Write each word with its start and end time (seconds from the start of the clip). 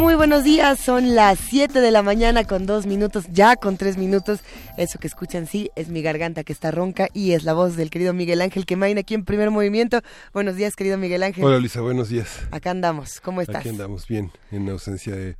Muy 0.00 0.14
buenos 0.14 0.44
días, 0.44 0.80
son 0.80 1.14
las 1.14 1.38
7 1.38 1.78
de 1.78 1.90
la 1.90 2.02
mañana 2.02 2.44
con 2.44 2.64
dos 2.64 2.86
minutos, 2.86 3.26
ya 3.32 3.56
con 3.56 3.76
tres 3.76 3.98
minutos. 3.98 4.40
Eso 4.78 4.98
que 4.98 5.06
escuchan, 5.06 5.46
sí, 5.46 5.70
es 5.76 5.90
mi 5.90 6.00
garganta 6.00 6.42
que 6.42 6.54
está 6.54 6.70
ronca 6.70 7.08
y 7.12 7.32
es 7.32 7.44
la 7.44 7.52
voz 7.52 7.76
del 7.76 7.90
querido 7.90 8.14
Miguel 8.14 8.40
Ángel 8.40 8.64
que 8.64 8.76
maina 8.76 9.00
aquí 9.00 9.12
en 9.12 9.26
primer 9.26 9.50
movimiento. 9.50 10.00
Buenos 10.32 10.56
días, 10.56 10.74
querido 10.74 10.96
Miguel 10.96 11.22
Ángel. 11.22 11.44
Hola, 11.44 11.58
Lisa, 11.58 11.82
buenos 11.82 12.08
días. 12.08 12.40
Acá 12.50 12.70
andamos, 12.70 13.20
¿cómo 13.20 13.42
estás? 13.42 13.56
Aquí 13.56 13.68
andamos 13.68 14.08
bien, 14.08 14.32
en 14.50 14.70
ausencia 14.70 15.14
de 15.14 15.36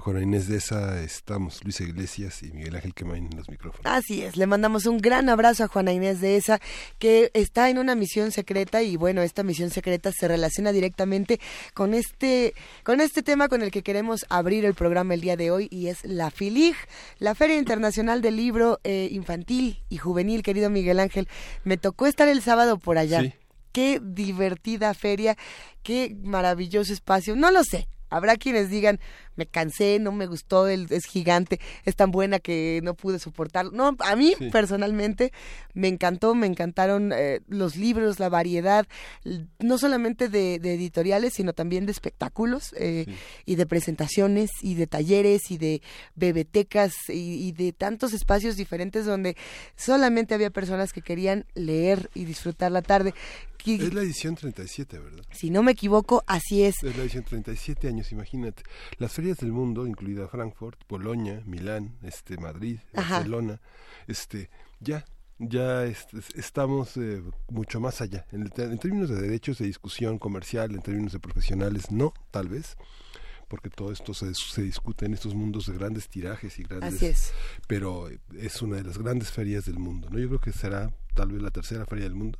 Juana 0.00 0.22
Inés 0.22 0.48
de 0.48 0.56
esa 0.56 1.02
estamos 1.02 1.62
Luisa 1.64 1.84
Iglesias 1.84 2.42
y 2.42 2.50
Miguel 2.52 2.76
Ángel 2.76 2.94
Quemain 2.94 3.28
en 3.30 3.36
los 3.36 3.48
micrófonos. 3.48 3.84
Así 3.84 4.22
es, 4.22 4.36
le 4.36 4.46
mandamos 4.46 4.86
un 4.86 4.98
gran 4.98 5.28
abrazo 5.28 5.64
a 5.64 5.68
Juana 5.68 5.92
Inés 5.92 6.20
de 6.20 6.36
esa 6.36 6.60
que 6.98 7.30
está 7.34 7.70
en 7.70 7.78
una 7.78 7.94
misión 7.94 8.30
secreta 8.32 8.82
y 8.82 8.96
bueno, 8.96 9.22
esta 9.22 9.42
misión 9.42 9.70
secreta 9.70 10.12
se 10.12 10.28
relaciona 10.28 10.72
directamente 10.72 11.40
con 11.74 11.94
este 11.94 12.54
con 12.84 13.00
este 13.00 13.22
tema 13.22 13.48
con 13.48 13.62
el 13.62 13.70
que 13.70 13.82
queremos 13.82 14.26
abrir 14.28 14.64
el 14.64 14.74
programa 14.74 15.14
el 15.14 15.20
día 15.20 15.36
de 15.36 15.50
hoy 15.50 15.68
y 15.70 15.88
es 15.88 16.04
la 16.04 16.30
FILIG, 16.30 16.76
la 17.18 17.34
Feria 17.34 17.56
Internacional 17.56 18.22
del 18.22 18.36
Libro 18.36 18.80
eh, 18.84 19.08
Infantil 19.10 19.82
y 19.88 19.98
Juvenil, 19.98 20.42
querido 20.42 20.70
Miguel 20.70 21.00
Ángel. 21.00 21.28
Me 21.64 21.76
tocó 21.76 22.06
estar 22.06 22.28
el 22.28 22.42
sábado 22.42 22.78
por 22.78 22.98
allá. 22.98 23.22
Qué 23.72 24.00
divertida 24.02 24.92
feria, 24.94 25.36
qué 25.82 26.16
maravilloso 26.22 26.92
espacio. 26.92 27.36
No 27.36 27.50
lo 27.50 27.62
sé, 27.64 27.86
Habrá 28.10 28.36
quienes 28.36 28.70
digan, 28.70 29.00
me 29.36 29.46
cansé, 29.46 29.98
no 30.00 30.12
me 30.12 30.26
gustó, 30.26 30.66
es 30.66 31.04
gigante, 31.06 31.60
es 31.84 31.94
tan 31.94 32.10
buena 32.10 32.38
que 32.40 32.80
no 32.82 32.94
pude 32.94 33.18
soportarlo. 33.18 33.70
No, 33.70 33.96
a 34.00 34.16
mí 34.16 34.34
personalmente 34.50 35.32
me 35.74 35.88
encantó, 35.88 36.34
me 36.34 36.46
encantaron 36.46 37.12
eh, 37.14 37.40
los 37.46 37.76
libros, 37.76 38.18
la 38.18 38.28
variedad, 38.28 38.86
no 39.58 39.78
solamente 39.78 40.28
de, 40.28 40.56
editoriales, 40.56 41.34
sino 41.34 41.52
también 41.52 41.86
de 41.86 41.92
espectáculos 41.92 42.74
eh, 42.76 43.06
y 43.46 43.54
de 43.54 43.66
presentaciones 43.66 44.50
y 44.60 44.74
de 44.74 44.86
talleres 44.86 45.50
y 45.50 45.58
de 45.58 45.82
bebetecas 46.16 46.92
y, 47.08 47.52
de 47.52 47.72
tantos 47.72 48.12
espacios 48.12 48.56
diferentes 48.56 49.06
donde 49.06 49.36
solamente 49.76 50.34
había 50.34 50.50
personas 50.50 50.92
que 50.92 51.02
querían 51.02 51.46
leer 51.54 52.10
y 52.14 52.24
disfrutar 52.24 52.72
la 52.72 52.82
tarde. 52.82 53.14
Es 53.64 53.92
la 53.92 54.02
edición 54.02 54.34
37, 54.34 54.98
¿verdad? 54.98 55.24
Si 55.32 55.50
no 55.50 55.62
me 55.62 55.72
equivoco, 55.72 56.24
así 56.26 56.62
es. 56.62 56.82
Es 56.82 56.96
la 56.96 57.02
edición 57.02 57.24
37 57.24 57.88
años, 57.88 58.12
imagínate. 58.12 58.62
Las 58.98 59.12
ferias 59.12 59.38
del 59.38 59.52
mundo, 59.52 59.86
incluida 59.86 60.28
Frankfurt, 60.28 60.80
Bolonia, 60.88 61.42
Milán, 61.44 61.98
este, 62.02 62.38
Madrid, 62.38 62.78
Barcelona, 62.94 63.60
este, 64.06 64.50
ya 64.80 65.04
ya 65.38 65.84
estamos 65.84 66.96
eh, 66.96 67.22
mucho 67.48 67.80
más 67.80 68.00
allá. 68.00 68.26
En, 68.32 68.48
términos 68.50 69.08
de 69.08 69.20
derechos 69.20 69.58
de 69.58 69.66
discusión 69.66 70.18
comercial, 70.18 70.74
en 70.74 70.82
términos 70.82 71.12
de 71.12 71.20
profesionales, 71.20 71.92
no, 71.92 72.12
tal 72.32 72.48
vez, 72.48 72.76
porque 73.46 73.70
todo 73.70 73.92
esto 73.92 74.14
se, 74.14 74.34
se 74.34 74.62
discute 74.62 75.06
en 75.06 75.14
estos 75.14 75.34
mundos 75.34 75.66
de 75.66 75.74
grandes 75.74 76.08
tirajes 76.08 76.58
y 76.58 76.64
grandes... 76.64 76.94
Así 76.94 77.06
es. 77.06 77.32
Pero 77.68 78.08
es 78.36 78.62
una 78.62 78.76
de 78.76 78.84
las 78.84 78.98
grandes 78.98 79.30
ferias 79.30 79.64
del 79.64 79.78
mundo, 79.78 80.10
¿no? 80.10 80.18
Yo 80.18 80.26
creo 80.26 80.40
que 80.40 80.52
será 80.52 80.92
tal 81.14 81.30
vez 81.30 81.40
la 81.40 81.50
tercera 81.50 81.86
feria 81.86 82.04
del 82.04 82.14
mundo. 82.14 82.38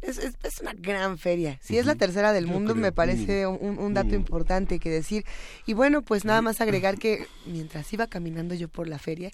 Es, 0.00 0.18
es, 0.18 0.60
una 0.60 0.72
gran 0.74 1.18
feria. 1.18 1.58
Si 1.60 1.76
es 1.76 1.84
la 1.84 1.96
tercera 1.96 2.32
del 2.32 2.46
mundo, 2.46 2.74
me 2.74 2.92
parece 2.92 3.46
un, 3.46 3.78
un, 3.78 3.94
dato 3.94 4.14
importante 4.14 4.78
que 4.78 4.90
decir. 4.90 5.24
Y 5.66 5.74
bueno, 5.74 6.02
pues 6.02 6.24
nada 6.24 6.40
más 6.40 6.60
agregar 6.60 6.98
que 6.98 7.26
mientras 7.46 7.92
iba 7.92 8.06
caminando 8.06 8.54
yo 8.54 8.68
por 8.68 8.86
la 8.86 8.98
feria, 8.98 9.30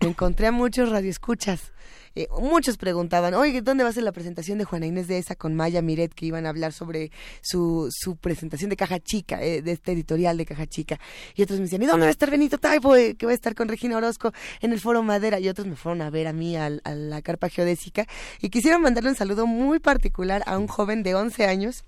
me 0.00 0.08
encontré 0.08 0.48
a 0.48 0.52
muchos 0.52 0.90
radioescuchas 0.90 1.72
eh, 2.18 2.26
muchos 2.40 2.78
preguntaban, 2.78 3.32
oye, 3.34 3.62
¿dónde 3.62 3.84
va 3.84 3.90
a 3.90 3.92
ser 3.92 4.02
la 4.02 4.10
presentación 4.10 4.58
de 4.58 4.64
Juana 4.64 4.86
Inés 4.86 5.06
de 5.06 5.18
esa 5.18 5.36
con 5.36 5.54
Maya 5.54 5.82
Miret 5.82 6.12
que 6.12 6.26
iban 6.26 6.46
a 6.46 6.48
hablar 6.48 6.72
sobre 6.72 7.12
su, 7.42 7.88
su 7.92 8.16
presentación 8.16 8.70
de 8.70 8.76
Caja 8.76 8.98
Chica, 8.98 9.40
eh, 9.40 9.62
de 9.62 9.70
este 9.70 9.92
editorial 9.92 10.36
de 10.36 10.44
Caja 10.44 10.66
Chica? 10.66 10.98
Y 11.36 11.42
otros 11.42 11.60
me 11.60 11.66
decían, 11.66 11.80
¿y 11.82 11.86
dónde 11.86 12.06
va 12.06 12.08
a 12.08 12.10
estar 12.10 12.28
Benito 12.28 12.58
Taibo, 12.58 12.96
eh, 12.96 13.14
que 13.14 13.24
va 13.24 13.30
a 13.30 13.36
estar 13.36 13.54
con 13.54 13.68
Regina 13.68 13.96
Orozco 13.96 14.32
en 14.60 14.72
el 14.72 14.80
Foro 14.80 15.04
Madera? 15.04 15.38
Y 15.38 15.48
otros 15.48 15.68
me 15.68 15.76
fueron 15.76 16.02
a 16.02 16.10
ver 16.10 16.26
a 16.26 16.32
mí, 16.32 16.56
a, 16.56 16.66
a 16.66 16.94
la 16.96 17.22
carpa 17.22 17.48
geodésica, 17.48 18.04
y 18.40 18.50
quisiera 18.50 18.78
mandarle 18.78 19.10
un 19.10 19.16
saludo 19.16 19.46
muy 19.46 19.78
particular 19.78 20.42
a 20.46 20.58
un 20.58 20.66
joven 20.66 21.04
de 21.04 21.14
11 21.14 21.46
años, 21.46 21.84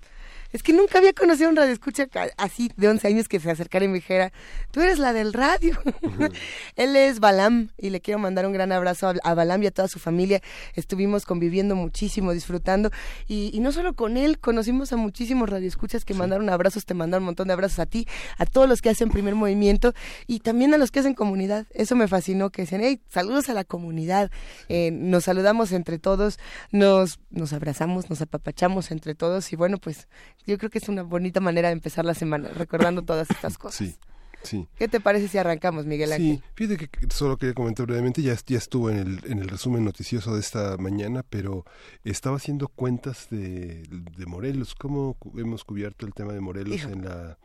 es 0.51 0.63
que 0.63 0.73
nunca 0.73 0.97
había 0.97 1.13
conocido 1.13 1.47
a 1.47 1.49
un 1.51 1.55
radioescucha 1.55 2.07
así 2.37 2.71
de 2.75 2.89
11 2.89 3.07
años 3.07 3.27
que 3.27 3.39
se 3.39 3.49
acercara 3.49 3.85
y 3.85 3.87
me 3.87 3.95
dijera, 3.95 4.31
tú 4.71 4.81
eres 4.81 4.99
la 4.99 5.13
del 5.13 5.33
radio. 5.33 5.77
Él 6.75 6.95
es 6.95 7.19
Balam 7.19 7.69
y 7.77 7.89
le 7.89 8.01
quiero 8.01 8.19
mandar 8.19 8.45
un 8.45 8.53
gran 8.53 8.71
abrazo 8.71 9.13
a, 9.23 9.33
Balam 9.33 9.63
y 9.63 9.67
a 9.67 9.71
toda 9.71 9.87
su 9.87 9.99
familia. 9.99 10.41
Estuvimos 10.75 11.25
conviviendo 11.25 11.75
muchísimo, 11.75 12.33
disfrutando 12.33 12.91
y, 13.27 13.57
no 13.61 13.71
solo 13.71 13.93
con 13.93 14.17
él, 14.17 14.39
conocimos 14.39 14.91
a 14.93 14.97
muchísimos 14.97 15.49
radioescuchas 15.49 16.05
que 16.05 16.13
mandaron 16.13 16.49
abrazos, 16.49 16.85
te 16.85 16.93
mandaron 16.93 17.23
un 17.23 17.27
montón 17.27 17.47
de 17.47 17.53
abrazos 17.53 17.79
a 17.79 17.85
ti, 17.85 18.07
a 18.37 18.45
todos 18.45 18.67
los 18.67 18.81
que 18.81 18.89
hacen 18.89 19.09
primer 19.09 19.35
movimiento 19.35 19.93
y 20.27 20.39
también 20.39 20.73
a 20.73 20.77
los 20.77 20.91
que 20.91 20.99
hacen 20.99 21.13
comunidad. 21.13 21.67
Eso 21.71 21.95
me 21.95 22.07
fascinó, 22.07 22.49
que 22.49 22.63
decían, 22.63 22.81
hey, 22.83 23.01
saludos 23.09 23.49
a 23.49 23.53
la 23.53 23.63
comunidad. 23.63 24.31
Eh, 24.69 24.91
nos 24.91 25.25
saludamos 25.25 25.71
entre 25.71 25.99
todos, 25.99 26.39
nos, 26.71 27.19
nos 27.29 27.53
abrazamos, 27.53 28.09
nos 28.09 28.21
apapachamos 28.21 28.91
entre 28.91 29.15
todos 29.15 29.53
y 29.53 29.55
bueno, 29.55 29.77
pues 29.77 30.07
yo 30.45 30.57
creo 30.57 30.69
que 30.69 30.79
es 30.79 30.89
una 30.89 31.03
bonita 31.03 31.39
manera 31.39 31.69
de 31.69 31.73
empezar 31.73 32.05
la 32.05 32.13
semana, 32.13 32.49
recordando 32.49 33.03
todas 33.03 33.29
estas 33.29 33.57
cosas. 33.57 33.77
Sí. 33.77 33.95
Sí. 34.43 34.67
¿Qué 34.75 34.87
te 34.87 34.99
parece 34.99 35.27
si 35.27 35.37
arrancamos, 35.37 35.85
Miguel 35.85 36.13
Ángel? 36.13 36.37
Sí, 36.37 36.43
fíjate 36.55 36.87
que 36.87 37.07
solo 37.11 37.37
quería 37.37 37.53
comentar 37.53 37.85
brevemente, 37.85 38.23
ya, 38.23 38.35
ya 38.47 38.57
estuvo 38.57 38.89
en 38.89 38.97
el, 38.97 39.21
en 39.25 39.37
el 39.37 39.47
resumen 39.47 39.85
noticioso 39.85 40.33
de 40.33 40.39
esta 40.39 40.77
mañana, 40.77 41.23
pero 41.29 41.63
estaba 42.03 42.37
haciendo 42.37 42.67
cuentas 42.67 43.27
de, 43.29 43.83
de 43.83 44.25
Morelos, 44.25 44.73
cómo 44.73 45.15
hemos 45.37 45.63
cubierto 45.63 46.07
el 46.07 46.15
tema 46.15 46.33
de 46.33 46.41
Morelos 46.41 46.81
en 46.85 47.05
la 47.05 47.37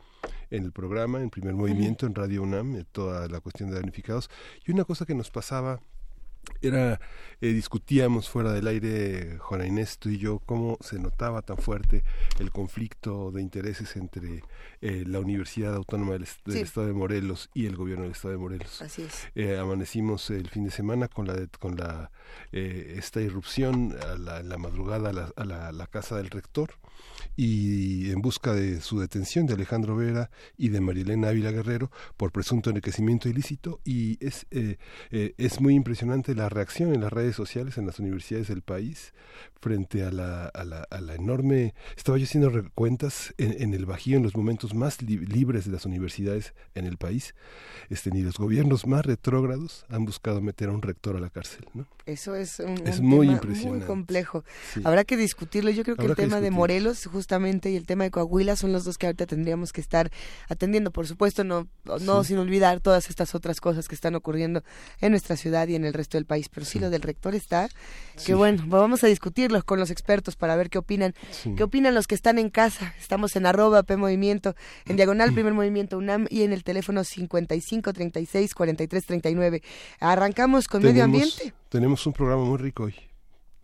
en 0.49 0.63
el 0.63 0.71
programa, 0.71 1.21
en 1.21 1.29
primer 1.29 1.53
movimiento, 1.53 2.05
en 2.05 2.15
Radio 2.15 2.41
UNAM, 2.43 2.83
toda 2.91 3.27
la 3.27 3.39
cuestión 3.39 3.69
de 3.69 3.75
damnificados. 3.75 4.29
Y 4.65 4.71
una 4.71 4.85
cosa 4.85 5.05
que 5.05 5.13
nos 5.13 5.29
pasaba 5.29 5.81
era 6.61 6.99
eh, 7.39 7.49
discutíamos 7.49 8.29
fuera 8.29 8.51
del 8.51 8.67
aire 8.67 9.37
Juana 9.39 9.67
Inés 9.67 9.99
tú 9.99 10.09
y 10.09 10.17
yo 10.17 10.39
cómo 10.39 10.77
se 10.81 10.97
notaba 10.97 11.43
tan 11.43 11.57
fuerte 11.57 12.03
el 12.39 12.51
conflicto 12.51 13.31
de 13.31 13.41
intereses 13.41 13.95
entre 13.95 14.43
eh, 14.81 15.03
la 15.05 15.19
Universidad 15.19 15.75
Autónoma 15.75 16.13
del, 16.13 16.23
Estado 16.23 16.87
de 16.87 16.93
Morelos 16.93 17.49
y 17.53 17.67
el 17.67 17.75
gobierno 17.75 18.03
del 18.03 18.13
Estado 18.13 18.31
de 18.31 18.39
Morelos. 18.39 18.81
Así 18.81 19.03
es. 19.03 19.27
Eh, 19.35 19.57
amanecimos 19.57 20.29
el 20.31 20.49
fin 20.49 20.63
de 20.63 20.71
semana 20.71 21.07
con 21.07 21.27
la 21.27 21.35
con 21.59 21.75
la 21.77 22.11
esta 22.51 23.21
irrupción 23.21 23.95
a 24.01 24.15
la, 24.15 24.41
la 24.41 24.57
madrugada 24.57 25.09
a 25.09 25.13
la, 25.13 25.67
a 25.67 25.71
la 25.71 25.87
casa 25.87 26.17
del 26.17 26.29
rector 26.29 26.71
y 27.35 28.09
en 28.11 28.21
busca 28.21 28.53
de 28.53 28.81
su 28.81 28.99
detención 28.99 29.45
de 29.45 29.53
Alejandro 29.53 29.95
Vera 29.95 30.31
y 30.57 30.69
de 30.69 30.81
Marielena 30.81 31.29
Ávila 31.29 31.51
Guerrero 31.51 31.91
por 32.17 32.31
presunto 32.31 32.71
enriquecimiento 32.71 33.29
ilícito 33.29 33.79
y 33.85 34.17
es, 34.25 34.47
eh, 34.51 34.77
eh, 35.11 35.35
es 35.37 35.61
muy 35.61 35.75
impresionante 35.75 36.33
la 36.33 36.49
reacción 36.49 36.93
en 36.93 37.01
las 37.01 37.13
redes 37.13 37.35
sociales 37.35 37.77
en 37.77 37.85
las 37.85 37.99
universidades 37.99 38.47
del 38.47 38.63
país 38.63 39.13
frente 39.59 40.03
a 40.03 40.11
la, 40.11 40.47
a 40.47 40.63
la, 40.63 40.87
a 40.89 41.01
la 41.01 41.15
enorme... 41.15 41.73
Estaba 41.95 42.17
yo 42.17 42.25
haciendo 42.25 42.51
cuentas 42.73 43.33
en, 43.37 43.73
el 43.73 43.85
Bajío, 43.85 44.17
en 44.17 44.23
los 44.23 44.35
momentos 44.35 44.73
más 44.73 45.01
libres 45.01 45.65
de 45.65 45.71
las 45.71 45.85
universidades 45.85 46.53
en 46.75 46.85
el 46.85 46.97
país, 46.97 47.35
este, 47.89 48.11
ni 48.11 48.21
los 48.21 48.37
gobiernos 48.37 48.87
más 48.87 49.05
retrógrados 49.05 49.85
han 49.89 50.05
buscado 50.05 50.41
meter 50.41 50.69
a 50.69 50.71
un 50.71 50.81
rector 50.81 51.15
a 51.15 51.19
la 51.19 51.29
cárcel. 51.29 51.65
¿no? 51.73 51.85
Eso 52.07 52.35
es 52.35 52.59
un, 52.61 52.87
es 52.87 53.01
muy, 53.01 53.27
impresionante. 53.29 53.79
muy 53.79 53.85
complejo. 53.85 54.45
Habrá 54.85 55.03
que 55.03 55.17
discutirlo. 55.17 55.69
Yo 55.71 55.83
creo 55.83 55.97
que 55.97 56.05
el 56.05 56.15
tema 56.15 56.39
de 56.39 56.51
Morelos 56.51 57.05
justamente 57.05 57.69
y 57.69 57.75
el 57.75 57.85
tema 57.85 58.05
de 58.05 58.11
Coahuila 58.11 58.55
son 58.55 58.71
los 58.71 58.85
dos 58.85 58.97
que 58.97 59.07
ahorita 59.07 59.25
tendríamos 59.25 59.73
que 59.73 59.81
estar 59.81 60.09
atendiendo. 60.47 60.91
Por 60.91 61.05
supuesto, 61.05 61.43
no, 61.43 61.67
no 61.99 62.23
sin 62.23 62.37
olvidar 62.37 62.79
todas 62.79 63.09
estas 63.09 63.35
otras 63.35 63.59
cosas 63.59 63.89
que 63.89 63.95
están 63.95 64.15
ocurriendo 64.15 64.63
en 65.01 65.11
nuestra 65.11 65.35
ciudad 65.35 65.67
y 65.67 65.75
en 65.75 65.83
el 65.83 65.93
resto 65.93 66.17
del 66.17 66.25
país. 66.25 66.47
Pero 66.47 66.65
sí, 66.65 66.79
lo 66.79 66.89
del 66.89 67.01
rector 67.01 67.35
está, 67.35 67.67
que 68.25 68.33
bueno, 68.35 68.63
vamos 68.67 69.03
a 69.03 69.07
discutirlo 69.07 69.61
con 69.65 69.77
los 69.77 69.91
expertos 69.91 70.37
para 70.37 70.55
ver 70.55 70.69
qué 70.69 70.77
opinan. 70.77 71.13
¿Qué 71.57 71.63
opinan 71.63 71.93
los 71.93 72.07
que 72.07 72.15
están 72.15 72.39
en 72.39 72.49
casa? 72.49 72.93
Estamos 72.97 73.35
en 73.35 73.45
arroba 73.45 73.83
P 73.83 73.97
Movimiento, 73.97 74.55
en 74.85 74.95
diagonal 74.95 75.33
Primer 75.33 75.53
Movimiento 75.53 75.97
UNAM 75.97 76.27
y 76.29 76.43
en 76.43 76.53
el 76.53 76.63
teléfono 76.63 77.03
55 77.03 77.91
36 77.91 78.55
43 78.55 79.05
39. 79.05 79.61
Arrancamos 79.99 80.69
con 80.69 80.83
medio 80.83 81.03
ambiente. 81.03 81.53
Tenemos 81.69 82.07
un 82.07 82.13
programa 82.13 82.45
muy 82.45 82.57
rico 82.57 82.83
hoy. 82.83 82.95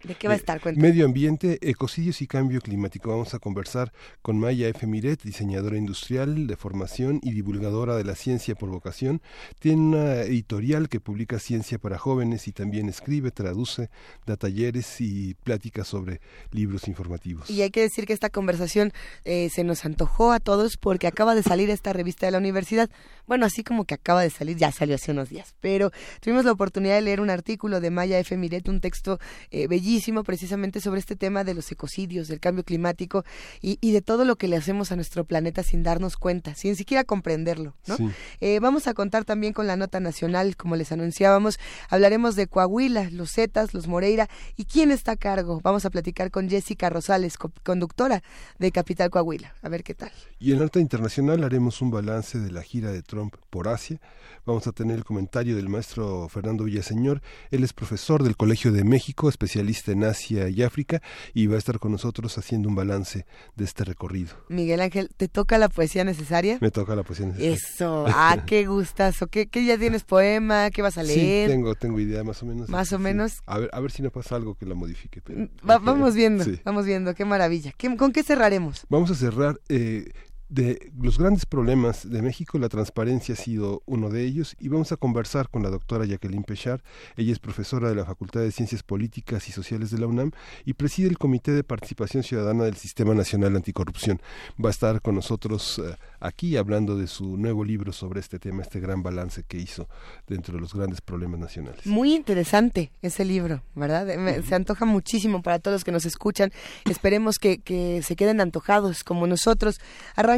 ¿De 0.04 0.16
qué 0.16 0.28
va 0.28 0.34
a 0.34 0.38
estar? 0.38 0.60
Medio 0.76 1.06
ambiente, 1.06 1.60
ecocidios 1.62 2.22
y 2.22 2.28
cambio 2.28 2.60
climático. 2.60 3.10
Vamos 3.10 3.34
a 3.34 3.40
conversar 3.40 3.94
con 4.22 4.38
Maya 4.38 4.68
F. 4.68 4.86
Miret, 4.86 5.24
diseñadora 5.24 5.78
industrial 5.78 6.46
de 6.46 6.58
formación 6.58 7.22
y 7.24 7.32
divulgadora 7.32 7.96
de 7.96 8.04
la 8.04 8.16
ciencia 8.16 8.54
por 8.54 8.70
vocación. 8.70 9.22
Tiene 9.60 9.82
una 9.82 10.14
editorial 10.24 10.90
que 10.90 11.00
publica 11.00 11.40
ciencia 11.40 11.78
para 11.78 11.98
jóvenes 11.98 12.50
y 12.50 12.52
también 12.52 12.90
escribe, 12.90 13.32
traduce, 13.32 13.90
da 14.26 14.36
talleres 14.36 15.00
y 15.00 15.36
pláticas 15.36 15.88
sobre 15.88 16.20
libros 16.52 16.90
informativos. 16.90 17.50
Y 17.50 17.62
hay 17.62 17.72
que 17.72 17.80
decir 17.80 18.06
que 18.06 18.12
esta 18.12 18.30
conversación 18.30 18.92
eh, 19.24 19.50
se 19.54 19.64
nos 19.64 19.86
antojó 19.86 20.34
a 20.34 20.42
todos 20.42 20.76
porque 20.76 21.08
acaba 21.08 21.34
de 21.34 21.44
salir 21.44 21.70
esta 21.70 21.94
revista 21.94 22.26
de 22.26 22.34
la 22.34 22.40
universidad. 22.40 22.90
Bueno, 23.26 23.46
así 23.46 23.64
como 23.64 23.86
que 23.86 23.94
acaba 23.94 24.22
de 24.22 24.30
salir, 24.30 24.58
ya 24.58 24.74
salió 24.74 24.96
hace 24.96 25.12
unos 25.12 25.30
días, 25.30 25.56
pero 25.62 25.92
tuvimos 26.20 26.44
la 26.44 26.52
oportunidad 26.52 26.96
de 26.96 27.04
leer 27.04 27.22
un 27.22 27.30
artículo 27.30 27.80
de 27.80 27.90
Maya 27.90 28.20
F. 28.20 28.36
Miret, 28.36 28.68
un 28.68 28.82
texto 28.82 29.18
eh, 29.50 29.68
bellísimo 29.68 29.93
precisamente 30.24 30.82
sobre 30.82 31.00
este 31.00 31.16
tema 31.16 31.44
de 31.44 31.54
los 31.54 31.72
ecocidios, 31.72 32.28
del 32.28 32.40
cambio 32.40 32.64
climático 32.64 33.24
y, 33.62 33.92
de 33.92 34.02
todo 34.02 34.26
lo 34.26 34.36
que 34.38 34.48
le 34.48 34.56
hacemos 34.56 34.92
a 34.92 34.96
nuestro 34.96 35.24
planeta 35.24 35.62
sin 35.62 35.84
darnos 35.84 36.18
cuenta, 36.18 36.56
sin 36.56 36.76
siquiera 36.76 37.04
comprenderlo. 37.04 37.76
¿no? 37.86 37.98
Eh, 38.42 38.60
vamos 38.60 38.88
a 38.88 38.94
contar 38.94 39.24
también 39.24 39.54
con 39.54 39.68
la 39.68 39.76
nota 39.76 40.00
nacional, 40.00 40.56
como 40.56 40.76
les 40.76 40.92
anunciábamos, 40.92 41.60
hablaremos 41.90 42.36
de 42.36 42.48
Coahuila, 42.48 43.10
los 43.12 43.32
Zetas, 43.34 43.74
los 43.74 43.88
Moreira 43.88 44.30
y 44.56 44.66
quién 44.66 44.92
está 44.92 45.14
a 45.14 45.16
cargo. 45.16 45.60
Vamos 45.64 45.86
a 45.86 45.90
platicar 45.90 46.32
con 46.32 46.50
Jessica 46.50 46.90
Rosales, 46.90 47.38
conductora 47.38 48.24
de 48.58 48.72
Capital 48.72 49.10
Coahuila. 49.10 49.54
A 49.62 49.70
ver 49.70 49.84
qué 49.84 49.94
tal. 49.94 50.12
Y 50.40 50.52
en 50.52 50.60
nota 50.60 50.80
internacional 50.80 51.44
haremos 51.44 51.82
un 51.82 51.92
balance 51.92 52.40
de 52.40 52.52
la 52.52 52.64
gira 52.64 52.92
de 52.92 53.04
Trump 53.04 53.36
por 53.50 53.68
Asia. 53.68 54.00
Vamos 54.46 54.68
a 54.68 54.72
tener 54.72 54.98
el 54.98 55.06
comentario 55.06 55.56
del 55.56 55.70
maestro 55.70 56.28
Fernando 56.30 56.66
Villaseñor. 56.66 57.22
Él 57.52 57.64
es 57.64 57.72
profesor 57.74 58.24
del 58.24 58.36
Colegio 58.36 58.72
de 58.72 58.84
México, 58.84 59.30
especialista 59.30 59.83
en 59.92 60.04
Asia 60.04 60.50
y 60.50 60.64
África 60.64 61.02
y 61.34 61.48
va 61.48 61.56
a 61.56 61.58
estar 61.58 61.80
con 61.80 61.92
nosotros 61.92 62.38
haciendo 62.38 62.70
un 62.70 62.76
balance 62.76 63.26
de 63.56 63.66
este 63.66 63.84
recorrido. 63.84 64.36
Miguel 64.50 64.82
Ángel, 64.82 65.10
¿te 65.16 65.28
toca 65.28 65.58
la 65.58 65.70
poesía 65.70 66.04
necesaria? 66.04 66.58
Me 66.62 66.72
toca 66.72 66.96
la 66.96 67.04
poesía 67.04 67.28
necesaria. 67.28 67.54
Eso, 67.54 68.06
ah, 68.08 68.44
qué 68.46 68.66
gustazo. 68.66 69.28
¿Qué, 69.28 69.48
qué 69.48 69.66
ya 69.66 69.78
tienes 69.78 70.04
poema? 70.04 70.70
¿Qué 70.72 70.82
vas 70.82 70.98
a 70.98 71.04
leer? 71.04 71.50
Sí, 71.50 71.54
tengo, 71.54 71.76
tengo 71.76 72.00
idea 72.00 72.24
más 72.24 72.42
o 72.44 72.46
menos. 72.46 72.70
Más 72.70 72.94
o 72.94 73.00
menos. 73.00 73.42
A 73.46 73.60
ver, 73.60 73.70
a 73.74 73.80
ver 73.80 73.92
si 73.92 74.02
no 74.02 74.12
pasa 74.12 74.36
algo 74.36 74.56
que 74.56 74.66
la 74.66 74.76
modifique. 74.76 75.22
Vamos 75.62 76.16
viendo, 76.16 76.46
vamos 76.64 76.86
viendo, 76.86 77.14
qué 77.14 77.26
maravilla. 77.26 77.74
¿Con 77.98 78.12
qué 78.12 78.24
cerraremos? 78.24 78.86
Vamos 78.90 79.12
a 79.12 79.16
cerrar 79.16 79.60
eh, 79.70 80.12
de 80.54 80.92
los 81.02 81.18
grandes 81.18 81.48
problemas 81.48 82.08
de 82.08 82.22
México, 82.22 82.60
la 82.60 82.70
transparencia 82.70 83.34
ha 83.34 83.38
sido 83.38 83.82
uno 83.88 84.12
de 84.12 84.24
ellos 84.24 84.56
y 84.60 84.68
vamos 84.68 84.92
a 84.92 84.98
conversar 84.98 85.50
con 85.50 85.64
la 85.64 85.72
doctora 85.72 86.06
Jacqueline 86.06 86.44
Pechar. 86.44 86.84
Ella 87.18 87.32
es 87.32 87.40
profesora 87.40 87.90
de 87.90 87.96
la 87.96 88.06
Facultad 88.06 88.42
de 88.42 88.52
Ciencias 88.52 88.84
Políticas 88.84 89.50
y 89.50 89.52
Sociales 89.52 89.90
de 89.90 89.98
la 89.98 90.06
UNAM 90.06 90.30
y 90.64 90.74
preside 90.74 91.08
el 91.08 91.18
Comité 91.18 91.54
de 91.54 91.64
Participación 91.64 92.22
Ciudadana 92.22 92.66
del 92.66 92.76
Sistema 92.76 93.16
Nacional 93.16 93.56
Anticorrupción. 93.56 94.22
Va 94.64 94.70
a 94.70 94.72
estar 94.72 95.02
con 95.02 95.16
nosotros 95.16 95.80
eh, 95.80 95.96
aquí 96.20 96.56
hablando 96.56 96.98
de 96.98 97.08
su 97.08 97.36
nuevo 97.36 97.64
libro 97.64 97.92
sobre 97.92 98.20
este 98.20 98.38
tema, 98.38 98.62
este 98.62 98.80
gran 98.80 99.02
balance 99.02 99.42
que 99.48 99.58
hizo 99.58 99.90
dentro 100.28 100.54
de 100.54 100.62
los 100.62 100.76
grandes 100.76 101.02
problemas 101.02 101.40
nacionales. 101.40 101.84
Muy 101.88 102.14
interesante 102.14 102.92
ese 103.02 103.26
libro, 103.26 103.64
¿verdad? 103.74 104.06
Se 104.48 104.54
antoja 104.54 104.86
muchísimo 104.86 105.42
para 105.42 105.58
todos 105.58 105.78
los 105.78 105.84
que 105.84 105.92
nos 105.92 106.06
escuchan. 106.06 106.52
Esperemos 106.88 107.40
que, 107.40 107.58
que 107.58 108.04
se 108.04 108.16
queden 108.16 108.40
antojados 108.40 109.04
como 109.04 109.26
nosotros. 109.26 109.80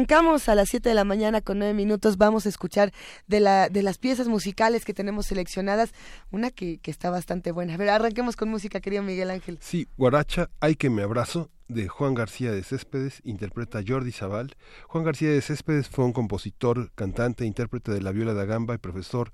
Arrancamos 0.06 0.48
a 0.48 0.54
las 0.54 0.68
7 0.68 0.88
de 0.88 0.94
la 0.94 1.02
mañana 1.02 1.40
con 1.40 1.58
9 1.58 1.74
minutos. 1.74 2.16
Vamos 2.16 2.46
a 2.46 2.48
escuchar 2.48 2.92
de, 3.26 3.40
la, 3.40 3.68
de 3.68 3.82
las 3.82 3.98
piezas 3.98 4.28
musicales 4.28 4.84
que 4.84 4.94
tenemos 4.94 5.26
seleccionadas, 5.26 5.90
una 6.30 6.52
que, 6.52 6.78
que 6.78 6.92
está 6.92 7.10
bastante 7.10 7.50
buena. 7.50 7.74
A 7.74 7.76
ver, 7.76 7.88
arranquemos 7.88 8.36
con 8.36 8.48
música, 8.48 8.78
querido 8.78 9.02
Miguel 9.02 9.30
Ángel. 9.30 9.58
Sí, 9.60 9.88
Guaracha, 9.96 10.48
Hay 10.60 10.76
que 10.76 10.90
me 10.90 11.02
abrazo, 11.02 11.50
de 11.66 11.88
Juan 11.88 12.14
García 12.14 12.52
de 12.52 12.62
Céspedes, 12.62 13.20
interpreta 13.24 13.82
Jordi 13.84 14.12
Zaval. 14.12 14.54
Juan 14.86 15.02
García 15.02 15.30
de 15.30 15.42
Céspedes 15.42 15.88
fue 15.88 16.04
un 16.04 16.12
compositor, 16.12 16.92
cantante, 16.94 17.44
intérprete 17.44 17.90
de 17.90 18.00
la 18.00 18.12
viola 18.12 18.32
da 18.32 18.44
gamba 18.44 18.76
y 18.76 18.78
profesor 18.78 19.32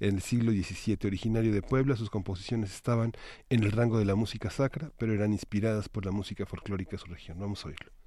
en 0.00 0.14
el 0.14 0.22
siglo 0.22 0.52
XVII, 0.52 1.00
originario 1.04 1.52
de 1.52 1.60
Puebla. 1.60 1.96
Sus 1.96 2.08
composiciones 2.08 2.74
estaban 2.74 3.12
en 3.50 3.62
el 3.62 3.72
rango 3.72 3.98
de 3.98 4.06
la 4.06 4.14
música 4.14 4.48
sacra, 4.48 4.90
pero 4.96 5.12
eran 5.12 5.32
inspiradas 5.32 5.90
por 5.90 6.06
la 6.06 6.12
música 6.12 6.46
folclórica 6.46 6.92
de 6.92 6.98
su 6.98 7.08
región. 7.08 7.38
Vamos 7.38 7.62
a 7.66 7.68
oírlo. 7.68 8.03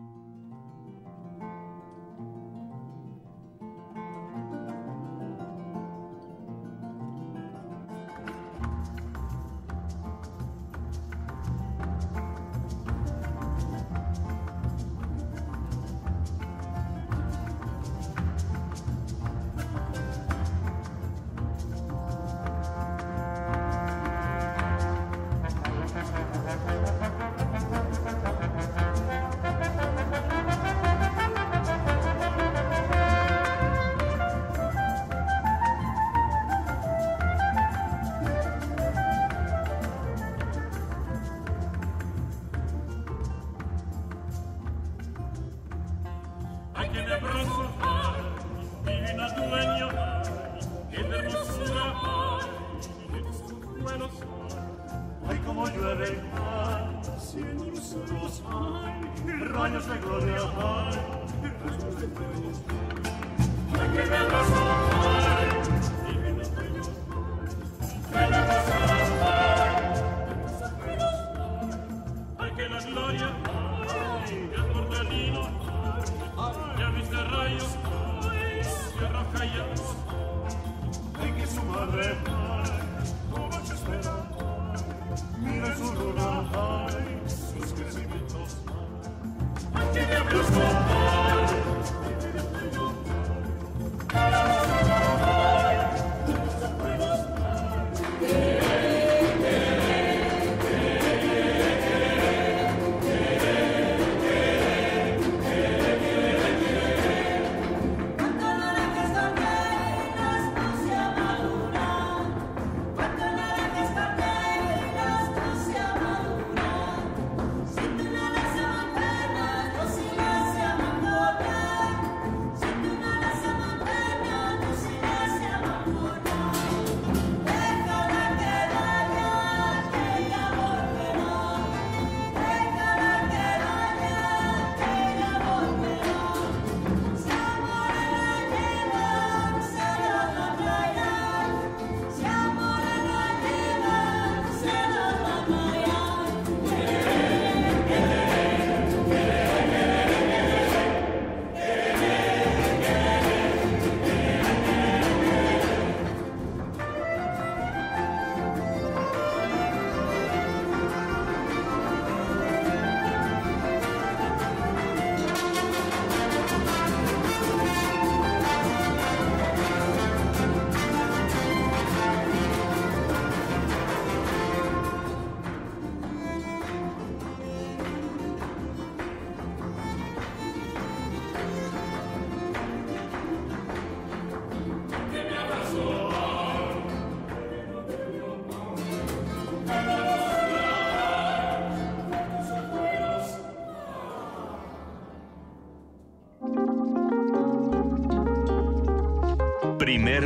Thank 0.00 0.49
you. 0.49 0.49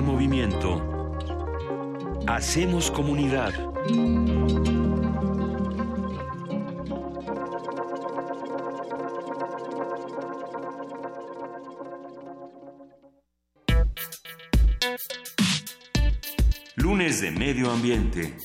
Movimiento. 0.03 1.19
Hacemos 2.27 2.91
comunidad. 2.91 3.53
Lunes 16.77 17.21
de 17.21 17.31
Medio 17.31 17.71
Ambiente. 17.71 18.37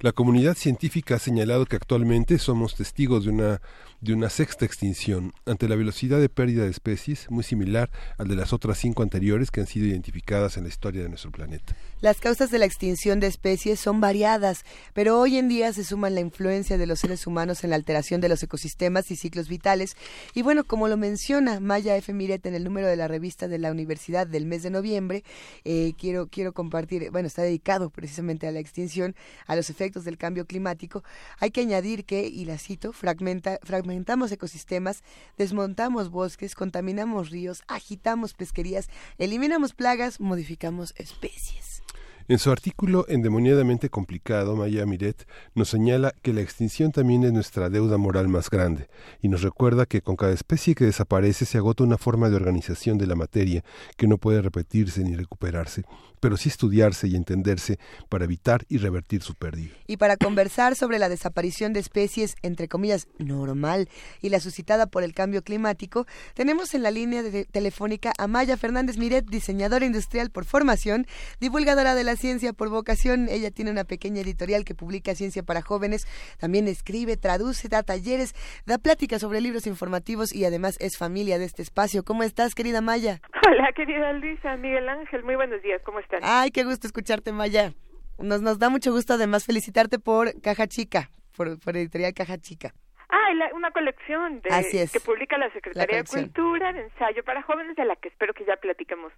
La 0.00 0.12
comunidad 0.12 0.54
científica 0.54 1.16
ha 1.16 1.18
señalado 1.18 1.66
que 1.66 1.74
actualmente 1.74 2.38
somos 2.38 2.76
testigos 2.76 3.24
de 3.24 3.30
una 3.30 3.60
de 4.00 4.12
una 4.12 4.28
sexta 4.28 4.64
extinción, 4.64 5.32
ante 5.46 5.68
la 5.68 5.76
velocidad 5.76 6.20
de 6.20 6.28
pérdida 6.28 6.64
de 6.64 6.70
especies 6.70 7.26
muy 7.30 7.42
similar 7.42 7.90
al 8.18 8.28
de 8.28 8.36
las 8.36 8.52
otras 8.52 8.78
cinco 8.78 9.02
anteriores 9.02 9.50
que 9.50 9.60
han 9.60 9.66
sido 9.66 9.86
identificadas 9.86 10.56
en 10.56 10.64
la 10.64 10.68
historia 10.68 11.02
de 11.02 11.08
nuestro 11.08 11.30
planeta. 11.30 11.74
Las 12.00 12.20
causas 12.20 12.50
de 12.50 12.58
la 12.58 12.66
extinción 12.66 13.20
de 13.20 13.26
especies 13.26 13.80
son 13.80 14.00
variadas, 14.00 14.64
pero 14.92 15.18
hoy 15.18 15.38
en 15.38 15.48
día 15.48 15.72
se 15.72 15.82
suman 15.82 16.14
la 16.14 16.20
influencia 16.20 16.76
de 16.76 16.86
los 16.86 17.00
seres 17.00 17.26
humanos 17.26 17.64
en 17.64 17.70
la 17.70 17.76
alteración 17.76 18.20
de 18.20 18.28
los 18.28 18.42
ecosistemas 18.42 19.10
y 19.10 19.16
ciclos 19.16 19.48
vitales. 19.48 19.96
Y 20.34 20.42
bueno, 20.42 20.64
como 20.64 20.88
lo 20.88 20.98
menciona 20.98 21.58
Maya 21.58 21.96
F. 21.96 22.12
Miret 22.12 22.44
en 22.44 22.54
el 22.54 22.64
número 22.64 22.86
de 22.86 22.96
la 22.96 23.08
revista 23.08 23.48
de 23.48 23.58
la 23.58 23.70
Universidad 23.70 24.26
del 24.26 24.44
mes 24.44 24.62
de 24.62 24.70
noviembre, 24.70 25.24
eh, 25.64 25.94
quiero, 25.98 26.28
quiero 26.28 26.52
compartir, 26.52 27.10
bueno, 27.10 27.28
está 27.28 27.42
dedicado 27.42 27.88
precisamente 27.88 28.46
a 28.46 28.52
la 28.52 28.60
extinción, 28.60 29.16
a 29.46 29.56
los 29.56 29.70
efectos 29.70 30.04
del 30.04 30.18
cambio 30.18 30.44
climático. 30.44 31.02
Hay 31.38 31.50
que 31.50 31.62
añadir 31.62 32.04
que, 32.04 32.26
y 32.26 32.44
la 32.44 32.58
cito, 32.58 32.92
fragmenta, 32.92 33.58
fragmenta 33.62 33.85
fragmentamos 33.86 34.32
ecosistemas, 34.32 35.04
desmontamos 35.38 36.10
bosques, 36.10 36.56
contaminamos 36.56 37.30
ríos, 37.30 37.62
agitamos 37.68 38.34
pesquerías, 38.34 38.88
eliminamos 39.16 39.74
plagas, 39.74 40.18
modificamos 40.18 40.92
especies. 40.96 41.84
En 42.26 42.40
su 42.40 42.50
artículo 42.50 43.06
Endemoniadamente 43.08 43.88
complicado, 43.88 44.56
Maya 44.56 44.84
Miret 44.86 45.28
nos 45.54 45.68
señala 45.68 46.12
que 46.22 46.32
la 46.32 46.40
extinción 46.40 46.90
también 46.90 47.22
es 47.22 47.32
nuestra 47.32 47.70
deuda 47.70 47.96
moral 47.96 48.26
más 48.26 48.50
grande 48.50 48.88
y 49.22 49.28
nos 49.28 49.42
recuerda 49.42 49.86
que 49.86 50.02
con 50.02 50.16
cada 50.16 50.32
especie 50.32 50.74
que 50.74 50.86
desaparece 50.86 51.44
se 51.44 51.58
agota 51.58 51.84
una 51.84 51.96
forma 51.96 52.28
de 52.28 52.34
organización 52.34 52.98
de 52.98 53.06
la 53.06 53.14
materia 53.14 53.62
que 53.96 54.08
no 54.08 54.18
puede 54.18 54.42
repetirse 54.42 55.04
ni 55.04 55.14
recuperarse 55.14 55.84
pero 56.26 56.36
sí 56.36 56.48
estudiarse 56.48 57.06
y 57.06 57.14
entenderse 57.14 57.78
para 58.08 58.24
evitar 58.24 58.62
y 58.68 58.78
revertir 58.78 59.22
su 59.22 59.36
pérdida. 59.36 59.72
Y 59.86 59.96
para 59.96 60.16
conversar 60.16 60.74
sobre 60.74 60.98
la 60.98 61.08
desaparición 61.08 61.72
de 61.72 61.78
especies, 61.78 62.34
entre 62.42 62.66
comillas, 62.66 63.06
normal 63.20 63.88
y 64.20 64.30
la 64.30 64.40
suscitada 64.40 64.88
por 64.88 65.04
el 65.04 65.14
cambio 65.14 65.42
climático, 65.42 66.04
tenemos 66.34 66.74
en 66.74 66.82
la 66.82 66.90
línea 66.90 67.22
telefónica 67.52 68.12
a 68.18 68.26
Maya 68.26 68.56
Fernández 68.56 68.98
Miret, 68.98 69.26
diseñadora 69.26 69.86
industrial 69.86 70.30
por 70.32 70.46
formación, 70.46 71.06
divulgadora 71.38 71.94
de 71.94 72.02
la 72.02 72.16
ciencia 72.16 72.52
por 72.52 72.70
vocación. 72.70 73.28
Ella 73.30 73.52
tiene 73.52 73.70
una 73.70 73.84
pequeña 73.84 74.22
editorial 74.22 74.64
que 74.64 74.74
publica 74.74 75.14
ciencia 75.14 75.44
para 75.44 75.62
jóvenes, 75.62 76.08
también 76.40 76.66
escribe, 76.66 77.16
traduce, 77.16 77.68
da 77.68 77.84
talleres, 77.84 78.34
da 78.66 78.78
pláticas 78.78 79.20
sobre 79.20 79.40
libros 79.40 79.68
informativos 79.68 80.34
y 80.34 80.44
además 80.44 80.76
es 80.80 80.98
familia 80.98 81.38
de 81.38 81.44
este 81.44 81.62
espacio. 81.62 82.02
¿Cómo 82.02 82.24
estás, 82.24 82.56
querida 82.56 82.80
Maya? 82.80 83.20
Hola, 83.48 83.70
querida 83.76 84.12
Luisa, 84.14 84.56
Miguel 84.56 84.88
Ángel, 84.88 85.22
muy 85.22 85.36
buenos 85.36 85.62
días, 85.62 85.80
¿cómo 85.84 86.00
estás? 86.00 86.15
Ay, 86.22 86.50
qué 86.50 86.64
gusto 86.64 86.86
escucharte, 86.86 87.32
Maya. 87.32 87.72
Nos, 88.18 88.40
nos 88.42 88.58
da 88.58 88.68
mucho 88.70 88.92
gusto 88.92 89.14
además 89.14 89.44
felicitarte 89.44 89.98
por 89.98 90.40
Caja 90.40 90.66
Chica, 90.66 91.10
por, 91.36 91.58
por 91.60 91.76
Editorial 91.76 92.14
Caja 92.14 92.38
Chica. 92.38 92.74
Ah, 93.08 93.28
una 93.54 93.70
colección 93.70 94.40
de, 94.40 94.88
que 94.92 95.00
publica 95.00 95.38
la 95.38 95.50
Secretaría 95.52 95.98
de 95.98 96.04
Cultura 96.04 96.72
de 96.72 96.82
ensayo 96.82 97.22
para 97.24 97.42
jóvenes, 97.42 97.76
de 97.76 97.84
la 97.84 97.96
que 97.96 98.08
espero 98.08 98.34
que 98.34 98.44
ya 98.44 98.56
platiquemos 98.56 99.12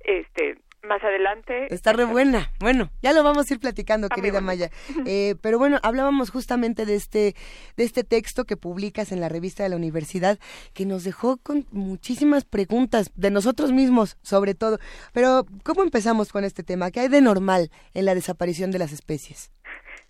este, 0.00 0.58
más 0.82 1.02
adelante. 1.02 1.72
Está 1.72 1.92
re 1.92 2.04
buena. 2.04 2.50
Bueno, 2.58 2.90
ya 3.02 3.12
lo 3.12 3.22
vamos 3.22 3.50
a 3.50 3.54
ir 3.54 3.60
platicando, 3.60 4.08
querida 4.08 4.40
Maya. 4.40 4.70
Eh, 5.06 5.34
pero 5.42 5.58
bueno, 5.58 5.78
hablábamos 5.82 6.30
justamente 6.30 6.86
de 6.86 6.94
este, 6.94 7.34
de 7.76 7.84
este 7.84 8.04
texto 8.04 8.44
que 8.44 8.56
publicas 8.56 9.12
en 9.12 9.20
la 9.20 9.28
revista 9.28 9.62
de 9.62 9.68
la 9.68 9.76
universidad, 9.76 10.38
que 10.74 10.86
nos 10.86 11.04
dejó 11.04 11.38
con 11.38 11.66
muchísimas 11.70 12.44
preguntas 12.44 13.12
de 13.14 13.30
nosotros 13.30 13.72
mismos, 13.72 14.18
sobre 14.22 14.54
todo. 14.54 14.78
Pero, 15.12 15.44
¿cómo 15.64 15.82
empezamos 15.82 16.32
con 16.32 16.44
este 16.44 16.62
tema? 16.62 16.90
¿Qué 16.90 17.00
hay 17.00 17.08
de 17.08 17.20
normal 17.20 17.70
en 17.94 18.04
la 18.04 18.14
desaparición 18.14 18.70
de 18.70 18.78
las 18.78 18.92
especies? 18.92 19.52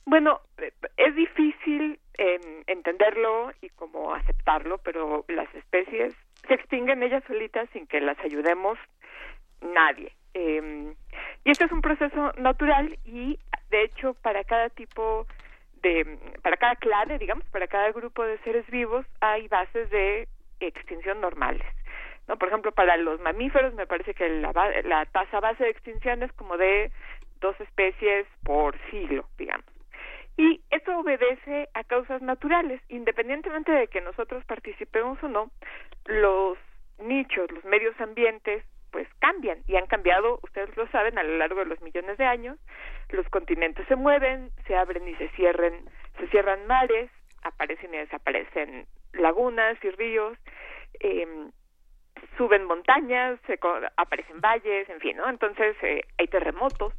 Bueno, 0.07 0.41
eh, 0.59 0.73
es 0.97 1.15
difícil 1.15 1.99
entenderlo 2.67 3.51
y 3.63 3.71
como 3.71 4.15
aceptarlo, 4.15 4.79
pero 4.79 5.25
las 5.29 5.53
especies 5.55 6.15
se 6.47 6.55
extinguen 6.55 7.03
ellas 7.03 7.23
solitas 7.27 7.69
sin 7.73 7.87
que 7.87 8.01
las 8.01 8.19
ayudemos 8.21 8.79
nadie. 9.63 10.13
Eh, 10.35 10.95
y 11.45 11.51
este 11.51 11.65
es 11.65 11.73
un 11.73 11.81
proceso 11.81 12.33
natural 12.37 12.99
y, 13.05 13.39
de 13.71 13.85
hecho, 13.85 14.15
para 14.23 14.45
cada 14.45 14.69
tipo 14.69 15.27
de, 15.83 16.19
para 16.43 16.57
cada 16.57 16.77
clade, 16.77 17.19
digamos, 17.19 17.45
para 17.51 17.67
cada 17.67 17.91
grupo 17.93 18.23
de 18.25 18.39
seres 18.39 18.67
vivos, 18.71 19.07
hay 19.21 19.49
bases 19.49 19.91
de 19.91 20.29
extinción 20.61 21.21
normales. 21.21 21.67
¿no? 22.29 22.37
Por 22.37 22.49
ejemplo, 22.49 22.73
para 22.73 22.97
los 22.97 23.21
mamíferos 23.21 23.75
me 23.75 23.87
parece 23.87 24.15
que 24.15 24.29
la, 24.29 24.53
la 24.85 25.07
tasa 25.07 25.41
base 25.41 25.65
de 25.65 25.71
extinción 25.71 26.23
es 26.23 26.33
como 26.33 26.57
de 26.57 26.93
dos 27.41 27.59
especies 27.61 28.27
por 28.45 28.77
siglo, 28.91 29.27
digamos. 29.39 29.65
Y 30.37 30.61
eso 30.71 30.99
obedece 30.99 31.69
a 31.75 31.85
causas 31.85 32.23
naturales, 32.23 32.81
independientemente 32.89 33.73
de 33.73 33.89
que 33.89 34.01
nosotros 34.01 34.45
participemos 34.45 35.23
o 35.23 35.29
no, 35.29 35.51
los 36.07 36.57
nichos, 36.99 37.51
los 37.51 37.65
medios 37.65 37.99
ambientes, 38.01 38.65
pues 38.91 39.09
cambian 39.19 39.59
y 39.67 39.77
han 39.77 39.87
cambiado, 39.87 40.41
ustedes 40.43 40.77
lo 40.77 40.87
saben, 40.89 41.19
a 41.19 41.23
lo 41.23 41.37
largo 41.39 41.61
de 41.61 41.67
los 41.67 41.81
millones 41.81 42.19
de 42.19 42.25
años. 42.25 42.59
Los 43.11 43.29
continentes 43.29 43.87
se 43.89 43.97
mueven, 43.97 44.51
se 44.67 44.77
abren 44.77 45.07
y 45.09 45.15
se 45.17 45.29
cierran, 45.31 45.73
se 46.19 46.29
cierran 46.29 46.67
mares, 46.67 47.11
aparecen 47.43 47.95
y 47.95 47.99
desaparecen 47.99 48.87
lagunas 49.13 49.77
y 49.83 49.91
ríos, 49.91 50.39
eh, 51.01 51.27
suben 52.37 52.65
montañas, 52.65 53.39
se 53.47 53.59
aparecen 53.97 54.41
valles, 54.41 54.89
en 54.89 55.01
fin, 55.01 55.17
¿no? 55.17 55.29
Entonces 55.29 55.77
eh, 55.83 56.03
hay 56.19 56.29
terremotos 56.29 56.95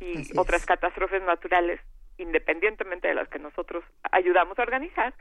y 0.00 0.38
otras 0.38 0.66
catástrofes 0.66 1.22
naturales 1.22 1.80
independientemente 2.18 3.08
de 3.08 3.14
las 3.14 3.28
que 3.28 3.38
nosotros 3.38 3.84
ayudamos 4.12 4.58
a 4.58 4.62
organizar, 4.62 5.14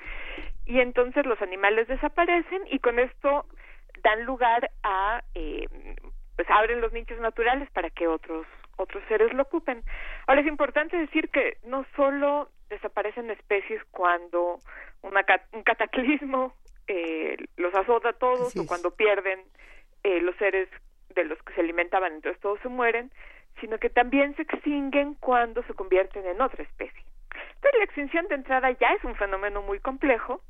y 0.65 0.79
entonces 0.79 1.25
los 1.25 1.41
animales 1.41 1.87
desaparecen 1.87 2.61
y 2.69 2.79
con 2.79 2.99
esto 2.99 3.45
dan 4.03 4.25
lugar 4.25 4.69
a, 4.83 5.23
eh, 5.33 5.67
pues 6.35 6.49
abren 6.49 6.81
los 6.81 6.93
nichos 6.93 7.19
naturales 7.19 7.69
para 7.71 7.89
que 7.89 8.07
otros 8.07 8.45
otros 8.77 9.03
seres 9.07 9.33
lo 9.33 9.43
ocupen. 9.43 9.83
Ahora 10.27 10.41
es 10.41 10.47
importante 10.47 10.97
decir 10.97 11.29
que 11.29 11.57
no 11.63 11.85
solo 11.95 12.49
desaparecen 12.69 13.29
especies 13.29 13.81
cuando 13.91 14.59
una, 15.01 15.23
un 15.51 15.63
cataclismo 15.63 16.53
eh, 16.87 17.37
los 17.57 17.73
azota 17.75 18.09
a 18.09 18.13
todos 18.13 18.55
o 18.57 18.65
cuando 18.65 18.91
pierden 18.91 19.39
eh, 20.03 20.19
los 20.21 20.35
seres 20.37 20.69
de 21.15 21.23
los 21.25 21.41
que 21.43 21.53
se 21.53 21.61
alimentaban, 21.61 22.13
entonces 22.13 22.41
todos 22.41 22.59
se 22.61 22.69
mueren, 22.69 23.11
sino 23.61 23.77
que 23.77 23.89
también 23.89 24.35
se 24.35 24.41
extinguen 24.41 25.13
cuando 25.15 25.61
se 25.63 25.73
convierten 25.75 26.25
en 26.25 26.41
otra 26.41 26.63
especie. 26.63 27.03
Entonces 27.29 27.77
la 27.77 27.83
extinción 27.85 28.27
de 28.27 28.35
entrada 28.35 28.71
ya 28.71 28.89
es 28.93 29.03
un 29.03 29.15
fenómeno 29.15 29.61
muy 29.61 29.79
complejo 29.79 30.41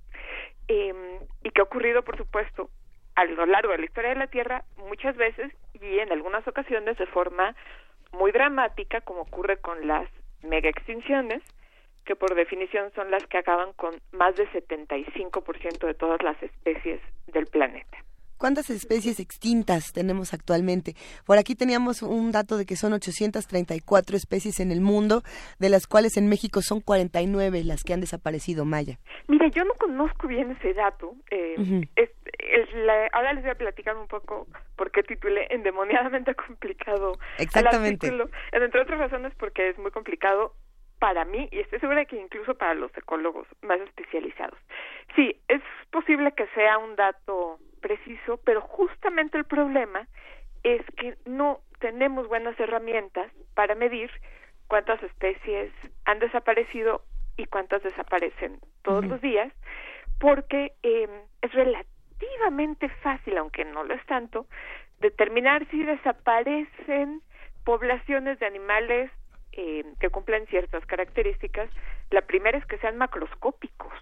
eh, 0.69 1.19
y 1.43 1.49
que 1.51 1.61
ha 1.61 1.65
ocurrido, 1.65 2.03
por 2.03 2.17
supuesto, 2.17 2.69
a 3.15 3.25
lo 3.25 3.45
largo 3.45 3.71
de 3.71 3.79
la 3.79 3.85
historia 3.85 4.09
de 4.11 4.19
la 4.19 4.27
Tierra 4.27 4.63
muchas 4.77 5.15
veces 5.15 5.51
y 5.73 5.99
en 5.99 6.11
algunas 6.11 6.47
ocasiones 6.47 6.97
de 6.97 7.05
forma 7.07 7.55
muy 8.11 8.31
dramática, 8.31 9.01
como 9.01 9.21
ocurre 9.21 9.57
con 9.57 9.87
las 9.87 10.09
mega 10.41 10.69
extinciones, 10.69 11.41
que 12.05 12.15
por 12.15 12.35
definición 12.35 12.91
son 12.93 13.11
las 13.11 13.25
que 13.27 13.37
acaban 13.37 13.73
con 13.73 13.95
más 14.11 14.35
del 14.35 14.49
75% 14.51 15.87
de 15.87 15.93
todas 15.93 16.21
las 16.21 16.41
especies 16.43 17.01
del 17.27 17.47
planeta. 17.47 17.97
¿Cuántas 18.43 18.69
especies 18.69 19.21
extintas 19.21 19.93
tenemos 19.93 20.33
actualmente? 20.33 20.95
Por 21.25 21.37
aquí 21.37 21.55
teníamos 21.55 22.01
un 22.01 22.33
dato 22.33 22.57
de 22.57 22.65
que 22.65 22.75
son 22.75 22.91
834 22.91 24.17
especies 24.17 24.59
en 24.59 24.69
el 24.73 24.81
mundo, 24.81 25.21
de 25.59 25.69
las 25.69 25.87
cuales 25.87 26.17
en 26.17 26.27
México 26.27 26.61
son 26.61 26.81
49 26.81 27.63
las 27.63 27.85
que 27.85 27.93
han 27.93 28.01
desaparecido, 28.01 28.65
Maya. 28.65 28.99
Mire, 29.29 29.49
yo 29.51 29.63
no 29.63 29.73
conozco 29.75 30.27
bien 30.27 30.51
ese 30.51 30.73
dato. 30.73 31.15
Eh, 31.31 31.55
ahora 33.13 33.31
les 33.31 33.43
voy 33.43 33.51
a 33.51 33.55
platicar 33.55 33.95
un 33.95 34.09
poco 34.09 34.45
por 34.75 34.91
qué 34.91 35.03
titulé 35.03 35.47
endemoniadamente 35.49 36.35
complicado 36.47 37.17
Exactamente. 37.37 38.11
Entre 38.51 38.81
otras 38.81 38.99
razones 38.99 39.31
porque 39.39 39.69
es 39.69 39.77
muy 39.77 39.91
complicado 39.91 40.53
para 41.03 41.25
mí 41.25 41.49
y 41.51 41.59
estoy 41.59 41.81
segura 41.81 42.05
que 42.05 42.15
incluso 42.15 42.55
para 42.55 42.75
los 42.75 42.97
ecólogos 42.97 43.45
más 43.61 43.77
especializados. 43.81 44.57
Sí, 45.17 45.35
es 45.49 45.61
posible 45.91 46.31
que 46.31 46.47
sea 46.55 46.77
un 46.77 46.95
dato 46.95 47.59
preciso, 47.81 48.39
pero 48.45 48.61
justamente 48.61 49.37
el 49.37 49.43
problema 49.43 50.07
es 50.63 50.81
que 50.95 51.17
no 51.25 51.59
tenemos 51.79 52.29
buenas 52.29 52.57
herramientas 52.57 53.29
para 53.53 53.75
medir 53.75 54.09
cuántas 54.69 55.03
especies 55.03 55.73
han 56.05 56.19
desaparecido 56.19 57.01
y 57.35 57.47
cuántas 57.47 57.83
desaparecen 57.83 58.61
todos 58.83 59.05
los 59.05 59.19
días, 59.19 59.51
porque 60.21 60.71
eh, 60.83 61.09
es 61.41 61.51
relativamente 61.51 62.87
fácil, 63.01 63.37
aunque 63.39 63.65
no 63.65 63.83
lo 63.83 63.93
es 63.93 64.05
tanto, 64.05 64.45
determinar 65.01 65.67
si 65.69 65.83
desaparecen 65.83 67.21
poblaciones 67.65 68.39
de 68.39 68.45
animales 68.45 69.11
eh, 69.55 69.83
que 69.99 70.09
cumplen 70.09 70.47
ciertas 70.47 70.85
características. 70.85 71.69
La 72.09 72.21
primera 72.21 72.57
es 72.57 72.65
que 72.65 72.77
sean 72.79 72.97
macroscópicos, 72.97 73.93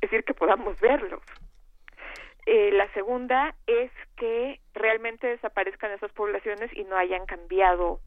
es 0.00 0.10
decir, 0.10 0.24
que 0.24 0.34
podamos 0.34 0.78
verlos. 0.80 1.22
Eh, 2.46 2.70
la 2.72 2.90
segunda 2.94 3.54
es 3.66 3.90
que 4.16 4.60
realmente 4.74 5.26
desaparezcan 5.26 5.92
esas 5.92 6.12
poblaciones 6.12 6.70
y 6.74 6.84
no 6.84 6.96
hayan 6.96 7.26
cambiado, 7.26 8.00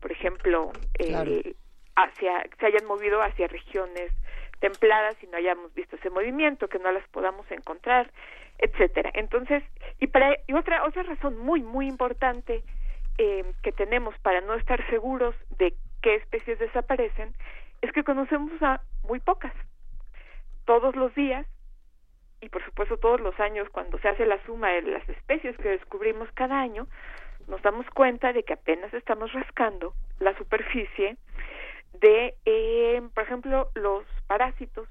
por 0.00 0.12
ejemplo, 0.12 0.72
eh, 0.98 1.54
hacia, 1.96 2.44
se 2.58 2.66
hayan 2.66 2.86
movido 2.86 3.20
hacia 3.20 3.48
regiones 3.48 4.12
templadas 4.60 5.16
y 5.22 5.26
no 5.26 5.38
hayamos 5.38 5.74
visto 5.74 5.96
ese 5.96 6.10
movimiento, 6.10 6.68
que 6.68 6.78
no 6.78 6.92
las 6.92 7.06
podamos 7.08 7.50
encontrar, 7.50 8.10
etcétera. 8.58 9.10
Entonces, 9.14 9.64
y 9.98 10.06
para 10.06 10.36
y 10.46 10.52
otra 10.52 10.84
otra 10.84 11.02
razón 11.02 11.38
muy 11.38 11.62
muy 11.62 11.88
importante 11.88 12.62
eh, 13.18 13.44
que 13.62 13.72
tenemos 13.72 14.14
para 14.20 14.40
no 14.40 14.54
estar 14.54 14.86
seguros 14.88 15.34
de 15.58 15.74
qué 16.02 16.16
especies 16.16 16.58
desaparecen 16.58 17.34
es 17.82 17.92
que 17.92 18.04
conocemos 18.04 18.52
a 18.62 18.82
muy 19.04 19.20
pocas. 19.20 19.52
Todos 20.64 20.94
los 20.96 21.14
días 21.14 21.46
y 22.40 22.48
por 22.48 22.64
supuesto 22.64 22.96
todos 22.96 23.20
los 23.20 23.38
años 23.38 23.68
cuando 23.70 23.98
se 23.98 24.08
hace 24.08 24.26
la 24.26 24.42
suma 24.44 24.70
de 24.70 24.82
las 24.82 25.06
especies 25.08 25.56
que 25.58 25.68
descubrimos 25.68 26.28
cada 26.32 26.60
año, 26.60 26.86
nos 27.48 27.60
damos 27.62 27.88
cuenta 27.90 28.32
de 28.32 28.42
que 28.42 28.54
apenas 28.54 28.92
estamos 28.94 29.32
rascando 29.32 29.94
la 30.18 30.36
superficie 30.36 31.16
de, 32.00 32.34
eh, 32.44 33.02
por 33.14 33.24
ejemplo, 33.24 33.70
los 33.74 34.04
parásitos, 34.26 34.88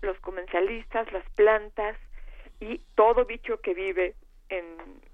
los 0.00 0.18
comensalistas, 0.20 1.12
las 1.12 1.28
plantas 1.30 1.96
y 2.58 2.78
todo 2.94 3.24
bicho 3.24 3.60
que 3.60 3.74
vive 3.74 4.14
en, 4.48 4.64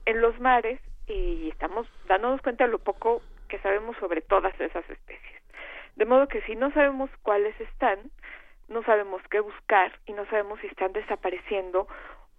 en 0.06 0.20
los 0.20 0.38
mares 0.40 0.80
y 1.06 1.50
estamos 1.50 1.86
dándonos 2.08 2.40
cuenta 2.40 2.64
de 2.64 2.70
lo 2.70 2.78
poco 2.78 3.22
que 3.46 3.58
sabemos 3.60 3.96
sobre 3.98 4.20
todas 4.20 4.58
esas 4.60 4.88
especies. 4.88 5.42
De 5.96 6.04
modo 6.04 6.28
que 6.28 6.42
si 6.42 6.54
no 6.54 6.72
sabemos 6.72 7.10
cuáles 7.22 7.58
están, 7.60 7.98
no 8.68 8.82
sabemos 8.84 9.22
qué 9.30 9.40
buscar 9.40 9.98
y 10.06 10.12
no 10.12 10.26
sabemos 10.26 10.60
si 10.60 10.66
están 10.66 10.92
desapareciendo 10.92 11.88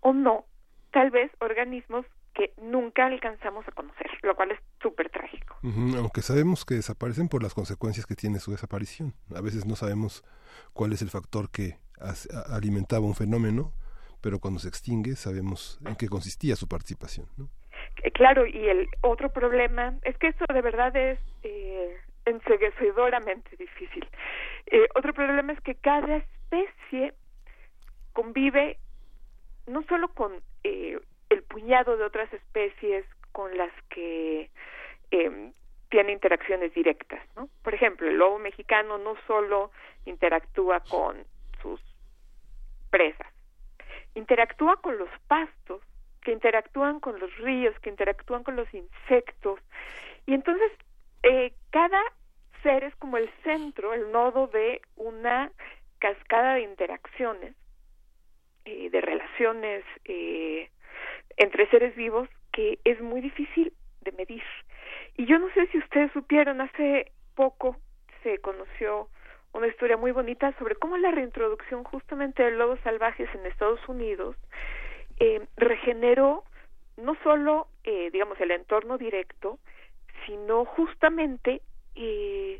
o 0.01 0.13
no, 0.13 0.45
tal 0.91 1.09
vez 1.09 1.31
organismos 1.39 2.05
que 2.33 2.53
nunca 2.61 3.07
alcanzamos 3.07 3.67
a 3.67 3.71
conocer, 3.71 4.11
lo 4.21 4.35
cual 4.35 4.51
es 4.51 4.59
súper 4.79 5.09
trágico. 5.09 5.57
aunque 5.63 6.21
sabemos 6.21 6.65
que 6.65 6.75
desaparecen 6.75 7.29
por 7.29 7.41
las 7.41 7.55
consecuencias 7.55 8.05
que 8.05 8.15
tiene 8.15 8.39
su 8.39 8.51
desaparición. 8.51 9.15
A 9.35 9.41
veces 9.41 9.65
no 9.65 9.75
sabemos 9.75 10.23
cuál 10.73 10.93
es 10.93 11.01
el 11.01 11.09
factor 11.09 11.49
que 11.49 11.79
alimentaba 12.51 13.07
un 13.07 13.15
fenómeno, 13.15 13.73
pero 14.21 14.39
cuando 14.39 14.59
se 14.59 14.67
extingue 14.67 15.15
sabemos 15.15 15.79
en 15.85 15.95
qué 15.95 16.07
consistía 16.09 16.55
su 16.55 16.67
participación. 16.67 17.27
¿no? 17.37 17.49
Eh, 18.03 18.11
claro, 18.11 18.45
y 18.45 18.69
el 18.69 18.87
otro 19.01 19.29
problema 19.29 19.93
es 20.03 20.17
que 20.17 20.27
esto 20.27 20.45
de 20.53 20.61
verdad 20.61 20.95
es 20.95 21.19
eh, 21.43 21.97
enseguecedoramente 22.25 23.55
difícil. 23.55 24.07
Eh, 24.67 24.87
otro 24.95 25.13
problema 25.13 25.53
es 25.53 25.61
que 25.61 25.75
cada 25.75 26.17
especie 26.17 27.13
convive 28.13 28.77
no 29.67 29.83
solo 29.83 30.09
con 30.09 30.33
eh, 30.63 30.99
el 31.29 31.43
puñado 31.43 31.97
de 31.97 32.03
otras 32.03 32.31
especies 32.33 33.05
con 33.31 33.55
las 33.57 33.71
que 33.89 34.49
eh, 35.11 35.51
tiene 35.89 36.11
interacciones 36.11 36.73
directas, 36.73 37.21
¿no? 37.35 37.49
Por 37.63 37.73
ejemplo, 37.73 38.07
el 38.07 38.17
lobo 38.17 38.39
mexicano 38.39 38.97
no 38.97 39.15
solo 39.25 39.71
interactúa 40.05 40.81
con 40.81 41.23
sus 41.61 41.79
presas, 42.89 43.31
interactúa 44.15 44.77
con 44.77 44.97
los 44.97 45.09
pastos, 45.27 45.81
que 46.27 46.33
interactúan 46.33 46.99
con 46.99 47.17
los 47.21 47.33
ríos, 47.37 47.73
que 47.79 47.89
interactúan 47.89 48.43
con 48.43 48.57
los 48.57 48.67
insectos, 48.73 49.61
y 50.25 50.33
entonces 50.33 50.69
eh, 51.23 51.53
cada 51.69 52.01
ser 52.63 52.83
es 52.83 52.93
como 52.97 53.15
el 53.15 53.29
centro, 53.45 53.93
el 53.93 54.11
nodo 54.11 54.47
de 54.47 54.81
una 54.97 55.49
cascada 55.99 56.55
de 56.55 56.63
interacciones, 56.63 57.55
eh, 58.65 58.89
de 58.89 58.99
relaciones 58.99 59.85
eh, 60.03 60.69
entre 61.37 61.69
seres 61.69 61.95
vivos 61.95 62.27
que 62.51 62.77
es 62.83 62.99
muy 62.99 63.21
difícil 63.21 63.71
de 64.01 64.11
medir. 64.11 64.43
Y 65.15 65.27
yo 65.27 65.39
no 65.39 65.49
sé 65.53 65.67
si 65.67 65.77
ustedes 65.77 66.11
supieron, 66.11 66.59
hace 66.59 67.09
poco 67.35 67.77
se 68.23 68.39
conoció 68.39 69.07
una 69.53 69.67
historia 69.67 69.95
muy 69.95 70.11
bonita 70.11 70.53
sobre 70.59 70.75
cómo 70.75 70.97
la 70.97 71.11
reintroducción 71.11 71.85
justamente 71.85 72.43
de 72.43 72.51
lobos 72.51 72.81
salvajes 72.83 73.29
en 73.33 73.45
Estados 73.45 73.79
Unidos 73.87 74.35
eh, 75.19 75.45
regeneró 75.55 76.43
no 76.97 77.15
solo, 77.23 77.67
eh, 77.83 78.09
digamos, 78.11 78.39
el 78.41 78.51
entorno 78.51 78.97
directo, 78.97 79.59
sino 80.25 80.65
justamente, 80.65 81.61
eh, 81.95 82.59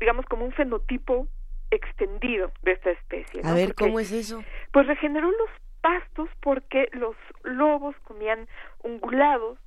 digamos, 0.00 0.24
como 0.26 0.44
un 0.44 0.52
fenotipo 0.52 1.28
extendido 1.70 2.50
de 2.62 2.72
esta 2.72 2.90
especie. 2.90 3.42
A 3.44 3.52
ver, 3.52 3.74
¿cómo 3.74 4.00
es 4.00 4.10
eso? 4.12 4.42
Pues 4.72 4.86
regeneró 4.86 5.30
los 5.30 5.50
pastos 5.80 6.28
porque 6.40 6.88
los 6.92 7.16
lobos 7.44 7.94
comían 8.04 8.48
ungulados, 8.82 9.58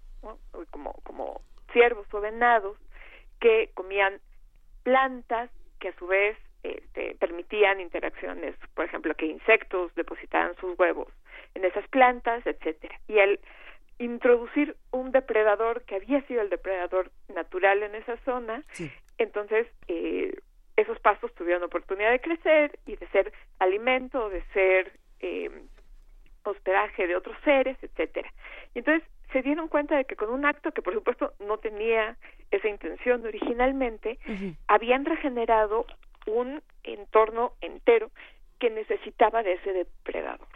como, 0.72 0.94
como 1.04 1.42
ciervos 1.72 2.06
o 2.12 2.20
venados, 2.20 2.78
que 3.40 3.72
comían 3.74 4.20
plantas 4.84 5.50
que 5.80 5.90
a 5.90 5.96
su 5.98 6.08
vez 6.08 6.38
este, 6.64 7.16
permitían 7.16 7.80
interacciones, 7.80 8.56
por 8.76 8.86
ejemplo, 8.86 9.16
que 9.16 9.26
insectos 9.26 9.94
depositaran 9.96 10.56
sus 10.58 10.78
huevos 10.78 11.08
en 11.56 11.66
esas 11.66 11.88
plantas, 11.90 12.46
etcétera. 12.46 13.00
Y 13.08 13.20
al 13.20 13.40
introducir 14.00 14.76
un 14.92 15.12
depredador 15.12 15.84
que 15.84 15.96
había 15.96 16.22
sido 16.24 16.42
el 16.42 16.50
depredador 16.50 17.12
natural 17.34 17.84
en 17.84 17.96
esa 17.96 18.18
zona, 18.26 18.64
entonces 19.18 19.68
eh, 19.88 20.34
esos 20.76 21.00
pastos 21.00 21.34
tuvieron 21.36 21.64
oportunidad 21.64 22.12
de 22.12 22.22
crecer 22.22 22.80
y 22.86 22.96
de 22.96 23.08
ser 23.10 23.32
alimento, 23.60 24.30
de 24.30 24.44
ser 24.54 24.92
eh, 25.20 25.50
hospedaje 26.44 27.08
de 27.08 27.16
otros 27.16 27.38
seres, 27.44 27.78
etcétera. 27.82 28.32
Y 28.74 28.80
entonces 28.80 29.08
se 29.32 29.42
dieron 29.42 29.68
cuenta 29.68 29.96
de 29.96 30.06
que 30.06 30.16
con 30.16 30.30
un 30.30 30.46
acto 30.46 30.72
que 30.72 30.82
por 30.82 30.94
supuesto 30.94 31.34
no 31.40 31.58
tenía 31.58 32.18
esa 32.50 32.68
intención 32.68 33.26
originalmente, 33.26 34.20
habían 34.68 35.06
regenerado 35.06 35.86
un 36.26 36.62
entorno 36.84 37.54
entero 37.62 38.12
que 38.60 38.70
necesitaba 38.70 39.44
de 39.44 39.54
ese 39.54 39.74
depredador. 39.74 40.48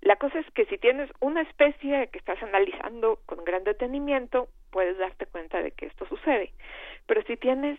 La 0.00 0.16
cosa 0.16 0.38
es 0.38 0.46
que 0.52 0.66
si 0.66 0.78
tienes 0.78 1.10
una 1.20 1.42
especie 1.42 2.08
que 2.08 2.18
estás 2.18 2.42
analizando 2.42 3.18
con 3.26 3.44
gran 3.44 3.64
detenimiento, 3.64 4.48
puedes 4.70 4.96
darte 4.98 5.26
cuenta 5.26 5.60
de 5.62 5.72
que 5.72 5.86
esto 5.86 6.06
sucede. 6.06 6.52
Pero 7.06 7.22
si 7.22 7.36
tienes 7.36 7.78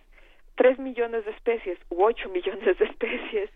tres 0.55 0.77
millones 0.79 1.23
de 1.25 1.31
especies 1.31 1.79
u 1.89 2.03
ocho 2.03 2.29
millones 2.37 2.77
de 2.77 2.85
especies, 2.85 3.49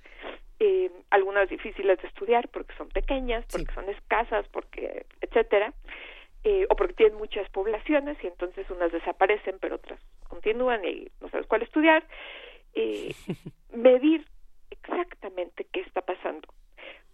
eh, 0.59 0.91
algunas 1.09 1.49
difíciles 1.49 2.01
de 2.01 2.07
estudiar 2.07 2.47
porque 2.49 2.73
son 2.75 2.87
pequeñas, 2.89 3.45
porque 3.51 3.73
son 3.73 3.89
escasas, 3.89 4.47
porque 4.49 5.05
etcétera, 5.19 5.73
eh, 6.45 6.65
o 6.69 6.75
porque 6.75 6.93
tienen 6.93 7.17
muchas 7.17 7.49
poblaciones 7.49 8.17
y 8.23 8.27
entonces 8.27 8.69
unas 8.69 8.91
desaparecen 8.91 9.57
pero 9.59 9.75
otras 9.75 9.99
continúan 10.27 10.83
y 10.85 11.07
no 11.21 11.29
sabes 11.29 11.47
cuál 11.47 11.63
estudiar, 11.63 12.03
eh, 12.73 13.13
medir 13.73 14.25
exactamente 14.71 15.65
qué 15.71 15.81
está 15.81 16.01
pasando, 16.01 16.47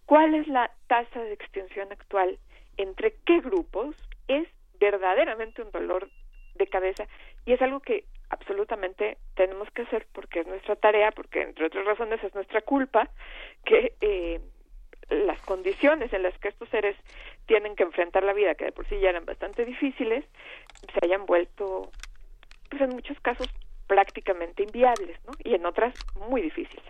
cuál 0.06 0.34
es 0.34 0.48
la 0.48 0.70
tasa 0.86 1.20
de 1.20 1.32
extinción 1.32 1.92
actual, 1.92 2.38
entre 2.76 3.14
qué 3.26 3.40
grupos, 3.40 3.94
es 4.28 4.48
verdaderamente 4.78 5.62
un 5.62 5.70
dolor 5.70 6.08
de 6.54 6.66
cabeza 6.66 7.06
y 7.44 7.52
es 7.52 7.62
algo 7.62 7.80
que 7.80 8.04
absolutamente 8.30 9.18
tenemos 9.34 9.70
que 9.70 9.82
hacer 9.82 10.06
porque 10.12 10.40
es 10.40 10.46
nuestra 10.46 10.76
tarea, 10.76 11.10
porque 11.12 11.42
entre 11.42 11.66
otras 11.66 11.84
razones 11.84 12.22
es 12.22 12.34
nuestra 12.34 12.62
culpa 12.62 13.10
que 13.64 13.94
eh, 14.00 14.40
las 15.10 15.40
condiciones 15.42 16.12
en 16.12 16.22
las 16.22 16.36
que 16.38 16.48
estos 16.48 16.68
seres 16.68 16.96
tienen 17.46 17.74
que 17.74 17.82
enfrentar 17.82 18.22
la 18.22 18.32
vida, 18.32 18.54
que 18.54 18.66
de 18.66 18.72
por 18.72 18.88
sí 18.88 18.98
ya 19.00 19.10
eran 19.10 19.24
bastante 19.24 19.64
difíciles, 19.64 20.24
se 20.92 21.04
hayan 21.04 21.26
vuelto, 21.26 21.90
pues 22.68 22.80
en 22.82 22.90
muchos 22.90 23.18
casos, 23.20 23.48
prácticamente 23.90 24.62
inviables, 24.62 25.18
¿no? 25.26 25.32
Y 25.42 25.56
en 25.56 25.66
otras 25.66 25.92
muy 26.28 26.40
difíciles. 26.40 26.84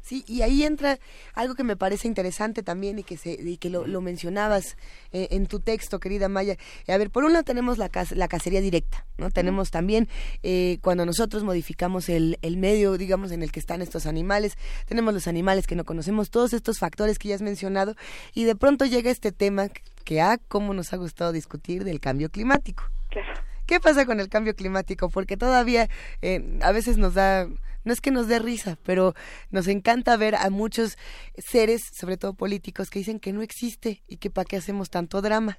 Sí, 0.00 0.24
y 0.28 0.42
ahí 0.42 0.62
entra 0.62 0.98
algo 1.34 1.54
que 1.54 1.64
me 1.64 1.76
parece 1.76 2.06
interesante 2.06 2.62
también 2.62 2.98
y 2.98 3.02
que, 3.02 3.16
se, 3.16 3.32
y 3.32 3.56
que 3.56 3.70
lo, 3.70 4.00
mencionabas 4.00 4.76
eh, 5.12 5.28
en 5.30 5.46
tu 5.46 5.58
texto, 5.58 5.98
querida 5.98 6.28
Maya. 6.28 6.56
A 6.88 6.96
ver, 6.96 7.10
por 7.10 7.24
un 7.24 7.32
lado 7.32 7.44
tenemos 7.44 7.76
la, 7.78 7.90
la 8.14 8.28
cacería 8.28 8.60
directa, 8.60 9.04
¿no? 9.18 9.30
Tenemos 9.30 9.70
también 9.70 10.08
eh, 10.44 10.78
cuando 10.80 11.06
nosotros 11.06 11.42
modificamos 11.42 12.08
el, 12.08 12.38
el 12.42 12.56
medio, 12.56 12.96
digamos, 12.98 13.32
en 13.32 13.42
el 13.42 13.50
que 13.50 13.60
están 13.60 13.82
estos 13.82 14.06
animales, 14.06 14.56
tenemos 14.86 15.12
los 15.14 15.26
animales 15.26 15.66
que 15.66 15.76
no 15.76 15.84
conocemos, 15.84 16.30
todos 16.30 16.52
estos 16.52 16.78
factores 16.78 17.18
que 17.18 17.28
ya 17.28 17.34
has 17.34 17.42
mencionado, 17.42 17.94
y 18.32 18.44
de 18.44 18.54
pronto 18.54 18.84
llega 18.84 19.10
este 19.10 19.32
tema 19.32 19.68
que, 20.04 20.20
ah, 20.20 20.38
cómo 20.48 20.72
nos 20.72 20.92
ha 20.92 20.96
gustado 20.96 21.32
discutir 21.32 21.82
del 21.84 22.00
cambio 22.00 22.28
climático. 22.28 22.84
Claro. 23.10 23.51
¿Qué 23.66 23.80
pasa 23.80 24.06
con 24.06 24.20
el 24.20 24.28
cambio 24.28 24.54
climático? 24.54 25.08
Porque 25.08 25.36
todavía 25.36 25.88
eh, 26.20 26.58
a 26.62 26.72
veces 26.72 26.98
nos 26.98 27.14
da 27.14 27.46
no 27.84 27.92
es 27.92 28.00
que 28.00 28.10
nos 28.10 28.28
dé 28.28 28.38
risa, 28.38 28.76
pero 28.86 29.12
nos 29.50 29.66
encanta 29.68 30.16
ver 30.16 30.34
a 30.36 30.50
muchos 30.50 30.96
seres, 31.36 31.82
sobre 31.92 32.16
todo 32.16 32.34
políticos, 32.34 32.90
que 32.90 33.00
dicen 33.00 33.18
que 33.18 33.32
no 33.32 33.42
existe 33.42 34.02
y 34.06 34.18
que 34.18 34.30
para 34.30 34.44
qué 34.44 34.56
hacemos 34.56 34.90
tanto 34.90 35.20
drama. 35.20 35.58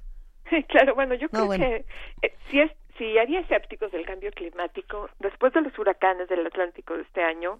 Claro, 0.68 0.94
bueno, 0.94 1.14
yo 1.14 1.28
creo 1.28 1.50
que 1.50 1.84
eh, 2.22 2.34
si 2.50 2.60
es 2.60 2.70
si 2.98 3.18
había 3.18 3.40
escépticos 3.40 3.90
del 3.92 4.06
cambio 4.06 4.30
climático, 4.30 5.08
después 5.18 5.52
de 5.52 5.62
los 5.62 5.76
huracanes 5.78 6.28
del 6.28 6.46
Atlántico 6.46 6.94
de 6.94 7.02
este 7.02 7.22
año, 7.22 7.58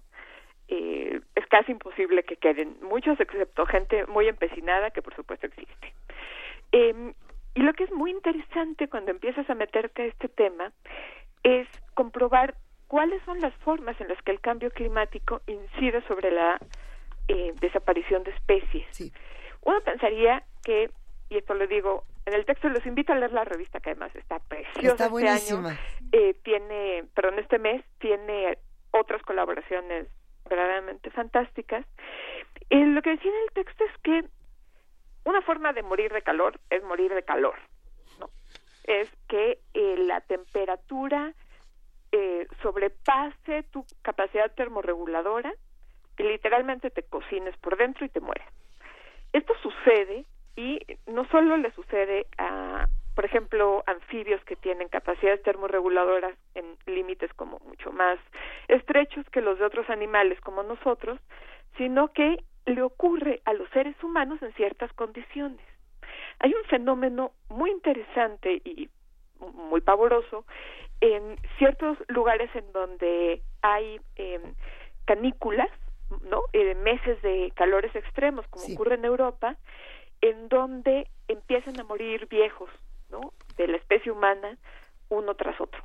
eh, 0.69 1.19
es 1.35 1.45
casi 1.47 1.73
imposible 1.73 2.23
que 2.23 2.37
queden 2.37 2.77
muchos, 2.81 3.19
excepto 3.19 3.65
gente 3.65 4.05
muy 4.07 4.27
empecinada, 4.27 4.91
que 4.91 5.01
por 5.01 5.13
supuesto 5.13 5.47
existe. 5.47 5.93
Eh, 6.71 7.13
y 7.55 7.61
lo 7.61 7.73
que 7.73 7.85
es 7.85 7.91
muy 7.91 8.11
interesante 8.11 8.89
cuando 8.89 9.11
empiezas 9.11 9.49
a 9.49 9.55
meterte 9.55 10.03
a 10.03 10.05
este 10.05 10.27
tema 10.27 10.71
es 11.43 11.67
comprobar 11.93 12.55
cuáles 12.87 13.21
son 13.23 13.39
las 13.39 13.53
formas 13.55 13.99
en 14.01 14.09
las 14.09 14.21
que 14.23 14.31
el 14.31 14.41
cambio 14.41 14.69
climático 14.71 15.41
incide 15.47 16.01
sobre 16.07 16.31
la 16.31 16.59
eh, 17.29 17.53
desaparición 17.61 18.23
de 18.23 18.31
especies. 18.31 19.13
Uno 19.61 19.81
pensaría 19.81 20.43
que, 20.63 20.91
y 21.29 21.37
esto 21.37 21.53
lo 21.53 21.65
digo 21.65 22.03
en 22.25 22.33
el 22.33 22.45
texto, 22.45 22.67
los 22.69 22.85
invito 22.85 23.13
a 23.13 23.15
leer 23.15 23.31
la 23.31 23.45
revista 23.45 23.79
que 23.79 23.91
además 23.91 24.13
está 24.15 24.39
preciosa 24.39 25.05
está 25.05 25.05
este 25.05 25.53
año. 25.53 25.77
Eh, 26.11 26.35
tiene, 26.43 27.05
perdón, 27.13 27.39
este 27.39 27.57
mes 27.57 27.83
tiene 27.99 28.57
otras 28.91 29.21
colaboraciones 29.23 30.07
verdaderamente 30.49 31.09
fantásticas. 31.11 31.85
Y 32.69 32.83
lo 32.83 33.01
que 33.01 33.11
decía 33.11 33.31
en 33.31 33.43
el 33.47 33.53
texto 33.53 33.83
es 33.83 34.01
que 34.01 34.25
una 35.25 35.41
forma 35.41 35.73
de 35.73 35.83
morir 35.83 36.13
de 36.13 36.21
calor 36.21 36.59
es 36.69 36.83
morir 36.83 37.13
de 37.13 37.23
calor, 37.23 37.55
¿no? 38.19 38.29
Es 38.85 39.09
que 39.27 39.59
eh, 39.73 39.95
la 39.97 40.21
temperatura 40.21 41.33
eh, 42.11 42.47
sobrepase 42.61 43.63
tu 43.71 43.85
capacidad 44.01 44.51
termorreguladora 44.53 45.53
y 46.17 46.23
literalmente 46.23 46.89
te 46.91 47.03
cocines 47.03 47.57
por 47.57 47.75
dentro 47.77 48.05
y 48.05 48.09
te 48.09 48.21
mueres. 48.21 48.47
Esto 49.33 49.53
sucede 49.61 50.25
y 50.55 50.79
no 51.07 51.27
solo 51.29 51.57
le 51.57 51.71
sucede 51.71 52.27
a, 52.37 52.87
por 53.15 53.25
ejemplo, 53.25 53.83
anfibios 53.87 54.41
que 54.45 54.55
tienen 54.55 54.87
capacidades 54.87 55.43
termorreguladoras 55.43 56.37
en 56.53 56.77
límites 56.85 57.33
como 57.33 57.59
mucho 57.65 57.91
más 57.91 58.17
estrechos 58.67 59.29
que 59.31 59.41
los 59.41 59.59
de 59.59 59.65
otros 59.65 59.89
animales 59.89 60.39
como 60.41 60.63
nosotros, 60.63 61.19
sino 61.77 62.13
que 62.13 62.37
le 62.65 62.81
ocurre 62.81 63.41
a 63.45 63.53
los 63.53 63.69
seres 63.69 63.95
humanos 64.03 64.41
en 64.41 64.53
ciertas 64.53 64.91
condiciones. 64.93 65.61
Hay 66.39 66.53
un 66.53 66.63
fenómeno 66.65 67.31
muy 67.49 67.71
interesante 67.71 68.61
y 68.63 68.89
muy 69.39 69.81
pavoroso 69.81 70.45
en 71.01 71.37
ciertos 71.57 71.97
lugares 72.07 72.49
en 72.55 72.71
donde 72.71 73.41
hay 73.61 73.99
eh, 74.15 74.39
canículas, 75.05 75.69
¿no? 76.29 76.41
Eh, 76.53 76.75
meses 76.75 77.21
de 77.21 77.51
calores 77.55 77.95
extremos, 77.95 78.47
como 78.47 78.65
ocurre 78.73 78.95
en 78.95 79.05
Europa, 79.05 79.57
en 80.21 80.47
donde 80.49 81.07
empiezan 81.27 81.79
a 81.79 81.83
morir 81.83 82.27
viejos, 82.27 82.69
¿no? 83.09 83.33
De 83.57 83.67
la 83.67 83.77
especie 83.77 84.11
humana 84.11 84.57
uno 85.09 85.35
tras 85.35 85.59
otro. 85.59 85.83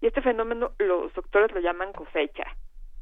Y 0.00 0.06
este 0.06 0.22
fenómeno 0.22 0.72
los 0.78 1.12
doctores 1.14 1.52
lo 1.52 1.60
llaman 1.60 1.92
cosecha, 1.92 2.44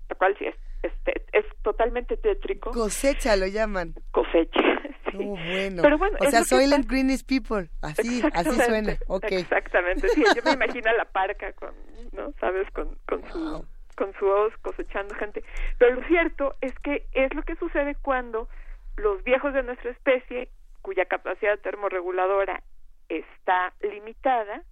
lo 0.08 0.16
cual 0.16 0.36
sí 0.38 0.46
es 0.46 0.54
este, 0.82 1.22
es 1.32 1.44
totalmente 1.62 2.16
tétrico. 2.16 2.70
Cosecha 2.70 3.36
lo 3.36 3.46
llaman. 3.46 3.94
Cosecha. 4.10 4.60
Sí. 5.12 5.24
bueno. 5.24 5.82
Pero 5.82 5.96
bueno, 5.96 6.18
o 6.20 6.26
sea, 6.26 6.42
Soylent 6.42 6.90
Greenish 6.90 7.24
People, 7.24 7.70
así, 7.80 8.20
así 8.34 8.50
suena. 8.50 8.98
Okay. 9.06 9.38
Exactamente, 9.38 10.08
sí, 10.08 10.22
yo 10.34 10.42
me 10.44 10.52
imagino 10.64 10.90
a 10.90 10.94
la 10.94 11.06
parca 11.06 11.52
con, 11.52 11.72
¿no? 12.12 12.32
Sabes, 12.38 12.68
con, 12.72 12.98
con 13.06 13.24
su 13.30 13.64
con 13.96 14.12
su 14.18 14.26
hoz 14.26 14.52
cosechando 14.60 15.14
gente. 15.14 15.42
Pero 15.78 15.94
lo 15.94 16.06
cierto 16.08 16.56
es 16.60 16.78
que 16.80 17.06
es 17.12 17.32
lo 17.34 17.42
que 17.44 17.56
sucede 17.56 17.94
cuando 18.02 18.48
los 18.96 19.22
viejos 19.24 19.54
de 19.54 19.62
nuestra 19.62 19.90
especie, 19.90 20.50
cuya 20.82 21.06
capacidad 21.06 21.58
termorreguladora 21.60 22.62
está 23.08 23.72
limitada, 23.80 24.64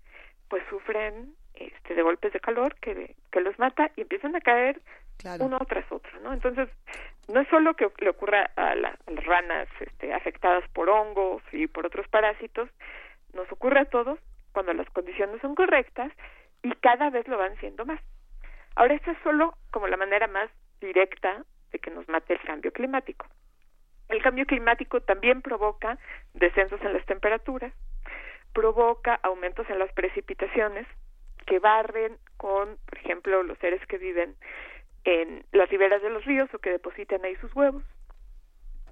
pues 0.48 0.62
sufren 0.68 1.32
este 1.54 1.94
de 1.94 2.02
golpes 2.02 2.32
de 2.32 2.40
calor 2.40 2.74
que, 2.80 3.14
que 3.30 3.40
los 3.40 3.58
mata 3.58 3.90
y 3.96 4.02
empiezan 4.02 4.36
a 4.36 4.40
caer 4.40 4.82
uno 5.40 5.58
tras 5.66 5.90
otro, 5.90 6.20
¿no? 6.20 6.32
Entonces, 6.32 6.68
no 7.28 7.40
es 7.40 7.48
solo 7.48 7.74
que 7.74 7.90
le 7.98 8.10
ocurra 8.10 8.50
a, 8.56 8.74
las 8.74 8.98
ranas 9.06 9.68
este, 9.80 10.12
afectadas 10.12 10.68
por 10.70 10.88
hongos 10.90 11.42
y 11.52 11.66
por 11.66 11.86
otros 11.86 12.06
parásitos, 12.08 12.68
nos 13.32 13.50
ocurre 13.50 13.80
a 13.80 13.84
todos 13.86 14.18
cuando 14.52 14.72
las 14.72 14.88
condiciones 14.90 15.40
son 15.40 15.54
correctas 15.54 16.12
y 16.62 16.72
cada 16.76 17.10
vez 17.10 17.26
lo 17.28 17.38
van 17.38 17.56
siendo 17.58 17.84
más. 17.84 18.00
Ahora, 18.76 18.94
esta 18.94 19.12
es 19.12 19.18
solo 19.22 19.56
como 19.70 19.88
la 19.88 19.96
manera 19.96 20.26
más 20.26 20.50
directa 20.80 21.44
de 21.72 21.78
que 21.78 21.90
nos 21.90 22.08
mate 22.08 22.34
el 22.34 22.40
cambio 22.40 22.72
climático. 22.72 23.26
El 24.08 24.22
cambio 24.22 24.46
climático 24.46 25.00
también 25.00 25.42
provoca 25.42 25.98
descensos 26.34 26.80
en 26.82 26.92
las 26.92 27.04
temperaturas, 27.06 27.72
provoca 28.52 29.18
aumentos 29.22 29.68
en 29.70 29.78
las 29.78 29.92
precipitaciones 29.92 30.86
que 31.46 31.58
barren 31.58 32.16
con, 32.36 32.76
por 32.86 32.98
ejemplo, 32.98 33.42
los 33.42 33.58
seres 33.58 33.84
que 33.86 33.98
viven 33.98 34.36
en 35.04 35.44
las 35.52 35.68
riberas 35.68 36.02
de 36.02 36.10
los 36.10 36.24
ríos 36.24 36.52
o 36.54 36.58
que 36.58 36.70
depositan 36.70 37.24
ahí 37.24 37.36
sus 37.36 37.54
huevos. 37.54 37.82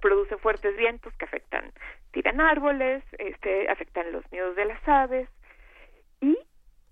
Produce 0.01 0.37
fuertes 0.37 0.75
vientos 0.75 1.13
que 1.17 1.25
afectan, 1.25 1.71
tiran 2.11 2.41
árboles, 2.41 3.03
este, 3.17 3.69
afectan 3.69 4.11
los 4.11 4.29
nidos 4.31 4.55
de 4.55 4.65
las 4.65 4.87
aves 4.87 5.29
y 6.21 6.37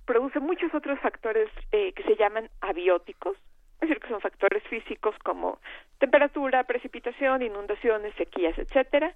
produce 0.06 0.40
muchos 0.40 0.74
otros 0.74 1.00
factores 1.00 1.50
eh, 1.72 1.94
que 1.94 2.04
se 2.04 2.16
llaman 2.16 2.50
abióticos, 2.62 3.38
es 3.76 3.90
decir, 3.90 4.00
que 4.00 4.10
son 4.10 4.22
factores 4.22 4.64
físicos 4.64 5.16
como 5.24 5.60
temperatura, 6.00 6.64
precipitación, 6.64 7.42
inundaciones, 7.42 8.14
sequías, 8.16 8.58
etcétera, 8.58 9.16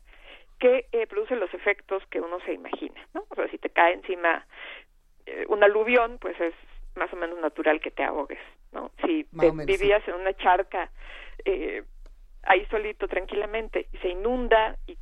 que 0.59 0.87
eh, 0.91 1.07
producen 1.07 1.39
los 1.39 1.53
efectos 1.53 2.03
que 2.07 2.21
uno 2.21 2.39
se 2.41 2.53
imagina, 2.53 3.05
¿no? 3.13 3.25
O 3.29 3.35
sea, 3.35 3.47
si 3.49 3.57
te 3.57 3.69
cae 3.69 3.93
encima 3.93 4.45
eh, 5.25 5.45
un 5.49 5.63
aluvión, 5.63 6.17
pues 6.19 6.39
es 6.39 6.53
más 6.95 7.12
o 7.13 7.15
menos 7.15 7.39
natural 7.39 7.79
que 7.79 7.91
te 7.91 8.03
ahogues, 8.03 8.39
¿no? 8.71 8.91
Si 9.05 9.27
vivías 9.31 10.08
en 10.08 10.15
una 10.15 10.34
charca 10.34 10.89
eh, 11.43 11.84
ahí 12.43 12.65
solito 12.67 13.08
tranquilamente 13.08 13.88
y 13.91 13.97
se 13.97 14.10
inunda 14.10 14.77
y 14.88 14.97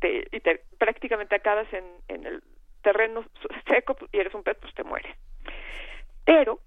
te, 0.00 0.26
y 0.32 0.40
te 0.40 0.62
prácticamente 0.78 1.34
acabas 1.34 1.70
en, 1.72 1.84
en 2.08 2.26
el 2.26 2.42
terreno 2.82 3.24
seco 3.68 3.96
y 4.12 4.18
eres 4.18 4.34
un 4.34 4.42
pez, 4.42 4.56
pues 4.60 4.74
te 4.74 4.84
mueres. 4.84 5.14
Pero 6.24 6.60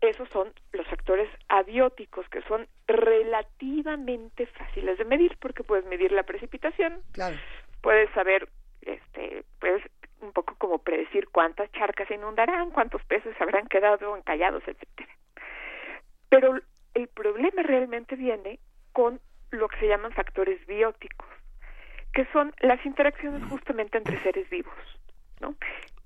esos 0.00 0.28
son 0.30 0.52
los 0.72 0.86
factores 0.88 1.28
abióticos 1.48 2.28
que 2.28 2.42
son 2.42 2.66
relativamente 2.86 4.46
fáciles 4.46 4.98
de 4.98 5.04
medir 5.04 5.36
porque 5.38 5.62
puedes 5.62 5.86
medir 5.86 6.12
la 6.12 6.24
precipitación, 6.24 7.00
claro. 7.12 7.36
puedes 7.80 8.10
saber, 8.10 8.48
este, 8.82 9.44
puedes 9.60 9.82
un 10.22 10.32
poco 10.32 10.54
como 10.56 10.78
predecir 10.78 11.28
cuántas 11.28 11.70
charcas 11.72 12.08
se 12.08 12.14
inundarán, 12.14 12.70
cuántos 12.70 13.04
peces 13.04 13.34
habrán 13.40 13.66
quedado 13.66 14.16
encallados, 14.16 14.62
etcétera. 14.66 15.12
Pero 16.28 16.60
el 16.94 17.08
problema 17.08 17.62
realmente 17.62 18.16
viene 18.16 18.58
con 18.92 19.20
lo 19.50 19.68
que 19.68 19.78
se 19.80 19.88
llaman 19.88 20.12
factores 20.12 20.64
bióticos, 20.66 21.28
que 22.12 22.26
son 22.32 22.52
las 22.60 22.84
interacciones 22.86 23.42
justamente 23.50 23.98
entre 23.98 24.22
seres 24.22 24.48
vivos, 24.50 24.74
¿no? 25.40 25.54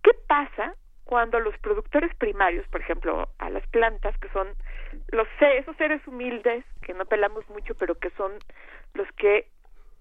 ¿Qué 0.03 0.13
pasa 0.27 0.75
cuando 1.05 1.39
los 1.39 1.57
productores 1.59 2.15
primarios, 2.17 2.67
por 2.69 2.81
ejemplo, 2.81 3.29
a 3.39 3.49
las 3.51 3.67
plantas, 3.69 4.19
que 4.19 4.29
son 4.31 4.49
los 5.13 5.29
esos 5.41 5.77
seres 5.77 6.05
humildes 6.07 6.65
que 6.83 6.95
no 6.95 7.05
pelamos 7.05 7.49
mucho, 7.49 7.75
pero 7.77 7.95
que 7.95 8.11
son 8.11 8.33
los 8.95 9.07
que 9.13 9.49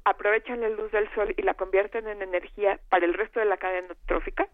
aprovechan 0.06 0.62
la 0.62 0.70
luz 0.70 0.92
del 0.92 1.10
sol 1.14 1.34
y 1.36 1.42
la 1.42 1.56
convierten 1.56 2.08
en 2.08 2.22
energía 2.22 2.80
para 2.90 3.06
el 3.06 3.14
resto 3.14 3.40
de 3.40 3.48
la 3.48 3.58
cadena 3.58 3.94
trófica. 4.06 4.48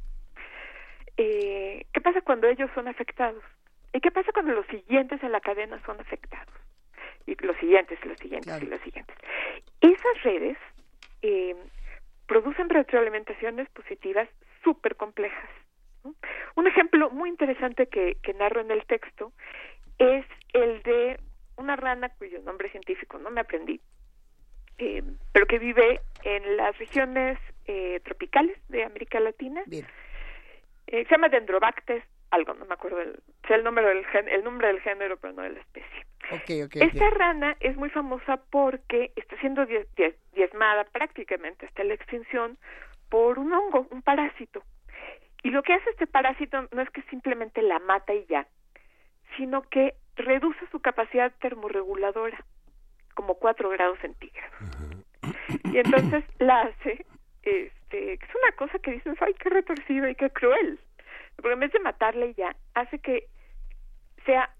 Eh, 1.18 1.86
¿Qué 1.94 2.02
pasa 2.02 2.22
cuando 2.22 2.48
ellos 2.48 2.70
son 2.74 2.88
afectados? 2.88 3.44
¿Y 3.94 4.00
qué 4.00 4.12
pasa 4.12 4.32
cuando 4.32 4.54
los 4.54 4.66
siguientes 4.68 5.22
en 5.22 5.34
la 5.34 5.42
cadena 5.42 5.82
son 5.86 6.00
afectados? 6.00 6.54
Y 7.26 7.36
los 7.46 7.58
siguientes, 7.58 8.00
y 8.04 8.08
los 8.08 8.18
siguientes, 8.18 8.64
y 8.64 8.66
los 8.66 8.82
siguientes. 8.82 9.16
Esas 9.82 10.24
redes 10.24 10.58
eh, 11.22 11.56
producen 12.28 12.70
retroalimentaciones 12.70 13.70
positivas 13.70 14.30
súper 14.64 14.96
complejas. 14.96 15.50
Un 16.56 16.68
ejemplo 16.68 17.10
muy 17.12 17.30
interesante 17.30 17.88
que, 17.88 18.18
que 18.24 18.34
narro 18.34 18.62
en 18.62 18.72
el 18.72 18.86
texto 18.86 19.34
es 20.00 20.26
el 20.54 20.82
de 20.84 21.20
una 21.58 21.76
rana 21.76 22.10
cuyo 22.18 22.42
nombre 22.42 22.70
científico 22.72 23.20
no 23.20 23.30
me 23.30 23.42
aprendí, 23.42 23.80
eh, 24.82 25.04
pero 25.32 25.46
que 25.46 25.60
vive 25.60 26.02
en 26.24 26.58
las 26.58 26.76
regiones 26.80 27.38
eh, 27.67 28.00
tropicales 28.04 28.58
de 28.67 28.84
América 28.84 29.20
Latina. 29.20 29.62
Bien. 29.67 29.86
Eh, 30.88 31.06
se 31.06 31.12
llama 31.12 31.30
Dendrobactes, 31.30 32.04
algo, 32.32 32.56
no 32.56 32.65
me 32.65 32.74
acuerdo 32.74 33.00
el, 33.00 33.20
sé 33.48 33.54
el 33.54 33.63
nombre 33.63 33.86
del 33.86 34.04
el 34.28 34.44
nombre 34.44 34.70
del 34.70 34.82
género, 34.82 35.17
pero 35.17 35.34
no 35.34 35.44
de 35.44 35.52
la 35.52 35.60
especie. 35.60 36.06
Okay, 36.32 36.63
okay, 36.63 36.82
Esta 36.82 37.12
rana 37.12 37.56
es 37.60 37.78
muy 37.78 37.91
famosa 37.91 38.41
porque 38.50 39.12
está 39.15 39.38
siendo 39.39 39.67
diezmada 40.34 40.86
prácticamente 40.86 41.67
hasta 41.67 41.84
la 41.84 41.94
extinción 41.94 42.58
por 43.10 43.38
un 43.38 43.54
hongo, 43.54 43.86
un 43.91 44.02
parásito. 44.02 44.63
Y 45.44 45.52
lo 45.52 45.62
que 45.62 45.74
hace 45.74 45.91
este 45.91 46.08
parásito 46.08 46.67
no 46.72 46.82
es 46.82 46.89
que 46.89 47.04
simplemente 47.04 47.62
la 47.62 47.78
mata 47.78 48.15
y 48.15 48.26
ya, 48.28 48.48
sino 49.38 49.62
que 49.62 49.94
reduce 50.15 50.65
su 50.72 50.80
capacidad 50.80 51.32
termorreguladora 51.39 52.44
como 53.13 53.36
4 53.36 53.69
grados 53.69 54.00
centígrados. 54.00 54.54
Y 55.71 55.78
entonces 55.78 56.24
la 56.39 56.62
hace, 56.62 57.06
este, 57.43 58.13
es 58.13 58.36
una 58.43 58.56
cosa 58.58 58.80
que 58.80 58.91
dices, 58.91 59.17
ay, 59.21 59.34
qué 59.36 59.50
retorcido 59.50 60.08
y 60.08 60.15
qué 60.15 60.30
cruel. 60.30 60.80
Porque 61.36 61.54
en 61.54 61.60
vez 61.60 61.71
de 61.71 61.80
matarle 61.80 62.34
ya, 62.36 62.56
hace 62.74 63.00
que 63.00 63.28
sea 64.26 64.54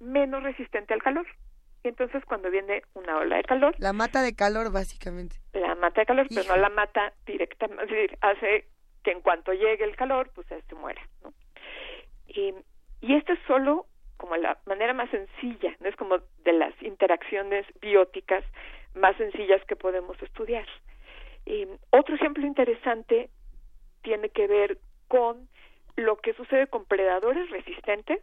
menos 0.00 0.42
resistente 0.42 0.94
al 0.94 1.02
calor. 1.02 1.26
Y 1.82 1.88
entonces 1.88 2.24
cuando 2.24 2.50
viene 2.50 2.82
una 2.94 3.18
ola 3.18 3.36
de 3.36 3.44
calor... 3.44 3.74
La 3.78 3.92
mata 3.92 4.22
de 4.22 4.34
calor, 4.34 4.72
básicamente. 4.72 5.36
La 5.52 5.74
mata 5.76 6.00
de 6.00 6.06
calor, 6.06 6.26
pero 6.28 6.42
no 6.48 6.56
la 6.56 6.68
mata 6.68 7.12
directamente. 7.24 7.84
Es 7.84 7.90
decir, 7.90 8.18
hace 8.20 8.66
que 9.04 9.12
en 9.12 9.20
cuanto 9.20 9.52
llegue 9.52 9.84
el 9.84 9.94
calor, 9.94 10.30
pues 10.34 10.46
se 10.48 10.74
muera. 10.74 11.00
¿no? 11.22 11.32
Y, 12.26 12.54
y 13.00 13.14
esto 13.14 13.32
es 13.32 13.38
solo 13.46 13.86
como 14.16 14.36
la 14.36 14.58
manera 14.66 14.92
más 14.92 15.10
sencilla, 15.10 15.74
no 15.80 15.88
es 15.88 15.96
como 15.96 16.18
de 16.44 16.52
las 16.52 16.74
interacciones 16.82 17.66
bióticas 17.80 18.44
más 18.94 19.16
sencillas 19.16 19.64
que 19.66 19.76
podemos 19.76 20.20
estudiar. 20.22 20.66
Otro 21.90 22.14
ejemplo 22.14 22.46
interesante 22.46 23.30
tiene 24.02 24.30
que 24.30 24.46
ver 24.46 24.78
con 25.08 25.48
lo 25.96 26.16
que 26.16 26.34
sucede 26.34 26.66
con 26.66 26.84
predadores 26.84 27.48
resistentes, 27.50 28.20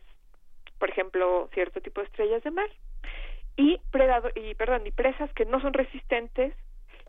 por 0.80 0.90
ejemplo, 0.90 1.50
cierto 1.54 1.82
tipo 1.82 2.02
de 2.02 2.08
estrellas 2.08 2.44
de 2.44 2.52
mar, 2.52 2.70
y 3.56 3.80
perdón, 3.92 4.86
y 4.86 4.92
presas 4.92 5.32
que 5.34 5.46
no 5.46 5.62
son 5.62 5.74
resistentes 5.74 6.54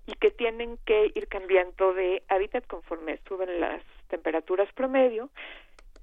y 0.06 0.12
que 0.14 0.30
tienen 0.30 0.78
que 0.84 1.10
ir 1.14 1.28
cambiando 1.28 1.94
de 1.94 2.22
hábitat 2.28 2.66
conforme 2.66 3.18
suben 3.26 3.60
las 3.60 3.82
temperaturas 4.08 4.70
promedio 4.74 5.30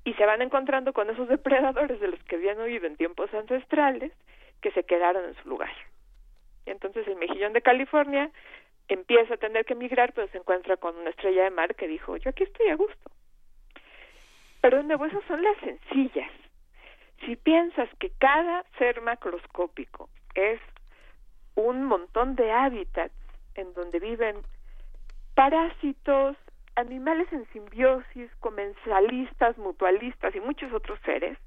y 0.03 0.13
se 0.13 0.25
van 0.25 0.41
encontrando 0.41 0.93
con 0.93 1.09
esos 1.09 1.27
depredadores 1.27 1.99
de 1.99 2.07
los 2.07 2.23
que 2.23 2.35
habían 2.35 2.59
oído 2.59 2.87
en 2.87 2.97
tiempos 2.97 3.33
ancestrales 3.33 4.11
que 4.61 4.71
se 4.71 4.83
quedaron 4.83 5.25
en 5.25 5.35
su 5.35 5.49
lugar. 5.49 5.71
Entonces 6.65 7.07
el 7.07 7.15
mejillón 7.15 7.53
de 7.53 7.61
California 7.61 8.31
empieza 8.87 9.35
a 9.35 9.37
tener 9.37 9.65
que 9.65 9.75
migrar, 9.75 10.13
pero 10.13 10.27
se 10.29 10.37
encuentra 10.37 10.77
con 10.77 10.95
una 10.95 11.09
estrella 11.11 11.43
de 11.43 11.51
mar 11.51 11.75
que 11.75 11.87
dijo, 11.87 12.17
yo 12.17 12.29
aquí 12.29 12.43
estoy 12.43 12.69
a 12.69 12.75
gusto. 12.75 13.11
Pero 14.61 14.77
de 14.77 14.83
nuevo, 14.83 15.05
esas 15.05 15.23
son 15.25 15.41
las 15.41 15.57
sencillas. 15.57 16.31
Si 17.25 17.35
piensas 17.35 17.89
que 17.99 18.11
cada 18.19 18.63
ser 18.77 19.01
macroscópico 19.01 20.09
es 20.35 20.59
un 21.55 21.83
montón 21.83 22.35
de 22.35 22.51
hábitats 22.51 23.13
en 23.55 23.73
donde 23.73 23.99
viven 23.99 24.37
parásitos, 25.35 26.37
animales 26.75 27.31
en 27.31 27.45
simbiosis, 27.51 28.29
comensalistas, 28.39 29.57
mutualistas 29.57 30.33
y 30.35 30.39
muchos 30.39 30.71
otros 30.73 30.99
seres, 31.05 31.37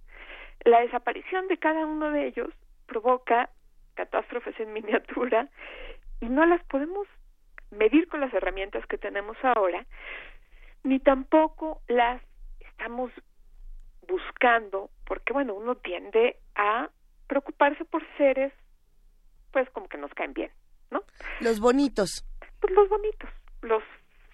la 0.64 0.80
desaparición 0.80 1.48
de 1.48 1.58
cada 1.58 1.86
uno 1.86 2.10
de 2.10 2.26
ellos 2.26 2.50
provoca 2.86 3.50
catástrofes 3.94 4.58
en 4.60 4.72
miniatura 4.72 5.48
y 6.20 6.26
no 6.26 6.44
las 6.46 6.62
podemos 6.64 7.06
medir 7.70 8.08
con 8.08 8.20
las 8.20 8.32
herramientas 8.32 8.86
que 8.86 8.98
tenemos 8.98 9.36
ahora, 9.42 9.84
ni 10.84 11.00
tampoco 11.00 11.80
las 11.88 12.22
estamos 12.60 13.10
buscando, 14.06 14.90
porque 15.06 15.32
bueno, 15.32 15.54
uno 15.54 15.76
tiende 15.76 16.36
a 16.54 16.90
preocuparse 17.26 17.84
por 17.84 18.02
seres, 18.16 18.52
pues 19.52 19.68
como 19.70 19.88
que 19.88 19.98
nos 19.98 20.12
caen 20.14 20.34
bien, 20.34 20.50
¿no? 20.90 21.02
Los 21.40 21.58
bonitos. 21.58 22.24
Pues 22.60 22.72
los 22.74 22.88
bonitos, 22.88 23.30
los 23.62 23.82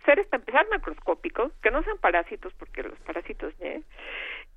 seres 0.05 0.27
para 0.29 0.41
empezar 0.41 0.67
macroscópicos, 0.71 1.53
que 1.63 1.71
no 1.71 1.83
sean 1.83 1.99
parásitos, 1.99 2.53
porque 2.55 2.83
los 2.83 2.99
parásitos, 3.01 3.53
¿eh? 3.61 3.83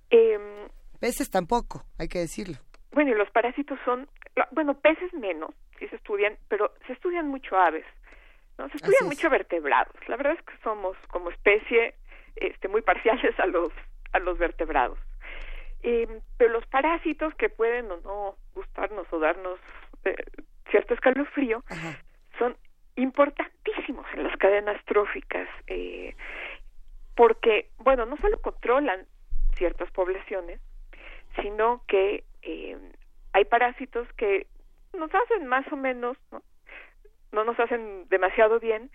eh 0.09 0.67
peces 0.99 1.29
tampoco, 1.29 1.83
hay 1.99 2.07
que 2.07 2.19
decirlo. 2.19 2.55
Bueno, 2.91 3.11
y 3.11 3.15
los 3.15 3.29
parásitos 3.31 3.77
son, 3.83 4.07
bueno, 4.51 4.75
peces 4.75 5.13
menos, 5.13 5.51
sí 5.79 5.87
se 5.87 5.95
estudian, 5.95 6.37
pero 6.47 6.73
se 6.87 6.93
estudian 6.93 7.27
mucho 7.27 7.57
aves, 7.57 7.85
¿no? 8.57 8.69
Se 8.69 8.77
estudian 8.77 9.07
mucho 9.07 9.29
vertebrados. 9.29 9.95
La 10.07 10.15
verdad 10.15 10.33
es 10.37 10.45
que 10.45 10.53
somos 10.63 10.95
como 11.09 11.29
especie 11.31 11.95
este, 12.35 12.67
muy 12.67 12.81
parciales 12.81 13.37
a 13.39 13.47
los, 13.47 13.71
a 14.13 14.19
los 14.19 14.37
vertebrados. 14.37 14.99
Eh, 15.81 16.07
pero 16.37 16.53
los 16.53 16.65
parásitos 16.67 17.35
que 17.35 17.49
pueden 17.49 17.91
o 17.91 17.97
no 17.97 18.35
gustarnos 18.55 19.05
o 19.11 19.19
darnos 19.19 19.59
eh, 20.05 20.15
cierto 20.71 20.93
escalofrío 20.93 21.63
son 22.39 22.55
importantísimos 22.95 24.05
en 24.13 24.23
las 24.23 24.37
cadenas 24.37 24.83
tróficas 24.85 25.47
eh, 25.67 26.15
porque, 27.15 27.69
bueno, 27.77 28.05
no 28.05 28.17
solo 28.17 28.41
controlan 28.41 29.05
ciertas 29.55 29.89
poblaciones, 29.91 30.59
sino 31.41 31.83
que 31.87 32.23
eh, 32.41 32.77
hay 33.33 33.45
parásitos 33.45 34.07
que 34.13 34.47
nos 34.97 35.11
hacen 35.13 35.47
más 35.47 35.65
o 35.71 35.75
menos, 35.75 36.17
¿no? 36.31 36.41
no 37.31 37.43
nos 37.43 37.59
hacen 37.59 38.07
demasiado 38.09 38.59
bien, 38.59 38.91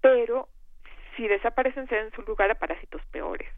pero 0.00 0.48
si 1.16 1.26
desaparecen 1.26 1.88
se 1.88 1.96
dan 1.96 2.06
en 2.06 2.12
su 2.12 2.22
lugar 2.22 2.50
a 2.50 2.54
parásitos 2.54 3.02
peores. 3.10 3.48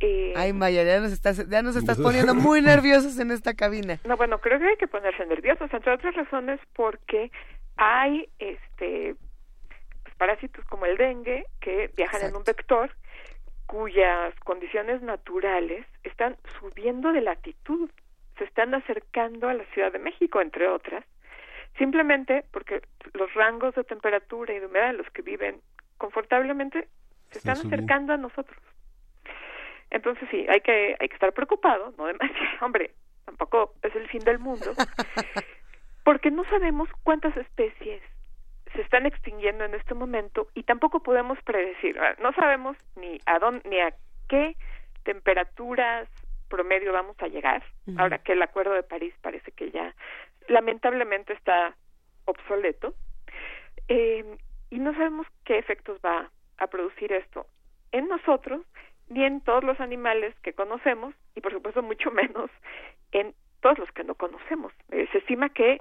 Eh, 0.00 0.32
Ay, 0.34 0.52
Maya, 0.54 0.82
ya 0.82 0.98
nos 0.98 1.12
estás, 1.12 1.46
ya 1.48 1.62
nos 1.62 1.76
estás 1.76 1.98
poniendo 2.00 2.34
muy 2.34 2.62
nerviosos 2.62 3.18
en 3.18 3.30
esta 3.30 3.54
cabina. 3.54 3.98
No, 4.04 4.16
bueno, 4.16 4.40
creo 4.40 4.58
que 4.58 4.66
hay 4.66 4.76
que 4.76 4.88
ponerse 4.88 5.26
nerviosos, 5.26 5.72
entre 5.72 5.92
otras 5.92 6.14
razones 6.14 6.58
porque 6.74 7.30
hay 7.80 8.28
este 8.38 9.16
pues, 10.04 10.14
parásitos 10.16 10.64
como 10.66 10.84
el 10.84 10.98
dengue 10.98 11.46
que 11.60 11.90
viajan 11.96 12.22
en 12.22 12.36
un 12.36 12.44
vector 12.44 12.94
cuyas 13.66 14.34
condiciones 14.40 15.00
naturales 15.00 15.86
están 16.02 16.36
subiendo 16.58 17.10
de 17.12 17.22
latitud, 17.22 17.88
se 18.36 18.44
están 18.44 18.74
acercando 18.74 19.48
a 19.48 19.54
la 19.54 19.64
Ciudad 19.72 19.92
de 19.92 19.98
México, 19.98 20.42
entre 20.42 20.68
otras, 20.68 21.04
simplemente 21.78 22.44
porque 22.52 22.82
los 23.14 23.32
rangos 23.32 23.74
de 23.74 23.84
temperatura 23.84 24.52
y 24.52 24.58
de 24.58 24.66
humedad 24.66 24.90
en 24.90 24.98
los 24.98 25.08
que 25.10 25.22
viven 25.22 25.62
confortablemente 25.96 26.88
se 27.30 27.38
están 27.38 27.56
acercando 27.56 28.12
a 28.12 28.18
nosotros. 28.18 28.60
Entonces 29.88 30.28
sí, 30.30 30.46
hay 30.50 30.60
que 30.60 30.96
hay 31.00 31.08
que 31.08 31.14
estar 31.14 31.32
preocupado, 31.32 31.94
no 31.96 32.06
demasiado, 32.06 32.44
hombre, 32.60 32.90
tampoco 33.24 33.72
es 33.82 33.94
el 33.96 34.06
fin 34.08 34.20
del 34.20 34.38
mundo, 34.38 34.74
porque 36.04 36.30
no 36.30 36.44
sabemos 36.44 36.88
cuántas 37.02 37.36
especies 37.36 38.02
se 38.72 38.82
están 38.82 39.06
extinguiendo 39.06 39.64
en 39.64 39.74
este 39.74 39.94
momento 39.94 40.48
y 40.54 40.62
tampoco 40.62 41.02
podemos 41.02 41.38
predecir, 41.42 41.98
no 42.20 42.32
sabemos 42.32 42.76
ni 42.96 43.18
a 43.26 43.38
dónde 43.38 43.68
ni 43.68 43.80
a 43.80 43.92
qué 44.28 44.56
temperaturas 45.02 46.08
promedio 46.48 46.92
vamos 46.92 47.16
a 47.20 47.28
llegar, 47.28 47.62
ahora 47.96 48.18
que 48.18 48.32
el 48.32 48.42
Acuerdo 48.42 48.74
de 48.74 48.82
París 48.82 49.14
parece 49.22 49.52
que 49.52 49.70
ya 49.70 49.94
lamentablemente 50.48 51.32
está 51.32 51.74
obsoleto, 52.24 52.94
eh, 53.88 54.36
y 54.70 54.78
no 54.78 54.92
sabemos 54.92 55.26
qué 55.44 55.58
efectos 55.58 55.98
va 56.04 56.30
a 56.58 56.66
producir 56.68 57.12
esto 57.12 57.46
en 57.92 58.08
nosotros 58.08 58.64
ni 59.08 59.24
en 59.24 59.40
todos 59.40 59.64
los 59.64 59.80
animales 59.80 60.34
que 60.42 60.52
conocemos 60.52 61.14
y 61.34 61.40
por 61.40 61.52
supuesto 61.52 61.82
mucho 61.82 62.10
menos 62.12 62.50
en 63.12 63.34
todos 63.60 63.78
los 63.78 63.90
que 63.92 64.04
no 64.04 64.14
conocemos. 64.14 64.72
Eh, 64.90 65.08
se 65.12 65.18
estima 65.18 65.48
que 65.50 65.80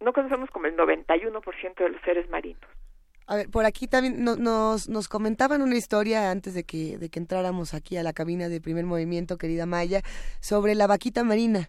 no 0.00 0.12
conocemos 0.12 0.50
como 0.50 0.66
el 0.66 0.76
91% 0.76 1.74
de 1.74 1.88
los 1.88 2.00
seres 2.02 2.28
marinos. 2.28 2.62
A 3.26 3.36
ver, 3.36 3.50
por 3.50 3.66
aquí 3.66 3.86
también 3.86 4.24
nos, 4.24 4.88
nos 4.88 5.08
comentaban 5.08 5.60
una 5.60 5.76
historia 5.76 6.30
antes 6.30 6.54
de 6.54 6.64
que, 6.64 6.96
de 6.96 7.10
que 7.10 7.18
entráramos 7.18 7.74
aquí 7.74 7.98
a 7.98 8.02
la 8.02 8.14
cabina 8.14 8.48
de 8.48 8.60
primer 8.60 8.86
movimiento, 8.86 9.36
querida 9.36 9.66
Maya, 9.66 10.00
sobre 10.40 10.74
la 10.74 10.86
vaquita 10.86 11.24
marina 11.24 11.68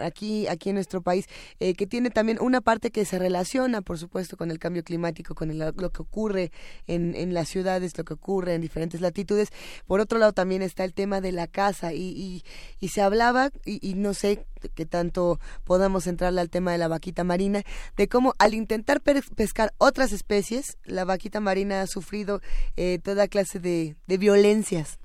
aquí, 0.00 0.46
aquí 0.48 0.70
en 0.70 0.74
nuestro 0.74 1.02
país, 1.02 1.26
eh, 1.60 1.74
que 1.74 1.86
tiene 1.86 2.10
también 2.10 2.38
una 2.40 2.60
parte 2.60 2.90
que 2.90 3.04
se 3.04 3.18
relaciona, 3.18 3.82
por 3.82 3.98
supuesto, 3.98 4.36
con 4.36 4.50
el 4.50 4.58
cambio 4.58 4.82
climático, 4.82 5.34
con 5.34 5.56
lo 5.56 5.90
que 5.90 6.02
ocurre 6.02 6.50
en, 6.86 7.14
en 7.14 7.34
las 7.34 7.48
ciudades, 7.48 7.96
lo 7.96 8.04
que 8.04 8.14
ocurre 8.14 8.54
en 8.54 8.60
diferentes 8.60 9.00
latitudes. 9.00 9.50
Por 9.86 10.00
otro 10.00 10.18
lado, 10.18 10.32
también 10.32 10.62
está 10.62 10.84
el 10.84 10.94
tema 10.94 11.20
de 11.20 11.32
la 11.32 11.46
caza 11.46 11.92
y, 11.92 12.42
y, 12.80 12.88
se 12.88 13.02
hablaba, 13.02 13.50
y, 13.64 13.94
no 13.94 14.14
sé 14.14 14.46
qué 14.74 14.86
tanto 14.86 15.38
podamos 15.64 16.06
entrarle 16.06 16.40
al 16.40 16.50
tema 16.50 16.72
de 16.72 16.78
la 16.78 16.88
vaquita 16.88 17.24
marina, 17.24 17.62
de 17.96 18.08
cómo 18.08 18.34
al 18.38 18.54
intentar 18.54 19.00
pescar 19.00 19.72
otras 19.78 20.12
especies, 20.12 20.78
la 20.84 21.04
vaquita 21.04 21.40
marina 21.40 21.82
ha 21.82 21.86
sufrido 21.86 22.40
eh, 22.76 22.98
toda 23.02 23.28
clase 23.28 23.58
de, 23.58 23.96
de 24.06 24.18
violencias, 24.18 24.98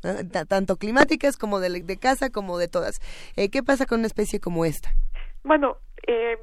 tanto 0.48 0.78
climáticas 0.78 1.38
como 1.38 1.60
de, 1.60 1.82
de 1.82 1.98
caza, 1.98 2.30
como 2.30 2.58
de 2.58 2.68
todas. 2.68 3.00
Eh, 3.36 3.50
¿Qué 3.50 3.64
pasa 3.64 3.86
con 3.86 4.00
una 4.00 4.08
especie 4.08 4.40
como 4.40 4.66
esta? 4.66 4.94
Bueno, 5.44 5.78
eh, 6.08 6.38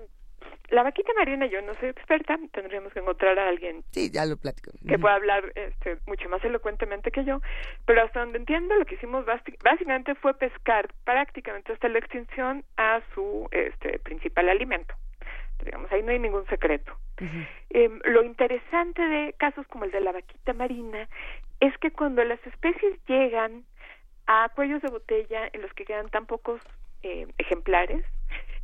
la 0.71 0.83
vaquita 0.83 1.13
marina 1.15 1.47
yo 1.47 1.63
no 1.63 1.75
soy 1.77 1.89
experta, 1.89 2.39
tendríamos 2.53 2.93
que 2.93 3.01
encontrar 3.01 3.39
a 3.39 3.49
alguien 3.49 3.85
sí, 3.91 4.11
ya 4.11 4.27
lo 4.27 4.37
platico. 4.37 4.71
que 4.87 4.99
pueda 4.99 5.15
hablar 5.15 5.53
este, 5.55 5.99
mucho 6.07 6.29
más 6.29 6.45
elocuentemente 6.45 7.11
que 7.11 7.25
yo, 7.25 7.41
pero 7.87 8.03
hasta 8.03 8.21
donde 8.21 8.39
entiendo 8.39 8.75
lo 8.77 8.85
que 8.85 8.97
hicimos 8.97 9.25
básicamente 9.63 10.15
fue 10.17 10.35
pescar 10.35 10.89
prácticamente 11.05 11.73
hasta 11.73 11.89
la 11.89 11.99
extinción 11.99 12.65
a 12.77 13.01
su 13.15 13.49
este, 13.51 13.99
principal 14.01 14.49
alimento. 14.49 14.95
Digamos, 15.65 15.91
ahí 15.91 16.03
no 16.03 16.13
hay 16.13 16.19
ningún 16.19 16.47
secreto. 16.47 16.93
Em, 17.71 17.99
lo 18.05 18.23
interesante 18.23 19.03
de 19.03 19.33
casos 19.33 19.67
como 19.67 19.85
el 19.85 19.91
de 19.91 20.01
la 20.01 20.13
vaquita 20.13 20.53
marina 20.53 21.09
es 21.59 21.77
que 21.79 21.91
cuando 21.91 22.23
las 22.25 22.39
especies 22.47 22.97
llegan 23.07 23.65
a 24.27 24.49
cuellos 24.55 24.83
de 24.83 24.89
botella 24.89 25.49
en 25.53 25.63
los 25.63 25.73
que 25.73 25.85
quedan 25.85 26.11
tan 26.11 26.27
pocos 26.27 26.61
eh, 27.03 27.27
ejemplares, 27.39 28.05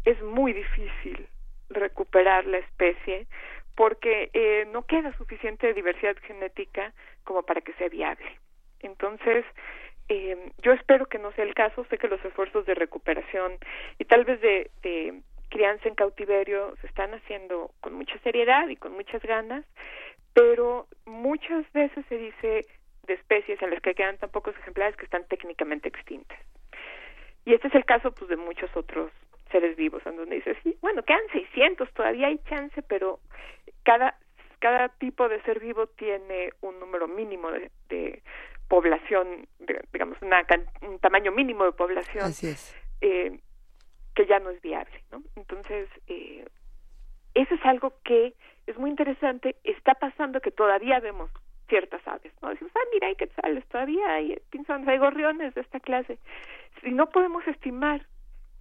es 0.04 0.22
muy 0.22 0.52
difícil 0.52 1.26
recuperar 1.74 2.46
la 2.46 2.58
especie 2.58 3.26
porque 3.74 4.30
eh, 4.32 4.66
no 4.72 4.86
queda 4.86 5.16
suficiente 5.16 5.74
diversidad 5.74 6.16
genética 6.22 6.92
como 7.24 7.42
para 7.42 7.60
que 7.60 7.72
sea 7.74 7.88
viable. 7.88 8.38
Entonces, 8.80 9.44
eh, 10.08 10.52
yo 10.62 10.72
espero 10.72 11.06
que 11.06 11.18
no 11.18 11.32
sea 11.32 11.44
el 11.44 11.54
caso, 11.54 11.84
sé 11.86 11.98
que 11.98 12.08
los 12.08 12.24
esfuerzos 12.24 12.66
de 12.66 12.74
recuperación 12.74 13.58
y 13.98 14.04
tal 14.04 14.24
vez 14.24 14.40
de, 14.40 14.70
de 14.82 15.22
crianza 15.48 15.88
en 15.88 15.94
cautiverio 15.94 16.74
se 16.80 16.86
están 16.86 17.14
haciendo 17.14 17.70
con 17.80 17.94
mucha 17.94 18.18
seriedad 18.18 18.68
y 18.68 18.76
con 18.76 18.92
muchas 18.92 19.22
ganas, 19.22 19.64
pero 20.34 20.86
muchas 21.06 21.70
veces 21.72 22.04
se 22.08 22.18
dice 22.18 22.66
de 23.06 23.14
especies 23.14 23.60
en 23.62 23.70
las 23.70 23.80
que 23.80 23.94
quedan 23.94 24.18
tan 24.18 24.30
pocos 24.30 24.56
ejemplares 24.56 24.96
que 24.96 25.04
están 25.04 25.26
técnicamente 25.26 25.88
extintas. 25.88 26.38
Y 27.44 27.54
este 27.54 27.68
es 27.68 27.74
el 27.74 27.84
caso 27.84 28.12
pues 28.12 28.28
de 28.30 28.36
muchos 28.36 28.74
otros 28.76 29.10
seres 29.54 29.76
vivos 29.76 30.04
en 30.04 30.16
donde 30.16 30.34
dices, 30.34 30.56
sí, 30.64 30.76
bueno, 30.80 31.04
quedan 31.04 31.22
600, 31.30 31.88
todavía 31.92 32.26
hay 32.26 32.38
chance, 32.48 32.82
pero 32.82 33.20
cada 33.84 34.16
cada 34.58 34.88
tipo 34.88 35.28
de 35.28 35.42
ser 35.42 35.60
vivo 35.60 35.86
tiene 35.88 36.50
un 36.62 36.80
número 36.80 37.06
mínimo 37.06 37.52
de, 37.52 37.70
de 37.90 38.22
población, 38.66 39.46
digamos, 39.92 40.16
una, 40.22 40.42
un 40.80 40.98
tamaño 41.00 41.32
mínimo 41.32 41.64
de 41.64 41.72
población 41.72 42.32
eh, 43.02 43.38
que 44.14 44.26
ya 44.26 44.38
no 44.38 44.48
es 44.48 44.62
viable, 44.62 45.04
¿no? 45.12 45.22
Entonces, 45.36 45.86
eh, 46.08 46.46
eso 47.34 47.54
es 47.54 47.64
algo 47.66 47.92
que 48.04 48.32
es 48.66 48.78
muy 48.78 48.88
interesante. 48.88 49.56
Está 49.64 49.94
pasando 49.94 50.40
que 50.40 50.50
todavía 50.50 50.98
vemos 50.98 51.30
ciertas 51.68 52.00
aves, 52.08 52.32
¿no? 52.40 52.48
Decimos, 52.48 52.72
ah, 52.74 52.88
mira, 52.90 53.08
hay 53.08 53.16
quetzales, 53.16 53.66
todavía 53.66 54.14
hay 54.14 54.40
pinzones, 54.48 54.88
hay 54.88 54.96
gorriones 54.96 55.54
de 55.54 55.60
esta 55.60 55.78
clase. 55.78 56.18
Si 56.82 56.90
no 56.90 57.10
podemos 57.10 57.46
estimar 57.46 58.06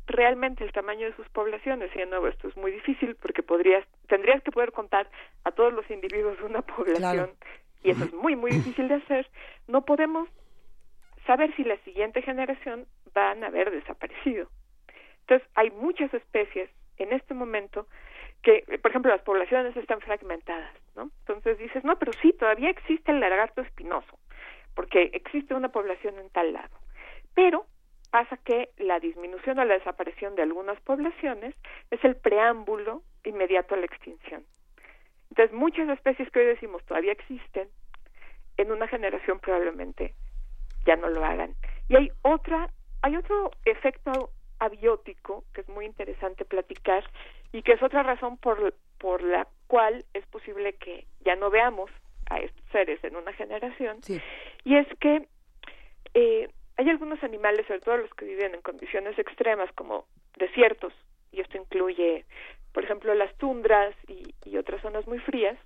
realmente 0.08 0.63
el 0.63 0.72
tamaño 0.72 1.08
de 1.08 1.16
sus 1.16 1.28
poblaciones, 1.30 1.89
y 1.96 2.00
de 2.00 2.06
nuevo, 2.06 2.28
esto 2.28 2.48
es 2.48 2.58
muy 2.58 2.72
difícil 2.72 3.16
porque 3.16 3.44
podrías, 3.44 3.86
tendrías 4.08 4.42
que 4.44 4.52
poder 4.52 4.72
contar 4.72 5.10
a 5.44 5.52
todos 5.52 5.74
los 5.74 5.89
individuos 5.89 6.38
de 6.38 6.44
una 6.46 6.62
población 6.76 7.32
y 7.84 7.92
eso 7.92 8.06
es 8.06 8.13
muy, 8.13 8.36
muy 8.36 8.52
difícil 8.52 8.88
de 8.88 8.96
hacer, 8.96 9.30
no 9.68 9.84
podemos 9.84 10.30
saber 11.28 11.54
si 11.56 11.63
la 11.63 11.78
siguiente 11.80 12.22
generación 12.22 12.86
van 13.13 13.44
a 13.44 13.48
haber 13.48 13.72
desaparecido. 13.72 14.48
Entonces, 15.22 15.48
hay 15.56 15.70
muchas 15.72 16.13
especies 16.13 16.70
en 16.98 17.12
este 17.12 17.34
momento 17.34 17.88
que, 18.42 18.63
por 18.82 18.92
ejemplo, 18.92 19.12
las 19.12 19.22
poblaciones 19.22 19.76
están 19.76 20.02
fragmentadas, 20.02 20.74
¿no? 20.96 21.12
Entonces 21.20 21.58
dices, 21.58 21.84
no, 21.84 21.98
pero 21.98 22.12
sí, 22.22 22.34
todavía 22.34 22.70
existe 22.70 23.12
el 23.12 23.20
lagarto 23.20 23.62
espinoso, 23.62 24.20
porque 24.76 25.12
existe 25.13 25.54
una 25.54 25.70
población 25.70 26.20
en 26.20 26.30
tal 26.30 26.52
lado. 26.52 26.78
Pero 27.34 27.66
pasa 28.13 28.38
que 28.38 28.69
la 28.78 28.99
disminución 28.99 29.58
o 29.58 29.65
la 29.65 29.73
desaparición 29.73 30.36
de 30.36 30.43
algunas 30.43 30.80
poblaciones 30.82 31.56
es 31.89 32.04
el 32.04 32.15
preámbulo 32.15 33.02
inmediato 33.23 33.73
a 33.73 33.80
la 33.80 33.88
extinción. 33.88 34.45
Entonces, 35.32 35.52
muchas 35.52 35.89
especies 35.89 36.30
que 36.30 36.41
hoy 36.41 36.45
decimos 36.45 36.86
todavía 36.86 37.12
existen, 37.12 37.69
en 38.58 38.71
una 38.71 38.88
generación 38.88 39.39
probablemente 39.39 40.13
ya 40.86 40.95
no 40.95 41.10
lo 41.10 41.26
hagan. 41.26 41.56
Y 41.89 41.95
hay 41.95 42.12
otra, 42.21 42.69
hay 43.02 43.15
otro 43.15 43.49
efecto 43.65 44.30
abiótico 44.60 45.43
que 45.52 45.62
es 45.62 45.69
muy 45.69 45.88
interesante 45.88 46.45
platicar 46.45 47.04
y 47.52 47.63
que 47.63 47.71
es 47.71 47.82
otra 47.82 48.04
razón 48.04 48.38
por, 48.38 48.76
por 48.99 49.23
la 49.23 49.47
cual 49.65 50.06
es 50.13 50.23
posible 50.28 50.73
que 50.73 51.08
ya 51.26 51.36
no 51.36 51.49
veamos 51.49 51.89
a 52.30 52.38
estos 52.38 52.63
seres 52.71 53.04
en 53.04 53.15
una 53.15 53.34
generación. 53.34 54.02
Y 54.65 54.76
es 54.76 54.88
que 54.99 55.28
eh, 56.13 56.47
hay 56.77 56.89
algunos 56.89 57.23
animales, 57.23 57.65
sobre 57.67 57.81
todo 57.81 57.97
los 57.97 58.13
que 58.13 58.25
viven 58.25 58.55
en 58.55 58.62
condiciones 58.62 59.17
extremas 59.19 59.71
como 59.73 60.05
desiertos, 60.38 60.93
y 61.31 61.41
esto 61.41 61.57
incluye 61.57 62.25
por 62.71 62.83
ejemplo 62.83 63.13
las 63.13 63.36
tundras 63.38 63.95
y, 64.07 64.57
otras 64.57 64.81
zonas 64.81 65.05
muy 65.07 65.19
frías, 65.19 65.57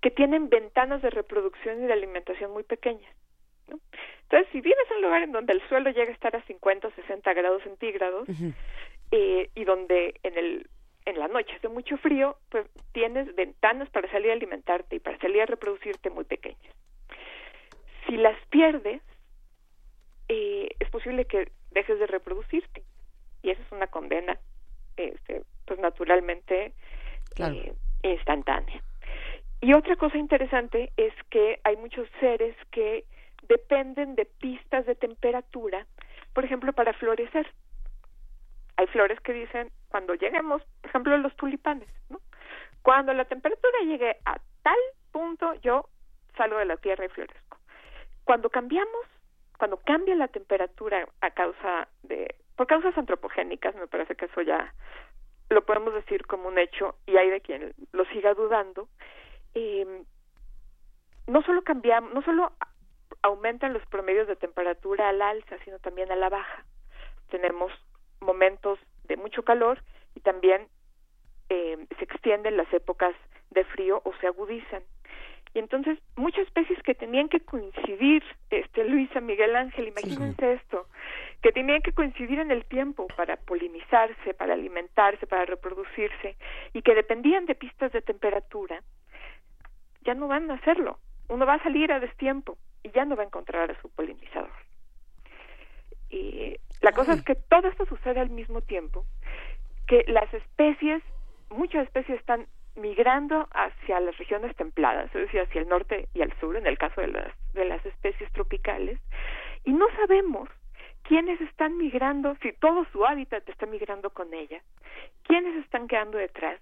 que 0.00 0.10
tienen 0.10 0.48
ventanas 0.48 1.02
de 1.02 1.10
reproducción 1.10 1.82
y 1.82 1.86
de 1.86 1.92
alimentación 1.92 2.52
muy 2.52 2.62
pequeñas. 2.62 3.14
¿no? 3.68 3.78
Entonces, 4.22 4.48
si 4.50 4.60
vives 4.60 4.90
en 4.90 4.96
un 4.96 5.02
lugar 5.02 5.22
en 5.22 5.32
donde 5.32 5.52
el 5.52 5.66
suelo 5.68 5.90
llega 5.90 6.10
a 6.10 6.14
estar 6.14 6.34
a 6.36 6.42
50 6.42 6.88
o 6.88 6.90
60 6.90 7.32
grados 7.34 7.62
centígrados 7.62 8.28
eh, 9.10 9.50
y 9.54 9.64
donde 9.64 10.14
en 10.22 10.38
el 10.38 10.68
en 11.06 11.18
la 11.18 11.28
noche 11.28 11.54
hace 11.54 11.68
mucho 11.68 11.98
frío, 11.98 12.36
pues 12.48 12.66
tienes 12.92 13.34
ventanas 13.34 13.90
para 13.90 14.10
salir 14.10 14.30
a 14.30 14.34
alimentarte 14.34 14.96
y 14.96 15.00
para 15.00 15.18
salir 15.18 15.42
a 15.42 15.46
reproducirte 15.46 16.08
muy 16.08 16.24
pequeñas. 16.24 16.74
Si 18.06 18.16
las 18.16 18.38
pierdes, 18.48 19.02
eh, 20.28 20.68
es 20.78 20.90
posible 20.90 21.26
que 21.26 21.50
dejes 21.70 21.98
de 21.98 22.06
reproducirte 22.06 22.82
y 23.42 23.50
esa 23.50 23.62
es 23.62 23.72
una 23.72 23.86
condena 23.88 24.38
este, 24.96 25.42
pues 25.66 25.78
naturalmente 25.80 26.72
eh, 27.36 27.74
instantánea. 28.02 28.82
Y 29.60 29.72
otra 29.74 29.96
cosa 29.96 30.18
interesante 30.18 30.92
es 30.96 31.12
que 31.30 31.60
hay 31.64 31.76
muchos 31.76 32.08
seres 32.20 32.56
que 32.70 33.04
dependen 33.48 34.14
de 34.14 34.26
pistas 34.26 34.86
de 34.86 34.94
temperatura, 34.94 35.86
por 36.32 36.44
ejemplo, 36.44 36.72
para 36.72 36.92
florecer. 36.94 37.46
Hay 38.76 38.86
flores 38.88 39.20
que 39.20 39.32
dicen, 39.32 39.70
cuando 39.88 40.14
lleguemos, 40.14 40.62
por 40.80 40.90
ejemplo, 40.90 41.16
los 41.18 41.34
tulipanes, 41.36 41.88
¿no? 42.08 42.20
Cuando 42.82 43.14
la 43.14 43.24
temperatura 43.24 43.78
llegue 43.84 44.16
a 44.24 44.38
tal 44.62 44.78
punto, 45.12 45.54
yo 45.62 45.88
salgo 46.36 46.58
de 46.58 46.66
la 46.66 46.76
tierra 46.76 47.06
y 47.06 47.08
florezco. 47.08 47.58
Cuando 48.24 48.50
cambiamos, 48.50 49.06
cuando 49.58 49.78
cambia 49.78 50.14
la 50.14 50.28
temperatura 50.28 51.06
a 51.20 51.30
causa 51.30 51.88
de, 52.02 52.34
por 52.56 52.66
causas 52.66 52.96
antropogénicas, 52.96 53.74
me 53.76 53.86
parece 53.86 54.14
que 54.14 54.26
eso 54.26 54.42
ya 54.42 54.74
lo 55.50 55.64
podemos 55.64 55.94
decir 55.94 56.26
como 56.26 56.48
un 56.48 56.58
hecho 56.58 56.96
y 57.06 57.16
hay 57.16 57.30
de 57.30 57.40
quien 57.40 57.74
lo 57.92 58.04
siga 58.06 58.34
dudando, 58.34 58.88
eh, 59.54 60.02
no 61.26 61.42
solo 61.42 61.62
cambiamos, 61.62 62.12
no 62.12 62.22
solo 62.22 62.52
aumentan 63.22 63.72
los 63.72 63.84
promedios 63.86 64.28
de 64.28 64.36
temperatura 64.36 65.08
al 65.08 65.22
alza, 65.22 65.56
sino 65.64 65.78
también 65.78 66.12
a 66.12 66.16
la 66.16 66.28
baja. 66.28 66.64
Tenemos 67.30 67.72
momentos 68.20 68.78
de 69.04 69.16
mucho 69.16 69.42
calor 69.42 69.82
y 70.14 70.20
también 70.20 70.68
eh, 71.48 71.86
se 71.98 72.04
extienden 72.04 72.56
las 72.56 72.72
épocas 72.72 73.14
de 73.50 73.64
frío 73.64 74.02
o 74.04 74.12
se 74.20 74.26
agudizan. 74.26 74.82
Y 75.54 75.60
entonces 75.60 75.98
muchas 76.16 76.46
especies 76.46 76.82
que 76.82 76.96
tenían 76.96 77.28
que 77.28 77.38
coincidir, 77.38 78.24
este 78.50 78.84
Luisa 78.84 79.20
Miguel 79.20 79.54
Ángel, 79.54 79.86
imagínense 79.86 80.54
esto, 80.54 80.88
que 81.42 81.52
tenían 81.52 81.80
que 81.80 81.92
coincidir 81.92 82.40
en 82.40 82.50
el 82.50 82.64
tiempo 82.64 83.06
para 83.16 83.36
polinizarse, 83.36 84.34
para 84.34 84.54
alimentarse, 84.54 85.28
para 85.28 85.44
reproducirse 85.44 86.36
y 86.72 86.82
que 86.82 86.94
dependían 86.96 87.46
de 87.46 87.54
pistas 87.54 87.92
de 87.92 88.02
temperatura, 88.02 88.82
ya 90.02 90.14
no 90.14 90.26
van 90.26 90.50
a 90.50 90.54
hacerlo. 90.54 90.98
Uno 91.28 91.46
va 91.46 91.54
a 91.54 91.62
salir 91.62 91.92
a 91.92 92.00
destiempo 92.00 92.58
y 92.82 92.90
ya 92.90 93.04
no 93.04 93.14
va 93.14 93.22
a 93.22 93.26
encontrar 93.26 93.70
a 93.70 93.80
su 93.80 93.88
polinizador. 93.90 94.50
Y 96.10 96.56
la 96.80 96.92
cosa 96.92 97.12
es 97.12 97.22
que 97.22 97.36
todo 97.36 97.68
esto 97.68 97.86
sucede 97.86 98.20
al 98.20 98.30
mismo 98.30 98.60
tiempo, 98.60 99.06
que 99.86 100.04
las 100.08 100.32
especies, 100.34 101.02
muchas 101.48 101.84
especies 101.84 102.18
están 102.18 102.46
migrando 102.76 103.48
hacia 103.52 104.00
las 104.00 104.16
regiones 104.18 104.54
templadas, 104.56 105.06
es 105.14 105.22
decir, 105.22 105.40
hacia 105.40 105.60
el 105.60 105.68
norte 105.68 106.08
y 106.14 106.22
al 106.22 106.32
sur, 106.40 106.56
en 106.56 106.66
el 106.66 106.78
caso 106.78 107.00
de 107.00 107.08
las, 107.08 107.32
de 107.52 107.64
las 107.64 107.84
especies 107.86 108.30
tropicales, 108.32 108.98
y 109.64 109.72
no 109.72 109.86
sabemos 109.96 110.48
quiénes 111.02 111.40
están 111.40 111.76
migrando, 111.76 112.36
si 112.42 112.52
todo 112.52 112.86
su 112.92 113.04
hábitat 113.06 113.48
está 113.48 113.66
migrando 113.66 114.10
con 114.10 114.32
ella, 114.34 114.62
quiénes 115.22 115.56
están 115.64 115.86
quedando 115.86 116.18
detrás, 116.18 116.60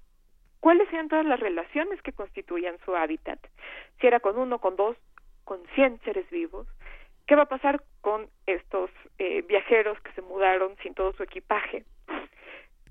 cuáles 0.60 0.88
sean 0.90 1.08
todas 1.08 1.26
las 1.26 1.40
relaciones 1.40 2.00
que 2.02 2.12
constituían 2.12 2.78
su 2.84 2.94
hábitat, 2.94 3.38
si 4.00 4.06
era 4.06 4.20
con 4.20 4.38
uno, 4.38 4.58
con 4.58 4.76
dos, 4.76 4.96
con 5.44 5.60
cien 5.74 5.98
seres 6.04 6.28
vivos, 6.30 6.66
qué 7.26 7.36
va 7.36 7.42
a 7.42 7.48
pasar 7.48 7.82
con 8.00 8.28
estos 8.46 8.90
eh, 9.18 9.42
viajeros 9.42 9.98
que 10.00 10.12
se 10.12 10.22
mudaron 10.22 10.76
sin 10.82 10.94
todo 10.94 11.12
su 11.14 11.22
equipaje, 11.22 11.84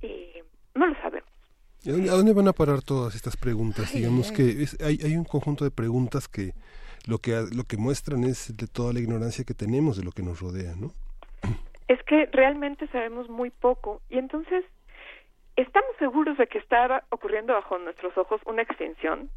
y 0.01 0.34
no 0.74 0.88
lo 0.88 0.95
sabemos. 0.95 1.41
¿A 1.84 2.16
dónde 2.16 2.34
van 2.34 2.48
a 2.48 2.54
parar 2.54 2.84
todas 2.84 3.16
estas 3.16 3.36
preguntas? 3.36 3.92
Digamos 3.92 4.32
que 4.32 4.68
hay, 4.86 5.00
hay 5.04 5.16
un 5.16 5.26
conjunto 5.26 5.64
de 5.64 5.72
preguntas 5.72 6.28
que 6.28 6.54
lo 7.08 7.18
que 7.18 7.32
lo 7.52 7.64
que 7.64 7.78
muestran 7.78 8.24
es 8.24 8.56
de 8.56 8.68
toda 8.68 8.94
la 8.94 9.00
ignorancia 9.00 9.44
que 9.44 9.56
tenemos 9.56 9.98
de 9.98 10.04
lo 10.04 10.12
que 10.12 10.22
nos 10.22 10.40
rodea, 10.40 10.76
¿no? 10.76 10.92
Es 11.88 12.02
que 12.04 12.28
realmente 12.28 12.88
sabemos 12.90 13.30
muy 13.30 13.50
poco 13.50 14.02
y 14.12 14.20
entonces 14.20 14.64
estamos 15.56 15.90
seguros 15.98 16.38
de 16.38 16.46
que 16.46 16.60
está 16.60 17.04
ocurriendo 17.10 17.54
bajo 17.54 17.80
nuestros 17.80 18.16
ojos 18.16 18.40
una 18.46 18.62
extinción. 18.62 19.32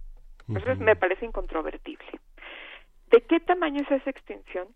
Entonces 0.46 0.78
me 0.78 0.94
parece 0.96 1.24
incontrovertible. 1.24 2.20
¿De 3.10 3.22
qué 3.22 3.40
tamaño 3.40 3.80
es 3.80 3.90
esa 3.90 4.10
extinción 4.10 4.68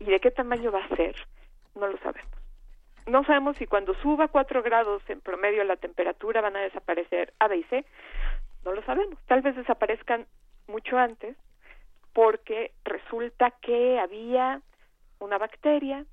y 0.00 0.06
de 0.06 0.18
qué 0.20 0.30
tamaño 0.30 0.72
va 0.72 0.82
a 0.82 0.96
ser? 0.96 1.14
No 1.74 1.88
lo 1.88 1.98
sabemos 1.98 2.45
no 3.06 3.24
sabemos 3.24 3.56
si 3.56 3.66
cuando 3.66 3.94
suba 3.94 4.28
cuatro 4.28 4.62
grados 4.62 5.02
en 5.08 5.20
promedio 5.20 5.62
la 5.64 5.76
temperatura 5.76 6.40
van 6.40 6.56
a 6.56 6.60
desaparecer 6.60 7.32
A, 7.38 7.48
B 7.48 7.58
y 7.58 7.64
C. 7.64 7.84
No 8.64 8.72
lo 8.72 8.82
sabemos. 8.82 9.18
Tal 9.26 9.42
vez 9.42 9.54
desaparezcan 9.54 10.26
mucho 10.66 10.98
antes 10.98 11.36
porque 12.12 12.72
resulta 12.84 13.52
que 13.62 13.98
había 14.00 14.60
una 15.20 15.38
bacteria 15.38 16.04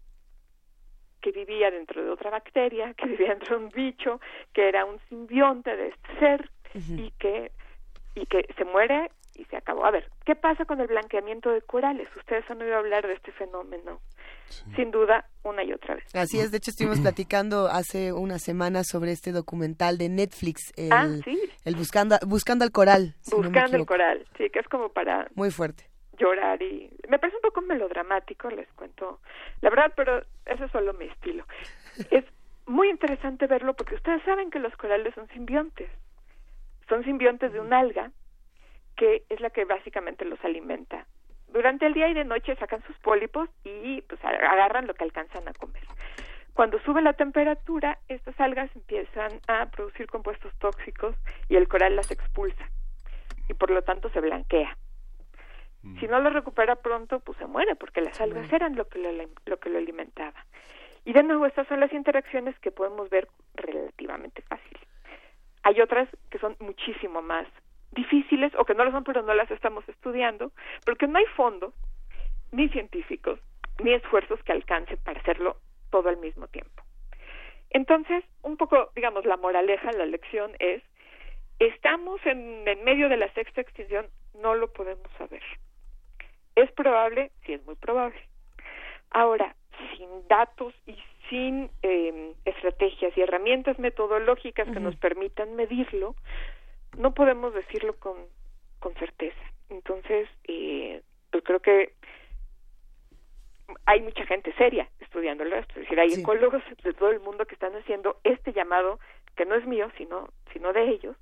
que 1.21 1.31
vivía 1.31 1.71
dentro 1.71 2.03
de 2.03 2.09
otra 2.09 2.29
bacteria, 2.29 2.93
que 2.93 3.07
vivía 3.07 3.29
dentro 3.29 3.57
de 3.57 3.65
un 3.65 3.71
bicho, 3.71 4.19
que 4.51 4.67
era 4.67 4.85
un 4.85 4.99
simbionte 5.09 5.75
de 5.75 5.87
este 5.87 6.19
ser 6.19 6.49
y 6.75 7.11
que 7.11 7.51
y 8.15 8.25
que 8.25 8.47
se 8.57 8.65
muere 8.65 9.09
y 9.35 9.45
se 9.45 9.57
acabó. 9.57 9.85
A 9.85 9.91
ver, 9.91 10.09
¿qué 10.25 10.35
pasa 10.35 10.65
con 10.65 10.79
el 10.79 10.87
blanqueamiento 10.87 11.51
de 11.51 11.61
corales? 11.61 12.07
Ustedes 12.15 12.49
han 12.49 12.61
oído 12.61 12.77
hablar 12.77 13.05
de 13.05 13.13
este 13.13 13.31
fenómeno, 13.31 13.99
sin 14.75 14.91
duda, 14.91 15.25
una 15.43 15.63
y 15.63 15.73
otra 15.73 15.95
vez. 15.95 16.15
Así 16.15 16.39
es, 16.39 16.51
de 16.51 16.57
hecho 16.57 16.71
estuvimos 16.71 16.99
platicando 17.01 17.67
hace 17.67 18.13
unas 18.13 18.43
semanas 18.43 18.87
sobre 18.87 19.11
este 19.11 19.31
documental 19.31 19.97
de 19.97 20.09
Netflix, 20.09 20.73
el, 20.77 20.91
ah, 20.91 21.07
¿sí? 21.23 21.39
el 21.65 21.75
buscando, 21.75 22.17
buscando 22.27 22.63
al 22.63 22.71
coral. 22.71 23.15
buscando 23.31 23.77
el 23.77 23.85
coral, 23.85 24.25
sí, 24.37 24.49
que 24.49 24.59
es 24.59 24.67
como 24.67 24.89
para... 24.89 25.27
Muy 25.35 25.51
fuerte. 25.51 25.85
Llorar 26.17 26.61
y... 26.61 26.91
Me 27.09 27.17
parece 27.17 27.37
un 27.37 27.41
poco 27.41 27.61
melodramático, 27.61 28.49
les 28.49 28.71
cuento 28.73 29.19
la 29.61 29.69
verdad, 29.69 29.93
pero 29.95 30.21
eso 30.45 30.65
es 30.65 30.71
solo 30.71 30.93
mi 30.93 31.05
estilo. 31.05 31.45
Es 32.11 32.25
muy 32.65 32.89
interesante 32.89 33.45
verlo 33.45 33.75
porque 33.75 33.95
ustedes 33.95 34.23
saben 34.23 34.49
que 34.49 34.59
los 34.59 34.75
corales 34.77 35.13
son 35.15 35.27
simbiontes. 35.29 35.89
Son 36.89 37.03
simbiontes 37.03 37.51
de 37.53 37.59
un 37.59 37.73
alga 37.73 38.11
que 38.95 39.23
es 39.29 39.39
la 39.41 39.49
que 39.49 39.65
básicamente 39.65 40.25
los 40.25 40.43
alimenta. 40.43 41.05
Durante 41.47 41.85
el 41.85 41.93
día 41.93 42.07
y 42.07 42.13
de 42.13 42.23
noche 42.23 42.55
sacan 42.55 42.83
sus 42.83 42.97
pólipos 42.97 43.49
y 43.63 44.01
pues 44.01 44.23
agarran 44.23 44.87
lo 44.87 44.93
que 44.95 45.03
alcanzan 45.03 45.47
a 45.47 45.53
comer. 45.53 45.83
Cuando 46.53 46.79
sube 46.81 47.01
la 47.01 47.13
temperatura, 47.13 47.99
estas 48.07 48.39
algas 48.39 48.69
empiezan 48.75 49.39
a 49.47 49.67
producir 49.67 50.07
compuestos 50.07 50.53
tóxicos 50.59 51.15
y 51.49 51.55
el 51.55 51.67
coral 51.67 51.95
las 51.95 52.11
expulsa 52.11 52.69
y 53.49 53.53
por 53.53 53.71
lo 53.71 53.81
tanto 53.81 54.09
se 54.09 54.19
blanquea. 54.19 54.77
Mm. 55.81 55.99
Si 55.99 56.07
no 56.07 56.19
lo 56.19 56.29
recupera 56.29 56.75
pronto, 56.75 57.19
pues 57.19 57.37
se 57.37 57.45
muere 57.45 57.75
porque 57.75 58.01
las 58.01 58.19
algas 58.21 58.51
eran 58.53 58.75
lo 58.75 58.87
que 58.87 58.99
lo, 58.99 59.11
lo 59.45 59.57
que 59.57 59.69
lo 59.69 59.77
alimentaba. 59.77 60.45
Y 61.05 61.13
de 61.13 61.23
nuevo, 61.23 61.45
estas 61.45 61.67
son 61.67 61.79
las 61.79 61.91
interacciones 61.91 62.57
que 62.59 62.71
podemos 62.71 63.09
ver 63.09 63.27
relativamente 63.55 64.41
fácil. 64.43 64.77
Hay 65.63 65.81
otras 65.81 66.07
que 66.29 66.39
son 66.39 66.55
muchísimo 66.59 67.21
más 67.21 67.47
difíciles 67.93 68.53
o 68.57 68.65
que 68.65 68.73
no 68.73 68.85
lo 68.85 68.91
son 68.91 69.03
pero 69.03 69.21
no 69.21 69.33
las 69.33 69.49
estamos 69.51 69.87
estudiando 69.87 70.51
porque 70.85 71.07
no 71.07 71.17
hay 71.17 71.25
fondos 71.35 71.73
ni 72.51 72.69
científicos 72.69 73.39
ni 73.83 73.93
esfuerzos 73.93 74.41
que 74.43 74.51
alcancen 74.51 74.97
para 75.03 75.19
hacerlo 75.19 75.57
todo 75.89 76.09
al 76.09 76.17
mismo 76.17 76.47
tiempo. 76.47 76.83
Entonces, 77.71 78.23
un 78.43 78.57
poco, 78.57 78.91
digamos, 78.95 79.25
la 79.25 79.37
moraleja, 79.37 79.91
la 79.93 80.05
lección 80.05 80.51
es, 80.59 80.83
estamos 81.59 82.23
en, 82.25 82.67
en 82.67 82.83
medio 82.83 83.09
de 83.09 83.17
la 83.17 83.31
sexta 83.33 83.61
extinción, 83.61 84.05
no 84.35 84.53
lo 84.53 84.71
podemos 84.71 85.07
saber. 85.17 85.41
¿Es 86.55 86.71
probable? 86.71 87.31
Sí, 87.45 87.53
es 87.53 87.65
muy 87.65 87.75
probable. 87.75 88.19
Ahora, 89.09 89.55
sin 89.97 90.27
datos 90.27 90.73
y 90.85 90.95
sin 91.29 91.69
eh, 91.81 92.33
estrategias 92.45 93.15
y 93.17 93.21
herramientas 93.21 93.79
metodológicas 93.79 94.67
que 94.69 94.79
nos 94.79 94.95
permitan 94.97 95.55
medirlo, 95.55 96.15
no 96.97 97.13
podemos 97.13 97.53
decirlo 97.53 97.95
con, 97.97 98.15
con 98.79 98.93
certeza. 98.95 99.41
Entonces, 99.69 100.29
eh, 100.45 101.01
pues 101.31 101.43
creo 101.43 101.59
que 101.59 101.93
hay 103.85 104.01
mucha 104.01 104.25
gente 104.25 104.53
seria 104.53 104.87
estudiándolo 104.99 105.55
esto, 105.55 105.73
es 105.75 105.81
decir, 105.81 105.99
hay 105.99 106.13
ecólogos 106.13 106.61
de 106.83 106.93
todo 106.93 107.11
el 107.11 107.19
mundo 107.19 107.45
que 107.45 107.53
están 107.53 107.75
haciendo 107.75 108.19
este 108.23 108.51
llamado, 108.53 108.99
que 109.35 109.45
no 109.45 109.55
es 109.55 109.65
mío, 109.65 109.89
sino, 109.97 110.29
sino 110.51 110.73
de 110.73 110.89
ellos, 110.89 111.15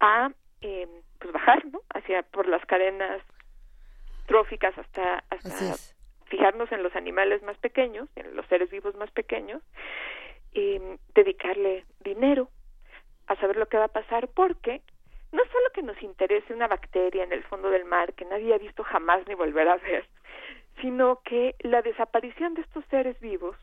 a 0.00 0.30
eh, 0.60 0.88
pues 1.18 1.32
bajar, 1.32 1.64
¿no? 1.66 1.80
Hacia 1.94 2.22
por 2.22 2.48
las 2.48 2.64
cadenas 2.66 3.22
tróficas 4.26 4.76
hasta, 4.78 5.24
hasta 5.30 5.76
fijarnos 6.26 6.70
en 6.72 6.82
los 6.82 6.94
animales 6.94 7.42
más 7.42 7.56
pequeños, 7.58 8.08
en 8.16 8.36
los 8.36 8.46
seres 8.46 8.70
vivos 8.70 8.94
más 8.96 9.10
pequeños, 9.10 9.62
y 10.52 10.80
dedicarle 11.14 11.84
dinero 12.00 12.48
a 13.28 13.36
saber 13.36 13.56
lo 13.56 13.66
que 13.66 13.78
va 13.78 13.84
a 13.84 13.88
pasar 13.88 14.28
porque 14.28 14.82
no 15.32 15.42
solo 15.44 15.70
que 15.74 15.82
nos 15.82 16.02
interese 16.02 16.54
una 16.54 16.66
bacteria 16.66 17.22
en 17.22 17.32
el 17.32 17.44
fondo 17.44 17.70
del 17.70 17.84
mar 17.84 18.14
que 18.14 18.24
nadie 18.24 18.54
ha 18.54 18.58
visto 18.58 18.82
jamás 18.82 19.26
ni 19.28 19.34
volverá 19.34 19.74
a 19.74 19.76
ver, 19.76 20.08
sino 20.80 21.20
que 21.22 21.54
la 21.60 21.82
desaparición 21.82 22.54
de 22.54 22.62
estos 22.62 22.84
seres 22.86 23.20
vivos, 23.20 23.56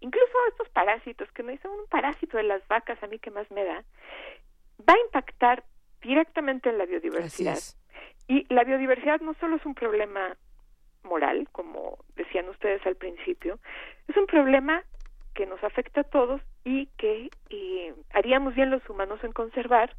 incluso 0.00 0.32
estos 0.48 0.68
parásitos, 0.70 1.30
que 1.32 1.42
no 1.42 1.50
dicen 1.50 1.70
un 1.72 1.86
parásito 1.88 2.36
de 2.36 2.44
las 2.44 2.66
vacas, 2.68 3.02
a 3.02 3.08
mí 3.08 3.18
que 3.18 3.30
más 3.30 3.50
me 3.50 3.64
da, 3.64 3.84
va 4.88 4.94
a 4.94 5.00
impactar 5.06 5.64
directamente 6.00 6.68
en 6.68 6.78
la 6.78 6.86
biodiversidad. 6.86 7.58
Y 8.28 8.46
la 8.52 8.62
biodiversidad 8.62 9.20
no 9.20 9.34
solo 9.34 9.56
es 9.56 9.66
un 9.66 9.74
problema 9.74 10.36
moral, 11.02 11.48
como 11.50 11.98
decían 12.14 12.48
ustedes 12.48 12.84
al 12.86 12.94
principio, 12.94 13.58
es 14.06 14.16
un 14.16 14.26
problema 14.26 14.84
que 15.38 15.46
nos 15.46 15.62
afecta 15.62 16.00
a 16.00 16.04
todos 16.04 16.40
y 16.64 16.86
que 16.98 17.30
eh, 17.50 17.94
haríamos 18.10 18.56
bien 18.56 18.72
los 18.72 18.82
humanos 18.90 19.20
en 19.22 19.30
conservar 19.30 19.94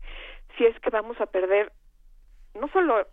si 0.57 0.65
es 0.65 0.77
que 0.81 0.89
vamos 0.89 1.15
a 1.21 1.27
perder 1.27 1.71
no 2.59 2.67
solo 2.73 3.07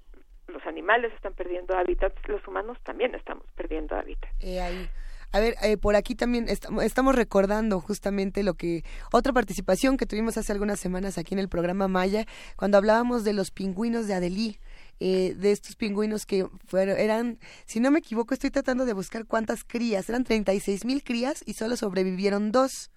los 0.48 0.66
animales 0.66 1.12
están 1.14 1.34
perdiendo 1.34 1.78
hábitats, 1.78 2.16
los 2.28 2.44
humanos 2.48 2.78
también 2.82 3.14
estamos 3.14 3.44
perdiendo 3.54 3.94
hábitats. 3.94 4.34
Eh, 4.40 4.60
ahí. 4.60 4.90
A 5.30 5.38
ver, 5.38 5.54
eh, 5.62 5.76
por 5.76 5.94
aquí 5.94 6.16
también 6.16 6.46
estamos 6.48 7.14
recordando 7.14 7.80
justamente 7.80 8.42
lo 8.42 8.54
que 8.54 8.82
otra 9.12 9.32
participación 9.32 9.96
que 9.96 10.06
tuvimos 10.06 10.36
hace 10.36 10.50
algunas 10.50 10.80
semanas 10.80 11.18
aquí 11.18 11.32
en 11.32 11.38
el 11.38 11.48
programa 11.48 11.86
Maya, 11.86 12.24
cuando 12.56 12.76
hablábamos 12.76 13.22
de 13.22 13.34
los 13.34 13.52
pingüinos 13.52 14.08
de 14.08 14.14
Adelí. 14.14 14.58
Eh, 14.98 15.34
de 15.36 15.52
estos 15.52 15.76
pingüinos 15.76 16.24
que 16.24 16.48
fueron, 16.66 16.98
eran, 16.98 17.38
si 17.66 17.80
no 17.80 17.90
me 17.90 17.98
equivoco, 17.98 18.32
estoy 18.32 18.50
tratando 18.50 18.86
de 18.86 18.94
buscar 18.94 19.26
cuántas 19.26 19.62
crías, 19.62 20.08
eran 20.08 20.24
36 20.24 20.86
mil 20.86 21.04
crías 21.04 21.42
y 21.44 21.52
solo 21.52 21.76
sobrevivieron 21.76 22.50
dos. 22.50 22.90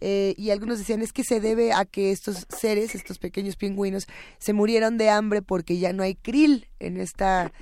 Eh, 0.00 0.34
y 0.36 0.50
algunos 0.50 0.78
decían 0.78 1.02
es 1.02 1.12
que 1.12 1.24
se 1.24 1.40
debe 1.40 1.72
a 1.72 1.84
que 1.84 2.10
estos 2.10 2.46
seres, 2.48 2.94
estos 2.94 3.18
pequeños 3.18 3.56
pingüinos, 3.56 4.06
se 4.38 4.52
murieron 4.52 4.98
de 4.98 5.10
hambre 5.10 5.42
porque 5.42 5.78
ya 5.78 5.92
no 5.92 6.02
hay 6.02 6.14
krill 6.14 6.68
en 6.78 6.98
esta 6.98 7.52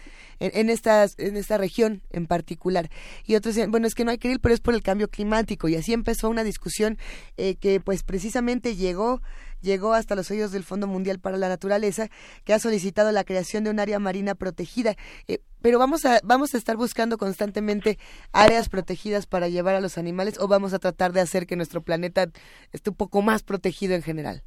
en, 0.41 0.71
en 0.71 1.37
esta 1.37 1.59
región 1.59 2.03
en 2.11 2.27
particular. 2.27 2.91
Y 3.25 3.35
otros 3.35 3.55
decían, 3.55 3.71
bueno, 3.71 3.87
es 3.87 3.95
que 3.95 4.05
no 4.05 4.11
hay 4.11 4.19
krill, 4.19 4.41
pero 4.41 4.55
es 4.55 4.61
por 4.61 4.75
el 4.75 4.83
cambio 4.83 5.09
climático. 5.09 5.69
Y 5.69 5.77
así 5.77 5.93
empezó 5.93 6.29
una 6.29 6.45
discusión 6.45 6.99
eh, 7.37 7.57
que 7.57 7.79
pues 7.81 8.03
precisamente 8.03 8.75
llegó 8.75 9.21
llegó 9.61 9.95
hasta 9.95 10.15
los 10.15 10.31
oídos 10.31 10.53
del 10.53 10.65
Fondo 10.65 10.87
Mundial 10.87 11.19
para 11.19 11.37
la 11.37 11.49
Naturaleza, 11.49 12.09
que 12.45 12.53
ha 12.53 12.59
solicitado 12.59 13.13
la 13.13 13.25
creación 13.25 13.65
de 13.65 13.71
un 13.71 13.81
área 13.81 13.99
marina 13.99 14.35
protegida. 14.35 14.95
Eh, 15.29 15.39
pero 15.63 15.79
vamos 15.79 16.05
a, 16.07 16.21
vamos 16.25 16.55
a 16.55 16.59
estar 16.59 16.77
buscando 16.77 17.19
constantemente 17.19 17.99
áreas 18.33 18.69
protegidas 18.69 19.27
para 19.27 19.49
llevar 19.49 19.75
a 19.75 19.81
los 19.81 19.99
animales 19.99 20.39
o 20.41 20.49
vamos 20.49 20.73
a 20.75 20.79
tratar 20.79 21.13
de 21.13 21.21
hacer 21.21 21.47
que 21.47 21.57
nuestro 21.57 21.83
planeta 21.83 22.27
esté 22.73 22.91
un 22.91 22.97
poco 22.97 23.23
más 23.23 23.43
protegido 23.43 23.95
en 23.95 24.03
general. 24.03 24.43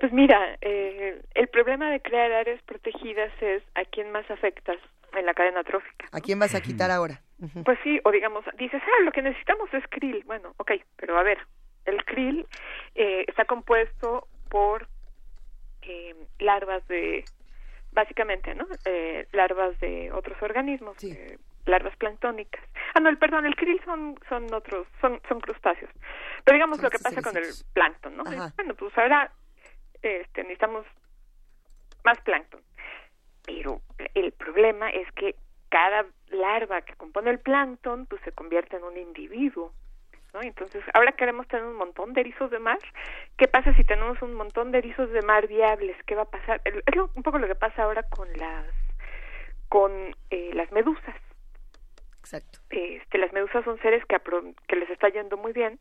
Pues 0.00 0.12
mira, 0.12 0.58
eh, 0.60 1.22
el 1.34 1.48
problema 1.48 1.90
de 1.90 2.00
crear 2.00 2.32
áreas 2.32 2.60
protegidas 2.62 3.30
es 3.40 3.62
a 3.74 3.84
quién 3.84 4.10
más 4.10 4.28
afectas 4.30 4.78
en 5.16 5.26
la 5.26 5.34
cadena 5.34 5.62
trófica. 5.62 6.06
¿A 6.12 6.20
quién 6.20 6.38
vas 6.38 6.54
a 6.54 6.60
quitar 6.60 6.90
ahora? 6.90 7.20
Pues 7.64 7.78
sí, 7.82 8.00
o 8.04 8.10
digamos, 8.10 8.44
dices, 8.58 8.82
ah, 8.84 9.02
lo 9.04 9.12
que 9.12 9.22
necesitamos 9.22 9.72
es 9.72 9.84
krill. 9.88 10.22
Bueno, 10.26 10.54
ok, 10.58 10.72
pero 10.96 11.18
a 11.18 11.22
ver, 11.22 11.38
el 11.84 12.04
krill 12.04 12.46
eh, 12.94 13.24
está 13.28 13.44
compuesto 13.44 14.26
por 14.48 14.88
eh, 15.82 16.14
larvas 16.38 16.86
de, 16.88 17.24
básicamente, 17.92 18.54
¿no? 18.54 18.66
Eh, 18.84 19.26
larvas 19.32 19.78
de 19.80 20.12
otros 20.12 20.40
organismos, 20.42 21.02
eh, 21.04 21.38
larvas 21.66 21.96
planctónicas. 21.96 22.62
Ah, 22.94 23.00
no, 23.00 23.08
el 23.08 23.18
perdón, 23.18 23.46
el 23.46 23.56
krill 23.56 23.80
son 23.84 24.18
son 24.28 24.52
otros, 24.52 24.86
son 25.00 25.20
son 25.28 25.40
crustáceos. 25.40 25.90
Pero 26.44 26.54
digamos 26.54 26.82
lo 26.82 26.90
que 26.90 26.98
pasa 26.98 27.22
con 27.22 27.36
el 27.36 27.46
plancton, 27.72 28.16
¿no? 28.16 28.24
Bueno, 28.24 28.74
pues 28.74 28.96
ahora 28.98 29.32
este, 30.02 30.42
necesitamos 30.42 30.86
más 32.04 32.20
plancton. 32.20 32.60
Pero 33.44 33.80
el 34.14 34.32
problema 34.32 34.90
es 34.90 35.10
que 35.12 35.34
cada 35.70 36.04
larva 36.28 36.82
que 36.82 36.94
compone 36.94 37.30
el 37.30 37.38
plancton 37.38 38.06
pues 38.06 38.20
se 38.22 38.32
convierte 38.32 38.76
en 38.76 38.84
un 38.84 38.96
individuo 38.96 39.72
¿no? 40.34 40.42
Entonces, 40.42 40.82
ahora 40.94 41.12
queremos 41.12 41.46
tener 41.48 41.64
un 41.64 41.76
montón 41.76 42.12
de 42.12 42.20
erizos 42.20 42.50
de 42.50 42.58
mar. 42.58 42.78
¿Qué 43.36 43.48
pasa 43.48 43.74
si 43.74 43.84
tenemos 43.84 44.20
un 44.22 44.34
montón 44.34 44.72
de 44.72 44.78
erizos 44.78 45.10
de 45.10 45.22
mar 45.22 45.46
viables? 45.46 45.96
¿Qué 46.06 46.14
va 46.14 46.22
a 46.22 46.30
pasar? 46.30 46.60
Es 46.64 46.96
un 47.14 47.22
poco 47.22 47.38
lo 47.38 47.46
que 47.46 47.54
pasa 47.54 47.82
ahora 47.82 48.02
con 48.04 48.28
las 48.34 48.66
con 49.68 49.92
eh, 50.30 50.50
las 50.52 50.70
medusas. 50.72 51.14
Exacto. 52.18 52.58
Este, 52.70 53.18
las 53.18 53.32
medusas 53.32 53.64
son 53.64 53.80
seres 53.80 54.04
que, 54.06 54.16
que 54.68 54.76
les 54.76 54.90
está 54.90 55.08
yendo 55.08 55.36
muy 55.36 55.52
bien 55.52 55.78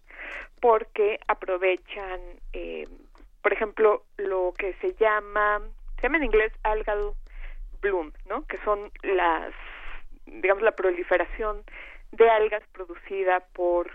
porque 0.62 1.20
aprovechan, 1.28 2.20
eh, 2.54 2.88
por 3.42 3.52
ejemplo, 3.52 4.04
lo 4.18 4.54
que 4.58 4.74
se 4.76 4.94
llama, 4.94 5.62
se 5.98 6.04
llama 6.04 6.18
en 6.18 6.26
inglés 6.26 6.54
algal 6.64 7.14
bloom, 7.82 8.12
¿no? 8.28 8.46
Que 8.48 8.58
son 8.60 8.92
las, 9.04 9.54
digamos, 10.26 10.64
la 10.64 10.72
proliferación 10.72 11.64
de 12.12 12.30
algas 12.30 12.64
producida 12.74 13.42
por 13.54 13.92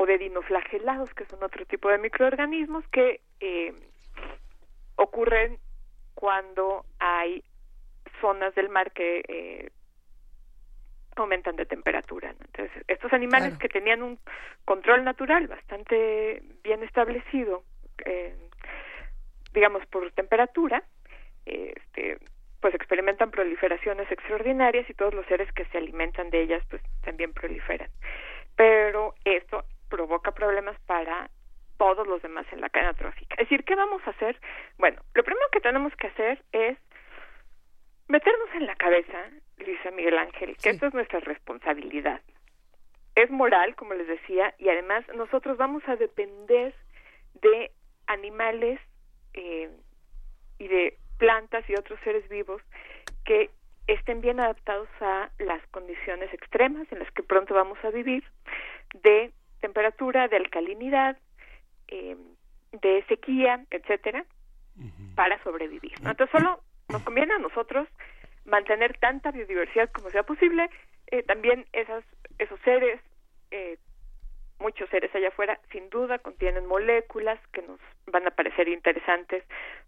o 0.00 0.06
de 0.06 0.16
dinoflagelados, 0.16 1.12
que 1.12 1.26
son 1.26 1.42
otro 1.42 1.66
tipo 1.66 1.90
de 1.90 1.98
microorganismos 1.98 2.88
que 2.88 3.20
eh, 3.38 3.74
ocurren 4.96 5.58
cuando 6.14 6.86
hay 6.98 7.44
zonas 8.18 8.54
del 8.54 8.70
mar 8.70 8.92
que 8.92 9.22
eh, 9.28 9.70
aumentan 11.16 11.56
de 11.56 11.66
temperatura. 11.66 12.30
Entonces, 12.30 12.82
estos 12.88 13.12
animales 13.12 13.58
que 13.58 13.68
tenían 13.68 14.02
un 14.02 14.18
control 14.64 15.04
natural 15.04 15.48
bastante 15.48 16.42
bien 16.64 16.82
establecido, 16.82 17.62
eh, 18.06 18.34
digamos, 19.52 19.84
por 19.84 20.10
temperatura, 20.12 20.82
este, 21.44 22.16
pues 22.62 22.74
experimentan 22.74 23.30
proliferaciones 23.30 24.10
extraordinarias 24.10 24.88
y 24.88 24.94
todos 24.94 25.12
los 25.12 25.26
seres 25.26 25.52
que 25.52 25.66
se 25.66 25.76
alimentan 25.76 26.30
de 26.30 26.40
ellas 26.40 26.64
pues 26.70 26.80
también 27.02 27.34
proliferan. 27.34 27.90
Pero 28.56 29.14
esto 29.26 29.66
provoca 29.90 30.32
problemas 30.32 30.78
para 30.86 31.28
todos 31.76 32.06
los 32.06 32.22
demás 32.22 32.46
en 32.52 32.60
la 32.60 32.70
cadena 32.70 32.94
trófica. 32.94 33.34
Es 33.34 33.48
decir, 33.48 33.64
¿qué 33.64 33.74
vamos 33.74 34.00
a 34.06 34.10
hacer? 34.10 34.38
Bueno, 34.78 35.00
lo 35.14 35.24
primero 35.24 35.46
que 35.52 35.60
tenemos 35.60 35.94
que 35.96 36.06
hacer 36.06 36.42
es 36.52 36.78
meternos 38.08 38.48
en 38.54 38.66
la 38.66 38.76
cabeza, 38.76 39.18
Luisa 39.58 39.90
Miguel 39.90 40.18
Ángel, 40.18 40.56
que 40.62 40.70
esto 40.70 40.86
es 40.86 40.94
nuestra 40.94 41.20
responsabilidad. 41.20 42.20
Es 43.14 43.30
moral, 43.30 43.74
como 43.76 43.94
les 43.94 44.06
decía, 44.06 44.54
y 44.58 44.68
además 44.68 45.04
nosotros 45.14 45.56
vamos 45.56 45.82
a 45.86 45.96
depender 45.96 46.74
de 47.34 47.70
animales 48.06 48.80
eh, 49.34 49.70
y 50.58 50.68
de 50.68 50.98
plantas 51.18 51.68
y 51.68 51.74
otros 51.74 51.98
seres 52.04 52.28
vivos 52.28 52.62
que 53.24 53.50
estén 53.86 54.20
bien 54.20 54.40
adaptados 54.40 54.88
a 55.00 55.30
las 55.38 55.66
condiciones 55.68 56.32
extremas 56.32 56.90
en 56.92 56.98
las 56.98 57.10
que 57.12 57.22
pronto 57.22 57.54
vamos 57.54 57.78
a 57.84 57.90
vivir, 57.90 58.24
de 59.02 59.32
temperatura, 59.60 60.28
de 60.28 60.36
alcalinidad, 60.36 61.16
eh, 61.88 62.16
de 62.72 63.04
sequía, 63.08 63.64
etcétera, 63.70 64.24
para 65.14 65.42
sobrevivir. 65.42 65.92
Entonces 65.98 66.30
solo 66.30 66.60
nos 66.88 67.02
conviene 67.02 67.34
a 67.34 67.38
nosotros 67.38 67.88
mantener 68.44 68.96
tanta 68.98 69.30
biodiversidad 69.30 69.90
como 69.90 70.10
sea 70.10 70.22
posible, 70.22 70.70
eh, 71.08 71.22
también 71.24 71.66
esas, 71.72 72.04
esos 72.38 72.58
seres 72.60 73.00
eh, 73.50 73.76
muchos 74.60 74.88
seres 74.90 75.12
allá 75.14 75.28
afuera 75.28 75.58
sin 75.72 75.88
duda 75.90 76.18
contienen 76.18 76.66
moléculas 76.66 77.38
que 77.52 77.62
nos 77.62 77.80
van 78.06 78.26
a 78.26 78.30
parecer 78.30 78.68
interesantes 78.68 79.42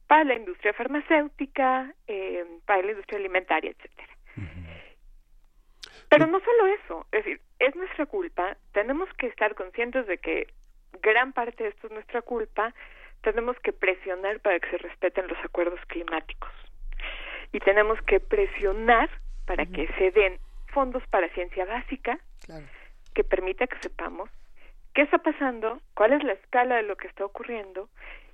para 0.07 0.25
la 0.25 0.35
industria 0.35 0.73
farmacéutica, 0.73 1.95
eh, 2.07 2.45
para 2.67 2.83
la 2.83 2.91
industria 2.91 3.19
alimentaria, 3.19 3.71
etcétera. 3.71 4.13
Pero 6.13 6.27
no 6.27 6.41
solo 6.41 6.67
eso, 6.67 7.07
es 7.11 7.25
decir, 7.25 7.41
es 7.59 7.75
nuestra 7.75 8.05
culpa, 8.05 8.59
tenemos 8.73 9.09
que 9.15 9.29
estar 9.29 9.55
conscientes 9.55 10.07
de 10.07 10.19
que 10.19 10.47
gran 11.01 11.33
parte 11.33 11.65
de 11.65 11.71
esto 11.71 11.87
es 11.87 11.93
nuestra 11.95 12.21
culpa, 12.21 12.75
tenemos 13.23 13.59
que 13.61 13.73
presionar 13.73 14.39
para 14.41 14.61
que 14.61 14.69
se 14.69 14.77
respeten 14.77 15.27
los 15.27 15.39
acuerdos 15.43 15.81
climáticos. 15.87 16.51
Y 17.53 17.61
tenemos 17.61 17.99
que 18.03 18.21
presionar 18.21 19.09
para 19.47 19.65
que 19.65 19.89
se 19.97 20.11
den 20.11 20.39
fondos 20.67 21.03
para 21.09 21.31
ciencia 21.31 21.65
básica 21.65 22.19
que 23.15 23.25
permita 23.25 23.67
que 23.67 23.79
sepamos 23.81 24.29
qué 24.93 25.01
está 25.01 25.17
pasando, 25.17 25.81
cuál 25.95 26.13
es 26.13 26.23
la 26.25 26.35
escala 26.35 26.77
de 26.77 26.83
lo 26.83 26.97
que 26.97 27.07
está 27.07 27.25
ocurriendo 27.25 27.89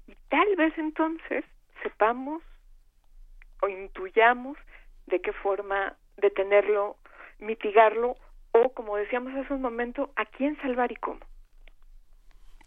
y 0.08 0.16
tal 0.30 0.56
vez 0.56 0.76
entonces 0.78 1.44
sepamos 1.84 2.42
o 3.62 3.68
intuyamos 3.68 4.58
de 5.06 5.20
qué 5.20 5.32
forma 5.32 5.96
detenerlo, 6.16 6.96
mitigarlo 7.38 8.16
o, 8.52 8.72
como 8.72 8.96
decíamos 8.96 9.34
hace 9.34 9.54
un 9.54 9.62
momento, 9.62 10.12
a 10.16 10.24
quién 10.26 10.56
salvar 10.62 10.90
y 10.92 10.96
cómo. 10.96 11.20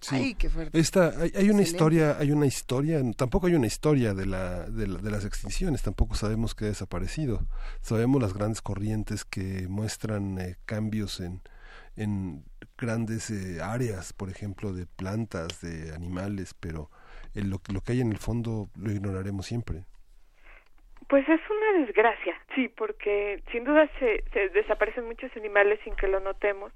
Sí, 0.02 0.34
qué 0.34 0.50
fuerte. 0.50 0.80
Esta, 0.80 1.14
hay, 1.36 1.52
una 1.52 1.62
historia, 1.62 2.18
hay 2.18 2.32
una 2.32 2.48
historia, 2.48 3.00
tampoco 3.16 3.46
hay 3.46 3.54
una 3.54 3.68
historia 3.68 4.16
de, 4.16 4.26
la, 4.26 4.66
de, 4.66 4.88
las 4.88 5.26
extinciones, 5.26 5.84
tampoco 5.84 6.16
sabemos 6.16 6.56
qué 6.56 6.66
ha 6.66 6.70
desaparecido. 6.70 7.42
Sabemos 7.82 8.20
las 8.20 8.34
grandes 8.34 8.64
corrientes 8.64 9.26
que 9.26 9.68
muestran 9.70 10.40
eh, 10.40 10.56
cambios 10.66 11.20
en, 11.20 11.42
en 11.96 12.44
grandes 12.80 13.30
eh, 13.30 13.62
áreas, 13.62 14.12
por 14.12 14.32
ejemplo, 14.32 14.74
de 14.74 14.88
plantas, 14.88 15.62
de 15.62 15.94
animales, 15.94 16.56
pero 16.60 16.90
lo, 17.36 17.62
lo 17.72 17.82
que 17.82 17.92
hay 17.92 18.02
en 18.02 18.12
el 18.12 18.18
fondo 18.18 18.70
lo 18.76 18.92
ignoraremos 18.92 19.46
siempre. 19.46 19.86
Pues 21.10 21.30
es 21.30 21.42
una 21.50 21.86
desgracia, 21.86 22.41
sí, 22.56 22.68
porque 22.68 23.42
sin 23.52 23.64
duda 23.64 23.90
se, 24.00 24.24
se, 24.32 24.50
desaparecen 24.50 25.06
muchos 25.06 25.36
animales 25.36 25.80
sin 25.84 25.96
que 25.96 26.08
lo 26.08 26.20
notemos, 26.20 26.72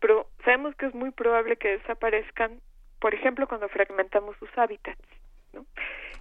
pero 0.00 0.26
sabemos 0.44 0.74
que 0.76 0.86
es 0.86 0.94
muy 0.94 1.10
probable 1.10 1.56
que 1.56 1.78
desaparezcan, 1.78 2.60
por 3.00 3.14
ejemplo, 3.14 3.46
cuando 3.46 3.68
fragmentamos 3.68 4.36
sus 4.38 4.50
hábitats, 4.56 5.00
¿no? 5.52 5.64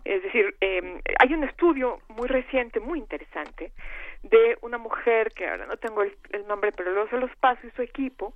Es 0.04 0.24
decir, 0.24 0.56
eh, 0.62 1.00
hay 1.20 1.34
un 1.34 1.44
estudio 1.44 2.00
muy 2.10 2.28
reciente, 2.28 2.80
muy 2.80 2.98
interesante, 2.98 3.72
de 4.24 4.58
una 4.62 4.78
mujer, 4.78 5.32
que 5.34 5.48
ahora 5.48 5.68
no 5.68 5.78
tengo 5.78 6.02
el, 6.02 6.48
nombre, 6.48 6.72
pero 6.76 6.92
luego 6.92 7.10
se 7.10 7.18
los 7.18 7.36
paso, 7.38 7.66
y 7.68 7.72
su 7.72 7.82
equipo, 7.82 8.34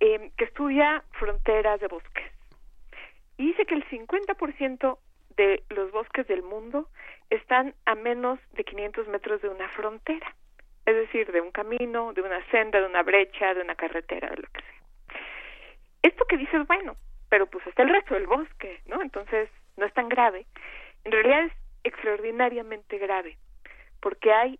eh, 0.00 0.30
que 0.36 0.44
estudia 0.44 1.04
fronteras 1.12 1.80
de 1.80 1.86
bosques. 1.86 2.24
Y 3.36 3.46
dice 3.46 3.64
que 3.64 3.74
el 3.74 3.88
50% 3.88 4.98
de 5.36 5.62
los 5.70 5.90
bosques 5.92 6.26
del 6.26 6.42
mundo 6.42 6.88
están 7.30 7.74
a 7.86 7.94
menos 7.94 8.38
de 8.52 8.64
500 8.64 9.08
metros 9.08 9.42
de 9.42 9.48
una 9.48 9.68
frontera, 9.70 10.34
es 10.86 10.94
decir, 10.94 11.30
de 11.32 11.40
un 11.40 11.50
camino, 11.50 12.12
de 12.12 12.22
una 12.22 12.44
senda, 12.50 12.80
de 12.80 12.86
una 12.86 13.02
brecha, 13.02 13.54
de 13.54 13.62
una 13.62 13.74
carretera, 13.74 14.30
de 14.30 14.36
lo 14.36 14.48
que 14.48 14.60
sea. 14.60 15.18
Esto 16.02 16.24
que 16.26 16.36
dices, 16.36 16.66
bueno, 16.66 16.96
pero 17.28 17.46
pues 17.46 17.66
está 17.66 17.82
el 17.82 17.88
resto 17.88 18.14
del 18.14 18.26
bosque, 18.26 18.80
¿no? 18.86 19.00
Entonces 19.02 19.48
no 19.76 19.86
es 19.86 19.92
tan 19.94 20.08
grave. 20.08 20.46
En 21.04 21.12
realidad 21.12 21.46
es 21.46 21.52
extraordinariamente 21.84 22.98
grave, 22.98 23.36
porque 24.00 24.32
hay 24.32 24.58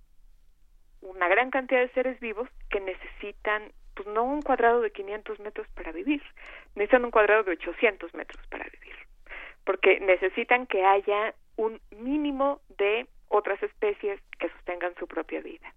una 1.00 1.28
gran 1.28 1.50
cantidad 1.50 1.80
de 1.80 1.90
seres 1.90 2.18
vivos 2.20 2.48
que 2.70 2.80
necesitan, 2.80 3.72
pues 3.94 4.08
no 4.08 4.24
un 4.24 4.42
cuadrado 4.42 4.80
de 4.80 4.90
500 4.90 5.40
metros 5.40 5.68
para 5.74 5.92
vivir, 5.92 6.22
necesitan 6.74 7.04
un 7.04 7.10
cuadrado 7.10 7.44
de 7.44 7.52
800 7.52 8.14
metros 8.14 8.46
para 8.48 8.64
vivir, 8.64 8.96
porque 9.64 10.00
necesitan 10.00 10.66
que 10.66 10.84
haya 10.84 11.34
un 11.56 11.80
mínimo 11.90 12.60
de 12.78 13.06
otras 13.28 13.62
especies 13.62 14.20
que 14.38 14.48
sostengan 14.50 14.94
su 14.98 15.06
propia 15.06 15.40
vida. 15.40 15.72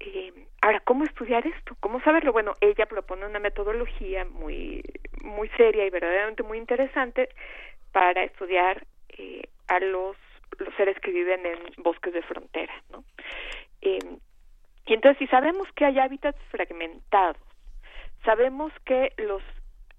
Eh, 0.00 0.32
ahora, 0.60 0.80
¿cómo 0.80 1.04
estudiar 1.04 1.46
esto? 1.46 1.76
¿Cómo 1.80 2.00
saberlo? 2.00 2.32
Bueno, 2.32 2.54
ella 2.60 2.86
propone 2.86 3.26
una 3.26 3.38
metodología 3.38 4.24
muy, 4.24 4.82
muy 5.22 5.48
seria 5.50 5.86
y 5.86 5.90
verdaderamente 5.90 6.42
muy 6.42 6.58
interesante 6.58 7.28
para 7.92 8.24
estudiar 8.24 8.84
eh, 9.16 9.42
a 9.68 9.80
los, 9.80 10.16
seres 10.76 10.98
que 11.00 11.10
viven 11.10 11.44
en 11.46 11.58
bosques 11.78 12.12
de 12.12 12.22
frontera, 12.22 12.74
¿no? 12.90 13.04
Eh, 13.80 13.98
y 14.86 14.94
entonces, 14.94 15.18
si 15.18 15.26
sabemos 15.28 15.66
que 15.74 15.84
hay 15.84 15.98
hábitats 15.98 16.38
fragmentados, 16.50 17.42
sabemos 18.24 18.72
que 18.84 19.12
los, 19.16 19.42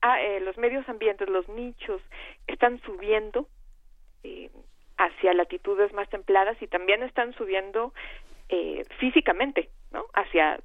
ah, 0.05 0.21
eh, 0.21 0.39
los 0.39 0.57
medios 0.57 0.87
ambientes, 0.87 1.29
los 1.29 1.47
nichos, 1.49 2.01
están 2.47 2.79
subiendo 2.81 3.47
eh, 4.23 4.49
hacia 4.97 5.33
latitudes 5.33 5.93
más 5.93 6.09
templadas 6.09 6.61
y 6.61 6.67
también 6.67 7.03
están 7.03 7.33
subiendo 7.33 7.93
eh, 8.49 8.85
físicamente, 8.99 9.69
¿no? 9.91 10.05
Hacia, 10.13 10.59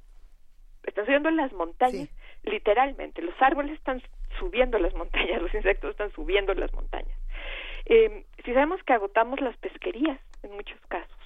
están 0.83 1.05
subiendo 1.05 1.29
en 1.29 1.37
las 1.37 1.51
montañas, 1.53 2.09
literalmente. 2.43 3.21
Los 3.21 3.39
árboles 3.41 3.73
están 3.73 4.01
subiendo 4.39 4.77
las 4.77 4.93
montañas, 4.93 5.41
los 5.41 5.53
insectos 5.53 5.91
están 5.91 6.11
subiendo 6.11 6.53
las 6.53 6.71
montañas. 6.73 7.17
Eh, 7.85 8.25
si 8.45 8.53
sabemos 8.53 8.81
que 8.83 8.93
agotamos 8.93 9.41
las 9.41 9.57
pesquerías 9.57 10.19
en 10.43 10.51
muchos 10.51 10.79
casos, 10.87 11.17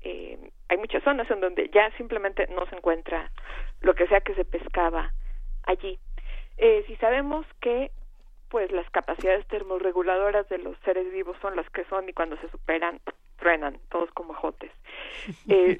eh, 0.00 0.38
hay 0.68 0.78
muchas 0.78 1.02
zonas 1.04 1.30
en 1.30 1.40
donde 1.40 1.68
ya 1.72 1.90
simplemente 1.96 2.46
no 2.48 2.66
se 2.66 2.76
encuentra 2.76 3.30
lo 3.80 3.94
que 3.94 4.06
sea 4.06 4.20
que 4.20 4.34
se 4.34 4.44
pescaba 4.44 5.12
allí. 5.64 5.98
Eh, 6.58 6.84
si 6.86 6.96
sabemos 6.96 7.46
que 7.60 7.90
pues 8.48 8.70
las 8.70 8.88
capacidades 8.90 9.46
termorreguladoras 9.46 10.46
de 10.50 10.58
los 10.58 10.76
seres 10.84 11.10
vivos 11.10 11.36
son 11.40 11.56
las 11.56 11.68
que 11.70 11.84
son 11.86 12.06
y 12.08 12.12
cuando 12.12 12.36
se 12.36 12.50
superan 12.50 13.00
truenan 13.38 13.78
todos 13.90 14.10
como 14.12 14.34
jotes. 14.34 14.70
Eh, 15.48 15.78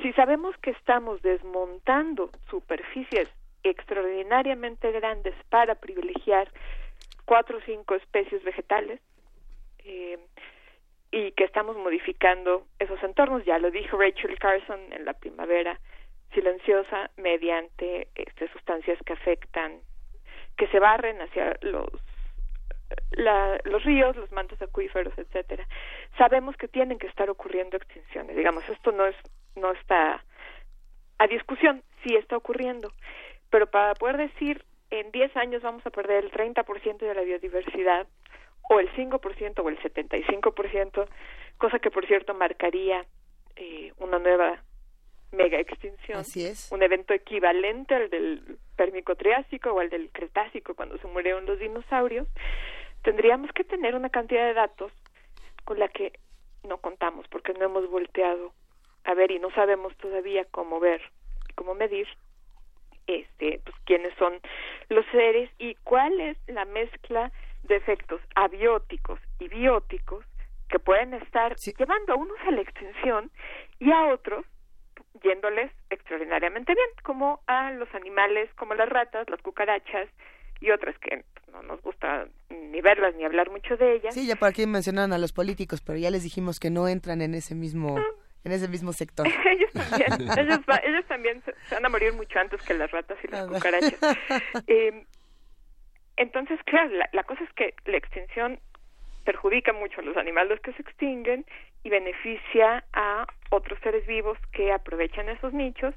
si 0.00 0.12
sabemos 0.12 0.56
que 0.58 0.70
estamos 0.70 1.20
desmontando 1.22 2.30
superficies 2.48 3.28
extraordinariamente 3.62 4.92
grandes 4.92 5.34
para 5.48 5.74
privilegiar 5.74 6.48
cuatro 7.24 7.58
o 7.58 7.60
cinco 7.66 7.94
especies 7.94 8.42
vegetales, 8.44 9.00
eh, 9.84 10.18
y 11.12 11.32
que 11.32 11.44
estamos 11.44 11.76
modificando 11.76 12.66
esos 12.78 13.02
entornos. 13.02 13.44
Ya 13.44 13.58
lo 13.58 13.70
dijo 13.70 13.98
Rachel 13.98 14.38
Carson 14.38 14.80
en 14.92 15.04
la 15.04 15.14
primavera 15.14 15.80
silenciosa 16.32 17.10
mediante 17.16 18.08
este, 18.14 18.48
sustancias 18.52 18.98
que 19.04 19.12
afectan, 19.12 19.80
que 20.60 20.68
se 20.68 20.78
barren 20.78 21.22
hacia 21.22 21.56
los 21.62 21.88
los 23.64 23.82
ríos, 23.84 24.14
los 24.16 24.30
mantos 24.30 24.60
acuíferos, 24.60 25.16
etcétera. 25.16 25.66
Sabemos 26.18 26.54
que 26.58 26.68
tienen 26.68 26.98
que 26.98 27.06
estar 27.06 27.30
ocurriendo 27.30 27.78
extinciones. 27.78 28.36
Digamos, 28.36 28.68
esto 28.68 28.92
no 28.92 29.06
es 29.06 29.16
no 29.56 29.72
está 29.72 30.22
a 31.18 31.26
discusión, 31.28 31.82
sí 32.02 32.14
está 32.14 32.36
ocurriendo. 32.36 32.92
Pero 33.48 33.68
para 33.70 33.94
poder 33.94 34.18
decir 34.18 34.66
en 34.90 35.10
10 35.12 35.34
años 35.38 35.62
vamos 35.62 35.86
a 35.86 35.90
perder 35.90 36.24
el 36.24 36.30
30% 36.30 36.98
de 36.98 37.14
la 37.14 37.22
biodiversidad, 37.22 38.06
o 38.68 38.80
el 38.80 38.92
5% 38.92 39.64
o 39.64 39.68
el 39.70 39.78
75%, 39.80 41.08
cosa 41.56 41.78
que 41.78 41.90
por 41.90 42.06
cierto 42.06 42.34
marcaría 42.34 43.06
eh, 43.56 43.92
una 43.96 44.18
nueva 44.18 44.62
mega 45.32 45.58
extinción. 45.58 46.18
Así 46.18 46.44
es. 46.44 46.70
Un 46.72 46.82
evento 46.82 47.14
equivalente 47.14 47.94
al 47.94 48.10
del 48.10 48.58
Pérmico 48.76 49.14
Triásico 49.14 49.70
o 49.70 49.80
al 49.80 49.90
del 49.90 50.10
Cretácico 50.10 50.74
cuando 50.74 50.98
se 50.98 51.06
murieron 51.06 51.46
los 51.46 51.58
dinosaurios. 51.58 52.28
Tendríamos 53.02 53.50
que 53.52 53.64
tener 53.64 53.94
una 53.94 54.10
cantidad 54.10 54.46
de 54.46 54.54
datos 54.54 54.92
con 55.64 55.78
la 55.78 55.88
que 55.88 56.12
no 56.64 56.78
contamos 56.78 57.26
porque 57.28 57.52
no 57.54 57.64
hemos 57.64 57.88
volteado 57.90 58.52
a 59.04 59.14
ver 59.14 59.30
y 59.30 59.38
no 59.38 59.50
sabemos 59.52 59.96
todavía 59.96 60.44
cómo 60.50 60.80
ver, 60.80 61.00
cómo 61.54 61.74
medir 61.74 62.06
este 63.06 63.60
pues 63.64 63.76
quiénes 63.86 64.14
son 64.18 64.34
los 64.88 65.04
seres 65.06 65.50
y 65.58 65.74
cuál 65.84 66.20
es 66.20 66.36
la 66.46 66.64
mezcla 66.64 67.32
de 67.64 67.76
efectos 67.76 68.20
abióticos 68.34 69.18
y 69.38 69.48
bióticos 69.48 70.24
que 70.68 70.78
pueden 70.78 71.14
estar 71.14 71.56
llevando 71.56 72.12
a 72.12 72.16
unos 72.16 72.38
a 72.46 72.50
la 72.50 72.60
extinción 72.60 73.30
y 73.78 73.90
a 73.90 74.08
otros 74.08 74.44
yéndoles 75.22 75.70
extraordinariamente 75.90 76.74
bien, 76.74 76.88
como 77.02 77.40
a 77.46 77.72
los 77.72 77.92
animales 77.94 78.50
como 78.56 78.74
las 78.74 78.88
ratas, 78.88 79.28
las 79.28 79.40
cucarachas 79.42 80.08
y 80.60 80.70
otras 80.70 80.96
que 80.98 81.24
no 81.52 81.62
nos 81.62 81.80
gusta 81.82 82.28
ni 82.50 82.80
verlas 82.80 83.14
ni 83.16 83.24
hablar 83.24 83.50
mucho 83.50 83.76
de 83.76 83.94
ellas. 83.94 84.14
Sí, 84.14 84.26
ya 84.26 84.36
por 84.36 84.48
aquí 84.48 84.66
mencionaron 84.66 85.12
a 85.12 85.18
los 85.18 85.32
políticos, 85.32 85.80
pero 85.80 85.98
ya 85.98 86.10
les 86.10 86.22
dijimos 86.22 86.60
que 86.60 86.70
no 86.70 86.88
entran 86.88 87.22
en 87.22 87.34
ese 87.34 87.54
mismo 87.54 87.98
ah. 87.98 88.04
en 88.44 88.52
ese 88.52 88.68
mismo 88.68 88.92
sector. 88.92 89.26
ellos 89.50 89.72
también, 89.72 90.12
ellos, 90.86 91.06
también 91.06 91.42
se, 91.44 91.74
van 91.74 91.86
a 91.86 91.88
morir 91.88 92.12
mucho 92.12 92.38
antes 92.38 92.62
que 92.62 92.74
las 92.74 92.90
ratas 92.90 93.18
y 93.24 93.28
las 93.28 93.46
cucarachas. 93.46 93.98
Eh, 94.66 95.04
entonces, 96.16 96.60
claro, 96.66 96.90
la, 97.12 97.24
cosa 97.24 97.42
es 97.44 97.52
que 97.54 97.74
la 97.86 97.96
extinción 97.96 98.60
perjudica 99.24 99.72
mucho 99.72 100.00
a 100.00 100.04
los 100.04 100.16
animales 100.16 100.60
que 100.60 100.72
se 100.72 100.82
extinguen 100.82 101.44
y 101.82 101.90
beneficia 101.90 102.84
a 102.92 103.26
otros 103.50 103.78
seres 103.80 104.06
vivos 104.06 104.38
que 104.52 104.72
aprovechan 104.72 105.28
esos 105.28 105.52
nichos, 105.52 105.94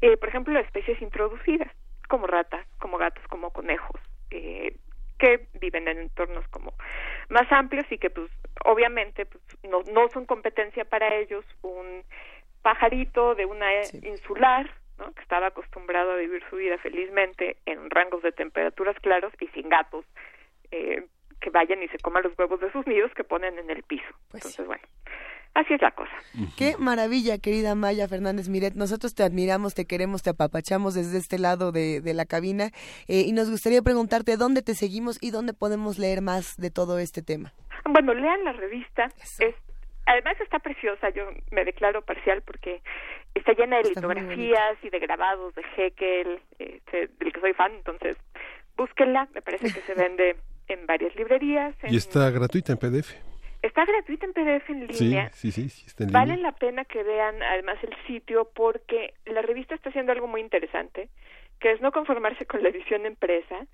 eh, 0.00 0.16
por 0.16 0.28
ejemplo, 0.28 0.52
las 0.52 0.66
especies 0.66 1.00
introducidas, 1.00 1.70
como 2.08 2.26
ratas, 2.26 2.66
como 2.78 2.98
gatos, 2.98 3.24
como 3.28 3.50
conejos, 3.50 4.00
eh, 4.30 4.76
que 5.18 5.46
viven 5.60 5.88
en 5.88 5.98
entornos 5.98 6.46
como 6.48 6.74
más 7.28 7.50
amplios 7.50 7.86
y 7.90 7.98
que 7.98 8.10
pues 8.10 8.30
obviamente 8.64 9.26
pues, 9.26 9.42
no, 9.62 9.82
no 9.92 10.08
son 10.10 10.26
competencia 10.26 10.84
para 10.84 11.14
ellos. 11.14 11.44
Un 11.62 12.02
pajarito 12.62 13.34
de 13.34 13.46
una 13.46 13.68
insular 14.02 14.70
que 15.14 15.22
estaba 15.22 15.48
acostumbrado 15.48 16.12
a 16.12 16.16
vivir 16.16 16.42
su 16.48 16.56
vida 16.56 16.78
felizmente 16.78 17.56
en 17.66 17.90
rangos 17.90 18.22
de 18.22 18.32
temperaturas 18.32 18.96
claros 19.00 19.32
y 19.40 19.48
sin 19.48 19.68
gatos 19.68 20.04
eh, 20.70 21.04
que 21.40 21.50
vayan 21.50 21.82
y 21.82 21.88
se 21.88 21.98
coman 21.98 22.22
los 22.22 22.38
huevos 22.38 22.60
de 22.60 22.70
sus 22.72 22.86
nidos 22.86 23.12
que 23.14 23.24
ponen 23.24 23.58
en 23.58 23.70
el 23.70 23.82
piso. 23.82 24.04
Pues 24.30 24.44
Entonces, 24.44 24.66
bueno, 24.66 24.82
así 25.54 25.74
es 25.74 25.82
la 25.82 25.90
cosa. 25.92 26.12
Qué 26.56 26.76
maravilla, 26.78 27.38
querida 27.38 27.74
Maya 27.74 28.08
Fernández 28.08 28.48
Miret. 28.48 28.74
Nosotros 28.74 29.14
te 29.14 29.22
admiramos, 29.22 29.74
te 29.74 29.86
queremos, 29.86 30.22
te 30.22 30.30
apapachamos 30.30 30.94
desde 30.94 31.18
este 31.18 31.38
lado 31.38 31.72
de, 31.72 32.02
la 32.14 32.26
cabina 32.26 32.70
eh, 33.08 33.24
y 33.26 33.32
nos 33.32 33.50
gustaría 33.50 33.82
preguntarte 33.82 34.36
dónde 34.36 34.62
te 34.62 34.74
seguimos 34.74 35.18
y 35.22 35.30
dónde 35.30 35.52
podemos 35.52 35.98
leer 35.98 36.22
más 36.22 36.56
de 36.56 36.70
todo 36.70 36.98
este 36.98 37.22
tema. 37.22 37.52
Bueno, 37.84 38.14
lean 38.14 38.44
la 38.44 38.52
revista. 38.52 39.10
Es 39.38 39.54
además 40.06 40.40
está 40.40 40.58
preciosa, 40.58 41.10
yo 41.10 41.30
me 41.50 41.64
declaro 41.64 42.02
parcial 42.02 42.42
porque 42.42 42.82
está 43.34 43.52
llena 43.52 43.78
de 43.78 43.90
litografías 43.90 44.76
y 44.82 44.90
de 44.90 44.98
grabados 44.98 45.54
de 45.54 45.64
Heckel, 45.76 46.40
este, 46.58 47.08
del 47.18 47.32
que 47.32 47.40
soy 47.40 47.54
fan, 47.54 47.72
entonces 47.72 48.16
búsquenla, 48.76 49.28
me 49.34 49.42
parece 49.42 49.72
que 49.72 49.80
se 49.80 49.94
vende 49.94 50.36
en 50.68 50.86
varias 50.86 51.14
librerías. 51.16 51.74
Y 51.84 51.96
está 51.96 52.30
gratuita 52.30 52.72
en 52.72 52.78
PDF. 52.78 53.12
Está 53.62 53.84
gratuita 53.86 54.26
en 54.26 54.32
PDF 54.34 54.70
en 54.70 54.86
línea. 54.86 55.30
Sí, 55.32 55.50
sí, 55.50 55.68
sí, 55.68 55.84
está 55.86 56.04
en 56.04 56.10
línea. 56.10 56.20
Vale 56.20 56.36
la 56.36 56.52
pena 56.52 56.84
que 56.84 57.02
vean 57.02 57.42
además 57.42 57.78
el 57.82 57.94
sitio 58.06 58.50
porque 58.54 59.14
la 59.24 59.42
revista 59.42 59.74
está 59.74 59.88
haciendo 59.88 60.12
algo 60.12 60.26
muy 60.26 60.40
interesante, 60.40 61.08
que 61.60 61.72
es 61.72 61.80
no 61.80 61.92
conformarse 61.92 62.44
con 62.46 62.62
la 62.62 62.68
edición 62.68 63.06
empresa, 63.06 63.66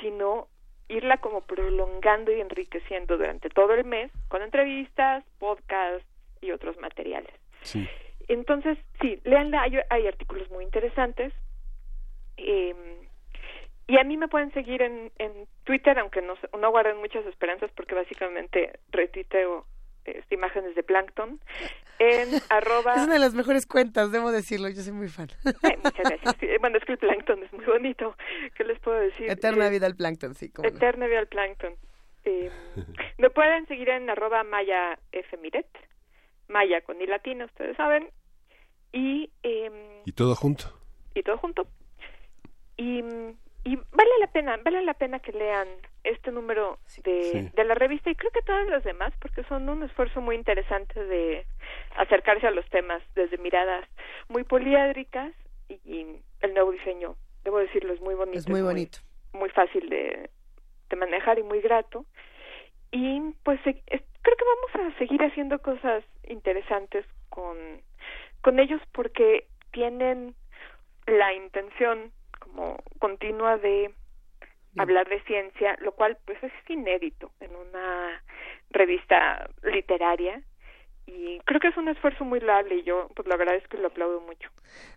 sino 0.00 0.48
irla 0.88 1.18
como 1.18 1.42
prolongando 1.42 2.32
y 2.32 2.40
enriqueciendo 2.40 3.16
durante 3.16 3.48
todo 3.50 3.74
el 3.74 3.84
mes 3.84 4.10
con 4.28 4.42
entrevistas, 4.42 5.24
podcasts 5.38 6.06
y 6.40 6.50
otros 6.50 6.76
materiales. 6.78 7.32
Sí. 7.62 7.88
Entonces, 8.26 8.78
sí, 9.00 9.20
leanla, 9.24 9.62
hay, 9.62 9.78
hay 9.88 10.06
artículos 10.06 10.50
muy 10.50 10.64
interesantes. 10.64 11.32
Eh, 12.36 12.74
y 13.88 13.98
a 13.98 14.04
mí 14.04 14.18
me 14.18 14.28
pueden 14.28 14.52
seguir 14.52 14.82
en, 14.82 15.10
en 15.18 15.48
Twitter, 15.64 15.98
aunque 15.98 16.20
no, 16.20 16.34
no 16.58 16.70
guarden 16.70 16.98
muchas 16.98 17.24
esperanzas 17.24 17.70
porque 17.74 17.94
básicamente 17.94 18.78
retuiteo 18.90 19.64
este, 20.04 20.34
imágenes 20.34 20.74
de 20.74 20.82
plancton 20.82 21.40
en 21.98 22.28
arroba... 22.50 22.96
Es 22.96 23.04
una 23.04 23.14
de 23.14 23.18
las 23.18 23.32
mejores 23.32 23.66
cuentas, 23.66 24.12
debo 24.12 24.30
decirlo, 24.30 24.68
yo 24.68 24.82
soy 24.82 24.92
muy 24.92 25.08
fan. 25.08 25.28
muchas 25.42 26.04
gracias. 26.04 26.36
bueno, 26.60 26.76
es 26.76 26.84
que 26.84 26.92
el 26.92 26.98
plancton 26.98 27.42
es 27.42 27.52
muy 27.54 27.64
bonito, 27.64 28.14
¿qué 28.56 28.64
les 28.64 28.78
puedo 28.80 28.98
decir? 28.98 29.30
Eterna 29.30 29.68
eh, 29.68 29.70
vida 29.70 29.86
al 29.86 29.96
plancton, 29.96 30.34
sí. 30.34 30.52
Eterna 30.62 31.06
vida 31.06 31.20
al 31.20 31.28
plancton. 31.28 31.74
Eh, 32.26 32.50
me 33.18 33.30
pueden 33.30 33.66
seguir 33.68 33.88
en 33.88 34.10
arroba 34.10 34.44
maya 34.44 34.98
f 35.12 35.34
miret, 35.38 35.66
maya 36.48 36.82
con 36.82 37.00
i 37.00 37.06
latina, 37.06 37.46
ustedes 37.46 37.74
saben, 37.78 38.10
y... 38.92 39.30
Eh, 39.42 40.02
y 40.04 40.12
todo 40.12 40.34
junto. 40.34 40.78
Y 41.14 41.22
todo 41.22 41.38
junto. 41.38 41.66
Y 42.76 43.02
y 43.64 43.76
vale 43.76 44.10
la 44.20 44.28
pena, 44.28 44.56
vale 44.64 44.82
la 44.82 44.94
pena 44.94 45.18
que 45.18 45.32
lean 45.32 45.68
este 46.04 46.30
número 46.30 46.78
de, 47.04 47.50
de 47.54 47.64
la 47.64 47.74
revista 47.74 48.10
y 48.10 48.14
creo 48.14 48.30
que 48.30 48.42
todas 48.42 48.66
las 48.68 48.84
demás 48.84 49.12
porque 49.20 49.42
son 49.44 49.68
un 49.68 49.82
esfuerzo 49.82 50.20
muy 50.20 50.36
interesante 50.36 51.04
de 51.04 51.44
acercarse 51.96 52.46
a 52.46 52.50
los 52.50 52.68
temas 52.70 53.02
desde 53.14 53.38
miradas 53.38 53.86
muy 54.28 54.44
poliédricas 54.44 55.32
y, 55.68 56.06
el 56.40 56.54
nuevo 56.54 56.70
diseño, 56.70 57.16
debo 57.42 57.58
decirlo, 57.58 57.92
es 57.92 58.00
muy 58.00 58.14
bonito. 58.14 58.38
Es 58.38 58.48
muy 58.48 58.62
bonito. 58.62 58.98
Muy, 59.32 59.50
fácil 59.50 59.88
de, 59.88 60.30
de 60.88 60.96
manejar 60.96 61.38
y 61.38 61.42
muy 61.42 61.60
grato. 61.60 62.06
Y 62.92 63.20
pues 63.42 63.60
creo 63.62 63.74
que 64.36 64.44
vamos 64.44 64.94
a 64.94 64.98
seguir 64.98 65.22
haciendo 65.22 65.58
cosas 65.58 66.04
interesantes 66.28 67.04
con, 67.28 67.56
con 68.40 68.60
ellos 68.60 68.80
porque 68.92 69.48
tienen 69.72 70.34
la 71.06 71.34
intención 71.34 72.12
como 72.48 72.76
continua 72.98 73.58
de 73.58 73.94
hablar 74.76 75.08
de 75.08 75.20
ciencia, 75.22 75.76
lo 75.80 75.92
cual 75.92 76.18
pues 76.24 76.42
es 76.42 76.52
inédito 76.68 77.32
en 77.40 77.54
una 77.54 78.22
revista 78.70 79.48
literaria 79.62 80.42
y 81.06 81.40
creo 81.46 81.58
que 81.58 81.68
es 81.68 81.76
un 81.76 81.88
esfuerzo 81.88 82.24
muy 82.24 82.40
loable 82.40 82.76
y 82.76 82.82
yo 82.82 83.08
pues 83.14 83.26
verdad 83.36 83.56
es 83.56 83.66
que 83.68 83.78
lo 83.78 83.88
aplaudo 83.88 84.20
mucho. 84.20 84.50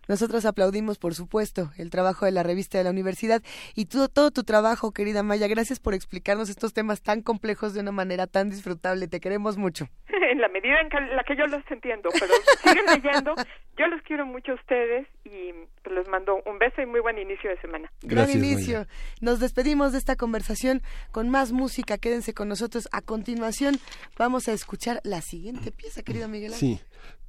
Nosotros 0.08 0.44
aplaudimos, 0.44 0.98
por 0.98 1.14
supuesto, 1.14 1.70
el 1.78 1.90
trabajo 1.90 2.24
de 2.24 2.32
la 2.32 2.42
revista 2.42 2.78
de 2.78 2.84
la 2.84 2.90
universidad 2.90 3.42
y 3.74 3.86
todo, 3.86 4.08
todo 4.08 4.30
tu 4.30 4.42
trabajo, 4.42 4.92
querida 4.92 5.22
Maya. 5.22 5.46
Gracias 5.48 5.80
por 5.80 5.94
explicarnos 5.94 6.50
estos 6.50 6.72
temas 6.72 7.02
tan 7.02 7.22
complejos 7.22 7.74
de 7.74 7.80
una 7.80 7.92
manera 7.92 8.26
tan 8.26 8.50
disfrutable. 8.50 9.08
Te 9.08 9.20
queremos 9.20 9.56
mucho. 9.56 9.88
en 10.30 10.40
la 10.40 10.48
medida 10.48 10.80
en 10.80 11.16
la 11.16 11.24
que 11.24 11.36
yo 11.36 11.46
los 11.46 11.62
entiendo, 11.70 12.08
pero 12.18 12.34
siguen 12.62 12.86
leyendo. 12.86 13.34
Yo 13.78 13.86
los 13.86 14.02
quiero 14.02 14.26
mucho 14.26 14.52
a 14.52 14.54
ustedes 14.56 15.06
y 15.24 15.50
pues, 15.82 15.96
les 15.96 16.06
mando 16.06 16.42
un 16.44 16.58
beso 16.58 16.82
y 16.82 16.86
muy 16.86 17.00
buen 17.00 17.18
inicio 17.18 17.48
de 17.48 17.58
semana. 17.58 17.90
Gran 18.02 18.30
inicio. 18.30 18.86
Nos 19.22 19.40
despedimos 19.40 19.92
de 19.92 19.98
esta 19.98 20.14
conversación 20.14 20.82
con 21.10 21.30
más 21.30 21.52
música. 21.52 21.96
Quédense 21.96 22.34
con 22.34 22.48
nosotros. 22.48 22.86
A 22.92 23.00
continuación 23.00 23.76
vamos 24.18 24.46
a 24.48 24.52
escuchar 24.52 25.00
la 25.04 25.22
siguiente 25.22 25.72
pieza, 25.72 26.02
querido 26.02 26.28
Miguel. 26.28 26.52
Sí. 26.52 26.80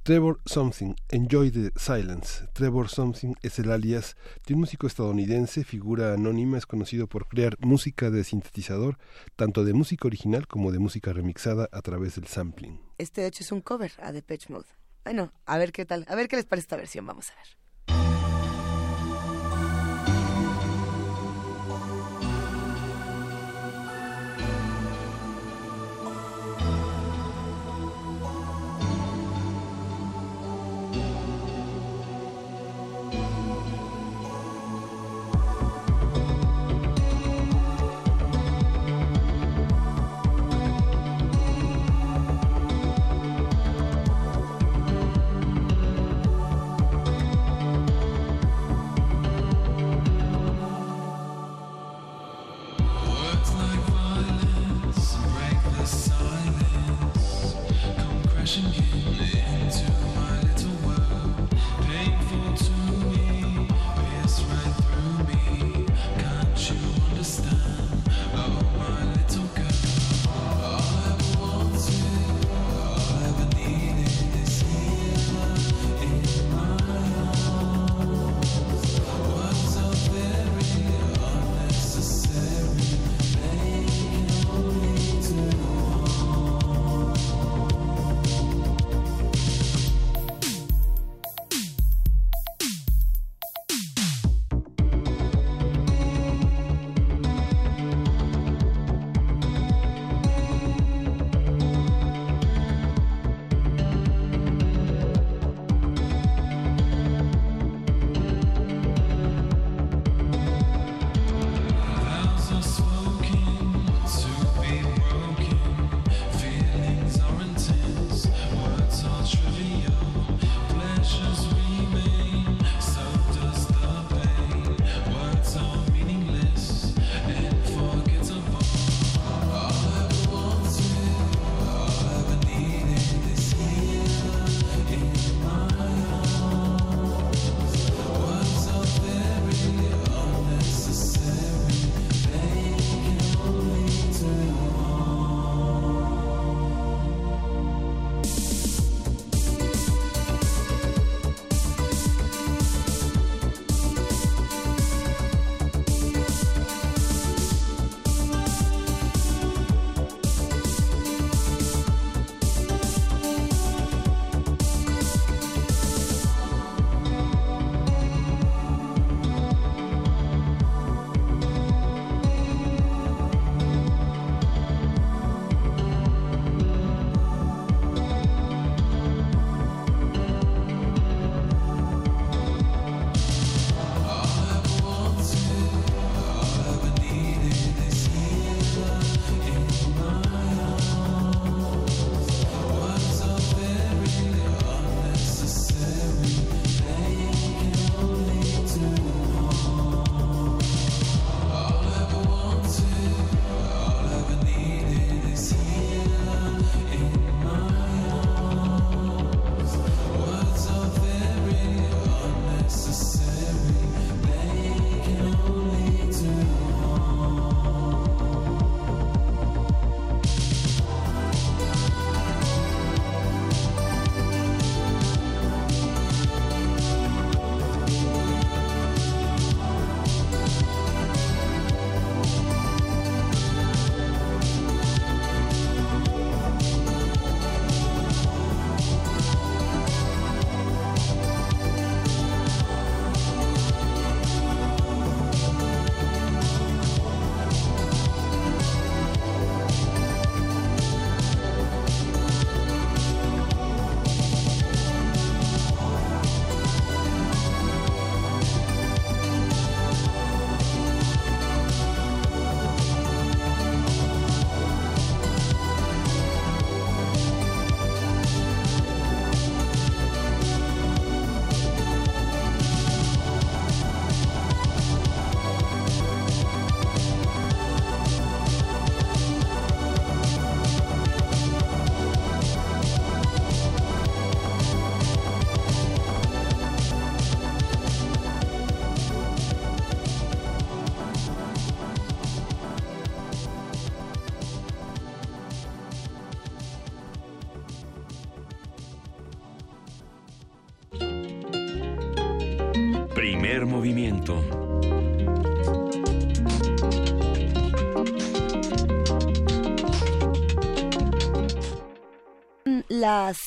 Trevor 0.04 0.38
Something, 0.44 0.96
Enjoy 1.12 1.50
the 1.50 1.72
Silence. 1.76 2.46
Trevor 2.52 2.90
Something 2.90 3.32
es 3.40 3.58
el 3.58 3.72
alias 3.72 4.18
de 4.46 4.52
un 4.52 4.60
músico 4.60 4.86
estadounidense, 4.86 5.64
figura 5.64 6.12
anónima, 6.12 6.58
es 6.58 6.66
conocido 6.66 7.06
por 7.06 7.26
crear 7.26 7.56
música 7.60 8.10
de 8.10 8.22
sintetizador, 8.22 8.98
tanto 9.34 9.64
de 9.64 9.72
música 9.72 10.06
original 10.06 10.46
como 10.46 10.72
de 10.72 10.78
música 10.78 11.14
remixada 11.14 11.70
a 11.72 11.80
través 11.80 12.16
del 12.16 12.26
sampling. 12.26 12.78
Este 12.98 13.22
de 13.22 13.28
hecho 13.28 13.44
es 13.44 13.50
un 13.50 13.62
cover 13.62 13.92
a 13.96 14.12
Depeche 14.12 14.52
Mode. 14.52 14.66
Bueno, 15.04 15.32
a 15.46 15.56
ver 15.56 15.72
qué 15.72 15.86
tal, 15.86 16.04
a 16.06 16.14
ver 16.14 16.28
qué 16.28 16.36
les 16.36 16.44
parece 16.44 16.64
esta 16.64 16.76
versión, 16.76 17.06
vamos 17.06 17.30
a 17.30 17.36
ver. 17.36 17.63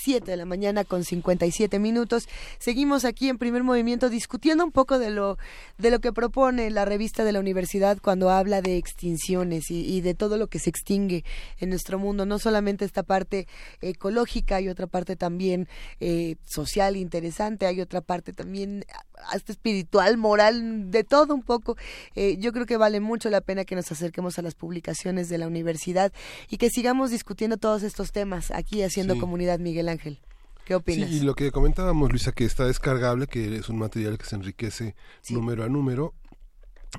7 0.08 0.32
de 0.32 0.38
la 0.38 0.46
mañana 0.46 0.86
con 0.86 1.04
57 1.04 1.80
minutos. 1.80 2.30
Seguimos 2.60 3.04
aquí 3.04 3.28
en 3.28 3.38
primer 3.38 3.64
movimiento 3.64 4.10
discutiendo 4.10 4.64
un 4.64 4.72
poco 4.72 5.00
de 5.00 5.10
lo, 5.10 5.38
de 5.78 5.92
lo 5.92 6.00
que 6.00 6.12
propone 6.12 6.70
la 6.70 6.86
revista 6.86 7.24
de 7.24 7.32
la 7.32 7.40
universidad 7.40 8.00
cuando 8.02 8.30
habla 8.30 8.62
de 8.62 8.78
extinciones 8.78 9.70
y, 9.70 10.02
de 10.02 10.14
todo 10.14 10.38
lo 10.38 10.48
que 10.48 10.60
se 10.60 10.70
extingue 10.70 11.24
en 11.60 11.70
nuestro 11.70 12.00
mundo. 12.00 12.26
No 12.26 12.40
solamente 12.40 12.86
esta 12.86 13.04
parte 13.04 13.48
ecológica, 13.82 14.58
hay 14.58 14.70
otra 14.70 14.88
parte 14.88 15.16
también 15.16 15.68
eh, 16.00 16.36
social 16.46 16.96
interesante, 16.96 17.66
hay 17.66 17.82
otra 17.82 18.02
parte 18.02 18.34
también 18.34 18.86
hasta 19.30 19.52
espiritual, 19.52 20.18
moral, 20.18 20.92
de 20.92 21.04
todo 21.04 21.34
un 21.34 21.44
poco. 21.44 21.78
Eh, 22.16 22.38
yo 22.40 22.52
creo 22.54 22.66
que 22.66 22.78
vale 22.78 23.00
mucho 23.00 23.30
la 23.30 23.42
pena 23.42 23.66
que 23.66 23.76
nos 23.76 23.92
acerquemos 23.92 24.40
a 24.40 24.42
las 24.42 24.56
publicaciones 24.56 25.30
de 25.30 25.38
la 25.38 25.48
universidad 25.48 26.12
y 26.50 26.58
que 26.58 26.70
sigamos 26.70 27.12
discutiendo 27.12 27.58
todos 27.58 27.84
estos 27.84 28.12
temas 28.12 28.52
aquí 28.52 28.82
haciendo 28.84 29.18
comunidad 29.20 29.60
Miguel 29.60 29.90
Ángel. 29.90 30.20
¿Qué 30.68 30.76
opinas? 30.76 31.10
Sí, 31.10 31.16
y 31.16 31.20
lo 31.22 31.34
que 31.34 31.50
comentábamos, 31.50 32.12
Luisa, 32.12 32.34
que 32.34 32.44
está 32.44 32.66
descargable, 32.66 33.28
que 33.28 33.56
es 33.56 33.70
un 33.70 33.78
material 33.78 34.18
que 34.18 34.26
se 34.26 34.36
enriquece 34.36 34.96
número 35.30 35.64
a 35.64 35.70
número 35.70 36.14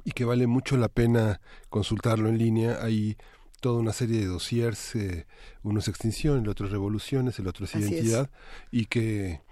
y 0.07 0.13
que 0.13 0.25
vale 0.25 0.47
mucho 0.47 0.79
la 0.79 0.89
pena 0.89 1.43
consultarlo 1.69 2.31
en 2.31 2.39
línea. 2.39 2.79
Hay 2.81 3.19
toda 3.61 3.81
una 3.81 3.93
serie 3.93 4.21
de 4.21 4.25
dossiers, 4.25 4.95
eh, 4.95 5.27
uno 5.63 5.81
es 5.81 5.89
extinción, 5.89 6.39
el 6.39 6.49
otro 6.49 6.65
es 6.65 6.73
revoluciones, 6.73 7.39
el 7.41 7.47
otro 7.47 7.67
es 7.67 7.75
identidad, 7.75 8.31
y 8.71 8.87
que 8.87 9.43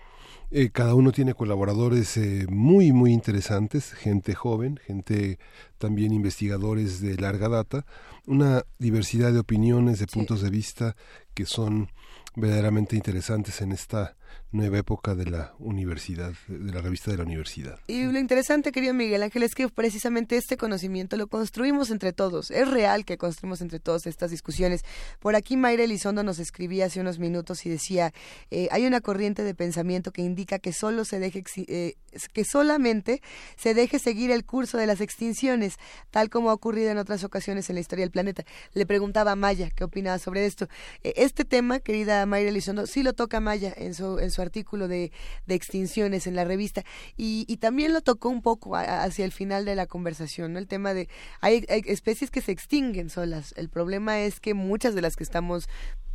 eh, 0.50 0.70
cada 0.70 0.94
uno 0.94 1.12
tiene 1.12 1.34
colaboradores 1.34 2.16
eh, 2.16 2.46
muy, 2.48 2.92
muy 2.92 3.12
interesantes, 3.12 3.92
gente 3.92 4.34
joven, 4.34 4.80
gente 4.86 5.38
también 5.76 6.14
investigadores 6.14 7.02
de 7.02 7.18
larga 7.18 7.50
data, 7.50 7.84
una 8.26 8.64
diversidad 8.78 9.30
de 9.34 9.40
opiniones, 9.40 9.98
de 9.98 10.06
puntos 10.06 10.40
de 10.40 10.48
vista 10.48 10.96
que 11.34 11.44
son 11.44 11.90
verdaderamente 12.36 12.94
interesantes 12.94 13.60
en 13.60 13.72
esta 13.72 14.14
nueva 14.52 14.78
época 14.78 15.14
de 15.14 15.26
la 15.26 15.54
universidad, 15.58 16.32
de 16.48 16.72
la 16.72 16.80
revista 16.80 17.10
de 17.10 17.16
la 17.18 17.24
universidad. 17.24 17.78
Y 17.86 18.04
lo 18.04 18.18
interesante, 18.18 18.72
querido 18.72 18.94
Miguel 18.94 19.22
Ángel, 19.22 19.42
es 19.42 19.54
que 19.54 19.68
precisamente 19.68 20.36
este 20.36 20.56
conocimiento 20.56 21.16
lo 21.16 21.26
construimos 21.26 21.90
entre 21.90 22.12
todos. 22.12 22.50
Es 22.50 22.68
real 22.68 23.04
que 23.04 23.18
construimos 23.18 23.60
entre 23.60 23.80
todos 23.80 24.06
estas 24.06 24.30
discusiones. 24.30 24.82
Por 25.20 25.36
aquí 25.36 25.56
Mayra 25.56 25.84
Elizondo 25.84 26.22
nos 26.22 26.38
escribía 26.38 26.86
hace 26.86 27.00
unos 27.00 27.18
minutos 27.18 27.66
y 27.66 27.70
decía, 27.70 28.12
eh, 28.50 28.68
hay 28.70 28.86
una 28.86 29.00
corriente 29.00 29.42
de 29.42 29.54
pensamiento 29.54 30.12
que 30.12 30.22
indica 30.22 30.58
que 30.58 30.72
solo 30.72 31.04
se 31.04 31.18
deje 31.18 31.44
eh, 31.68 31.94
que 32.32 32.44
solamente 32.44 33.20
se 33.56 33.74
deje 33.74 33.98
seguir 33.98 34.30
el 34.30 34.44
curso 34.44 34.78
de 34.78 34.86
las 34.86 35.00
extinciones, 35.00 35.76
tal 36.10 36.30
como 36.30 36.50
ha 36.50 36.54
ocurrido 36.54 36.90
en 36.90 36.98
otras 36.98 37.24
ocasiones 37.24 37.68
en 37.68 37.74
la 37.74 37.80
historia 37.80 38.04
del 38.04 38.10
planeta. 38.10 38.44
Le 38.72 38.86
preguntaba 38.86 39.32
a 39.32 39.36
Maya 39.36 39.70
qué 39.70 39.84
opinaba 39.84 40.18
sobre 40.18 40.46
esto. 40.46 40.68
Eh, 41.02 41.12
este 41.16 41.44
tema, 41.44 41.80
querida 41.80 42.24
Mayra 42.26 42.50
Elizondo, 42.50 42.86
sí 42.86 43.02
lo 43.02 43.12
toca 43.12 43.40
Maya 43.40 43.74
en 43.76 43.94
su 43.94 44.18
artículo 44.42 44.88
de, 44.88 45.12
extinciones 45.48 46.26
en 46.26 46.34
la 46.34 46.44
revista 46.44 46.84
y, 47.16 47.44
y, 47.48 47.56
también 47.56 47.92
lo 47.92 48.02
tocó 48.02 48.28
un 48.28 48.42
poco 48.42 48.76
hacia 48.76 49.24
el 49.24 49.32
final 49.32 49.64
de 49.64 49.74
la 49.74 49.86
conversación, 49.86 50.52
¿no? 50.52 50.58
El 50.58 50.68
tema 50.68 50.92
de 50.94 51.08
hay, 51.40 51.64
hay 51.68 51.82
especies 51.86 52.30
que 52.30 52.40
se 52.40 52.52
extinguen 52.52 53.10
solas. 53.10 53.54
El 53.56 53.68
problema 53.68 54.20
es 54.20 54.40
que 54.40 54.54
muchas 54.54 54.94
de 54.94 55.02
las 55.02 55.16
que 55.16 55.24
estamos 55.24 55.68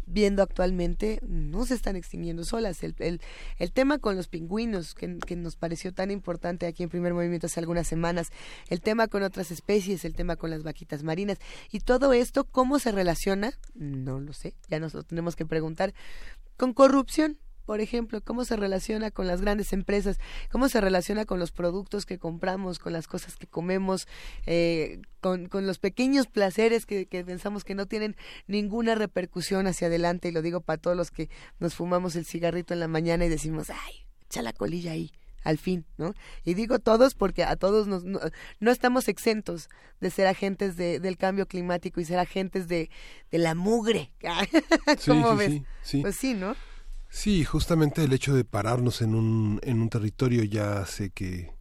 viendo 0.06 0.44
actualmente 0.44 1.20
no 1.28 1.66
se 1.66 1.74
están 1.74 1.96
extinguiendo 1.96 2.44
solas. 2.44 2.84
El, 2.84 2.96
el, 3.00 3.22
el 3.58 3.72
tema 3.72 4.00
con 4.00 4.16
los 4.16 4.28
pingüinos, 4.28 4.94
que, 4.94 5.18
que, 5.20 5.36
nos 5.36 5.56
pareció 5.56 5.94
tan 5.94 6.12
importante 6.12 6.68
aquí 6.68 6.84
en 6.84 6.90
primer 6.90 7.14
movimiento 7.14 7.48
hace 7.48 7.60
algunas 7.60 7.88
semanas, 7.88 8.30
el 8.70 8.82
tema 8.82 9.08
con 9.08 9.24
otras 9.24 9.52
especies, 9.52 10.06
el 10.06 10.14
tema 10.14 10.36
con 10.36 10.50
las 10.50 10.64
vaquitas 10.64 11.04
marinas, 11.04 11.40
y 11.72 11.80
todo 11.80 12.14
esto, 12.14 12.44
¿cómo 12.46 12.80
se 12.80 12.92
relaciona? 12.92 13.54
No 13.74 14.20
lo 14.20 14.34
sé, 14.34 14.56
ya 14.70 14.80
nos 14.80 14.94
lo 14.94 15.04
tenemos 15.04 15.36
que 15.36 15.46
preguntar, 15.46 15.94
con 16.58 16.74
corrupción 16.74 17.38
por 17.66 17.82
ejemplo, 17.82 18.22
cómo 18.22 18.46
se 18.46 18.56
relaciona 18.56 19.12
con 19.12 19.28
las 19.28 19.42
grandes 19.42 19.74
empresas, 19.74 20.20
cómo 20.52 20.70
se 20.70 20.82
relaciona 20.82 21.26
con 21.26 21.40
los 21.40 21.52
productos 21.52 22.06
que 22.06 22.18
compramos, 22.18 22.80
con 22.80 22.94
las 22.94 23.08
cosas 23.08 23.36
que 23.36 23.48
comemos, 23.48 24.08
eh, 24.46 25.02
con, 25.20 25.48
con, 25.48 25.68
los 25.68 25.80
pequeños 25.80 26.28
placeres 26.28 26.86
que, 26.86 27.06
que, 27.06 27.24
pensamos 27.24 27.64
que 27.64 27.76
no 27.76 27.86
tienen 27.86 28.16
ninguna 28.48 28.96
repercusión 28.96 29.68
hacia 29.68 29.88
adelante, 29.88 30.30
y 30.30 30.32
lo 30.32 30.42
digo 30.42 30.62
para 30.62 30.82
todos 30.82 30.98
los 30.98 31.12
que 31.12 31.30
nos 31.60 31.76
fumamos 31.76 32.16
el 32.16 32.26
cigarrito 32.26 32.74
en 32.74 32.80
la 32.80 32.88
mañana 32.88 33.26
y 33.26 33.30
decimos, 33.30 33.70
ay, 33.70 34.06
echa 34.26 34.42
la 34.42 34.54
colilla 34.54 34.92
ahí 34.92 35.12
al 35.44 35.58
fin, 35.58 35.86
¿no? 35.98 36.14
Y 36.44 36.54
digo 36.54 36.80
todos 36.80 37.16
porque 37.16 37.44
a 37.44 37.56
todos 37.56 37.88
nos, 37.88 38.04
no, 38.04 38.72
estamos 38.72 39.08
exentos 39.08 39.70
de 40.00 40.12
ser 40.12 40.28
agentes 40.28 40.76
de, 40.78 41.00
del 41.00 41.18
cambio 41.18 41.48
climático 41.48 42.00
y 42.00 42.06
ser 42.06 42.20
agentes 42.20 42.68
de, 42.68 42.90
de 43.32 43.38
la 43.38 43.56
mugre. 43.56 44.12
¿Cómo 45.08 45.36
ves? 45.36 45.62
Pues 46.02 46.16
sí, 46.16 46.34
¿no? 46.34 46.56
Sí, 47.12 47.44
justamente 47.44 48.06
el 48.06 48.14
hecho 48.14 48.34
de 48.34 48.46
pararnos 48.46 49.02
en 49.02 49.16
un, 49.16 49.60
en 49.64 49.82
un 49.82 49.90
territorio 49.90 50.44
ya 50.46 50.80
hace 50.80 51.10
que 51.10 51.52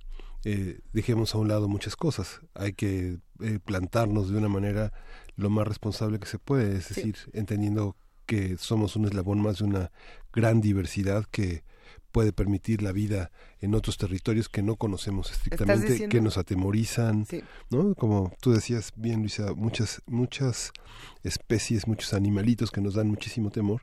eh, 0.44 0.78
dejemos 0.92 1.34
a 1.34 1.38
un 1.38 1.48
lado 1.48 1.68
muchas 1.68 1.96
cosas. 1.96 2.40
Hay 2.55 2.72
que 2.72 3.18
eh, 3.40 3.59
plantarnos 3.62 4.30
de 4.30 4.38
una 4.38 4.48
manera 4.48 4.92
lo 5.34 5.51
más 5.51 5.66
responsable 5.66 6.20
que 6.20 6.28
se 6.28 6.38
puede, 6.38 6.76
es 6.76 6.88
decir, 6.90 7.16
entendiendo 7.32 7.96
que 8.26 8.57
somos 8.59 8.94
un 8.94 9.07
eslabón 9.07 9.42
más 9.42 9.59
de 9.59 9.64
una 9.64 9.92
gran 10.32 10.61
diversidad 10.61 11.26
que 11.32 11.64
puede 12.12 12.32
permitir 12.32 12.80
la 12.80 12.92
vida 12.92 13.32
en 13.59 13.74
otros 13.74 13.98
territorios 13.98 14.48
que 14.48 14.62
no 14.62 14.76
conocemos 14.76 15.32
estrictamente, 15.32 16.09
que 16.09 16.20
nos 16.20 16.38
atemorizan, 16.38 17.26
¿no? 17.70 17.96
Como 17.96 18.32
tú 18.40 18.53
decías 18.53 18.92
bien, 18.94 19.20
Luisa, 19.20 19.53
muchas 19.55 20.01
muchas 20.07 20.72
especies, 21.24 21.88
muchos 21.88 22.14
animalitos 22.14 22.70
que 22.70 22.80
nos 22.80 22.94
dan 22.94 23.09
muchísimo 23.09 23.51
temor 23.51 23.82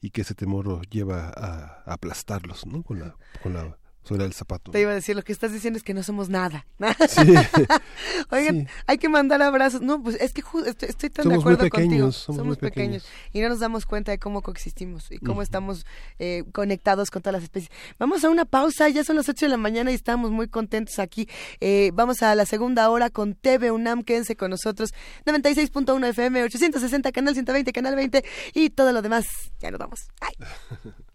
y 0.00 0.10
que 0.10 0.22
ese 0.22 0.34
temor 0.34 0.86
lleva 0.88 1.32
a, 1.34 1.82
aplastarlos, 1.86 2.66
¿no? 2.66 2.82
Con 2.82 3.00
la, 3.00 3.16
con 3.42 3.54
la 3.54 3.77
sobre 4.02 4.24
el 4.24 4.32
zapato. 4.32 4.70
Te 4.70 4.80
iba 4.80 4.90
a 4.90 4.94
decir, 4.94 5.14
lo 5.14 5.22
que 5.22 5.32
estás 5.32 5.52
diciendo 5.52 5.76
es 5.76 5.82
que 5.82 5.92
no 5.92 6.02
somos 6.02 6.28
nada. 6.28 6.66
Oigan, 8.30 8.68
hay 8.86 8.98
que 8.98 9.08
mandar 9.08 9.42
abrazos. 9.42 9.82
No, 9.82 10.02
pues 10.02 10.16
es 10.20 10.32
que 10.32 10.42
estoy, 10.86 11.10
tan 11.10 11.28
de 11.28 11.34
acuerdo 11.34 11.60
muy 11.60 11.70
pequeños, 11.70 11.90
contigo. 11.90 12.12
Somos, 12.12 12.46
muy 12.46 12.56
pequeños. 12.56 13.06
Y 13.32 13.40
no 13.40 13.50
nos 13.50 13.60
damos 13.60 13.84
cuenta 13.86 14.10
de 14.10 14.18
cómo 14.18 14.42
coexistimos 14.42 15.10
y 15.10 15.18
cómo 15.18 15.42
estamos 15.42 15.84
eh, 16.18 16.44
conectados 16.52 17.10
con 17.10 17.22
todas 17.22 17.34
las 17.34 17.42
especies. 17.42 17.70
Vamos 17.98 18.24
a 18.24 18.30
una 18.30 18.44
pausa, 18.44 18.88
ya 18.88 19.04
son 19.04 19.16
las 19.16 19.28
8 19.28 19.46
de 19.46 19.50
la 19.50 19.56
mañana 19.56 19.90
y 19.90 19.94
estamos 19.94 20.30
muy 20.30 20.48
contentos 20.48 20.98
aquí. 20.98 21.28
Eh, 21.60 21.90
vamos 21.92 22.22
a 22.22 22.34
la 22.34 22.46
segunda 22.46 22.88
hora 22.90 23.10
con 23.10 23.34
TV 23.34 23.70
UNAM, 23.70 24.02
quédense 24.04 24.36
con 24.36 24.50
nosotros. 24.50 24.90
96.1 25.26 26.08
FM, 26.08 26.44
860, 26.44 27.12
canal 27.12 27.34
120, 27.34 27.72
canal 27.72 27.94
20 27.94 28.24
y 28.54 28.70
todo 28.70 28.92
lo 28.92 29.02
demás. 29.02 29.26
Ya 29.60 29.70
nos 29.70 29.80
vamos. 29.80 30.08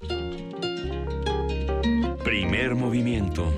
Primer 2.54 2.76
movimiento. 2.76 3.52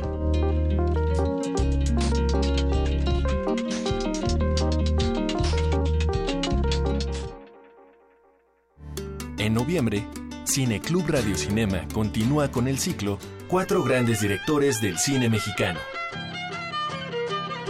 En 9.37 9.53
noviembre, 9.53 10.07
Cineclub 10.45 11.09
Radio 11.09 11.35
Cinema 11.35 11.85
continúa 11.93 12.49
con 12.49 12.69
el 12.69 12.77
ciclo 12.79 13.19
Cuatro 13.49 13.83
grandes 13.83 14.21
directores 14.21 14.79
del 14.79 14.97
cine 14.97 15.27
mexicano. 15.27 15.79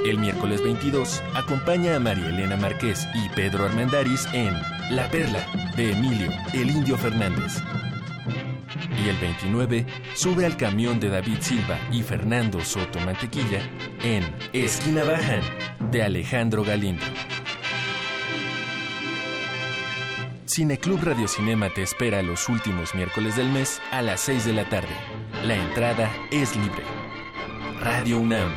El 0.05 0.19
miércoles 0.19 0.61
22 0.61 1.23
acompaña 1.33 1.95
a 1.95 1.99
María 1.99 2.29
Elena 2.29 2.55
Márquez 2.55 3.07
y 3.15 3.29
Pedro 3.29 3.65
Armendáriz 3.65 4.27
en 4.31 4.53
La 4.91 5.09
Perla 5.09 5.43
de 5.75 5.91
Emilio 5.91 6.29
El 6.53 6.69
Indio 6.69 6.99
Fernández 6.99 7.63
y 9.03 9.09
el 9.09 9.17
29 9.17 9.85
sube 10.13 10.45
al 10.45 10.57
camión 10.57 10.99
de 10.99 11.09
David 11.09 11.37
Silva 11.41 11.79
y 11.91 12.03
Fernando 12.03 12.59
Soto 12.61 12.99
Mantequilla 12.99 13.61
en 14.03 14.23
Esquina 14.53 15.03
Bajan 15.03 15.41
de 15.91 16.03
Alejandro 16.03 16.63
Galindo. 16.63 17.03
Cineclub 20.45 21.03
Radio 21.03 21.27
Cinema 21.27 21.69
te 21.69 21.81
espera 21.81 22.21
los 22.21 22.47
últimos 22.49 22.95
miércoles 22.95 23.35
del 23.35 23.49
mes 23.49 23.81
a 23.91 24.01
las 24.01 24.21
6 24.21 24.45
de 24.45 24.53
la 24.53 24.69
tarde. 24.69 24.95
La 25.43 25.55
entrada 25.55 26.09
es 26.31 26.55
libre. 26.55 26.83
Radio 27.81 28.19
UNAM, 28.19 28.53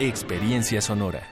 Experiencia 0.00 0.80
Sonora. 0.80 1.31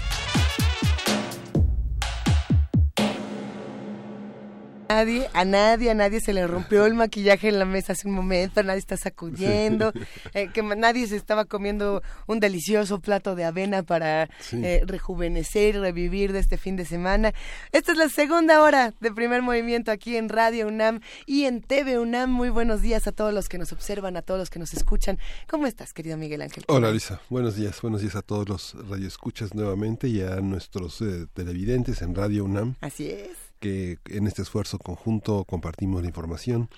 Nadie, 4.90 5.28
a 5.34 5.44
nadie, 5.44 5.90
a 5.90 5.94
nadie 5.94 6.20
se 6.20 6.32
le 6.32 6.46
rompió 6.46 6.84
el 6.84 6.94
maquillaje 6.94 7.48
en 7.48 7.58
la 7.58 7.64
mesa 7.64 7.92
hace 7.92 8.08
un 8.08 8.14
momento, 8.14 8.62
nadie 8.62 8.80
está 8.80 8.96
sacudiendo, 8.96 9.92
eh, 10.34 10.48
que 10.52 10.62
nadie 10.62 11.06
se 11.06 11.16
estaba 11.16 11.44
comiendo 11.44 12.02
un 12.26 12.40
delicioso 12.40 12.98
plato 13.00 13.36
de 13.36 13.44
avena 13.44 13.84
para 13.84 14.28
eh, 14.52 14.82
rejuvenecer 14.84 15.76
y 15.76 15.78
revivir 15.78 16.32
de 16.32 16.40
este 16.40 16.58
fin 16.58 16.76
de 16.76 16.84
semana. 16.84 17.32
Esta 17.70 17.92
es 17.92 17.98
la 17.98 18.08
segunda 18.08 18.62
hora 18.62 18.92
de 19.00 19.12
primer 19.12 19.42
movimiento 19.42 19.92
aquí 19.92 20.16
en 20.16 20.28
Radio 20.28 20.66
UNAM 20.66 21.00
y 21.24 21.44
en 21.44 21.60
TV 21.60 21.98
UNAM. 21.98 22.30
Muy 22.30 22.48
buenos 22.48 22.82
días 22.82 23.06
a 23.06 23.12
todos 23.12 23.32
los 23.32 23.48
que 23.48 23.58
nos 23.58 23.72
observan, 23.72 24.16
a 24.16 24.22
todos 24.22 24.40
los 24.40 24.50
que 24.50 24.58
nos 24.58 24.74
escuchan. 24.74 25.18
¿Cómo 25.48 25.66
estás, 25.66 25.92
querido 25.92 26.16
Miguel 26.16 26.42
Ángel? 26.42 26.64
Hola, 26.66 26.90
Lisa. 26.90 27.20
Buenos 27.30 27.54
días. 27.54 27.80
Buenos 27.80 28.00
días 28.00 28.16
a 28.16 28.22
todos 28.22 28.48
los 28.48 28.74
radioescuchas 28.88 29.54
nuevamente 29.54 30.08
y 30.08 30.20
a 30.22 30.40
nuestros 30.40 31.00
eh, 31.00 31.26
televidentes 31.32 32.02
en 32.02 32.14
Radio 32.14 32.44
UNAM. 32.44 32.74
Así 32.80 33.08
es 33.08 33.49
que 33.60 33.98
en 34.06 34.26
este 34.26 34.42
esfuerzo 34.42 34.78
conjunto 34.78 35.44
compartimos 35.44 36.02
la 36.02 36.08
información. 36.08 36.68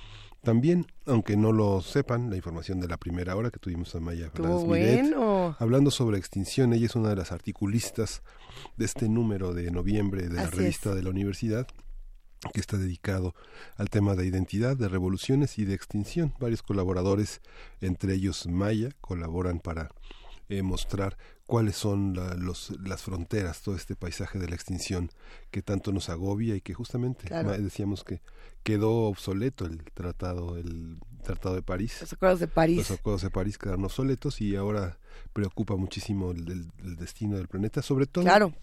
También, 0.42 0.86
aunque 1.06 1.36
no 1.36 1.52
lo 1.52 1.80
sepan, 1.82 2.28
la 2.28 2.36
información 2.36 2.80
de 2.80 2.88
la 2.88 2.96
primera 2.96 3.36
hora 3.36 3.50
que 3.50 3.60
tuvimos 3.60 3.94
a 3.94 4.00
Maya 4.00 4.28
Fernández 4.30 5.14
hablando 5.60 5.92
sobre 5.92 6.18
extinción. 6.18 6.72
Ella 6.72 6.86
es 6.86 6.96
una 6.96 7.10
de 7.10 7.16
las 7.16 7.30
articulistas 7.30 8.22
de 8.76 8.84
este 8.84 9.08
número 9.08 9.54
de 9.54 9.70
noviembre 9.70 10.28
de 10.28 10.34
la 10.34 10.50
revista 10.50 10.94
de 10.94 11.04
la 11.04 11.10
universidad 11.10 11.68
que 12.52 12.60
está 12.60 12.76
dedicado 12.76 13.36
al 13.76 13.88
tema 13.88 14.16
de 14.16 14.26
identidad, 14.26 14.76
de 14.76 14.88
revoluciones 14.88 15.60
y 15.60 15.64
de 15.64 15.74
extinción. 15.74 16.34
Varios 16.40 16.62
colaboradores, 16.62 17.40
entre 17.80 18.14
ellos 18.14 18.48
Maya, 18.48 18.88
colaboran 19.00 19.60
para 19.60 19.90
eh, 20.48 20.62
mostrar 20.62 21.16
cuáles 21.52 21.76
son 21.76 22.14
los, 22.38 22.72
las 22.82 23.02
fronteras, 23.02 23.60
todo 23.60 23.76
este 23.76 23.94
paisaje 23.94 24.38
de 24.38 24.48
la 24.48 24.54
extinción 24.54 25.10
que 25.50 25.60
tanto 25.60 25.92
nos 25.92 26.08
agobia 26.08 26.56
y 26.56 26.62
que 26.62 26.72
justamente 26.72 27.28
decíamos 27.58 28.04
que 28.04 28.22
quedó 28.62 29.02
obsoleto 29.02 29.66
el 29.66 29.84
tratado, 29.92 30.56
el 30.56 30.96
tratado 31.22 31.54
de 31.54 31.60
París. 31.60 31.98
Los 32.00 32.14
acuerdos 32.14 32.40
de 32.40 32.48
París. 32.48 32.78
Los 32.78 32.90
acuerdos 32.92 33.20
de 33.20 33.28
París 33.28 33.58
quedaron 33.58 33.84
obsoletos 33.84 34.40
y 34.40 34.56
ahora 34.56 34.96
preocupa 35.34 35.76
muchísimo 35.76 36.30
el, 36.30 36.70
el 36.82 36.96
destino 36.96 37.36
del 37.36 37.48
planeta, 37.48 37.82
sobre 37.82 38.06
todo 38.06 38.24
claro 38.24 38.54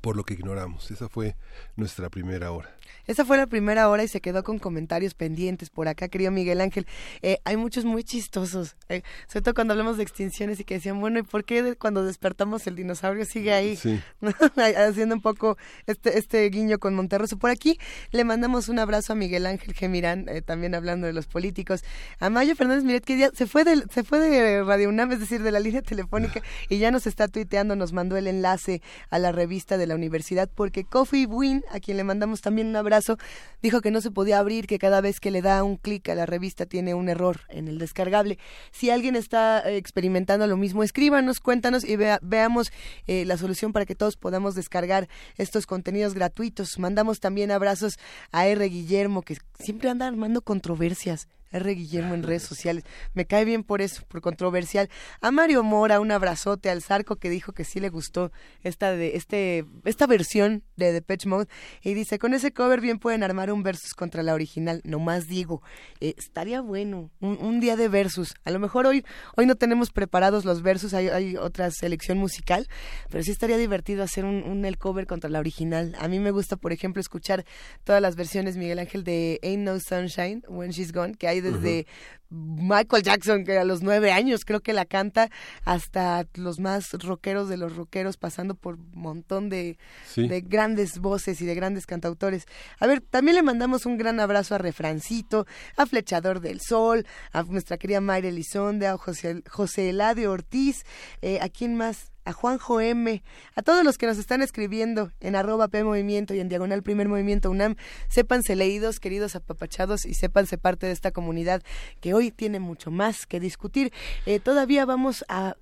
por 0.00 0.16
lo 0.16 0.24
que 0.24 0.34
ignoramos. 0.34 0.90
Esa 0.90 1.08
fue 1.08 1.36
nuestra 1.76 2.10
primera 2.10 2.52
hora. 2.52 2.76
Esa 3.06 3.24
fue 3.24 3.36
la 3.36 3.46
primera 3.46 3.88
hora 3.88 4.02
y 4.02 4.08
se 4.08 4.20
quedó 4.20 4.42
con 4.42 4.58
comentarios 4.58 5.14
pendientes 5.14 5.70
por 5.70 5.88
acá, 5.88 6.08
querido 6.08 6.32
Miguel 6.32 6.60
Ángel. 6.60 6.86
Eh, 7.22 7.38
hay 7.44 7.56
muchos 7.56 7.84
muy 7.84 8.02
chistosos, 8.02 8.76
eh, 8.88 9.02
sobre 9.28 9.42
todo 9.42 9.54
cuando 9.54 9.72
hablamos 9.74 9.96
de 9.96 10.02
extinciones 10.02 10.58
y 10.58 10.64
que 10.64 10.74
decían, 10.74 11.00
bueno, 11.00 11.20
¿y 11.20 11.22
por 11.22 11.44
qué 11.44 11.76
cuando 11.76 12.04
despertamos 12.04 12.66
el 12.66 12.74
dinosaurio 12.74 13.24
sigue 13.24 13.52
ahí? 13.52 13.78
Haciendo 14.76 15.14
un 15.14 15.20
poco 15.20 15.56
este, 15.86 16.18
este 16.18 16.48
guiño 16.50 16.78
con 16.78 16.94
Monterroso. 16.94 17.38
Por 17.38 17.50
aquí 17.50 17.78
le 18.10 18.24
mandamos 18.24 18.68
un 18.68 18.78
abrazo 18.80 19.12
a 19.12 19.16
Miguel 19.16 19.46
Ángel 19.46 19.72
Gemirán, 19.74 20.28
eh, 20.28 20.42
también 20.42 20.74
hablando 20.74 21.06
de 21.06 21.12
los 21.12 21.26
políticos. 21.26 21.84
A 22.18 22.28
Mayo 22.28 22.56
Fernández 22.56 22.84
Miret, 22.84 23.04
que 23.04 23.18
ya 23.18 23.30
se 23.32 23.46
fue, 23.46 23.62
de, 23.62 23.84
se 23.92 24.02
fue 24.02 24.18
de 24.18 24.64
Radio 24.64 24.88
UNAM, 24.88 25.12
es 25.12 25.20
decir, 25.20 25.42
de 25.42 25.52
la 25.52 25.60
línea 25.60 25.82
telefónica, 25.82 26.40
y 26.68 26.78
ya 26.78 26.90
nos 26.90 27.06
está 27.06 27.28
tuiteando, 27.28 27.76
nos 27.76 27.92
mandó 27.92 28.16
el 28.16 28.26
enlace 28.26 28.82
a 29.10 29.18
la 29.20 29.30
revista 29.30 29.75
de 29.78 29.86
la 29.86 29.94
universidad 29.94 30.48
porque 30.54 30.84
Coffee 30.84 31.26
Win, 31.26 31.64
a 31.70 31.80
quien 31.80 31.96
le 31.96 32.04
mandamos 32.04 32.40
también 32.40 32.68
un 32.68 32.76
abrazo, 32.76 33.18
dijo 33.62 33.80
que 33.80 33.90
no 33.90 34.00
se 34.00 34.10
podía 34.10 34.38
abrir, 34.38 34.66
que 34.66 34.78
cada 34.78 35.00
vez 35.00 35.20
que 35.20 35.30
le 35.30 35.42
da 35.42 35.62
un 35.62 35.76
clic 35.76 36.08
a 36.08 36.14
la 36.14 36.26
revista 36.26 36.66
tiene 36.66 36.94
un 36.94 37.08
error 37.08 37.40
en 37.48 37.68
el 37.68 37.78
descargable. 37.78 38.38
Si 38.72 38.90
alguien 38.90 39.16
está 39.16 39.60
eh, 39.60 39.76
experimentando 39.76 40.46
lo 40.46 40.56
mismo, 40.56 40.82
escríbanos, 40.82 41.40
cuéntanos 41.40 41.84
y 41.84 41.96
veamos 41.96 42.72
eh, 43.06 43.24
la 43.24 43.36
solución 43.36 43.72
para 43.72 43.86
que 43.86 43.94
todos 43.94 44.16
podamos 44.16 44.54
descargar 44.54 45.08
estos 45.36 45.66
contenidos 45.66 46.14
gratuitos. 46.14 46.78
Mandamos 46.78 47.20
también 47.20 47.50
abrazos 47.50 47.98
a 48.32 48.46
R. 48.46 48.68
Guillermo, 48.68 49.22
que 49.22 49.36
siempre 49.58 49.90
anda 49.90 50.06
armando 50.06 50.42
controversias 50.42 51.28
R. 51.50 51.74
Guillermo 51.74 52.14
en 52.14 52.22
redes 52.22 52.42
sociales. 52.42 52.84
Me 53.14 53.26
cae 53.26 53.44
bien 53.44 53.62
por 53.62 53.82
eso, 53.82 54.02
por 54.08 54.20
controversial. 54.20 54.88
A 55.20 55.30
Mario 55.30 55.62
Mora, 55.62 56.00
un 56.00 56.10
abrazote 56.10 56.70
al 56.70 56.82
Zarco 56.82 57.16
que 57.16 57.30
dijo 57.30 57.52
que 57.52 57.64
sí 57.64 57.80
le 57.80 57.88
gustó 57.88 58.32
esta 58.62 58.92
de 58.92 59.16
este 59.16 59.64
esta 59.84 60.06
versión 60.06 60.62
de 60.76 60.92
Depeche 60.92 61.28
Mode 61.28 61.48
y 61.82 61.94
dice, 61.94 62.18
"Con 62.18 62.34
ese 62.34 62.52
cover 62.52 62.80
bien 62.80 62.98
pueden 62.98 63.22
armar 63.22 63.52
un 63.52 63.62
versus 63.62 63.94
contra 63.94 64.22
la 64.22 64.34
original." 64.34 64.80
Nomás 64.84 65.28
digo, 65.28 65.62
eh, 66.00 66.14
estaría 66.16 66.60
bueno 66.60 67.10
un, 67.20 67.60
día 67.60 67.76
de 67.76 67.88
versus. 67.88 68.34
A 68.44 68.50
lo 68.50 68.58
mejor 68.58 68.86
hoy 68.86 69.04
hoy 69.36 69.46
no 69.46 69.54
tenemos 69.54 69.90
preparados 69.90 70.44
los 70.44 70.62
versus, 70.62 70.92
hay, 70.94 71.36
otra 71.36 71.70
selección 71.70 72.18
musical, 72.18 72.68
pero 73.10 73.22
sí 73.24 73.30
estaría 73.30 73.56
divertido 73.56 74.02
hacer 74.02 74.24
un, 74.24 74.42
un 74.42 74.64
el 74.64 74.78
cover 74.78 75.06
contra 75.06 75.30
la 75.30 75.38
original. 75.38 75.94
A 75.98 76.08
mí 76.08 76.18
me 76.18 76.30
gusta, 76.30 76.56
por 76.56 76.72
ejemplo, 76.72 77.00
escuchar 77.00 77.44
todas 77.84 78.02
las 78.02 78.16
versiones 78.16 78.56
Miguel 78.56 78.78
Ángel 78.78 79.04
de 79.04 79.40
Ain't 79.42 79.62
No 79.62 79.78
Sunshine 79.80 80.42
When 80.48 80.70
She's 80.70 80.92
Gone, 80.92 81.14
que 81.14 81.28
hay 81.28 81.35
desde 81.40 81.86
Michael 82.28 83.02
Jackson, 83.02 83.44
que 83.44 83.58
a 83.58 83.64
los 83.64 83.82
nueve 83.82 84.10
años 84.12 84.44
creo 84.44 84.60
que 84.60 84.72
la 84.72 84.84
canta, 84.84 85.30
hasta 85.64 86.26
los 86.34 86.58
más 86.58 86.92
rockeros 86.92 87.48
de 87.48 87.56
los 87.56 87.76
rockeros, 87.76 88.16
pasando 88.16 88.54
por 88.54 88.74
un 88.74 88.90
montón 88.94 89.48
de, 89.48 89.78
de, 90.16 90.40
grandes 90.40 90.98
voces 90.98 91.40
y 91.40 91.46
de 91.46 91.54
grandes 91.54 91.86
cantautores. 91.86 92.46
A 92.80 92.86
ver, 92.86 93.00
también 93.00 93.36
le 93.36 93.42
mandamos 93.42 93.86
un 93.86 93.96
gran 93.96 94.18
abrazo 94.18 94.54
a 94.54 94.58
Refrancito, 94.58 95.46
a 95.76 95.86
Flechador 95.86 96.40
del 96.40 96.60
Sol, 96.60 97.06
a 97.32 97.42
nuestra 97.44 97.78
querida 97.78 98.00
Mayra 98.00 98.28
Elizonde, 98.28 98.86
a 98.86 98.96
José, 98.96 99.42
José 99.48 99.90
Eladio 99.90 100.32
Ortiz, 100.32 100.84
eh, 101.22 101.38
¿a 101.40 101.48
quién 101.48 101.76
más? 101.76 102.10
A 102.26 102.32
Juanjo 102.32 102.80
M, 102.80 103.22
a 103.54 103.62
todos 103.62 103.84
los 103.84 103.96
que 103.96 104.06
nos 104.06 104.18
están 104.18 104.42
escribiendo 104.42 105.12
en 105.20 105.36
arroba 105.36 105.68
P 105.68 105.84
Movimiento 105.84 106.34
y 106.34 106.40
en 106.40 106.48
Diagonal 106.48 106.82
Primer 106.82 107.08
Movimiento 107.08 107.50
UNAM, 107.50 107.76
sépanse 108.08 108.56
leídos, 108.56 109.00
queridos 109.00 109.36
apapachados, 109.36 110.04
y 110.04 110.14
sépanse 110.14 110.58
parte 110.58 110.86
de 110.86 110.92
esta 110.92 111.12
comunidad 111.12 111.62
que 112.00 112.12
hoy 112.14 112.32
tiene 112.32 112.58
mucho 112.58 112.90
más 112.90 113.26
que 113.26 113.40
discutir. 113.40 113.92
Eh, 114.26 114.40
todavía 114.40 114.84
vamos 114.84 115.24
a, 115.28 115.54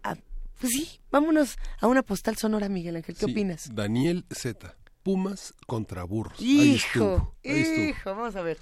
pues 0.59 0.73
sí, 0.73 1.01
vámonos 1.11 1.59
a 1.81 1.87
una 1.87 2.03
postal 2.03 2.37
sonora, 2.37 2.69
Miguel 2.71 2.97
Ángel, 2.97 3.15
¿qué 3.15 3.27
opinas? 3.27 3.75
Daniel 3.75 4.25
Z, 4.31 4.75
Pumas 5.03 5.53
contra 5.67 6.03
burros. 6.05 6.41
Hijo, 6.41 7.37
hijo, 7.43 8.11
vamos 8.11 8.37
a 8.37 8.43
ver. 8.43 8.59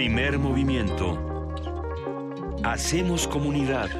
Primer 0.00 0.38
movimiento. 0.38 1.54
Hacemos 2.64 3.28
comunidad. 3.28 3.90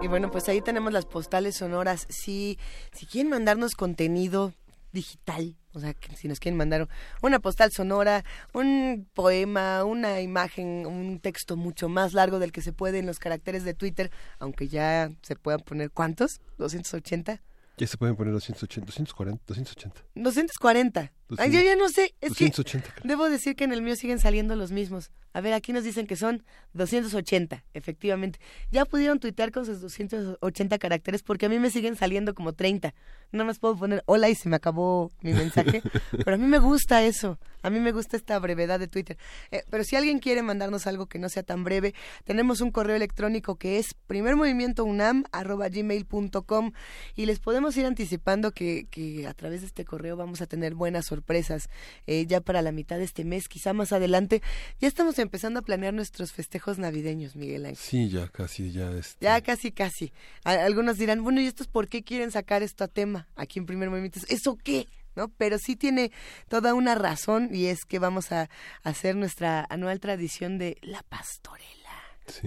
Y 0.00 0.08
bueno, 0.08 0.30
pues 0.30 0.48
ahí 0.48 0.62
tenemos 0.62 0.94
las 0.94 1.04
postales 1.04 1.56
sonoras. 1.56 2.06
Si, 2.08 2.58
si 2.92 3.04
quieren 3.04 3.28
mandarnos 3.28 3.74
contenido 3.74 4.54
digital, 4.92 5.56
o 5.74 5.80
sea, 5.80 5.92
que 5.92 6.16
si 6.16 6.26
nos 6.26 6.40
quieren 6.40 6.56
mandar 6.56 6.88
una 7.20 7.38
postal 7.38 7.72
sonora, 7.72 8.24
un 8.54 9.06
poema, 9.12 9.84
una 9.84 10.22
imagen, 10.22 10.86
un 10.86 11.20
texto 11.20 11.58
mucho 11.58 11.90
más 11.90 12.14
largo 12.14 12.38
del 12.38 12.50
que 12.50 12.62
se 12.62 12.72
puede 12.72 13.00
en 13.00 13.04
los 13.04 13.18
caracteres 13.18 13.62
de 13.62 13.74
Twitter, 13.74 14.10
aunque 14.38 14.68
ya 14.68 15.10
se 15.20 15.36
puedan 15.36 15.60
poner, 15.60 15.90
¿cuántos? 15.90 16.40
¿280? 16.56 17.40
Ya 17.78 17.86
se 17.86 17.98
pueden 17.98 18.16
poner 18.16 18.32
280, 18.32 18.86
240, 18.86 19.44
280. 19.46 20.02
240. 20.14 21.12
Ay, 21.36 21.50
yo 21.52 21.60
ya 21.60 21.76
no 21.76 21.88
sé. 21.90 22.14
Es 22.20 22.30
280. 22.30 22.94
Que 23.02 23.08
debo 23.08 23.28
decir 23.28 23.54
que 23.54 23.64
en 23.64 23.72
el 23.72 23.82
mío 23.82 23.96
siguen 23.96 24.18
saliendo 24.18 24.56
los 24.56 24.72
mismos. 24.72 25.10
A 25.36 25.40
ver, 25.42 25.52
aquí 25.52 25.74
nos 25.74 25.84
dicen 25.84 26.06
que 26.06 26.16
son 26.16 26.42
280, 26.72 27.62
efectivamente. 27.74 28.40
Ya 28.70 28.86
pudieron 28.86 29.20
tuitear 29.20 29.52
con 29.52 29.66
sus 29.66 29.82
280 29.82 30.78
caracteres 30.78 31.22
porque 31.22 31.44
a 31.44 31.50
mí 31.50 31.58
me 31.58 31.68
siguen 31.68 31.94
saliendo 31.94 32.34
como 32.34 32.54
30. 32.54 32.94
Nada 33.32 33.44
más 33.44 33.58
puedo 33.58 33.76
poner 33.76 34.02
hola 34.06 34.30
y 34.30 34.34
se 34.34 34.48
me 34.48 34.56
acabó 34.56 35.10
mi 35.20 35.34
mensaje. 35.34 35.82
pero 36.24 36.36
a 36.36 36.38
mí 36.38 36.46
me 36.46 36.58
gusta 36.58 37.02
eso. 37.02 37.38
A 37.60 37.68
mí 37.68 37.80
me 37.80 37.92
gusta 37.92 38.16
esta 38.16 38.38
brevedad 38.38 38.78
de 38.78 38.88
Twitter. 38.88 39.18
Eh, 39.50 39.62
pero 39.68 39.84
si 39.84 39.94
alguien 39.94 40.20
quiere 40.20 40.40
mandarnos 40.40 40.86
algo 40.86 41.04
que 41.04 41.18
no 41.18 41.28
sea 41.28 41.42
tan 41.42 41.64
breve, 41.64 41.92
tenemos 42.24 42.62
un 42.62 42.70
correo 42.70 42.96
electrónico 42.96 43.56
que 43.56 43.78
es 43.78 43.92
primermovimientounam.gmail.com 44.06 46.72
y 47.14 47.26
les 47.26 47.40
podemos 47.40 47.76
ir 47.76 47.84
anticipando 47.84 48.52
que, 48.52 48.86
que 48.90 49.26
a 49.26 49.34
través 49.34 49.60
de 49.60 49.66
este 49.66 49.84
correo 49.84 50.16
vamos 50.16 50.40
a 50.40 50.46
tener 50.46 50.74
buenas 50.74 51.04
sorpresas 51.04 51.68
eh, 52.06 52.24
ya 52.24 52.40
para 52.40 52.62
la 52.62 52.72
mitad 52.72 52.96
de 52.96 53.04
este 53.04 53.26
mes, 53.26 53.48
quizá 53.48 53.74
más 53.74 53.92
adelante. 53.92 54.40
Ya 54.80 54.88
estamos 54.88 55.18
en 55.18 55.25
empezando 55.26 55.60
a 55.60 55.62
planear 55.62 55.92
nuestros 55.92 56.32
festejos 56.32 56.78
navideños, 56.78 57.36
Miguel 57.36 57.66
Ángel. 57.66 57.76
Sí, 57.76 58.08
ya 58.08 58.28
casi, 58.28 58.72
ya 58.72 58.90
este... 58.92 59.24
Ya 59.24 59.40
casi, 59.42 59.72
casi. 59.72 60.12
algunos 60.44 60.96
dirán, 60.96 61.22
bueno, 61.22 61.40
¿y 61.40 61.46
estos 61.46 61.68
por 61.68 61.88
qué 61.88 62.02
quieren 62.02 62.30
sacar 62.30 62.62
esto 62.62 62.84
a 62.84 62.88
tema 62.88 63.28
aquí 63.36 63.58
en 63.58 63.66
Primer 63.66 63.90
Movimiento? 63.90 64.20
¿Eso 64.28 64.56
qué? 64.56 64.86
¿no? 65.16 65.28
Pero 65.28 65.58
sí 65.58 65.76
tiene 65.76 66.12
toda 66.48 66.74
una 66.74 66.94
razón 66.94 67.48
y 67.52 67.66
es 67.66 67.84
que 67.84 67.98
vamos 67.98 68.32
a 68.32 68.48
hacer 68.82 69.16
nuestra 69.16 69.66
anual 69.68 69.98
tradición 69.98 70.58
de 70.58 70.76
la 70.82 71.02
pastorela. 71.02 71.85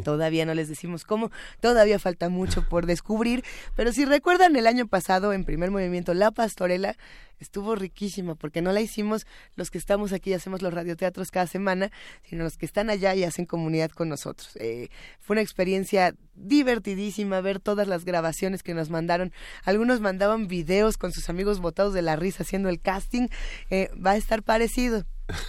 Todavía 0.04 0.46
no 0.46 0.54
les 0.54 0.70
decimos 0.70 1.04
cómo, 1.04 1.32
todavía 1.60 2.00
falta 2.00 2.30
mucho 2.30 2.68
por 2.68 2.86
descubrir, 2.86 3.44
pero 3.76 3.92
si 3.92 4.06
recuerdan 4.06 4.56
el 4.56 4.68
año 4.68 4.88
pasado 4.88 5.34
en 5.34 5.46
primer 5.46 5.72
movimiento 5.72 6.14
La 6.14 6.32
Pastorela, 6.32 6.96
estuvo 7.40 7.76
riquísima 7.76 8.36
porque 8.36 8.62
no 8.62 8.72
la 8.72 8.82
hicimos 8.82 9.26
los 9.56 9.72
que 9.72 9.78
estamos 9.78 10.12
aquí 10.14 10.32
y 10.32 10.34
hacemos 10.34 10.62
los 10.62 10.74
radioteatros 10.74 11.32
cada 11.32 11.48
semana, 11.48 11.92
sino 12.24 12.44
los 12.44 12.58
que 12.58 12.66
están 12.66 12.90
allá 12.90 13.16
y 13.16 13.24
hacen 13.24 13.46
comunidad 13.46 13.92
con 13.92 14.10
nosotros. 14.10 14.56
Eh, 14.56 14.90
fue 15.20 15.36
una 15.36 15.42
experiencia 15.42 16.14
divertidísima 16.36 17.42
ver 17.42 17.60
todas 17.60 17.88
las 17.88 18.06
grabaciones 18.06 18.64
que 18.64 18.74
nos 18.74 18.90
mandaron. 18.90 19.32
Algunos 19.64 20.02
mandaban 20.02 20.48
videos 20.48 20.98
con 20.98 21.12
sus 21.12 21.30
amigos 21.30 21.60
botados 21.60 21.94
de 21.94 22.02
la 22.02 22.16
risa 22.16 22.44
haciendo 22.44 22.70
el 22.70 22.82
casting. 22.82 23.28
Eh, 23.70 23.90
va 23.96 24.12
a 24.12 24.18
estar 24.18 24.44
parecido 24.44 25.06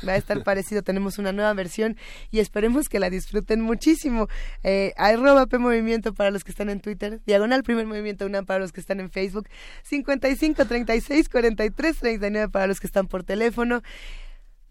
va 0.06 0.12
a 0.12 0.16
estar 0.16 0.42
parecido. 0.42 0.82
Tenemos 0.82 1.18
una 1.18 1.32
nueva 1.32 1.52
versión 1.54 1.96
y 2.30 2.40
esperemos 2.40 2.88
que 2.88 3.00
la 3.00 3.10
disfruten 3.10 3.60
muchísimo. 3.60 4.28
Eh, 4.62 4.92
arroba 4.96 5.46
P 5.46 5.58
Movimiento 5.58 6.14
para 6.14 6.30
los 6.30 6.44
que 6.44 6.50
están 6.50 6.70
en 6.70 6.80
Twitter, 6.80 7.20
Diagonal 7.26 7.62
Primer 7.62 7.86
Movimiento 7.86 8.26
UNAM 8.26 8.46
para 8.46 8.60
los 8.60 8.72
que 8.72 8.80
están 8.80 9.00
en 9.00 9.10
Facebook, 9.10 9.48
55 9.84 10.64
36 10.64 11.28
43 11.28 11.96
39 11.98 12.48
para 12.48 12.66
los 12.66 12.80
que 12.80 12.86
están 12.86 13.06
por 13.06 13.24
teléfono. 13.24 13.82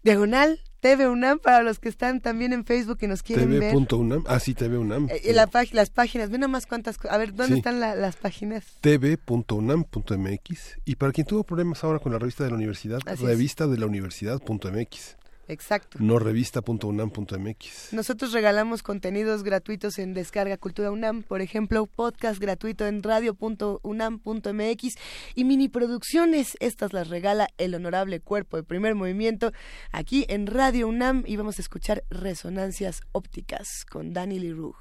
Diagonal 0.02 0.60
TV 0.80 1.08
UNAM 1.08 1.38
para 1.38 1.62
los 1.62 1.78
que 1.78 1.88
están 1.90 2.20
también 2.20 2.52
en 2.52 2.64
Facebook 2.64 2.98
y 3.02 3.06
nos 3.06 3.22
quieren 3.22 3.50
TV. 3.50 3.58
ver. 3.58 3.76
UNAM, 3.76 4.24
ah 4.26 4.40
sí, 4.40 4.54
TV 4.54 4.78
UNAM. 4.78 5.08
Eh, 5.10 5.32
la 5.34 5.48
las 5.72 5.90
páginas, 5.90 6.30
ve 6.30 6.38
nomás 6.38 6.66
cuántas, 6.66 6.96
a 7.08 7.18
ver, 7.18 7.34
¿dónde 7.34 7.56
están 7.58 7.80
las 7.80 8.16
páginas? 8.16 8.64
TV.unam.mx 8.80 10.78
y 10.84 10.96
para 10.96 11.12
quien 11.12 11.26
tuvo 11.26 11.44
problemas 11.44 11.84
ahora 11.84 11.98
con 11.98 12.12
la 12.12 12.18
revista 12.18 12.44
de 12.44 12.50
la 12.50 12.56
universidad, 12.56 13.00
revista 13.20 13.66
de 13.66 13.76
la 13.78 13.86
universidad.mx. 13.86 15.19
Exacto. 15.50 15.98
No 16.00 16.18
revista.unam.mx. 16.20 17.92
Nosotros 17.92 18.32
regalamos 18.32 18.84
contenidos 18.84 19.42
gratuitos 19.42 19.98
en 19.98 20.14
Descarga 20.14 20.56
Cultura 20.56 20.92
UNAM, 20.92 21.24
por 21.24 21.40
ejemplo, 21.40 21.86
podcast 21.86 22.40
gratuito 22.40 22.86
en 22.86 23.02
radio.unam.mx 23.02 24.94
y 25.34 25.44
mini 25.44 25.68
producciones. 25.68 26.56
Estas 26.60 26.92
las 26.92 27.08
regala 27.08 27.48
el 27.58 27.74
honorable 27.74 28.20
cuerpo 28.20 28.58
de 28.58 28.62
primer 28.62 28.94
movimiento 28.94 29.50
aquí 29.90 30.24
en 30.28 30.46
Radio 30.46 30.86
UNAM 30.86 31.24
y 31.26 31.36
vamos 31.36 31.58
a 31.58 31.62
escuchar 31.62 32.04
resonancias 32.10 33.00
ópticas 33.10 33.84
con 33.90 34.12
Danny 34.12 34.38
Leroux. 34.38 34.76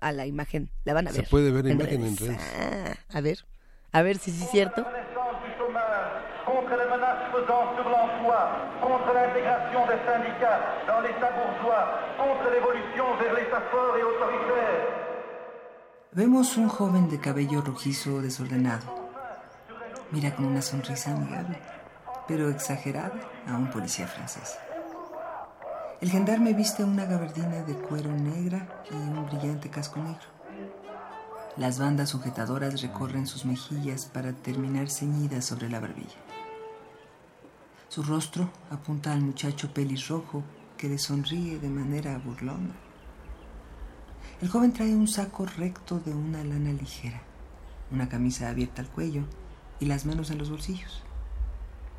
A 0.00 0.12
la 0.12 0.26
imagen, 0.26 0.70
la 0.84 0.94
van 0.94 1.08
a 1.08 1.12
ver. 1.12 1.24
Se 1.24 1.28
puede 1.28 1.50
ver 1.50 1.66
en 1.66 1.72
imagen 1.72 2.02
en 2.02 2.16
redes. 2.16 2.40
Ah, 2.58 2.94
a 3.10 3.20
ver, 3.20 3.44
a 3.92 4.00
ver 4.00 4.16
si 4.16 4.30
es 4.30 4.50
cierto. 4.50 4.86
L'emploi, 8.26 8.50
contre 8.82 9.12
l'intégration 9.14 9.86
des 9.86 10.00
syndicats 10.04 10.60
dans 10.86 11.00
l'État 11.00 11.30
bourgeois, 11.32 11.86
contre 12.18 12.50
l'évolution 12.50 13.16
vers 13.20 13.34
l'État 13.34 13.62
fort 13.70 13.96
et 13.96 14.02
autoritaire. 14.02 14.86
Vemos 16.12 16.56
un 16.56 16.68
joven 16.68 17.08
de 17.08 17.18
cabello 17.18 17.60
rojizo 17.60 18.20
desordenado. 18.22 18.86
Mira 20.12 20.34
con 20.34 20.46
una 20.46 20.62
sonrisa 20.62 21.10
amigable, 21.10 21.58
pero 22.26 22.48
exagerada 22.48 23.18
a 23.48 23.56
un 23.56 23.68
policía 23.70 24.06
francés. 24.06 24.58
El 26.00 26.10
gendarme 26.10 26.52
viste 26.52 26.84
una 26.84 27.06
gabardina 27.06 27.62
de 27.62 27.74
cuero 27.74 28.10
negra 28.10 28.66
y 28.90 28.94
un 28.94 29.26
brillante 29.26 29.70
casco 29.70 29.98
negro. 29.98 30.28
Las 31.56 31.78
bandas 31.78 32.10
sujetadoras 32.10 32.82
recorren 32.82 33.26
sus 33.26 33.46
mejillas 33.46 34.04
para 34.06 34.32
terminar 34.32 34.90
ceñidas 34.90 35.46
sobre 35.46 35.70
la 35.70 35.80
barbilla. 35.80 36.25
Su 37.88 38.02
rostro 38.02 38.50
apunta 38.70 39.12
al 39.12 39.20
muchacho 39.20 39.72
pelirrojo 39.72 40.42
que 40.76 40.88
le 40.88 40.98
sonríe 40.98 41.58
de 41.58 41.68
manera 41.68 42.18
burlona. 42.18 42.74
El 44.42 44.48
joven 44.48 44.72
trae 44.72 44.94
un 44.94 45.08
saco 45.08 45.46
recto 45.46 46.00
de 46.00 46.12
una 46.12 46.44
lana 46.44 46.72
ligera, 46.72 47.22
una 47.90 48.08
camisa 48.08 48.48
abierta 48.48 48.82
al 48.82 48.88
cuello 48.88 49.22
y 49.80 49.86
las 49.86 50.04
manos 50.04 50.30
en 50.30 50.38
los 50.38 50.50
bolsillos. 50.50 51.02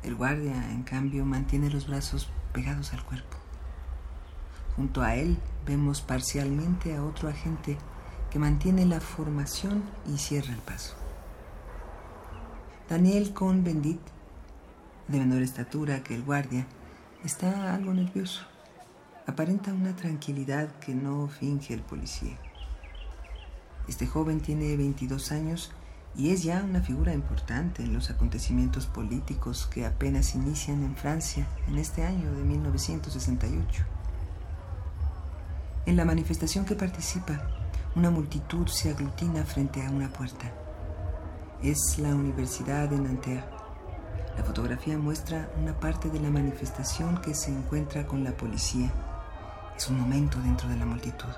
El 0.02 0.14
guardia, 0.14 0.70
en 0.70 0.82
cambio, 0.84 1.24
mantiene 1.24 1.70
los 1.70 1.88
brazos 1.88 2.28
pegados 2.52 2.92
al 2.92 3.04
cuerpo. 3.04 3.36
Junto 4.76 5.02
a 5.02 5.16
él 5.16 5.38
vemos 5.66 6.02
parcialmente 6.02 6.94
a 6.94 7.02
otro 7.02 7.28
agente 7.28 7.76
que 8.30 8.38
mantiene 8.38 8.84
la 8.84 9.00
formación 9.00 9.82
y 10.06 10.18
cierra 10.18 10.52
el 10.52 10.60
paso. 10.60 10.94
Daniel 12.88 13.34
Cohn-Bendit 13.34 14.17
de 15.08 15.18
menor 15.18 15.42
estatura 15.42 16.02
que 16.02 16.14
el 16.14 16.22
guardia, 16.22 16.66
está 17.24 17.74
algo 17.74 17.92
nervioso. 17.94 18.42
Aparenta 19.26 19.72
una 19.72 19.96
tranquilidad 19.96 20.68
que 20.80 20.94
no 20.94 21.28
finge 21.28 21.74
el 21.74 21.80
policía. 21.80 22.36
Este 23.88 24.06
joven 24.06 24.40
tiene 24.40 24.76
22 24.76 25.32
años 25.32 25.72
y 26.14 26.30
es 26.30 26.42
ya 26.42 26.62
una 26.62 26.82
figura 26.82 27.14
importante 27.14 27.82
en 27.82 27.94
los 27.94 28.10
acontecimientos 28.10 28.86
políticos 28.86 29.68
que 29.72 29.86
apenas 29.86 30.34
inician 30.34 30.82
en 30.82 30.94
Francia 30.94 31.46
en 31.66 31.78
este 31.78 32.04
año 32.04 32.30
de 32.32 32.42
1968. 32.42 33.84
En 35.86 35.96
la 35.96 36.04
manifestación 36.04 36.66
que 36.66 36.74
participa, 36.74 37.40
una 37.94 38.10
multitud 38.10 38.66
se 38.66 38.90
aglutina 38.90 39.44
frente 39.44 39.84
a 39.84 39.90
una 39.90 40.12
puerta. 40.12 40.52
Es 41.62 41.98
la 41.98 42.14
Universidad 42.14 42.90
de 42.90 42.98
Nanterre 42.98 43.57
la 44.38 44.44
fotografía 44.44 44.96
muestra 44.96 45.50
una 45.60 45.80
parte 45.80 46.10
de 46.10 46.20
la 46.20 46.30
manifestación 46.30 47.20
que 47.20 47.34
se 47.34 47.50
encuentra 47.50 48.06
con 48.06 48.22
la 48.22 48.36
policía. 48.36 48.94
Es 49.76 49.88
un 49.88 49.98
momento 49.98 50.40
dentro 50.40 50.68
de 50.68 50.76
la 50.76 50.86
multitud. 50.86 51.34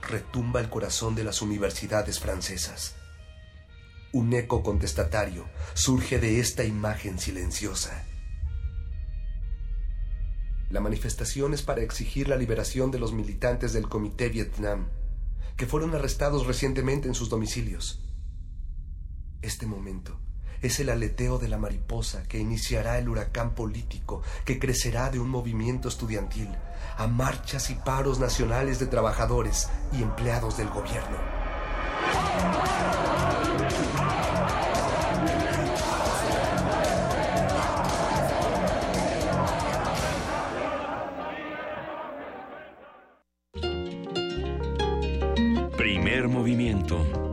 Retumba 0.00 0.60
el 0.60 0.70
corazón 0.70 1.14
de 1.14 1.24
las 1.24 1.42
universidades 1.42 2.18
francesas. 2.20 2.94
Un 4.14 4.32
eco 4.32 4.62
contestatario 4.62 5.44
surge 5.74 6.18
de 6.18 6.40
esta 6.40 6.64
imagen 6.64 7.18
silenciosa. 7.18 8.02
La 10.70 10.80
manifestación 10.80 11.52
es 11.52 11.60
para 11.60 11.82
exigir 11.82 12.28
la 12.28 12.36
liberación 12.36 12.90
de 12.90 12.98
los 12.98 13.12
militantes 13.12 13.74
del 13.74 13.90
Comité 13.90 14.30
Vietnam, 14.30 14.88
que 15.58 15.66
fueron 15.66 15.94
arrestados 15.94 16.46
recientemente 16.46 17.08
en 17.08 17.14
sus 17.14 17.28
domicilios. 17.28 18.02
Este 19.42 19.66
momento 19.66 20.18
es 20.62 20.78
el 20.78 20.90
aleteo 20.90 21.38
de 21.38 21.48
la 21.48 21.58
mariposa 21.58 22.22
que 22.28 22.38
iniciará 22.38 22.96
el 22.96 23.08
huracán 23.08 23.50
político, 23.50 24.22
que 24.44 24.60
crecerá 24.60 25.10
de 25.10 25.18
un 25.18 25.28
movimiento 25.28 25.88
estudiantil, 25.88 26.48
a 26.96 27.08
marchas 27.08 27.68
y 27.70 27.74
paros 27.74 28.20
nacionales 28.20 28.78
de 28.78 28.86
trabajadores 28.86 29.68
y 29.92 30.02
empleados 30.02 30.56
del 30.56 30.68
gobierno. 30.68 31.18
Primer 45.76 46.28
movimiento 46.28 47.31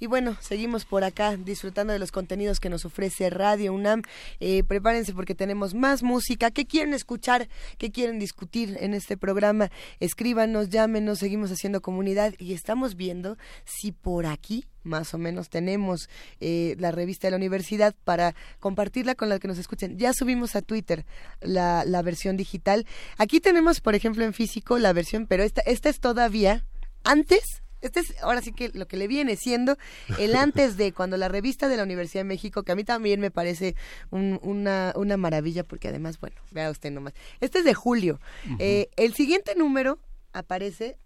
Y 0.00 0.06
bueno, 0.06 0.36
seguimos 0.40 0.84
por 0.84 1.04
acá 1.04 1.36
disfrutando 1.36 1.92
de 1.92 1.98
los 1.98 2.12
contenidos 2.12 2.60
que 2.60 2.70
nos 2.70 2.84
ofrece 2.84 3.30
Radio 3.30 3.72
UNAM. 3.72 4.02
Eh, 4.38 4.62
prepárense 4.62 5.12
porque 5.12 5.34
tenemos 5.34 5.74
más 5.74 6.02
música. 6.02 6.50
¿Qué 6.50 6.66
quieren 6.66 6.94
escuchar? 6.94 7.48
¿Qué 7.78 7.90
quieren 7.90 8.18
discutir 8.18 8.76
en 8.80 8.94
este 8.94 9.16
programa? 9.16 9.70
Escríbanos, 9.98 10.68
llámenos, 10.68 11.18
seguimos 11.18 11.50
haciendo 11.50 11.80
comunidad 11.80 12.34
y 12.38 12.52
estamos 12.52 12.94
viendo 12.94 13.36
si 13.64 13.92
por 13.92 14.26
aquí 14.26 14.66
más 14.84 15.12
o 15.12 15.18
menos 15.18 15.50
tenemos 15.50 16.08
eh, 16.40 16.74
la 16.78 16.90
revista 16.92 17.26
de 17.26 17.32
la 17.32 17.36
universidad 17.36 17.94
para 18.04 18.34
compartirla 18.58 19.14
con 19.14 19.28
las 19.28 19.38
que 19.38 19.48
nos 19.48 19.58
escuchen. 19.58 19.98
Ya 19.98 20.12
subimos 20.14 20.56
a 20.56 20.62
Twitter 20.62 21.04
la, 21.40 21.84
la 21.84 22.02
versión 22.02 22.36
digital. 22.36 22.86
Aquí 23.18 23.40
tenemos, 23.40 23.80
por 23.80 23.94
ejemplo, 23.94 24.24
en 24.24 24.32
físico 24.32 24.78
la 24.78 24.92
versión, 24.92 25.26
pero 25.26 25.42
esta, 25.42 25.60
esta 25.62 25.88
es 25.90 26.00
todavía 26.00 26.64
antes 27.04 27.62
este 27.80 28.00
es 28.00 28.14
ahora 28.22 28.42
sí 28.42 28.52
que 28.52 28.70
lo 28.70 28.86
que 28.86 28.96
le 28.96 29.08
viene 29.08 29.36
siendo 29.36 29.76
el 30.18 30.34
antes 30.36 30.76
de 30.76 30.92
cuando 30.92 31.16
la 31.16 31.28
revista 31.28 31.68
de 31.68 31.76
la 31.76 31.82
Universidad 31.82 32.20
de 32.20 32.28
México, 32.28 32.62
que 32.62 32.72
a 32.72 32.76
mí 32.76 32.84
también 32.84 33.20
me 33.20 33.30
parece 33.30 33.74
una, 34.10 34.92
una 34.96 35.16
maravilla, 35.16 35.64
porque 35.64 35.88
además, 35.88 36.18
bueno, 36.20 36.36
vea 36.50 36.70
usted 36.70 36.90
nomás. 36.90 37.14
Este 37.40 37.60
es 37.60 37.64
de 37.64 37.74
julio. 37.74 38.20
Eh, 38.58 38.88
el 38.96 39.14
siguiente 39.14 39.54
número 39.54 39.98
aparece 40.32 40.98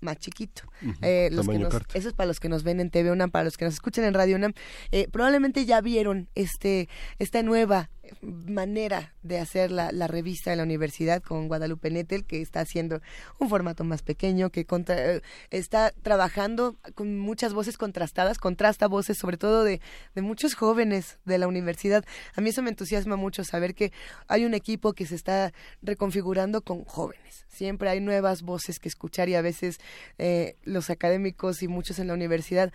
más 0.00 0.18
chiquito. 0.18 0.62
Eh, 1.02 1.28
los 1.32 1.46
que 1.46 1.98
eso 1.98 2.08
es 2.08 2.14
para 2.14 2.26
los 2.26 2.40
que 2.40 2.48
nos 2.48 2.62
ven 2.62 2.80
en 2.80 2.90
TV 2.90 3.10
UNAM, 3.10 3.30
para 3.30 3.44
los 3.44 3.56
que 3.56 3.64
nos 3.64 3.74
escuchan 3.74 4.04
en 4.04 4.14
Radio 4.14 4.36
UNAM. 4.36 4.54
Eh, 4.92 5.08
probablemente 5.10 5.66
ya 5.66 5.80
vieron 5.80 6.28
este 6.34 6.88
esta 7.18 7.42
nueva 7.42 7.90
manera 8.22 9.14
de 9.22 9.38
hacer 9.38 9.70
la, 9.70 9.92
la, 9.92 10.06
revista 10.06 10.50
de 10.50 10.56
la 10.56 10.62
universidad 10.62 11.22
con 11.22 11.48
Guadalupe 11.48 11.90
Nettel, 11.90 12.24
que 12.24 12.40
está 12.42 12.60
haciendo 12.60 13.00
un 13.38 13.48
formato 13.48 13.84
más 13.84 14.02
pequeño, 14.02 14.50
que 14.50 14.66
eh, 14.88 15.20
está 15.50 15.92
trabajando 16.02 16.76
con 16.94 17.18
muchas 17.18 17.52
voces 17.52 17.78
contrastadas, 17.78 18.38
contrasta 18.38 18.88
voces 18.88 19.18
sobre 19.18 19.36
todo 19.36 19.64
de, 19.64 19.80
de 20.14 20.22
muchos 20.22 20.54
jóvenes 20.54 21.18
de 21.24 21.38
la 21.38 21.48
universidad. 21.48 22.04
A 22.36 22.40
mí 22.40 22.50
eso 22.50 22.62
me 22.62 22.70
entusiasma 22.70 23.16
mucho 23.16 23.44
saber 23.44 23.74
que 23.74 23.92
hay 24.28 24.44
un 24.44 24.54
equipo 24.54 24.92
que 24.92 25.06
se 25.06 25.14
está 25.14 25.52
reconfigurando 25.82 26.62
con 26.62 26.84
jóvenes. 26.84 27.46
Siempre 27.48 27.88
hay 27.88 28.00
nuevas 28.00 28.42
voces 28.42 28.78
que 28.78 28.88
escuchar 28.88 29.28
y 29.28 29.34
a 29.34 29.42
veces 29.42 29.78
eh, 30.18 30.56
los 30.62 30.90
académicos 30.90 31.62
y 31.62 31.68
muchos 31.68 31.98
en 31.98 32.08
la 32.08 32.14
universidad 32.14 32.72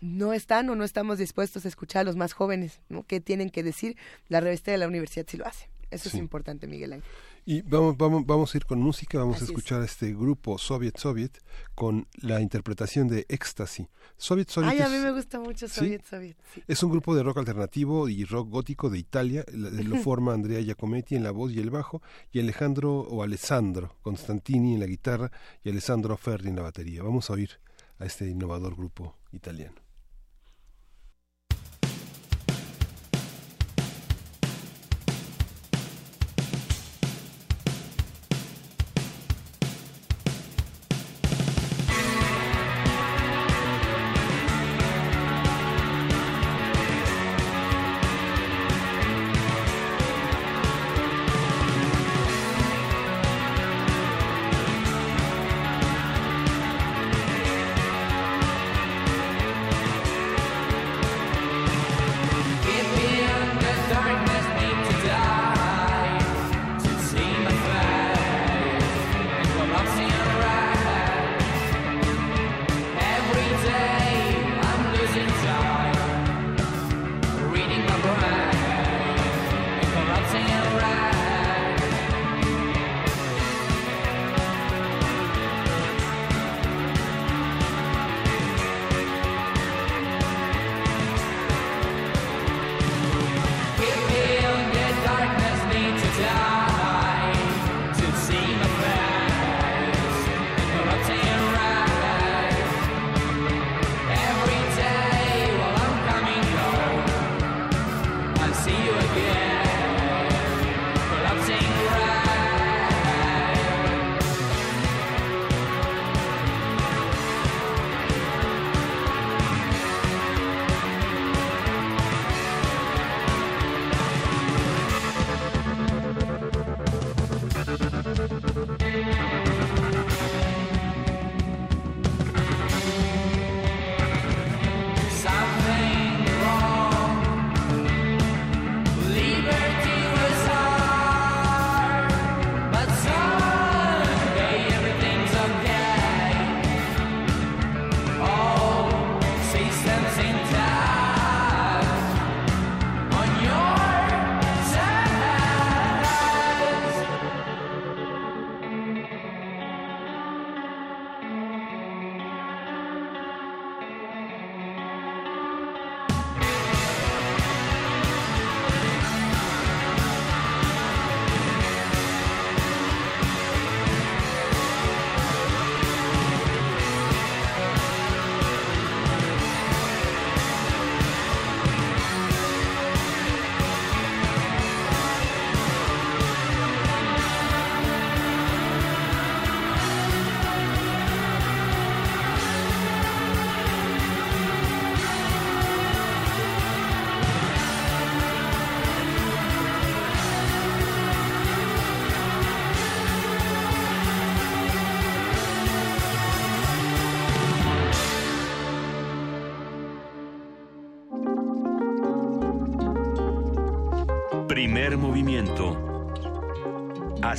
no 0.00 0.32
están 0.32 0.68
o 0.70 0.76
no 0.76 0.84
estamos 0.84 1.18
dispuestos 1.18 1.64
a 1.64 1.68
escuchar 1.68 2.02
a 2.02 2.04
los 2.04 2.16
más 2.16 2.32
jóvenes, 2.32 2.80
¿no? 2.88 3.04
¿Qué 3.06 3.20
tienen 3.20 3.50
que 3.50 3.62
decir? 3.62 3.96
La 4.28 4.40
revista 4.40 4.70
de 4.70 4.78
la 4.78 4.88
universidad 4.88 5.26
sí 5.28 5.36
lo 5.36 5.46
hace. 5.46 5.68
Eso 5.90 6.10
es 6.10 6.16
importante, 6.16 6.66
Miguel 6.66 6.92
Ángel. 6.94 7.10
Y 7.46 7.62
vamos, 7.62 7.96
vamos, 7.96 8.26
vamos 8.26 8.54
a 8.54 8.58
ir 8.58 8.66
con 8.66 8.78
música, 8.78 9.18
vamos 9.18 9.40
a 9.40 9.44
escuchar 9.46 9.80
a 9.80 9.86
este 9.86 10.12
grupo 10.12 10.58
Soviet 10.58 10.98
Soviet 10.98 11.42
con 11.74 12.06
la 12.20 12.42
interpretación 12.42 13.08
de 13.08 13.24
Éxtasy. 13.26 13.88
Soviet 14.18 14.50
Soviet. 14.50 14.72
Ay, 14.72 14.80
a 14.80 14.88
mí 14.90 14.98
me 14.98 15.12
gusta 15.12 15.40
mucho 15.40 15.66
Soviet 15.66 16.04
Soviet. 16.04 16.36
Es 16.66 16.82
un 16.82 16.90
grupo 16.90 17.16
de 17.16 17.22
rock 17.22 17.38
alternativo 17.38 18.06
y 18.10 18.24
rock 18.24 18.50
gótico 18.50 18.90
de 18.90 18.98
Italia. 18.98 19.46
Lo 19.50 19.96
forma 20.02 20.34
Andrea 20.34 20.60
Giacometti 20.60 21.16
en 21.16 21.24
la 21.24 21.30
voz 21.30 21.52
y 21.52 21.60
el 21.60 21.70
bajo 21.70 22.02
y 22.32 22.40
Alejandro 22.40 23.00
o 23.00 23.22
Alessandro 23.22 23.96
Constantini 24.02 24.74
en 24.74 24.80
la 24.80 24.86
guitarra 24.86 25.32
y 25.64 25.70
Alessandro 25.70 26.18
Ferri 26.18 26.50
en 26.50 26.56
la 26.56 26.62
batería. 26.62 27.02
Vamos 27.02 27.30
a 27.30 27.32
oír 27.32 27.60
a 27.98 28.04
este 28.04 28.28
innovador 28.28 28.76
grupo 28.76 29.16
italiano. 29.32 29.87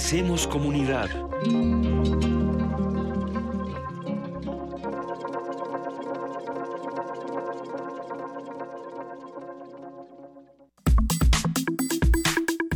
Hacemos 0.10 0.48
comunidad. 0.48 1.08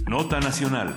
Nota 0.07 0.39
Nacional. 0.41 0.95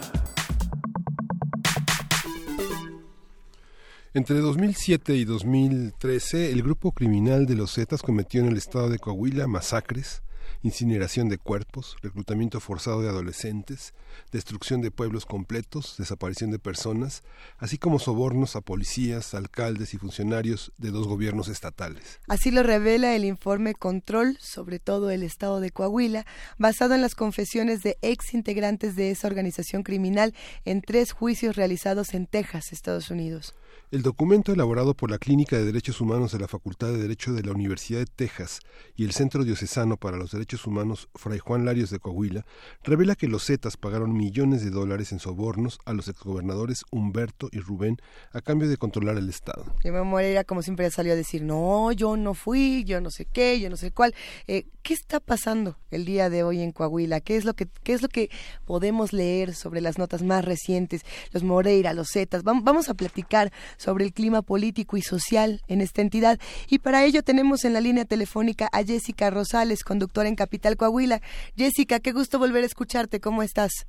Entre 4.13 4.37
2007 4.37 5.15
y 5.15 5.25
2013, 5.25 6.53
el 6.53 6.63
grupo 6.63 6.93
criminal 6.93 7.47
de 7.47 7.55
los 7.55 7.73
Zetas 7.73 8.03
cometió 8.03 8.43
en 8.43 8.49
el 8.49 8.59
estado 8.59 8.91
de 8.91 8.99
Coahuila 8.99 9.47
masacres, 9.47 10.23
incineración 10.63 11.29
de 11.29 11.39
cuerpos, 11.39 11.97
reclutamiento 12.03 12.61
forzado 12.61 13.03
de 13.03 13.09
adolescentes, 13.09 13.95
destrucción 14.33 14.81
de 14.81 14.91
pueblos 14.91 15.27
completos, 15.27 15.97
desaparición 15.99 16.51
de 16.51 16.59
personas, 16.59 17.23
así 17.59 17.79
como 17.79 17.99
sobornos 17.99 18.57
a 18.57 18.61
policías, 18.61 19.35
alcaldes 19.35 19.95
y 19.95 19.99
funcionarios 19.99 20.73
de 20.79 20.91
dos 20.91 21.07
gobiernos 21.07 21.49
estatales. 21.49 22.21
Así 22.29 22.51
lo 22.51 22.63
revela 22.63 23.15
el 23.15 23.25
informe 23.25 23.75
Control 23.75 24.37
sobre 24.41 24.79
todo 24.79 25.11
el 25.11 25.23
estado 25.23 25.61
de 25.61 25.71
Coahuila, 25.71 26.27
basado 26.59 26.95
en 26.95 27.03
las 27.03 27.15
confesiones 27.15 27.83
de 27.83 27.99
ex 28.03 28.35
integrantes 28.35 28.97
de 28.97 29.11
esa 29.11 29.27
organización 29.27 29.83
criminal 29.83 30.35
en 30.65 30.83
tres 30.83 31.13
juicios 31.13 31.57
realizados 31.57 32.15
en 32.15 32.27
Texas, 32.27 32.73
Estados 32.73 33.11
Unidos. 33.11 33.55
El 33.93 34.03
documento 34.03 34.53
elaborado 34.53 34.95
por 34.95 35.13
la 35.13 35.19
Clínica 35.19 35.57
de 35.57 35.65
Derechos 35.65 36.01
Humanos 36.01 36.33
de 36.33 36.41
la 36.41 36.49
Facultad 36.49 36.89
de 36.89 36.99
Derecho 36.99 37.33
de 37.33 37.45
la 37.45 37.53
Universidad 37.53 38.01
de 38.01 38.07
Texas 38.07 38.59
y 38.97 39.05
el 39.05 39.13
Centro 39.13 39.45
Diocesano 39.45 39.97
para 39.97 40.17
los 40.17 40.33
Derechos 40.33 40.67
Humanos 40.67 41.09
Fray 41.15 41.39
Juan 41.39 41.65
Larios 41.65 41.91
de 41.91 42.01
Coahuila 42.01 42.45
revela 42.83 43.15
que 43.15 43.29
los 43.29 43.47
Zetas 43.47 43.77
pagaron 43.77 44.13
millones 44.13 44.65
de 44.65 44.71
dólares 44.71 45.13
en 45.13 45.21
sobornos 45.21 45.79
a 45.85 45.93
los 45.93 46.09
exgobernadores 46.09 46.83
Humberto 46.91 47.49
y 47.53 47.61
Rubén 47.61 47.99
a 48.33 48.41
cambio 48.41 48.69
de 48.69 48.77
controlar 48.77 49.19
el 49.19 49.29
Estado. 49.29 49.65
Eva 49.85 50.03
Moreira, 50.03 50.43
como 50.43 50.63
siempre, 50.63 50.91
salió 50.91 51.13
a 51.13 51.17
decir, 51.17 51.43
no, 51.43 51.93
yo 51.93 52.17
no 52.17 52.35
fui, 52.35 52.83
yo 52.83 53.01
no 53.01 53.13
sé 53.13 53.27
qué, 53.27 53.61
yo 53.61 53.71
no 53.71 53.77
sé 53.77 53.93
cuál. 53.93 54.17
Eh, 54.49 54.67
¿Qué 54.83 54.95
está 54.95 55.21
pasando 55.21 55.79
el 55.91 56.05
día 56.05 56.31
de 56.31 56.43
hoy 56.43 56.61
en 56.61 56.73
Coahuila? 56.73 57.21
¿Qué 57.21 57.37
es, 57.37 57.45
lo 57.45 57.55
que, 57.55 57.67
¿Qué 57.83 57.93
es 57.93 58.03
lo 58.03 58.09
que 58.09 58.31
podemos 58.65 59.13
leer 59.13 59.55
sobre 59.55 59.81
las 59.81 59.99
notas 59.99 60.23
más 60.23 60.45
recientes? 60.45 61.03
Los 61.33 61.43
Moreira, 61.43 61.93
los 61.93 62.09
Zetas. 62.13 62.43
Vamos 62.45 62.89
a 62.89 62.95
platicar 62.95 63.53
sobre 63.77 64.05
el 64.05 64.13
clima 64.13 64.43
político 64.43 64.97
y 64.97 65.03
social 65.03 65.61
en 65.69 65.81
esta 65.81 66.03
entidad. 66.03 66.39
Y 66.69 66.79
para 66.79 67.05
ello 67.05 67.23
tenemos 67.23 67.65
en 67.65 67.73
la 67.73 67.81
línea 67.81 68.05
telefónica 68.05 68.69
a 68.73 68.83
Jessica 68.83 69.31
Rosales, 69.31 69.85
conductora 69.85 70.29
en 70.29 70.37
Capital 70.37 70.77
Coahuila. 70.77 71.21
Jessica, 71.57 72.01
qué 72.01 72.13
gusto 72.13 72.39
volver 72.39 72.63
a 72.63 72.67
escucharte. 72.67 73.21
¿Cómo 73.21 73.43
estás? 73.43 73.87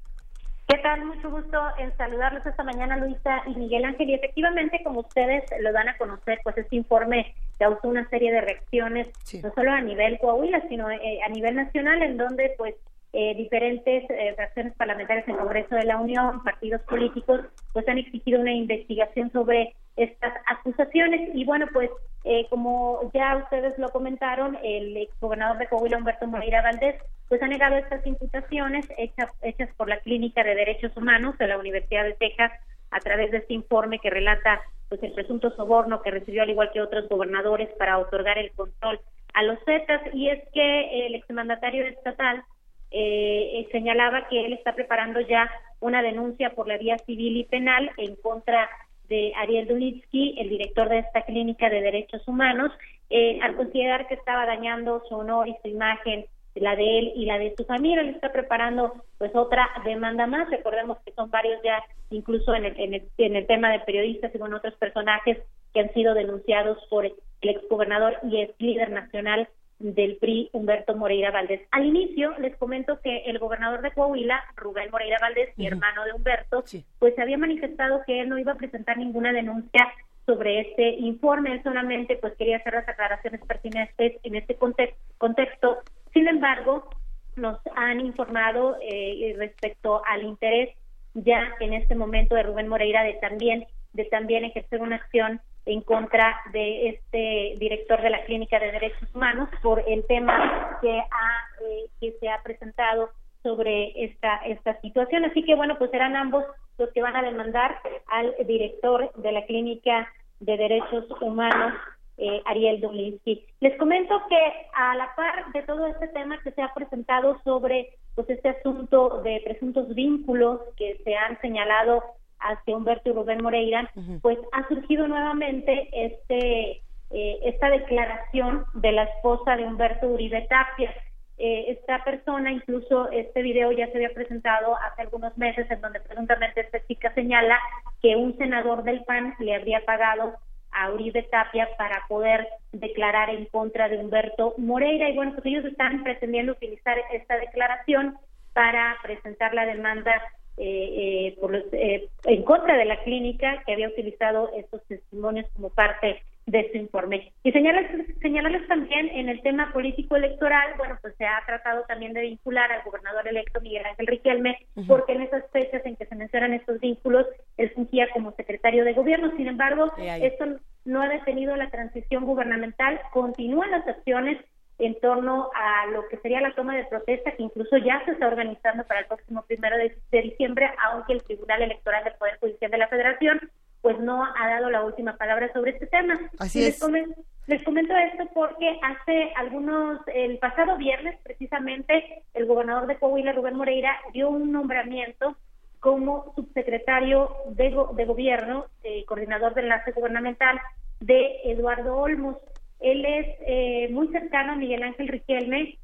¿Qué 0.68 0.78
tal? 0.80 1.06
Mucho 1.06 1.32
gusto 1.32 1.58
en 1.78 1.96
saludarlos 1.96 2.46
esta 2.46 2.62
mañana, 2.64 2.98
Luisa 2.98 3.42
y 3.46 3.56
Miguel 3.56 3.86
Ángel. 3.86 4.10
Y 4.10 4.16
efectivamente, 4.16 4.82
como 4.84 5.00
ustedes 5.00 5.46
lo 5.62 5.72
dan 5.72 5.88
a 5.88 5.98
conocer, 5.98 6.40
pues 6.44 6.58
este 6.58 6.76
informe 6.76 7.34
causó 7.58 7.88
una 7.88 8.08
serie 8.10 8.34
de 8.34 8.42
reacciones, 8.42 9.08
no 9.42 9.54
solo 9.54 9.72
a 9.72 9.80
nivel 9.80 10.20
Coahuila, 10.20 10.62
sino 10.68 10.92
eh, 10.92 11.20
a 11.26 11.30
nivel 11.30 11.56
nacional, 11.56 12.04
en 12.04 12.18
donde 12.18 12.54
pues 12.58 12.76
eh, 13.14 13.36
diferentes 13.36 14.04
eh, 14.10 14.34
fracciones 14.36 14.74
parlamentarias 14.76 15.28
en 15.28 15.38
Congreso 15.38 15.76
de 15.76 15.86
la 15.86 15.98
Unión, 16.00 16.44
partidos 16.44 16.82
políticos, 16.82 17.42
pues 17.74 17.88
han 17.88 17.98
exigido 17.98 18.42
una 18.42 18.54
investigación 18.54 19.32
sobre 19.32 19.76
estas 19.96 20.34
acusaciones. 20.46 21.30
Y 21.34 21.46
bueno, 21.46 21.68
pues 21.74 21.90
eh, 22.24 22.46
como 22.50 23.10
ya 23.14 23.38
ustedes 23.38 23.78
lo 23.80 23.90
comentaron, 23.90 24.58
el 24.64 24.98
exgobernador 24.98 25.58
de 25.58 25.68
Coahuila, 25.68 25.98
Humberto 25.98 26.28
Moreira 26.28 26.62
Valdés, 26.62 26.96
pues 27.30 27.42
ha 27.42 27.48
negado 27.48 27.78
estas 27.78 28.06
imputaciones 28.06 28.86
hechas, 28.98 29.32
hechas 29.42 29.70
por 29.78 29.90
la 29.90 30.00
Clínica 30.00 30.44
de 30.44 30.56
Derechos 30.56 30.96
Humanos 30.96 31.38
de 31.38 31.48
la 31.48 31.58
Universidad 31.58 32.04
de 32.04 32.14
Texas 32.14 32.52
a 32.92 33.00
través 33.00 33.32
de 33.32 33.38
este 33.38 33.54
informe 33.54 34.00
que 34.00 34.10
relata 34.10 34.62
pues 34.90 35.04
el 35.04 35.12
presunto 35.12 35.52
soborno 35.52 36.02
que 36.02 36.12
recibió 36.12 36.44
al 36.44 36.50
igual 36.50 36.72
que 36.72 36.82
otros 36.82 37.10
gobernadores 37.10 37.70
para 37.78 37.98
otorgar 37.98 38.38
el 38.38 38.52
control 38.52 39.00
a 39.34 39.44
los 39.44 39.60
Zetas 39.66 40.02
y 40.14 40.30
es 40.30 40.42
que 40.54 41.06
el 41.06 41.16
exmandatario 41.16 41.86
estatal 41.86 42.44
eh, 42.92 43.68
señalaba 43.72 44.28
que 44.30 44.46
él 44.46 44.54
está 44.54 44.74
preparando 44.74 45.20
ya 45.22 45.50
una 45.80 46.02
denuncia 46.02 46.52
por 46.52 46.68
la 46.68 46.78
vía 46.78 46.98
civil 47.00 47.38
y 47.38 47.44
penal 47.44 47.92
en 47.98 48.16
contra 48.16 48.70
de 49.10 49.34
Ariel 49.38 49.68
Dunitsky, 49.68 50.36
el 50.38 50.50
director 50.50 50.90
de 50.90 51.00
esta 51.00 51.22
clínica 51.24 51.70
de 51.70 51.82
derechos 51.82 52.28
humanos, 52.28 52.72
eh, 53.10 53.40
al 53.42 53.56
considerar 53.56 54.08
que 54.08 54.16
estaba 54.16 54.46
dañando 54.46 55.02
su 55.08 55.16
honor 55.16 55.48
y 55.48 55.56
su 55.62 55.70
imagen, 55.70 56.26
la 56.56 56.76
de 56.76 57.00
él 57.00 57.12
y 57.16 57.26
la 57.26 57.38
de 57.38 57.54
su 57.56 57.66
familia, 57.66 58.02
él 58.02 58.10
está 58.10 58.32
preparando 58.32 58.94
pues 59.18 59.36
otra 59.36 59.70
demanda 59.86 60.26
más. 60.26 60.50
Recordemos 60.50 60.98
que 61.06 61.12
son 61.14 61.30
varios 61.30 61.62
ya, 61.64 61.84
incluso 62.10 62.54
en 62.56 62.66
el, 62.66 62.80
en 62.80 62.94
el, 62.96 63.04
en 63.18 63.36
el 63.36 63.46
tema 63.46 63.72
de 63.72 63.80
periodistas 63.82 64.34
y 64.34 64.40
con 64.40 64.54
otros 64.54 64.74
personajes 64.76 65.38
que 65.74 65.82
han 65.82 65.94
sido 65.94 66.14
denunciados 66.16 66.80
por 66.90 67.06
el 67.06 67.14
exgobernador 67.42 68.18
y 68.24 68.42
ex 68.42 68.56
líder 68.60 68.90
nacional 68.90 69.48
del 69.80 70.18
PRI 70.18 70.50
Humberto 70.54 70.96
Moreira 70.96 71.32
Valdés. 71.32 71.62
Al 71.72 71.86
inicio 71.86 72.38
les 72.40 72.56
comento 72.58 73.00
que 73.02 73.20
el 73.26 73.40
gobernador 73.40 73.82
de 73.82 73.92
Coahuila, 73.92 74.44
Rubén 74.56 74.90
Moreira 74.92 75.18
Valdés, 75.22 75.50
mi 75.58 75.68
hermano 75.68 76.04
de 76.04 76.14
Humberto, 76.14 76.64
pues 77.00 77.18
había 77.20 77.38
manifestado 77.38 78.02
que 78.06 78.22
él 78.22 78.30
no 78.30 78.40
iba 78.40 78.54
a 78.54 78.58
presentar 78.58 78.98
ninguna 78.98 79.32
denuncia 79.32 79.88
sobre 80.26 80.60
este 80.60 80.90
informe, 80.90 81.54
él 81.54 81.64
solamente 81.64 82.18
pues 82.18 82.34
quería 82.36 82.58
hacer 82.58 82.74
las 82.74 82.90
aclaraciones 82.90 83.40
pertinentes 83.46 84.18
en 84.24 84.36
este 84.36 84.56
contexto. 84.56 85.78
Sin 86.14 86.28
embargo, 86.28 86.90
nos 87.38 87.60
han 87.76 88.02
informado 88.02 88.78
eh, 88.82 89.36
respecto 89.38 90.02
al 90.06 90.24
interés 90.24 90.76
ya 91.14 91.56
en 91.60 91.74
este 91.74 91.96
momento 91.96 92.36
de 92.36 92.44
Rubén 92.44 92.68
Moreira 92.68 93.04
de 93.04 93.14
también 93.14 93.66
de 93.94 94.06
también 94.06 94.46
ejercer 94.46 94.82
una 94.82 94.98
acción 94.98 95.42
en 95.68 95.82
contra 95.82 96.36
de 96.52 96.90
este 96.90 97.56
director 97.60 98.02
de 98.02 98.10
la 98.10 98.24
Clínica 98.24 98.58
de 98.60 98.72
Derechos 98.72 99.14
Humanos 99.14 99.50
por 99.62 99.84
el 99.88 100.06
tema 100.08 100.80
que, 100.82 100.98
ha, 100.98 101.66
eh, 101.66 101.90
que 102.00 102.14
se 102.20 102.30
ha 102.30 102.42
presentado 102.42 103.10
sobre 103.44 103.92
esta, 104.06 104.38
esta 104.46 104.80
situación. 104.82 105.26
Así 105.26 105.44
que, 105.44 105.56
bueno, 105.56 105.78
pues 105.78 105.92
serán 105.92 106.16
ambos 106.16 106.44
los 106.78 106.90
que 106.92 107.02
van 107.02 107.16
a 107.16 107.22
demandar 107.22 107.80
al 108.08 108.34
director 108.46 109.12
de 109.16 109.32
la 109.32 109.46
Clínica 109.46 110.08
de 110.40 110.58
Derechos 110.58 111.06
Humanos, 111.22 111.74
eh, 112.18 112.42
Ariel 112.46 112.80
Dulinsky. 112.82 113.46
Les 113.60 113.78
comento 113.78 114.22
que 114.30 114.40
a 114.74 114.96
la 114.96 115.14
par 115.16 115.52
de 115.52 115.64
todo 115.64 115.86
este 115.88 116.08
tema 116.10 116.40
que 116.44 116.52
se 116.52 116.62
ha 116.62 116.74
presentado 116.74 117.40
sobre 117.44 117.90
pues 118.16 118.30
este 118.30 118.50
asunto 118.50 119.22
de 119.22 119.42
presuntos 119.44 119.94
vínculos 119.94 120.62
que 120.76 121.00
se 121.04 121.16
han 121.16 121.40
señalado 121.42 122.04
hacia 122.40 122.76
Humberto 122.76 123.10
y 123.10 123.14
Rubén 123.14 123.44
Moreira, 123.44 123.90
pues 124.22 124.38
ha 124.52 124.68
surgido 124.68 125.08
nuevamente 125.08 125.90
este 125.92 126.82
eh, 127.10 127.40
esta 127.44 127.70
declaración 127.70 128.66
de 128.74 128.92
la 128.92 129.04
esposa 129.04 129.56
de 129.56 129.64
Humberto 129.64 130.08
Uribe 130.08 130.46
Tapia. 130.50 130.94
Eh, 131.38 131.66
esta 131.70 132.04
persona, 132.04 132.52
incluso 132.52 133.10
este 133.12 133.42
video 133.42 133.72
ya 133.72 133.88
se 133.88 133.98
había 133.98 134.14
presentado 134.14 134.76
hace 134.76 135.04
algunos 135.04 135.38
meses, 135.38 135.70
en 135.72 135.80
donde 135.80 136.02
presuntamente 136.02 136.62
esta 136.62 136.86
chica 136.86 137.14
señala 137.14 137.60
que 138.02 138.16
un 138.16 138.38
senador 138.38 138.84
del 138.84 139.04
PAN 139.06 139.36
le 139.40 139.56
habría 139.56 139.86
pagado 139.86 140.36
a 140.72 140.92
Uribe 140.92 141.24
Tapia 141.24 141.70
para 141.78 142.04
poder 142.10 142.48
declarar 142.72 143.30
en 143.30 143.46
contra 143.46 143.88
de 143.88 144.00
Humberto 144.00 144.56
Moreira. 144.58 145.10
Y 145.10 145.16
bueno, 145.16 145.34
pues 145.34 145.46
ellos 145.46 145.66
están 145.66 146.04
pretendiendo 146.04 146.52
utilizar 146.52 146.98
esta 147.14 147.38
declaración 147.38 148.18
para 148.54 148.98
presentar 149.02 149.54
la 149.54 149.66
demanda 149.66 150.12
eh, 150.60 151.28
eh, 151.28 151.38
por 151.40 151.56
eh, 151.56 152.10
en 152.26 152.44
contra 152.44 152.78
de 152.78 152.86
la 152.86 153.04
clínica 153.04 153.62
que 153.64 153.74
había 153.74 153.90
utilizado 153.90 154.50
estos 154.56 154.84
testimonios 154.88 155.46
como 155.54 155.70
parte 155.70 156.24
de 156.48 156.72
su 156.72 156.78
informe. 156.78 157.32
Y 157.44 157.52
señalarles, 157.52 158.18
señalarles 158.22 158.68
también 158.68 159.08
en 159.10 159.30
el 159.30 159.42
tema 159.42 159.72
político 159.72 160.16
electoral, 160.16 160.74
bueno, 160.78 160.98
pues 161.02 161.14
se 161.18 161.26
ha 161.26 161.44
tratado 161.46 161.84
también 161.88 162.14
de 162.14 162.22
vincular 162.22 162.72
al 162.72 162.84
gobernador 162.84 163.28
electo 163.28 163.62
Miguel 163.62 163.86
Ángel 163.86 164.08
Riquelme, 164.08 164.58
porque 164.88 165.12
en 165.12 165.24
esas 165.24 165.44
fechas 165.52 165.86
en 165.86 165.96
que 165.96 166.06
se 166.06 166.16
mencionan 166.16 166.54
estos 166.54 166.80
vínculos, 166.80 167.28
él 167.58 167.70
fungía 167.76 168.08
como 168.14 168.32
secretario 168.32 168.84
de 168.86 168.94
gobierno. 168.94 169.36
Sin 169.36 169.48
embargo, 169.48 169.92
esto 169.98 170.46
no 170.86 171.02
ha 171.02 171.10
detenido 171.10 171.56
la 171.56 171.70
transición 171.70 172.26
gubernamental, 172.26 173.00
continúan 173.12 173.72
las 173.72 173.86
acciones 173.86 174.38
en 174.80 175.00
torno 175.00 175.50
a 175.56 175.88
lo 175.88 176.08
que 176.08 176.18
sería 176.18 176.42
la 176.42 176.54
toma 176.54 176.76
de 176.76 176.86
protesta 176.86 177.32
que 177.32 177.44
incluso 177.44 177.78
ya 177.78 178.04
se 178.06 178.12
está 178.12 178.28
organizando 178.28 178.84
para 178.86 179.02
el 179.02 179.08
próximo 179.08 179.44
primero 179.44 179.76
de, 179.78 180.22
diciembre, 180.22 180.70
aunque 180.84 181.14
el 181.14 181.24
Tribunal 181.24 181.64
Electoral 181.64 182.04
del 182.04 182.14
Poder 182.14 182.38
Judicial 182.40 182.70
de 182.72 182.78
la 182.78 182.88
Federación 182.88 183.40
pues 183.82 184.00
no 184.00 184.24
ha 184.24 184.50
dado 184.50 184.70
la 184.70 184.84
última 184.84 185.18
palabra 185.18 185.52
sobre 185.54 185.72
este 185.72 185.88
tema. 185.88 186.20
Así 186.40 186.62
les, 186.62 186.80
comento, 186.80 187.22
les 187.46 187.64
comento 187.64 187.96
esto 187.96 188.28
porque 188.34 188.80
hace 188.82 189.32
algunos, 189.36 190.02
el 190.14 190.40
pasado 190.40 190.78
viernes 190.78 191.18
precisamente, 191.24 192.24
el 192.34 192.48
gobernador 192.48 192.88
de 192.88 192.98
Coahuila, 192.98 193.34
Rubén 193.34 193.56
Moreira, 193.56 193.96
dio 194.14 194.30
un 194.30 194.52
nombramiento 194.52 195.38
como 195.80 196.34
subsecretario 196.36 197.32
de, 197.52 197.76
de 197.94 198.06
gobierno, 198.06 198.66
eh, 198.84 199.06
coordinador 199.06 199.54
de 199.54 199.62
enlace 199.62 199.92
gubernamental 199.92 200.60
de 201.00 201.42
Eduardo 201.46 201.98
Olmos. 201.98 202.38
Él 202.80 203.06
es 203.06 203.28
eh, 203.46 203.90
muy 203.92 204.08
cercano 204.10 204.54
a 204.54 204.56
Miguel 204.56 204.84
Ángel 204.84 205.08
Riquelme 205.08 205.78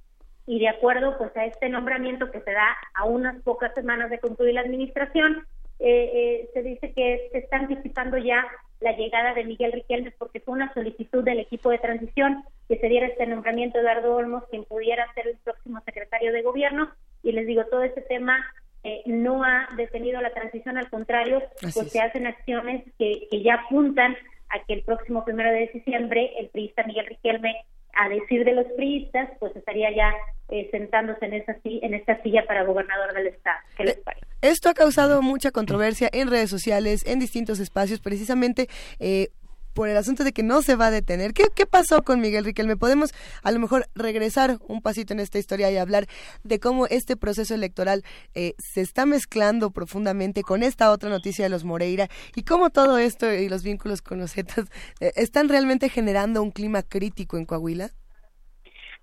y 0.45 0.60
de 0.60 0.68
acuerdo 0.68 1.18
pues 1.18 1.36
a 1.38 1.45
este 1.45 1.70
nombramiento 1.70 2.30
que 2.30 2.41
se 2.41 2.52
da 2.52 2.76
a 2.94 3.06
unas 3.06 3.41
pocas 3.44 3.74
semanas 3.74 4.10
de 4.10 4.20
concluir 4.20 4.53
la 4.53 4.61
administración, 4.61 5.45
eh, 5.80 6.11
eh, 6.14 6.49
se 6.53 6.61
dice 6.61 6.94
que 6.94 7.30
se 7.32 7.40
está 7.40 7.57
anticipando 7.57 8.18
ya 8.18 8.45
la 8.80 8.95
llegada 8.95 9.34
de 9.34 9.45
Miguel 9.45 9.72
Riquelme 9.72 10.11
porque 10.11 10.41
fue 10.41 10.53
una 10.53 10.74
solicitud 10.74 11.24
del 11.24 11.40
equipo 11.40 11.70
de 11.70 11.80
transición 11.80 12.44
que 12.68 12.78
se 12.78 12.90
diera 12.90 13.07
este 13.07 13.26
nombramiento 13.26 13.78
de 13.78 13.86
Eduardo 13.86 14.15
Olmos 14.15 14.44
quien 14.49 14.65
pudiera 14.65 15.11
ser 15.14 15.28
el 15.28 15.38
próximo 15.38 15.82
secretario 15.86 16.34
de 16.34 16.41
gobierno. 16.41 16.90
Y 17.24 17.32
les 17.32 17.48
digo 17.48 17.65
todo 17.65 17.84
este 17.84 18.02
tema 18.02 18.45
eh, 18.84 19.02
no 19.06 19.45
ha 19.45 19.70
detenido 19.78 20.22
la 20.22 20.34
transición 20.34 20.78
al 20.78 20.90
contrario 20.90 21.41
pues 21.61 21.90
se 21.90 22.02
hacen 22.02 22.28
acciones 22.28 22.84
que, 22.99 23.30
que 23.32 23.41
ya 23.41 23.53
apuntan 23.56 24.18
a 24.53 24.63
que 24.65 24.73
el 24.73 24.84
próximo 24.84 25.25
primero 25.25 25.51
de 25.51 25.69
diciembre 25.73 26.31
el 26.39 26.49
priista 26.49 26.84
Miguel 26.84 27.07
Riquelme 27.07 27.55
a 27.95 28.09
decir 28.09 28.43
de 28.43 28.53
los 28.53 28.65
priistas, 28.75 29.30
pues 29.39 29.55
estaría 29.55 29.95
ya 29.95 30.13
eh, 30.49 30.67
sentándose 30.71 31.25
en, 31.25 31.34
esa, 31.34 31.55
en 31.63 31.93
esta 31.93 32.21
silla 32.23 32.43
para 32.47 32.63
gobernador 32.63 33.13
del 33.13 33.27
estado. 33.27 33.57
¿Qué 33.77 33.84
les 33.84 33.97
parece? 33.97 34.25
Esto 34.41 34.69
ha 34.69 34.73
causado 34.73 35.21
mucha 35.21 35.51
controversia 35.51 36.09
en 36.11 36.30
redes 36.30 36.49
sociales, 36.49 37.05
en 37.05 37.19
distintos 37.19 37.59
espacios, 37.59 37.99
precisamente 37.99 38.67
eh, 38.99 39.30
por 39.73 39.89
el 39.89 39.97
asunto 39.97 40.23
de 40.23 40.31
que 40.31 40.43
no 40.43 40.61
se 40.61 40.75
va 40.75 40.87
a 40.87 40.91
detener. 40.91 41.33
¿Qué, 41.33 41.45
¿Qué, 41.55 41.65
pasó 41.65 42.03
con 42.03 42.21
Miguel 42.21 42.45
Riquelme? 42.45 42.77
Podemos 42.77 43.13
a 43.43 43.51
lo 43.51 43.59
mejor 43.59 43.87
regresar 43.95 44.57
un 44.67 44.81
pasito 44.81 45.13
en 45.13 45.19
esta 45.19 45.39
historia 45.39 45.71
y 45.71 45.77
hablar 45.77 46.05
de 46.43 46.59
cómo 46.59 46.87
este 46.87 47.17
proceso 47.17 47.53
electoral 47.55 48.03
eh, 48.35 48.53
se 48.57 48.81
está 48.81 49.05
mezclando 49.05 49.71
profundamente 49.71 50.43
con 50.43 50.63
esta 50.63 50.91
otra 50.91 51.09
noticia 51.09 51.45
de 51.45 51.49
los 51.49 51.63
Moreira 51.63 52.07
y 52.35 52.43
cómo 52.43 52.69
todo 52.69 52.97
esto 52.97 53.31
y 53.31 53.49
los 53.49 53.63
vínculos 53.63 54.01
con 54.01 54.19
los 54.19 54.33
Zetas 54.33 54.69
eh, 54.99 55.11
están 55.15 55.49
realmente 55.49 55.89
generando 55.89 56.41
un 56.41 56.51
clima 56.51 56.83
crítico 56.83 57.37
en 57.37 57.45
Coahuila. 57.45 57.89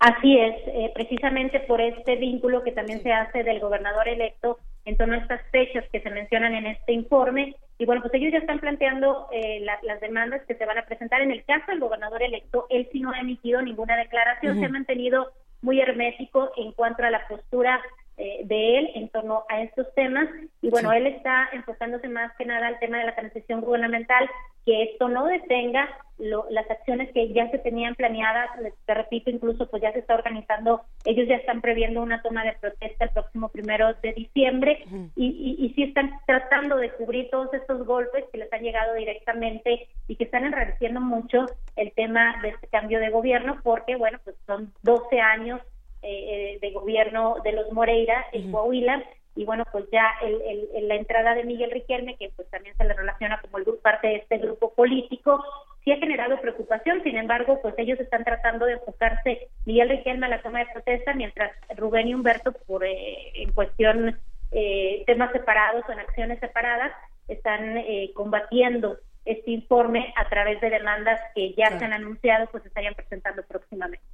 Así 0.01 0.38
es, 0.38 0.55
eh, 0.68 0.90
precisamente 0.94 1.60
por 1.60 1.80
este 1.80 2.16
vínculo 2.16 2.62
que 2.62 2.72
también 2.72 3.02
se 3.02 3.12
hace 3.12 3.42
del 3.42 3.60
gobernador 3.60 4.09
electo 4.09 4.59
en 4.86 4.97
torno 4.97 5.14
a 5.14 5.18
estas 5.18 5.42
fechas 5.51 5.84
que 5.92 6.01
se 6.01 6.09
mencionan 6.09 6.55
en 6.55 6.66
este 6.66 6.92
informe. 6.92 7.55
Y 7.81 7.86
bueno, 7.86 8.02
pues 8.02 8.12
ellos 8.12 8.31
ya 8.31 8.40
están 8.40 8.59
planteando 8.59 9.28
eh, 9.32 9.65
las 9.65 10.01
demandas 10.02 10.43
que 10.47 10.55
se 10.55 10.66
van 10.66 10.77
a 10.77 10.85
presentar. 10.85 11.23
En 11.23 11.31
el 11.31 11.43
caso 11.47 11.65
del 11.69 11.81
gobernador 11.81 12.23
electo, 12.23 12.66
él 12.69 12.86
sí 12.93 13.01
no 13.01 13.11
ha 13.11 13.20
emitido 13.20 13.62
ninguna 13.62 13.97
declaración, 13.97 14.61
se 14.61 14.66
ha 14.66 14.69
mantenido 14.69 15.32
muy 15.62 15.81
hermético 15.81 16.51
en 16.59 16.73
cuanto 16.73 17.05
a 17.05 17.11
la 17.11 17.27
postura 17.27 17.81
eh, 18.22 18.42
de 18.44 18.78
él 18.78 18.90
en 18.97 19.09
torno 19.09 19.44
a 19.48 19.62
estos 19.62 19.86
temas. 19.94 20.28
Y 20.60 20.68
bueno, 20.68 20.92
él 20.92 21.06
está 21.06 21.48
enfocándose 21.55 22.06
más 22.06 22.30
que 22.36 22.44
nada 22.44 22.66
al 22.66 22.78
tema 22.78 22.98
de 22.98 23.06
la 23.06 23.14
transición 23.14 23.62
gubernamental, 23.62 24.28
que 24.66 24.82
esto 24.82 25.09
no 25.09 25.24
detenga 25.24 25.88
las 26.18 26.70
acciones 26.70 27.10
que 27.14 27.32
ya 27.32 27.51
se 27.51 27.59
tenían 27.60 27.94
planeadas. 27.94 28.51
Te 28.84 28.92
repito, 28.92 29.30
incluso 29.30 29.70
pues 29.70 29.80
ya 29.80 29.90
se 29.92 30.01
está 30.01 30.16
organizando, 30.16 30.82
ellos 31.06 31.26
ya 31.28 31.36
están 31.36 31.62
previendo 31.62 32.02
una 32.02 32.20
toma 32.20 32.44
de 32.44 32.52
protesta 32.60 33.06
el 33.06 33.10
próximo 33.10 33.48
primero 33.48 33.94
de 34.02 34.12
diciembre 34.12 34.84
y, 35.16 35.56
y, 35.59 35.72
sí 35.74 35.84
están 35.84 36.10
tratando 36.26 36.76
de 36.76 36.90
cubrir 36.90 37.30
todos 37.30 37.55
estos 37.55 37.86
golpes 37.86 38.26
que 38.30 38.36
les 38.36 38.52
han 38.52 38.60
llegado 38.60 38.92
directamente 38.97 39.88
y 40.09 40.16
que 40.16 40.24
están 40.24 40.44
enrareciendo 40.44 41.01
mucho 41.01 41.47
el 41.76 41.90
tema 41.92 42.38
de 42.42 42.51
este 42.51 42.66
cambio 42.66 43.01
de 43.01 43.09
gobierno 43.09 43.59
porque, 43.62 43.97
bueno, 43.97 44.18
pues 44.24 44.36
son 44.47 44.74
12 44.82 45.20
años 45.20 45.62
eh, 46.02 46.59
de 46.60 46.70
gobierno 46.72 47.36
de 47.44 47.52
los 47.52 47.72
Moreira 47.72 48.27
en 48.32 48.51
Coahuila 48.51 49.02
y 49.36 49.44
bueno 49.44 49.64
pues 49.70 49.85
ya 49.93 50.06
el, 50.22 50.89
la 50.89 50.97
entrada 50.97 51.35
de 51.35 51.44
Miguel 51.44 51.70
Riquelme 51.70 52.16
que 52.16 52.31
pues 52.35 52.48
también 52.51 52.77
se 52.77 52.85
le 52.85 52.94
relaciona 52.94 53.40
como 53.40 53.59
el 53.59 53.64
parte 53.82 54.09
de 54.09 54.16
este 54.16 54.39
grupo 54.39 54.74
político 54.74 55.44
sí 55.85 55.93
ha 55.93 55.98
generado 55.98 56.40
preocupación 56.40 57.02
sin 57.02 57.16
embargo 57.16 57.60
pues 57.62 57.74
ellos 57.78 58.01
están 58.01 58.24
tratando 58.24 58.66
de 58.66 58.74
enfocarse 58.74 59.48
Miguel 59.66 59.90
Riquelme 59.90 60.27
a 60.27 60.31
la 60.31 60.43
toma 60.43 60.60
de 60.60 60.72
protesta 60.72 61.14
mientras 61.14 61.52
Rubén 61.77 62.09
y 62.09 62.14
Humberto 62.14 62.52
por 62.52 62.85
eh, 62.85 63.32
en 63.35 63.52
cuestión 63.52 64.18
eh, 64.52 65.05
temas 65.06 65.31
separados 65.32 65.85
o 65.89 65.93
en 65.93 66.01
acciones 66.01 66.40
separadas 66.40 66.93
están 67.28 67.77
combatiendo 68.14 68.98
este 69.24 69.51
informe 69.51 70.12
a 70.16 70.28
través 70.28 70.60
de 70.60 70.70
demandas 70.70 71.20
que 71.35 71.55
ya 71.55 71.78
se 71.78 71.85
han 71.85 71.93
anunciado 71.93 72.48
pues 72.51 72.64
estarían 72.66 72.94
presentando 72.94 73.43
próximamente. 73.44 74.05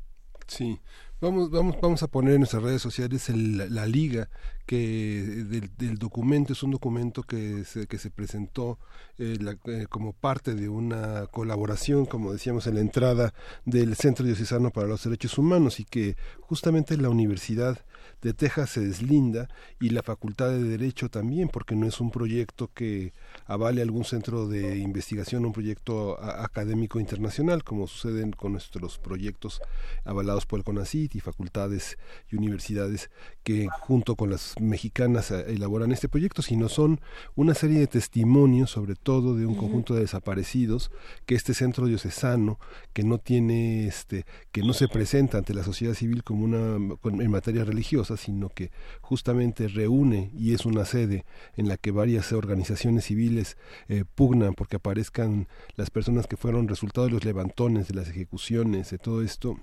Sí, 0.47 0.79
Vamos, 1.21 1.51
vamos, 1.51 1.77
vamos 1.81 2.03
a 2.03 2.09
poner 2.09 2.35
en 2.35 2.41
nuestras 2.41 2.63
redes 2.63 2.83
sociales 2.83 3.29
la 3.31 3.87
liga 3.87 4.29
que 4.67 5.71
del, 5.79 5.99
documento 5.99 6.53
es 6.53 6.63
un 6.63 6.73
documento 6.73 7.23
que 7.23 7.65
se, 7.65 7.87
que 7.87 7.99
se 7.99 8.11
presentó 8.11 8.79
eh, 9.19 9.39
eh, 9.67 9.87
como 9.89 10.13
parte 10.13 10.55
de 10.55 10.69
una 10.69 11.27
colaboración, 11.29 12.05
como 12.05 12.33
decíamos 12.33 12.67
en 12.67 12.75
la 12.75 12.81
entrada 12.81 13.33
del 13.65 13.95
Centro 13.95 14.27
Diocesano 14.27 14.71
para 14.71 14.89
los 14.89 15.05
Derechos 15.05 15.39
Humanos 15.39 15.81
y 15.81 15.85
que 15.85 16.17
justamente 16.41 16.97
la 16.97 17.09
Universidad 17.09 17.79
de 18.23 18.35
Texas 18.35 18.71
se 18.71 18.81
deslinda 18.81 19.49
y 19.81 19.91
la 19.91 20.03
Facultad 20.03 20.51
de 20.51 20.63
Derecho 20.63 21.09
también, 21.09 21.49
porque 21.49 21.77
no 21.77 21.87
es 21.87 22.01
un 22.01 22.11
proyecto 22.11 22.71
que 22.73 23.13
avale 23.47 23.83
algún 23.83 24.05
centro 24.05 24.49
de 24.49 24.79
investigación, 24.79 25.45
un 25.45 25.53
proyecto 25.53 26.21
académico 26.21 26.99
internacional, 26.99 27.63
como 27.63 27.87
suceden 27.87 28.33
con 28.33 28.53
nuestros 28.53 28.99
proyectos 28.99 29.61
avalados 30.05 30.47
por 30.47 30.59
el 30.59 30.65
CONACYT 30.65 31.15
y 31.15 31.21
facultades 31.21 31.99
y 32.31 32.37
universidades 32.37 33.11
que 33.43 33.69
junto 33.81 34.17
con 34.17 34.31
las 34.31 34.56
mexicanas 34.61 35.31
eh, 35.31 35.45
elaboran 35.49 35.93
este 35.93 36.09
proyecto, 36.09 36.43
sino 36.43 36.69
son 36.69 37.01
una 37.35 37.55
serie 37.55 37.81
de 37.81 37.87
testimonios, 37.87 38.71
sobre 38.71 38.95
todo 38.95 39.35
de 39.35 39.47
un 39.47 39.55
conjunto 39.55 39.95
de 39.95 40.01
desaparecidos, 40.01 40.91
que 41.27 41.35
este 41.35 41.55
centro 41.55 41.87
diocesano, 41.87 42.59
que 42.93 43.03
no 43.03 43.19
tiene, 43.19 43.87
este, 43.87 44.25
que 44.53 44.63
no 44.63 44.73
se 44.73 44.89
presenta 44.89 45.39
ante 45.39 45.55
la 45.55 45.65
sociedad 45.65 45.95
civil 45.95 46.25
como 46.25 46.45
una 46.45 46.77
en 47.05 47.31
materia 47.31 47.65
religiosa, 47.65 48.17
sino 48.17 48.49
que 48.49 48.71
justamente 49.01 49.69
reúne 49.69 50.31
y 50.35 50.55
es 50.55 50.67
una 50.67 50.85
sede 50.85 51.25
en 51.57 51.69
la 51.69 51.77
que 51.77 51.91
varias 51.91 52.33
organizaciones 52.33 53.05
civiles 53.05 53.57
eh, 53.89 54.05
pugnan 54.15 54.55
porque 54.55 54.77
aparezcan 54.77 55.49
las 55.77 55.91
personas 55.91 56.27
que 56.27 56.37
fueron 56.37 56.69
resultado 56.69 57.07
de 57.07 57.13
los 57.13 57.25
levantones, 57.25 57.89
de 57.89 57.95
las 57.95 58.09
ejecuciones, 58.09 58.91
de 58.91 58.99
todo 58.99 59.23
esto 59.23 59.59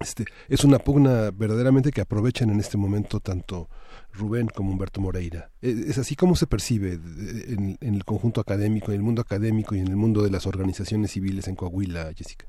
este, 0.00 0.24
es 0.48 0.64
una 0.64 0.78
pugna 0.78 1.30
verdaderamente 1.32 1.90
que 1.90 2.00
aprovechan 2.00 2.50
en 2.50 2.60
este 2.60 2.76
momento 2.76 3.20
tanto 3.20 3.68
Rubén 4.12 4.48
como 4.48 4.70
Humberto 4.70 5.00
Moreira. 5.00 5.50
E, 5.62 5.70
¿Es 5.88 5.98
así 5.98 6.16
como 6.16 6.34
se 6.34 6.46
percibe 6.46 6.94
en, 6.94 7.78
el 7.80 8.04
conjunto 8.04 8.40
académico, 8.40 8.90
en 8.90 8.96
el 8.96 9.02
mundo 9.02 9.22
académico 9.22 9.74
y 9.74 9.80
en 9.80 9.88
el 9.88 9.96
mundo 9.96 10.22
de 10.22 10.30
las 10.30 10.46
organizaciones 10.46 11.12
civiles 11.12 11.48
en 11.48 11.56
Coahuila, 11.56 12.12
Jessica? 12.14 12.46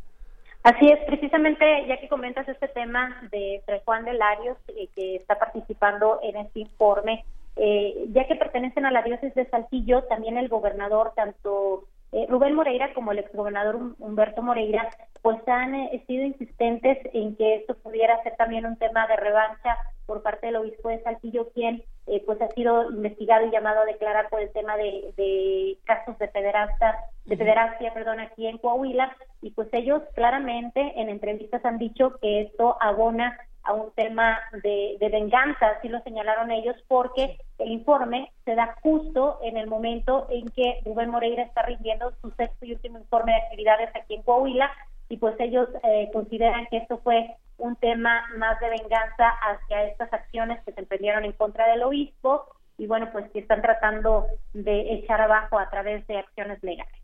Así 0.64 0.88
es, 0.88 1.00
precisamente 1.06 1.66
ya 1.88 1.98
que 2.00 2.10
comentas 2.10 2.48
este 2.50 2.68
tema 2.68 3.22
de 3.32 3.62
Fray 3.66 3.80
Juan 3.86 4.04
de 4.04 4.14
Larios, 4.14 4.58
eh, 4.68 4.90
que 4.96 5.16
está 5.16 5.40
participando 5.40 6.20
en 6.24 6.36
este 6.36 6.60
informe, 6.60 7.24
eh, 7.56 8.08
ya 8.12 8.28
que 8.28 8.36
pertenecen 8.36 8.86
a 8.86 8.92
la 8.92 9.02
diócesis 9.02 9.34
de 9.34 9.50
Saltillo, 9.50 10.04
también 10.04 10.38
el 10.38 10.50
gobernador, 10.50 11.14
tanto 11.16 11.86
eh, 12.12 12.26
Rubén 12.30 12.56
Moreira 12.56 12.94
como 12.94 13.12
el 13.12 13.20
exgobernador 13.20 13.96
Humberto 14.00 14.42
Moreira, 14.42 14.90
pues 15.22 15.38
han 15.48 15.76
eh, 15.76 16.04
sido 16.08 16.24
insistentes 16.26 16.98
en 17.14 17.36
que 17.36 17.56
esto 17.56 17.76
pudiera 17.78 18.22
ser 18.24 18.36
también 18.38 18.66
un 18.66 18.78
tema 18.78 19.08
de 19.08 19.18
revancha 19.18 19.78
por 20.08 20.24
parte 20.24 20.48
del 20.48 20.56
obispo 20.56 20.90
de 20.90 21.04
Saltillo, 21.04 21.50
quien 21.54 21.84
eh, 22.08 22.24
pues 22.26 22.42
ha 22.42 22.48
sido 22.48 22.90
investigado 22.90 23.46
y 23.46 23.52
llamado 23.52 23.82
a 23.82 23.86
declarar 23.86 24.30
por 24.30 24.40
el 24.40 24.50
tema 24.52 24.78
de, 24.78 25.78
casos 25.84 26.18
de 26.18 26.30
pederasta, 26.30 26.98
de 27.26 27.38
pederastia, 27.38 27.94
perdón, 27.94 28.22
aquí 28.22 28.48
en 28.48 28.58
Coahuila, 28.58 29.16
y 29.42 29.52
pues 29.52 29.68
ellos 29.74 30.02
claramente 30.16 30.94
en 30.96 31.10
entrevistas 31.10 31.64
han 31.66 31.78
dicho 31.78 32.18
que 32.22 32.42
esto 32.42 32.78
abona 32.80 33.38
a 33.64 33.74
un 33.74 33.92
tema 33.92 34.40
de, 34.64 34.96
de, 34.98 35.10
venganza, 35.10 35.68
así 35.78 35.90
lo 35.90 36.02
señalaron 36.04 36.52
ellos, 36.52 36.78
porque 36.88 37.38
el 37.58 37.72
informe 37.72 38.32
se 38.46 38.56
da 38.56 38.78
justo 38.82 39.40
en 39.44 39.58
el 39.58 39.68
momento 39.68 40.28
en 40.30 40.48
que 40.48 40.80
Rubén 40.86 41.10
Moreira 41.10 41.44
está 41.44 41.64
rindiendo 41.64 42.14
su 42.22 42.32
sexto 42.32 42.66
y 42.66 42.72
último 42.72 43.00
informe 43.00 43.34
de 43.34 43.40
actividades 43.40 43.90
aquí 43.94 44.16
en 44.16 44.24
Coahuila, 44.24 44.72
y 45.10 45.18
pues 45.18 45.36
ellos 45.40 45.68
eh, 45.84 46.10
consideran 46.14 46.68
que 46.68 46.78
esto 46.78 47.00
fue 47.04 47.36
un 47.58 47.76
tema 47.78 48.24
más 48.38 48.60
de 48.60 48.70
venganza 48.70 49.30
hacia 49.42 49.84
estas 49.86 50.12
acciones 50.14 50.64
que 50.64 50.72
se 50.74 50.80
emprendieron 50.80 51.26
en 51.26 51.34
contra 51.34 51.68
del 51.70 51.84
obispo, 51.84 52.46
y 52.78 52.86
bueno, 52.86 53.10
pues 53.12 53.30
que 53.32 53.40
están 53.40 53.62
tratando 53.62 54.28
de 54.54 54.94
echar 54.94 55.20
abajo 55.22 55.58
a 55.60 55.70
través 55.70 56.06
de 56.08 56.18
acciones 56.18 56.62
legales. 56.62 57.02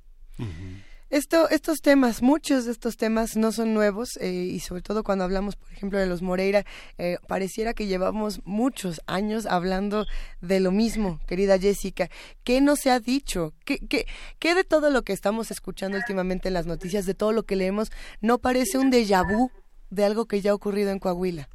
Esto, 1.10 1.48
estos 1.50 1.82
temas, 1.82 2.24
muchos 2.24 2.66
de 2.66 2.72
estos 2.72 2.98
temas 2.98 3.38
no 3.38 3.52
son 3.52 3.76
nuevos 3.76 4.18
eh, 4.20 4.32
y 4.32 4.60
sobre 4.62 4.82
todo 4.82 5.04
cuando 5.04 5.24
hablamos, 5.24 5.56
por 5.56 5.72
ejemplo, 5.72 6.00
de 6.00 6.08
los 6.08 6.24
Moreira, 6.24 6.64
eh, 6.98 7.18
pareciera 7.28 7.76
que 7.76 7.86
llevamos 7.86 8.42
muchos 8.46 9.00
años 9.06 9.46
hablando 9.46 10.08
de 10.42 10.60
lo 10.60 10.72
mismo, 10.72 11.20
querida 11.28 11.60
Jessica. 11.60 12.10
¿Qué 12.44 12.62
no 12.62 12.76
se 12.76 12.90
ha 12.90 13.00
dicho? 13.00 13.54
¿Qué, 13.64 13.78
qué, 13.88 14.08
qué 14.40 14.56
de 14.56 14.64
todo 14.64 14.90
lo 14.90 15.04
que 15.04 15.14
estamos 15.14 15.52
escuchando 15.52 16.00
últimamente 16.00 16.48
en 16.48 16.56
las 16.56 16.66
noticias, 16.66 17.06
de 17.06 17.14
todo 17.14 17.32
lo 17.32 17.44
que 17.44 17.58
leemos, 17.58 17.92
no 18.22 18.40
parece 18.40 18.80
un 18.80 18.92
déjà 18.92 19.22
vu 19.24 19.52
de 19.94 20.06
algo 20.06 20.26
que 20.26 20.42
ya 20.42 20.52
ha 20.52 20.56
ocurrido 20.56 20.92
en 20.92 21.00
Coahuila? 21.00 21.48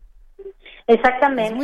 Exactamente. 0.87 1.55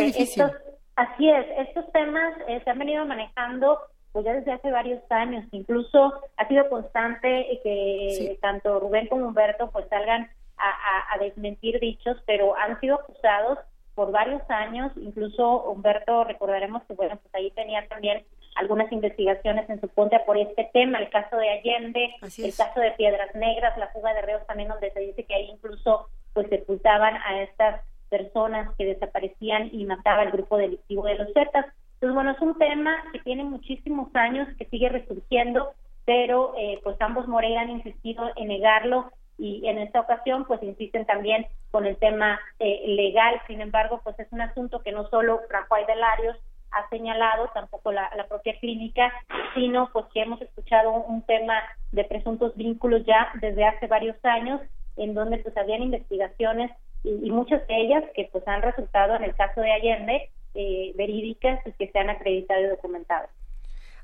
así 0.96 1.30
es, 1.30 1.46
estos 1.68 1.90
temas 1.92 2.34
eh, 2.48 2.60
se 2.62 2.70
han 2.70 2.78
venido 2.78 3.04
manejando 3.06 3.78
pues 4.12 4.24
ya 4.26 4.34
desde 4.34 4.52
hace 4.52 4.70
varios 4.70 5.02
años, 5.10 5.44
incluso 5.50 6.12
ha 6.36 6.46
sido 6.46 6.68
constante 6.68 7.60
que 7.64 8.38
tanto 8.40 8.78
Rubén 8.78 9.08
como 9.08 9.26
Humberto 9.26 9.70
pues 9.72 9.88
salgan 9.88 10.30
a, 10.56 11.18
desmentir 11.18 11.80
dichos, 11.80 12.16
pero 12.26 12.56
han 12.56 12.78
sido 12.80 12.96
acusados 12.96 13.58
por 13.96 14.12
varios 14.12 14.42
años, 14.48 14.92
incluso 14.96 15.64
Humberto, 15.64 16.22
recordaremos 16.22 16.84
que 16.84 16.94
bueno, 16.94 17.16
pues 17.16 17.34
ahí 17.34 17.50
tenía 17.52 17.88
también 17.88 18.24
algunas 18.54 18.90
investigaciones 18.92 19.68
en 19.68 19.80
su 19.80 19.88
contra 19.88 20.24
por 20.24 20.38
este 20.38 20.70
tema, 20.72 20.98
el 20.98 21.10
caso 21.10 21.36
de 21.36 21.50
Allende, 21.50 22.14
el 22.22 22.54
caso 22.54 22.80
de 22.80 22.92
Piedras 22.92 23.34
Negras, 23.34 23.76
la 23.78 23.88
fuga 23.88 24.14
de 24.14 24.22
reos 24.22 24.46
también 24.46 24.68
donde 24.68 24.92
se 24.92 25.00
dice 25.00 25.24
que 25.24 25.34
ahí 25.34 25.50
incluso 25.50 26.08
pues 26.34 26.48
sepultaban 26.48 27.16
a 27.16 27.42
estas 27.42 27.80
personas 28.10 28.74
que 28.76 28.84
desaparecían 28.84 29.70
y 29.72 29.86
mataba 29.86 30.22
el 30.22 30.32
grupo 30.32 30.58
delictivo 30.58 31.06
de 31.06 31.14
los 31.16 31.32
Zetas. 31.32 31.66
Entonces, 31.94 32.14
bueno, 32.14 32.32
es 32.32 32.40
un 32.40 32.58
tema 32.58 32.94
que 33.12 33.20
tiene 33.20 33.44
muchísimos 33.44 34.14
años, 34.14 34.48
que 34.58 34.66
sigue 34.66 34.88
resurgiendo, 34.88 35.72
pero 36.04 36.54
eh, 36.58 36.80
pues 36.84 37.00
ambos 37.00 37.26
Moreira 37.26 37.62
han 37.62 37.70
insistido 37.70 38.30
en 38.36 38.48
negarlo 38.48 39.10
y 39.38 39.66
en 39.66 39.78
esta 39.78 40.00
ocasión 40.00 40.44
pues 40.44 40.62
insisten 40.62 41.06
también 41.06 41.46
con 41.70 41.86
el 41.86 41.96
tema 41.96 42.38
eh, 42.58 42.84
legal. 42.86 43.40
Sin 43.46 43.60
embargo, 43.60 44.00
pues 44.04 44.18
es 44.18 44.30
un 44.32 44.42
asunto 44.42 44.82
que 44.82 44.92
no 44.92 45.08
solo 45.08 45.40
Rafael 45.48 45.86
Delarios 45.86 46.36
ha 46.74 46.88
señalado, 46.88 47.48
tampoco 47.54 47.92
la, 47.92 48.10
propia 48.28 48.58
clínica, 48.58 49.12
sino 49.54 49.90
pues 49.92 50.06
que 50.12 50.22
hemos 50.22 50.42
escuchado 50.42 50.92
un, 50.92 51.22
tema 51.22 51.54
de 51.92 52.04
presuntos 52.04 52.54
vínculos 52.56 53.04
ya 53.06 53.30
desde 53.40 53.64
hace 53.64 53.86
varios 53.86 54.16
años, 54.24 54.60
en 54.96 55.14
donde 55.14 55.38
pues 55.38 55.56
habían 55.56 55.82
investigaciones 55.82 56.70
y, 57.02 57.30
muchas 57.30 57.66
de 57.66 57.76
ellas 57.76 58.04
que 58.14 58.28
pues 58.32 58.46
han 58.48 58.62
resultado 58.62 59.14
en 59.16 59.24
el 59.24 59.34
caso 59.34 59.60
de 59.60 59.70
Allende 59.72 60.30
eh, 60.54 60.92
verídicas 60.96 61.60
y 61.66 61.72
que 61.72 61.90
se 61.90 61.98
han 61.98 62.10
acreditado 62.10 62.62
y 62.62 62.68
documentado. 62.68 63.28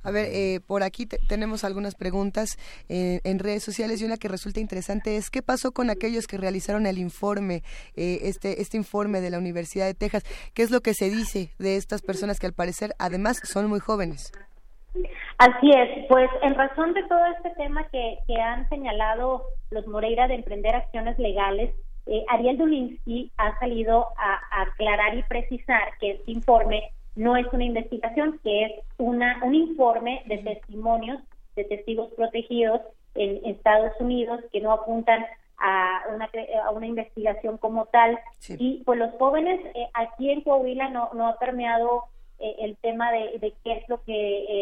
A 0.02 0.10
ver, 0.10 0.30
eh, 0.32 0.60
por 0.66 0.82
aquí 0.82 1.06
tenemos 1.06 1.62
algunas 1.62 1.94
preguntas 1.94 2.56
eh, 2.88 3.20
en 3.24 3.38
redes 3.38 3.62
sociales 3.62 4.00
y 4.00 4.06
una 4.06 4.16
que 4.16 4.28
resulta 4.28 4.60
interesante 4.60 5.16
es 5.16 5.28
qué 5.28 5.42
pasó 5.42 5.72
con 5.72 5.90
aquellos 5.90 6.26
que 6.26 6.38
realizaron 6.38 6.86
el 6.86 6.96
informe, 6.96 7.62
eh, 7.96 8.20
este, 8.22 8.62
este 8.62 8.78
informe 8.78 9.20
de 9.20 9.30
la 9.30 9.38
Universidad 9.38 9.86
de 9.86 9.94
Texas. 9.94 10.22
¿Qué 10.54 10.62
es 10.62 10.70
lo 10.70 10.80
que 10.80 10.94
se 10.94 11.10
dice 11.10 11.50
de 11.58 11.76
estas 11.76 12.00
personas 12.00 12.38
que 12.38 12.46
al 12.46 12.54
parecer 12.54 12.94
además 12.98 13.40
son 13.44 13.66
muy 13.66 13.80
jóvenes? 13.80 14.32
Así 15.38 15.70
es, 15.72 16.06
pues 16.08 16.28
en 16.42 16.54
razón 16.54 16.94
de 16.94 17.02
todo 17.04 17.24
este 17.36 17.50
tema 17.50 17.84
que, 17.88 18.18
que 18.26 18.40
han 18.40 18.68
señalado 18.68 19.44
los 19.70 19.86
Moreira 19.86 20.28
de 20.28 20.34
emprender 20.34 20.74
acciones 20.74 21.18
legales, 21.18 21.72
Ariel 22.28 22.58
Dulinsky 22.58 23.30
ha 23.36 23.58
salido 23.58 24.08
a 24.16 24.62
aclarar 24.62 25.16
y 25.16 25.22
precisar 25.24 25.96
que 26.00 26.12
este 26.12 26.32
informe 26.32 26.90
no 27.14 27.36
es 27.36 27.46
una 27.52 27.64
investigación, 27.64 28.40
que 28.42 28.64
es 28.64 28.72
una, 28.98 29.40
un 29.44 29.54
informe 29.54 30.22
de 30.26 30.38
testimonios 30.38 31.20
de 31.56 31.64
testigos 31.64 32.10
protegidos 32.14 32.80
en 33.14 33.40
Estados 33.44 33.92
Unidos 34.00 34.40
que 34.52 34.60
no 34.60 34.72
apuntan 34.72 35.24
a 35.58 36.02
una, 36.14 36.30
a 36.64 36.70
una 36.70 36.86
investigación 36.86 37.58
como 37.58 37.86
tal. 37.86 38.18
Y 38.48 38.82
pues 38.84 38.98
los 38.98 39.10
jóvenes 39.18 39.60
eh, 39.74 39.88
aquí 39.94 40.30
en 40.30 40.40
Coahuila 40.42 40.88
no, 40.88 41.10
no 41.12 41.28
ha 41.28 41.38
permeado 41.38 42.04
eh, 42.40 42.56
el 42.60 42.76
tema 42.78 43.12
de, 43.12 43.38
de, 43.38 43.54
qué 43.62 43.72
es 43.72 43.88
lo 43.88 44.02
que 44.02 44.12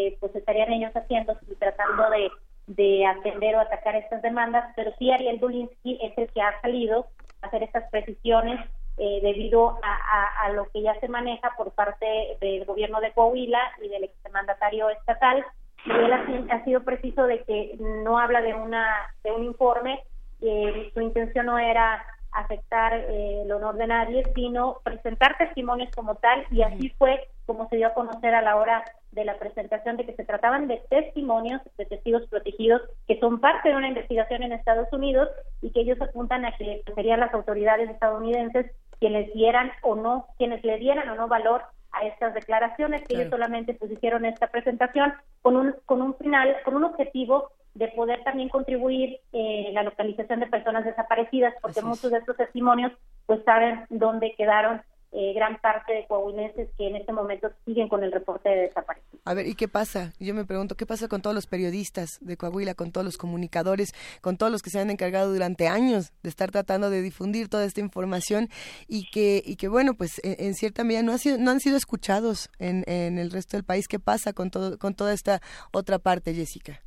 eh, 0.09 0.17
pues 0.21 0.35
estarían 0.35 0.73
ellos 0.73 0.93
haciendo, 0.95 1.39
si 1.47 1.55
tratando 1.55 2.11
de, 2.11 2.31
de 2.67 3.07
atender 3.07 3.57
o 3.57 3.61
atacar 3.61 3.97
estas 3.97 4.23
demandas, 4.23 4.73
pero 4.77 4.93
sí 4.99 5.11
Ariel 5.11 5.41
Dulinsky 5.41 5.99
es 6.03 6.17
el 6.19 6.29
que 6.29 6.43
ha 6.43 6.61
salido 6.61 7.07
a 7.41 7.47
hacer 7.47 7.63
estas 7.63 7.89
precisiones 7.91 8.61
eh, 9.01 9.21
debido 9.23 9.79
a, 9.81 10.51
lo 10.51 10.69
que 10.71 10.83
ya 10.83 10.99
se 10.99 11.07
maneja 11.07 11.53
por 11.57 11.71
parte 11.71 12.37
del 12.41 12.65
gobierno 12.65 13.01
de 13.01 13.13
Coahuila 13.13 13.61
y 13.81 13.89
del 13.89 14.05
exmandatario 14.05 14.91
estatal. 14.91 15.45
Y 15.85 15.91
él 15.91 16.13
ha, 16.51 16.65
sido 16.65 16.83
preciso 16.83 17.25
de 17.27 17.45
que 17.45 17.77
no 17.79 18.19
habla 18.19 18.41
de 18.41 18.55
una 18.55 18.89
de 19.23 19.31
un 19.31 19.45
informe, 19.45 20.03
eh, 20.41 20.91
su 20.93 21.01
intención 21.01 21.47
no 21.47 21.59
era 21.59 22.05
afectar 22.33 22.95
eh, 22.95 23.43
el 23.43 23.53
honor 23.53 23.77
de 23.77 23.87
nadie, 23.87 24.25
sino 24.35 24.79
presentar 24.85 25.37
testimonios 25.39 25.91
como 25.95 26.17
tal 26.17 26.47
y 26.51 26.63
así 26.63 26.91
fue 26.99 27.29
como 27.47 27.69
se 27.69 27.77
dio 27.77 27.87
a 27.87 27.95
conocer 27.95 28.35
a 28.35 28.43
la 28.43 28.57
hora 28.57 28.85
de 29.13 29.25
la 29.25 29.39
presentación 29.39 29.97
de 29.97 30.05
que 30.05 30.15
se 30.15 30.25
trataban 30.25 30.69
de 30.69 30.83
testimonios 30.91 31.63
de 31.79 31.87
testigos 31.87 32.27
protegidos 32.29 32.83
que 33.07 33.19
son 33.21 33.41
parte 33.41 33.71
de 33.71 33.77
una 33.77 33.89
investigación 33.89 34.43
en 34.43 34.53
Estados 34.53 34.89
Unidos 34.93 35.31
y 35.63 35.71
que 35.71 35.81
ellos 35.81 36.01
apuntan 36.01 36.45
a 36.45 36.55
que 36.57 36.83
serían 36.95 37.21
las 37.21 37.33
autoridades 37.33 37.89
estadounidenses 37.89 38.71
quienes 39.01 39.33
dieran 39.33 39.71
o 39.83 39.95
no, 39.95 40.27
quienes 40.37 40.63
le 40.65 40.79
dieran 40.79 41.09
o 41.09 41.15
no 41.15 41.29
valor 41.29 41.63
a 41.93 42.07
estas 42.07 42.35
declaraciones, 42.35 43.03
que 43.07 43.15
ellos 43.15 43.31
solamente 43.31 43.75
pues 43.75 43.91
hicieron 43.91 44.25
esta 44.25 44.49
presentación 44.49 45.15
con 45.43 45.57
un, 45.57 45.75
con 45.87 46.03
un 46.03 46.15
final, 46.17 46.57
con 46.65 46.77
un 46.77 46.85
objetivo 46.85 47.51
de 47.75 47.89
poder 47.89 48.23
también 48.25 48.49
contribuir 48.49 49.21
en 49.33 49.67
eh, 49.67 49.71
la 49.73 49.83
localización 49.83 50.41
de 50.41 50.47
personas 50.47 50.85
desaparecidas, 50.85 51.55
porque 51.63 51.83
muchos 51.83 52.11
de 52.11 52.19
estos 52.19 52.37
testimonios 52.37 52.93
pues 53.27 53.43
saben 53.45 53.85
dónde 53.91 54.35
quedaron 54.37 54.83
eh, 55.11 55.33
gran 55.33 55.59
parte 55.61 55.95
de 55.95 56.07
coahuilenses 56.07 56.69
que 56.77 56.87
en 56.87 56.97
este 56.97 57.15
momento 57.15 57.51
siguen 57.65 57.89
con 57.89 58.05
el 58.05 58.13
reporte 58.13 58.51
de 58.51 58.57
desaparición. 58.63 59.21
A 59.25 59.33
ver, 59.33 59.47
¿y 59.47 59.55
qué 59.55 59.67
pasa? 59.67 60.13
Yo 60.21 60.35
me 60.35 60.45
pregunto, 60.45 60.77
¿qué 60.77 60.85
pasa 60.85 61.09
con 61.09 61.23
todos 61.23 61.35
los 61.35 61.47
periodistas 61.47 62.19
de 62.21 62.37
Coahuila, 62.37 62.75
con 62.75 62.93
todos 62.93 63.07
los 63.07 63.17
comunicadores, 63.17 63.95
con 64.21 64.37
todos 64.37 64.53
los 64.53 64.61
que 64.61 64.69
se 64.69 64.79
han 64.79 64.91
encargado 64.91 65.33
durante 65.33 65.67
años 65.67 66.13
de 66.23 66.29
estar 66.29 66.51
tratando 66.51 66.91
de 66.91 67.01
difundir 67.01 67.49
toda 67.49 67.65
esta 67.65 67.81
información 67.81 68.51
y 68.87 69.09
que, 69.11 69.43
y 69.47 69.57
que 69.57 69.69
bueno, 69.69 69.95
pues 69.95 70.21
en, 70.23 70.55
cierta 70.55 70.85
medida 70.85 71.03
no, 71.03 71.13
ha 71.13 71.19
sido, 71.19 71.39
no 71.39 71.53
han 71.53 71.61
sido 71.61 71.79
escuchados 71.79 72.51
en, 72.59 72.85
en 72.87 73.19
el 73.19 73.31
resto 73.31 73.57
del 73.57 73.65
país? 73.65 73.89
¿Qué 73.89 73.99
pasa 73.99 74.35
con, 74.35 74.51
todo, 74.51 74.79
con 74.79 74.95
toda 74.95 75.15
esta 75.15 75.41
otra 75.73 75.99
parte, 75.99 76.35
Jessica? 76.35 76.83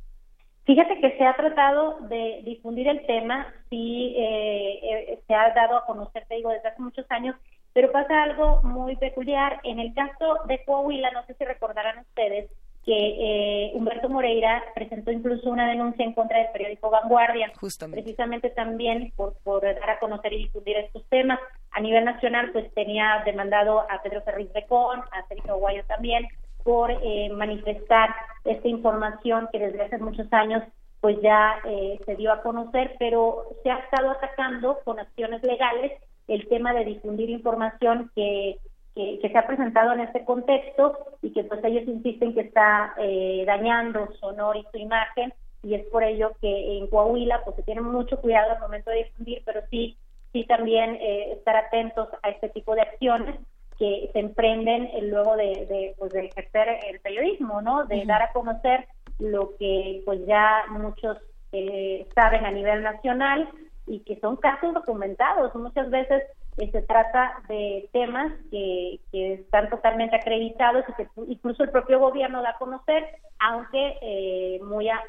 Fíjate 0.64 1.00
que 1.00 1.16
se 1.16 1.24
ha 1.24 1.34
tratado 1.34 1.98
de 2.02 2.40
difundir 2.44 2.86
el 2.86 3.04
tema, 3.06 3.52
sí 3.68 4.14
eh, 4.16 4.80
eh, 4.82 5.18
se 5.26 5.34
ha 5.34 5.52
dado 5.54 5.76
a 5.76 5.86
conocer, 5.86 6.24
te 6.28 6.36
digo, 6.36 6.50
desde 6.50 6.68
hace 6.68 6.82
muchos 6.82 7.04
años, 7.10 7.34
pero 7.72 7.90
pasa 7.90 8.22
algo 8.22 8.60
muy 8.62 8.94
peculiar. 8.96 9.60
En 9.64 9.80
el 9.80 9.92
caso 9.92 10.38
de 10.46 10.62
Coahuila, 10.64 11.10
no 11.10 11.24
sé 11.26 11.34
si 11.34 11.44
recordarán 11.44 11.98
ustedes 11.98 12.48
que 12.84 12.92
eh, 12.96 13.70
Humberto 13.74 14.08
Moreira 14.08 14.62
presentó 14.74 15.12
incluso 15.12 15.50
una 15.50 15.68
denuncia 15.68 16.04
en 16.04 16.14
contra 16.14 16.38
del 16.38 16.50
periódico 16.52 16.90
Vanguardia, 16.90 17.52
precisamente 17.90 18.50
también 18.50 19.12
por, 19.16 19.36
por 19.44 19.62
dar 19.62 19.90
a 19.90 19.98
conocer 20.00 20.32
y 20.32 20.44
difundir 20.44 20.76
estos 20.76 21.04
temas. 21.08 21.38
A 21.70 21.80
nivel 21.80 22.04
nacional, 22.04 22.50
pues 22.52 22.72
tenía 22.74 23.22
demandado 23.24 23.80
a 23.80 24.02
Pedro 24.02 24.22
Ferriz 24.22 24.52
Recón, 24.52 25.00
a 25.00 25.26
Sergio 25.28 25.56
Guayo 25.56 25.84
también, 25.84 26.26
por 26.64 26.90
eh, 26.90 27.30
manifestar 27.34 28.14
esta 28.44 28.68
información 28.68 29.48
que 29.52 29.58
desde 29.58 29.82
hace 29.82 29.98
muchos 29.98 30.32
años 30.32 30.62
pues 31.00 31.20
ya 31.20 31.56
eh, 31.64 31.98
se 32.06 32.14
dio 32.14 32.32
a 32.32 32.42
conocer, 32.42 32.94
pero 32.98 33.44
se 33.62 33.70
ha 33.70 33.78
estado 33.78 34.12
atacando 34.12 34.78
con 34.84 35.00
acciones 35.00 35.42
legales 35.42 35.92
el 36.28 36.46
tema 36.48 36.72
de 36.72 36.84
difundir 36.84 37.28
información 37.28 38.10
que, 38.14 38.58
que, 38.94 39.18
se 39.20 39.36
ha 39.36 39.46
presentado 39.46 39.92
en 39.92 40.00
este 40.00 40.24
contexto 40.24 40.96
y 41.20 41.32
que 41.32 41.42
pues 41.42 41.62
ellos 41.64 41.88
insisten 41.88 42.34
que 42.34 42.42
está 42.42 42.94
eh, 42.98 43.42
dañando 43.46 44.12
su 44.12 44.26
honor 44.26 44.56
y 44.56 44.66
su 44.70 44.78
imagen 44.78 45.34
y 45.64 45.74
es 45.74 45.84
por 45.86 46.04
ello 46.04 46.32
que 46.40 46.78
en 46.78 46.86
Coahuila 46.86 47.42
pues 47.44 47.56
se 47.56 47.62
tiene 47.64 47.80
mucho 47.80 48.20
cuidado 48.20 48.52
al 48.52 48.60
momento 48.60 48.90
de 48.90 49.04
difundir, 49.04 49.42
pero 49.44 49.60
sí 49.70 49.96
sí 50.32 50.44
también 50.44 50.94
eh, 50.94 51.32
estar 51.32 51.56
atentos 51.56 52.08
a 52.22 52.30
este 52.30 52.48
tipo 52.48 52.74
de 52.74 52.82
acciones 52.82 53.38
que 53.82 54.10
se 54.12 54.20
emprenden 54.20 54.88
luego 55.10 55.36
de, 55.36 55.66
de, 55.66 55.94
pues, 55.98 56.12
de 56.12 56.26
ejercer 56.26 56.68
el 56.88 57.00
periodismo, 57.00 57.60
¿no? 57.62 57.84
De 57.84 58.04
dar 58.04 58.22
a 58.22 58.32
conocer 58.32 58.86
lo 59.18 59.56
que 59.58 60.02
pues 60.06 60.24
ya 60.24 60.62
muchos 60.68 61.18
eh, 61.50 62.06
saben 62.14 62.46
a 62.46 62.52
nivel 62.52 62.84
nacional 62.84 63.48
y 63.88 63.98
que 64.04 64.20
son 64.20 64.36
casos 64.36 64.72
documentados. 64.72 65.52
Muchas 65.56 65.90
veces 65.90 66.22
eh, 66.58 66.70
se 66.70 66.82
trata 66.82 67.42
de 67.48 67.88
temas 67.92 68.32
que, 68.52 69.00
que, 69.10 69.32
están 69.32 69.68
totalmente 69.68 70.14
acreditados 70.14 70.84
y 70.88 70.92
que 70.92 71.08
incluso 71.26 71.64
el 71.64 71.70
propio 71.70 71.98
gobierno 71.98 72.40
da 72.40 72.50
a 72.50 72.58
conocer, 72.58 73.04
aunque 73.40 73.98
eh, 74.00 74.60
muy 74.62 74.88
a, 74.90 75.02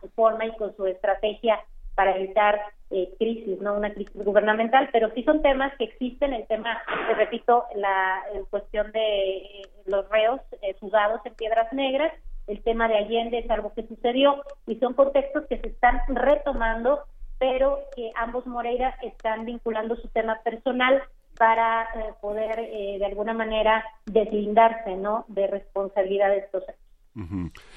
su 0.00 0.08
forma 0.10 0.46
y 0.46 0.56
con 0.56 0.76
su 0.76 0.86
estrategia 0.86 1.58
para 1.94 2.16
evitar 2.16 2.60
eh, 2.90 3.12
crisis, 3.18 3.60
no 3.60 3.74
una 3.74 3.92
crisis 3.92 4.24
gubernamental, 4.24 4.88
pero 4.92 5.10
sí 5.14 5.22
son 5.22 5.42
temas 5.42 5.72
que 5.76 5.84
existen, 5.84 6.32
el 6.32 6.46
tema, 6.46 6.82
te 7.08 7.14
repito, 7.14 7.64
la 7.74 8.22
cuestión 8.50 8.90
de 8.92 9.62
los 9.86 10.08
reos 10.08 10.40
juzgados 10.80 11.20
en 11.24 11.34
piedras 11.34 11.72
negras, 11.72 12.12
el 12.46 12.62
tema 12.62 12.88
de 12.88 12.96
Allende 12.96 13.38
es 13.38 13.50
algo 13.50 13.72
que 13.74 13.86
sucedió 13.86 14.42
y 14.66 14.76
son 14.76 14.94
contextos 14.94 15.44
que 15.46 15.58
se 15.58 15.68
están 15.68 16.00
retomando 16.08 17.04
pero 17.40 17.80
que 17.96 18.12
ambos 18.16 18.46
Moreira 18.46 18.94
están 19.02 19.46
vinculando 19.46 19.96
su 19.96 20.08
tema 20.08 20.38
personal 20.44 21.02
para 21.38 21.84
eh, 21.84 22.12
poder 22.20 22.60
eh, 22.60 22.96
de 22.98 23.06
alguna 23.06 23.32
manera 23.32 23.82
deslindarse 24.04 24.94
¿no? 24.96 25.24
de 25.28 25.46
responsabilidad 25.46 26.28
de 26.28 26.46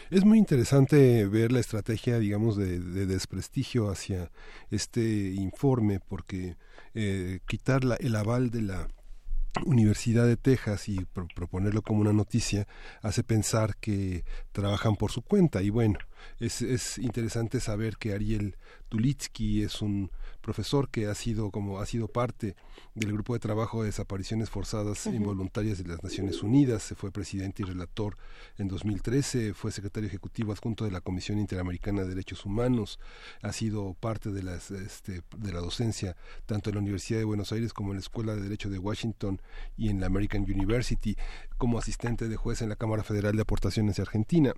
Es 0.10 0.26
muy 0.26 0.38
interesante 0.38 1.26
ver 1.26 1.52
la 1.52 1.60
estrategia, 1.60 2.20
digamos, 2.20 2.56
de, 2.56 2.80
desprestigio 3.06 3.90
hacia 3.90 4.32
este 4.70 5.34
informe, 5.34 6.00
porque 6.00 6.56
eh, 6.94 7.40
quitar 7.48 7.82
el 8.00 8.16
aval 8.16 8.52
de 8.52 8.62
la 8.62 8.88
Universidad 9.66 10.26
de 10.26 10.38
Texas 10.38 10.90
y 10.90 11.06
proponerlo 11.36 11.82
como 11.82 12.02
una 12.02 12.14
noticia 12.14 12.68
hace 13.02 13.24
pensar 13.24 13.76
que 13.78 14.24
trabajan 14.52 14.96
por 14.96 15.12
su 15.12 15.22
cuenta. 15.22 15.62
Y 15.62 15.70
bueno, 15.70 16.00
Es, 16.40 16.62
es 16.62 16.98
interesante 16.98 17.60
saber 17.60 17.98
que 17.98 18.14
Ariel 18.14 18.56
Tulitsky 18.90 19.64
es 19.64 19.82
un 19.82 20.12
profesor 20.42 20.90
que 20.90 21.08
ha 21.08 21.16
sido 21.16 21.50
como 21.50 21.80
ha 21.80 21.86
sido 21.86 22.08
parte 22.08 22.56
del 22.94 23.14
grupo 23.14 23.34
de 23.34 23.40
trabajo 23.40 23.82
de 23.82 23.88
desapariciones 23.88 24.50
forzadas 24.50 25.08
involuntarias 25.08 25.80
de 25.80 25.88
las 25.88 26.04
Naciones 26.04 26.44
Unidas, 26.44 26.84
se 26.84 26.94
fue 26.94 27.12
presidente 27.12 27.64
y 27.64 27.66
relator 27.66 28.18
en 28.58 28.68
2013, 28.68 29.54
fue 29.54 29.72
secretario 29.72 30.08
ejecutivo 30.08 30.52
adjunto 30.52 30.86
de 30.86 30.92
la 30.92 31.02
Comisión 31.02 31.40
Interamericana 31.40 32.04
de 32.04 32.10
Derechos 32.10 32.46
Humanos, 32.46 33.00
ha 33.42 33.52
sido 33.54 33.96
parte 33.96 34.32
de 34.32 34.44
las 34.44 34.70
este, 34.70 35.24
de 35.38 35.54
la 35.54 35.60
docencia 35.60 36.16
tanto 36.46 36.70
en 36.70 36.76
la 36.76 36.82
Universidad 36.82 37.20
de 37.20 37.26
Buenos 37.26 37.52
Aires 37.52 37.74
como 37.74 37.92
en 37.92 37.96
la 37.96 38.02
Escuela 38.02 38.36
de 38.36 38.42
Derecho 38.42 38.70
de 38.70 38.78
Washington 38.78 39.42
y 39.78 39.90
en 39.90 40.00
la 40.02 40.08
American 40.08 40.44
University, 40.44 41.16
como 41.58 41.80
asistente 41.80 42.28
de 42.28 42.36
juez 42.36 42.62
en 42.62 42.70
la 42.70 42.76
Cámara 42.76 43.04
Federal 43.04 43.36
de 43.36 43.42
Aportaciones 43.42 43.96
de 43.96 44.04
Argentina 44.04 44.54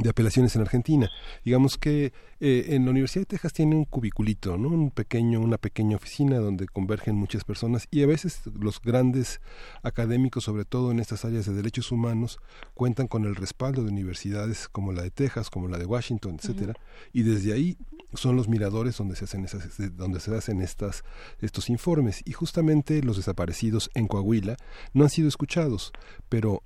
de 0.00 0.10
apelaciones 0.10 0.54
en 0.56 0.62
Argentina. 0.62 1.10
Digamos 1.44 1.78
que 1.78 2.12
eh, 2.40 2.66
en 2.70 2.84
la 2.84 2.90
Universidad 2.90 3.22
de 3.22 3.26
Texas 3.26 3.52
tiene 3.52 3.76
un 3.76 3.84
cubiculito, 3.84 4.56
¿no? 4.58 4.68
Un 4.68 4.90
pequeño, 4.90 5.40
una 5.40 5.58
pequeña 5.58 5.96
oficina 5.96 6.38
donde 6.38 6.66
convergen 6.66 7.16
muchas 7.16 7.44
personas 7.44 7.86
y 7.90 8.02
a 8.02 8.06
veces 8.06 8.42
los 8.58 8.80
grandes 8.80 9.40
académicos, 9.82 10.44
sobre 10.44 10.64
todo 10.64 10.90
en 10.90 11.00
estas 11.00 11.24
áreas 11.24 11.46
de 11.46 11.54
derechos 11.54 11.92
humanos, 11.92 12.38
cuentan 12.74 13.06
con 13.06 13.24
el 13.24 13.36
respaldo 13.36 13.84
de 13.84 13.90
universidades 13.90 14.68
como 14.68 14.92
la 14.92 15.02
de 15.02 15.10
Texas, 15.10 15.50
como 15.50 15.68
la 15.68 15.78
de 15.78 15.86
Washington, 15.86 16.36
etcétera, 16.38 16.74
y 17.12 17.22
desde 17.22 17.52
ahí 17.52 17.76
son 18.14 18.36
los 18.36 18.48
miradores 18.48 18.96
donde 18.96 19.16
se 19.16 19.24
hacen 19.24 19.44
esas, 19.44 19.76
donde 19.96 20.20
se 20.20 20.34
hacen 20.34 20.60
estas 20.60 21.04
estos 21.40 21.68
informes 21.68 22.22
y 22.24 22.32
justamente 22.32 23.02
los 23.02 23.16
desaparecidos 23.16 23.90
en 23.94 24.06
Coahuila 24.06 24.56
no 24.92 25.04
han 25.04 25.10
sido 25.10 25.28
escuchados, 25.28 25.92
pero 26.28 26.62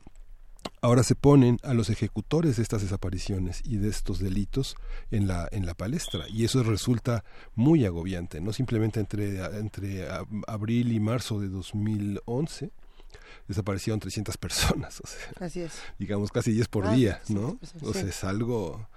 ahora 0.80 1.02
se 1.02 1.14
ponen 1.14 1.58
a 1.62 1.74
los 1.74 1.90
ejecutores 1.90 2.56
de 2.56 2.62
estas 2.62 2.82
desapariciones 2.82 3.62
y 3.64 3.76
de 3.76 3.88
estos 3.88 4.18
delitos 4.18 4.76
en 5.10 5.26
la 5.26 5.48
en 5.50 5.66
la 5.66 5.74
palestra 5.74 6.24
y 6.28 6.44
eso 6.44 6.62
resulta 6.62 7.24
muy 7.54 7.84
agobiante 7.84 8.40
no 8.40 8.52
simplemente 8.52 9.00
entre 9.00 9.44
entre 9.58 10.08
abril 10.46 10.92
y 10.92 11.00
marzo 11.00 11.40
de 11.40 11.48
2011 11.48 12.70
desaparecieron 13.48 13.98
300 14.00 14.36
personas 14.36 15.00
o 15.00 15.06
sea, 15.06 15.46
Así 15.46 15.60
es. 15.62 15.72
digamos 15.98 16.30
casi 16.30 16.52
10 16.52 16.68
por 16.68 16.86
Ah, 16.86 16.92
día 16.94 17.20
no 17.28 17.58
sea 17.92 18.02
sí. 18.02 18.08
es 18.08 18.22
algo 18.24 18.88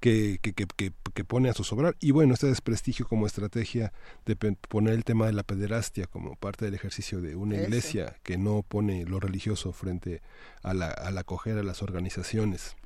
que, 0.00 0.38
que, 0.42 0.52
que, 0.54 0.66
que, 0.76 0.92
que 1.14 1.24
pone 1.24 1.50
a 1.50 1.54
zozobrar. 1.54 1.94
Y 2.00 2.10
bueno, 2.12 2.32
este 2.34 2.46
desprestigio 2.46 3.06
como 3.06 3.26
estrategia 3.26 3.92
de 4.26 4.34
poner 4.36 4.94
el 4.94 5.04
tema 5.04 5.26
de 5.26 5.32
la 5.32 5.42
pederastia 5.42 6.06
como 6.06 6.36
parte 6.36 6.64
del 6.64 6.74
ejercicio 6.74 7.20
de 7.20 7.36
una 7.36 7.56
iglesia 7.56 8.16
que 8.22 8.38
no 8.38 8.64
pone 8.66 9.04
lo 9.04 9.20
religioso 9.20 9.72
frente 9.72 10.22
a 10.62 10.72
la, 10.74 10.88
al 10.88 11.18
acoger 11.18 11.58
a 11.58 11.62
las 11.62 11.82
organizaciones 11.82 12.76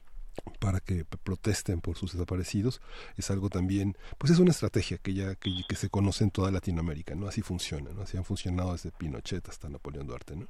para 0.58 0.80
que 0.80 1.04
protesten 1.04 1.80
por 1.82 1.96
sus 1.96 2.12
desaparecidos 2.12 2.80
es 3.16 3.30
algo 3.30 3.50
también 3.50 3.96
pues 4.18 4.32
es 4.32 4.38
una 4.38 4.50
estrategia 4.50 4.96
que 4.96 5.12
ya 5.12 5.34
que, 5.34 5.50
que 5.68 5.76
se 5.76 5.90
conoce 5.90 6.24
en 6.24 6.30
toda 6.30 6.50
Latinoamérica 6.50 7.14
no 7.14 7.28
así 7.28 7.42
funciona 7.42 7.90
no 7.92 8.02
así 8.02 8.16
han 8.16 8.24
funcionado 8.24 8.72
desde 8.72 8.92
Pinochet 8.92 9.46
hasta 9.50 9.68
Napoleón 9.68 10.06
Duarte 10.06 10.34
no 10.34 10.46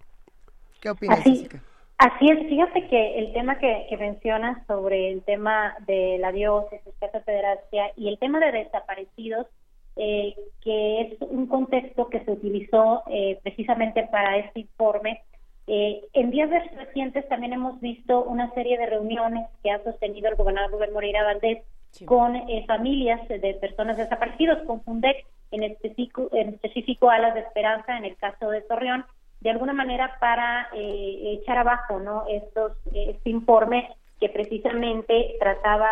¿Qué 0.83 0.91
opinas, 0.91 1.21
Así, 1.21 1.37
Jessica? 1.37 1.63
así 1.99 2.29
es, 2.29 2.49
fíjate 2.49 2.89
que 2.89 3.19
el 3.21 3.33
tema 3.33 3.57
que, 3.59 3.87
que 3.89 3.97
mencionas 3.97 4.67
sobre 4.67 5.13
el 5.13 5.23
tema 5.23 5.77
de 5.87 6.19
la 6.19 6.33
diócesis, 6.33 6.93
casa 6.99 7.21
pederastia 7.21 7.93
y 7.97 8.09
el 8.09 8.19
tema 8.19 8.41
de 8.41 8.51
desaparecidos, 8.51 9.47
eh, 9.95 10.35
que 10.61 11.03
es 11.03 11.23
un 11.23 11.47
contexto 11.47 12.09
que 12.09 12.25
se 12.25 12.33
utilizó 12.33 13.05
eh, 13.09 13.39
precisamente 13.45 14.09
para 14.11 14.39
este 14.39 14.61
informe. 14.61 15.23
Eh, 15.69 16.05
en 16.15 16.33
días 16.33 16.51
recientes 16.75 17.29
también 17.29 17.53
hemos 17.53 17.81
visto 17.81 18.25
una 18.25 18.53
serie 18.53 18.77
de 18.77 18.87
reuniones 18.87 19.47
que 19.63 19.71
ha 19.71 19.85
sostenido 19.85 20.29
el 20.29 20.35
gobernador 20.35 20.73
Rubén 20.73 20.93
Moreira 20.93 21.23
Valdés 21.23 21.63
con 22.07 22.35
eh, 22.35 22.65
familias 22.67 23.27
de 23.29 23.55
personas 23.61 23.97
desaparecidos, 23.97 24.63
con 24.67 24.83
Fundec, 24.83 25.25
en 25.53 25.63
específico, 25.63 26.29
en 26.33 26.49
específico 26.49 27.11
Alas 27.11 27.35
de 27.35 27.41
Esperanza, 27.41 27.97
en 27.97 28.07
el 28.07 28.17
caso 28.17 28.51
de 28.51 28.63
Torreón, 28.63 29.05
de 29.43 29.51
alguna 29.51 29.73
manera 29.73 30.17
para 30.21 30.69
eh, 30.73 31.39
echar 31.41 31.59
abajo 31.59 31.99
no 31.99 32.25
estos 32.29 32.73
este 32.95 33.31
informe 33.31 33.91
que 34.21 34.29
precisamente 34.29 35.37
trataba 35.41 35.91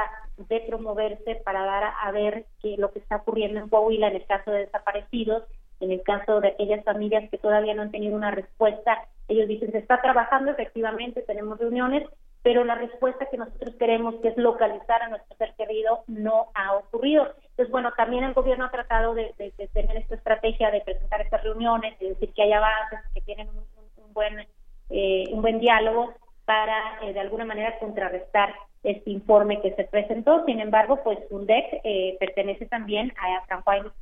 de 0.49 0.61
promoverse 0.61 1.35
para 1.45 1.65
dar 1.65 1.83
a, 1.83 1.91
a 2.03 2.13
ver 2.13 2.47
que 2.63 2.77
lo 2.79 2.93
que 2.93 3.01
está 3.01 3.17
ocurriendo 3.17 3.59
en 3.59 3.69
Coahuila 3.69 4.09
en 4.09 4.17
el 4.17 4.27
caso 4.27 4.53
de 4.53 4.61
desaparecidos, 4.61 5.43
en 5.81 5.91
el 5.91 6.03
caso 6.03 6.41
de 6.41 6.49
aquellas 6.49 6.85
familias 6.85 7.29
que 7.29 7.39
todavía 7.39 7.75
no 7.75 7.83
han 7.83 7.91
tenido 7.91 8.15
una 8.15 8.31
respuesta, 8.31 8.99
ellos 9.27 9.49
dicen 9.49 9.73
se 9.73 9.79
está 9.79 10.01
trabajando 10.01 10.53
efectivamente, 10.53 11.23
tenemos 11.23 11.59
reuniones, 11.59 12.09
pero 12.43 12.65
la 12.65 12.77
respuesta 12.77 13.27
que 13.31 13.37
nosotros 13.37 13.75
queremos, 13.77 14.15
que 14.23 14.29
es 14.29 14.37
localizar 14.37 15.03
a 15.03 15.09
nuestro 15.09 15.37
ser 15.37 15.53
querido, 15.57 16.05
no 16.07 16.47
ha 16.55 16.75
ocurrido. 16.75 17.35
Entonces, 17.61 17.73
bueno, 17.73 17.93
también 17.95 18.25
el 18.25 18.33
gobierno 18.33 18.65
ha 18.65 18.71
tratado 18.71 19.13
de, 19.13 19.35
tener 19.75 19.95
esta 19.99 20.15
estrategia 20.15 20.71
de 20.71 20.81
presentar 20.81 21.21
estas 21.21 21.45
reuniones, 21.45 21.99
de 21.99 22.09
decir 22.09 22.33
que 22.33 22.43
hay 22.43 22.55
avances, 22.55 23.01
que 23.13 23.21
tienen 23.21 23.51
un, 23.51 24.15
buen 24.15 24.47
eh, 24.89 25.27
un 25.31 25.43
buen 25.43 25.61
diálogo 25.61 26.15
para 26.47 26.99
eh, 27.03 27.13
de 27.13 27.21
alguna 27.21 27.45
manera 27.45 27.79
contrarrestar 27.79 28.55
este 28.83 29.11
informe 29.11 29.61
que 29.61 29.75
se 29.75 29.85
presentó. 29.85 30.43
Sin 30.47 30.59
embargo, 30.59 31.01
pues 31.05 31.19
UNDEC 31.29 31.83
eh, 31.85 32.17
pertenece 32.19 32.65
también 32.65 33.13
a 33.19 33.61
Juan, 33.61 33.93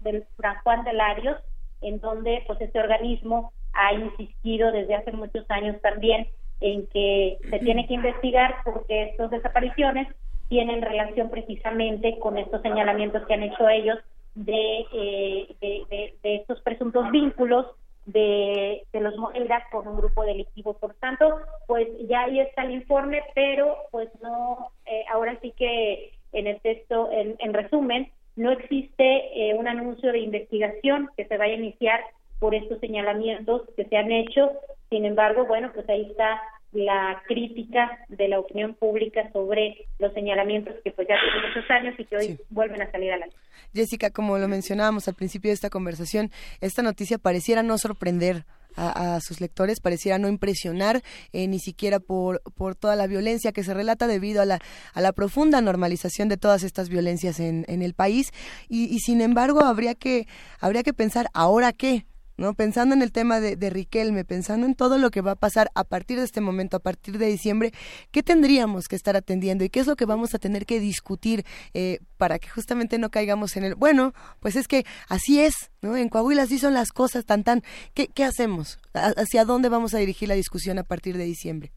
del, 0.00 0.26
Juan 0.64 0.84
de 0.84 1.36
en 1.82 2.00
donde 2.00 2.42
pues 2.48 2.60
este 2.60 2.80
organismo 2.80 3.52
ha 3.74 3.92
insistido 3.92 4.72
desde 4.72 4.96
hace 4.96 5.12
muchos 5.12 5.48
años 5.52 5.80
también 5.82 6.26
en 6.60 6.88
que 6.88 7.38
se 7.48 7.60
tiene 7.60 7.86
que 7.86 7.94
investigar 7.94 8.56
porque 8.64 9.04
estas 9.04 9.30
desapariciones 9.30 10.08
tienen 10.48 10.82
relación 10.82 11.30
precisamente 11.30 12.18
con 12.18 12.38
estos 12.38 12.62
señalamientos 12.62 13.26
que 13.26 13.34
han 13.34 13.42
hecho 13.42 13.68
ellos 13.68 13.98
de, 14.34 14.86
eh, 14.92 15.56
de, 15.60 16.16
de- 16.22 16.34
estos 16.36 16.60
presuntos 16.60 17.10
vínculos 17.10 17.66
de, 18.04 18.84
de 18.92 19.00
los 19.00 19.16
Moreira 19.16 19.64
con 19.72 19.88
un 19.88 19.96
grupo 19.96 20.24
delictivo. 20.24 20.74
Por 20.74 20.94
tanto, 20.94 21.40
pues 21.66 21.88
ya 22.08 22.22
ahí 22.24 22.40
está 22.40 22.62
el 22.62 22.72
informe, 22.72 23.22
pero 23.34 23.76
pues 23.90 24.08
no, 24.22 24.70
eh, 24.84 25.04
ahora 25.12 25.38
sí 25.40 25.52
que 25.56 26.12
en 26.32 26.46
el 26.46 26.60
texto, 26.60 27.10
en, 27.10 27.36
en 27.38 27.54
resumen, 27.54 28.12
no 28.36 28.50
existe 28.52 29.04
eh, 29.50 29.54
un 29.54 29.66
anuncio 29.66 30.12
de 30.12 30.18
investigación 30.18 31.08
que 31.16 31.24
se 31.24 31.36
vaya 31.38 31.54
a 31.54 31.58
iniciar 31.58 32.00
por 32.38 32.54
estos 32.54 32.78
señalamientos 32.80 33.62
que 33.76 33.86
se 33.86 33.96
han 33.96 34.12
hecho. 34.12 34.52
Sin 34.90 35.04
embargo, 35.06 35.46
bueno, 35.46 35.70
pues 35.74 35.88
ahí 35.88 36.02
está 36.10 36.40
la 36.72 37.22
crítica 37.26 37.98
de 38.08 38.28
la 38.28 38.38
opinión 38.38 38.74
pública 38.74 39.30
sobre 39.32 39.86
los 39.98 40.12
señalamientos 40.12 40.74
que 40.84 40.90
pues 40.90 41.08
ya 41.08 41.14
tienen 41.20 41.48
muchos 41.48 41.70
años 41.70 41.94
y 41.98 42.04
que 42.04 42.16
hoy 42.16 42.38
vuelven 42.50 42.82
a 42.82 42.90
salir 42.90 43.12
a 43.12 43.18
la 43.18 43.26
luz. 43.26 43.34
Jessica, 43.74 44.10
como 44.10 44.38
lo 44.38 44.48
mencionábamos 44.48 45.08
al 45.08 45.14
principio 45.14 45.50
de 45.50 45.54
esta 45.54 45.70
conversación, 45.70 46.30
esta 46.60 46.82
noticia 46.82 47.18
pareciera 47.18 47.62
no 47.62 47.78
sorprender 47.78 48.44
a, 48.76 49.16
a 49.16 49.20
sus 49.20 49.40
lectores, 49.40 49.80
pareciera 49.80 50.18
no 50.18 50.28
impresionar 50.28 51.02
eh, 51.32 51.48
ni 51.48 51.58
siquiera 51.58 51.98
por, 51.98 52.42
por 52.54 52.74
toda 52.74 52.94
la 52.94 53.06
violencia 53.06 53.52
que 53.52 53.64
se 53.64 53.72
relata 53.72 54.06
debido 54.06 54.42
a 54.42 54.44
la, 54.44 54.58
a 54.92 55.00
la 55.00 55.12
profunda 55.12 55.60
normalización 55.60 56.28
de 56.28 56.36
todas 56.36 56.62
estas 56.62 56.88
violencias 56.88 57.40
en, 57.40 57.64
en 57.68 57.82
el 57.82 57.94
país 57.94 58.32
y, 58.68 58.94
y 58.94 58.98
sin 58.98 59.20
embargo 59.22 59.60
habría 59.60 59.94
que, 59.94 60.26
habría 60.60 60.82
que 60.82 60.92
pensar, 60.92 61.28
¿ahora 61.32 61.72
qué? 61.72 62.04
¿No? 62.36 62.54
Pensando 62.54 62.94
en 62.94 63.02
el 63.02 63.12
tema 63.12 63.40
de, 63.40 63.56
de 63.56 63.70
Riquelme, 63.70 64.24
pensando 64.24 64.66
en 64.66 64.74
todo 64.74 64.98
lo 64.98 65.10
que 65.10 65.20
va 65.20 65.32
a 65.32 65.36
pasar 65.36 65.70
a 65.74 65.84
partir 65.84 66.18
de 66.18 66.24
este 66.24 66.40
momento, 66.40 66.76
a 66.76 66.80
partir 66.80 67.18
de 67.18 67.26
diciembre, 67.26 67.72
¿qué 68.10 68.22
tendríamos 68.22 68.88
que 68.88 68.96
estar 68.96 69.16
atendiendo 69.16 69.64
y 69.64 69.70
qué 69.70 69.80
es 69.80 69.86
lo 69.86 69.96
que 69.96 70.04
vamos 70.06 70.34
a 70.34 70.38
tener 70.38 70.66
que 70.66 70.80
discutir 70.80 71.44
eh, 71.74 71.98
para 72.18 72.38
que 72.38 72.48
justamente 72.48 72.98
no 72.98 73.10
caigamos 73.10 73.56
en 73.56 73.64
el, 73.64 73.74
bueno, 73.74 74.12
pues 74.40 74.56
es 74.56 74.68
que 74.68 74.84
así 75.08 75.40
es, 75.40 75.70
¿no? 75.82 75.96
En 75.96 76.08
Coahuila 76.08 76.42
así 76.42 76.58
son 76.58 76.74
las 76.74 76.92
cosas, 76.92 77.24
tan 77.24 77.44
tan, 77.44 77.62
¿qué, 77.94 78.08
qué 78.08 78.24
hacemos? 78.24 78.78
¿A- 78.94 79.12
¿Hacia 79.16 79.44
dónde 79.44 79.68
vamos 79.68 79.94
a 79.94 79.98
dirigir 79.98 80.28
la 80.28 80.34
discusión 80.34 80.78
a 80.78 80.84
partir 80.84 81.16
de 81.16 81.24
diciembre? 81.24 81.72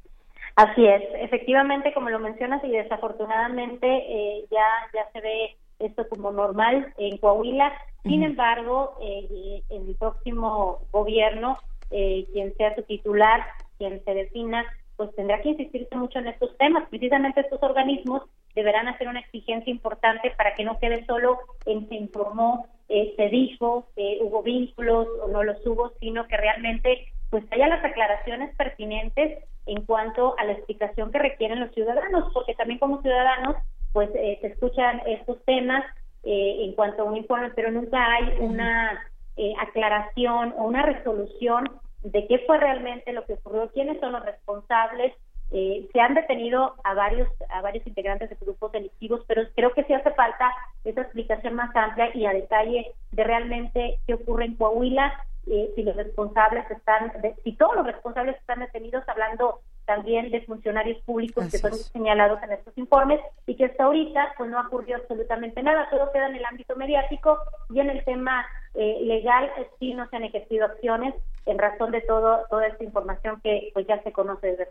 Así 0.55 0.85
es, 0.85 1.01
efectivamente, 1.21 1.93
como 1.93 2.09
lo 2.09 2.19
mencionas, 2.19 2.61
y 2.65 2.69
desafortunadamente 2.71 3.87
eh, 3.87 4.45
ya, 4.51 4.67
ya 4.93 5.09
se 5.13 5.21
ve 5.21 5.57
esto 5.79 6.07
como 6.09 6.31
normal 6.31 6.93
en 6.97 7.17
Coahuila. 7.17 7.73
Sin 8.03 8.23
embargo, 8.23 8.97
eh, 9.01 9.61
el 9.69 9.95
próximo 9.95 10.81
gobierno, 10.91 11.57
eh, 11.91 12.27
quien 12.31 12.55
sea 12.55 12.75
su 12.75 12.83
titular, 12.83 13.45
quien 13.77 14.03
se 14.03 14.13
defina, 14.13 14.65
pues 14.95 15.13
tendrá 15.15 15.41
que 15.41 15.49
insistirse 15.49 15.95
mucho 15.95 16.19
en 16.19 16.27
estos 16.27 16.55
temas. 16.57 16.87
Precisamente 16.89 17.41
estos 17.41 17.61
organismos 17.63 18.23
deberán 18.55 18.87
hacer 18.87 19.07
una 19.07 19.21
exigencia 19.21 19.71
importante 19.71 20.31
para 20.37 20.55
que 20.55 20.65
no 20.65 20.77
quede 20.79 21.05
solo 21.05 21.39
en 21.65 21.87
se 21.87 21.95
informó, 21.95 22.67
eh, 22.89 23.13
se 23.15 23.29
dijo, 23.29 23.87
hubo 24.21 24.43
vínculos 24.43 25.07
o 25.21 25.27
no 25.29 25.43
los 25.43 25.65
hubo, 25.65 25.93
sino 25.99 26.27
que 26.27 26.35
realmente 26.35 27.11
pues 27.29 27.43
haya 27.51 27.67
las 27.67 27.85
aclaraciones 27.85 28.55
pertinentes 28.55 29.43
en 29.67 29.85
cuanto 29.85 30.35
a 30.39 30.45
la 30.45 30.53
explicación 30.53 31.11
que 31.11 31.19
requieren 31.19 31.59
los 31.59 31.71
ciudadanos, 31.73 32.31
porque 32.33 32.55
también 32.55 32.79
como 32.79 33.01
ciudadanos 33.01 33.55
pues 33.93 34.09
eh, 34.13 34.37
se 34.41 34.47
escuchan 34.47 35.01
estos 35.05 35.43
temas 35.45 35.83
eh, 36.23 36.65
en 36.65 36.73
cuanto 36.73 37.03
a 37.03 37.05
un 37.05 37.17
informe, 37.17 37.51
pero 37.55 37.71
nunca 37.71 37.97
hay 38.13 38.35
una 38.39 39.01
eh, 39.37 39.53
aclaración 39.57 40.53
o 40.57 40.65
una 40.65 40.83
resolución 40.83 41.63
de 42.03 42.27
qué 42.27 42.39
fue 42.39 42.57
realmente 42.57 43.13
lo 43.13 43.25
que 43.25 43.33
ocurrió, 43.33 43.69
quiénes 43.71 43.99
son 43.99 44.11
los 44.11 44.25
responsables. 44.25 45.13
Eh, 45.51 45.87
se 45.91 45.99
han 45.99 46.13
detenido 46.13 46.75
a 46.83 46.93
varios 46.93 47.27
a 47.49 47.61
varios 47.61 47.87
integrantes 47.87 48.29
de 48.29 48.37
grupos 48.39 48.71
delictivos, 48.71 49.23
pero 49.27 49.43
creo 49.55 49.73
que 49.73 49.83
sí 49.85 49.93
hace 49.93 50.11
falta 50.11 50.51
esa 50.83 51.01
explicación 51.01 51.55
más 51.55 51.75
amplia 51.75 52.11
y 52.13 52.25
a 52.25 52.33
detalle 52.33 52.93
de 53.11 53.23
realmente 53.23 53.99
qué 54.05 54.13
ocurre 54.13 54.45
en 54.45 54.55
Coahuila, 54.55 55.11
eh, 55.47 55.71
si 55.75 55.83
los 55.83 55.95
responsables 55.95 56.69
están, 56.69 57.11
si 57.43 57.53
todos 57.53 57.75
los 57.77 57.85
responsables 57.85 58.35
están 58.37 58.59
detenidos, 58.59 59.07
hablando 59.07 59.61
también 59.89 60.29
de 60.29 60.41
funcionarios 60.41 61.01
públicos 61.01 61.49
que 61.49 61.57
son 61.57 61.73
señalados 61.73 62.43
en 62.43 62.51
estos 62.51 62.77
informes 62.77 63.19
y 63.47 63.55
que 63.55 63.65
hasta 63.65 63.85
ahorita 63.85 64.35
pues 64.37 64.47
no 64.51 64.61
ocurrió 64.61 64.97
absolutamente 64.97 65.63
nada, 65.63 65.89
todo 65.89 66.11
queda 66.11 66.27
en 66.27 66.35
el 66.35 66.45
ámbito 66.45 66.75
mediático 66.75 67.39
y 67.71 67.79
en 67.79 67.89
el 67.89 68.05
tema 68.05 68.45
eh, 68.75 68.99
legal 69.01 69.49
sí 69.79 69.95
no 69.95 70.07
se 70.07 70.17
han 70.17 70.25
ejercido 70.25 70.67
acciones 70.67 71.15
en 71.47 71.57
razón 71.57 71.89
de 71.89 72.01
todo 72.01 72.45
toda 72.51 72.67
esta 72.67 72.83
información 72.83 73.41
que 73.41 73.71
pues 73.73 73.87
ya 73.87 73.99
se 74.03 74.11
conoce 74.11 74.55
desde 74.55 74.67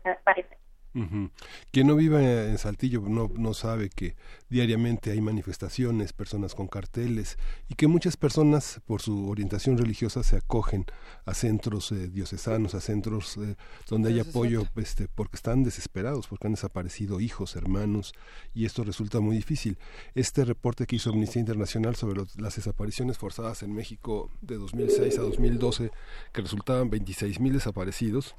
parece. 0.94 1.30
Quien 1.70 1.86
no 1.86 1.96
vive 1.96 2.48
en 2.48 2.58
Saltillo 2.58 3.02
no, 3.08 3.30
no 3.36 3.54
sabe 3.54 3.90
que 3.90 4.16
diariamente 4.48 5.10
hay 5.10 5.20
manifestaciones, 5.20 6.12
personas 6.12 6.54
con 6.54 6.68
carteles 6.68 7.38
y 7.68 7.74
que 7.74 7.86
muchas 7.86 8.16
personas 8.16 8.80
por 8.86 9.02
su 9.02 9.28
orientación 9.28 9.78
religiosa 9.78 10.22
se 10.22 10.36
acogen 10.36 10.86
a 11.24 11.34
centros 11.34 11.92
eh, 11.92 12.08
diocesanos, 12.08 12.74
a 12.74 12.80
centros 12.80 13.36
eh, 13.36 13.56
donde 13.88 14.10
hay 14.10 14.20
apoyo 14.20 14.64
este, 14.76 15.08
porque 15.08 15.36
están 15.36 15.64
desesperados, 15.64 16.26
porque 16.26 16.46
han 16.46 16.54
desaparecido 16.54 17.20
hijos, 17.20 17.56
hermanos 17.56 18.12
y 18.54 18.64
esto 18.64 18.84
resulta 18.84 19.20
muy 19.20 19.36
difícil. 19.36 19.78
Este 20.14 20.44
reporte 20.44 20.86
que 20.86 20.96
hizo 20.96 21.10
Amnistía 21.10 21.40
Internacional 21.40 21.96
sobre 21.96 22.22
las 22.36 22.56
desapariciones 22.56 23.18
forzadas 23.18 23.62
en 23.62 23.74
México 23.74 24.30
de 24.40 24.56
2006 24.56 25.18
a 25.18 25.22
2012, 25.22 25.90
que 26.32 26.42
resultaban 26.42 26.90
26 26.90 27.40
mil 27.40 27.52
desaparecidos, 27.52 28.36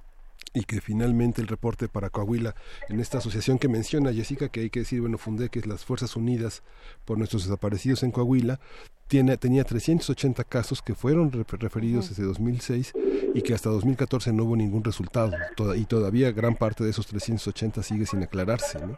y 0.54 0.64
que 0.64 0.82
finalmente 0.82 1.42
el 1.42 1.48
reporte 1.48 1.88
para 1.88 2.10
Coahuila 2.10 2.56
en 2.90 3.00
esta 3.00 3.20
asociación 3.20 3.60
que 3.60 3.68
menciona 3.68 4.14
Jessica 4.14 4.50
que 4.50 4.62
hay 4.62 4.70
que 4.70 4.80
decir 4.80 5.02
bueno 5.02 5.18
fundé 5.18 5.50
que 5.50 5.60
es 5.60 5.68
las 5.68 5.86
Fuerzas 5.86 6.16
Unidas 6.16 6.64
por 7.06 7.18
nuestros 7.18 7.44
desaparecidos 7.44 8.04
en 8.04 8.12
Coahuila 8.12 8.60
tiene 9.08 9.38
tenía 9.38 9.64
380 9.64 10.44
casos 10.46 10.82
que 10.82 10.94
fueron 10.94 11.32
referidos 11.32 12.10
desde 12.10 12.24
2006 12.24 12.94
y 13.34 13.42
que 13.42 13.54
hasta 13.54 13.70
2014 13.70 14.32
no 14.34 14.44
hubo 14.44 14.56
ningún 14.56 14.84
resultado. 14.84 15.32
Y 15.76 15.86
todavía 15.86 16.32
gran 16.32 16.56
parte 16.56 16.84
de 16.84 16.92
esos 16.92 17.08
380 17.08 17.82
sigue 17.82 18.06
sin 18.06 18.24
aclararse 18.24 18.80
¿no? 18.86 18.96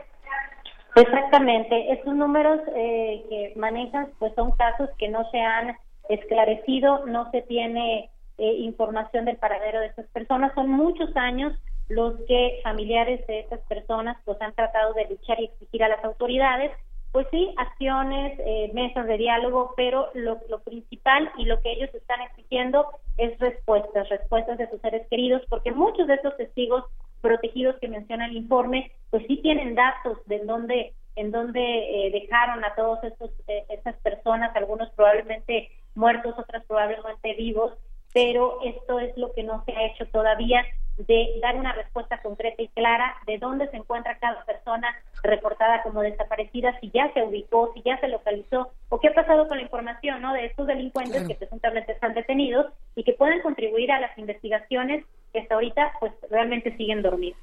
Exactamente, 0.96 1.94
estos 1.94 2.14
números 2.14 2.60
eh, 2.76 3.24
que 3.30 3.54
manejas 3.58 4.10
pues 4.20 4.34
son 4.36 4.52
casos 4.52 4.90
que 5.00 5.08
no 5.08 5.24
se 5.32 5.40
han 5.40 5.78
esclarecido, 6.10 7.06
no 7.06 7.32
se 7.32 7.44
tiene 7.44 8.10
eh, 8.42 8.56
información 8.56 9.26
del 9.26 9.38
paradero 9.38 9.80
de 9.80 9.86
estas 9.86 10.08
personas. 10.08 10.52
Son 10.56 10.68
muchos 10.68 11.16
años 11.16 11.54
los 11.90 12.16
que 12.28 12.60
familiares 12.64 13.26
de 13.28 13.42
estas 13.42 13.60
personas 13.68 14.18
pues 14.26 14.42
han 14.42 14.56
tratado 14.56 14.94
de 14.94 15.08
luchar 15.10 15.40
y 15.40 15.46
exigir 15.46 15.84
a 15.84 15.90
las 15.90 16.04
autoridades, 16.04 16.72
pues 17.12 17.28
sí, 17.30 17.54
acciones, 17.58 18.40
eh, 18.40 18.72
mesas 18.74 19.06
de 19.06 19.18
diálogo, 19.18 19.76
pero 19.78 20.08
lo, 20.16 20.40
lo 20.50 20.60
principal 20.62 21.32
y 21.38 21.46
lo 21.46 21.62
que 21.62 21.72
ellos 21.72 21.94
están 21.94 22.20
exigiendo 22.22 22.88
es 23.18 23.38
respuestas, 23.38 24.10
respuestas 24.10 24.58
de 24.58 24.72
sus 24.72 24.82
seres 24.82 25.06
queridos, 25.08 25.44
porque 25.48 25.72
muchos 25.72 26.08
de 26.08 26.16
estos 26.16 26.36
testigos 26.36 26.86
protegidos 27.22 27.76
que 27.80 27.90
menciona 27.90 28.26
el 28.26 28.38
informe, 28.38 28.92
pues 29.12 29.24
sí 29.28 29.38
tienen 29.38 29.76
datos 29.76 30.18
de 30.26 30.40
dónde 30.40 30.94
en 31.16 31.30
dónde 31.30 31.60
eh, 31.60 32.10
dejaron 32.12 32.64
a 32.64 32.74
todas 32.74 33.04
estas 33.04 33.96
personas, 33.98 34.56
algunos 34.56 34.90
probablemente 34.92 35.70
muertos, 35.94 36.34
otras 36.40 36.66
probablemente 36.66 37.36
vivos, 37.36 37.74
pero 38.14 38.60
esto 38.64 39.00
es 39.00 39.16
lo 39.18 39.34
que 39.34 39.44
no 39.44 39.64
se 39.66 39.72
ha 39.74 39.86
hecho 39.86 40.06
todavía 40.08 40.66
de 40.98 41.40
dar 41.42 41.56
una 41.56 41.74
respuesta 41.74 42.22
concreta 42.22 42.62
y 42.62 42.68
clara 42.70 43.16
de 43.26 43.38
dónde 43.38 43.70
se 43.70 43.78
encuentra 43.78 44.18
cada 44.20 44.44
persona 44.46 44.96
reportada 45.24 45.82
como 45.84 46.02
desaparecida, 46.02 46.78
si 46.80 46.92
ya 46.92 47.12
se 47.14 47.24
ubicó, 47.24 47.72
si 47.74 47.82
ya 47.82 48.00
se 48.00 48.08
localizó 48.08 48.72
o 48.90 49.00
qué 49.00 49.08
ha 49.08 49.14
pasado 49.14 49.48
con 49.48 49.58
la 49.58 49.64
información 49.64 50.22
¿no? 50.22 50.34
de 50.34 50.46
estos 50.46 50.68
delincuentes 50.68 51.28
que 51.28 51.36
presuntamente 51.36 51.94
están 51.94 52.14
detenidos 52.14 52.68
y 52.96 53.04
que 53.04 53.14
pueden 53.14 53.42
contribuir 53.42 53.92
a 53.92 54.00
las 54.00 54.18
investigaciones 54.18 55.06
que 55.32 55.40
hasta 55.40 55.56
ahorita 55.56 55.94
pues 56.00 56.12
realmente 56.30 56.76
siguen 56.76 57.02
dormidos. 57.02 57.40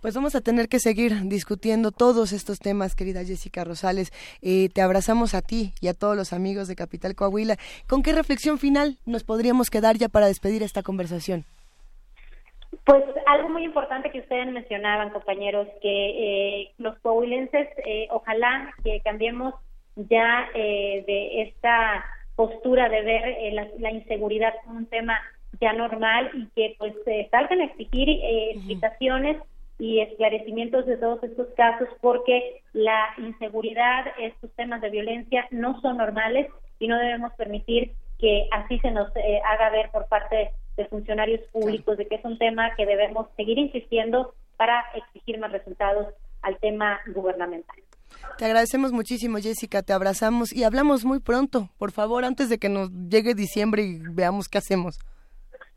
Pues 0.00 0.14
vamos 0.14 0.34
a 0.34 0.40
tener 0.40 0.68
que 0.68 0.78
seguir 0.78 1.12
discutiendo 1.24 1.90
todos 1.90 2.32
estos 2.32 2.58
temas, 2.58 2.96
querida 2.96 3.22
Jessica 3.22 3.64
Rosales. 3.64 4.12
Eh, 4.40 4.70
te 4.72 4.80
abrazamos 4.80 5.34
a 5.34 5.42
ti 5.42 5.74
y 5.82 5.88
a 5.88 5.94
todos 5.94 6.16
los 6.16 6.32
amigos 6.32 6.68
de 6.68 6.74
Capital 6.74 7.14
Coahuila. 7.14 7.56
¿Con 7.86 8.02
qué 8.02 8.14
reflexión 8.14 8.56
final 8.56 8.96
nos 9.04 9.24
podríamos 9.24 9.68
quedar 9.68 9.96
ya 9.96 10.08
para 10.08 10.26
despedir 10.26 10.62
esta 10.62 10.82
conversación? 10.82 11.44
Pues 12.86 13.04
algo 13.26 13.50
muy 13.50 13.62
importante 13.62 14.10
que 14.10 14.20
ustedes 14.20 14.50
mencionaban, 14.50 15.10
compañeros, 15.10 15.68
que 15.82 16.62
eh, 16.62 16.72
los 16.78 16.98
coahuilenses, 17.00 17.68
eh, 17.84 18.08
ojalá 18.10 18.72
que 18.82 19.02
cambiemos 19.04 19.52
ya 19.96 20.48
de 20.54 21.42
esta 21.42 22.06
postura 22.36 22.88
de 22.88 23.02
ver 23.02 23.52
la, 23.52 23.68
la, 23.78 23.90
inseguridad 23.90 24.54
como 24.64 24.78
un 24.78 24.86
tema 24.86 25.20
ya 25.60 25.74
normal 25.74 26.30
y 26.32 26.46
que 26.56 26.74
pues 26.78 26.94
salgan 27.30 27.60
a 27.60 27.64
exigir 27.64 28.08
explicaciones 28.08 29.36
y 29.80 30.00
esclarecimientos 30.00 30.84
de 30.86 30.98
todos 30.98 31.22
estos 31.24 31.48
casos 31.56 31.88
porque 32.02 32.62
la 32.74 33.14
inseguridad, 33.16 34.04
estos 34.20 34.50
temas 34.52 34.82
de 34.82 34.90
violencia 34.90 35.48
no 35.50 35.80
son 35.80 35.96
normales 35.96 36.48
y 36.78 36.86
no 36.86 36.98
debemos 36.98 37.32
permitir 37.32 37.92
que 38.18 38.46
así 38.52 38.78
se 38.80 38.90
nos 38.90 39.08
eh, 39.16 39.40
haga 39.48 39.70
ver 39.70 39.90
por 39.90 40.06
parte 40.06 40.52
de 40.76 40.84
funcionarios 40.86 41.40
públicos 41.50 41.96
de 41.96 42.06
que 42.06 42.16
es 42.16 42.24
un 42.24 42.38
tema 42.38 42.74
que 42.76 42.84
debemos 42.84 43.26
seguir 43.36 43.58
insistiendo 43.58 44.34
para 44.58 44.84
exigir 44.94 45.38
más 45.38 45.50
resultados 45.50 46.08
al 46.42 46.58
tema 46.58 47.00
gubernamental. 47.14 47.76
Te 48.36 48.44
agradecemos 48.44 48.92
muchísimo, 48.92 49.38
Jessica, 49.38 49.82
te 49.82 49.94
abrazamos 49.94 50.52
y 50.52 50.64
hablamos 50.64 51.06
muy 51.06 51.20
pronto, 51.20 51.70
por 51.78 51.92
favor, 51.92 52.24
antes 52.26 52.50
de 52.50 52.58
que 52.58 52.68
nos 52.68 52.90
llegue 52.90 53.34
diciembre 53.34 53.82
y 53.82 53.98
veamos 53.98 54.48
qué 54.48 54.58
hacemos. 54.58 54.98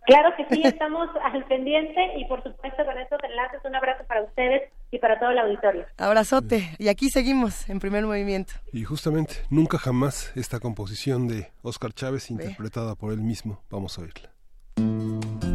Claro 0.05 0.35
que 0.35 0.45
sí, 0.53 0.61
estamos 0.63 1.09
al 1.33 1.45
pendiente 1.45 1.99
y 2.17 2.25
por 2.25 2.43
supuesto 2.43 2.85
con 2.85 2.97
estos 2.97 3.19
enlaces 3.23 3.61
un 3.63 3.75
abrazo 3.75 4.03
para 4.05 4.23
ustedes 4.23 4.69
y 4.91 4.99
para 4.99 5.19
todo 5.19 5.31
el 5.31 5.39
auditorio. 5.39 5.85
Abrazote 5.97 6.69
y 6.77 6.87
aquí 6.87 7.09
seguimos 7.09 7.69
en 7.69 7.79
primer 7.79 8.05
movimiento. 8.05 8.53
Y 8.71 8.83
justamente, 8.83 9.35
nunca 9.49 9.77
jamás 9.77 10.31
esta 10.35 10.59
composición 10.59 11.27
de 11.27 11.51
Oscar 11.61 11.93
Chávez 11.93 12.29
interpretada 12.29 12.95
por 12.95 13.11
él 13.13 13.21
mismo, 13.21 13.61
vamos 13.69 13.97
a 13.97 14.01
oírla. 14.01 15.52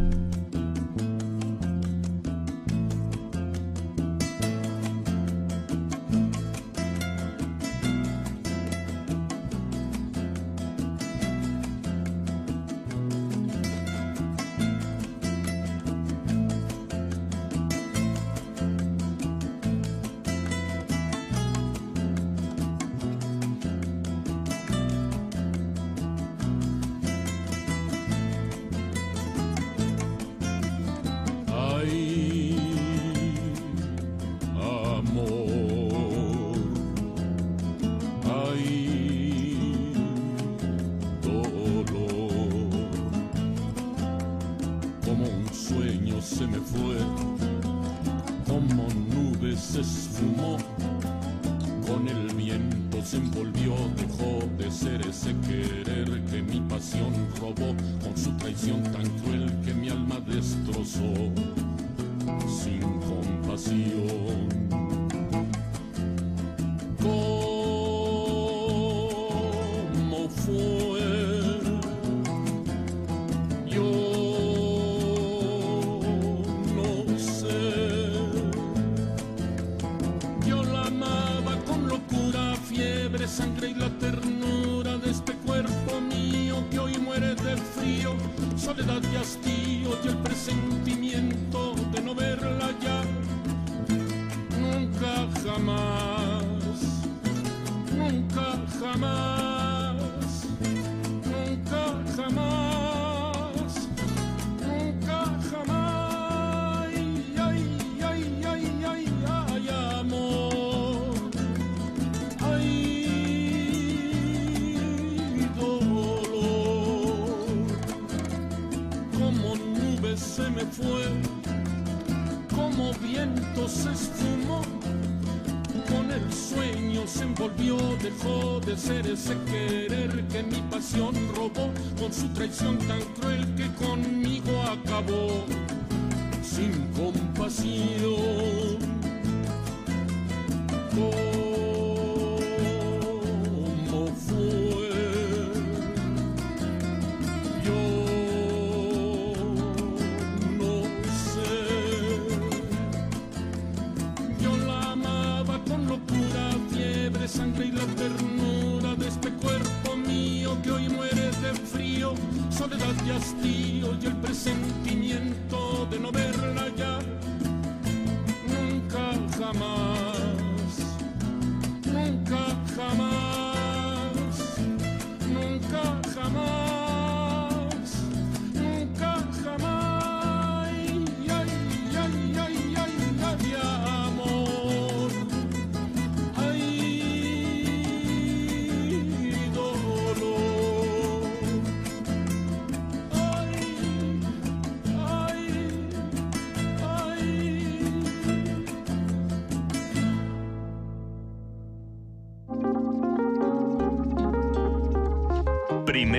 Nunca 169.53 169.88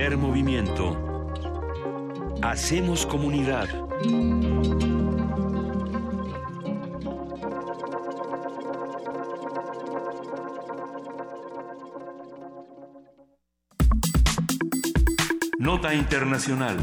Movimiento. 0.09 0.97
Hacemos 2.41 3.05
comunidad. 3.05 3.69
Nota 15.59 15.93
Internacional. 15.93 16.77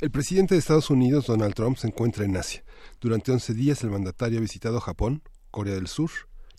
El 0.00 0.10
presidente 0.10 0.54
de 0.54 0.58
Estados 0.58 0.88
Unidos, 0.88 1.26
Donald 1.26 1.52
Trump, 1.54 1.76
se 1.76 1.88
encuentra 1.88 2.24
en 2.24 2.36
Asia. 2.38 2.64
Durante 2.98 3.30
11 3.30 3.52
días 3.52 3.84
el 3.84 3.90
mandatario 3.90 4.38
ha 4.38 4.42
visitado 4.42 4.80
Japón, 4.80 5.22
Corea 5.50 5.74
del 5.74 5.86
Sur, 5.86 6.10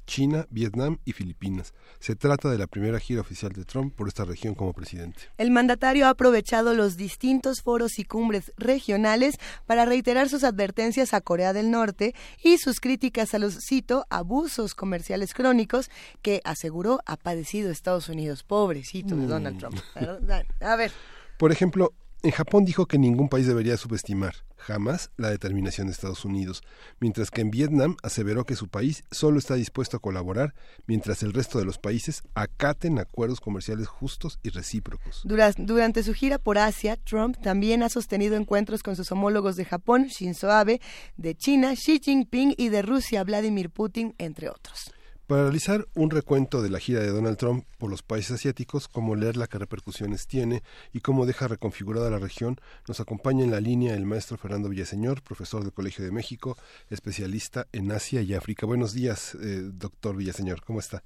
China, 0.08 0.48
Vietnam 0.50 0.98
y 1.06 1.12
Filipinas. 1.12 1.74
Se 2.00 2.16
trata 2.16 2.50
de 2.50 2.58
la 2.58 2.66
primera 2.66 3.00
gira 3.00 3.22
oficial 3.22 3.52
de 3.52 3.66
Trump 3.66 3.94
por 3.94 4.08
esta 4.08 4.24
región 4.26 4.56
como 4.56 4.74
presidente. 4.74 5.20
El 5.38 5.52
mandatario 5.52 6.08
ha 6.08 6.10
aprovechado 6.10 6.74
los 6.74 6.98
distintos 6.98 7.62
foros 7.62 8.00
y 8.00 8.06
cumbres 8.06 8.52
regionales 8.58 9.38
para 9.68 9.86
reiterar 9.86 10.30
sus 10.30 10.44
advertencias 10.44 11.14
a 11.14 11.22
Corea 11.22 11.54
del 11.54 11.70
Norte 11.70 12.16
y 12.42 12.58
sus 12.58 12.80
críticas 12.80 13.34
a 13.36 13.38
los, 13.40 13.60
cito, 13.68 14.06
abusos 14.10 14.74
comerciales 14.74 15.34
crónicos 15.34 15.92
que 16.22 16.42
aseguró 16.46 17.02
ha 17.06 17.18
padecido 17.18 17.70
Estados 17.70 18.10
Unidos. 18.10 18.44
Pobrecito 18.44 19.16
de 19.16 19.26
Mm. 19.26 19.30
Donald 19.30 19.60
Trump. 19.60 19.78
A 20.62 20.76
ver, 20.78 20.92
Por 21.38 21.52
ejemplo, 21.52 21.94
en 22.28 22.34
Japón 22.34 22.66
dijo 22.66 22.86
que 22.88 22.98
ningún 22.98 23.30
país 23.30 23.48
debería 23.48 23.78
subestimar 23.78 24.36
jamás 24.58 25.12
la 25.18 25.30
determinación 25.30 25.88
de 25.88 25.94
Estados 25.94 26.26
Unidos, 26.26 26.62
mientras 27.00 27.32
que 27.32 27.42
en 27.42 27.52
Vietnam 27.52 27.96
aseveró 28.04 28.44
que 28.44 28.56
su 28.56 28.68
país 28.68 29.04
solo 29.12 29.40
está 29.40 29.54
dispuesto 29.56 29.96
a 29.98 30.00
colaborar 30.02 30.54
mientras 30.88 31.24
el 31.24 31.32
resto 31.32 31.58
de 31.60 31.64
los 31.66 31.78
países 31.78 32.24
acaten 32.34 33.00
acuerdos 33.00 33.40
comerciales 33.40 33.88
justos 33.88 34.40
y 34.44 34.50
recíprocos. 34.50 35.22
Dura- 35.24 35.54
durante 35.58 36.04
su 36.04 36.14
gira 36.14 36.38
por 36.38 36.58
Asia, 36.58 36.98
Trump 36.98 37.38
también 37.42 37.82
ha 37.82 37.90
sostenido 37.90 38.36
encuentros 38.36 38.84
con 38.84 38.96
sus 38.96 39.10
homólogos 39.12 39.56
de 39.56 39.64
Japón, 39.66 40.08
Shinzo 40.08 40.52
Abe, 40.52 40.82
de 41.16 41.36
China, 41.36 41.74
Xi 41.76 42.00
Jinping 42.04 42.54
y 42.58 42.70
de 42.70 42.82
Rusia, 42.82 43.24
Vladimir 43.24 43.70
Putin, 43.70 44.16
entre 44.18 44.50
otros. 44.50 44.92
Para 45.28 45.44
realizar 45.44 45.86
un 45.94 46.10
recuento 46.10 46.62
de 46.62 46.70
la 46.70 46.80
gira 46.80 47.02
de 47.02 47.10
Donald 47.10 47.36
Trump 47.36 47.66
por 47.78 47.90
los 47.90 48.02
países 48.02 48.32
asiáticos, 48.32 48.88
cómo 48.88 49.14
leerla, 49.14 49.48
qué 49.48 49.58
repercusiones 49.58 50.26
tiene 50.26 50.64
y 50.94 51.02
cómo 51.02 51.26
deja 51.26 51.50
reconfigurada 51.50 52.10
la 52.10 52.18
región, 52.18 52.62
nos 52.88 53.02
acompaña 53.02 53.44
en 53.44 53.52
la 53.52 53.60
línea 53.60 53.94
el 53.94 54.06
maestro 54.06 54.38
Fernando 54.38 54.70
Villaseñor, 54.70 55.22
profesor 55.24 55.64
del 55.64 55.74
Colegio 55.74 56.06
de 56.06 56.12
México, 56.12 56.58
especialista 56.90 57.68
en 57.74 57.92
Asia 57.92 58.22
y 58.22 58.36
África. 58.36 58.66
Buenos 58.66 58.94
días, 58.94 59.36
eh, 59.36 59.70
doctor 59.74 60.16
Villaseñor, 60.16 60.64
¿cómo 60.64 60.80
está? 60.80 61.04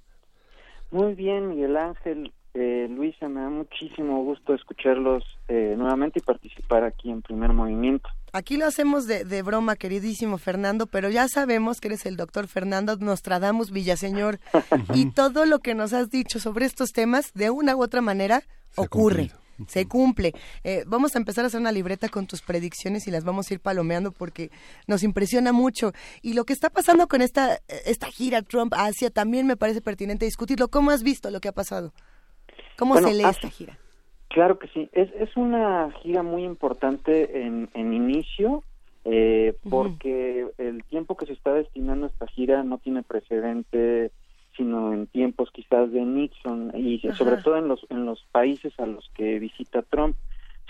Muy 0.92 1.14
bien, 1.16 1.50
Miguel 1.50 1.78
Ángel. 1.78 2.34
Eh, 2.54 2.88
Luisa, 2.90 3.30
me 3.30 3.40
da 3.40 3.50
muchísimo 3.50 4.24
gusto 4.26 4.54
escucharlos 4.54 5.24
eh, 5.48 5.74
nuevamente 5.78 6.20
y 6.20 6.22
participar 6.22 6.84
aquí 6.84 7.10
en 7.10 7.22
Primer 7.22 7.54
Movimiento. 7.54 8.10
Aquí 8.34 8.58
lo 8.58 8.66
hacemos 8.66 9.08
de, 9.08 9.24
de 9.24 9.42
broma, 9.42 9.78
queridísimo 9.78 10.38
Fernando, 10.38 10.86
pero 10.86 11.10
ya 11.10 11.30
sabemos 11.30 11.80
que 11.80 11.88
eres 11.88 12.06
el 12.06 12.18
doctor 12.18 12.48
Fernando 12.48 12.98
Nostradamus 12.98 13.72
Villaseñor 13.72 14.40
y 14.94 15.12
todo 15.12 15.46
lo 15.46 15.60
que 15.60 15.76
nos 15.76 15.94
has 15.94 16.10
dicho 16.10 16.40
sobre 16.40 16.66
estos 16.66 16.92
temas, 16.92 17.32
de 17.34 17.50
una 17.50 17.74
u 17.76 17.84
otra 17.84 18.02
manera, 18.02 18.44
ocurre. 18.76 19.32
Se 19.68 19.88
cumple. 19.88 20.34
Eh, 20.64 20.84
vamos 20.88 21.16
a 21.16 21.20
empezar 21.20 21.44
a 21.44 21.48
hacer 21.48 21.60
una 21.60 21.72
libreta 21.72 22.10
con 22.10 22.28
tus 22.28 22.42
predicciones 22.42 23.08
y 23.08 23.12
las 23.12 23.24
vamos 23.24 23.50
a 23.50 23.54
ir 23.54 23.60
palomeando 23.60 24.12
porque 24.12 24.50
nos 24.88 25.04
impresiona 25.04 25.52
mucho. 25.52 25.92
Y 26.22 26.34
lo 26.34 26.46
que 26.46 26.54
está 26.54 26.70
pasando 26.70 27.08
con 27.08 27.22
esta, 27.22 27.60
esta 27.86 28.08
gira 28.08 28.42
Trump-Asia 28.42 29.10
también 29.10 29.48
me 29.48 29.58
parece 29.58 29.82
pertinente 29.82 30.26
discutirlo. 30.26 30.68
¿Cómo 30.70 30.92
has 30.92 31.04
visto 31.04 31.30
lo 31.32 31.40
que 31.40 31.50
ha 31.50 31.54
pasado? 31.54 31.94
¿Cómo 32.78 32.94
Bueno, 32.94 33.08
se 33.10 33.14
lee 33.14 33.24
Asia- 33.24 33.32
esta 33.32 33.50
gira? 33.50 33.78
Claro 34.30 34.58
que 34.60 34.68
sí. 34.70 34.90
Es, 34.94 35.10
es 35.20 35.36
una 35.36 35.92
gira 36.02 36.24
muy 36.24 36.44
importante 36.46 37.46
en, 37.46 37.70
en 37.74 37.94
inicio 37.94 38.64
eh, 39.04 39.56
porque 39.70 40.48
el 40.58 40.84
tiempo 40.86 41.18
que 41.18 41.26
se 41.26 41.34
está 41.34 41.54
destinando 41.54 42.06
a 42.06 42.10
esta 42.10 42.28
gira 42.28 42.64
no 42.64 42.78
tiene 42.78 43.04
precedente 43.04 44.12
sino 44.56 44.94
en 44.94 45.08
tiempos 45.08 45.50
quizás 45.52 45.92
de 45.92 46.02
Nixon 46.02 46.72
y 46.76 47.06
Ajá. 47.08 47.18
sobre 47.18 47.38
todo 47.38 47.58
en 47.58 47.68
los 47.68 47.86
en 47.90 48.06
los 48.06 48.24
países 48.32 48.78
a 48.80 48.86
los 48.86 49.10
que 49.16 49.40
visita 49.40 49.82
Trump. 49.84 50.16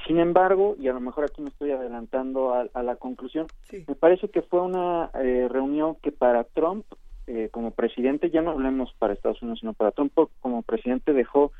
Sin 0.07 0.19
embargo, 0.19 0.75
y 0.79 0.87
a 0.87 0.93
lo 0.93 0.99
mejor 0.99 1.25
aquí 1.25 1.41
me 1.41 1.49
estoy 1.49 1.71
adelantando 1.71 2.53
a, 2.55 2.65
a 2.73 2.81
la 2.81 2.95
conclusión, 2.95 3.45
me 3.71 3.95
parece 3.95 4.29
que 4.29 4.41
fue 4.41 4.61
una 4.61 5.11
eh, 5.13 5.47
reunión 5.47 5.95
que 6.01 6.11
para 6.11 6.43
Trump 6.43 6.85
eh, 7.27 7.49
como 7.51 7.71
presidente, 7.71 8.29
ya 8.29 8.41
no 8.41 8.51
hablemos 8.51 8.93
para 8.97 9.13
Estados 9.13 9.41
Unidos, 9.41 9.59
sino 9.59 9.73
para 9.73 9.91
Trump 9.91 10.11
como 10.41 10.63
presidente 10.63 11.13
dejó 11.13 11.51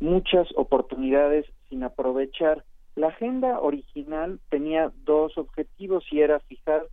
muchas 0.00 0.48
oportunidades 0.56 1.44
sin 1.68 1.82
aprovechar. 1.82 2.64
La 2.94 3.08
agenda 3.08 3.60
original 3.60 4.40
tenía 4.48 4.92
dos 5.04 5.36
objetivos 5.36 6.04
y 6.10 6.20
era 6.20 6.40
fijar 6.40 6.86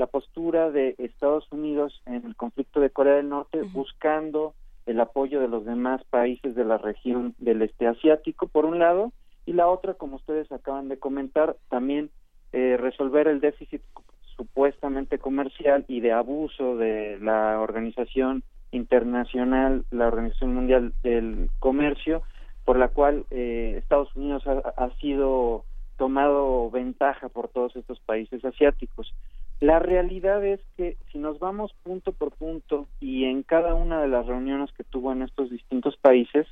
la 0.00 0.06
postura 0.06 0.70
de 0.70 0.94
Estados 0.96 1.46
Unidos 1.52 2.00
en 2.06 2.24
el 2.24 2.34
conflicto 2.34 2.80
de 2.80 2.88
Corea 2.88 3.16
del 3.16 3.28
Norte 3.28 3.60
buscando 3.62 4.54
el 4.86 4.98
apoyo 4.98 5.40
de 5.40 5.48
los 5.48 5.66
demás 5.66 6.02
países 6.08 6.54
de 6.54 6.64
la 6.64 6.78
región 6.78 7.34
del 7.38 7.60
este 7.60 7.86
asiático 7.86 8.48
por 8.48 8.64
un 8.64 8.78
lado 8.78 9.12
y 9.44 9.52
la 9.52 9.68
otra 9.68 9.92
como 9.92 10.16
ustedes 10.16 10.50
acaban 10.50 10.88
de 10.88 10.98
comentar 10.98 11.56
también 11.68 12.08
eh, 12.52 12.78
resolver 12.80 13.28
el 13.28 13.40
déficit 13.40 13.82
supuestamente 14.36 15.18
comercial 15.18 15.84
y 15.86 16.00
de 16.00 16.12
abuso 16.12 16.76
de 16.76 17.18
la 17.20 17.60
organización 17.60 18.42
internacional 18.72 19.84
la 19.90 20.06
organización 20.06 20.54
mundial 20.54 20.94
del 21.02 21.50
comercio 21.58 22.22
por 22.64 22.78
la 22.78 22.88
cual 22.88 23.26
eh, 23.30 23.74
Estados 23.76 24.16
Unidos 24.16 24.46
ha, 24.46 24.60
ha 24.82 24.90
sido 24.96 25.66
tomado 25.98 26.70
ventaja 26.70 27.28
por 27.28 27.48
todos 27.48 27.76
estos 27.76 28.00
países 28.00 28.42
asiáticos. 28.42 29.12
La 29.60 29.78
realidad 29.78 30.44
es 30.44 30.60
que 30.76 30.96
si 31.12 31.18
nos 31.18 31.38
vamos 31.38 31.74
punto 31.82 32.12
por 32.12 32.32
punto 32.32 32.88
y 32.98 33.24
en 33.24 33.42
cada 33.42 33.74
una 33.74 34.00
de 34.00 34.08
las 34.08 34.26
reuniones 34.26 34.72
que 34.72 34.84
tuvo 34.84 35.12
en 35.12 35.22
estos 35.22 35.50
distintos 35.50 35.96
países, 35.98 36.46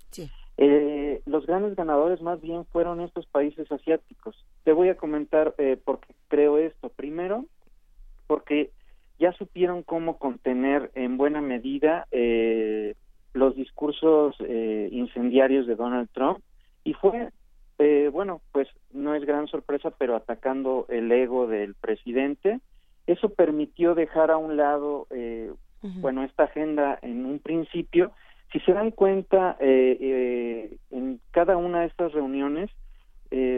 eh, 0.59 1.23
los 1.25 1.47
grandes 1.47 1.75
ganadores 1.75 2.21
más 2.21 2.41
bien 2.41 2.67
fueron 2.67 3.01
estos 3.01 3.27
países 3.27 3.71
asiáticos. 3.73 4.37
Te 4.65 4.73
voy 4.73 4.91
a 4.91 4.97
comentar 4.97 5.55
eh, 5.57 5.79
por 5.83 6.01
qué 6.01 6.15
creo 6.29 6.59
esto. 6.59 6.91
Primero, 6.91 7.47
porque 8.27 8.71
ya 9.19 9.33
supieron 9.33 9.83
cómo 9.83 10.19
contener 10.19 10.91
en 10.95 11.17
buena 11.17 11.41
medida 11.41 12.07
eh, 12.11 12.95
los 13.35 13.57
discursos 13.57 14.37
eh, 14.41 14.89
incendiarios 14.93 15.67
de 15.67 15.77
Donald 15.77 16.09
Trump 16.13 16.39
y 16.85 16.95
fue, 16.95 17.31
eh, 17.79 18.11
bueno, 18.13 18.41
pues 18.53 18.69
no 18.93 19.15
es 19.15 19.23
gran 19.23 19.39
gran 19.39 19.49
sorpresa, 19.49 19.91
pero 19.91 20.17
atacando 20.17 20.87
el 20.89 21.11
ego 21.11 21.47
del 21.47 21.75
presidente. 21.75 22.61
Eso 23.09 23.31
permitió 23.31 23.95
dejar 23.95 24.31
a 24.31 24.37
un 24.37 24.59
lado, 24.59 25.07
eh, 25.09 25.51
bueno, 25.81 26.25
esta 26.25 26.45
agenda 26.45 26.99
en 27.01 27.25
un 27.25 27.39
principio. 27.39 28.13
Si 28.53 28.61
se 28.61 28.75
dan 28.75 28.91
cuenta, 28.91 29.57
eh, 29.61 29.97
eh, 29.99 30.77
en 30.91 31.19
cada 31.31 31.57
una 31.57 31.81
de 31.81 31.87
estas 31.87 32.13
reuniones, 32.13 32.71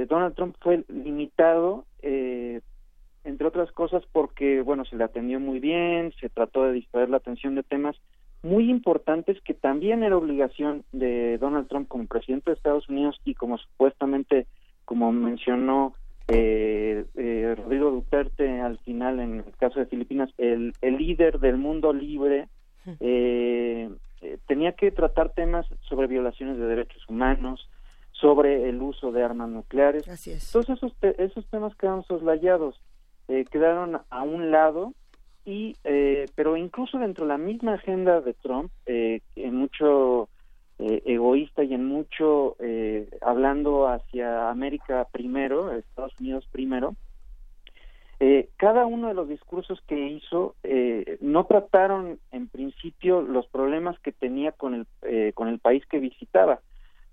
Donald 0.09 0.36
Trump 0.36 0.56
fue 0.60 0.85
limitado, 0.89 1.85
entre 2.02 3.47
otras 3.47 3.72
cosas, 3.72 4.05
porque, 4.12 4.62
bueno, 4.62 4.85
se 4.85 4.94
le 4.94 5.02
atendió 5.02 5.40
muy 5.40 5.59
bien, 5.59 6.12
se 6.20 6.28
trató 6.28 6.64
de 6.64 6.72
distraer 6.72 7.10
la 7.10 7.16
atención 7.16 7.56
de 7.56 7.64
temas 7.64 7.97
muy 8.43 8.70
importantes 8.70 9.40
que 9.43 9.55
también 9.55 10.05
era 10.05 10.16
obligación 10.16 10.85
de 10.93 11.39
Donald 11.39 11.66
Trump 11.68 11.89
como 11.89 12.06
presidente 12.06 12.51
de 12.51 12.56
Estados 12.56 12.89
Unidos 12.89 13.20
y 13.24 13.35
como 13.35 13.59
supuestamente, 13.59 14.47
como 14.85 15.12
mencionó 15.12 15.94
eh, 16.31 17.05
eh, 17.16 17.55
Rodrigo 17.57 17.90
Duterte 17.90 18.61
al 18.61 18.78
final 18.78 19.20
en 19.20 19.39
el 19.39 19.57
caso 19.59 19.78
de 19.81 19.86
Filipinas, 19.86 20.31
el, 20.39 20.73
el 20.81 20.97
líder 20.97 21.39
del 21.40 21.57
mundo 21.57 21.93
libre, 21.93 22.48
eh, 23.01 23.90
eh, 24.23 24.39
tenía 24.47 24.73
que 24.73 24.90
tratar 24.90 25.32
temas 25.32 25.66
sobre 25.89 26.07
violaciones 26.07 26.59
de 26.59 26.65
derechos 26.65 27.02
humanos, 27.09 27.69
sobre 28.12 28.69
el 28.69 28.81
uso 28.82 29.12
de 29.12 29.23
armas 29.23 29.48
nucleares. 29.48 30.09
Así 30.09 30.32
es. 30.32 30.52
Todos 30.52 30.69
esos, 30.69 30.93
esos 31.19 31.47
temas 31.47 31.74
quedaron 31.77 32.05
soslayados, 32.05 32.81
eh, 33.28 33.44
quedaron 33.51 34.01
a 34.11 34.23
un 34.23 34.51
lado 34.51 34.93
y 35.44 35.74
eh, 35.85 36.27
pero 36.35 36.57
incluso 36.57 36.98
dentro 36.98 37.24
de 37.24 37.28
la 37.31 37.39
misma 37.39 37.74
agenda 37.74 38.20
de 38.20 38.35
Trump 38.35 38.70
eh, 38.85 39.23
en 39.36 39.55
mucho 39.57 40.28
eh, 40.81 41.02
egoísta 41.05 41.62
y 41.62 41.74
en 41.74 41.85
mucho 41.85 42.57
eh, 42.59 43.09
hablando 43.20 43.89
hacia 43.89 44.51
América 44.51 45.07
primero 45.12 45.73
Estados 45.73 46.12
Unidos 46.19 46.48
primero 46.51 46.94
eh, 48.19 48.48
cada 48.57 48.86
uno 48.86 49.09
de 49.09 49.15
los 49.15 49.28
discursos 49.28 49.81
que 49.86 50.09
hizo 50.09 50.55
eh, 50.62 51.19
no 51.20 51.44
trataron 51.44 52.19
en 52.32 52.48
principio 52.48 53.23
los 53.23 53.47
problemas 53.48 53.98
que 54.01 54.12
tenía 54.12 54.52
con 54.52 54.74
el 54.74 54.86
eh, 55.02 55.32
con 55.35 55.48
el 55.48 55.59
país 55.59 55.85
que 55.86 55.98
visitaba 55.98 56.61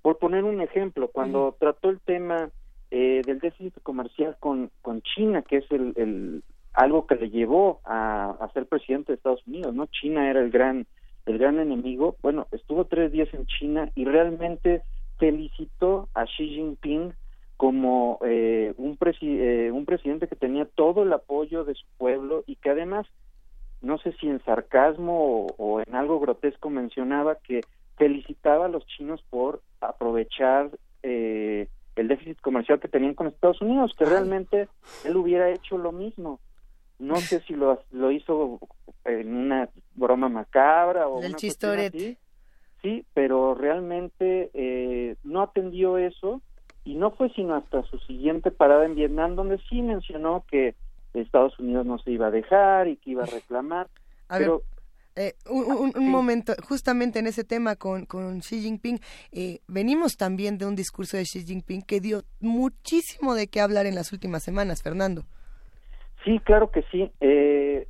por 0.01 0.17
poner 0.17 0.43
un 0.43 0.61
ejemplo 0.61 1.09
cuando 1.09 1.55
trató 1.59 1.89
el 1.89 1.99
tema 1.99 2.49
eh, 2.89 3.21
del 3.25 3.39
déficit 3.39 3.73
comercial 3.83 4.37
con 4.39 4.71
con 4.81 5.01
China 5.01 5.41
que 5.41 5.57
es 5.57 5.71
el, 5.71 5.93
el 5.97 6.43
algo 6.77 7.07
que 7.07 7.15
le 7.15 7.31
llevó 7.31 7.81
a, 7.85 8.37
a, 8.39 8.49
ser 8.53 8.67
presidente 8.67 9.11
de 9.11 9.15
Estados 9.15 9.45
Unidos, 9.47 9.73
¿no? 9.73 9.87
China 9.87 10.29
era 10.29 10.39
el 10.39 10.51
gran, 10.51 10.85
el 11.27 11.37
gran 11.37 11.59
enemigo. 11.59 12.15
Bueno, 12.21 12.47
estuvo 12.51 12.85
tres 12.85 13.11
días 13.11 13.29
en 13.33 13.45
China 13.45 13.91
y 13.95 14.05
realmente 14.05 14.81
felicitó 15.19 16.09
a 16.13 16.25
Xi 16.25 16.47
Jinping 16.47 17.13
como 17.57 18.19
eh, 18.23 18.73
un, 18.77 18.97
presi 18.97 19.39
eh, 19.39 19.71
un 19.71 19.85
presidente 19.85 20.27
que 20.27 20.35
tenía 20.35 20.65
todo 20.65 21.03
el 21.03 21.13
apoyo 21.13 21.63
de 21.63 21.73
su 21.73 21.85
pueblo 21.97 22.43
y 22.45 22.55
que 22.55 22.69
además, 22.69 23.07
no 23.81 23.97
sé 23.97 24.13
si 24.13 24.27
en 24.27 24.43
sarcasmo 24.43 25.45
o, 25.45 25.55
o 25.57 25.81
en 25.81 25.95
algo 25.95 26.19
grotesco 26.19 26.69
mencionaba 26.69 27.35
que 27.35 27.61
felicitaba 27.97 28.65
a 28.65 28.69
los 28.69 28.85
chinos 28.85 29.23
por 29.29 29.61
aprovechar 29.81 30.69
eh, 31.03 31.67
el 31.95 32.07
déficit 32.07 32.39
comercial 32.41 32.79
que 32.79 32.87
tenían 32.87 33.15
con 33.15 33.27
Estados 33.27 33.61
Unidos, 33.61 33.91
que 33.97 34.05
realmente 34.05 34.67
él 35.03 35.17
hubiera 35.17 35.49
hecho 35.49 35.77
lo 35.77 35.91
mismo 35.91 36.39
no 36.99 37.17
sé 37.17 37.41
si 37.41 37.53
lo, 37.53 37.81
lo 37.91 38.11
hizo 38.11 38.59
en 39.05 39.33
una 39.33 39.69
broma 39.95 40.29
macabra 40.29 41.07
o 41.07 41.19
el 41.21 41.29
una 41.29 41.37
chistorete 41.37 41.97
así. 41.97 42.17
sí 42.81 43.05
pero 43.13 43.55
realmente 43.55 44.49
eh, 44.53 45.15
no 45.23 45.41
atendió 45.41 45.97
eso 45.97 46.41
y 46.83 46.95
no 46.95 47.11
fue 47.11 47.29
sino 47.33 47.55
hasta 47.55 47.83
su 47.83 47.99
siguiente 47.99 48.51
parada 48.51 48.85
en 48.85 48.95
Vietnam 48.95 49.35
donde 49.35 49.59
sí 49.69 49.81
mencionó 49.81 50.43
que 50.49 50.75
Estados 51.13 51.57
Unidos 51.59 51.85
no 51.85 51.97
se 51.99 52.11
iba 52.11 52.27
a 52.27 52.31
dejar 52.31 52.87
y 52.87 52.97
que 52.97 53.11
iba 53.11 53.23
a 53.23 53.27
reclamar 53.27 53.87
a 54.29 54.37
pero 54.37 54.57
ver. 54.57 54.77
Eh, 55.19 55.33
un, 55.49 55.63
un, 55.65 55.79
un 55.79 55.93
sí. 55.93 55.99
momento, 55.99 56.53
justamente 56.69 57.17
en 57.17 57.25
ese 57.25 57.43
tema 57.43 57.75
con, 57.75 58.05
con 58.05 58.39
Xi 58.39 58.61
Jinping, 58.61 58.99
eh, 59.31 59.61
venimos 59.67 60.15
también 60.15 60.59
de 60.59 60.67
un 60.67 60.75
discurso 60.75 61.17
de 61.17 61.23
Xi 61.23 61.43
Jinping 61.43 61.81
que 61.81 61.99
dio 61.99 62.23
muchísimo 62.39 63.33
de 63.33 63.47
qué 63.47 63.59
hablar 63.59 63.87
en 63.87 63.95
las 63.95 64.13
últimas 64.13 64.43
semanas, 64.43 64.83
Fernando. 64.83 65.25
Sí, 66.27 66.39
claro 66.39 66.71
que 66.71 66.83
sí. 66.91 67.09
Eh, 67.21 67.87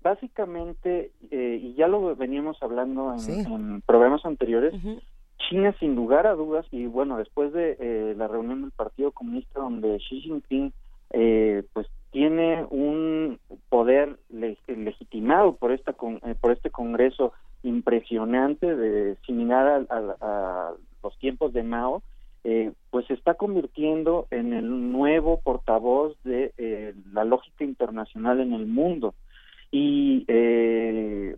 básicamente, 0.00 1.10
eh, 1.32 1.58
y 1.60 1.74
ya 1.74 1.88
lo 1.88 2.14
veníamos 2.14 2.62
hablando 2.62 3.12
en, 3.12 3.18
sí. 3.18 3.32
en 3.52 3.80
programas 3.80 4.24
anteriores, 4.24 4.72
uh 4.74 4.76
-huh. 4.76 5.02
China 5.48 5.74
sin 5.80 5.96
lugar 5.96 6.28
a 6.28 6.34
dudas, 6.34 6.66
y 6.70 6.86
bueno, 6.86 7.16
después 7.16 7.52
de 7.52 7.76
eh, 7.80 8.14
la 8.16 8.28
reunión 8.28 8.62
del 8.62 8.70
Partido 8.70 9.10
Comunista 9.10 9.60
donde 9.60 9.98
Xi 9.98 10.20
Jinping 10.20 10.72
eh, 11.10 11.64
pues 11.72 11.88
tiene 12.12 12.64
un 12.70 13.38
poder 13.68 14.18
le 14.30 14.56
legitimado 14.68 15.56
por 15.56 15.72
esta 15.72 15.94
con 15.94 16.20
por 16.40 16.52
este 16.52 16.70
Congreso 16.70 17.32
impresionante 17.62 18.76
de 18.76 19.16
similar 19.26 19.66
a, 19.66 19.94
a, 19.94 20.16
a 20.20 20.72
los 21.02 21.18
tiempos 21.18 21.52
de 21.52 21.62
Mao, 21.62 22.02
eh, 22.44 22.72
pues 22.90 23.06
se 23.06 23.14
está 23.14 23.34
convirtiendo 23.34 24.26
en 24.30 24.52
el 24.52 24.92
nuevo 24.92 25.40
portavoz 25.40 26.16
de 26.24 26.52
eh, 26.56 26.94
la 27.12 27.24
lógica 27.24 27.64
internacional 27.64 28.40
en 28.40 28.52
el 28.52 28.66
mundo. 28.66 29.14
Y 29.70 30.24
eh, 30.28 31.36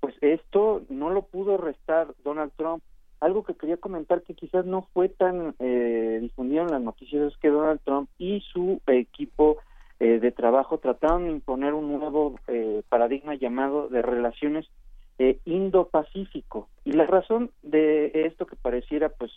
pues 0.00 0.14
esto 0.20 0.82
no 0.88 1.10
lo 1.10 1.22
pudo 1.22 1.56
restar 1.56 2.14
Donald 2.24 2.52
Trump. 2.56 2.82
Algo 3.20 3.44
que 3.44 3.54
quería 3.54 3.76
comentar 3.76 4.22
que 4.22 4.34
quizás 4.34 4.64
no 4.64 4.88
fue 4.94 5.10
tan 5.10 5.54
eh, 5.58 6.18
difundido 6.22 6.62
en 6.62 6.70
las 6.70 6.80
noticias 6.80 7.32
es 7.32 7.38
que 7.38 7.48
Donald 7.48 7.80
Trump 7.84 8.08
y 8.16 8.40
su 8.52 8.80
equipo 8.86 9.58
eh, 9.98 10.20
de 10.20 10.32
trabajo 10.32 10.78
trataron 10.78 11.24
de 11.24 11.32
imponer 11.32 11.74
un 11.74 11.92
nuevo 11.98 12.36
paradigma 12.88 13.34
llamado 13.34 13.88
de 13.88 14.00
relaciones 14.00 14.66
Indo-Pacífico. 15.44 16.70
Y 16.86 16.92
la 16.92 17.04
razón 17.04 17.50
de 17.62 18.10
esto 18.26 18.46
que 18.46 18.56
pareciera 18.56 19.10
pues 19.10 19.30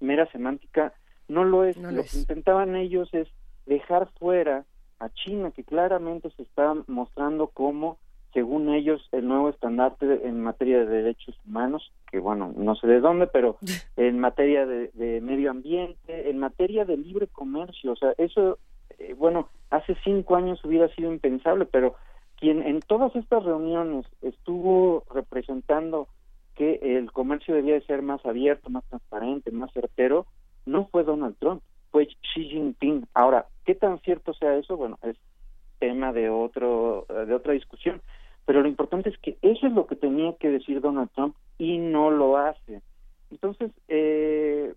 mera 0.00 0.30
semántica 0.30 0.92
no 1.28 1.44
lo 1.44 1.64
es. 1.64 1.76
No 1.76 1.90
lo 1.90 2.00
es. 2.00 2.12
que 2.12 2.18
intentaban 2.18 2.74
ellos 2.76 3.08
es 3.12 3.28
dejar 3.66 4.08
fuera 4.18 4.64
a 4.98 5.10
China, 5.10 5.52
que 5.52 5.62
claramente 5.62 6.30
se 6.30 6.42
está 6.42 6.74
mostrando 6.86 7.48
como, 7.48 7.98
según 8.32 8.74
ellos, 8.74 9.06
el 9.12 9.28
nuevo 9.28 9.48
estandarte 9.48 10.26
en 10.26 10.40
materia 10.40 10.80
de 10.80 10.86
derechos 10.86 11.38
humanos, 11.46 11.92
que 12.10 12.18
bueno, 12.18 12.52
no 12.56 12.74
sé 12.74 12.86
de 12.86 13.00
dónde, 13.00 13.26
pero 13.26 13.58
en 13.96 14.18
materia 14.18 14.66
de, 14.66 14.88
de 14.94 15.20
medio 15.20 15.50
ambiente, 15.50 16.30
en 16.30 16.38
materia 16.38 16.84
de 16.84 16.96
libre 16.96 17.28
comercio, 17.28 17.92
o 17.92 17.96
sea, 17.96 18.12
eso, 18.18 18.58
eh, 18.98 19.14
bueno, 19.14 19.48
hace 19.70 19.96
cinco 20.02 20.34
años 20.34 20.64
hubiera 20.64 20.88
sido 20.94 21.12
impensable, 21.12 21.66
pero 21.66 21.94
quien 22.36 22.62
en 22.62 22.80
todas 22.80 23.14
estas 23.16 23.44
reuniones 23.44 24.06
estuvo 24.22 25.04
representando 25.12 26.08
que 26.58 26.80
el 26.82 27.12
comercio 27.12 27.54
debía 27.54 27.74
de 27.74 27.86
ser 27.86 28.02
más 28.02 28.24
abierto, 28.26 28.68
más 28.68 28.84
transparente, 28.88 29.52
más 29.52 29.72
certero, 29.72 30.26
no 30.66 30.88
fue 30.88 31.04
Donald 31.04 31.36
Trump, 31.38 31.62
fue 31.92 32.06
Xi 32.06 32.48
Jinping. 32.48 33.06
Ahora, 33.14 33.46
¿qué 33.64 33.76
tan 33.76 34.00
cierto 34.00 34.34
sea 34.34 34.56
eso? 34.56 34.76
Bueno, 34.76 34.98
es 35.02 35.16
tema 35.78 36.12
de 36.12 36.28
otro 36.28 37.06
de 37.08 37.32
otra 37.32 37.52
discusión, 37.52 38.02
pero 38.44 38.60
lo 38.60 38.68
importante 38.68 39.08
es 39.08 39.18
que 39.18 39.38
eso 39.40 39.68
es 39.68 39.72
lo 39.72 39.86
que 39.86 39.94
tenía 39.94 40.34
que 40.40 40.50
decir 40.50 40.80
Donald 40.80 41.10
Trump 41.14 41.36
y 41.58 41.78
no 41.78 42.10
lo 42.10 42.36
hace. 42.36 42.82
Entonces, 43.30 43.70
eh, 43.86 44.74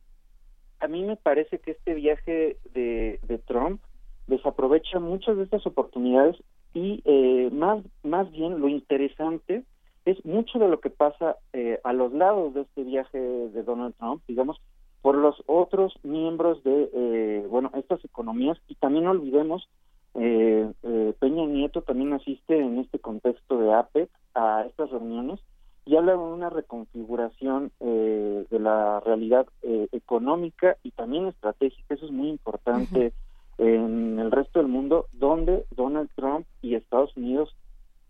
a 0.80 0.88
mí 0.88 1.04
me 1.04 1.16
parece 1.16 1.58
que 1.58 1.72
este 1.72 1.96
viaje 1.96 2.58
de, 2.76 3.42
Trump 3.48 3.82
desaprovecha 4.28 5.00
muchas 5.00 5.36
de 5.36 5.44
estas 5.44 5.66
oportunidades 5.66 6.38
y 6.76 7.02
eh, 7.06 7.50
más 7.52 7.84
más 8.04 8.32
bien 8.32 8.60
lo 8.62 8.70
interesante 8.70 9.64
es 10.06 10.24
mucho 10.26 10.60
de 10.60 10.68
lo 10.68 10.80
que 10.80 10.90
pasa 10.90 11.38
eh, 11.54 11.80
a 11.84 11.94
los 11.94 12.12
lados 12.14 12.54
de 12.54 12.62
este 12.62 12.84
viaje 12.84 13.20
de 13.20 13.64
Donald 13.64 13.96
Trump, 13.98 14.24
digamos, 14.28 14.58
por 15.02 15.16
los 15.16 15.42
otros 15.48 15.94
miembros 16.04 16.64
de, 16.64 16.90
eh, 16.94 17.48
bueno, 17.50 17.72
estas 17.76 18.04
economías. 18.06 18.58
Y 18.68 18.76
también 18.76 19.06
no 19.06 19.12
olvidemos, 19.12 19.68
eh, 20.16 20.72
eh, 20.84 21.14
Peña 21.20 21.46
Nieto 21.46 21.82
también 21.82 22.14
asiste 22.14 22.58
en 22.58 22.80
este 22.80 23.00
contexto 23.00 23.58
de 23.60 23.74
APEC 23.74 24.10
a 24.36 24.66
estas 24.68 24.90
reuniones 24.90 25.40
y 25.86 25.96
habla 25.96 26.12
de 26.14 26.18
una 26.18 26.50
reconfiguración 26.50 27.72
eh, 27.80 28.46
de 28.50 28.60
la 28.60 29.00
realidad 29.00 29.48
eh, 29.64 29.88
económica 29.92 30.78
y 30.84 30.92
también 30.92 31.28
estratégica. 31.28 31.96
Eso 31.96 32.06
es 32.06 32.12
muy 32.12 32.30
importante 32.30 33.14
uh 33.58 33.62
-huh. 33.62 33.76
en 33.76 34.20
el 34.20 34.32
resto 34.32 34.60
del 34.60 34.68
mundo, 34.68 35.08
donde 35.12 35.66
Donald 35.72 36.10
Trump 36.16 36.46
y 36.62 36.76
Estados 36.76 37.16
Unidos 37.18 37.56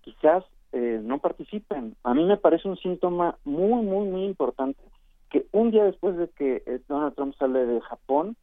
quizás 0.01 0.43
eh, 0.73 0.99
no 1.03 1.19
participen. 1.19 1.95
A 2.03 2.13
mí 2.13 2.25
me 2.25 2.37
parece 2.37 2.67
un 2.67 2.77
síntoma 2.77 3.37
muy, 3.43 3.83
muy, 3.83 4.07
muy 4.07 4.23
importante 4.25 4.81
que 5.29 5.47
un 5.53 5.71
día 5.71 5.85
después 5.85 6.17
de 6.17 6.27
que 6.29 6.61
eh, 6.65 6.81
Donald 6.87 7.15
Trump 7.15 7.33
sale 7.37 7.65
de 7.65 7.81
Japón, 7.81 8.35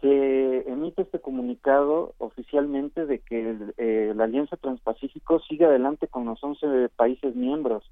se 0.00 0.70
emite 0.70 1.02
este 1.02 1.20
comunicado 1.20 2.14
oficialmente 2.18 3.04
de 3.04 3.18
que 3.18 3.56
eh, 3.76 4.14
la 4.16 4.24
Alianza 4.24 4.56
Transpacífico 4.56 5.40
sigue 5.40 5.66
adelante 5.66 6.08
con 6.08 6.24
los 6.24 6.42
11 6.42 6.88
países 6.96 7.36
miembros. 7.36 7.84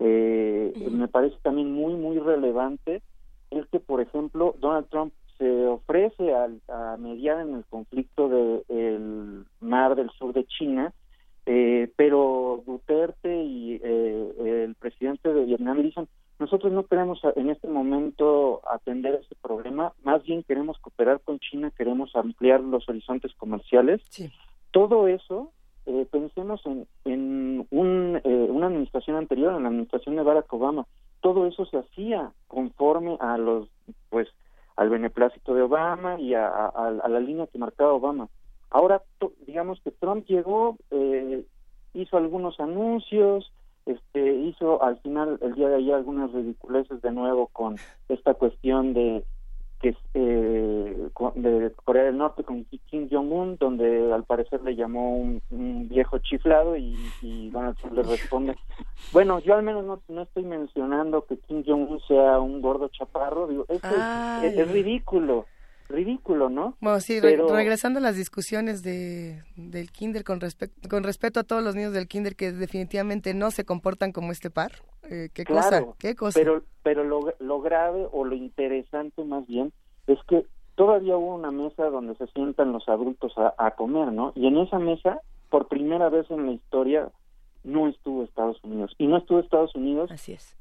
Eh, 0.00 0.72
uh 0.74 0.78
-huh. 0.80 0.90
Me 0.90 1.06
parece 1.06 1.36
también 1.42 1.70
muy, 1.70 1.94
muy 1.94 2.18
relevante 2.18 3.02
el 3.50 3.68
que, 3.68 3.78
por 3.78 4.00
ejemplo, 4.00 4.56
Donald 4.58 4.88
Trump 4.88 5.12
se 5.38 5.66
ofrece 5.66 6.34
a, 6.34 6.96
mediar 6.96 7.40
en 7.40 7.54
el 7.54 7.64
conflicto 7.66 8.28
del 8.28 9.44
mar 9.60 9.94
del 9.94 10.10
sur 10.10 10.32
de 10.32 10.44
China, 10.46 10.92
eh, 11.46 11.90
pero 11.96 12.62
Duterte 12.66 13.42
y 13.42 13.80
eh, 13.82 14.64
el 14.64 14.74
presidente 14.76 15.32
de 15.32 15.44
Vietnam 15.44 15.82
dicen, 15.82 16.08
nosotros 16.38 16.72
no 16.72 16.84
queremos 16.84 17.20
en 17.36 17.50
este 17.50 17.68
momento 17.68 18.60
atender 18.70 19.14
ese 19.14 19.34
problema, 19.36 19.92
más 20.02 20.22
bien 20.24 20.42
queremos 20.42 20.78
cooperar 20.78 21.20
con 21.20 21.38
China, 21.38 21.72
queremos 21.76 22.14
ampliar 22.16 22.60
los 22.60 22.88
horizontes 22.88 23.32
comerciales. 23.34 24.02
Todo 24.72 25.06
eso, 25.06 25.52
eh, 25.86 26.06
pensemos 26.10 26.60
en, 26.66 26.86
en 27.04 27.66
un, 27.70 28.20
una 28.24 28.66
administración 28.66 29.16
anterior, 29.16 29.54
en 29.54 29.62
la 29.62 29.68
administración 29.68 30.16
de 30.16 30.22
Barack 30.22 30.52
Obama, 30.52 30.86
todo 31.24 31.46
eso 31.46 31.64
se 31.64 31.78
hacía 31.78 32.32
conforme 32.48 33.16
a 33.18 33.38
los, 33.38 33.68
pues, 34.10 34.28
al 34.76 34.90
beneplácito 34.90 35.54
de 35.54 35.62
Obama 35.62 36.20
y 36.20 36.34
a, 36.34 36.70
la 37.08 37.20
línea 37.20 37.46
que 37.46 37.58
marcaba 37.58 37.94
Obama. 37.94 38.28
Ahora, 38.74 39.02
digamos 39.46 39.80
que 39.84 39.92
Trump 39.92 40.26
llegó, 40.26 40.76
eh, 40.90 41.44
hizo 41.94 42.16
algunos 42.16 42.58
anuncios, 42.58 43.52
este, 43.86 44.34
hizo 44.34 44.82
al 44.82 44.98
final 44.98 45.38
el 45.42 45.54
día 45.54 45.68
de 45.68 45.76
ayer 45.76 45.94
algunas 45.94 46.32
ridiculeces 46.32 47.00
de 47.00 47.12
nuevo 47.12 47.46
con 47.52 47.76
esta 48.08 48.34
cuestión 48.34 48.92
de 48.92 49.22
que 49.80 49.96
eh, 50.14 51.08
de 51.36 51.72
Corea 51.84 52.02
del 52.02 52.18
Norte 52.18 52.42
con 52.42 52.64
Kim 52.64 53.08
Jong-un, 53.08 53.58
donde 53.58 54.12
al 54.12 54.24
parecer 54.24 54.60
le 54.62 54.74
llamó 54.74 55.18
un, 55.18 55.40
viejo 55.88 56.18
chiflado 56.18 56.76
y, 56.76 56.96
y, 57.22 57.50
Donald 57.50 57.76
Trump 57.76 57.94
le 57.94 58.02
responde, 58.02 58.56
bueno, 59.12 59.38
yo 59.38 59.54
al 59.54 59.62
menos 59.62 59.84
no, 59.84 60.00
no 60.08 60.22
estoy 60.22 60.42
mencionando 60.42 61.26
que 61.26 61.38
Kim 61.38 61.62
Jong-un 61.64 62.00
sea 62.08 62.40
un 62.40 62.60
gordo 62.60 62.88
chaparro, 62.88 63.46
digo, 63.46 63.66
es, 63.68 63.80
es, 64.42 64.72
ridículo, 64.72 65.46
ridículo, 65.88 66.48
¿no? 66.48 66.76
Bueno, 66.80 67.00
sí, 67.00 67.20
regresando 67.20 67.98
a 67.98 68.02
las 68.02 68.16
discusiones 68.16 68.82
de, 68.82 69.42
del 69.56 69.90
kinder 69.90 70.24
con, 70.24 70.40
con 70.88 71.02
respeto 71.02 71.40
a 71.40 71.44
todos 71.44 71.62
los 71.62 71.74
niños 71.74 71.92
del 71.92 72.08
kinder 72.08 72.36
que 72.36 72.52
definitivamente 72.52 73.34
no 73.34 73.50
se 73.50 73.64
comportan 73.64 74.12
como 74.12 74.32
este 74.32 74.50
par. 74.50 74.72
Eh, 75.10 75.28
¿Qué 75.34 75.44
cosa? 75.44 75.84
¿Qué 75.98 76.14
cosa? 76.14 76.38
Pero, 76.38 76.62
pero 76.82 77.04
lo, 77.04 77.34
lo 77.38 77.60
grave 77.60 78.08
o 78.12 78.24
lo 78.24 78.34
interesante 78.34 79.24
más 79.24 79.46
bien 79.46 79.72
es 80.06 80.18
que 80.28 80.46
todavía 80.74 81.16
hubo 81.16 81.34
una 81.34 81.50
mesa 81.50 81.84
donde 81.84 82.14
se 82.16 82.26
sientan 82.28 82.72
los 82.72 82.88
adultos 82.88 83.32
a, 83.36 83.54
a 83.58 83.72
comer, 83.72 84.12
¿no? 84.12 84.32
Y 84.34 84.46
en 84.46 84.58
esa 84.58 84.78
mesa, 84.78 85.20
por 85.50 85.68
primera 85.68 86.08
vez 86.08 86.30
en 86.30 86.46
la 86.46 86.52
historia, 86.52 87.10
no 87.64 87.88
estuvo 87.88 88.22
Estados 88.22 88.62
Unidos. 88.62 88.94
Y 88.98 89.06
no 89.06 89.16
estuvo 89.16 89.40
Estados 89.40 89.74
Unidos 89.74 90.10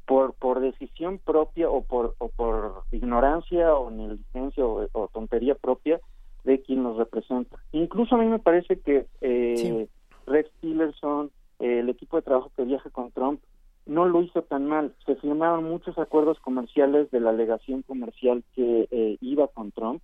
por 0.05 0.33
por 0.33 0.61
decisión 0.61 1.19
propia 1.19 1.69
o 1.69 1.83
por 1.83 2.15
o 2.17 2.29
por 2.29 2.83
ignorancia 2.91 3.75
o 3.75 3.91
negligencia 3.91 4.65
o, 4.65 4.87
o 4.93 5.07
tontería 5.09 5.55
propia 5.55 5.99
de 6.43 6.61
quien 6.61 6.83
los 6.83 6.97
representa. 6.97 7.57
Incluso 7.71 8.15
a 8.15 8.17
mí 8.17 8.25
me 8.25 8.39
parece 8.39 8.79
que 8.79 9.05
eh, 9.21 9.87
Rex 10.25 10.49
Tillerson 10.61 11.31
eh, 11.59 11.79
el 11.79 11.89
equipo 11.89 12.17
de 12.17 12.23
trabajo 12.23 12.51
que 12.55 12.63
viaja 12.63 12.89
con 12.89 13.11
Trump 13.11 13.41
no 13.85 14.05
lo 14.05 14.21
hizo 14.21 14.41
tan 14.43 14.65
mal. 14.65 14.95
Se 15.05 15.15
firmaron 15.15 15.65
muchos 15.65 15.97
acuerdos 15.97 16.39
comerciales 16.39 17.11
de 17.11 17.19
la 17.19 17.31
alegación 17.31 17.81
comercial 17.81 18.43
que 18.55 18.87
eh, 18.91 19.17
iba 19.19 19.47
con 19.47 19.71
Trump. 19.71 20.01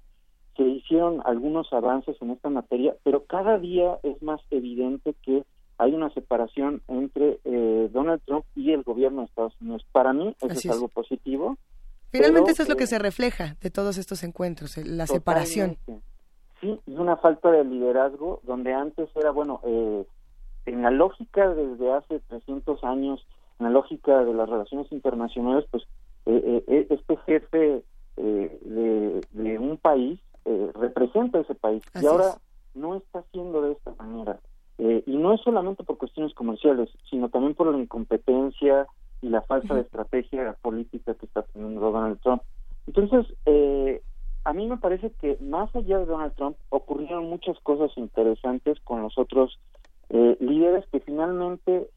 Se 0.58 0.64
hicieron 0.64 1.22
algunos 1.24 1.72
avances 1.72 2.18
en 2.22 2.32
esta 2.32 2.50
materia 2.50 2.96
pero 3.04 3.24
cada 3.26 3.58
día 3.58 3.98
es 4.04 4.22
más 4.22 4.42
evidente 4.52 5.14
que 5.24 5.44
hay 5.80 5.94
una 5.94 6.10
separación 6.10 6.82
entre 6.90 7.40
eh, 7.46 7.90
Donald 7.92 8.22
Trump 8.26 8.46
y 8.54 8.74
el 8.74 8.84
gobierno 8.84 9.22
de 9.22 9.28
Estados 9.28 9.54
Unidos. 9.62 9.86
Para 9.94 10.12
mí 10.12 10.36
eso 10.42 10.54
es, 10.54 10.70
algo 10.70 10.90
positivo. 10.90 11.58
Finalmente 12.12 12.52
eso 12.52 12.64
es 12.64 12.70
lo 12.70 12.76
que 12.76 12.84
eh, 12.84 12.88
se 12.88 13.00
refleja 13.00 13.56
de 13.62 13.72
todos 13.72 13.98
estos 13.98 14.24
encuentros, 14.24 14.78
la 14.78 15.08
separación. 15.08 15.78
Sí, 16.60 16.78
y 16.86 16.96
una 16.96 17.16
falta 17.16 17.50
de 17.50 17.64
liderazgo 17.64 18.42
donde 18.44 18.74
antes 18.74 19.10
era, 19.16 19.32
bueno, 19.32 19.62
eh, 19.64 20.06
en 20.66 20.82
la 20.82 20.92
lógica 20.92 21.48
desde 21.48 21.94
hace 21.94 22.20
300 22.28 22.84
años, 22.84 23.26
en 23.60 23.68
la 23.68 23.72
lógica 23.72 24.26
de 24.26 24.34
las 24.34 24.50
relaciones 24.50 24.92
internacionales, 24.92 25.66
pues 25.72 25.84
este 26.26 27.18
jefe 27.26 27.84
de, 28.18 29.22
de, 29.32 29.58
un 29.58 29.78
país 29.78 30.20
representa 30.76 31.40
ese 31.40 31.56
país 31.56 31.82
y 32.00 32.06
ahora 32.06 32.36
no 32.76 32.98
está 32.98 33.20
haciendo 33.20 33.62
de 33.62 33.72
esta 33.72 33.92
manera. 33.98 34.40
Eh, 34.80 35.04
y 35.06 35.18
no 35.18 35.34
es 35.34 35.42
solamente 35.42 35.84
por 35.84 35.98
cuestiones 35.98 36.34
comerciales, 36.34 36.90
sino 37.10 37.28
también 37.28 37.54
por 37.54 37.68
la 37.68 37.78
incompetencia 37.78 38.88
y 39.22 39.28
la 39.28 39.42
falta 39.42 39.76
de 39.76 39.82
estrategia 39.82 40.56
política 40.62 41.14
que 41.16 41.26
está 41.26 41.42
teniendo 41.44 41.92
Donald 41.92 42.20
Trump. 42.22 42.42
Entonces, 42.88 43.26
eh, 43.46 44.02
a 44.46 44.54
mí 44.54 44.68
me 44.68 44.78
parece 44.78 45.12
que 45.20 45.38
más 45.42 45.76
allá 45.76 46.00
de 46.00 46.06
Donald 46.06 46.34
Trump 46.36 46.56
ocurrieron 46.70 47.30
muchas 47.30 47.60
cosas 47.60 47.92
interesantes 47.98 48.80
con 48.86 49.02
los 49.02 49.18
otros 49.18 49.60
eh, 50.12 50.38
líderes 50.40 50.86
que 50.94 51.02
finalmente 51.02 51.90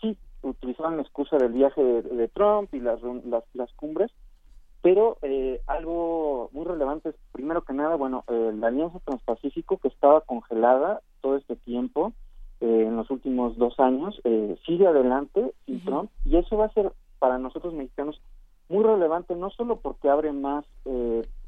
sí 0.00 0.16
utilizaban 0.42 0.96
la 0.96 1.02
excusa 1.02 1.36
del 1.36 1.52
viaje 1.52 1.82
de, 1.82 2.28
Trump 2.28 2.72
y 2.74 2.80
las, 2.80 2.98
las, 3.26 3.44
las 3.52 3.70
cumbres, 3.74 4.10
pero 4.82 5.18
eh, 5.22 5.60
algo 5.66 6.48
muy 6.52 6.64
relevante 6.64 7.10
es, 7.10 7.14
primero 7.32 7.62
que 7.62 7.74
nada, 7.74 7.96
bueno, 7.96 8.24
eh, 8.28 8.52
la 8.58 8.68
Alianza 8.68 8.98
Transpacífico 9.00 9.76
que 9.78 9.88
estaba 9.88 10.22
congelada 10.22 11.02
todo 11.20 11.36
este 11.36 11.56
tiempo, 11.56 12.12
eh, 12.60 12.84
en 12.86 12.96
los 12.96 13.10
últimos 13.10 13.56
dos 13.58 13.78
años, 13.78 14.20
sigue 14.66 14.86
adelante 14.86 15.52
sin 15.66 15.84
Trump. 15.84 16.10
Y 16.24 16.36
eso 16.36 16.56
va 16.56 16.66
a 16.66 16.72
ser 16.72 16.92
para 17.18 17.38
nosotros 17.38 17.74
mexicanos 17.74 18.20
muy 18.68 18.84
relevante, 18.84 19.34
no 19.34 19.50
solo 19.50 19.76
porque 19.76 20.08
abre 20.08 20.32
más 20.32 20.64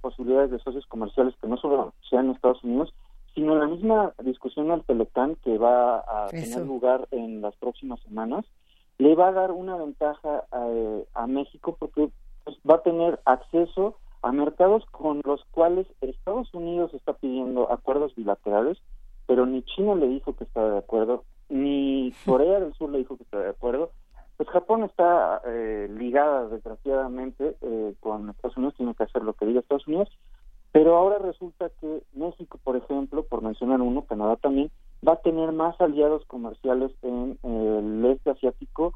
posibilidades 0.01 0.51
de 0.51 0.59
socios 0.59 0.87
comerciales 0.87 1.35
que 1.41 1.49
no 1.49 1.57
solo 1.57 1.95
sean 2.11 2.31
Estados 2.31 2.63
Unidos, 2.65 2.93
sino 3.35 3.55
la 3.55 3.67
misma 3.67 4.13
discusión 4.23 4.71
al 4.71 4.85
Telecán 4.85 5.37
que 5.45 5.57
va 5.57 5.99
a 5.99 6.29
tener 6.29 6.67
lugar 6.67 7.09
en 7.13 7.41
las 7.41 7.55
próximas 7.57 8.01
semanas, 8.01 8.45
le 8.99 9.15
va 9.15 9.29
a 9.29 9.33
dar 9.33 9.53
una 9.53 9.77
ventaja 9.77 10.45
a 11.15 11.27
México 11.27 11.77
porque 11.79 12.11
pues, 12.45 12.57
va 12.69 12.77
a 12.77 12.83
tener 12.83 13.21
acceso 13.25 13.97
a 14.23 14.33
mercados 14.33 14.85
con 14.91 15.21
los 15.25 15.45
cuales 15.51 15.87
Estados 16.01 16.53
Unidos 16.55 16.95
está 16.95 17.13
pidiendo 17.15 17.71
acuerdos 17.73 18.15
bilaterales, 18.15 18.79
pero 19.27 19.47
ni 19.47 19.63
China 19.63 19.95
le 19.95 20.09
dijo 20.09 20.37
que 20.37 20.45
estaba 20.45 20.71
de 20.71 20.79
acuerdo, 20.79 21.25
ni 21.49 22.13
Corea 22.25 22.61
del 22.61 22.75
Sur 22.75 22.91
le 22.91 22.99
dijo 22.99 23.17
que 23.17 23.25
estaba 23.25 23.43
de 23.45 23.51
acuerdo. 23.51 23.91
Pues 24.37 24.49
Japón 24.49 24.85
está 24.85 25.43
eh, 25.47 25.89
ligada, 25.91 26.49
desgraciadamente, 26.49 27.57
eh, 27.61 27.95
con 28.01 28.31
Estados 28.31 28.57
Unidos, 28.57 28.75
tiene 28.77 28.95
que 28.95 29.05
hacer 29.05 29.23
lo 29.23 29.35
que 29.35 29.47
diga 29.47 29.61
Estados 29.61 29.87
Unidos, 29.87 30.09
pero 30.73 30.97
ahora 30.97 31.19
resulta 31.19 31.71
que 31.81 32.03
México, 32.15 32.59
por 32.65 32.77
ejemplo, 32.77 33.25
por 33.25 33.43
mencionar 33.43 33.81
uno, 33.83 34.07
Canadá 34.07 34.37
también, 34.37 34.71
va 35.07 35.15
a 35.15 35.21
tener 35.21 35.53
más 35.53 35.79
aliados 35.81 36.25
comerciales 36.27 36.93
en 37.03 37.39
el 37.43 38.05
este 38.07 38.31
asiático 38.31 38.95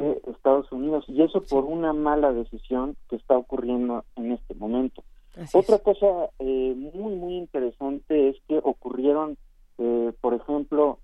Estados 0.00 0.70
Unidos 0.72 1.04
y 1.08 1.22
eso 1.22 1.42
por 1.42 1.64
una 1.64 1.92
mala 1.92 2.32
decisión 2.32 2.96
que 3.08 3.16
está 3.16 3.36
ocurriendo 3.36 4.04
en 4.16 4.32
este 4.32 4.54
momento. 4.54 5.02
Otra 5.52 5.78
cosa 5.78 6.06
eh, 6.40 6.74
muy 6.94 7.14
muy 7.14 7.36
interesante 7.36 8.30
es 8.30 8.36
que 8.48 8.58
ocurrieron, 8.62 9.36
eh, 9.78 10.12
por 10.20 10.34
ejemplo, 10.34 10.98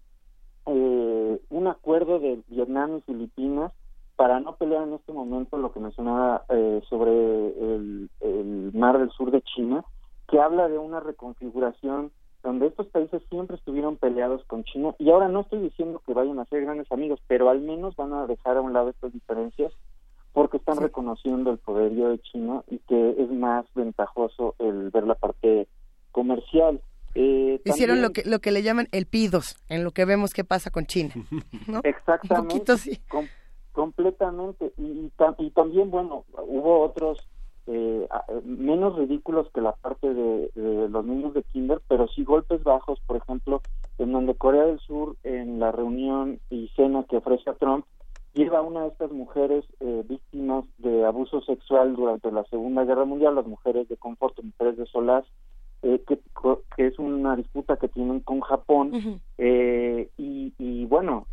eh, 0.66 1.40
un 1.50 1.66
acuerdo 1.68 2.18
de 2.18 2.40
Vietnam 2.48 2.98
y 2.98 3.00
Filipinas 3.02 3.72
para 4.16 4.40
no 4.40 4.56
pelear 4.56 4.84
en 4.84 4.94
este 4.94 5.12
momento 5.12 5.56
lo 5.56 5.72
que 5.72 5.80
mencionaba 5.80 6.44
sobre 6.88 7.10
el, 7.10 8.08
el 8.20 8.70
mar 8.72 8.98
del 8.98 9.10
sur 9.10 9.32
de 9.32 9.42
China, 9.42 9.84
que 10.28 10.38
habla 10.38 10.68
de 10.68 10.78
una 10.78 11.00
reconfiguración 11.00 12.12
donde 12.44 12.66
estos 12.66 12.86
países 12.88 13.22
siempre 13.30 13.56
estuvieron 13.56 13.96
peleados 13.96 14.44
con 14.44 14.64
China 14.64 14.94
y 14.98 15.10
ahora 15.10 15.28
no 15.28 15.40
estoy 15.40 15.60
diciendo 15.60 16.00
que 16.06 16.12
vayan 16.12 16.38
a 16.38 16.44
ser 16.44 16.60
grandes 16.60 16.92
amigos, 16.92 17.18
pero 17.26 17.48
al 17.48 17.62
menos 17.62 17.96
van 17.96 18.12
a 18.12 18.26
dejar 18.26 18.58
a 18.58 18.60
un 18.60 18.74
lado 18.74 18.90
estas 18.90 19.12
diferencias 19.12 19.72
porque 20.34 20.58
están 20.58 20.76
reconociendo 20.76 21.50
el 21.50 21.58
poderío 21.58 22.10
de 22.10 22.18
China 22.20 22.62
y 22.68 22.78
que 22.80 23.16
es 23.18 23.30
más 23.30 23.64
ventajoso 23.74 24.54
el 24.58 24.90
ver 24.90 25.06
la 25.06 25.14
parte 25.14 25.68
comercial. 26.12 26.82
Eh, 27.14 27.60
Hicieron 27.64 28.02
lo 28.02 28.10
que 28.10 28.24
lo 28.24 28.40
que 28.40 28.50
le 28.52 28.62
llaman 28.62 28.88
el 28.92 29.06
pidos 29.06 29.56
en 29.68 29.82
lo 29.82 29.92
que 29.92 30.04
vemos 30.04 30.34
que 30.34 30.44
pasa 30.44 30.70
con 30.70 30.84
China. 30.86 31.14
Exactamente. 31.84 32.74
completamente. 33.72 34.72
Y, 34.76 35.10
y 35.38 35.50
también, 35.50 35.90
bueno, 35.90 36.24
hubo 36.46 36.80
otros 36.80 37.18
eh, 37.66 38.06
menos 38.44 38.96
ridículos 38.96 39.48
que 39.54 39.60
la 39.60 39.72
parte 39.72 40.12
de, 40.12 40.50
los 40.54 41.04
niños 41.04 41.32
de 41.34 41.42
kinder, 41.44 41.80
pero 41.88 42.08
sí 42.08 42.22
golpes 42.24 42.62
bajos, 42.62 43.00
por 43.06 43.16
ejemplo, 43.16 43.62
en 43.98 44.12
donde 44.12 44.34
Corea 44.34 44.64
del 44.64 44.80
Sur, 44.80 45.16
en 45.22 45.60
la 45.60 45.72
reunión 45.72 46.40
y 46.50 46.68
cena 46.76 47.04
que 47.08 47.16
ofrece 47.16 47.48
a 47.50 47.54
Trump, 47.54 47.86
lleva 48.34 48.58
a 48.58 48.62
una 48.62 48.82
de 48.82 48.88
estas 48.88 49.10
mujeres 49.12 49.64
eh, 49.80 50.04
víctimas 50.08 50.64
de 50.78 51.06
abuso 51.06 51.40
sexual 51.42 51.96
durante 51.96 52.30
la 52.30 52.44
Segunda 52.44 52.84
Guerra 52.84 53.04
Mundial, 53.04 53.34
las 53.34 53.46
mujeres 53.46 53.88
de 53.88 53.96
confort, 53.96 54.38
mujeres 54.42 54.76
de 54.76 54.86
Solaz, 54.86 55.24
eh, 55.82 56.02
que, 56.06 56.18
que, 56.76 56.86
es 56.86 56.98
una 56.98 57.36
disputa 57.36 57.76
que 57.76 57.88
tienen 57.88 58.20
con 58.20 58.40
Japón, 58.40 59.20
eh, 59.38 60.08
y, 60.18 60.52
y, 60.58 60.86
bueno, 60.86 61.26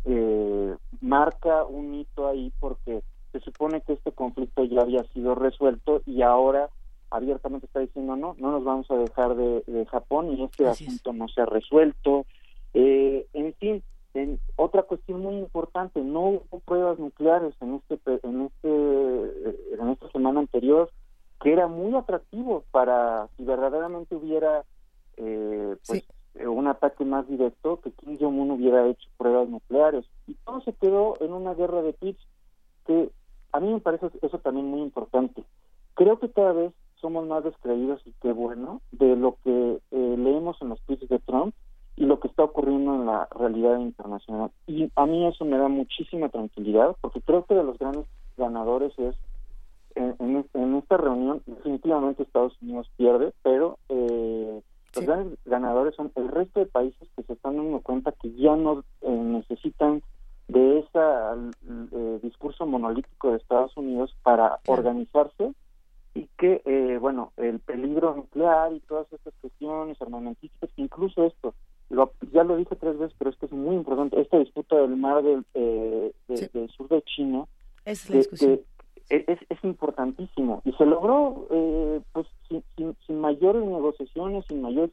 marca 1.00 1.64
un 1.64 1.94
hito 1.94 2.26
ahí 2.26 2.52
porque 2.60 3.02
se 3.32 3.40
supone 3.40 3.80
que 3.80 3.94
este 3.94 4.12
conflicto 4.12 4.64
ya 4.64 4.82
había 4.82 5.02
sido 5.12 5.34
resuelto 5.34 6.02
y 6.06 6.22
ahora 6.22 6.68
abiertamente 7.10 7.66
está 7.66 7.80
diciendo 7.80 8.16
no, 8.16 8.34
no 8.38 8.52
nos 8.52 8.64
vamos 8.64 8.90
a 8.90 8.96
dejar 8.96 9.34
de, 9.34 9.86
Japón 9.90 10.32
y 10.32 10.44
este 10.44 10.66
asunto 10.66 11.12
no 11.12 11.28
se 11.28 11.42
ha 11.42 11.46
resuelto. 11.46 12.24
Eh, 12.74 13.26
en 13.32 13.52
fin, 13.54 13.82
en, 14.14 14.38
otra 14.56 14.82
cuestión 14.82 15.20
muy 15.20 15.36
importante, 15.36 16.00
no 16.00 16.20
hubo 16.20 16.60
pruebas 16.64 16.98
nucleares 16.98 17.54
en 17.60 17.74
este 17.74 17.98
en 18.22 18.42
este 18.42 19.74
en 19.80 19.88
esta 19.90 20.10
semana 20.10 20.40
anterior 20.40 20.90
que 21.42 21.52
era 21.52 21.66
muy 21.66 21.94
atractivo 21.96 22.64
para 22.70 23.28
si 23.36 23.44
verdaderamente 23.44 24.14
hubiera 24.14 24.64
eh, 25.16 25.76
pues, 25.86 26.04
un 26.46 26.66
ataque 26.68 27.04
más 27.04 27.28
directo 27.28 27.80
que 27.80 27.90
Kim 27.92 28.16
Jong 28.18 28.38
Un 28.38 28.50
hubiera 28.52 28.86
hecho 28.86 29.08
pruebas 29.16 29.48
nucleares. 29.48 30.04
Y 30.26 30.34
todo 30.44 30.60
se 30.62 30.72
quedó 30.74 31.14
en 31.20 31.32
una 31.32 31.54
guerra 31.54 31.82
de 31.82 31.92
pitch 31.92 32.18
que 32.86 33.10
a 33.52 33.60
mí 33.60 33.72
me 33.72 33.80
parece 33.80 34.10
eso 34.22 34.38
también 34.38 34.66
muy 34.66 34.80
importante. 34.80 35.44
Creo 35.94 36.18
que 36.18 36.30
cada 36.30 36.52
vez 36.52 36.72
somos 37.00 37.26
más 37.26 37.44
descreídos 37.44 38.00
y 38.06 38.12
qué 38.22 38.32
bueno 38.32 38.80
de 38.92 39.16
lo 39.16 39.36
que 39.44 39.78
eh, 39.90 40.14
leemos 40.18 40.56
en 40.62 40.70
los 40.70 40.80
tweets 40.82 41.08
de 41.08 41.18
Trump 41.18 41.54
y 41.96 42.06
lo 42.06 42.20
que 42.20 42.28
está 42.28 42.44
ocurriendo 42.44 42.94
en 42.94 43.06
la 43.06 43.28
realidad 43.30 43.78
internacional. 43.78 44.50
Y 44.66 44.90
a 44.96 45.06
mí 45.06 45.26
eso 45.26 45.44
me 45.44 45.58
da 45.58 45.68
muchísima 45.68 46.28
tranquilidad 46.28 46.96
porque 47.00 47.20
creo 47.20 47.44
que 47.44 47.54
de 47.54 47.64
los 47.64 47.78
grandes 47.78 48.06
ganadores 48.36 48.92
es 48.98 49.14
en, 49.94 50.46
en, 50.54 50.74
esta 50.76 50.96
reunión 50.96 51.42
definitivamente 51.44 52.22
Estados 52.22 52.56
Unidos 52.62 52.90
pierde, 52.96 53.34
pero 53.42 53.78
eh, 53.90 54.62
los 54.94 55.04
grandes 55.04 55.38
ganadores 55.44 55.94
son 55.94 56.10
el 56.14 56.28
resto 56.28 56.60
de 56.60 56.66
países 56.66 57.08
que 57.14 57.22
se 57.24 57.34
están 57.34 57.56
dando 57.56 57.80
cuenta 57.80 58.12
que 58.12 58.32
ya 58.34 58.56
no 58.56 58.84
eh, 59.02 59.10
necesitan 59.10 60.02
de 60.52 60.80
ese 60.80 60.98
eh, 61.92 62.18
discurso 62.22 62.66
monolítico 62.66 63.30
de 63.30 63.38
Estados 63.38 63.76
Unidos 63.76 64.14
para 64.22 64.58
organizarse 64.66 65.52
y 66.14 66.28
que, 66.38 66.60
eh, 66.66 66.98
bueno, 67.00 67.32
el 67.38 67.58
peligro 67.60 68.14
nuclear 68.14 68.72
y 68.74 68.80
todas 68.80 69.10
estas 69.12 69.32
cuestiones 69.40 70.00
armamentísticas, 70.02 70.70
incluso 70.76 71.24
esto, 71.24 71.54
lo, 71.88 72.12
ya 72.32 72.44
lo 72.44 72.56
dije 72.56 72.76
tres 72.76 72.98
veces, 72.98 73.16
pero 73.18 73.30
esto 73.30 73.46
es 73.46 73.52
muy 73.52 73.76
importante, 73.76 74.20
esta 74.20 74.38
disputa 74.38 74.76
del 74.76 74.96
mar 74.96 75.22
del, 75.22 75.44
del 75.54 76.70
sur 76.76 76.88
de 76.88 77.02
China, 77.02 77.46
es, 77.86 78.10
la 78.10 78.16
discusión. 78.16 78.60
es, 79.08 79.24
es, 79.48 79.64
importantísimo 79.64 80.60
y 80.64 80.72
se 80.72 80.84
logró 80.84 81.46
pues 82.12 82.26
sin, 82.48 82.62
sin, 82.76 82.94
sin 83.06 83.20
mayores 83.20 83.64
negociaciones, 83.64 84.44
sin 84.48 84.60
mayores 84.60 84.90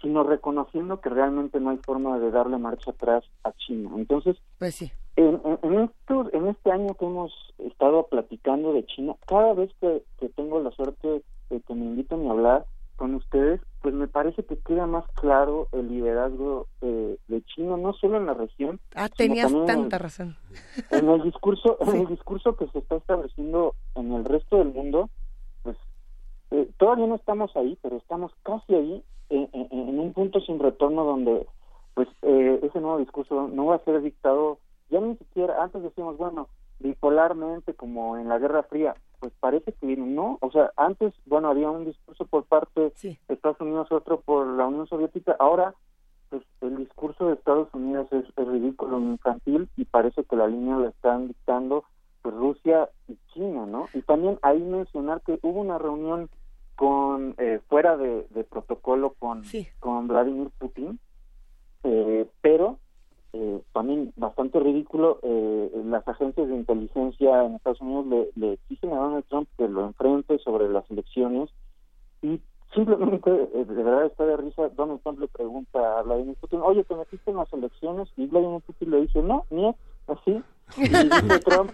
sino 0.00 0.22
reconociendo 0.22 1.00
que 1.00 1.08
realmente 1.08 1.60
no 1.60 1.70
hay 1.70 1.78
forma 1.78 2.18
de 2.18 2.30
darle 2.30 2.58
marcha 2.58 2.90
atrás 2.90 3.24
a 3.42 3.52
China. 3.52 3.90
Entonces, 3.96 4.36
pues 4.58 4.74
sí. 4.74 4.92
en, 5.16 5.40
en, 5.62 5.90
en 6.32 6.48
este 6.48 6.70
año 6.70 6.94
que 6.94 7.06
hemos 7.06 7.32
estado 7.58 8.06
platicando 8.08 8.72
de 8.72 8.84
China, 8.86 9.14
cada 9.26 9.54
vez 9.54 9.70
que, 9.80 10.02
tengo 10.36 10.60
la 10.60 10.70
suerte 10.72 11.22
de 11.50 11.60
que 11.60 11.74
me 11.74 11.84
inviten 11.84 12.26
a 12.26 12.30
hablar 12.30 12.66
con 12.96 13.14
ustedes, 13.14 13.60
pues 13.82 13.94
me 13.94 14.08
parece 14.08 14.44
que 14.44 14.56
queda 14.56 14.86
más 14.86 15.04
claro 15.14 15.68
el 15.72 15.88
liderazgo 15.88 16.68
de 16.80 17.42
China, 17.54 17.76
no 17.76 17.92
solo 17.94 18.18
en 18.18 18.26
la 18.26 18.34
región. 18.34 18.80
Ah, 18.94 19.08
tenías 19.08 19.52
tanta 19.66 19.98
razón. 19.98 20.36
En 20.90 21.08
el 21.08 21.22
discurso, 21.22 21.76
en 21.80 21.96
el 22.02 22.06
discurso 22.06 22.56
que 22.56 22.66
se 22.68 22.78
está 22.78 22.96
estableciendo 22.96 23.74
en 23.94 24.12
el 24.12 24.24
resto 24.24 24.58
del 24.58 24.72
mundo, 24.72 25.10
eh, 26.50 26.70
todavía 26.78 27.06
no 27.06 27.16
estamos 27.16 27.54
ahí, 27.56 27.78
pero 27.82 27.96
estamos 27.96 28.32
casi 28.42 28.74
ahí 28.74 29.04
en, 29.30 29.98
un 29.98 30.12
punto 30.12 30.40
sin 30.40 30.58
retorno 30.58 31.04
donde 31.04 31.46
pues 31.94 32.08
eh, 32.22 32.60
ese 32.62 32.80
nuevo 32.80 32.98
discurso 32.98 33.48
no 33.48 33.66
va 33.66 33.76
a 33.76 33.84
ser 33.84 34.02
dictado 34.02 34.58
ya 34.90 35.00
ni 35.00 35.16
siquiera 35.16 35.62
antes 35.62 35.82
decíamos 35.82 36.16
bueno 36.18 36.48
bipolarmente 36.80 37.74
como 37.74 38.18
en 38.18 38.28
la 38.28 38.38
Guerra 38.38 38.64
Fría 38.64 38.94
pues 39.20 39.32
parece 39.40 39.72
que 39.72 39.96
no 39.96 40.38
o 40.40 40.50
sea 40.50 40.72
antes 40.76 41.14
bueno 41.26 41.48
había 41.48 41.70
un 41.70 41.86
discurso 41.86 42.26
por 42.26 42.44
parte 42.44 42.92
de 43.02 43.18
Estados 43.28 43.60
Unidos 43.60 43.90
otro 43.90 44.20
por 44.20 44.46
la 44.46 44.66
Unión 44.66 44.86
Soviética 44.86 45.36
ahora 45.38 45.74
pues 46.30 46.42
el 46.62 46.76
discurso 46.76 47.28
de 47.28 47.34
Estados 47.34 47.68
Unidos 47.72 48.08
es, 48.10 48.24
ridículo 48.36 48.98
infantil 48.98 49.68
y 49.76 49.84
parece 49.84 50.24
que 50.24 50.36
la 50.36 50.48
línea 50.48 50.76
la 50.76 50.88
están 50.88 51.28
dictando 51.28 51.84
pues 52.24 52.34
Rusia 52.34 52.88
y 53.06 53.18
China 53.34 53.66
no 53.66 53.90
y 53.92 54.00
también 54.00 54.38
ahí 54.40 54.58
mencionar 54.58 55.20
que 55.20 55.38
hubo 55.42 55.60
una 55.60 55.76
reunión 55.76 56.30
con 56.74 57.34
eh, 57.36 57.60
fuera 57.68 57.98
de, 57.98 58.24
protocolo 58.50 59.14
con, 59.18 59.42
con 59.78 60.08
Vladimir 60.08 60.48
Putin, 60.58 60.98
eh, 61.84 62.26
pero 62.40 62.78
eh, 63.34 63.60
también 63.74 64.12
bastante 64.16 64.58
ridículo, 64.58 65.20
las 65.84 66.08
agencias 66.08 66.48
de 66.48 66.54
inteligencia 66.54 67.44
en 67.44 67.56
Estados 67.56 67.82
Unidos 67.82 68.06
le, 68.06 68.28
le 68.36 68.52
exigen 68.54 68.92
a 68.92 68.96
Donald 68.96 69.24
Trump 69.28 69.48
que 69.58 69.68
lo 69.68 69.84
enfrente 69.84 70.38
sobre 70.38 70.68
las 70.70 70.90
elecciones 70.90 71.50
y 72.22 72.40
simplemente, 72.74 73.30
de 73.30 73.64
verdad 73.64 74.06
está 74.06 74.24
de 74.24 74.36
risa, 74.36 74.68
Donald 74.70 75.00
Trump 75.02 75.20
le 75.20 75.28
pregunta 75.28 75.98
a 75.98 76.02
Vladimir 76.02 76.36
Putin, 76.40 76.60
oye, 76.62 76.84
¿te 76.84 76.94
metiste 76.94 77.30
en 77.30 77.36
las 77.36 77.52
elecciones? 77.52 78.08
Y 78.16 78.26
Vladimir 78.26 78.62
Putin 78.62 78.90
le 78.90 79.00
dice, 79.02 79.22
no, 79.22 79.44
ni 79.50 79.74
así. 80.08 80.42
Y 80.76 80.88
dice 80.88 81.38
Trump, 81.44 81.70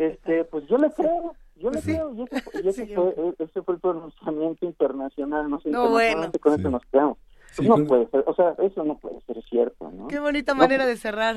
este, 0.00 0.44
pues 0.44 0.66
yo 0.66 0.78
le 0.78 0.90
creo, 0.92 1.34
yo 1.56 1.70
le 1.70 1.82
creo, 1.82 2.14
y 2.14 2.68
ese, 2.68 2.86
fue, 2.86 3.14
e, 3.18 3.34
ese 3.38 3.60
fue 3.60 3.74
el 3.74 3.80
pronunciamiento 3.80 4.64
internacional, 4.64 5.50
no 5.50 5.60
sé, 5.60 5.68
no, 5.68 5.90
bueno. 5.90 6.30
con 6.40 6.58
eso 6.58 6.70
nos 6.70 6.82
quedamos. 6.86 7.18
Pues 7.54 7.68
no 7.68 7.84
puede 7.84 8.06
ser, 8.08 8.24
o 8.26 8.34
sea, 8.34 8.54
eso 8.60 8.82
no 8.84 8.96
puede 8.96 9.20
ser 9.22 9.42
cierto, 9.42 9.90
¿no? 9.90 10.08
Qué 10.08 10.20
bonita 10.20 10.54
manera 10.54 10.86
de 10.86 10.96
cerrar. 10.96 11.36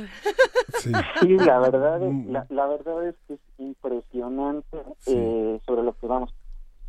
Sí, 1.19 1.37
la 1.37 1.59
verdad 1.59 2.01
es, 2.01 2.13
mm. 2.13 2.31
la, 2.31 2.45
la, 2.49 2.67
verdad 2.67 3.07
es 3.07 3.15
que 3.27 3.33
es 3.33 3.39
impresionante 3.57 4.77
eh, 5.07 5.59
sobre 5.65 5.83
lo 5.83 5.93
que 5.97 6.07
vamos. 6.07 6.33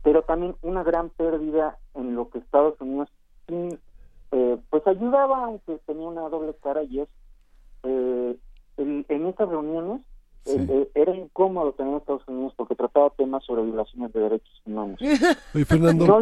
Pero 0.02 0.22
también 0.22 0.54
una 0.62 0.82
gran 0.82 1.10
pérdida 1.10 1.78
en 1.94 2.14
lo 2.14 2.28
que 2.28 2.38
Estados 2.38 2.80
Unidos 2.80 3.08
eh, 3.48 4.58
pues 4.68 4.86
ayudaba, 4.86 5.44
aunque 5.44 5.78
tenía 5.86 6.06
una 6.06 6.28
doble 6.28 6.54
cara, 6.62 6.82
y 6.82 7.00
es 7.00 7.08
eh, 7.84 8.36
en 8.76 9.26
estas 9.26 9.48
reuniones 9.48 10.02
eh, 10.46 10.90
era 10.94 11.14
incómodo 11.14 11.72
tener 11.72 11.94
a 11.94 11.98
Estados 11.98 12.22
Unidos 12.26 12.52
porque 12.56 12.74
trataba 12.74 13.10
temas 13.10 13.44
sobre 13.44 13.62
violaciones 13.62 14.12
de 14.12 14.20
derechos 14.20 14.62
humanos. 14.64 15.00
Oye, 15.54 15.64
Fernando, 15.64 16.18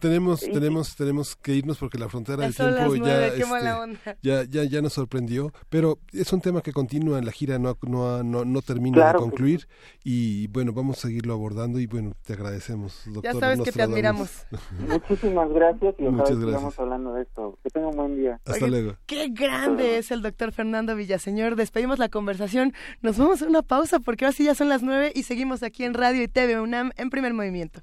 tenemos, 0.00 0.40
tenemos, 0.40 0.96
tenemos 0.96 1.36
que 1.36 1.54
irnos 1.54 1.78
porque 1.78 1.98
la 1.98 2.08
frontera 2.08 2.44
del 2.44 2.54
tiempo 2.54 2.94
ya, 2.96 3.26
este, 3.26 4.16
ya, 4.22 4.44
ya, 4.44 4.64
ya 4.64 4.82
nos 4.82 4.94
sorprendió, 4.94 5.52
pero 5.68 5.98
es 6.12 6.32
un 6.32 6.40
tema 6.40 6.62
que 6.62 6.72
continúa 6.72 7.18
en 7.18 7.26
la 7.26 7.32
gira, 7.32 7.58
no, 7.58 7.76
no, 7.82 8.44
no, 8.44 8.62
termina 8.62 9.12
de 9.12 9.18
concluir 9.18 9.68
y 10.04 10.46
bueno, 10.48 10.72
vamos 10.72 10.98
a 10.98 11.08
seguirlo 11.08 11.34
abordando 11.34 11.78
y 11.78 11.86
bueno, 11.86 12.12
te 12.24 12.32
agradecemos, 12.32 13.02
doctor. 13.06 13.34
Ya 13.34 13.38
sabes 13.38 13.60
que 13.60 13.72
te 13.72 13.82
admiramos. 13.82 14.46
Muchísimas 14.88 15.50
gracias 15.50 15.94
y 15.98 16.02
Muchas 16.04 16.38
gracias. 16.38 16.78
hablando 16.78 17.12
de 17.14 17.22
esto. 17.22 17.58
Que 17.62 17.70
tenga 17.70 17.88
un 17.88 17.96
buen 17.96 18.16
día. 18.16 18.40
Hasta 18.44 18.66
luego. 18.66 18.94
Qué 19.06 19.28
grande 19.28 19.98
es 19.98 20.10
el 20.10 20.22
doctor 20.22 20.52
Fernando 20.52 20.96
Villaseñor. 20.96 21.56
Despedimos 21.56 21.98
la 21.98 22.08
conversación. 22.08 22.72
Nos 23.02 23.17
vamos 23.18 23.42
a 23.42 23.46
una 23.46 23.62
pausa 23.62 23.98
porque 23.98 24.24
ahora 24.24 24.36
sí 24.36 24.44
ya 24.44 24.54
son 24.54 24.68
las 24.68 24.82
nueve 24.82 25.12
y 25.14 25.24
seguimos 25.24 25.62
aquí 25.62 25.84
en 25.84 25.94
Radio 25.94 26.22
y 26.22 26.28
TV 26.28 26.60
UNAM 26.60 26.92
en 26.96 27.10
primer 27.10 27.34
movimiento. 27.34 27.82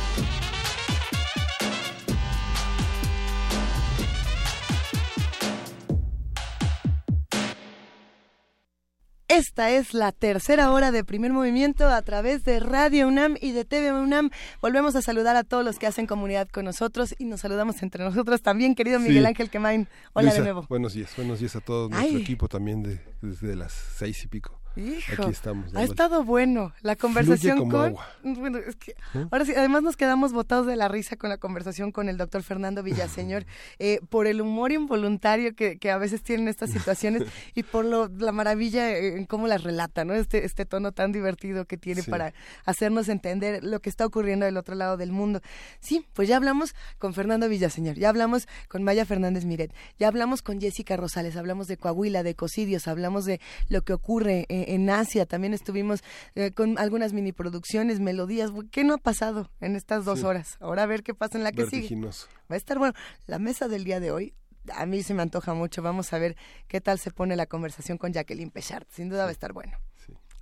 Esta 9.31 9.69
es 9.71 9.93
la 9.93 10.11
tercera 10.11 10.73
hora 10.73 10.91
de 10.91 11.05
primer 11.05 11.31
movimiento 11.31 11.87
a 11.87 12.01
través 12.01 12.43
de 12.43 12.59
Radio 12.59 13.07
UNAM 13.07 13.37
y 13.39 13.53
de 13.53 13.63
TV 13.63 13.93
UNAM. 13.93 14.29
Volvemos 14.61 14.93
a 14.97 15.01
saludar 15.01 15.37
a 15.37 15.45
todos 15.45 15.63
los 15.63 15.79
que 15.79 15.87
hacen 15.87 16.05
comunidad 16.05 16.49
con 16.49 16.65
nosotros 16.65 17.15
y 17.17 17.23
nos 17.23 17.39
saludamos 17.39 17.81
entre 17.81 18.03
nosotros 18.03 18.41
también, 18.41 18.75
querido 18.75 18.99
Miguel 18.99 19.25
Ángel 19.25 19.49
Quemain. 19.49 19.87
Hola 20.11 20.33
de 20.33 20.41
nuevo. 20.41 20.65
Buenos 20.67 20.91
días, 20.95 21.13
buenos 21.15 21.39
días 21.39 21.55
a 21.55 21.61
todo 21.61 21.87
nuestro 21.87 22.19
equipo 22.19 22.49
también 22.49 22.83
de, 22.83 22.99
desde 23.21 23.55
las 23.55 23.71
seis 23.71 24.21
y 24.25 24.27
pico. 24.27 24.60
Hijo, 24.75 25.23
Aquí 25.23 25.31
estamos. 25.31 25.75
Ha 25.75 25.83
estado 25.83 26.23
bueno 26.23 26.73
la 26.81 26.95
conversación 26.95 27.69
con. 27.69 27.95
Bueno, 28.23 28.59
es 28.59 28.75
que 28.75 28.91
¿Eh? 28.91 29.25
ahora 29.31 29.45
sí, 29.45 29.53
además 29.55 29.83
nos 29.83 29.97
quedamos 29.97 30.31
botados 30.31 30.65
de 30.65 30.75
la 30.75 30.87
risa 30.87 31.17
con 31.17 31.29
la 31.29 31.37
conversación 31.37 31.91
con 31.91 32.07
el 32.07 32.17
doctor 32.17 32.43
Fernando 32.43 32.83
Villaseñor 32.83 33.45
eh, 33.79 33.99
por 34.09 34.27
el 34.27 34.41
humor 34.41 34.71
involuntario 34.71 35.55
que, 35.55 35.77
que, 35.77 35.91
a 35.91 35.97
veces 35.97 36.23
tienen 36.23 36.47
estas 36.47 36.69
situaciones 36.71 37.23
y 37.55 37.63
por 37.63 37.83
lo, 37.83 38.07
la 38.07 38.31
maravilla 38.31 38.95
en 38.97 39.25
cómo 39.25 39.47
las 39.47 39.63
relata, 39.63 40.05
¿no? 40.05 40.13
Este, 40.13 40.45
este 40.45 40.65
tono 40.65 40.91
tan 40.93 41.11
divertido 41.11 41.65
que 41.65 41.77
tiene 41.77 42.03
para 42.03 42.33
hacernos 42.65 43.09
entender 43.09 43.63
lo 43.63 43.81
que 43.81 43.89
está 43.89 44.05
ocurriendo 44.05 44.45
del 44.45 44.57
otro 44.57 44.75
lado 44.75 44.95
del 44.95 45.11
mundo. 45.11 45.41
Sí, 45.79 46.05
pues 46.13 46.29
ya 46.29 46.37
hablamos 46.37 46.75
con 46.97 47.13
Fernando 47.13 47.49
Villaseñor, 47.49 47.97
ya 47.97 48.09
hablamos 48.09 48.47
con 48.69 48.83
Maya 48.83 49.05
Fernández 49.05 49.45
Miret, 49.45 49.73
ya 49.99 50.07
hablamos 50.07 50.41
con 50.41 50.61
Jessica 50.61 50.95
Rosales, 50.95 51.35
hablamos 51.35 51.67
de 51.67 51.77
Coahuila, 51.77 52.23
de 52.23 52.35
Cocidios, 52.35 52.87
hablamos 52.87 53.25
de 53.25 53.41
lo 53.67 53.81
que 53.81 53.93
ocurre 53.93 54.45
en 54.47 54.60
en 54.67 54.89
Asia, 54.89 55.25
también 55.25 55.53
estuvimos 55.53 56.03
eh, 56.35 56.51
con 56.51 56.77
algunas 56.77 57.13
mini 57.13 57.31
producciones, 57.31 57.99
melodías. 57.99 58.51
¿Qué 58.71 58.83
no 58.83 58.95
ha 58.95 58.97
pasado 58.97 59.51
en 59.59 59.75
estas 59.75 60.05
dos 60.05 60.23
horas? 60.23 60.57
Ahora 60.59 60.83
a 60.83 60.85
ver 60.85 61.03
qué 61.03 61.13
pasa 61.13 61.37
en 61.37 61.43
la 61.43 61.51
que 61.51 61.65
sigue. 61.65 61.95
Va 62.49 62.55
a 62.55 62.55
estar 62.55 62.77
bueno. 62.77 62.93
La 63.27 63.39
mesa 63.39 63.67
del 63.67 63.83
día 63.83 63.99
de 63.99 64.11
hoy 64.11 64.33
a 64.73 64.85
mí 64.85 65.03
se 65.03 65.13
me 65.13 65.21
antoja 65.21 65.53
mucho. 65.53 65.81
Vamos 65.81 66.13
a 66.13 66.17
ver 66.17 66.35
qué 66.67 66.81
tal 66.81 66.99
se 66.99 67.11
pone 67.11 67.35
la 67.35 67.45
conversación 67.45 67.97
con 67.97 68.13
Jacqueline 68.13 68.51
Pechard. 68.51 68.85
Sin 68.89 69.09
duda 69.09 69.23
va 69.23 69.29
a 69.29 69.33
estar 69.33 69.53
bueno. 69.53 69.77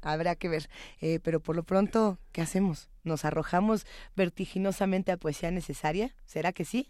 Habrá 0.02 0.36
que 0.36 0.48
ver. 0.48 0.70
Eh, 1.02 1.20
pero 1.22 1.40
por 1.40 1.56
lo 1.56 1.64
pronto, 1.64 2.20
¿qué 2.32 2.42
hacemos? 2.42 2.90
¿Nos 3.04 3.26
arrojamos 3.26 3.86
vertiginosamente 4.16 5.12
a 5.12 5.18
poesía 5.18 5.52
necesaria? 5.52 6.16
¿Será 6.26 6.54
que 6.54 6.66
sí? 6.66 6.90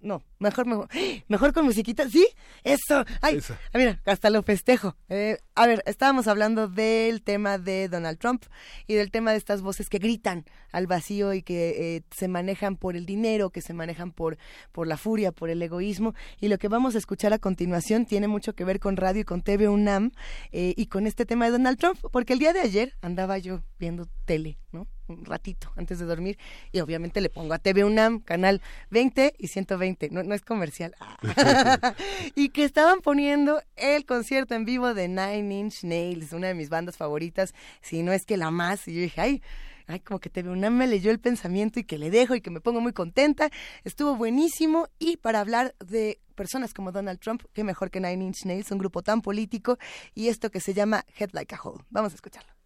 No, 0.00 0.22
mejor, 0.38 0.66
mejor, 0.66 0.88
mejor 1.28 1.52
con 1.52 1.64
musiquita, 1.64 2.08
¿sí? 2.08 2.26
Eso, 2.62 3.04
ay, 3.20 3.40
ah, 3.72 3.78
mira, 3.78 4.00
hasta 4.06 4.30
lo 4.30 4.42
festejo. 4.44 4.96
Eh, 5.08 5.38
a 5.56 5.66
ver, 5.66 5.82
estábamos 5.86 6.28
hablando 6.28 6.68
del 6.68 7.22
tema 7.22 7.58
de 7.58 7.88
Donald 7.88 8.18
Trump 8.18 8.44
y 8.86 8.94
del 8.94 9.10
tema 9.10 9.32
de 9.32 9.38
estas 9.38 9.60
voces 9.60 9.88
que 9.88 9.98
gritan 9.98 10.44
al 10.70 10.86
vacío 10.86 11.34
y 11.34 11.42
que 11.42 11.96
eh, 11.96 12.02
se 12.16 12.28
manejan 12.28 12.76
por 12.76 12.94
el 12.94 13.06
dinero, 13.06 13.50
que 13.50 13.60
se 13.60 13.74
manejan 13.74 14.12
por, 14.12 14.38
por 14.70 14.86
la 14.86 14.96
furia, 14.96 15.32
por 15.32 15.50
el 15.50 15.60
egoísmo. 15.60 16.14
Y 16.40 16.46
lo 16.46 16.58
que 16.58 16.68
vamos 16.68 16.94
a 16.94 16.98
escuchar 16.98 17.32
a 17.32 17.38
continuación 17.38 18.06
tiene 18.06 18.28
mucho 18.28 18.54
que 18.54 18.64
ver 18.64 18.78
con 18.78 18.96
radio 18.96 19.22
y 19.22 19.24
con 19.24 19.42
TV 19.42 19.68
UNAM 19.68 20.12
eh, 20.52 20.74
y 20.76 20.86
con 20.86 21.08
este 21.08 21.26
tema 21.26 21.46
de 21.46 21.52
Donald 21.52 21.78
Trump, 21.78 21.98
porque 22.12 22.34
el 22.34 22.38
día 22.38 22.52
de 22.52 22.60
ayer 22.60 22.94
andaba 23.02 23.38
yo 23.38 23.62
viendo 23.80 24.06
tele, 24.26 24.58
¿no? 24.70 24.86
Un 25.08 25.24
ratito 25.24 25.72
antes 25.76 25.98
de 25.98 26.06
dormir 26.06 26.38
y 26.72 26.80
obviamente 26.80 27.20
le 27.20 27.30
pongo 27.30 27.54
a 27.54 27.58
TV 27.58 27.84
UNAM, 27.84 28.20
canal 28.20 28.60
20 28.90 29.34
y 29.38 29.48
120, 29.48 30.10
no, 30.10 30.22
no 30.22 30.34
es 30.34 30.42
comercial. 30.42 30.94
y 32.34 32.50
que 32.50 32.64
estaban 32.64 33.00
poniendo 33.00 33.62
el 33.76 34.04
concierto 34.04 34.54
en 34.54 34.64
vivo 34.64 34.94
de 34.94 35.08
Nine 35.08 35.58
Inch 35.58 35.84
Nails, 35.84 36.32
una 36.32 36.48
de 36.48 36.54
mis 36.54 36.68
bandas 36.68 36.96
favoritas, 36.96 37.54
si 37.80 38.02
no 38.02 38.12
es 38.12 38.24
que 38.24 38.36
la 38.36 38.50
más. 38.50 38.86
Y 38.88 38.94
yo 38.94 39.00
dije, 39.00 39.20
ay, 39.20 39.42
ay, 39.86 40.00
como 40.00 40.20
que 40.20 40.30
TV 40.30 40.50
UNAM 40.50 40.74
me 40.74 40.86
leyó 40.86 41.10
el 41.10 41.18
pensamiento 41.18 41.80
y 41.80 41.84
que 41.84 41.98
le 41.98 42.10
dejo 42.10 42.34
y 42.34 42.40
que 42.40 42.50
me 42.50 42.60
pongo 42.60 42.80
muy 42.80 42.92
contenta. 42.92 43.50
Estuvo 43.84 44.16
buenísimo 44.16 44.88
y 44.98 45.16
para 45.16 45.40
hablar 45.40 45.74
de 45.84 46.20
personas 46.34 46.72
como 46.72 46.92
Donald 46.92 47.18
Trump, 47.18 47.42
qué 47.52 47.64
mejor 47.64 47.90
que 47.90 48.00
Nine 48.00 48.24
Inch 48.24 48.44
Nails, 48.44 48.70
un 48.70 48.78
grupo 48.78 49.02
tan 49.02 49.22
político 49.22 49.78
y 50.14 50.28
esto 50.28 50.50
que 50.50 50.60
se 50.60 50.74
llama 50.74 51.04
Head 51.18 51.30
Like 51.32 51.54
a 51.54 51.60
Hole. 51.60 51.82
Vamos 51.90 52.12
a 52.12 52.14
escucharlo. 52.14 52.57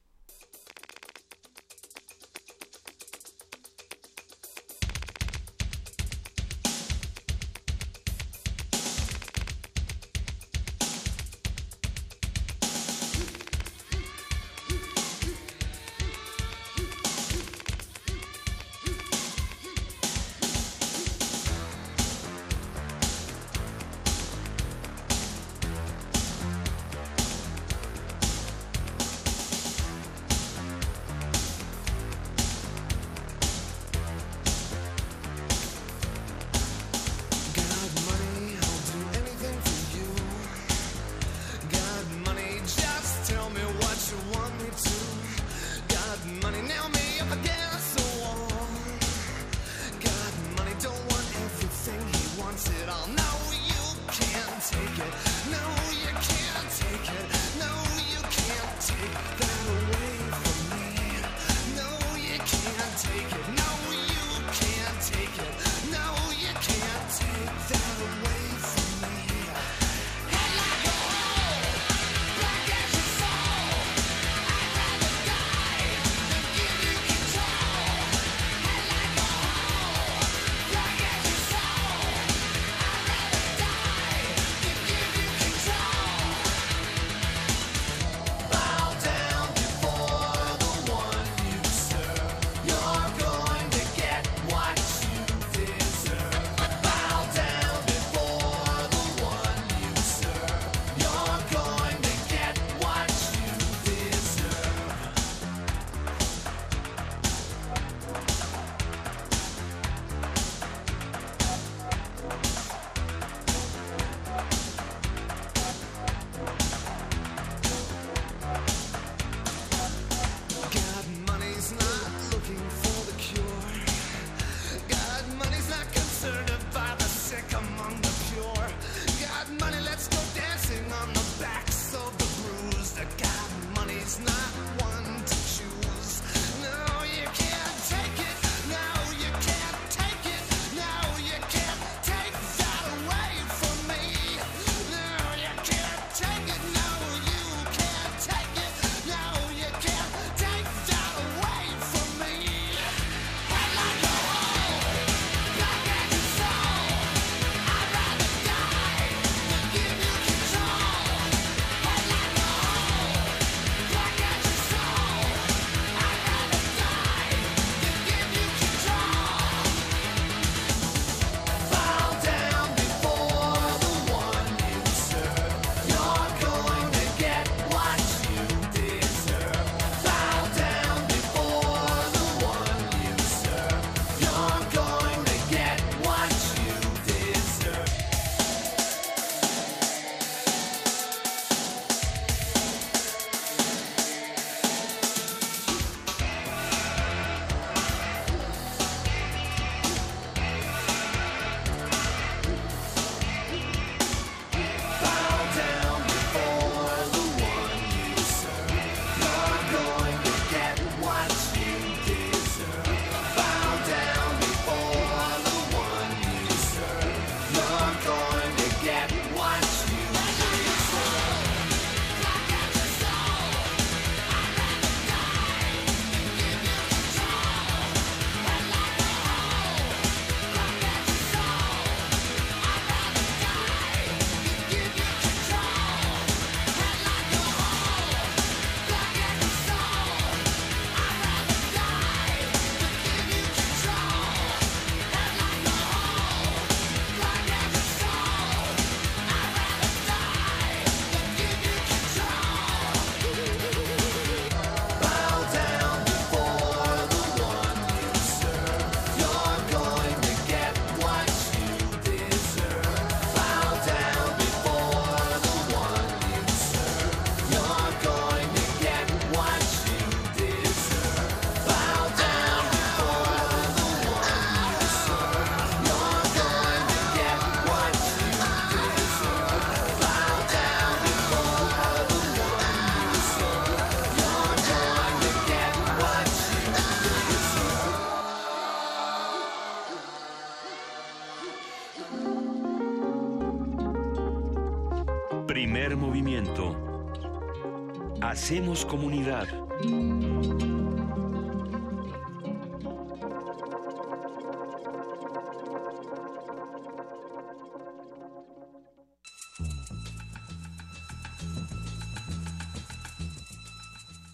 Comunidad. 298.92 299.48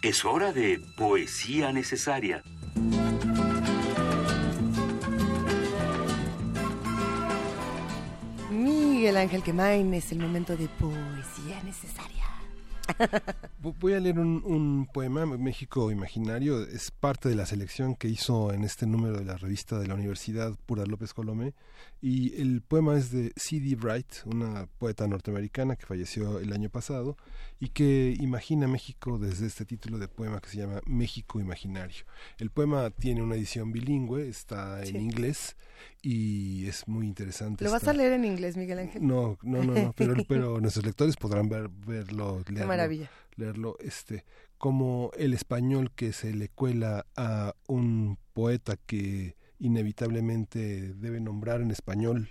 Es 0.03 0.25
hora 0.25 0.53
de 0.53 0.81
poesía 0.97 1.71
necesaria. 1.73 2.43
Miguel 8.51 9.19
Ángel 9.19 9.45
Quemain, 9.45 9.95
es 9.95 10.11
el 10.11 10.19
momento 10.19 10.57
de 10.57 10.67
poesía 10.67 11.63
necesaria. 11.63 12.38
Voy 13.81 13.93
a 13.95 14.01
leer 14.01 14.19
un, 14.19 14.89
poema, 14.93 15.27
México 15.27 15.91
Imaginario, 15.91 16.63
es 16.63 16.91
parte 16.91 17.29
de 17.29 17.35
la 17.35 17.47
selección 17.47 17.95
que 17.95 18.09
hizo 18.09 18.53
en 18.53 18.65
este 18.65 18.87
número 18.87 19.19
de 19.19 19.25
la 19.25 19.37
revista 19.37 19.79
de 19.79 19.87
la 19.87 19.95
Universidad 19.95 20.55
Pura 20.67 20.87
López 20.87 21.15
Colomé, 21.15 21.55
y 22.01 22.41
el 22.41 22.63
poema 22.63 22.97
es 22.97 23.11
de 23.11 23.33
C.D. 23.37 23.77
Wright, 23.77 24.25
una 24.25 24.69
poeta 24.79 25.07
norteamericana 25.09 25.75
que 25.75 25.87
falleció 25.87 26.39
el 26.39 26.53
año 26.53 26.71
pasado 26.71 27.17
y 27.59 27.71
que 27.71 28.15
imagina 28.21 28.69
México 28.69 29.19
desde 29.19 29.47
este 29.47 29.65
título 29.65 29.99
de 29.99 30.07
poema 30.07 30.41
que 30.41 30.49
se 30.49 30.59
llama 30.59 30.81
México 30.87 31.41
Imaginario. 31.41 32.05
El 32.39 32.51
poema 32.51 32.91
tiene 32.91 33.23
una 33.23 33.35
edición 33.35 33.73
bilingüe, 33.73 34.29
está 34.29 34.85
en 34.85 35.01
inglés 35.01 35.57
y 36.01 36.67
es 36.69 36.87
muy 36.87 37.07
interesante. 37.07 37.65
¿Lo 37.65 37.73
vas 37.73 37.89
a 37.89 37.93
leer 37.93 38.13
en 38.13 38.25
inglés, 38.25 38.57
Miguel 38.57 38.79
Ángel? 38.79 39.05
No, 39.05 39.37
no, 39.43 39.65
no, 39.65 39.93
pero, 39.97 40.15
pero 40.29 40.61
nuestros 40.61 40.87
lectores 40.87 41.17
podrán 41.17 41.49
ver, 41.49 41.69
verlo, 41.69 42.45
leerlo. 42.47 42.61
Qué 42.61 42.65
maravilla. 42.65 43.11
Leerlo, 43.35 43.77
este, 43.81 44.25
como 44.57 45.11
el 45.17 45.35
español 45.35 45.91
que 45.95 46.13
se 46.13 46.33
le 46.33 46.49
cuela 46.49 47.07
a 47.17 47.55
un 47.67 48.19
poeta 48.33 48.77
que 48.77 49.38
inevitablemente 49.59 50.95
debe 50.95 51.21
nombrar 51.21 51.61
en 51.61 51.71
español 51.71 52.29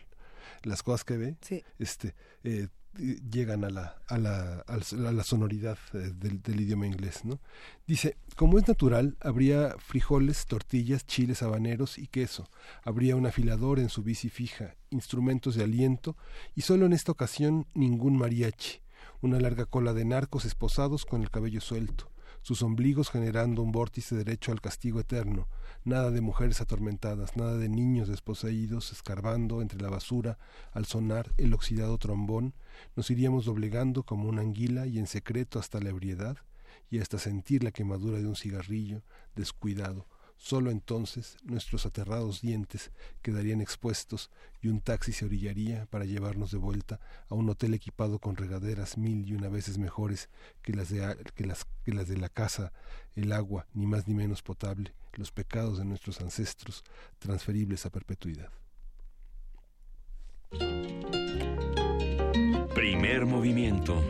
las 0.63 0.83
cosas 0.83 1.03
que 1.03 1.17
ve, 1.17 1.37
este, 1.77 2.15
eh, 2.43 2.67
llegan 2.97 3.63
a 3.63 3.69
la, 3.69 4.01
a 4.07 4.17
la, 4.17 4.65
a 4.67 5.11
la 5.11 5.23
sonoridad 5.23 5.77
eh, 5.93 6.11
del, 6.15 6.41
del, 6.41 6.61
idioma 6.61 6.87
inglés. 6.87 7.25
¿no? 7.25 7.39
Dice, 7.85 8.17
como 8.35 8.57
es 8.57 8.67
natural, 8.67 9.17
habría 9.21 9.75
frijoles, 9.79 10.45
tortillas, 10.45 11.05
chiles 11.05 11.43
habaneros 11.43 11.97
y 11.97 12.07
queso. 12.07 12.49
Habría 12.83 13.15
un 13.15 13.25
afilador 13.25 13.79
en 13.79 13.89
su 13.89 14.03
bici 14.03 14.29
fija, 14.29 14.75
instrumentos 14.89 15.55
de 15.55 15.63
aliento 15.63 16.17
y 16.55 16.61
solo 16.61 16.85
en 16.85 16.93
esta 16.93 17.11
ocasión 17.11 17.67
ningún 17.73 18.17
mariachi. 18.17 18.81
Una 19.21 19.39
larga 19.39 19.65
cola 19.65 19.93
de 19.93 20.05
narcos 20.05 20.45
esposados 20.45 21.05
con 21.05 21.21
el 21.21 21.31
cabello 21.31 21.61
suelto 21.61 22.11
sus 22.47 22.61
ombligos 22.61 23.09
generando 23.09 23.61
un 23.61 23.73
vórtice 23.73 24.15
derecho 24.15 24.53
al 24.53 24.61
castigo 24.61 25.01
eterno, 25.01 25.49
nada 25.83 26.11
de 26.11 26.21
mujeres 26.21 26.61
atormentadas, 26.61 27.35
nada 27.35 27.57
de 27.57 27.67
niños 27.67 28.07
desposeídos 28.07 28.93
escarbando 28.93 29.61
entre 29.61 29.81
la 29.81 29.89
basura 29.89 30.37
al 30.71 30.85
sonar 30.85 31.33
el 31.35 31.53
oxidado 31.53 31.97
trombón, 31.97 32.53
nos 32.95 33.11
iríamos 33.11 33.43
doblegando 33.43 34.03
como 34.03 34.29
una 34.29 34.43
anguila 34.43 34.87
y 34.87 34.97
en 34.97 35.07
secreto 35.07 35.59
hasta 35.59 35.81
la 35.81 35.89
ebriedad 35.89 36.37
y 36.89 36.99
hasta 36.99 37.19
sentir 37.19 37.65
la 37.65 37.71
quemadura 37.71 38.17
de 38.19 38.27
un 38.27 38.37
cigarrillo 38.37 39.01
descuidado 39.35 40.05
Solo 40.37 40.69
entonces 40.69 41.35
nuestros 41.43 41.85
aterrados 41.85 42.41
dientes 42.41 42.91
quedarían 43.21 43.59
expuestos 43.59 44.29
y 44.61 44.67
un 44.67 44.81
taxi 44.81 45.11
se 45.11 45.25
orillaría 45.25 45.87
para 45.87 46.05
llevarnos 46.05 46.51
de 46.51 46.59
vuelta 46.59 46.99
a 47.27 47.35
un 47.35 47.49
hotel 47.49 47.73
equipado 47.73 48.19
con 48.19 48.35
regaderas 48.35 48.97
mil 48.97 49.27
y 49.27 49.33
una 49.33 49.49
veces 49.49 49.77
mejores 49.77 50.29
que 50.61 50.73
las 50.73 50.89
de, 50.89 51.17
que 51.35 51.45
las, 51.45 51.65
que 51.83 51.93
las 51.93 52.07
de 52.07 52.17
la 52.17 52.29
casa, 52.29 52.71
el 53.15 53.31
agua, 53.31 53.65
ni 53.73 53.87
más 53.87 54.07
ni 54.07 54.13
menos 54.13 54.43
potable, 54.43 54.93
los 55.13 55.31
pecados 55.31 55.79
de 55.79 55.85
nuestros 55.85 56.21
ancestros 56.21 56.83
transferibles 57.19 57.85
a 57.85 57.89
perpetuidad. 57.89 58.51
Primer 62.75 63.25
movimiento 63.25 64.01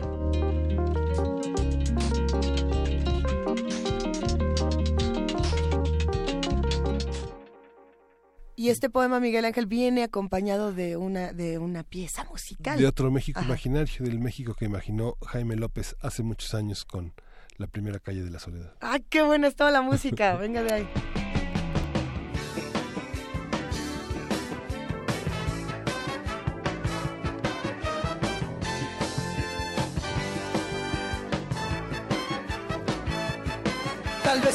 Y 8.58 8.70
este 8.70 8.90
poema, 8.90 9.20
Miguel 9.20 9.44
Ángel, 9.44 9.66
viene 9.66 10.02
acompañado 10.02 10.72
de 10.72 10.96
una, 10.96 11.32
de 11.32 11.58
una 11.58 11.84
pieza 11.84 12.24
musical. 12.24 12.76
De 12.76 12.88
otro 12.88 13.08
México 13.08 13.40
imaginario, 13.40 14.04
del 14.04 14.18
México 14.18 14.54
que 14.54 14.64
imaginó 14.64 15.14
Jaime 15.28 15.54
López 15.54 15.94
hace 16.00 16.24
muchos 16.24 16.54
años 16.54 16.84
con 16.84 17.12
la 17.56 17.68
primera 17.68 18.00
calle 18.00 18.24
de 18.24 18.30
la 18.30 18.40
soledad. 18.40 18.74
¡Ah, 18.80 18.98
qué 19.10 19.22
buena 19.22 19.46
es 19.46 19.54
toda 19.54 19.70
la 19.70 19.80
música! 19.80 20.34
Venga 20.40 20.64
de 20.64 20.72
ahí. 20.72 20.88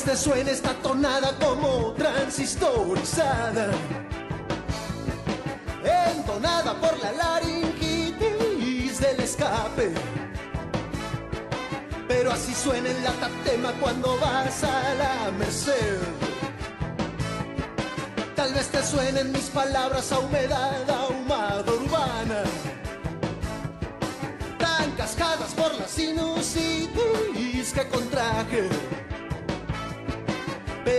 Tal 0.03 0.15
vez 0.15 0.19
te 0.19 0.29
suene 0.29 0.51
esta 0.51 0.73
tonada 0.73 1.33
como 1.39 1.93
transistorizada, 1.93 3.71
entonada 6.11 6.73
por 6.73 6.97
la 6.99 7.13
laringitis 7.13 8.99
del 8.99 9.21
escape. 9.21 9.93
Pero 12.05 12.33
así 12.33 12.53
suena 12.53 12.89
el 12.89 13.01
latatema 13.01 13.71
cuando 13.79 14.17
vas 14.19 14.63
a 14.65 14.93
la 14.95 15.31
merced. 15.39 15.99
Tal 18.35 18.53
vez 18.53 18.67
te 18.67 18.83
suenen 18.83 19.31
mis 19.31 19.49
palabras 19.51 20.11
a 20.11 20.19
humedad 20.19 20.89
ahumada 20.89 21.71
urbana, 21.71 22.43
tan 24.57 24.91
cascadas 24.97 25.53
por 25.53 25.73
la 25.75 25.87
sinusitis 25.87 27.71
que 27.73 27.87
contraje 27.87 28.67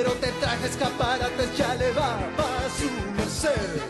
pero 0.04 0.16
te 0.16 0.32
traje 0.32 0.66
escaparates, 0.66 1.56
ya 1.56 1.74
le 1.76 1.90
va 1.92 2.18
a 2.18 2.68
su 2.78 2.90
merced. 3.16 3.80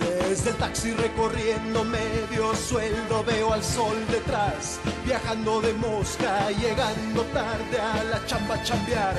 Desde 0.00 0.50
el 0.50 0.56
taxi 0.56 0.92
recorriendo 0.92 1.82
medio 1.84 2.54
sueldo 2.54 3.24
veo 3.24 3.52
al 3.54 3.64
sol 3.64 3.96
detrás, 4.10 4.78
viajando 5.06 5.62
de 5.62 5.72
mosca, 5.74 6.50
llegando 6.50 7.22
tarde 7.32 7.80
a 7.80 8.04
la 8.04 8.26
chamba 8.26 8.62
chambear, 8.62 9.16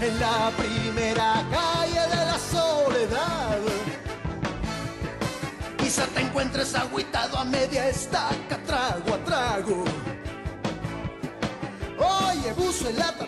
en 0.00 0.18
la 0.18 0.50
primera 0.56 1.44
calle 1.50 2.00
de 2.08 2.24
la 2.26 2.38
soledad. 2.38 3.58
Quizá 5.76 6.04
te 6.06 6.22
encuentres 6.22 6.74
agüitado 6.74 7.38
a 7.38 7.44
media 7.44 7.88
estaca, 7.88 8.58
trago 8.66 9.14
a 9.14 9.24
trago 9.24 9.84
Oye, 11.98 12.52
buzo 12.52 12.88
en 12.88 12.98
lata 12.98 13.26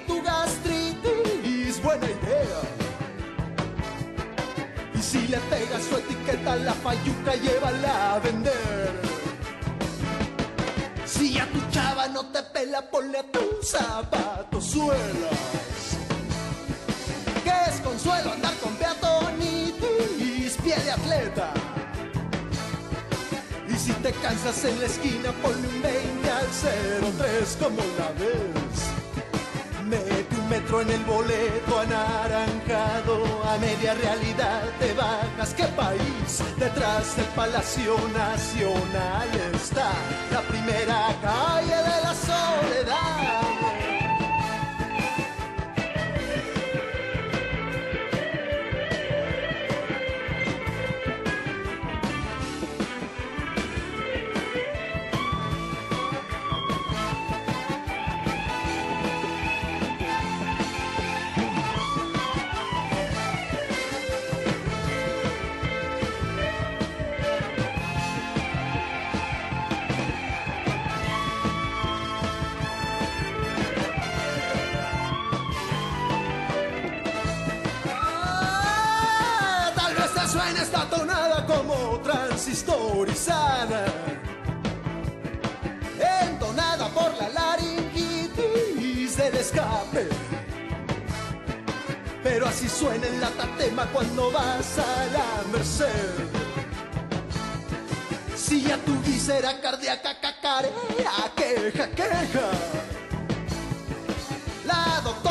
si 5.10 5.26
le 5.26 5.38
pegas 5.38 5.84
su 5.84 5.96
etiqueta 5.96 6.52
a 6.52 6.56
la 6.56 6.74
payuca, 6.74 7.34
llévala 7.34 8.14
a 8.14 8.18
vender. 8.18 9.00
Si 11.06 11.38
a 11.38 11.46
tu 11.46 11.60
chava 11.70 12.08
no 12.08 12.26
te 12.26 12.42
pela, 12.42 12.82
ponle 12.82 13.18
a 13.18 13.22
tus 13.22 13.68
zapatos 13.70 14.64
suelas. 14.66 15.78
Que 17.42 17.70
es 17.70 17.80
consuelo 17.80 18.32
andar 18.32 18.54
con 18.62 18.74
peatonitis, 18.74 20.56
pie 20.62 20.76
de 20.76 20.90
atleta. 20.90 21.54
Si 23.78 23.94
te 23.94 24.12
cansas 24.12 24.64
en 24.64 24.80
la 24.80 24.86
esquina, 24.86 25.32
ponle 25.40 25.66
un 25.66 25.82
20 25.82 26.30
al 26.30 26.46
03 27.16 27.58
como 27.58 27.80
la 27.98 28.08
ves. 28.18 28.97
Mete 29.88 30.36
un 30.38 30.48
metro 30.50 30.82
en 30.82 30.90
el 30.90 31.02
boleto 31.04 31.78
anaranjado, 31.78 33.42
a 33.42 33.56
media 33.56 33.94
realidad 33.94 34.64
te 34.78 34.92
bajas. 34.92 35.54
¿Qué 35.54 35.64
país? 35.68 36.42
Detrás 36.58 37.16
del 37.16 37.24
Palacio 37.26 37.96
Nacional 38.12 39.28
está 39.54 39.90
la 40.30 40.42
primera 40.42 41.16
calle 41.22 41.76
de 41.76 42.02
la 42.02 42.14
soledad. 42.14 43.57
Historizada, 82.48 83.84
entonada 86.22 86.88
por 86.88 87.12
la 87.18 87.28
laringitis 87.28 89.16
del 89.16 89.36
escape. 89.36 90.08
Pero 92.22 92.46
así 92.46 92.68
suena 92.68 93.06
el 93.06 93.20
latatema 93.20 93.86
cuando 93.86 94.30
vas 94.30 94.78
a 94.78 95.06
la 95.12 95.42
merced. 95.52 96.28
Si 98.36 98.62
ya 98.62 98.78
tu 98.78 98.94
visera 99.00 99.60
cardíaca 99.60 100.18
cacarea, 100.20 101.32
queja, 101.36 101.88
queja. 101.90 102.50
La 104.64 105.00
doctora 105.02 105.27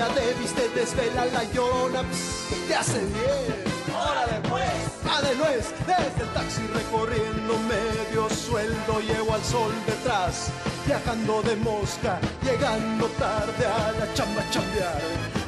Adebis 0.00 0.52
te 0.52 0.68
desvela 0.78 1.24
la 1.26 1.42
llorona, 1.54 2.02
ps, 2.02 2.68
te 2.68 2.74
hace 2.74 2.98
bien. 2.98 3.64
Hora 3.96 4.26
después, 4.26 4.70
a 5.10 5.22
de 5.22 5.34
nuez, 5.36 5.72
desde 5.86 6.22
el 6.22 6.32
taxi 6.34 6.66
recorriendo 6.74 7.54
medio 7.60 8.28
sueldo, 8.28 9.00
llego 9.00 9.32
al 9.32 9.42
sol 9.42 9.72
detrás, 9.86 10.50
viajando 10.86 11.40
de 11.42 11.56
mosca, 11.56 12.20
llegando 12.42 13.06
tarde 13.18 13.64
a 13.64 13.92
la 13.98 14.12
chamba 14.14 14.42
chambear. 14.50 15.00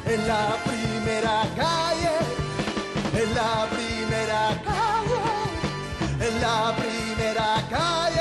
En 0.05 0.27
la 0.27 0.57
primera 0.65 1.43
calle, 1.55 2.15
en 3.21 3.35
la 3.35 3.67
primera 3.69 4.61
calle, 4.65 6.27
en 6.27 6.41
la 6.41 6.75
primera 6.75 7.67
calle 7.69 8.18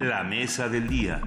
La 0.00 0.22
mesa 0.22 0.68
del 0.68 0.86
día. 0.86 1.22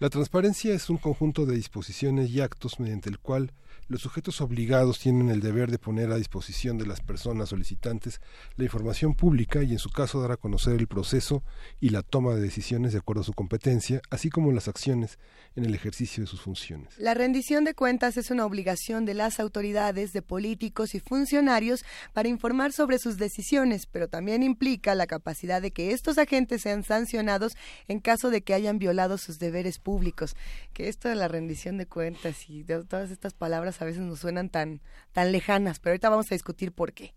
La 0.00 0.10
transparencia 0.10 0.74
es 0.74 0.90
un 0.90 0.96
conjunto 0.96 1.46
de 1.46 1.54
disposiciones 1.54 2.30
y 2.30 2.40
actos 2.40 2.80
mediante 2.80 3.10
el 3.10 3.20
cual 3.20 3.52
los 3.90 4.02
sujetos 4.02 4.40
obligados 4.40 5.00
tienen 5.00 5.30
el 5.30 5.40
deber 5.40 5.70
de 5.70 5.78
poner 5.78 6.12
a 6.12 6.16
disposición 6.16 6.78
de 6.78 6.86
las 6.86 7.00
personas 7.00 7.48
solicitantes 7.48 8.20
la 8.56 8.64
información 8.64 9.14
pública 9.14 9.62
y 9.62 9.72
en 9.72 9.78
su 9.78 9.90
caso 9.90 10.20
dar 10.20 10.32
a 10.32 10.36
conocer 10.36 10.78
el 10.78 10.86
proceso 10.86 11.42
y 11.80 11.90
la 11.90 12.02
toma 12.02 12.34
de 12.34 12.40
decisiones 12.40 12.92
de 12.92 12.98
acuerdo 12.98 13.22
a 13.22 13.24
su 13.24 13.32
competencia, 13.32 14.00
así 14.10 14.30
como 14.30 14.52
las 14.52 14.68
acciones 14.68 15.18
en 15.56 15.64
el 15.64 15.74
ejercicio 15.74 16.22
de 16.22 16.26
sus 16.28 16.40
funciones. 16.40 16.96
La 16.98 17.14
rendición 17.14 17.64
de 17.64 17.74
cuentas 17.74 18.16
es 18.16 18.30
una 18.30 18.46
obligación 18.46 19.04
de 19.04 19.14
las 19.14 19.40
autoridades, 19.40 20.12
de 20.12 20.22
políticos 20.22 20.94
y 20.94 21.00
funcionarios 21.00 21.84
para 22.12 22.28
informar 22.28 22.72
sobre 22.72 22.98
sus 22.98 23.16
decisiones, 23.16 23.86
pero 23.86 24.08
también 24.08 24.42
implica 24.42 24.94
la 24.94 25.06
capacidad 25.06 25.60
de 25.60 25.72
que 25.72 25.92
estos 25.92 26.18
agentes 26.18 26.62
sean 26.62 26.84
sancionados 26.84 27.54
en 27.88 28.00
caso 28.00 28.30
de 28.30 28.42
que 28.42 28.54
hayan 28.54 28.78
violado 28.78 29.18
sus 29.18 29.38
deberes 29.38 29.78
públicos. 29.78 30.36
Que 30.72 30.88
esto 30.88 31.08
de 31.08 31.16
la 31.16 31.28
rendición 31.28 31.76
de 31.76 31.86
cuentas 31.86 32.48
y 32.48 32.62
de 32.62 32.84
todas 32.84 33.10
estas 33.10 33.34
palabras 33.34 33.59
a 33.80 33.84
veces 33.84 34.02
nos 34.02 34.20
suenan 34.20 34.48
tan, 34.48 34.80
tan 35.12 35.32
lejanas, 35.32 35.78
pero 35.78 35.92
ahorita 35.92 36.08
vamos 36.08 36.30
a 36.30 36.34
discutir 36.34 36.72
por 36.72 36.92
qué. 36.92 37.14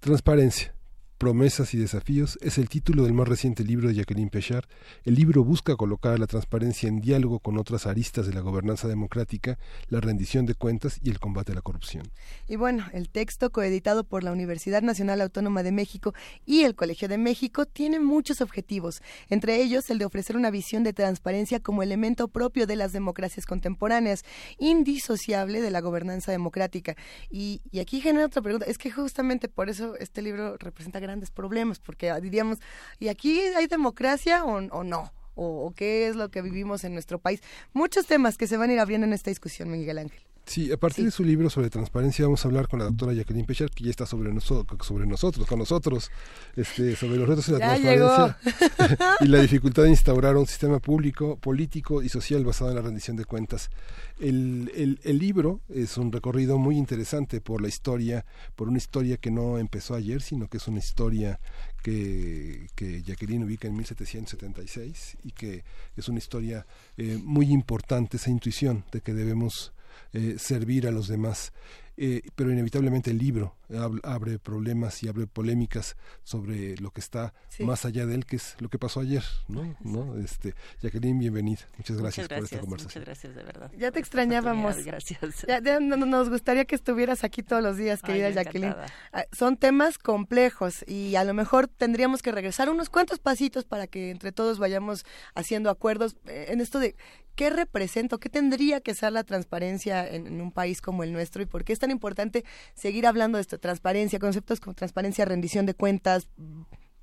Transparencia. 0.00 0.74
Promesas 1.20 1.74
y 1.74 1.76
desafíos 1.76 2.38
es 2.40 2.56
el 2.56 2.70
título 2.70 3.04
del 3.04 3.12
más 3.12 3.28
reciente 3.28 3.62
libro 3.62 3.88
de 3.88 3.94
Jacqueline 3.94 4.30
Pechard. 4.30 4.64
El 5.04 5.16
libro 5.16 5.44
busca 5.44 5.76
colocar 5.76 6.18
la 6.18 6.26
transparencia 6.26 6.88
en 6.88 7.02
diálogo 7.02 7.40
con 7.40 7.58
otras 7.58 7.86
aristas 7.86 8.26
de 8.26 8.32
la 8.32 8.40
gobernanza 8.40 8.88
democrática, 8.88 9.58
la 9.88 10.00
rendición 10.00 10.46
de 10.46 10.54
cuentas 10.54 10.98
y 11.02 11.10
el 11.10 11.20
combate 11.20 11.52
a 11.52 11.56
la 11.56 11.60
corrupción. 11.60 12.10
Y 12.48 12.56
bueno, 12.56 12.86
el 12.94 13.10
texto 13.10 13.52
coeditado 13.52 14.04
por 14.04 14.24
la 14.24 14.32
Universidad 14.32 14.80
Nacional 14.80 15.20
Autónoma 15.20 15.62
de 15.62 15.72
México 15.72 16.14
y 16.46 16.62
el 16.62 16.74
Colegio 16.74 17.06
de 17.06 17.18
México 17.18 17.66
tiene 17.66 18.00
muchos 18.00 18.40
objetivos, 18.40 19.02
entre 19.28 19.60
ellos 19.60 19.90
el 19.90 19.98
de 19.98 20.06
ofrecer 20.06 20.38
una 20.38 20.50
visión 20.50 20.84
de 20.84 20.94
transparencia 20.94 21.60
como 21.60 21.82
elemento 21.82 22.28
propio 22.28 22.66
de 22.66 22.76
las 22.76 22.92
democracias 22.92 23.44
contemporáneas, 23.44 24.24
indisociable 24.58 25.60
de 25.60 25.70
la 25.70 25.82
gobernanza 25.82 26.32
democrática. 26.32 26.96
Y, 27.28 27.60
y 27.70 27.80
aquí 27.80 28.00
genera 28.00 28.24
otra 28.24 28.40
pregunta, 28.40 28.64
es 28.64 28.78
que 28.78 28.90
justamente 28.90 29.50
por 29.50 29.68
eso 29.68 29.96
este 29.98 30.22
libro 30.22 30.56
representa 30.56 30.98
grandes 31.10 31.30
problemas, 31.30 31.78
porque 31.78 32.12
diríamos, 32.20 32.58
¿y 32.98 33.08
aquí 33.08 33.40
hay 33.40 33.66
democracia 33.66 34.44
o, 34.44 34.84
no? 34.84 35.12
¿O 35.34 35.72
qué 35.74 36.08
es 36.08 36.16
lo 36.16 36.30
que 36.30 36.42
vivimos 36.42 36.84
en 36.84 36.92
nuestro 36.92 37.18
país? 37.18 37.42
Muchos 37.72 38.06
temas 38.06 38.36
que 38.36 38.46
se 38.46 38.56
van 38.56 38.70
a 38.70 38.72
ir 38.74 38.80
abriendo 38.80 39.06
en 39.06 39.12
esta 39.12 39.30
discusión, 39.30 39.70
Miguel 39.70 39.98
Ángel. 39.98 40.29
Sí, 40.46 40.72
a 40.72 40.76
partir 40.76 41.04
de 41.04 41.10
su 41.12 41.22
libro 41.22 41.48
sobre 41.48 41.70
transparencia 41.70 42.24
vamos 42.24 42.44
a 42.44 42.48
hablar 42.48 42.66
con 42.66 42.80
la 42.80 42.86
doctora 42.86 43.12
Jacqueline 43.12 43.46
Pechard, 43.46 43.70
que 43.70 43.84
ya 43.84 43.90
está 43.90 44.04
sobre, 44.04 44.32
noso 44.32 44.66
sobre 44.82 45.06
nosotros, 45.06 45.46
con 45.46 45.60
nosotros, 45.60 46.10
este, 46.56 46.96
sobre 46.96 47.18
los 47.18 47.28
retos 47.28 47.46
de 47.46 47.52
la 47.52 47.76
Ya 47.76 47.80
transparencia 47.80 49.16
y 49.20 49.26
la 49.28 49.40
dificultad 49.40 49.84
de 49.84 49.90
instaurar 49.90 50.36
un 50.36 50.46
sistema 50.46 50.80
público, 50.80 51.36
político 51.36 52.02
y 52.02 52.08
social 52.08 52.44
basado 52.44 52.70
en 52.70 52.76
la 52.76 52.82
rendición 52.82 53.16
de 53.16 53.24
cuentas. 53.26 53.70
El, 54.18 54.72
el, 54.74 54.98
el 55.04 55.18
libro 55.18 55.60
es 55.68 55.96
un 55.96 56.10
recorrido 56.10 56.58
muy 56.58 56.76
interesante 56.76 57.40
por 57.40 57.62
la 57.62 57.68
historia, 57.68 58.24
por 58.56 58.68
una 58.68 58.78
historia 58.78 59.18
que 59.18 59.30
no 59.30 59.56
empezó 59.56 59.94
ayer, 59.94 60.20
sino 60.20 60.48
que 60.48 60.56
es 60.56 60.66
una 60.66 60.80
historia 60.80 61.38
que, 61.82 62.66
que 62.74 63.02
Jacqueline 63.02 63.44
ubica 63.44 63.68
en 63.68 63.74
1776 63.76 65.18
y 65.22 65.32
que 65.32 65.64
es 65.96 66.08
una 66.08 66.18
historia 66.18 66.66
eh, 66.96 67.18
muy 67.22 67.52
importante, 67.52 68.16
esa 68.16 68.30
intuición 68.30 68.84
de 68.92 69.00
que 69.00 69.14
debemos 69.14 69.72
eh, 70.12 70.36
servir 70.38 70.86
a 70.86 70.90
los 70.90 71.08
demás. 71.08 71.52
Eh, 71.96 72.22
pero 72.34 72.50
inevitablemente 72.50 73.10
el 73.10 73.18
libro 73.18 73.56
abre 74.02 74.38
problemas 74.38 75.02
y 75.02 75.08
abre 75.08 75.26
polémicas 75.26 75.96
sobre 76.22 76.76
lo 76.78 76.90
que 76.90 77.00
está 77.00 77.34
Sí. 77.48 77.64
más 77.64 77.84
allá 77.84 78.06
de 78.06 78.14
él, 78.14 78.26
que 78.26 78.36
es 78.36 78.56
lo 78.60 78.68
que 78.68 78.78
pasó 78.78 79.00
ayer, 79.00 79.22
¿no? 79.48 79.76
¿No? 79.80 80.16
Este, 80.18 80.54
Jacqueline, 80.82 81.18
bienvenida. 81.18 81.60
Muchas 81.78 81.96
gracias, 81.98 82.24
Muchas 82.24 82.38
por 82.38 82.44
esta 82.44 82.60
conversación. 82.60 83.00
muchas 83.02 83.04
gracias 83.04 83.34
de 83.34 83.42
verdad. 83.42 83.70
Ya 83.76 83.90
te 83.90 83.98
extrañábamos. 84.00 84.76
Gracias. 84.84 85.20
Ya, 85.46 85.60
ya 85.62 85.80
no- 85.80 85.96
no- 85.96 86.06
nos 86.06 86.28
gustaría 86.30 86.64
que 86.64 86.74
estuvieras 86.74 87.24
aquí 87.24 87.42
todos 87.42 87.62
los 87.62 87.76
días, 87.76 88.00
Ay, 88.02 88.06
querida 88.08 88.28
yo 88.30 88.34
Jacqueline. 88.36 88.68
encantada. 88.70 88.92
Ah, 89.12 89.24
Son 89.32 89.56
temas 89.56 89.98
complejos 89.98 90.84
y 90.88 91.14
a 91.16 91.24
lo 91.24 91.34
mejor 91.34 91.68
tendríamos 91.68 92.22
que 92.22 92.32
regresar 92.32 92.68
unos 92.70 92.88
cuantos 92.90 93.18
pasitos 93.18 93.64
para 93.64 93.86
que 93.86 94.10
entre 94.10 94.32
todos 94.32 94.58
vayamos 94.58 95.04
haciendo 95.34 95.70
acuerdos 95.70 96.16
eh, 96.26 96.46
en 96.48 96.60
esto 96.60 96.78
de 96.78 96.96
qué 97.36 97.48
representa, 97.48 98.16
o 98.16 98.18
qué 98.18 98.28
tendría 98.28 98.80
que 98.82 98.92
ser 98.94 99.12
la 99.12 99.24
transparencia 99.24 100.06
en, 100.06 100.26
en 100.26 100.40
un 100.42 100.52
país 100.52 100.82
como 100.82 101.04
el 101.04 101.12
nuestro 101.12 101.40
y 101.42 101.46
por 101.46 101.64
qué 101.64 101.72
es 101.72 101.78
tan 101.78 101.90
importante 101.90 102.44
seguir 102.74 103.06
hablando 103.06 103.38
de 103.38 103.42
esto, 103.42 103.58
transparencia, 103.60 104.18
conceptos 104.18 104.58
como 104.60 104.74
transparencia, 104.74 105.24
rendición 105.24 105.66
de 105.66 105.74
cuentas, 105.74 106.28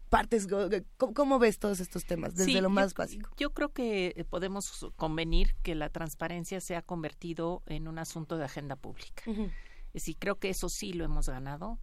partes, 0.09 0.47
¿cómo, 0.47 1.13
cómo 1.13 1.39
ves 1.39 1.59
todos 1.59 1.79
estos 1.79 2.05
temas 2.05 2.33
desde 2.35 2.45
Sí, 2.45 2.53
lo 2.55 2.61
yo- 2.63 2.69
más 2.69 2.93
básico? 2.93 3.29
Yo 3.37 3.53
creo 3.53 3.69
que 3.73 4.13
eh, 4.15 4.23
podemos 4.23 4.87
convenir 4.95 5.55
que 5.63 5.75
la 5.75 5.89
transparencia 5.89 6.61
se 6.61 6.75
ha 6.75 6.81
convertido 6.81 7.61
en 7.65 7.87
un 7.87 7.99
asunto 7.99 8.37
de 8.37 8.45
agenda 8.45 8.75
pública. 8.75 9.23
Ujú. 9.25 9.43
Es 9.87 10.03
decir, 10.03 10.17
creo 10.19 10.35
que 10.39 10.49
eso 10.49 10.69
sí 10.69 10.93
lo 10.93 11.03
hemos 11.05 11.27
ganado. 11.27 11.79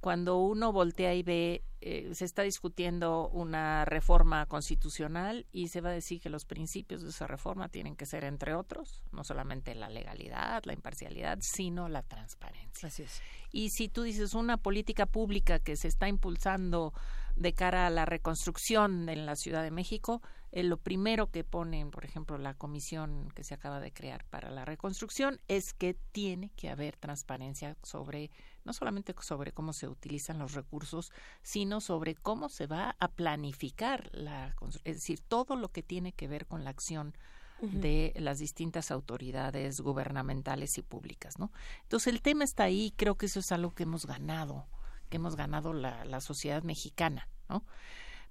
Cuando 0.00 0.38
uno 0.38 0.72
voltea 0.72 1.14
y 1.14 1.22
ve, 1.22 1.62
eh, 1.80 2.10
se 2.12 2.24
está 2.24 2.42
discutiendo 2.42 3.28
una 3.28 3.84
reforma 3.84 4.46
constitucional 4.46 5.46
y 5.52 5.68
se 5.68 5.80
va 5.80 5.90
a 5.90 5.92
decir 5.92 6.20
que 6.20 6.28
los 6.28 6.44
principios 6.44 7.02
de 7.02 7.10
esa 7.10 7.26
reforma 7.26 7.68
tienen 7.68 7.96
que 7.96 8.06
ser, 8.06 8.24
entre 8.24 8.54
otros, 8.54 9.02
no 9.12 9.24
solamente 9.24 9.74
la 9.74 9.88
legalidad, 9.88 10.62
la 10.64 10.72
imparcialidad, 10.72 11.38
sino 11.40 11.88
la 11.88 12.02
transparencia. 12.02 12.88
Así 12.88 13.02
es. 13.02 13.20
Y 13.52 13.70
si 13.70 13.88
tú 13.88 14.02
dices 14.02 14.34
una 14.34 14.56
política 14.56 15.06
pública 15.06 15.58
que 15.58 15.76
se 15.76 15.88
está 15.88 16.08
impulsando 16.08 16.92
de 17.36 17.52
cara 17.52 17.86
a 17.86 17.90
la 17.90 18.04
reconstrucción 18.04 19.08
en 19.08 19.24
la 19.24 19.36
Ciudad 19.36 19.62
de 19.62 19.70
México, 19.70 20.20
eh, 20.50 20.62
lo 20.62 20.78
primero 20.78 21.30
que 21.30 21.44
ponen, 21.44 21.90
por 21.90 22.04
ejemplo, 22.04 22.38
la 22.38 22.54
comisión 22.54 23.30
que 23.34 23.44
se 23.44 23.54
acaba 23.54 23.80
de 23.80 23.92
crear 23.92 24.24
para 24.24 24.50
la 24.50 24.64
reconstrucción 24.64 25.40
es 25.46 25.74
que 25.74 25.94
tiene 25.94 26.50
que 26.56 26.70
haber 26.70 26.96
transparencia 26.96 27.76
sobre, 27.82 28.30
no 28.68 28.74
solamente 28.74 29.14
sobre 29.22 29.52
cómo 29.52 29.72
se 29.72 29.88
utilizan 29.88 30.38
los 30.38 30.52
recursos, 30.52 31.10
sino 31.42 31.80
sobre 31.80 32.14
cómo 32.14 32.50
se 32.50 32.66
va 32.66 32.96
a 33.00 33.08
planificar 33.08 34.10
la 34.12 34.54
es 34.84 34.96
decir, 34.96 35.20
todo 35.20 35.56
lo 35.56 35.72
que 35.72 35.82
tiene 35.82 36.12
que 36.12 36.28
ver 36.28 36.44
con 36.44 36.64
la 36.64 36.70
acción 36.70 37.14
de 37.62 38.12
las 38.16 38.38
distintas 38.38 38.90
autoridades 38.90 39.80
gubernamentales 39.80 40.76
y 40.76 40.82
públicas, 40.82 41.38
¿no? 41.38 41.50
Entonces 41.84 42.12
el 42.12 42.20
tema 42.20 42.44
está 42.44 42.64
ahí, 42.64 42.92
creo 42.94 43.16
que 43.16 43.26
eso 43.26 43.40
es 43.40 43.50
algo 43.52 43.74
que 43.74 43.84
hemos 43.84 44.04
ganado, 44.04 44.66
que 45.08 45.16
hemos 45.16 45.34
ganado 45.34 45.72
la, 45.72 46.04
la 46.04 46.20
sociedad 46.20 46.62
mexicana, 46.62 47.26
¿no? 47.48 47.64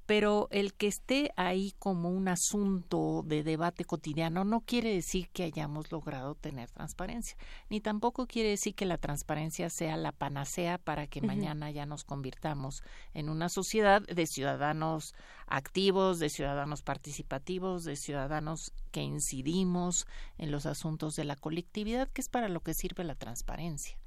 Pero 0.07 0.47
el 0.51 0.73
que 0.73 0.87
esté 0.87 1.33
ahí 1.35 1.75
como 1.79 2.09
un 2.09 2.29
asunto 2.29 3.23
de 3.25 3.43
debate 3.43 3.83
cotidiano 3.83 4.45
no 4.45 4.61
quiere 4.61 4.93
decir 4.93 5.27
que 5.29 5.43
hayamos 5.43 5.91
logrado 5.91 6.33
tener 6.33 6.71
transparencia, 6.71 7.37
ni 7.69 7.81
tampoco 7.81 8.25
quiere 8.25 8.49
decir 8.49 8.73
que 8.73 8.85
la 8.85 8.97
transparencia 8.97 9.69
sea 9.69 9.97
la 9.97 10.13
panacea 10.13 10.77
para 10.77 11.07
que 11.07 11.21
mañana 11.21 11.71
ya 11.71 11.85
nos 11.85 12.05
convirtamos 12.05 12.83
en 13.13 13.27
una 13.27 13.49
sociedad 13.49 14.01
de 14.01 14.25
ciudadanos 14.27 15.13
activos, 15.45 16.19
de 16.19 16.29
ciudadanos 16.29 16.83
participativos, 16.83 17.83
de 17.83 17.97
ciudadanos 17.97 18.71
que 18.91 19.01
incidimos 19.01 20.07
en 20.37 20.51
los 20.51 20.65
asuntos 20.65 21.17
de 21.17 21.25
la 21.25 21.35
colectividad, 21.35 22.07
que 22.07 22.21
es 22.21 22.29
para 22.29 22.47
lo 22.47 22.61
que 22.61 22.73
sirve 22.73 23.03
la 23.03 23.15
transparencia. 23.15 23.97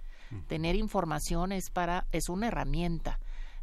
Tener 0.47 0.77
información 0.77 1.51
es 1.51 1.71
para 1.71 2.07
es 2.13 2.29
una 2.29 2.47
herramienta 2.49 3.19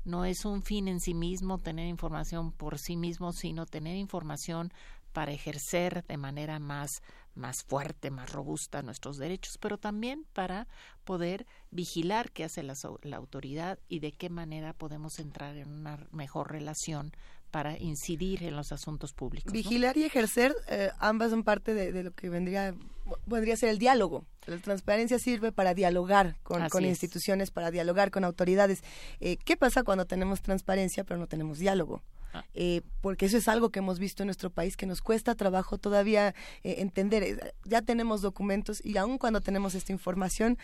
no 0.07 0.25
es 0.25 0.45
un 0.45 0.63
fin 0.63 0.87
en 0.87 0.99
sí 0.99 1.13
mismo 1.13 1.57
tener 1.57 1.87
información 1.87 2.51
por 2.51 2.79
sí 2.79 2.95
mismo, 2.95 3.33
sino 3.33 3.65
tener 3.65 3.97
información 3.97 4.71
para 5.13 5.31
ejercer 5.31 6.05
de 6.05 6.17
manera 6.17 6.59
más 6.59 7.01
más 7.37 7.63
fuerte, 7.63 8.09
más 8.09 8.31
robusta 8.31 8.81
nuestros 8.81 9.17
derechos, 9.17 9.57
pero 9.59 9.77
también 9.77 10.25
para 10.33 10.67
poder 11.05 11.45
vigilar 11.71 12.31
qué 12.31 12.43
hace 12.43 12.63
la, 12.63 12.73
la, 13.03 13.17
autoridad 13.17 13.79
y 13.87 13.99
de 13.99 14.11
qué 14.11 14.29
manera 14.29 14.73
podemos 14.73 15.19
entrar 15.19 15.55
en 15.55 15.71
una 15.71 16.07
mejor 16.11 16.51
relación 16.51 17.11
para 17.51 17.77
incidir 17.77 18.43
en 18.43 18.55
los 18.55 18.71
asuntos 18.71 19.13
públicos. 19.13 19.51
Vigilar 19.51 19.97
y 19.97 20.03
ejercer, 20.03 20.55
eh, 20.67 20.91
ambas 20.99 21.31
son 21.31 21.43
parte 21.43 21.73
de, 21.73 22.03
lo 22.03 22.11
que 22.11 22.29
vendría, 22.29 22.75
podría 23.27 23.55
ser 23.55 23.69
el 23.69 23.79
diálogo. 23.79 24.25
La 24.45 24.57
transparencia 24.57 25.19
sirve 25.19 25.51
para 25.51 25.73
dialogar 25.73 26.37
con, 26.43 26.67
con 26.69 26.85
instituciones, 26.85 27.51
para 27.51 27.71
dialogar 27.71 28.11
con 28.11 28.23
autoridades. 28.23 28.83
Eh, 29.19 29.37
¿Qué 29.37 29.57
pasa 29.57 29.83
cuando 29.83 30.05
tenemos 30.05 30.41
transparencia 30.41 31.03
pero 31.03 31.19
no 31.19 31.27
tenemos 31.27 31.59
diálogo? 31.59 32.01
Ah. 32.33 32.45
Eh, 32.53 32.81
porque 33.01 33.25
eso 33.25 33.37
es 33.37 33.47
algo 33.47 33.69
que 33.69 33.79
hemos 33.79 33.99
visto 33.99 34.23
en 34.23 34.27
nuestro 34.27 34.49
país 34.49 34.75
que 34.77 34.85
nos 34.85 35.01
cuesta 35.01 35.35
trabajo 35.35 35.77
todavía 35.77 36.35
entender. 36.63 37.55
Ya 37.63 37.81
tenemos 37.81 38.21
documentos 38.21 38.83
y 38.85 38.97
aun 38.97 39.17
cuando 39.17 39.41
tenemos 39.41 39.75
esta 39.75 39.93
información, 39.93 40.57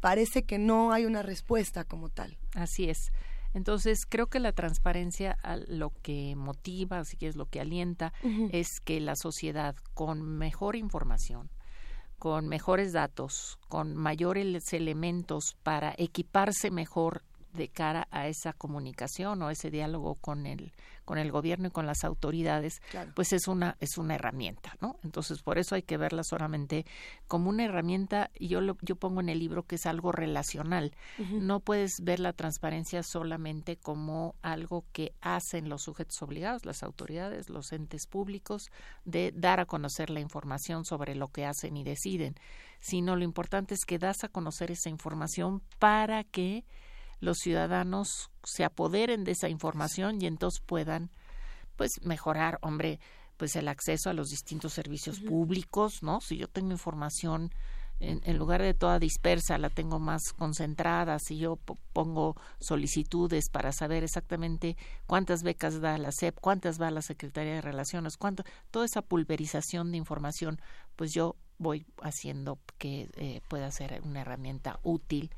parece 0.00 0.44
que 0.44 0.58
no 0.58 0.92
hay 0.92 1.06
una 1.06 1.22
respuesta 1.22 1.84
como 1.84 2.08
tal. 2.08 2.38
Así 2.54 2.88
es. 2.88 3.10
Entonces, 3.54 4.00
creo 4.08 4.26
que 4.26 4.40
la 4.40 4.52
transparencia 4.52 5.38
lo 5.68 5.90
que 6.02 6.34
motiva, 6.36 6.98
así 6.98 7.16
que 7.16 7.28
es 7.28 7.36
lo 7.36 7.46
que 7.46 7.60
alienta, 7.60 8.12
es 8.52 8.68
que 8.84 9.00
la 9.00 9.16
sociedad 9.16 9.74
con 9.94 10.22
mejor 10.22 10.76
información, 10.76 11.50
con 12.18 12.48
mejores 12.48 12.92
datos, 12.92 13.58
con 13.68 13.94
mayores 13.96 14.72
elementos 14.72 15.56
para 15.62 15.94
equiparse 15.96 16.70
mejor 16.70 17.22
de 17.52 17.68
cara 17.68 18.08
a 18.10 18.28
esa 18.28 18.52
comunicación 18.52 19.42
o 19.42 19.50
ese 19.50 19.70
diálogo 19.70 20.14
con 20.16 20.46
el 20.46 20.72
con 21.04 21.16
el 21.16 21.32
gobierno 21.32 21.68
y 21.68 21.70
con 21.70 21.86
las 21.86 22.04
autoridades, 22.04 22.82
pues 23.14 23.32
es 23.32 23.48
una 23.48 23.78
es 23.80 23.96
una 23.96 24.16
herramienta, 24.16 24.76
¿no? 24.82 24.98
Entonces 25.02 25.40
por 25.40 25.58
eso 25.58 25.74
hay 25.74 25.80
que 25.80 25.96
verla 25.96 26.22
solamente 26.22 26.84
como 27.26 27.48
una 27.48 27.64
herramienta. 27.64 28.30
Y 28.38 28.48
yo 28.48 28.60
lo, 28.60 28.76
yo 28.82 28.96
pongo 28.96 29.20
en 29.20 29.30
el 29.30 29.38
libro 29.38 29.62
que 29.62 29.76
es 29.76 29.86
algo 29.86 30.12
relacional. 30.12 30.92
No 31.32 31.60
puedes 31.60 31.92
ver 32.02 32.20
la 32.20 32.34
transparencia 32.34 33.02
solamente 33.02 33.76
como 33.76 34.34
algo 34.42 34.84
que 34.92 35.14
hacen 35.22 35.70
los 35.70 35.84
sujetos 35.84 36.20
obligados, 36.20 36.66
las 36.66 36.82
autoridades, 36.82 37.48
los 37.48 37.72
entes 37.72 38.06
públicos, 38.06 38.70
de 39.06 39.32
dar 39.34 39.60
a 39.60 39.64
conocer 39.64 40.10
la 40.10 40.20
información 40.20 40.84
sobre 40.84 41.14
lo 41.14 41.28
que 41.28 41.46
hacen 41.46 41.78
y 41.78 41.84
deciden, 41.84 42.34
sino 42.80 43.16
lo 43.16 43.24
importante 43.24 43.74
es 43.74 43.86
que 43.86 43.98
das 43.98 44.24
a 44.24 44.28
conocer 44.28 44.70
esa 44.70 44.90
información 44.90 45.62
para 45.78 46.24
que 46.24 46.64
los 47.20 47.38
ciudadanos 47.38 48.30
se 48.44 48.64
apoderen 48.64 49.24
de 49.24 49.32
esa 49.32 49.48
información 49.48 50.20
y 50.20 50.26
entonces 50.26 50.60
puedan 50.64 51.10
pues 51.76 52.00
mejorar, 52.02 52.58
hombre, 52.62 52.98
pues 53.36 53.54
el 53.56 53.68
acceso 53.68 54.10
a 54.10 54.14
los 54.14 54.30
distintos 54.30 54.72
servicios 54.72 55.20
públicos, 55.20 56.02
¿no? 56.02 56.20
Si 56.20 56.36
yo 56.36 56.48
tengo 56.48 56.72
información 56.72 57.52
en, 58.00 58.20
en, 58.24 58.36
lugar 58.36 58.62
de 58.62 58.74
toda 58.74 58.98
dispersa, 58.98 59.58
la 59.58 59.70
tengo 59.70 59.98
más 59.98 60.32
concentrada, 60.32 61.18
si 61.18 61.38
yo 61.38 61.56
pongo 61.92 62.36
solicitudes 62.60 63.48
para 63.48 63.72
saber 63.72 64.04
exactamente 64.04 64.76
cuántas 65.06 65.42
becas 65.42 65.80
da 65.80 65.98
la 65.98 66.12
SEP, 66.12 66.38
cuántas 66.40 66.80
va 66.80 66.90
la 66.90 67.02
Secretaría 67.02 67.54
de 67.54 67.60
Relaciones, 67.60 68.16
cuánto, 68.16 68.44
toda 68.70 68.86
esa 68.86 69.02
pulverización 69.02 69.90
de 69.92 69.98
información, 69.98 70.60
pues 70.96 71.12
yo 71.12 71.36
voy 71.58 71.86
haciendo 72.02 72.58
que 72.78 73.10
eh, 73.16 73.40
pueda 73.48 73.70
ser 73.70 74.00
una 74.04 74.20
herramienta 74.20 74.78
útil, 74.82 75.30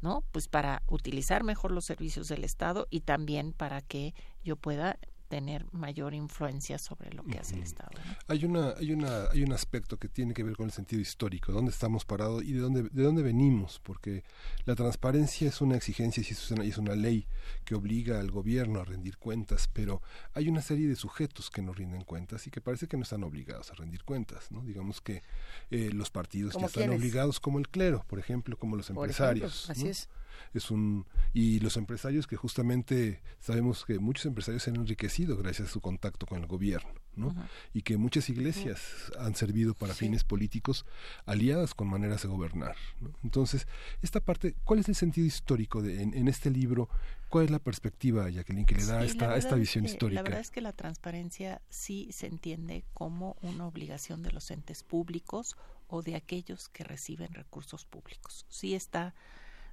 ¿no? 0.00 0.24
Pues 0.32 0.48
para 0.48 0.82
utilizar 0.88 1.44
mejor 1.44 1.70
los 1.70 1.84
servicios 1.84 2.28
del 2.28 2.44
Estado 2.44 2.88
y 2.90 3.00
también 3.00 3.52
para 3.52 3.80
que 3.80 4.14
yo 4.44 4.56
pueda 4.56 4.98
tener 5.32 5.64
mayor 5.72 6.12
influencia 6.12 6.76
sobre 6.76 7.10
lo 7.10 7.24
que 7.24 7.38
hace 7.38 7.54
el 7.54 7.62
Estado. 7.62 7.88
Hay 8.28 8.44
una, 8.44 8.74
hay 8.78 8.92
una, 8.92 9.30
hay 9.30 9.42
un 9.42 9.54
aspecto 9.54 9.98
que 9.98 10.06
tiene 10.06 10.34
que 10.34 10.42
ver 10.42 10.56
con 10.56 10.66
el 10.66 10.72
sentido 10.72 11.00
histórico, 11.00 11.52
dónde 11.52 11.70
estamos 11.70 12.04
parados 12.04 12.44
y 12.44 12.52
de 12.52 12.60
dónde, 12.60 12.82
de 12.82 13.02
dónde 13.02 13.22
venimos, 13.22 13.80
porque 13.82 14.24
la 14.66 14.74
transparencia 14.74 15.48
es 15.48 15.62
una 15.62 15.76
exigencia 15.76 16.22
y 16.22 16.32
es 16.32 16.50
una, 16.50 16.64
es 16.64 16.76
una 16.76 16.94
ley 16.94 17.26
que 17.64 17.74
obliga 17.74 18.20
al 18.20 18.30
gobierno 18.30 18.78
a 18.78 18.84
rendir 18.84 19.16
cuentas, 19.16 19.70
pero 19.72 20.02
hay 20.34 20.50
una 20.50 20.60
serie 20.60 20.86
de 20.86 20.96
sujetos 20.96 21.48
que 21.48 21.62
no 21.62 21.72
rinden 21.72 22.04
cuentas 22.04 22.46
y 22.46 22.50
que 22.50 22.60
parece 22.60 22.86
que 22.86 22.98
no 22.98 23.04
están 23.04 23.24
obligados 23.24 23.70
a 23.70 23.74
rendir 23.74 24.04
cuentas, 24.04 24.52
¿no? 24.52 24.60
Digamos 24.60 25.00
que 25.00 25.22
eh, 25.70 25.88
los 25.94 26.10
partidos 26.10 26.54
que 26.54 26.66
están 26.66 26.90
obligados, 26.90 27.40
como 27.40 27.58
el 27.58 27.70
clero, 27.70 28.04
por 28.06 28.18
ejemplo, 28.18 28.58
como 28.58 28.76
los 28.76 28.90
empresarios. 28.90 29.70
así 29.70 29.88
es 29.88 30.10
es 30.54 30.70
un 30.70 31.06
y 31.32 31.60
los 31.60 31.76
empresarios 31.76 32.26
que 32.26 32.36
justamente 32.36 33.22
sabemos 33.40 33.84
que 33.84 33.98
muchos 33.98 34.26
empresarios 34.26 34.62
se 34.62 34.70
han 34.70 34.76
enriquecido 34.76 35.36
gracias 35.36 35.68
a 35.68 35.72
su 35.72 35.80
contacto 35.80 36.26
con 36.26 36.40
el 36.40 36.46
gobierno 36.46 36.92
¿no? 37.14 37.34
y 37.72 37.82
que 37.82 37.96
muchas 37.96 38.28
iglesias 38.28 39.12
han 39.18 39.34
servido 39.34 39.74
para 39.74 39.94
fines 39.94 40.24
políticos 40.24 40.86
aliadas 41.26 41.74
con 41.74 41.88
maneras 41.88 42.22
de 42.22 42.28
gobernar 42.28 42.76
entonces 43.22 43.66
esta 44.02 44.20
parte 44.20 44.54
cuál 44.64 44.80
es 44.80 44.88
el 44.88 44.94
sentido 44.94 45.26
histórico 45.26 45.82
de, 45.82 46.02
en, 46.02 46.28
este 46.28 46.50
libro 46.50 46.88
cuál 47.28 47.46
es 47.46 47.50
la 47.50 47.58
perspectiva 47.58 48.28
Jacqueline 48.30 48.66
que 48.66 48.74
le 48.74 48.84
da 48.84 49.04
esta, 49.04 49.36
esta 49.36 49.56
visión 49.56 49.84
histórica 49.84 50.20
la 50.20 50.22
verdad 50.22 50.40
es 50.40 50.50
que 50.50 50.60
la 50.60 50.72
transparencia 50.72 51.62
sí 51.68 52.08
se 52.12 52.26
entiende 52.26 52.84
como 52.94 53.36
una 53.42 53.66
obligación 53.66 54.22
de 54.22 54.32
los 54.32 54.50
entes 54.50 54.82
públicos 54.82 55.56
o 55.92 56.02
de 56.02 56.16
aquellos 56.16 56.70
que 56.70 56.84
reciben 56.84 57.34
recursos 57.34 57.84
públicos. 57.84 58.46
Sí 58.48 58.74
está 58.74 59.14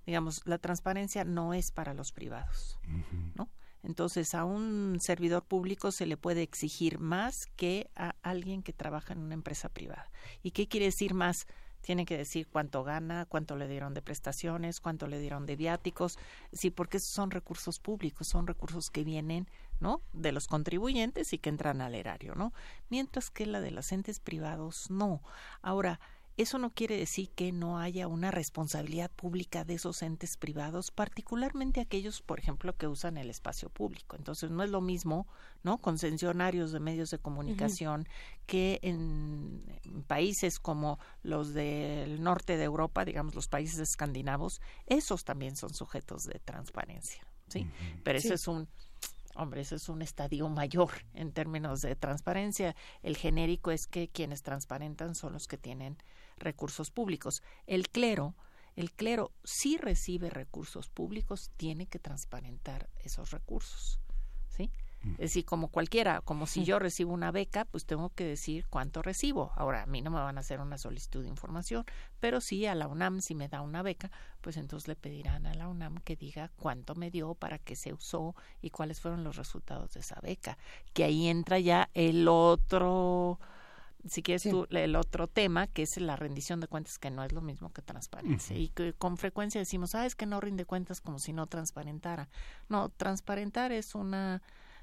digamos, 0.10 0.42
la 0.46 0.58
transparencia 0.58 1.24
no 1.24 1.54
es 1.54 1.70
para 1.70 1.94
los 1.94 2.12
privados, 2.12 2.80
¿no? 3.36 3.48
Entonces, 3.84 4.34
a 4.34 4.44
un 4.44 4.98
servidor 5.00 5.44
público 5.46 5.92
se 5.92 6.08
le 6.08 6.18
puede 6.18 6.42
exigir 6.42 6.98
más 6.98 7.46
que 7.56 7.92
a 7.96 8.16
alguien 8.24 8.64
que 8.64 8.74
trabaja 8.74 9.14
en 9.14 9.20
una 9.20 9.36
empresa 9.36 9.70
privada. 9.70 10.10
¿Y 10.42 10.50
qué 10.50 10.68
quiere 10.68 10.88
decir 10.88 11.14
más? 11.14 11.46
Tiene 11.82 12.08
que 12.08 12.18
decir 12.18 12.48
cuánto 12.48 12.84
gana, 12.84 13.28
cuánto 13.28 13.56
le 13.56 13.68
dieron 13.68 13.94
de 13.94 14.02
prestaciones, 14.02 14.82
cuánto 14.82 15.06
le 15.06 15.20
dieron 15.20 15.46
de 15.46 15.56
viáticos, 15.56 16.18
sí, 16.54 16.72
porque 16.72 16.98
esos 16.98 17.12
son 17.12 17.30
recursos 17.30 17.80
públicos, 17.80 18.28
son 18.28 18.48
recursos 18.48 18.90
que 18.90 19.04
vienen, 19.04 19.48
¿no? 19.80 20.02
De 20.12 20.32
los 20.32 20.48
contribuyentes 20.48 21.34
y 21.34 21.38
que 21.38 21.50
entran 21.50 21.82
al 21.82 21.94
erario, 21.94 22.34
¿no? 22.34 22.52
Mientras 22.90 23.30
que 23.30 23.46
la 23.46 23.62
de 23.62 23.70
los 23.70 23.92
entes 23.92 24.20
privados 24.20 24.90
no. 24.90 25.22
Ahora, 25.62 26.00
eso 26.42 26.58
no 26.58 26.72
quiere 26.72 26.98
decir 26.98 27.30
que 27.32 27.52
no 27.52 27.80
haya 27.80 28.08
una 28.08 28.32
responsabilidad 28.32 29.12
pública 29.12 29.66
de 29.66 29.74
esos 29.74 30.02
entes 30.02 30.38
privados, 30.38 30.90
particularmente 30.90 31.82
aquellos, 31.82 32.22
por 32.22 32.40
ejemplo, 32.40 32.78
que 32.78 32.88
usan 32.88 33.18
el 33.18 33.30
espacio 33.30 33.70
público. 33.70 34.16
Entonces, 34.16 34.50
no 34.50 34.64
es 34.64 34.70
lo 34.70 34.80
mismo, 34.80 35.28
¿no? 35.64 35.80
Concesionarios 35.80 36.72
de 36.72 36.80
medios 36.80 37.10
de 37.10 37.20
comunicación 37.20 38.08
que 38.46 38.80
en, 38.84 39.64
países 40.08 40.60
como 40.60 40.98
los 41.24 41.54
del 41.54 42.24
norte 42.24 42.56
de 42.56 42.64
Europa, 42.64 43.04
digamos 43.04 43.36
los 43.36 43.50
países 43.50 43.80
escandinavos, 43.80 44.62
esos 44.86 45.26
también 45.26 45.58
son 45.58 45.74
sujetos 45.74 46.24
de 46.24 46.40
transparencia, 46.40 47.22
¿sí? 47.50 47.68
Pero 48.04 48.18
eso 48.18 48.34
es 48.34 48.48
un 48.48 48.70
hombre, 49.36 49.62
eso 49.62 49.76
es 49.76 49.90
un 49.90 50.02
estadio 50.02 50.48
mayor 50.50 50.92
en 51.14 51.32
términos 51.32 51.82
de 51.82 51.96
transparencia. 51.96 52.76
El 53.04 53.18
genérico 53.18 53.72
es 53.72 53.88
que 53.88 54.08
quienes 54.08 54.42
transparentan 54.42 55.16
son 55.16 55.34
los 55.34 55.48
que 55.48 55.58
tienen 55.58 55.98
recursos 56.40 56.92
públicos. 56.92 57.44
El 57.68 57.90
clero, 57.90 58.36
el 58.76 58.92
clero 58.92 59.32
si 59.44 59.78
recibe 59.78 60.30
recursos 60.30 60.90
públicos, 60.90 61.52
tiene 61.58 61.88
que 61.88 62.00
transparentar 62.00 62.90
esos 63.04 63.32
recursos, 63.32 64.00
¿sí? 64.48 64.72
Es 65.02 65.18
decir, 65.18 65.46
como 65.46 65.70
cualquiera, 65.70 66.20
como 66.22 66.46
si 66.46 66.66
yo 66.66 66.78
recibo 66.78 67.14
una 67.14 67.32
beca, 67.32 67.64
pues 67.64 67.86
tengo 67.86 68.10
que 68.10 68.26
decir 68.26 68.68
cuánto 68.70 69.02
recibo. 69.02 69.54
Ahora, 69.56 69.84
a 69.84 69.86
mí 69.86 70.02
no 70.02 70.12
me 70.12 70.20
van 70.20 70.38
a 70.38 70.42
hacer 70.42 70.60
una 70.60 70.78
solicitud 70.78 71.24
de 71.24 71.30
información, 71.30 71.86
pero 72.20 72.42
sí 72.42 72.66
a 72.66 72.76
la 72.76 72.88
UNAM, 72.88 73.22
si 73.22 73.34
me 73.34 73.48
da 73.48 73.62
una 73.62 73.82
beca, 73.82 74.12
pues 74.42 74.58
entonces 74.58 74.90
le 74.90 74.98
pedirán 74.98 75.46
a 75.46 75.54
la 75.54 75.70
UNAM 75.70 76.00
que 76.00 76.18
diga 76.18 76.52
cuánto 76.58 76.96
me 76.96 77.12
dio, 77.12 77.34
para 77.34 77.60
qué 77.60 77.78
se 77.78 77.94
usó 77.94 78.36
y 78.62 78.72
cuáles 78.72 79.00
fueron 79.00 79.24
los 79.24 79.38
resultados 79.38 79.94
de 79.94 80.02
esa 80.02 80.20
beca. 80.22 80.58
Que 80.94 81.06
ahí 81.06 81.28
entra 81.28 81.60
ya 81.60 81.90
el 81.94 82.28
otro 82.28 83.40
si 84.08 84.22
quieres 84.24 84.44
tú, 84.44 84.68
el 84.70 84.96
otro 84.96 85.28
tema, 85.28 85.68
que 85.68 85.84
es 85.84 85.98
la 85.98 86.16
rendición 86.16 86.60
de 86.60 86.68
cuentas, 86.68 86.98
que 86.98 87.12
no 87.12 87.24
es 87.24 87.32
lo 87.32 87.42
mismo 87.42 87.72
que 87.74 87.82
transparencia. 87.82 88.58
Y 88.58 88.70
que 88.70 88.94
con 88.94 89.18
frecuencia 89.18 89.60
decimos, 89.60 89.96
ah, 89.96 90.06
es 90.06 90.16
que 90.16 90.26
no 90.26 90.40
rinde 90.40 90.66
cuentas 90.66 91.02
como 91.02 91.20
si 91.20 91.34
no 91.34 91.48
transparentara. 91.48 92.30
No, 92.70 92.90
transparentar 92.90 93.72
es 93.72 93.96
una 93.96 94.42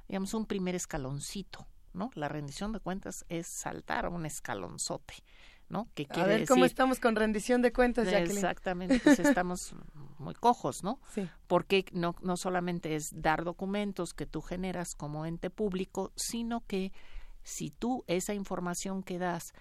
digamos, 0.09 0.35
un 0.35 0.47
primer 0.47 0.75
escaloncito, 0.75 1.67
¿no? 1.93 2.11
La 2.15 2.29
rendición 2.29 2.73
de 2.73 2.81
cuentas 2.81 3.25
es 3.29 3.47
saltar 3.49 4.07
a 4.07 4.09
un 4.09 4.27
escalonzote. 4.27 5.15
¿no? 5.69 5.89
Que 5.95 6.07
a 6.11 6.25
ver 6.25 6.47
cómo 6.47 6.65
estamos 6.65 7.01
con 7.01 7.17
rendición 7.17 7.61
de 7.61 7.73
cuentas, 7.73 8.09
Jacqueline. 8.09 8.37
Exactamente, 8.37 9.01
pues 9.01 9.19
estamos 9.19 9.75
muy 10.19 10.35
cojos, 10.35 10.85
¿no? 10.85 11.01
Sí. 11.13 11.29
Porque 11.49 11.85
no, 11.91 12.15
no 12.23 12.37
solamente 12.37 12.95
es 12.95 13.11
dar 13.13 13.43
documentos 13.43 14.15
que 14.15 14.27
tú 14.27 14.43
generas 14.43 14.95
como 14.95 15.27
ente 15.27 15.51
público, 15.51 16.13
sino 16.15 16.65
que 16.69 16.93
si 17.47 17.71
tú 17.71 18.03
esa 18.09 18.35
información 18.35 19.05
que 19.05 19.19
das 19.19 19.55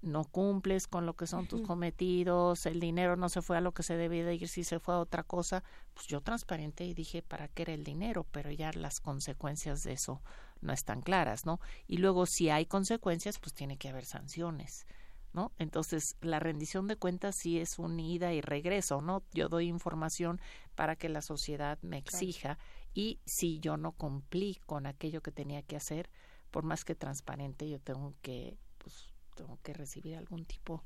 no 0.00 0.24
cumples 0.24 0.86
con 0.86 1.06
lo 1.06 1.14
que 1.14 1.26
son 1.26 1.48
tus 1.48 1.62
cometidos, 1.62 2.66
el 2.66 2.78
dinero 2.78 3.16
no 3.16 3.28
se 3.28 3.42
fue 3.42 3.56
a 3.56 3.60
lo 3.60 3.72
que 3.72 3.82
se 3.82 3.96
debía 3.96 4.24
de 4.24 4.36
ir, 4.36 4.48
si 4.48 4.62
se 4.62 4.78
fue 4.78 4.94
a 4.94 4.98
otra 4.98 5.24
cosa, 5.24 5.64
pues 5.92 6.06
yo 6.06 6.20
transparente 6.20 6.84
y 6.84 6.94
dije 6.94 7.20
para 7.20 7.48
qué 7.48 7.62
era 7.62 7.74
el 7.74 7.82
dinero, 7.82 8.24
pero 8.30 8.52
ya 8.52 8.72
las 8.72 9.00
consecuencias 9.00 9.82
de 9.82 9.92
eso 9.92 10.22
no 10.60 10.72
están 10.72 11.02
claras, 11.02 11.44
¿no? 11.44 11.60
Y 11.88 11.96
luego 11.96 12.26
si 12.26 12.48
hay 12.48 12.64
consecuencias, 12.64 13.40
pues 13.40 13.54
tiene 13.54 13.76
que 13.76 13.88
haber 13.88 14.04
sanciones. 14.04 14.86
¿No? 15.34 15.50
Entonces, 15.58 16.16
la 16.20 16.40
rendición 16.40 16.88
de 16.88 16.96
cuentas 16.96 17.36
sí 17.36 17.58
es 17.58 17.78
un 17.78 17.98
ida 17.98 18.34
y 18.34 18.42
regreso, 18.42 19.00
¿no? 19.00 19.22
Yo 19.32 19.48
doy 19.48 19.66
información 19.66 20.42
para 20.74 20.94
que 20.94 21.08
la 21.08 21.22
sociedad 21.22 21.78
me 21.80 21.96
exija 21.96 22.58
y 22.92 23.18
si 23.24 23.58
yo 23.58 23.78
no 23.78 23.92
cumplí 23.92 24.60
con 24.66 24.84
aquello 24.84 25.22
que 25.22 25.32
tenía 25.32 25.62
que 25.62 25.76
hacer, 25.76 26.10
por 26.52 26.62
más 26.62 26.84
que 26.84 26.94
transparente, 26.94 27.68
yo 27.68 27.80
tengo 27.80 28.14
que 28.22 28.56
pues, 28.78 29.08
tengo 29.34 29.58
que 29.62 29.72
recibir 29.72 30.16
algún 30.16 30.44
tipo 30.44 30.84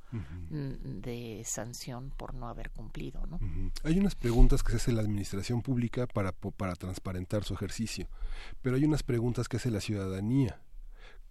de 0.51 1.43
sanción 1.45 2.13
por 2.17 2.33
no 2.35 2.49
haber 2.49 2.71
cumplido. 2.71 3.27
¿no? 3.27 3.41
Hay 3.83 3.99
unas 3.99 4.15
preguntas 4.15 4.63
que 4.63 4.71
se 4.71 4.77
hace 4.77 4.93
la 4.93 5.03
administración 5.03 5.63
pública 5.63 6.07
para, 6.07 6.33
para 6.33 6.75
transparentar 6.77 7.45
su 7.45 7.55
ejercicio, 7.55 8.09
pero 8.63 8.77
hay 8.77 8.85
unas 8.85 9.03
preguntas 9.03 9.49
que 9.49 9.57
hace 9.57 9.71
la 9.71 9.81
ciudadanía 9.81 10.61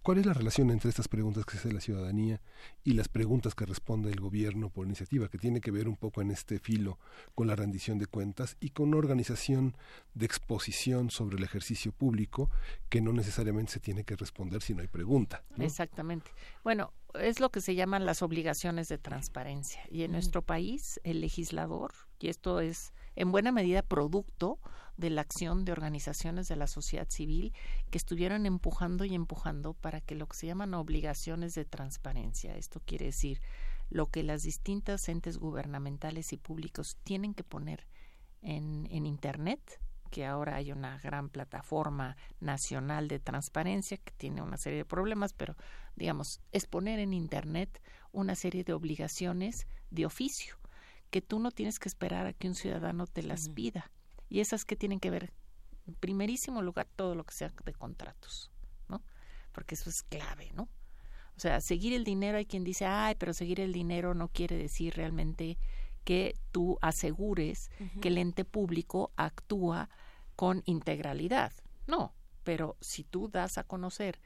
¿Cuál 0.06 0.18
es 0.18 0.26
la 0.26 0.34
relación 0.34 0.70
entre 0.70 0.88
estas 0.88 1.08
preguntas 1.08 1.44
que 1.44 1.56
hace 1.56 1.72
la 1.72 1.80
ciudadanía 1.80 2.40
y 2.84 2.92
las 2.92 3.08
preguntas 3.08 3.56
que 3.56 3.66
responde 3.66 4.08
el 4.08 4.20
gobierno 4.20 4.70
por 4.70 4.86
iniciativa, 4.86 5.28
que 5.28 5.36
tiene 5.36 5.60
que 5.60 5.72
ver 5.72 5.88
un 5.88 5.96
poco 5.96 6.22
en 6.22 6.30
este 6.30 6.60
filo 6.60 7.00
con 7.34 7.48
la 7.48 7.56
rendición 7.56 7.98
de 7.98 8.06
cuentas 8.06 8.56
y 8.60 8.70
con 8.70 8.90
una 8.90 8.98
organización 8.98 9.76
de 10.14 10.26
exposición 10.26 11.10
sobre 11.10 11.38
el 11.38 11.42
ejercicio 11.42 11.90
público 11.90 12.50
que 12.88 13.00
no 13.00 13.12
necesariamente 13.12 13.72
se 13.72 13.80
tiene 13.80 14.04
que 14.04 14.14
responder 14.14 14.62
si 14.62 14.74
no 14.74 14.82
hay 14.82 14.86
pregunta? 14.86 15.42
Exactamente. 15.58 16.30
Bueno, 16.62 16.92
es 17.14 17.40
lo 17.40 17.50
que 17.50 17.60
se 17.60 17.74
llaman 17.74 18.06
las 18.06 18.22
obligaciones 18.22 18.86
de 18.86 18.98
transparencia. 18.98 19.82
Y 19.90 20.04
en 20.04 20.12
nuestro 20.12 20.40
país, 20.40 21.00
el 21.02 21.20
legislador, 21.20 21.94
y 22.20 22.28
esto 22.28 22.60
es 22.60 22.92
en 23.16 23.32
buena 23.32 23.50
medida 23.50 23.82
producto 23.82 24.60
de 24.96 25.10
la 25.10 25.20
acción 25.20 25.64
de 25.64 25.72
organizaciones 25.72 26.48
de 26.48 26.56
la 26.56 26.66
sociedad 26.66 27.08
civil 27.08 27.52
que 27.90 27.98
estuvieron 27.98 28.46
empujando 28.46 29.04
y 29.04 29.14
empujando 29.14 29.74
para 29.74 30.00
que 30.00 30.14
lo 30.14 30.26
que 30.26 30.36
se 30.36 30.46
llaman 30.46 30.74
obligaciones 30.74 31.54
de 31.54 31.64
transparencia, 31.64 32.56
esto 32.56 32.80
quiere 32.84 33.06
decir 33.06 33.40
lo 33.90 34.06
que 34.06 34.22
las 34.22 34.42
distintas 34.42 35.08
entes 35.08 35.38
gubernamentales 35.38 36.32
y 36.32 36.38
públicos 36.38 36.96
tienen 37.04 37.34
que 37.34 37.44
poner 37.44 37.86
en, 38.42 38.88
en 38.90 39.06
Internet, 39.06 39.80
que 40.10 40.24
ahora 40.24 40.56
hay 40.56 40.72
una 40.72 40.98
gran 40.98 41.28
plataforma 41.28 42.16
nacional 42.40 43.08
de 43.08 43.18
transparencia 43.18 43.96
que 43.98 44.12
tiene 44.16 44.42
una 44.42 44.56
serie 44.56 44.78
de 44.78 44.84
problemas, 44.84 45.32
pero 45.32 45.56
digamos, 45.94 46.40
es 46.52 46.66
poner 46.66 46.98
en 46.98 47.12
Internet 47.12 47.82
una 48.12 48.34
serie 48.34 48.64
de 48.64 48.72
obligaciones 48.72 49.66
de 49.90 50.06
oficio 50.06 50.56
que 51.10 51.22
tú 51.22 51.38
no 51.38 51.50
tienes 51.50 51.78
que 51.78 51.88
esperar 51.88 52.26
a 52.26 52.32
que 52.32 52.48
un 52.48 52.54
ciudadano 52.54 53.06
te 53.06 53.22
las 53.22 53.48
pida. 53.48 53.90
Y 54.28 54.40
esas 54.40 54.64
que 54.64 54.76
tienen 54.76 55.00
que 55.00 55.10
ver, 55.10 55.32
en 55.86 55.94
primerísimo 55.94 56.62
lugar, 56.62 56.88
todo 56.96 57.14
lo 57.14 57.24
que 57.24 57.34
sea 57.34 57.52
de 57.64 57.72
contratos, 57.72 58.50
¿no? 58.88 59.02
Porque 59.52 59.74
eso 59.74 59.88
es 59.90 60.02
clave, 60.02 60.50
¿no? 60.54 60.68
O 61.36 61.40
sea, 61.40 61.60
seguir 61.60 61.92
el 61.92 62.04
dinero, 62.04 62.38
hay 62.38 62.46
quien 62.46 62.64
dice, 62.64 62.86
ay, 62.86 63.14
pero 63.16 63.34
seguir 63.34 63.60
el 63.60 63.72
dinero 63.72 64.14
no 64.14 64.28
quiere 64.28 64.56
decir 64.56 64.94
realmente 64.94 65.58
que 66.04 66.34
tú 66.52 66.78
asegures 66.80 67.70
que 68.00 68.08
el 68.08 68.18
ente 68.18 68.44
público 68.44 69.12
actúa 69.16 69.90
con 70.34 70.62
integralidad. 70.64 71.52
No, 71.86 72.14
pero 72.44 72.76
si 72.80 73.02
tú 73.04 73.28
das 73.28 73.58
a 73.58 73.64
conocer 73.64 74.20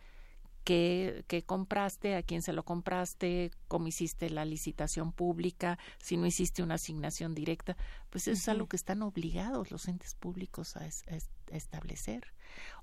qué, 0.65 1.45
compraste, 1.47 2.17
a 2.17 2.23
quién 2.23 2.43
se 2.43 2.53
lo 2.53 2.65
compraste, 2.65 3.51
cómo 3.69 3.87
hiciste 3.87 4.31
la 4.31 4.45
licitación 4.45 5.13
pública, 5.13 5.79
si 5.99 6.17
no 6.17 6.27
hiciste 6.27 6.63
una 6.63 6.75
asignación 6.75 7.35
directa, 7.35 7.77
pues 8.11 8.29
eso 8.29 8.39
es 8.39 8.49
algo 8.49 8.69
que 8.69 8.77
están 8.77 9.03
obligados 9.03 9.71
los 9.71 9.89
entes 9.89 10.15
públicos 10.15 10.77
a, 10.77 10.87
establecer. 11.51 12.33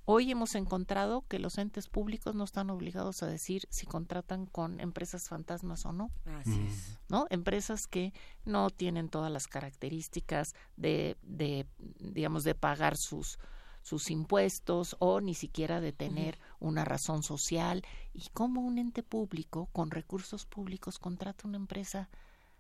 Hoy 0.03 0.30
hemos 0.31 0.56
encontrado 0.56 1.25
que 1.27 1.39
los 1.39 1.57
entes 1.57 1.88
públicos 1.88 2.35
no 2.35 2.43
están 2.43 2.69
obligados 2.69 3.23
a 3.23 3.27
decir 3.27 3.65
si 3.69 3.85
contratan 3.85 4.45
con 4.45 4.80
empresas 4.80 5.30
fantasmas 5.30 5.85
o 5.85 5.93
no. 5.93 6.11
Así 6.25 6.65
es. 6.67 6.97
¿No? 7.07 7.27
Empresas 7.30 7.88
que 7.88 8.14
no 8.45 8.69
tienen 8.69 9.09
todas 9.09 9.31
las 9.31 9.47
características 9.47 10.53
de, 10.75 11.17
de 11.22 11.65
digamos, 11.99 12.43
de 12.43 12.56
pagar 12.56 12.97
sus 12.97 13.39
sus 13.88 14.11
impuestos 14.11 14.98
o 14.99 15.22
ni 15.22 15.33
siquiera 15.33 15.80
de 15.80 15.93
tener 15.93 16.38
una 16.59 16.83
razón 16.83 17.24
social 17.24 17.85
y 18.14 18.27
cómo 18.33 18.59
un 18.59 18.80
ente 18.80 19.01
público 19.01 19.69
con 19.72 19.91
recursos 19.91 20.45
públicos 20.45 20.99
contrata 20.99 21.48
una 21.48 21.56
empresa 21.56 22.09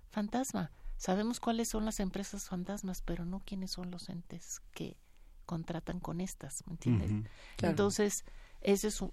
fantasma. 0.09 0.71
Sabemos 0.95 1.41
cuáles 1.41 1.67
son 1.67 1.83
las 1.83 1.99
empresas 1.99 2.47
fantasmas, 2.47 3.01
pero 3.01 3.25
no 3.25 3.41
quiénes 3.41 3.71
son 3.71 3.91
los 3.91 4.07
entes 4.07 4.61
que 4.71 4.95
contratan 5.45 5.99
con 5.99 6.21
estas, 6.21 6.65
¿me 6.65 6.73
entiendes? 6.73 7.11
Entonces, 7.61 8.23
ese 8.61 8.87
es 8.87 9.03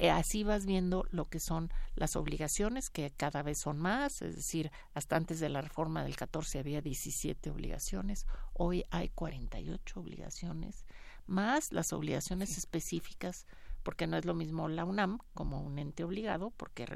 eh, 0.00 0.10
así 0.10 0.42
vas 0.42 0.66
viendo 0.66 1.06
lo 1.12 1.28
que 1.28 1.38
son 1.38 1.70
las 1.94 2.16
obligaciones, 2.16 2.90
que 2.90 3.12
cada 3.12 3.44
vez 3.44 3.58
son 3.58 3.78
más, 3.78 4.22
es 4.22 4.34
decir, 4.34 4.72
hasta 4.92 5.14
antes 5.14 5.38
de 5.38 5.48
la 5.48 5.60
reforma 5.60 6.02
del 6.02 6.16
14 6.16 6.58
había 6.58 6.80
17 6.80 7.48
obligaciones, 7.48 8.26
hoy 8.54 8.84
hay 8.90 9.10
48 9.10 10.00
obligaciones 10.00 10.84
más 11.30 11.72
las 11.72 11.92
obligaciones 11.92 12.58
específicas, 12.58 13.46
porque 13.82 14.06
no 14.06 14.16
es 14.16 14.24
lo 14.24 14.34
mismo 14.34 14.68
la 14.68 14.84
UNAM 14.84 15.18
como 15.32 15.62
un 15.62 15.78
ente 15.78 16.04
obligado, 16.04 16.50
porque 16.50 16.86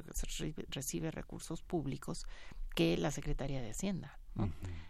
recibe 0.68 1.10
recursos 1.10 1.62
públicos, 1.62 2.26
que 2.74 2.98
la 2.98 3.10
Secretaría 3.10 3.62
de 3.62 3.70
Hacienda. 3.70 4.18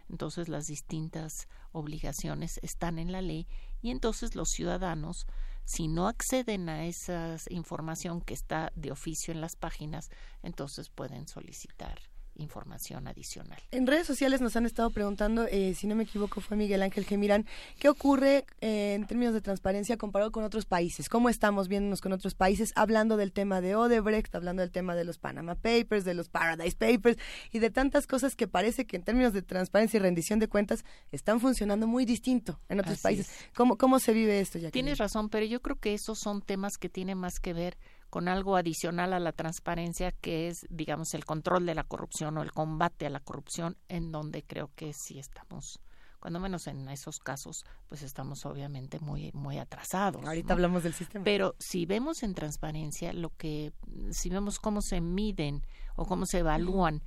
Entonces 0.09 0.49
las 0.49 0.67
distintas 0.67 1.47
obligaciones 1.71 2.59
están 2.63 2.97
en 2.97 3.11
la 3.11 3.21
ley 3.21 3.47
y 3.81 3.91
entonces 3.91 4.35
los 4.35 4.49
ciudadanos, 4.49 5.27
si 5.65 5.87
no 5.87 6.07
acceden 6.07 6.67
a 6.67 6.85
esa 6.85 7.37
información 7.49 8.21
que 8.21 8.33
está 8.33 8.71
de 8.75 8.91
oficio 8.91 9.33
en 9.33 9.41
las 9.41 9.55
páginas, 9.55 10.09
entonces 10.41 10.89
pueden 10.89 11.27
solicitar 11.27 12.01
información 12.35 13.07
adicional. 13.07 13.59
En 13.71 13.87
redes 13.87 14.07
sociales 14.07 14.41
nos 14.41 14.55
han 14.55 14.65
estado 14.65 14.89
preguntando, 14.89 15.45
eh, 15.45 15.73
si 15.75 15.87
no 15.87 15.95
me 15.95 16.03
equivoco 16.03 16.41
fue 16.41 16.57
Miguel 16.57 16.81
Ángel 16.81 17.05
Gemirán, 17.05 17.45
¿qué 17.79 17.89
ocurre 17.89 18.45
eh, 18.61 18.93
en 18.95 19.05
términos 19.05 19.33
de 19.33 19.41
transparencia 19.41 19.97
comparado 19.97 20.31
con 20.31 20.43
otros 20.43 20.65
países? 20.65 21.09
¿Cómo 21.09 21.29
estamos 21.29 21.67
viéndonos 21.67 22.01
con 22.01 22.11
otros 22.11 22.35
países 22.35 22.71
hablando 22.75 23.17
del 23.17 23.31
tema 23.31 23.61
de 23.61 23.75
Odebrecht, 23.75 24.33
hablando 24.35 24.61
del 24.61 24.71
tema 24.71 24.95
de 24.95 25.05
los 25.05 25.17
Panama 25.17 25.55
Papers, 25.55 26.05
de 26.05 26.13
los 26.13 26.29
Paradise 26.29 26.75
Papers 26.75 27.17
y 27.51 27.59
de 27.59 27.69
tantas 27.69 28.07
cosas 28.07 28.35
que 28.35 28.47
parece 28.47 28.85
que 28.85 28.97
en 28.97 29.03
términos 29.03 29.33
de 29.33 29.41
transparencia 29.41 29.97
y 29.97 30.01
rendición 30.01 30.39
de 30.39 30.47
cuentas 30.47 30.85
están 31.11 31.39
funcionando 31.39 31.87
muy 31.87 32.05
distinto 32.05 32.59
en 32.69 32.79
otros 32.79 32.99
países? 32.99 33.29
¿Cómo, 33.55 33.77
¿Cómo 33.77 33.99
se 33.99 34.13
vive 34.13 34.39
esto, 34.39 34.59
ya? 34.59 34.71
Tienes 34.71 34.97
razón, 34.97 35.29
pero 35.29 35.45
yo 35.45 35.61
creo 35.61 35.77
que 35.77 35.93
esos 35.93 36.19
son 36.19 36.41
temas 36.41 36.77
que 36.77 36.89
tienen 36.89 37.17
más 37.17 37.39
que 37.39 37.53
ver 37.53 37.77
con 38.09 38.27
algo 38.27 38.55
adicional 38.55 39.13
a 39.13 39.19
la 39.19 39.31
transparencia 39.31 40.11
que 40.11 40.47
es, 40.47 40.65
digamos, 40.69 41.13
el 41.13 41.25
control 41.25 41.65
de 41.65 41.75
la 41.75 41.83
corrupción 41.83 42.37
o 42.37 42.43
el 42.43 42.51
combate 42.51 43.05
a 43.05 43.09
la 43.09 43.19
corrupción, 43.19 43.77
en 43.89 44.11
donde 44.11 44.43
creo 44.43 44.71
que 44.75 44.93
sí 44.93 45.19
estamos 45.19 45.79
cuando 46.25 46.39
menos 46.39 46.65
en 46.65 46.89
esos 46.89 47.19
casos, 47.19 47.65
pues 47.87 48.01
estamos 48.01 48.47
obviamente 48.47 48.99
muy 48.99 49.29
muy 49.35 49.59
atrasados. 49.59 50.25
Ahorita 50.25 50.53
hablamos 50.53 50.81
del 50.81 50.95
sistema. 50.95 51.23
Pero 51.23 51.53
si 51.59 51.85
vemos 51.85 52.23
en 52.23 52.33
transparencia 52.33 53.13
lo 53.13 53.29
que 53.37 53.73
si 54.09 54.29
vemos 54.29 54.57
cómo 54.57 54.81
se 54.81 55.01
miden 55.01 55.61
o 55.95 56.07
cómo 56.07 56.25
se 56.25 56.39
evalúan 56.39 57.03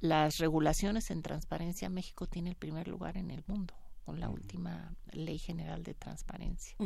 las 0.00 0.38
regulaciones 0.38 1.10
en 1.10 1.20
transparencia, 1.20 1.90
México 1.90 2.26
tiene 2.26 2.48
el 2.48 2.56
primer 2.56 2.88
lugar 2.88 3.18
en 3.18 3.30
el 3.30 3.44
mundo 3.46 3.74
con 4.06 4.20
la 4.20 4.28
última 4.28 4.94
ley 5.10 5.36
general 5.36 5.82
de 5.82 5.92
transparencia, 5.92 6.76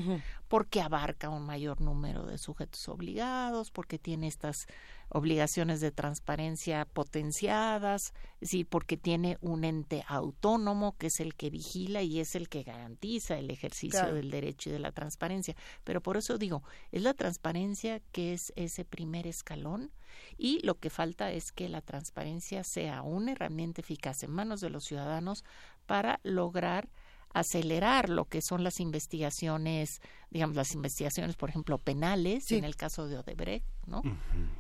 porque 0.49 0.81
abarca 0.81 1.29
un 1.29 1.45
mayor 1.45 1.83
número 1.83 2.25
de 2.25 2.39
sujetos 2.39 2.89
obligados, 2.89 3.71
porque 3.71 3.99
tiene 3.99 4.27
estas 4.27 4.67
obligaciones 5.11 5.83
de 5.83 5.93
transparencia 5.93 6.87
potenciadas, 6.87 8.15
sí, 8.41 8.65
porque 8.65 8.97
tiene 8.97 9.37
un 9.43 9.65
ente 9.65 10.03
autónomo 10.09 10.97
que 10.97 11.09
es 11.09 11.21
el 11.21 11.35
que 11.35 11.51
vigila 11.51 12.01
y 12.01 12.21
es 12.21 12.35
el 12.35 12.49
que 12.49 12.63
garantiza 12.63 13.37
el 13.37 13.51
ejercicio 13.51 14.15
del 14.15 14.31
derecho 14.31 14.71
y 14.71 14.73
de 14.73 14.79
la 14.79 14.93
transparencia. 14.93 15.55
Pero 15.85 16.01
por 16.01 16.17
eso 16.17 16.39
digo, 16.39 16.63
es 16.91 17.03
la 17.03 17.13
transparencia 17.13 18.01
que 18.13 18.33
es 18.33 18.51
ese 18.57 18.87
primer 18.87 19.27
escalón 19.27 19.91
y 20.39 20.65
lo 20.65 20.79
que 20.79 20.89
falta 20.89 21.33
es 21.33 21.53
que 21.53 21.69
la 21.69 21.83
transparencia 21.83 22.65
sea 22.65 23.03
una 23.03 23.33
herramienta 23.33 23.83
eficaz 23.83 24.23
en 24.23 24.31
manos 24.31 24.63
de 24.63 24.71
los 24.71 24.85
ciudadanos 24.85 25.45
para 25.87 26.21
lograr 26.23 26.89
acelerar 27.33 28.09
lo 28.09 28.25
que 28.25 28.41
son 28.43 28.65
las 28.65 28.81
investigaciones, 28.81 30.01
digamos, 30.31 30.57
las 30.57 30.75
investigaciones, 30.75 31.37
por 31.37 31.51
ejemplo, 31.51 31.79
penales, 31.79 32.51
en 32.51 32.65
el 32.65 32.77
caso 32.77 33.07
de 33.07 33.19
Odebrecht, 33.19 33.65
¿no? 33.87 34.03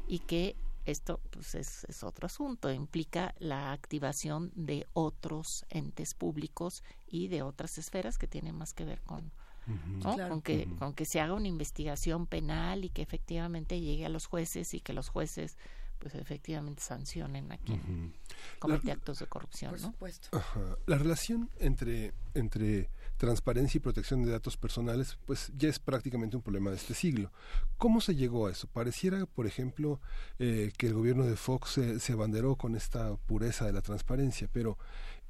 Y 0.06 0.20
que 0.20 0.56
esto 0.86 1.20
pues 1.30 1.54
es, 1.54 1.84
es, 1.84 2.02
otro 2.02 2.26
asunto, 2.26 2.72
implica 2.72 3.34
la 3.38 3.72
activación 3.72 4.50
de 4.54 4.86
otros 4.92 5.64
entes 5.68 6.14
públicos 6.14 6.82
y 7.06 7.28
de 7.28 7.42
otras 7.42 7.78
esferas 7.78 8.18
que 8.18 8.26
tienen 8.26 8.56
más 8.56 8.72
que 8.72 8.84
ver 8.84 9.00
con, 9.02 9.30
con, 10.02 10.40
que, 10.42 10.68
con 10.78 10.94
que 10.94 11.04
se 11.04 11.20
haga 11.20 11.34
una 11.34 11.48
investigación 11.48 12.26
penal 12.26 12.84
y 12.84 12.90
que 12.90 13.02
efectivamente 13.02 13.80
llegue 13.80 14.06
a 14.06 14.08
los 14.08 14.26
jueces 14.26 14.74
y 14.74 14.80
que 14.80 14.92
los 14.92 15.08
jueces 15.08 15.56
pues 16.00 16.14
efectivamente 16.14 16.82
sancionen 16.82 17.52
a 17.52 17.58
quien 17.58 18.14
comete 18.58 18.90
actos 18.90 19.20
de 19.20 19.26
corrupción. 19.26 19.70
Por 19.70 19.80
supuesto. 19.80 20.28
La 20.86 20.96
relación 20.96 21.50
entre, 21.58 22.12
entre 22.34 22.90
transparencia 23.18 23.78
y 23.78 23.80
protección 23.82 24.24
de 24.24 24.32
datos 24.32 24.56
personales 24.56 25.18
pues 25.26 25.52
ya 25.54 25.68
es 25.68 25.78
prácticamente 25.78 26.36
un 26.36 26.42
problema 26.42 26.70
de 26.70 26.76
este 26.76 26.94
siglo. 26.94 27.30
¿Cómo 27.76 28.00
se 28.00 28.16
llegó 28.16 28.46
a 28.46 28.50
eso? 28.50 28.66
Pareciera, 28.66 29.26
por 29.26 29.46
ejemplo, 29.46 30.00
eh, 30.38 30.72
que 30.78 30.86
el 30.86 30.94
gobierno 30.94 31.26
de 31.26 31.36
Fox 31.36 31.72
se, 31.72 32.00
se 32.00 32.12
abanderó 32.14 32.56
con 32.56 32.74
esta 32.74 33.14
pureza 33.16 33.66
de 33.66 33.74
la 33.74 33.82
transparencia, 33.82 34.48
pero 34.50 34.78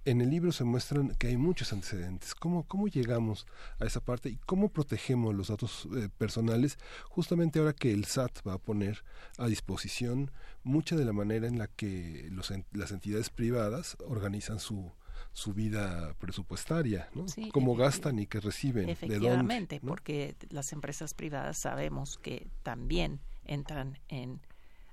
en 0.04 0.20
el 0.20 0.30
libro 0.30 0.52
se 0.52 0.64
muestran 0.64 1.14
que 1.16 1.28
hay 1.28 1.36
muchos 1.36 1.72
antecedentes. 1.72 2.34
¿Cómo, 2.34 2.64
cómo 2.64 2.88
llegamos 2.88 3.46
a 3.78 3.84
esa 3.84 4.00
parte 4.00 4.30
y 4.30 4.36
cómo 4.36 4.70
protegemos 4.70 5.34
los 5.34 5.48
datos 5.48 5.88
eh, 5.96 6.08
personales 6.16 6.78
justamente 7.08 7.58
ahora 7.58 7.72
que 7.72 7.92
el 7.92 8.04
SAT 8.04 8.46
va 8.46 8.54
a 8.54 8.58
poner 8.58 9.04
a 9.38 9.46
disposición 9.46 10.30
mucha 10.62 10.96
de 10.96 11.04
la 11.04 11.12
manera 11.12 11.46
en 11.46 11.58
la 11.58 11.66
que 11.66 12.28
los, 12.30 12.52
las 12.72 12.92
entidades 12.92 13.30
privadas 13.30 13.96
organizan 14.06 14.58
su, 14.58 14.90
su 15.32 15.52
vida 15.52 16.14
presupuestaria, 16.18 17.08
¿no? 17.14 17.26
cómo 17.52 17.76
gastan 17.76 18.18
y 18.18 18.26
qué 18.26 18.40
reciben. 18.40 18.88
Efectivamente, 18.88 19.80
de 19.80 19.86
porque 19.86 20.36
las 20.50 20.72
empresas 20.72 21.14
privadas 21.14 21.58
sabemos 21.58 22.18
que 22.18 22.48
también 22.62 23.20
entran 23.44 23.98
en 24.08 24.40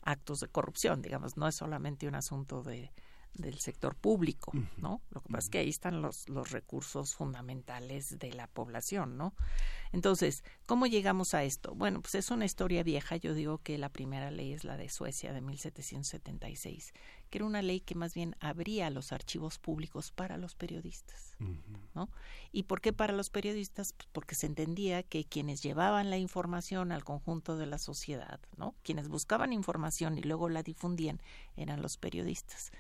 actos 0.02 0.40
de 0.40 0.48
corrupción, 0.48 1.02
digamos, 1.02 1.38
no 1.38 1.48
es 1.48 1.56
solamente 1.56 2.08
un 2.08 2.16
asunto 2.16 2.64
de 2.64 2.92
del 3.38 3.60
sector 3.60 3.96
público, 3.96 4.52
¿no? 4.78 5.02
Lo 5.12 5.22
que 5.22 5.30
pasa 5.30 5.46
es 5.46 5.50
que 5.50 5.58
ahí 5.60 5.70
están 5.70 6.02
los, 6.02 6.28
los 6.30 6.52
recursos 6.52 7.16
fundamentales 7.16 8.20
de 8.20 8.34
la 8.34 8.48
población, 8.48 9.18
¿no? 9.18 9.34
Entonces, 9.92 10.44
¿cómo 10.66 10.86
llegamos 10.86 11.34
a 11.34 11.44
esto? 11.44 11.74
Bueno, 11.74 12.02
pues 12.02 12.16
es 12.16 12.30
una 12.32 12.46
historia 12.46 12.84
vieja. 12.84 13.16
Yo 13.16 13.34
digo 13.34 13.60
que 13.60 13.78
la 13.78 13.90
primera 13.90 14.32
ley 14.32 14.54
es 14.54 14.64
la 14.64 14.78
de 14.78 14.90
Suecia 14.90 15.34
de 15.34 15.42
1776, 15.42 16.94
que 17.30 17.38
era 17.38 17.46
una 17.46 17.62
ley 17.62 17.80
que 17.80 17.96
más 17.96 18.14
bien 18.14 18.36
abría 18.40 18.90
los 18.90 19.12
archivos 19.12 19.60
públicos 19.60 20.12
para 20.12 20.38
los 20.38 20.56
periodistas, 20.56 21.36
¿no? 21.96 22.10
¿Y 22.52 22.64
por 22.64 22.82
qué 22.82 22.94
para 22.94 23.14
los 23.14 23.30
periodistas? 23.30 23.94
Pues 23.94 24.10
porque 24.12 24.36
se 24.36 24.48
entendía 24.48 25.04
que 25.04 25.26
quienes 25.26 25.62
llevaban 25.62 26.10
la 26.10 26.18
información 26.18 26.92
al 26.92 27.04
conjunto 27.04 27.58
de 27.58 27.66
la 27.66 27.78
sociedad, 27.78 28.40
¿no? 28.58 28.76
Quienes 28.84 29.08
buscaban 29.08 29.54
información 29.54 30.18
y 30.18 30.22
luego 30.22 30.50
la 30.50 30.64
difundían 30.64 31.22
eran 31.56 31.82
los 31.82 31.98
periodistas. 31.98 32.72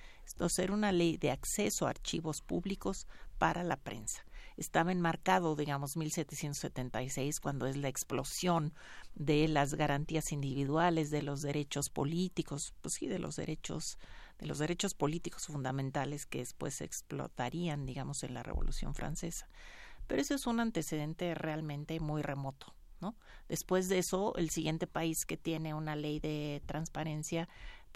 Era 0.57 0.73
una 0.73 0.91
ley 0.91 1.17
de 1.17 1.31
acceso 1.31 1.87
a 1.87 1.91
archivos 1.91 2.41
públicos 2.41 3.07
para 3.37 3.63
la 3.63 3.77
prensa. 3.77 4.25
Estaba 4.57 4.91
enmarcado, 4.91 5.55
digamos, 5.55 5.97
1776, 5.97 7.39
cuando 7.39 7.67
es 7.67 7.77
la 7.77 7.89
explosión 7.89 8.73
de 9.13 9.47
las 9.47 9.75
garantías 9.75 10.31
individuales, 10.31 11.11
de 11.11 11.21
los 11.21 11.43
derechos 11.43 11.89
políticos, 11.91 12.73
pues 12.81 12.95
sí, 12.95 13.07
de 13.07 13.19
los 13.19 13.35
derechos, 13.35 13.99
de 14.39 14.47
los 14.47 14.57
derechos 14.57 14.95
políticos 14.95 15.45
fundamentales 15.45 16.25
que 16.25 16.39
después 16.39 16.81
explotarían, 16.81 17.85
digamos, 17.85 18.23
en 18.23 18.33
la 18.33 18.41
Revolución 18.41 18.95
Francesa. 18.95 19.47
Pero 20.07 20.21
ese 20.21 20.33
es 20.33 20.47
un 20.47 20.59
antecedente 20.59 21.35
realmente 21.35 21.99
muy 21.99 22.23
remoto. 22.23 22.73
¿No? 22.99 23.15
Después 23.47 23.89
de 23.89 23.99
eso, 23.99 24.33
el 24.37 24.49
siguiente 24.49 24.87
país 24.87 25.27
que 25.27 25.37
tiene 25.37 25.75
una 25.75 25.95
ley 25.95 26.19
de 26.19 26.63
transparencia 26.65 27.47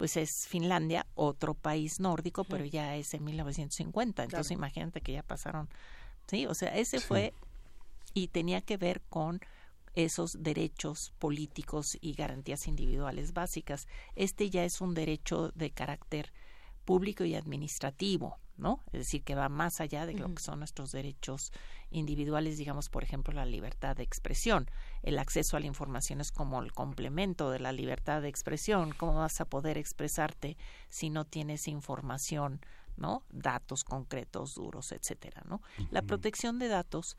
pues 0.02 0.16
es 0.16 0.48
Finlandia, 0.48 1.06
otro 1.14 1.54
país 1.54 2.00
nórdico, 2.00 2.42
pero 2.42 2.64
ya 2.64 2.96
es 2.96 3.14
en 3.14 3.22
1950. 3.22 4.24
Entonces 4.24 4.50
imagínate 4.50 5.00
que 5.00 5.12
ya 5.12 5.22
pasaron, 5.22 5.68
sí, 6.26 6.44
o 6.46 6.54
sea, 6.54 6.76
ese 6.76 6.98
fue 6.98 7.32
y 8.12 8.26
tenía 8.26 8.62
que 8.62 8.76
ver 8.78 9.00
con 9.02 9.38
esos 9.94 10.42
derechos 10.42 11.12
políticos 11.20 11.96
y 12.00 12.14
garantías 12.14 12.66
individuales 12.66 13.32
básicas. 13.32 13.86
Este 14.16 14.50
ya 14.50 14.64
es 14.64 14.80
un 14.80 14.94
derecho 14.94 15.52
de 15.54 15.70
carácter 15.70 16.32
público 16.84 17.22
y 17.22 17.36
administrativo. 17.36 18.40
¿No? 18.62 18.80
Es 18.92 19.00
decir, 19.00 19.24
que 19.24 19.34
va 19.34 19.48
más 19.48 19.80
allá 19.80 20.06
de 20.06 20.14
lo 20.14 20.32
que 20.32 20.40
son 20.40 20.60
nuestros 20.60 20.92
derechos 20.92 21.52
individuales, 21.90 22.56
digamos, 22.56 22.88
por 22.88 23.02
ejemplo, 23.02 23.34
la 23.34 23.44
libertad 23.44 23.96
de 23.96 24.04
expresión. 24.04 24.70
El 25.02 25.18
acceso 25.18 25.56
a 25.56 25.60
la 25.60 25.66
información 25.66 26.20
es 26.20 26.30
como 26.30 26.62
el 26.62 26.72
complemento 26.72 27.50
de 27.50 27.58
la 27.58 27.72
libertad 27.72 28.22
de 28.22 28.28
expresión. 28.28 28.92
¿Cómo 28.92 29.14
vas 29.14 29.40
a 29.40 29.44
poder 29.44 29.76
expresarte 29.76 30.56
si 30.88 31.10
no 31.10 31.24
tienes 31.24 31.66
información, 31.66 32.60
¿no? 32.96 33.24
Datos 33.30 33.82
concretos, 33.82 34.54
duros, 34.54 34.92
etcétera, 34.92 35.42
¿no? 35.46 35.60
La 35.90 36.02
protección 36.02 36.58
de 36.60 36.68
datos 36.68 37.16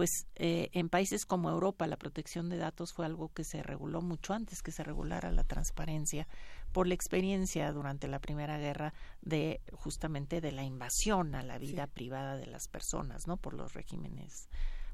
pues 0.00 0.26
eh, 0.36 0.70
en 0.72 0.88
países 0.88 1.26
como 1.26 1.50
Europa 1.50 1.86
la 1.86 1.98
protección 1.98 2.48
de 2.48 2.56
datos 2.56 2.94
fue 2.94 3.04
algo 3.04 3.30
que 3.34 3.44
se 3.44 3.62
reguló 3.62 4.00
mucho 4.00 4.32
antes 4.32 4.62
que 4.62 4.72
se 4.72 4.82
regulara 4.82 5.30
la 5.30 5.44
transparencia 5.44 6.26
por 6.72 6.86
la 6.86 6.94
experiencia 6.94 7.70
durante 7.70 8.08
la 8.08 8.18
Primera 8.18 8.56
Guerra 8.56 8.94
de 9.20 9.60
justamente 9.74 10.40
de 10.40 10.52
la 10.52 10.64
invasión 10.64 11.34
a 11.34 11.42
la 11.42 11.58
vida 11.58 11.86
privada 11.86 12.38
de 12.38 12.46
las 12.46 12.66
personas, 12.66 13.26
¿no? 13.26 13.36
Por 13.36 13.52
los 13.52 13.74
regímenes 13.74 14.48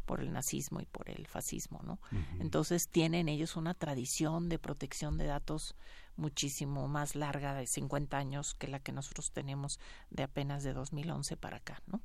por 0.07 0.21
el 0.21 0.33
nazismo 0.33 0.81
y 0.81 0.87
por 0.87 1.09
el 1.09 1.29
fascismo, 1.29 1.81
¿no? 1.85 2.01
Entonces 2.41 2.89
tienen 2.89 3.29
ellos 3.29 3.55
una 3.55 3.75
tradición 3.75 4.49
de 4.49 4.59
protección 4.59 5.19
de 5.19 5.27
datos 5.27 5.77
muchísimo 6.17 6.89
más 6.89 7.15
larga 7.15 7.55
de 7.55 7.69
50 7.69 8.19
años 8.19 8.55
que 8.55 8.67
la 8.67 8.81
que 8.81 8.91
nosotros 8.91 9.31
tenemos 9.31 9.79
de 10.11 10.25
apenas 10.25 10.65
de 10.65 10.73
2011 10.73 11.37
para 11.37 11.59
acá, 11.59 11.81
¿no? 11.87 12.01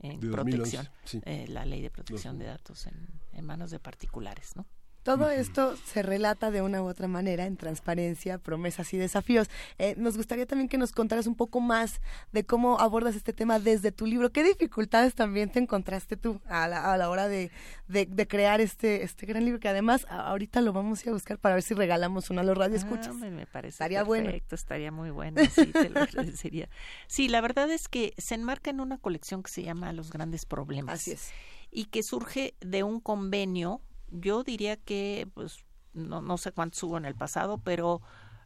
En 0.00 0.20
protección, 0.20 0.88
eh, 1.24 1.46
la 1.48 1.64
ley 1.64 1.80
de 1.80 1.90
protección 1.90 2.38
de 2.38 2.46
datos 2.46 2.86
en, 2.86 3.08
en 3.32 3.44
manos 3.44 3.70
de 3.70 3.78
particulares, 3.78 4.54
¿no? 4.56 4.66
Todo 5.06 5.30
esto 5.30 5.76
se 5.76 6.02
relata 6.02 6.50
de 6.50 6.62
una 6.62 6.82
u 6.82 6.88
otra 6.88 7.06
manera 7.06 7.46
en 7.46 7.56
transparencia, 7.56 8.38
promesas 8.38 8.92
y 8.92 8.96
desafíos. 8.96 9.48
Eh, 9.78 9.94
nos 9.96 10.16
gustaría 10.16 10.46
también 10.46 10.68
que 10.68 10.78
nos 10.78 10.90
contaras 10.90 11.28
un 11.28 11.36
poco 11.36 11.60
más 11.60 12.00
de 12.32 12.44
cómo 12.44 12.80
abordas 12.80 13.14
este 13.14 13.32
tema 13.32 13.60
desde 13.60 13.92
tu 13.92 14.04
libro. 14.04 14.32
¿Qué 14.32 14.42
dificultades 14.42 15.14
también 15.14 15.48
te 15.48 15.60
encontraste 15.60 16.16
tú 16.16 16.40
a 16.46 16.66
la, 16.66 16.92
a 16.92 16.96
la 16.96 17.08
hora 17.08 17.28
de, 17.28 17.52
de, 17.86 18.26
crear 18.26 18.60
este, 18.60 19.04
este 19.04 19.26
gran 19.26 19.44
libro? 19.44 19.60
Que 19.60 19.68
además 19.68 20.08
ahorita 20.10 20.60
lo 20.60 20.72
vamos 20.72 20.98
a, 20.98 21.02
ir 21.04 21.10
a 21.10 21.12
buscar 21.12 21.38
para 21.38 21.54
ver 21.54 21.62
si 21.62 21.74
regalamos 21.74 22.28
uno 22.30 22.40
a 22.40 22.44
los 22.44 22.58
radioescuchas. 22.58 23.14
Ah, 23.22 23.30
me, 23.30 23.46
parece 23.46 23.74
estaría 23.74 24.04
perfecto, 24.04 24.56
estaría 24.56 24.90
muy 24.90 25.10
bueno. 25.10 25.40
Sí, 25.52 25.66
te 25.66 25.88
lo 25.88 26.00
agradecería. 26.02 26.68
Sí, 27.06 27.28
la 27.28 27.40
verdad 27.40 27.70
es 27.70 27.86
que 27.86 28.12
se 28.18 28.34
enmarca 28.34 28.70
en 28.70 28.80
una 28.80 28.98
colección 28.98 29.44
que 29.44 29.52
se 29.52 29.62
llama 29.62 29.92
Los 29.92 30.10
Grandes 30.10 30.46
Problemas. 30.46 30.98
Así 30.98 31.12
es. 31.12 31.30
Y 31.70 31.84
que 31.84 32.02
surge 32.02 32.54
de 32.58 32.82
un 32.82 32.98
convenio 32.98 33.82
yo 34.10 34.44
diría 34.44 34.76
que, 34.76 35.28
pues, 35.34 35.64
no, 35.94 36.20
no 36.20 36.38
sé 36.38 36.52
cuántos 36.52 36.82
hubo 36.82 36.98
en 36.98 37.04
el 37.04 37.14
pasado, 37.14 37.58
pero 37.58 38.02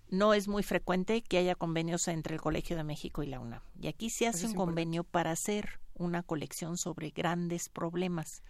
no 0.08 0.34
es 0.34 0.48
muy 0.48 0.62
frecuente 0.62 1.22
que 1.22 1.38
haya 1.38 1.54
convenios 1.54 2.08
entre 2.08 2.34
el 2.34 2.40
Colegio 2.40 2.76
de 2.76 2.84
México 2.84 3.22
y 3.22 3.26
la 3.26 3.40
UNAM. 3.40 3.62
Y 3.80 3.88
aquí 3.88 4.10
se 4.10 4.26
hace 4.26 4.46
un 4.46 4.54
convenio 4.54 5.04
para 5.04 5.30
hacer 5.30 5.80
una 5.94 6.22
colección 6.22 6.76
sobre 6.76 7.10
grandes 7.10 7.68
problemas. 7.68 8.42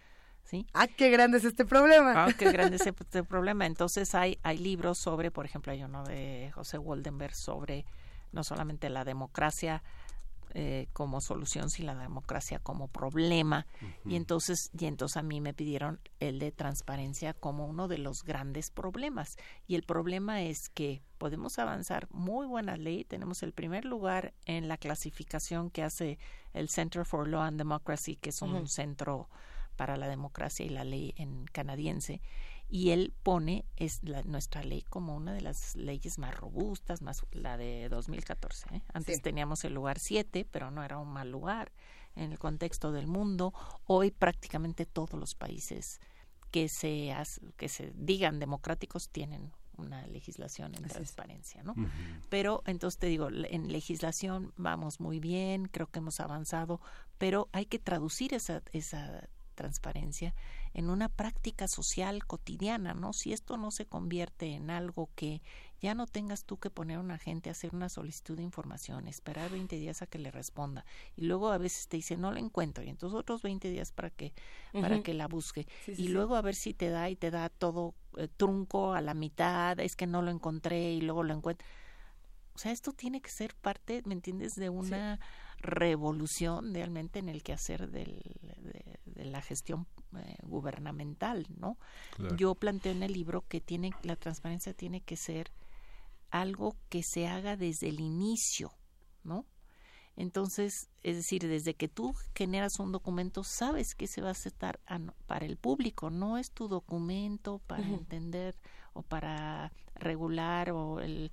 ¿Sí? 0.43 0.65
Ah, 0.73 0.87
qué 0.87 1.11
grande 1.11 1.37
es 1.37 1.45
este 1.45 1.65
problema. 1.65 2.25
Ah, 2.25 2.33
qué 2.33 2.51
grande 2.51 2.77
es 2.77 2.87
este 2.87 3.23
problema. 3.23 3.67
Entonces 3.67 4.15
hay, 4.15 4.39
hay 4.41 4.57
libros 4.57 4.97
sobre, 4.97 5.29
por 5.29 5.45
ejemplo, 5.45 5.71
hay 5.71 5.83
uno 5.83 6.03
de 6.03 6.51
José 6.55 6.79
Waldenberg 6.79 7.35
sobre 7.35 7.85
no 8.31 8.43
solamente 8.43 8.89
la 8.89 9.03
democracia 9.03 9.83
eh, 10.53 10.87
como 10.93 11.21
solución, 11.21 11.69
sino 11.69 11.93
la 11.93 12.01
democracia 12.01 12.59
como 12.59 12.87
problema. 12.87 13.65
Y 14.05 14.15
entonces, 14.15 14.69
y 14.77 14.85
entonces 14.85 15.17
a 15.17 15.23
mí 15.23 15.41
me 15.41 15.53
pidieron 15.53 15.99
el 16.19 16.39
de 16.39 16.51
transparencia 16.51 17.33
como 17.33 17.65
uno 17.65 17.87
de 17.87 17.97
los 17.97 18.23
grandes 18.23 18.71
problemas. 18.71 19.37
Y 19.67 19.75
el 19.75 19.83
problema 19.83 20.41
es 20.41 20.69
que 20.69 21.01
podemos 21.17 21.59
avanzar 21.59 22.07
muy 22.11 22.47
buena 22.47 22.77
ley. 22.77 23.03
Tenemos 23.03 23.43
el 23.43 23.53
primer 23.53 23.85
lugar 23.85 24.33
en 24.45 24.67
la 24.67 24.77
clasificación 24.77 25.69
que 25.69 25.83
hace 25.83 26.19
el 26.53 26.69
Center 26.69 27.05
for 27.05 27.27
Law 27.27 27.41
and 27.41 27.57
Democracy, 27.57 28.15
que 28.15 28.29
es 28.29 28.41
un 28.41 28.67
centro 28.67 29.29
para 29.75 29.97
la 29.97 30.07
democracia 30.07 30.65
y 30.65 30.69
la 30.69 30.83
ley 30.83 31.13
en 31.17 31.45
canadiense 31.45 32.21
y 32.71 32.91
él 32.91 33.13
pone 33.21 33.65
es 33.75 34.01
nuestra 34.25 34.63
ley 34.63 34.83
como 34.83 35.13
una 35.13 35.33
de 35.33 35.41
las 35.41 35.75
leyes 35.75 36.17
más 36.17 36.33
robustas, 36.33 37.01
más 37.01 37.25
la 37.31 37.57
de 37.57 37.89
2014. 37.89 38.75
¿eh? 38.75 38.81
Antes 38.93 39.21
teníamos 39.21 39.65
el 39.65 39.73
lugar 39.73 39.99
7, 39.99 40.47
pero 40.49 40.71
no 40.71 40.81
era 40.81 40.97
un 40.97 41.09
mal 41.09 41.29
lugar 41.29 41.73
en 42.15 42.31
el 42.31 42.39
contexto 42.39 42.93
del 42.93 43.07
mundo. 43.07 43.53
Hoy 43.85 44.11
prácticamente 44.11 44.85
todos 44.85 45.19
los 45.19 45.35
países 45.35 45.99
que 46.49 46.69
se 46.69 47.13
que 47.57 47.67
se 47.67 47.91
digan 47.93 48.39
democráticos 48.39 49.09
tienen 49.09 49.51
una 49.77 50.07
legislación 50.07 50.73
en 50.75 50.83
transparencia, 50.83 51.63
¿no? 51.63 51.75
Pero 52.29 52.63
entonces 52.65 52.99
te 52.99 53.07
digo, 53.07 53.27
en 53.29 53.71
legislación 53.71 54.53
vamos 54.55 55.01
muy 55.01 55.19
bien, 55.19 55.65
creo 55.65 55.87
que 55.87 55.99
hemos 55.99 56.21
avanzado, 56.21 56.79
pero 57.17 57.49
hay 57.51 57.65
que 57.65 57.79
traducir 57.79 58.33
esa, 58.33 58.61
esa 58.71 59.27
transparencia 59.55 60.33
en 60.73 60.89
una 60.89 61.09
práctica 61.09 61.67
social 61.67 62.25
cotidiana, 62.25 62.93
¿no? 62.93 63.13
Si 63.13 63.33
esto 63.33 63.57
no 63.57 63.71
se 63.71 63.85
convierte 63.85 64.53
en 64.53 64.69
algo 64.69 65.09
que 65.15 65.41
ya 65.81 65.95
no 65.95 66.05
tengas 66.05 66.45
tú 66.45 66.57
que 66.57 66.69
poner 66.69 66.97
a 66.97 67.01
una 67.01 67.17
gente 67.17 67.49
a 67.49 67.53
hacer 67.53 67.75
una 67.75 67.89
solicitud 67.89 68.37
de 68.37 68.43
información, 68.43 69.07
esperar 69.07 69.49
20 69.49 69.77
días 69.77 70.01
a 70.01 70.07
que 70.07 70.19
le 70.19 70.31
responda 70.31 70.85
y 71.15 71.25
luego 71.25 71.51
a 71.51 71.57
veces 71.57 71.87
te 71.87 71.97
dice 71.97 72.17
no 72.17 72.31
la 72.31 72.39
encuentro 72.39 72.83
y 72.83 72.89
entonces 72.89 73.17
otros 73.17 73.41
20 73.41 73.69
días 73.69 73.91
para 73.91 74.11
que 74.11 74.33
para 74.73 75.01
que 75.01 75.13
la 75.13 75.27
busque 75.27 75.67
y 75.87 76.09
luego 76.09 76.35
a 76.35 76.41
ver 76.41 76.55
si 76.55 76.73
te 76.73 76.89
da 76.89 77.09
y 77.09 77.15
te 77.15 77.31
da 77.31 77.49
todo 77.49 77.95
eh, 78.17 78.27
trunco 78.27 78.93
a 78.93 79.01
la 79.01 79.13
mitad, 79.13 79.79
es 79.79 79.95
que 79.95 80.07
no 80.07 80.21
lo 80.21 80.31
encontré 80.31 80.93
y 80.93 81.01
luego 81.01 81.23
lo 81.23 81.33
encuentro. 81.33 81.65
O 82.53 82.57
sea, 82.57 82.71
esto 82.71 82.91
tiene 82.91 83.21
que 83.21 83.29
ser 83.29 83.55
parte, 83.55 84.01
¿me 84.05 84.13
entiendes?, 84.13 84.55
de 84.55 84.69
una 84.69 85.19
revolución 85.57 86.73
realmente 86.73 87.19
en 87.19 87.29
el 87.29 87.43
quehacer 87.43 87.89
del, 87.89 88.21
de, 88.57 88.99
la 89.25 89.41
gestión 89.41 89.87
eh, 90.17 90.37
gubernamental, 90.43 91.47
¿no? 91.57 91.77
Yo 92.37 92.55
planteo 92.55 92.91
en 92.91 93.03
el 93.03 93.13
libro 93.13 93.45
que 93.47 93.61
tiene 93.61 93.91
la 94.03 94.15
transparencia 94.15 94.73
tiene 94.73 95.01
que 95.01 95.15
ser 95.15 95.51
algo 96.29 96.75
que 96.89 97.03
se 97.03 97.27
haga 97.27 97.57
desde 97.57 97.89
el 97.89 97.99
inicio, 97.99 98.71
¿no? 99.23 99.45
Entonces, 100.17 100.89
es 101.03 101.15
decir, 101.15 101.47
desde 101.47 101.73
que 101.73 101.87
tú 101.87 102.13
generas 102.35 102.79
un 102.79 102.91
documento, 102.91 103.43
sabes 103.43 103.95
que 103.95 104.07
se 104.07 104.21
va 104.21 104.29
a 104.29 104.31
aceptar 104.31 104.79
para 105.25 105.45
el 105.45 105.57
público, 105.57 106.09
no 106.09 106.37
es 106.37 106.51
tu 106.51 106.67
documento 106.67 107.59
para 107.59 107.83
entender 107.83 108.55
o 108.93 109.03
para 109.03 109.71
regular 109.95 110.71
o 110.71 110.99
el 110.99 111.31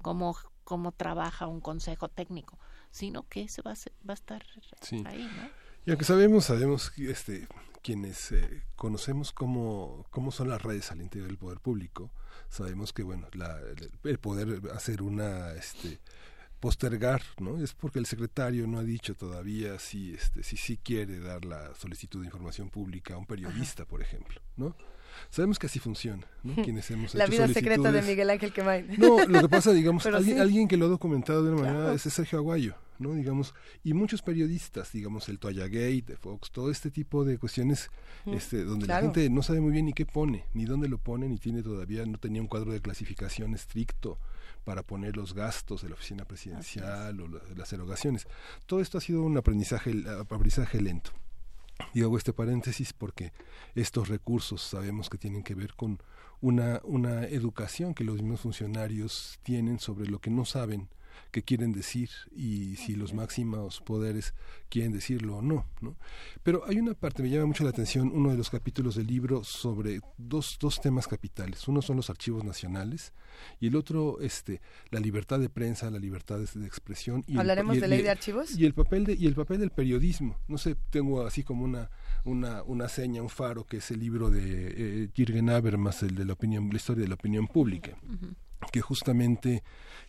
cómo, 0.00 0.36
cómo 0.64 0.92
trabaja 0.92 1.48
un 1.48 1.60
consejo 1.60 2.08
técnico 2.08 2.58
sino 2.90 3.28
que 3.28 3.48
se 3.48 3.62
va 3.62 3.72
a, 3.72 3.74
va 4.06 4.12
a 4.12 4.14
estar 4.14 4.44
ahí, 5.06 5.22
¿no? 5.22 5.69
Y 5.86 5.90
aunque 5.90 6.04
sabemos, 6.04 6.44
sabemos 6.44 6.92
este, 6.98 7.48
quienes 7.82 8.32
eh, 8.32 8.62
conocemos 8.76 9.32
cómo, 9.32 10.06
cómo 10.10 10.30
son 10.30 10.48
las 10.48 10.62
redes 10.62 10.90
al 10.90 11.00
interior 11.00 11.28
del 11.28 11.38
poder 11.38 11.58
público, 11.60 12.10
sabemos 12.48 12.92
que 12.92 13.02
bueno, 13.02 13.28
la, 13.32 13.58
el 14.04 14.18
poder 14.18 14.60
hacer 14.74 15.02
una 15.02 15.52
este, 15.54 15.98
postergar, 16.60 17.22
¿no? 17.38 17.62
Es 17.62 17.72
porque 17.72 17.98
el 17.98 18.06
secretario 18.06 18.66
no 18.66 18.78
ha 18.78 18.84
dicho 18.84 19.14
todavía 19.14 19.78
si 19.78 20.14
este 20.14 20.42
si 20.42 20.56
sí 20.56 20.76
quiere 20.76 21.18
dar 21.18 21.44
la 21.44 21.74
solicitud 21.74 22.20
de 22.20 22.26
información 22.26 22.68
pública 22.68 23.14
a 23.14 23.18
un 23.18 23.26
periodista, 23.26 23.86
por 23.86 24.02
ejemplo, 24.02 24.40
¿no? 24.56 24.76
Sabemos 25.30 25.58
que 25.58 25.66
así 25.66 25.78
funciona, 25.78 26.26
¿no? 26.42 26.54
Quienes 26.62 26.90
hemos 26.90 27.14
La 27.14 27.26
vida 27.26 27.48
secreta 27.48 27.90
de 27.90 28.02
Miguel 28.02 28.30
Ángel 28.30 28.52
Quemain. 28.52 28.86
No, 28.98 29.26
lo 29.26 29.40
que 29.40 29.48
pasa, 29.48 29.72
digamos, 29.72 30.06
alguien, 30.06 30.68
que 30.68 30.76
lo 30.76 30.86
ha 30.86 30.88
documentado 30.88 31.42
de 31.42 31.52
una 31.52 31.62
manera 31.62 31.94
es 31.94 32.02
Sergio 32.02 32.38
Aguayo, 32.38 32.74
¿no? 33.00 33.14
Digamos, 33.14 33.54
y 33.82 33.94
muchos 33.94 34.22
periodistas, 34.22 34.92
digamos, 34.92 35.28
el 35.28 35.38
Toya 35.38 35.64
Gate, 35.64 36.04
de 36.06 36.16
Fox, 36.16 36.50
todo 36.50 36.70
este 36.70 36.90
tipo 36.90 37.24
de 37.24 37.38
cuestiones 37.38 37.90
este, 38.26 38.64
donde 38.64 38.86
la 38.86 39.00
gente 39.00 39.28
no 39.30 39.42
sabe 39.42 39.60
muy 39.60 39.72
bien 39.72 39.86
ni 39.86 39.92
qué 39.92 40.06
pone, 40.06 40.44
ni 40.54 40.64
dónde 40.64 40.88
lo 40.88 40.98
pone, 40.98 41.28
ni 41.28 41.38
tiene 41.38 41.62
todavía, 41.62 42.04
no 42.06 42.18
tenía 42.18 42.42
un 42.42 42.48
cuadro 42.48 42.72
de 42.72 42.80
clasificación 42.80 43.54
estricto 43.54 44.18
para 44.64 44.82
poner 44.82 45.16
los 45.16 45.34
gastos 45.34 45.82
de 45.82 45.88
la 45.88 45.94
oficina 45.94 46.24
presidencial 46.24 47.20
o 47.20 47.28
las 47.56 47.72
erogaciones. 47.72 48.26
Todo 48.66 48.80
esto 48.80 48.98
ha 48.98 49.00
sido 49.00 49.22
un 49.22 49.36
aprendizaje, 49.36 49.92
aprendizaje 50.18 50.80
lento. 50.80 51.12
Y 51.94 52.02
hago 52.02 52.18
este 52.18 52.34
paréntesis 52.34 52.92
porque 52.92 53.32
estos 53.74 54.08
recursos 54.08 54.62
sabemos 54.62 55.08
que 55.08 55.16
tienen 55.16 55.42
que 55.42 55.54
ver 55.54 55.74
con 55.74 55.98
una, 56.40 56.80
una 56.84 57.24
educación 57.24 57.94
que 57.94 58.04
los 58.04 58.16
mismos 58.16 58.40
funcionarios 58.40 59.38
tienen 59.42 59.78
sobre 59.78 60.06
lo 60.06 60.20
que 60.20 60.30
no 60.30 60.44
saben 60.44 60.88
qué 61.30 61.42
quieren 61.42 61.72
decir 61.72 62.10
y 62.34 62.76
si 62.76 62.94
los 62.96 63.14
máximos 63.14 63.80
poderes 63.80 64.34
quieren 64.68 64.92
decirlo 64.92 65.38
o 65.38 65.42
no, 65.42 65.66
¿no? 65.80 65.96
Pero 66.42 66.64
hay 66.66 66.78
una 66.78 66.94
parte, 66.94 67.22
me 67.22 67.30
llama 67.30 67.46
mucho 67.46 67.64
la 67.64 67.70
atención, 67.70 68.10
uno 68.14 68.30
de 68.30 68.36
los 68.36 68.50
capítulos 68.50 68.94
del 68.94 69.06
libro 69.06 69.44
sobre 69.44 70.00
dos, 70.16 70.58
dos 70.60 70.80
temas 70.80 71.06
capitales. 71.06 71.66
Uno 71.68 71.82
son 71.82 71.96
los 71.96 72.10
archivos 72.10 72.44
nacionales 72.44 73.12
y 73.60 73.66
el 73.66 73.76
otro, 73.76 74.20
este, 74.20 74.60
la 74.90 75.00
libertad 75.00 75.38
de 75.40 75.48
prensa, 75.48 75.90
la 75.90 75.98
libertad 75.98 76.38
de, 76.38 76.66
expresión. 76.66 77.24
Y 77.26 77.38
¿Hablaremos 77.38 77.80
de 77.80 77.88
ley 77.88 78.02
de 78.02 78.10
archivos? 78.10 78.56
Y 78.56 78.64
el 78.64 78.74
papel 78.74 79.04
de, 79.04 79.14
y 79.14 79.26
el 79.26 79.34
papel 79.34 79.58
del 79.58 79.70
periodismo. 79.70 80.38
No 80.48 80.58
sé, 80.58 80.76
tengo 80.90 81.26
así 81.26 81.42
como 81.42 81.64
una, 81.64 81.90
una, 82.24 82.62
una 82.62 82.88
seña, 82.88 83.22
un 83.22 83.30
faro, 83.30 83.64
que 83.64 83.78
es 83.78 83.90
el 83.90 84.00
libro 84.00 84.30
de 84.30 85.04
eh, 85.04 85.08
Jürgen 85.14 85.50
Habermas, 85.50 86.02
el 86.02 86.14
de 86.14 86.24
la 86.24 86.32
opinión, 86.32 86.68
la 86.70 86.76
historia 86.76 87.02
de 87.02 87.08
la 87.08 87.14
opinión 87.14 87.46
pública 87.46 87.96
que 88.72 88.80
justamente 88.80 89.62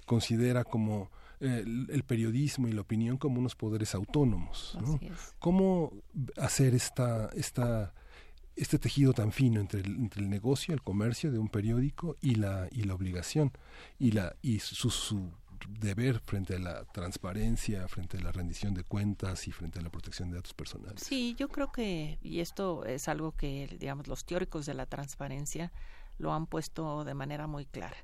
considera 0.06 0.64
como 0.64 1.10
eh, 1.40 1.64
el, 1.66 2.04
periodismo 2.04 2.68
y 2.68 2.72
la 2.72 2.82
opinión 2.82 3.18
como 3.18 3.40
unos 3.40 3.56
poderes 3.56 3.96
autónomos. 3.96 4.78
¿Cómo 5.40 5.92
hacer 6.38 6.76
esta, 6.76 7.30
esta, 7.34 7.94
este 8.56 8.78
tejido 8.78 9.14
tan 9.14 9.32
fino 9.32 9.60
entre 9.60 9.82
el, 9.82 9.96
entre 9.96 10.22
el 10.22 10.30
negocio, 10.30 10.74
el 10.74 10.84
comercio 10.84 11.32
de 11.32 11.40
un 11.40 11.50
periódico 11.50 12.16
y 12.22 12.36
la, 12.36 12.68
y 12.72 12.84
la 12.84 12.94
obligación 12.94 13.52
y, 13.98 14.12
la, 14.12 14.36
y 14.44 14.60
su, 14.60 14.92
su 14.92 15.32
deber 15.68 16.20
frente 16.20 16.58
a 16.58 16.60
la 16.60 16.86
transparencia, 16.86 17.88
frente 17.88 18.18
a 18.18 18.22
la 18.22 18.32
rendición 18.32 18.76
de 18.76 18.84
cuentas 18.84 19.48
y 19.48 19.52
frente 19.52 19.80
a 19.80 19.82
la 19.82 19.90
protección 19.90 20.30
de 20.30 20.36
datos 20.36 20.54
personales. 20.54 21.02
Sí, 21.02 21.36
yo 21.40 21.50
creo 21.50 21.72
que, 21.72 22.20
y 22.22 22.42
esto 22.42 22.86
es 22.86 23.08
algo 23.08 23.32
que, 23.32 23.68
digamos, 23.80 24.08
los 24.08 24.26
teóricos 24.26 24.68
de 24.68 24.76
la 24.76 24.86
transparencia 24.86 25.72
lo 26.20 26.34
han 26.34 26.46
puesto 26.46 27.04
de 27.04 27.16
manera 27.16 27.48
muy 27.48 27.66
clara 27.66 27.98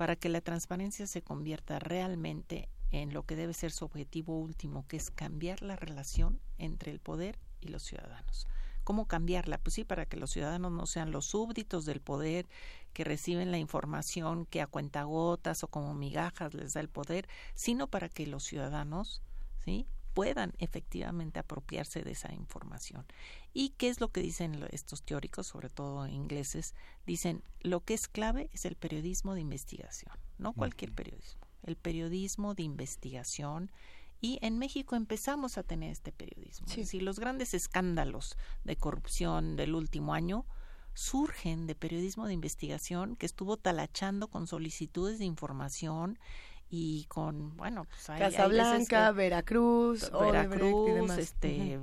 para 0.00 0.16
que 0.16 0.30
la 0.30 0.40
transparencia 0.40 1.06
se 1.06 1.20
convierta 1.20 1.78
realmente 1.78 2.70
en 2.90 3.12
lo 3.12 3.26
que 3.26 3.36
debe 3.36 3.52
ser 3.52 3.70
su 3.70 3.84
objetivo 3.84 4.38
último, 4.38 4.86
que 4.88 4.96
es 4.96 5.10
cambiar 5.10 5.60
la 5.60 5.76
relación 5.76 6.40
entre 6.56 6.90
el 6.90 7.00
poder 7.00 7.38
y 7.60 7.68
los 7.68 7.82
ciudadanos. 7.82 8.48
¿Cómo 8.82 9.06
cambiarla? 9.06 9.58
Pues 9.58 9.74
sí, 9.74 9.84
para 9.84 10.06
que 10.06 10.16
los 10.16 10.30
ciudadanos 10.30 10.72
no 10.72 10.86
sean 10.86 11.12
los 11.12 11.26
súbditos 11.26 11.84
del 11.84 12.00
poder, 12.00 12.48
que 12.94 13.04
reciben 13.04 13.50
la 13.50 13.58
información 13.58 14.46
que 14.46 14.62
a 14.62 14.66
cuentagotas 14.66 15.64
o 15.64 15.68
como 15.68 15.92
migajas 15.92 16.54
les 16.54 16.72
da 16.72 16.80
el 16.80 16.88
poder, 16.88 17.28
sino 17.54 17.86
para 17.86 18.08
que 18.08 18.26
los 18.26 18.42
ciudadanos, 18.42 19.20
¿sí? 19.66 19.86
puedan 20.14 20.54
efectivamente 20.58 21.38
apropiarse 21.40 22.02
de 22.02 22.12
esa 22.12 22.32
información. 22.32 23.04
¿Y 23.52 23.70
qué 23.70 23.88
es 23.88 24.00
lo 24.00 24.12
que 24.12 24.20
dicen 24.20 24.64
estos 24.70 25.02
teóricos, 25.02 25.48
sobre 25.48 25.68
todo 25.68 26.06
ingleses? 26.06 26.74
Dicen, 27.06 27.42
lo 27.60 27.80
que 27.80 27.94
es 27.94 28.06
clave 28.06 28.48
es 28.52 28.64
el 28.64 28.76
periodismo 28.76 29.34
de 29.34 29.40
investigación, 29.40 30.14
no 30.38 30.52
cualquier 30.52 30.92
periodismo, 30.92 31.40
el 31.64 31.76
periodismo 31.76 32.54
de 32.54 32.62
investigación. 32.62 33.70
Y 34.20 34.38
en 34.42 34.58
México 34.58 34.96
empezamos 34.96 35.58
a 35.58 35.62
tener 35.62 35.90
este 35.90 36.12
periodismo. 36.12 36.68
Sí. 36.68 37.00
los 37.00 37.18
grandes 37.18 37.54
escándalos 37.54 38.36
de 38.64 38.76
corrupción 38.76 39.56
del 39.56 39.74
último 39.74 40.14
año 40.14 40.44
surgen 40.94 41.66
de 41.66 41.74
periodismo 41.74 42.26
de 42.26 42.34
investigación 42.34 43.16
que 43.16 43.26
estuvo 43.26 43.56
talachando 43.56 44.28
con 44.28 44.46
solicitudes 44.46 45.18
de 45.18 45.24
información 45.24 46.18
y 46.70 47.04
con 47.06 47.56
bueno 47.56 47.84
pues 47.84 48.08
hay, 48.10 48.20
Casablanca, 48.20 49.10
Veracruz, 49.12 50.10
Veracruz, 50.12 51.10
este, 51.18 51.80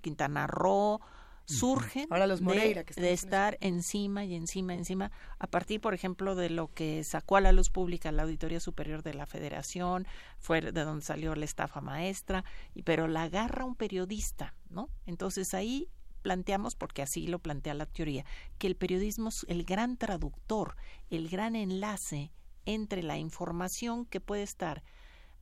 Quintana 0.00 0.46
Roo 0.46 1.00
surgen 1.44 2.06
Ahora 2.10 2.26
los 2.26 2.40
Moreira, 2.40 2.84
de, 2.84 3.02
de 3.02 3.12
estar 3.12 3.58
encima 3.60 4.24
y 4.24 4.34
encima 4.34 4.72
encima 4.72 5.10
a 5.38 5.46
partir 5.46 5.80
por 5.80 5.94
ejemplo 5.94 6.34
de 6.34 6.48
lo 6.48 6.72
que 6.72 7.04
sacó 7.04 7.36
a 7.36 7.40
la 7.40 7.52
luz 7.52 7.70
pública 7.70 8.12
la 8.12 8.22
auditoría 8.22 8.60
superior 8.60 9.02
de 9.02 9.14
la 9.14 9.26
Federación 9.26 10.06
fue 10.38 10.60
de 10.60 10.72
donde 10.72 11.04
salió 11.04 11.34
la 11.34 11.44
estafa 11.44 11.80
maestra 11.80 12.44
y 12.74 12.82
pero 12.82 13.08
la 13.08 13.24
agarra 13.24 13.64
un 13.64 13.74
periodista 13.74 14.54
no 14.70 14.88
entonces 15.06 15.54
ahí 15.54 15.88
planteamos, 16.20 16.76
porque 16.76 17.02
así 17.02 17.26
lo 17.26 17.38
plantea 17.38 17.74
la 17.74 17.86
teoría, 17.86 18.24
que 18.58 18.66
el 18.66 18.76
periodismo 18.76 19.30
es 19.30 19.46
el 19.48 19.64
gran 19.64 19.96
traductor, 19.96 20.76
el 21.08 21.28
gran 21.28 21.56
enlace 21.56 22.30
entre 22.74 23.02
la 23.02 23.18
información 23.18 24.06
que 24.06 24.20
puede 24.20 24.42
estar 24.42 24.82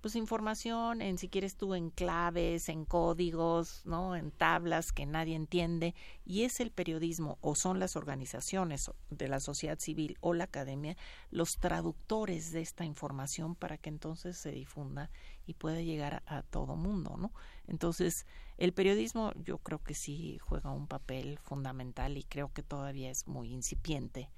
pues 0.00 0.15
información 0.15 1.02
en 1.02 1.18
si 1.18 1.28
quieres 1.28 1.57
tú 1.57 1.74
en 1.74 1.90
claves, 1.90 2.68
en 2.68 2.84
códigos, 2.84 3.82
¿no? 3.84 4.15
en 4.15 4.31
tablas 4.31 4.92
que 4.92 5.07
nadie 5.07 5.34
entiende 5.34 5.94
y 6.24 6.42
es 6.42 6.60
el 6.60 6.70
periodismo 6.70 7.39
o 7.40 7.55
son 7.57 7.81
las 7.81 7.97
organizaciones 7.97 8.90
de 9.10 9.28
la 9.28 9.40
sociedad 9.40 9.78
civil 9.81 10.16
o 10.20 10.34
la 10.34 10.44
academia 10.44 10.97
los 11.31 11.50
traductores 11.58 12.52
de 12.52 12.60
esta 12.60 12.84
información 12.84 13.57
para 13.57 13.76
que 13.76 13.89
entonces 13.89 14.39
se 14.39 14.52
difunda 14.52 15.10
y 15.47 15.55
pueda 15.55 15.81
llegar 15.81 16.23
a, 16.26 16.39
a 16.39 16.42
todo 16.42 16.76
mundo, 16.76 17.16
¿no? 17.16 17.32
Entonces, 17.66 18.26
el 18.57 18.73
periodismo 18.73 19.32
yo 19.34 19.58
creo 19.58 19.82
que 19.82 19.94
sí 19.94 20.39
juega 20.39 20.70
un 20.70 20.86
papel 20.86 21.39
fundamental 21.42 22.16
y 22.16 22.23
creo 22.23 22.52
que 22.52 22.62
todavía 22.62 23.10
es 23.10 23.26
muy 23.26 23.52
incipiente 23.52 24.31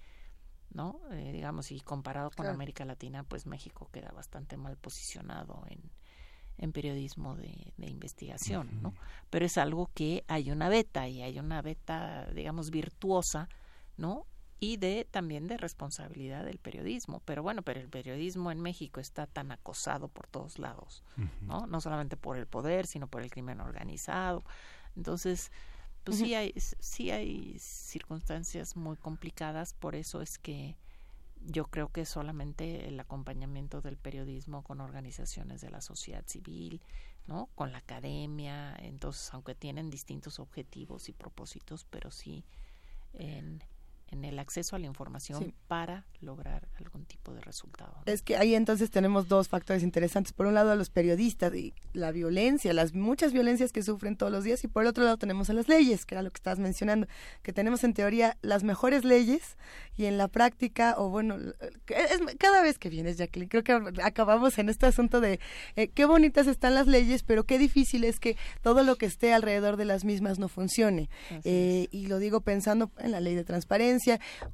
¿no? 0.72 1.00
Eh, 1.12 1.32
digamos, 1.32 1.72
y 1.72 1.80
comparado 1.80 2.30
con 2.30 2.46
América 2.46 2.84
Latina, 2.84 3.24
pues 3.24 3.46
México 3.46 3.88
queda 3.92 4.10
bastante 4.12 4.56
mal 4.56 4.76
posicionado 4.76 5.64
en, 5.68 5.80
en 6.58 6.72
periodismo 6.72 7.36
de, 7.36 7.72
investigación, 7.78 8.82
¿no? 8.82 8.94
Pero 9.30 9.46
es 9.46 9.58
algo 9.58 9.90
que 9.94 10.24
hay 10.28 10.50
una 10.50 10.68
beta 10.68 11.08
y 11.08 11.22
hay 11.22 11.38
una 11.38 11.62
beta, 11.62 12.26
digamos, 12.32 12.70
virtuosa, 12.70 13.48
¿no? 13.96 14.26
y 14.62 14.76
de 14.76 15.08
también 15.10 15.48
de 15.48 15.56
responsabilidad 15.56 16.44
del 16.44 16.58
periodismo. 16.58 17.22
Pero 17.24 17.42
bueno, 17.42 17.62
pero 17.62 17.80
el 17.80 17.88
periodismo 17.88 18.52
en 18.52 18.60
México 18.60 19.00
está 19.00 19.26
tan 19.26 19.50
acosado 19.52 20.08
por 20.08 20.26
todos 20.26 20.58
lados, 20.58 21.02
¿no? 21.40 21.66
No 21.66 21.80
solamente 21.80 22.18
por 22.18 22.36
el 22.36 22.46
poder, 22.46 22.86
sino 22.86 23.06
por 23.06 23.22
el 23.22 23.30
crimen 23.30 23.60
organizado. 23.60 24.44
Entonces, 24.96 25.50
pues 26.04 26.18
sí 26.18 26.34
hay 26.34 26.54
sí 26.56 27.10
hay 27.10 27.56
circunstancias 27.58 28.76
muy 28.76 28.96
complicadas, 28.96 29.74
por 29.74 29.94
eso 29.94 30.22
es 30.22 30.38
que 30.38 30.76
yo 31.46 31.66
creo 31.66 31.88
que 31.88 32.04
solamente 32.04 32.88
el 32.88 33.00
acompañamiento 33.00 33.80
del 33.80 33.96
periodismo 33.96 34.62
con 34.62 34.80
organizaciones 34.80 35.60
de 35.60 35.70
la 35.70 35.80
sociedad 35.80 36.24
civil, 36.26 36.80
¿no? 37.26 37.48
Con 37.54 37.72
la 37.72 37.78
academia, 37.78 38.76
entonces 38.76 39.32
aunque 39.32 39.54
tienen 39.54 39.90
distintos 39.90 40.38
objetivos 40.38 41.08
y 41.08 41.12
propósitos, 41.12 41.86
pero 41.88 42.10
sí 42.10 42.44
en 43.14 43.62
en 44.10 44.24
el 44.24 44.38
acceso 44.38 44.76
a 44.76 44.78
la 44.78 44.86
información 44.86 45.54
para 45.68 46.04
lograr 46.20 46.68
algún 46.78 47.04
tipo 47.04 47.32
de 47.32 47.40
resultado. 47.40 47.94
Es 48.06 48.22
que 48.22 48.36
ahí 48.36 48.54
entonces 48.54 48.90
tenemos 48.90 49.28
dos 49.28 49.48
factores 49.48 49.82
interesantes. 49.82 50.32
Por 50.32 50.46
un 50.46 50.54
lado 50.54 50.72
a 50.72 50.76
los 50.76 50.90
periodistas 50.90 51.54
y 51.54 51.74
la 51.92 52.10
violencia, 52.10 52.72
las 52.72 52.94
muchas 52.94 53.32
violencias 53.32 53.72
que 53.72 53.82
sufren 53.82 54.16
todos 54.16 54.32
los 54.32 54.44
días 54.44 54.62
y 54.64 54.68
por 54.68 54.82
el 54.82 54.88
otro 54.88 55.04
lado 55.04 55.16
tenemos 55.16 55.48
a 55.50 55.52
las 55.52 55.68
leyes, 55.68 56.04
que 56.04 56.14
era 56.14 56.22
lo 56.22 56.30
que 56.30 56.38
estabas 56.38 56.58
mencionando, 56.58 57.06
que 57.42 57.52
tenemos 57.52 57.84
en 57.84 57.94
teoría 57.94 58.36
las 58.42 58.64
mejores 58.64 59.04
leyes 59.04 59.56
y 59.96 60.06
en 60.06 60.18
la 60.18 60.28
práctica, 60.28 60.94
o 60.98 61.08
bueno, 61.08 61.36
es, 61.88 62.20
cada 62.38 62.62
vez 62.62 62.78
que 62.78 62.90
vienes, 62.90 63.16
Jacqueline, 63.16 63.48
creo 63.48 63.62
que 63.62 64.02
acabamos 64.02 64.58
en 64.58 64.68
este 64.68 64.86
asunto 64.86 65.20
de 65.20 65.40
eh, 65.76 65.88
qué 65.88 66.04
bonitas 66.04 66.46
están 66.46 66.74
las 66.74 66.86
leyes, 66.86 67.22
pero 67.22 67.44
qué 67.44 67.58
difícil 67.58 68.04
es 68.04 68.18
que 68.18 68.36
todo 68.62 68.82
lo 68.82 68.96
que 68.96 69.06
esté 69.06 69.32
alrededor 69.32 69.76
de 69.76 69.84
las 69.84 70.04
mismas 70.04 70.38
no 70.38 70.48
funcione. 70.48 71.08
Eh, 71.44 71.88
y 71.90 72.06
lo 72.06 72.18
digo 72.18 72.40
pensando 72.40 72.90
en 72.98 73.12
la 73.12 73.20
ley 73.20 73.34
de 73.34 73.44
transparencia, 73.44 73.99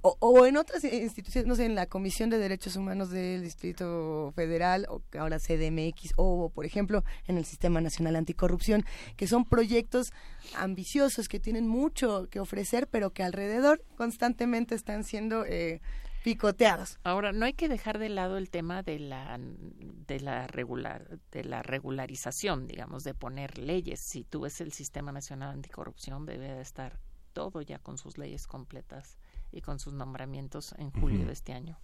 o, 0.00 0.46
en 0.46 0.56
otras 0.56 0.84
instituciones, 0.84 1.46
no 1.46 1.56
sé, 1.56 1.66
en 1.66 1.74
la 1.74 1.86
Comisión 1.86 2.30
de 2.30 2.38
Derechos 2.38 2.76
Humanos 2.76 3.10
del 3.10 3.42
Distrito 3.42 4.32
Federal, 4.34 4.86
o 4.88 5.02
ahora 5.18 5.38
CDMX, 5.38 6.12
o 6.16 6.50
por 6.50 6.64
ejemplo 6.64 7.04
en 7.26 7.38
el 7.38 7.44
Sistema 7.44 7.80
Nacional 7.80 8.16
Anticorrupción, 8.16 8.84
que 9.16 9.26
son 9.26 9.44
proyectos 9.44 10.12
ambiciosos 10.56 11.28
que 11.28 11.40
tienen 11.40 11.68
mucho 11.68 12.28
que 12.30 12.40
ofrecer, 12.40 12.88
pero 12.88 13.10
que 13.10 13.22
alrededor 13.22 13.82
constantemente 13.96 14.74
están 14.74 15.04
siendo... 15.04 15.44
Eh, 15.44 15.80
picoteados. 16.26 16.98
Ahora, 17.04 17.30
no 17.30 17.44
hay 17.46 17.52
que 17.52 17.68
dejar 17.68 18.00
de 18.00 18.08
lado 18.08 18.36
el 18.36 18.50
tema 18.50 18.82
de 18.82 18.98
la 18.98 19.38
de 19.38 20.18
la 20.18 20.48
regular 20.48 21.20
de 21.30 21.44
la 21.44 21.62
regularización, 21.62 22.66
digamos, 22.66 23.04
de 23.04 23.14
poner 23.14 23.58
leyes. 23.58 24.00
Si 24.00 24.24
tú 24.24 24.40
ves 24.40 24.60
el 24.60 24.72
Sistema 24.72 25.12
Nacional 25.12 25.50
Anticorrupción 25.50 26.26
debe 26.26 26.48
de 26.52 26.62
estar 26.62 26.98
todo 27.32 27.62
ya 27.62 27.78
con 27.78 27.96
sus 27.96 28.18
leyes 28.18 28.48
completas 28.48 29.18
y 29.56 29.62
con 29.62 29.78
sus 29.78 29.94
nombramientos 29.94 30.74
en 30.78 30.90
julio 30.90 31.26
de 31.26 31.32
este 31.32 31.52
año. 31.52 31.78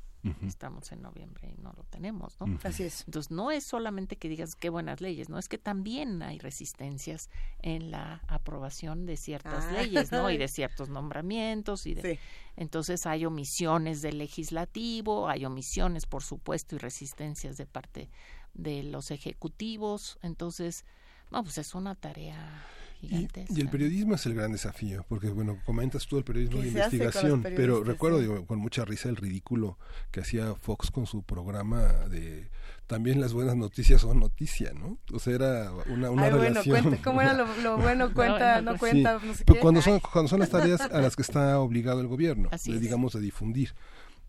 Estamos 0.47 0.92
en 0.92 1.02
noviembre 1.02 1.52
y 1.52 1.60
no 1.60 1.73
lo 1.73 1.83
tenemos, 1.83 2.39
¿no? 2.39 2.57
Así 2.62 2.84
es. 2.84 3.02
Entonces, 3.07 3.33
no 3.33 3.51
es 3.51 3.65
solamente 3.65 4.15
que 4.15 4.28
digas 4.28 4.55
qué 4.55 4.68
buenas 4.68 5.01
leyes, 5.01 5.28
¿no? 5.28 5.36
Es 5.36 5.49
que 5.49 5.59
también 5.59 6.23
hay 6.23 6.39
resistencias 6.39 7.28
en 7.59 7.91
la 7.91 8.23
aprobación 8.28 9.05
de 9.05 9.17
ciertas 9.17 9.65
ah. 9.65 9.73
leyes, 9.73 10.12
¿no? 10.12 10.31
Y 10.31 10.39
de 10.39 10.47
ciertos 10.49 10.89
nombramientos 10.91 11.86
y 11.86 11.94
de... 11.94 12.20
Entonces, 12.55 13.05
hay 13.07 13.26
omisiones 13.26 14.01
del 14.01 14.18
legislativo, 14.18 15.28
hay 15.28 15.44
omisiones, 15.44 16.07
por 16.07 16.23
supuesto, 16.23 16.76
y 16.76 16.78
resistencias 16.78 17.57
de 17.57 17.67
parte 17.67 18.09
de 18.55 18.84
los 18.84 19.10
ejecutivos. 19.10 20.20
Entonces, 20.23 20.84
no, 21.33 21.42
pues 21.42 21.59
es 21.59 21.75
una 21.75 21.97
tarea 21.97 22.65
y, 23.02 23.28
el 23.60 23.68
periodismo 23.68 24.14
es 24.14 24.26
el 24.26 24.34
gran 24.34 24.52
desafío, 24.52 25.05
porque 25.08 25.28
bueno, 25.28 25.58
comentas 25.64 26.06
tú 26.06 26.18
el 26.18 26.24
periodismo 26.24 26.62
de 26.62 26.68
investigación, 26.68 27.42
pero 27.42 27.82
recuerdo 27.82 28.20
digo, 28.20 28.47
con 28.47 28.60
mucha 28.60 28.84
risa 28.84 29.08
el 29.08 29.16
ridículo 29.16 29.76
que 30.12 30.20
hacía 30.20 30.55
Fox 30.55 30.92
con 30.92 31.06
su 31.06 31.24
programa 31.24 31.82
de 32.08 32.48
también 32.86 33.20
las 33.20 33.32
buenas 33.32 33.56
noticias 33.56 34.02
son 34.02 34.20
noticia, 34.20 34.72
¿no? 34.72 34.98
O 35.12 35.18
sea, 35.18 35.34
era 35.34 35.72
una, 35.86 36.10
una 36.10 36.24
Ay, 36.24 36.31
relación. 36.31 36.82
Bueno, 36.82 36.98
¿cómo 37.02 37.22
era 37.22 37.32
lo, 37.32 37.78
bueno? 37.78 38.12
Cuenta, 38.14 38.60
no, 38.60 38.78
cuenta, 38.78 39.18
no 39.24 39.34
sé 39.34 39.44
qué. 39.44 39.58
Cuando 39.58 39.82
son, 39.82 39.98
cuando 39.98 40.28
son 40.28 40.40
las 40.40 40.50
tareas 40.50 40.82
a 40.82 41.00
las 41.00 41.16
que 41.16 41.22
está 41.22 41.58
obligado 41.58 42.00
el 42.00 42.06
gobierno, 42.06 42.50
digamos, 42.64 43.14
de 43.14 43.20
difundir. 43.20 43.74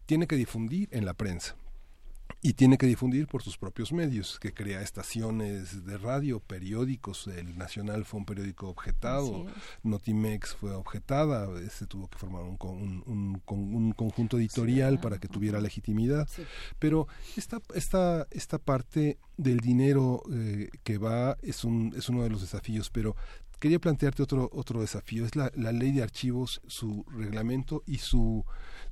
Tiene 0.06 0.28
que 0.28 0.36
difundir 0.36 0.90
en 0.92 1.06
la 1.06 1.14
prensa 1.14 1.56
y 2.42 2.54
tiene 2.54 2.78
que 2.78 2.86
difundir 2.86 3.28
por 3.28 3.42
sus 3.42 3.58
propios 3.58 3.94
medios, 3.94 4.40
que 4.40 4.54
crea 4.54 4.82
estaciones 4.82 5.86
de 5.86 5.98
radio, 5.98 6.40
periódicos, 6.40 7.28
el 7.28 7.58
Nacional 7.58 8.06
fue 8.06 8.20
un 8.20 8.26
periódico 8.26 8.70
objetado, 8.70 9.46
Notimex 9.84 10.56
fue 10.56 10.74
objetada, 10.74 11.48
se 11.70 11.88
tuvo 11.88 12.10
que 12.10 12.18
formar 12.18 12.44
un, 12.44 13.04
un, 13.06 13.42
un, 13.48 13.92
conjunto 13.94 14.38
editorial 14.38 15.00
para 15.00 15.20
que 15.20 15.28
tuviera 15.28 15.62
legitimidad, 15.62 16.28
pero 16.80 17.08
esta, 17.38 17.62
esta, 17.76 18.28
esta 18.32 18.58
parte 18.58 19.18
del 19.38 19.60
dinero 19.60 20.24
eh, 20.32 20.70
que 20.84 20.98
va 20.98 21.38
es, 21.42 21.64
un, 21.64 21.94
es 21.96 22.10
uno 22.10 22.24
de 22.24 22.30
los 22.30 22.42
desafíos, 22.42 22.90
pero 22.90 23.16
quería 23.60 23.80
plantearte 23.80 24.24
otro, 24.24 24.50
otro 24.52 24.82
desafío, 24.82 25.26
es 25.26 25.36
la, 25.38 25.50
la 25.56 25.72
ley 25.72 25.94
de 25.94 26.04
archivos, 26.04 26.62
su 26.68 27.06
reglamento 27.10 27.84
y 27.86 28.00
su 28.00 28.44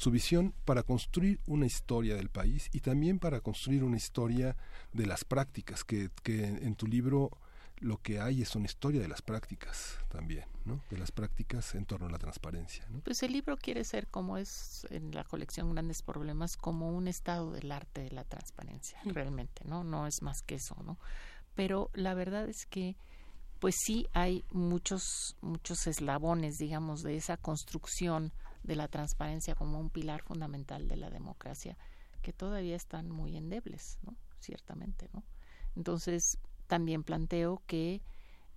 su 0.02 0.10
visión 0.10 0.56
para 0.66 0.82
construir 0.82 1.40
una 1.46 1.68
historia 1.68 2.16
del 2.16 2.30
país 2.30 2.70
y 2.74 2.80
también 2.80 3.20
para 3.20 3.40
construir 3.40 3.84
una 3.84 3.98
historia 3.98 4.58
de 4.94 5.06
las 5.06 5.24
prácticas, 5.24 5.84
que, 5.84 6.10
que 6.24 6.44
en 6.44 6.74
tu 6.76 6.88
libro 6.88 7.30
lo 7.82 8.02
que 8.02 8.20
hay 8.20 8.42
es 8.42 8.56
una 8.56 8.66
historia 8.66 9.00
de 9.00 9.08
las 9.08 9.22
prácticas 9.22 10.00
también, 10.10 10.46
¿no? 10.66 10.82
De 10.90 10.98
las 10.98 11.12
prácticas 11.12 11.76
en 11.76 11.86
torno 11.86 12.08
a 12.08 12.10
la 12.10 12.18
transparencia. 12.18 12.84
¿no? 12.90 13.02
Pues 13.02 13.22
el 13.22 13.32
libro 13.32 13.58
quiere 13.58 13.84
ser 13.84 14.08
como 14.08 14.38
es 14.38 14.88
en 14.90 15.14
la 15.14 15.24
colección 15.24 15.72
Grandes 15.72 16.02
Problemas, 16.02 16.58
como 16.58 16.90
un 16.90 17.08
estado 17.08 17.52
del 17.52 17.72
arte 17.72 18.02
de 18.02 18.10
la 18.10 18.24
transparencia, 18.24 19.00
realmente, 19.06 19.64
¿no? 19.66 19.84
No 19.84 20.08
es 20.08 20.24
más 20.24 20.42
que 20.42 20.56
eso, 20.56 20.76
¿no? 20.84 20.98
Pero 21.54 21.92
la 21.94 22.16
verdad 22.16 22.50
es 22.50 22.66
que 22.66 22.96
pues 23.60 23.76
sí 23.86 24.08
hay 24.14 24.44
muchos 24.52 25.38
muchos 25.42 25.86
eslabones, 25.86 26.58
digamos, 26.58 27.04
de 27.04 27.18
esa 27.18 27.38
construcción 27.38 28.32
de 28.64 28.76
la 28.76 28.88
transparencia 28.88 29.56
como 29.56 29.80
un 29.80 29.90
pilar 29.90 30.22
fundamental 30.22 30.88
de 30.88 30.98
la 30.98 31.10
democracia 31.10 31.78
que 32.22 32.34
todavía 32.34 32.76
están 32.76 33.10
muy 33.10 33.36
endebles, 33.36 34.00
¿no? 34.04 34.16
Ciertamente, 34.40 35.10
¿no? 35.14 35.24
Entonces, 35.76 36.38
también 36.68 37.04
planteo 37.04 37.62
que 37.66 38.02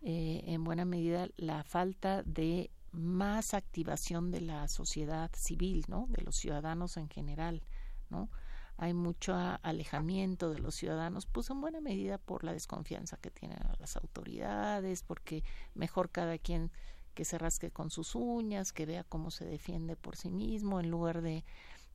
eh, 0.03 0.43
en 0.47 0.65
buena 0.65 0.85
medida 0.85 1.29
la 1.37 1.65
falta 1.65 2.23
de 2.23 2.71
más 2.93 3.55
activación 3.55 4.31
de 4.31 4.41
la 4.41 4.69
sociedad 4.69 5.31
civil, 5.35 5.85
¿no? 5.89 6.07
De 6.11 6.23
los 6.23 6.37
ciudadanos 6.37 6.97
en 6.97 7.09
general, 7.09 7.63
¿no? 8.11 8.31
Hay 8.77 8.93
mucho 8.93 9.35
alejamiento 9.63 10.51
de 10.51 10.59
los 10.59 10.75
ciudadanos, 10.75 11.27
pues 11.27 11.49
en 11.51 11.61
buena 11.61 11.81
medida 11.81 12.19
por 12.19 12.43
la 12.43 12.53
desconfianza 12.53 13.17
que 13.17 13.31
tienen 13.31 13.63
a 13.63 13.77
las 13.79 13.97
autoridades, 13.97 15.03
porque 15.05 15.45
mejor 15.75 16.11
cada 16.11 16.39
quien 16.39 16.73
que 17.15 17.25
se 17.25 17.39
rasque 17.39 17.71
con 17.71 17.91
sus 17.91 18.15
uñas, 18.15 18.73
que 18.73 18.87
vea 18.87 19.05
cómo 19.05 19.31
se 19.31 19.45
defiende 19.45 19.97
por 19.97 20.17
sí 20.17 20.31
mismo, 20.31 20.81
en 20.81 20.91
lugar 20.91 21.23
de, 21.23 21.45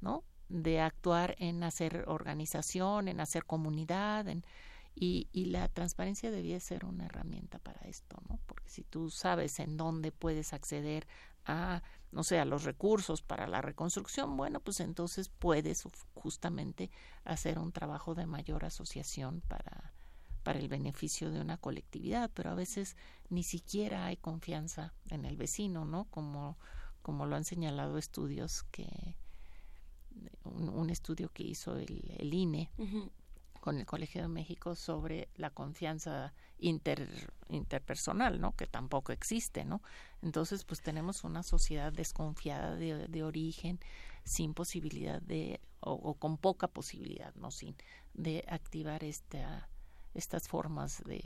¿no? 0.02 0.24
de 0.50 0.82
actuar 0.82 1.36
en 1.38 1.64
hacer 1.64 2.06
organización, 2.08 3.08
en 3.08 3.20
hacer 3.20 3.46
comunidad, 3.46 4.26
y, 4.96 5.28
y 5.32 5.46
la 5.46 5.68
transparencia 5.70 6.32
debía 6.32 6.60
ser 6.60 6.84
una 6.86 7.06
herramienta 7.06 7.60
para 7.60 7.82
esto, 7.82 8.18
¿no? 8.28 8.40
Porque 8.48 8.70
si 8.70 8.84
tú 8.84 9.10
sabes 9.10 9.60
en 9.60 9.78
dónde 9.78 10.12
puedes 10.12 10.52
acceder 10.52 11.08
a, 11.46 11.84
no 12.12 12.24
sé, 12.24 12.40
a 12.40 12.46
los 12.46 12.64
recursos 12.64 13.22
para 13.22 13.48
la 13.48 13.62
reconstrucción, 13.62 14.36
bueno, 14.36 14.60
pues 14.60 14.80
entonces 14.80 15.30
puedes 15.30 15.88
justamente 16.16 16.90
hacer 17.24 17.60
un 17.60 17.72
trabajo 17.72 18.16
de 18.16 18.26
mayor 18.26 18.66
asociación 18.66 19.42
para, 19.48 19.94
para 20.44 20.60
el 20.60 20.68
beneficio 20.68 21.32
de 21.32 21.42
una 21.42 21.58
colectividad, 21.58 22.30
pero 22.34 22.52
a 22.52 22.56
veces 22.56 22.96
ni 23.30 23.44
siquiera 23.44 24.06
hay 24.06 24.18
confianza 24.18 24.94
en 25.10 25.26
el 25.26 25.38
vecino, 25.38 25.86
¿no? 25.86 26.06
Como, 26.06 26.58
como 27.02 27.26
lo 27.26 27.36
han 27.36 27.46
señalado 27.46 27.98
estudios 27.98 28.64
que 28.72 29.16
un, 30.44 30.90
estudio 30.90 31.30
que 31.30 31.44
hizo 31.44 31.78
el, 31.78 32.16
el 32.18 32.34
INE 32.34 32.72
con 33.60 33.78
el 33.78 33.86
Colegio 33.86 34.22
de 34.22 34.28
México 34.28 34.76
sobre 34.76 35.30
la 35.36 35.50
confianza 35.50 36.34
inter, 36.60 37.08
interpersonal, 37.50 38.40
¿no? 38.40 38.56
Que 38.56 38.68
tampoco 38.68 39.12
existe, 39.12 39.66
¿no? 39.66 39.82
Entonces, 40.22 40.64
pues 40.64 40.82
tenemos 40.82 41.24
una 41.24 41.44
sociedad 41.44 41.92
desconfiada 41.92 42.76
de, 42.76 43.08
de 43.08 43.24
origen, 43.24 43.80
sin 44.24 44.54
posibilidad 44.54 45.22
de, 45.22 45.60
o, 45.82 45.94
o, 45.94 46.14
con 46.16 46.38
poca 46.38 46.68
posibilidad, 46.68 47.34
no 47.36 47.52
sin, 47.52 47.76
de 48.14 48.46
activar 48.48 49.04
esta 49.04 49.70
estas 50.14 50.48
formas 50.48 51.04
de, 51.06 51.22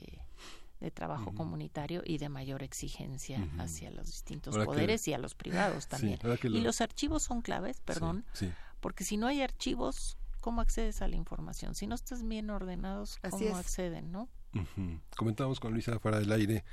de 0.79 0.91
trabajo 0.91 1.33
comunitario 1.33 2.03
y 2.05 2.17
de 2.17 2.29
mayor 2.29 2.61
exigencia 2.63 3.47
hacia 3.57 3.89
los 3.91 4.07
distintos 4.07 4.55
poderes 4.65 5.07
y 5.07 5.13
a 5.13 5.17
los 5.17 5.33
privados 5.33 5.87
también. 5.87 6.19
Y 6.43 6.61
los 6.61 6.81
archivos 6.81 7.23
son 7.23 7.41
claves, 7.41 7.79
perdón, 7.81 8.25
porque 8.81 9.03
si 9.03 9.17
no 9.17 9.27
hay 9.27 9.41
archivos, 9.41 10.17
¿cómo 10.41 10.59
accedes 10.61 11.01
a 11.01 11.07
la 11.07 11.15
información? 11.15 11.73
Si 11.73 11.87
no 11.87 11.95
estás 11.95 12.27
bien 12.27 12.49
ordenados, 12.49 13.17
¿cómo 13.29 13.55
acceden, 13.55 14.11
no? 14.11 14.27
Comentamos 15.15 15.59
con 15.59 15.71
Luisa 15.73 15.97
fuera 15.99 16.19
del 16.19 16.31
aire 16.31 16.63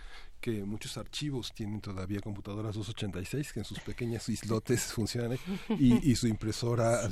que 0.40 0.64
muchos 0.64 0.96
archivos 0.96 1.52
tienen 1.52 1.80
todavía 1.80 2.20
computadoras 2.20 2.74
286 2.74 3.52
que 3.52 3.60
en 3.60 3.64
sus 3.64 3.80
pequeñas 3.80 4.28
islotes 4.28 4.92
funcionan 4.92 5.38
y, 5.78 6.10
y 6.10 6.16
su 6.16 6.26
impresora 6.26 7.08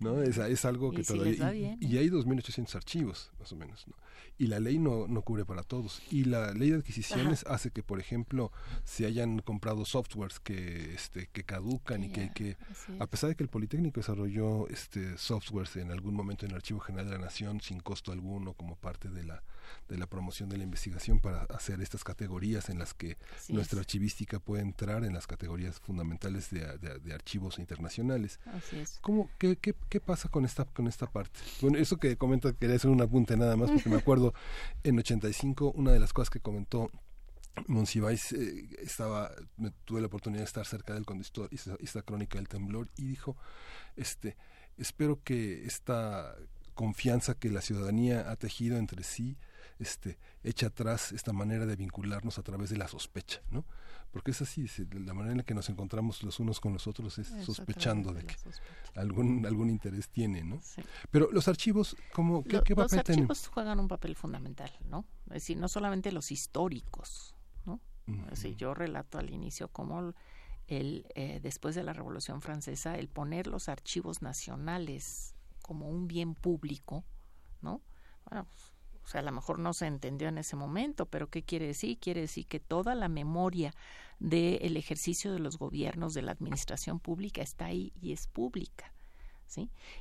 no 0.00 0.22
es, 0.22 0.38
es 0.38 0.64
algo 0.64 0.90
que 0.90 1.02
todavía 1.02 1.76
y, 1.80 1.98
hay 1.98 2.08
2800 2.08 2.74
archivos 2.74 3.30
más 3.38 3.52
o 3.52 3.56
menos 3.56 3.86
¿no? 3.86 3.94
y 4.36 4.48
la 4.48 4.58
ley 4.58 4.78
no, 4.78 5.06
no 5.06 5.22
cubre 5.22 5.44
para 5.44 5.62
todos. 5.62 6.02
Y 6.10 6.24
la 6.24 6.52
ley 6.52 6.70
de 6.70 6.76
adquisiciones 6.76 7.44
hace 7.46 7.70
que 7.70 7.82
por 7.82 8.00
ejemplo 8.00 8.50
se 8.84 9.06
hayan 9.06 9.38
comprado 9.38 9.84
softwares 9.84 10.40
que 10.40 10.94
este 10.94 11.28
que 11.28 11.44
caducan 11.44 12.04
y 12.04 12.10
que, 12.10 12.32
que 12.32 12.56
a 12.98 13.06
pesar 13.06 13.30
de 13.30 13.36
que 13.36 13.44
el 13.44 13.48
Politécnico 13.48 14.00
desarrolló 14.00 14.68
este 14.68 15.16
softwares 15.18 15.76
en 15.76 15.90
algún 15.90 16.14
momento 16.14 16.44
en 16.44 16.52
el 16.52 16.56
Archivo 16.56 16.80
General 16.80 17.06
de 17.06 17.12
la 17.12 17.24
Nación 17.24 17.60
sin 17.60 17.80
costo 17.80 18.12
alguno 18.12 18.54
como 18.54 18.76
parte 18.76 19.08
de 19.08 19.24
la 19.24 19.42
de 19.88 19.98
la 19.98 20.06
promoción 20.06 20.48
de 20.48 20.56
la 20.56 20.64
investigación 20.64 21.20
para 21.20 21.42
hacer 21.44 21.80
estas 21.80 22.04
categorías 22.04 22.68
en 22.68 22.78
las 22.78 22.94
que 22.94 23.16
nuestra 23.48 23.80
archivística 23.80 24.38
puede 24.38 24.62
entrar 24.62 25.04
en 25.04 25.14
las 25.14 25.26
categorías 25.26 25.80
fundamentales 25.80 26.50
de, 26.50 26.60
de, 26.78 27.14
archivos 27.14 27.58
internacionales. 27.58 28.40
Así 28.46 28.78
es. 28.78 28.98
¿Cómo, 29.00 29.30
qué, 29.38 29.56
qué, 29.56 29.74
qué, 29.88 30.00
pasa 30.00 30.28
con 30.28 30.44
esta, 30.44 30.64
con 30.64 30.86
esta 30.86 31.06
parte? 31.06 31.38
Bueno, 31.60 31.78
eso 31.78 31.96
que 31.96 32.16
comenta, 32.16 32.52
quería 32.52 32.76
hacer 32.76 32.90
un 32.90 33.00
apunte 33.00 33.36
nada 33.36 33.56
más, 33.56 33.70
porque 33.70 33.88
me 33.88 33.96
acuerdo 33.96 34.34
en 34.82 34.98
85, 34.98 35.72
una 35.72 35.92
de 35.92 36.00
las 36.00 36.12
cosas 36.12 36.30
que 36.30 36.40
comentó 36.40 36.90
Monsiváis 37.66 38.32
eh, 38.32 38.68
estaba, 38.82 39.30
me 39.56 39.70
tuve 39.84 40.00
la 40.00 40.08
oportunidad 40.08 40.40
de 40.40 40.46
estar 40.46 40.66
cerca 40.66 40.94
del 40.94 41.04
cuando 41.04 41.24
esta 41.80 42.02
crónica 42.02 42.38
del 42.38 42.48
temblor 42.48 42.90
y 42.96 43.06
dijo, 43.06 43.36
este, 43.96 44.36
espero 44.76 45.22
que 45.22 45.64
esta 45.64 46.34
confianza 46.74 47.34
que 47.34 47.50
la 47.50 47.60
ciudadanía 47.60 48.30
ha 48.30 48.36
tejido 48.36 48.76
entre 48.76 49.04
sí 49.04 49.36
este, 49.78 50.18
echa 50.42 50.68
atrás 50.68 51.12
esta 51.12 51.32
manera 51.32 51.66
de 51.66 51.76
vincularnos 51.76 52.38
a 52.38 52.42
través 52.42 52.70
de 52.70 52.76
la 52.76 52.88
sospecha, 52.88 53.40
¿no? 53.50 53.64
Porque 54.12 54.30
es 54.30 54.40
así, 54.42 54.66
la 54.92 55.12
manera 55.12 55.32
en 55.32 55.38
la 55.38 55.44
que 55.44 55.54
nos 55.54 55.68
encontramos 55.68 56.22
los 56.22 56.38
unos 56.38 56.60
con 56.60 56.72
los 56.72 56.86
otros 56.86 57.18
es, 57.18 57.26
sospechando 57.44 58.12
de, 58.12 58.24
que 58.24 58.36
algún 58.94 59.44
algún 59.44 59.70
interés 59.70 60.08
tiene, 60.08 60.44
¿no? 60.44 60.60
Pero 61.10 61.30
los 61.32 61.48
archivos, 61.48 61.96
¿cómo, 62.12 62.44
qué, 62.44 62.62
Los 62.76 62.92
archivos 62.92 63.48
juegan 63.48 63.80
un 63.80 63.88
papel 63.88 64.14
fundamental, 64.14 64.70
¿no? 64.88 65.04
Es 65.26 65.34
decir, 65.34 65.56
no 65.56 65.68
solamente 65.68 66.12
los 66.12 66.30
históricos, 66.30 67.34
¿no? 67.66 67.80
yo 68.56 68.74
relato 68.74 69.18
al 69.18 69.30
inicio 69.30 69.68
cómo 69.68 70.14
el, 70.66 71.06
eh, 71.14 71.40
después 71.42 71.74
de 71.74 71.82
la 71.82 71.92
Revolución 71.92 72.40
Francesa, 72.40 72.96
el 72.96 73.08
poner 73.08 73.46
los 73.46 73.68
archivos 73.68 74.22
nacionales 74.22 75.34
como 75.62 75.88
un 75.88 76.06
bien 76.06 76.34
público, 76.34 77.04
¿no? 77.60 77.82
Bueno, 78.28 78.46
pues, 78.46 78.73
o 79.04 79.08
sea, 79.08 79.20
a 79.20 79.24
lo 79.24 79.32
mejor 79.32 79.58
no 79.58 79.74
se 79.74 79.86
entendió 79.86 80.28
en 80.28 80.38
ese 80.38 80.56
momento, 80.56 81.06
pero 81.06 81.28
¿qué 81.28 81.42
quiere 81.42 81.66
decir? 81.66 81.98
Quiere 81.98 82.22
decir 82.22 82.46
que 82.46 82.60
toda 82.60 82.94
la 82.94 83.08
memoria 83.08 83.74
del 84.18 84.76
ejercicio 84.76 85.32
de 85.32 85.40
los 85.40 85.58
gobiernos, 85.58 86.14
de 86.14 86.22
la 86.22 86.32
administración 86.32 87.00
pública, 87.00 87.42
está 87.42 87.66
ahí 87.66 87.92
y 88.00 88.12
es 88.12 88.26
pública. 88.28 88.93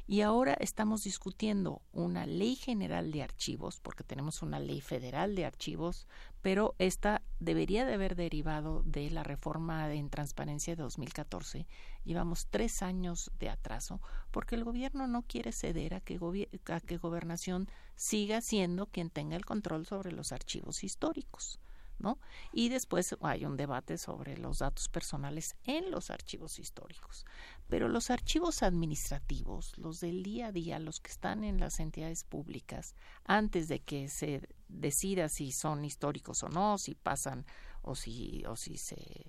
Y 0.07 0.21
ahora 0.21 0.53
estamos 0.59 1.03
discutiendo 1.03 1.81
una 1.91 2.25
ley 2.25 2.55
general 2.55 3.11
de 3.11 3.23
archivos, 3.23 3.79
porque 3.81 4.03
tenemos 4.03 4.41
una 4.41 4.59
ley 4.59 4.81
federal 4.81 5.35
de 5.35 5.45
archivos, 5.45 6.07
pero 6.41 6.75
esta 6.77 7.21
debería 7.39 7.85
de 7.85 7.93
haber 7.93 8.15
derivado 8.15 8.83
de 8.83 9.09
la 9.09 9.23
reforma 9.23 9.93
en 9.93 10.09
transparencia 10.09 10.75
de 10.75 10.83
2014. 10.83 11.67
Llevamos 12.03 12.47
tres 12.49 12.81
años 12.81 13.31
de 13.39 13.49
atraso 13.49 14.01
porque 14.31 14.55
el 14.55 14.63
gobierno 14.63 15.07
no 15.07 15.23
quiere 15.23 15.51
ceder 15.51 15.93
a 15.93 16.01
que, 16.01 16.19
a 16.67 16.79
que 16.81 16.97
gobernación 16.97 17.69
siga 17.95 18.41
siendo 18.41 18.87
quien 18.87 19.09
tenga 19.09 19.35
el 19.35 19.45
control 19.45 19.85
sobre 19.85 20.11
los 20.11 20.31
archivos 20.31 20.83
históricos. 20.83 21.59
¿no? 21.99 22.19
Y 22.51 22.69
después 22.69 23.15
hay 23.21 23.45
un 23.45 23.55
debate 23.55 23.97
sobre 23.97 24.37
los 24.37 24.59
datos 24.59 24.89
personales 24.89 25.55
en 25.63 25.91
los 25.91 26.09
archivos 26.09 26.59
históricos. 26.59 27.25
Pero 27.67 27.87
los 27.87 28.09
archivos 28.09 28.61
administrativos, 28.61 29.77
los 29.77 29.99
del 29.99 30.21
día 30.21 30.47
a 30.47 30.51
día, 30.51 30.79
los 30.79 30.99
que 30.99 31.11
están 31.11 31.43
en 31.43 31.59
las 31.59 31.79
entidades 31.79 32.23
públicas, 32.23 32.95
antes 33.25 33.67
de 33.67 33.79
que 33.79 34.09
se 34.09 34.47
decida 34.67 35.29
si 35.29 35.51
son 35.51 35.83
históricos 35.85 36.43
o 36.43 36.49
no, 36.49 36.77
si 36.77 36.93
pasan 36.93 37.45
o 37.81 37.95
si, 37.95 38.43
o 38.45 38.55
si 38.55 38.77
se 38.77 39.25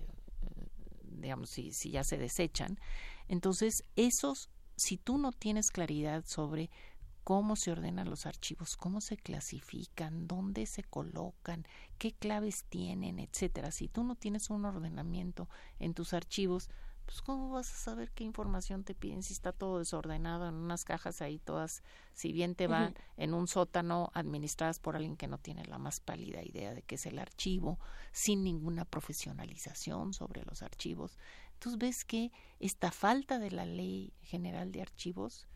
digamos, 1.25 1.51
si, 1.51 1.73
si 1.73 1.91
ya 1.91 2.05
se 2.05 2.19
desechan. 2.19 2.79
Entonces, 3.29 3.83
esos, 3.97 4.51
si 4.77 4.99
tú 4.99 5.19
no 5.19 5.33
tienes 5.33 5.71
claridad 5.71 6.25
sobre 6.27 6.71
cómo 7.25 7.57
se 7.57 7.73
ordenan 7.73 8.11
los 8.11 8.27
archivos, 8.27 8.77
cómo 8.77 9.01
se 9.01 9.17
clasifican, 9.17 10.27
dónde 10.29 10.67
se 10.67 10.85
colocan, 10.85 11.67
qué 11.97 12.13
claves 12.13 12.65
tienen, 12.69 13.19
etcétera. 13.19 13.71
Si 13.71 13.89
tú 13.89 14.05
no 14.05 14.15
tienes 14.15 14.51
un 14.51 14.67
ordenamiento 14.67 15.49
en 15.79 15.95
tus 15.95 16.13
archivos, 16.13 16.69
pues 17.05 17.21
cómo 17.23 17.51
vas 17.51 17.71
a 17.73 17.77
saber 17.77 18.11
qué 18.13 18.25
información 18.25 18.85
te 18.85 18.95
piden 18.95 19.23
si 19.23 19.33
está 19.33 19.53
todo 19.53 19.79
desordenado 19.79 20.49
en 20.49 20.55
unas 20.55 20.85
cajas 20.85 21.21
ahí 21.21 21.39
todas, 21.39 21.83
si 22.13 22.33
bien 22.33 22.55
te 22.55 22.67
van 22.67 22.95
en 23.17 23.35
un 23.35 23.47
sótano 23.47 24.11
administradas 24.15 24.79
por 24.79 24.97
alguien 24.97 25.17
que 25.17 25.29
no 25.29 25.39
tiene 25.39 25.65
la 25.67 25.79
más 25.79 26.01
pálida 26.01 26.43
idea 26.43 26.75
de 26.75 26.83
qué 26.83 26.95
es 26.95 27.07
el 27.07 27.19
archivo, 27.19 27.79
sin 28.13 28.43
ninguna 28.43 28.85
profesionalización 28.85 30.15
sobre 30.15 30.45
los 30.45 30.63
archivos. 30.63 31.19
Entonces 31.55 31.79
ves 31.79 32.05
que 32.05 32.33
esta 32.59 32.91
falta 32.91 33.39
de 33.39 33.51
la 33.51 33.67
ley 33.67 34.13
general 34.23 34.73
de 34.73 34.83
archivos 34.83 35.47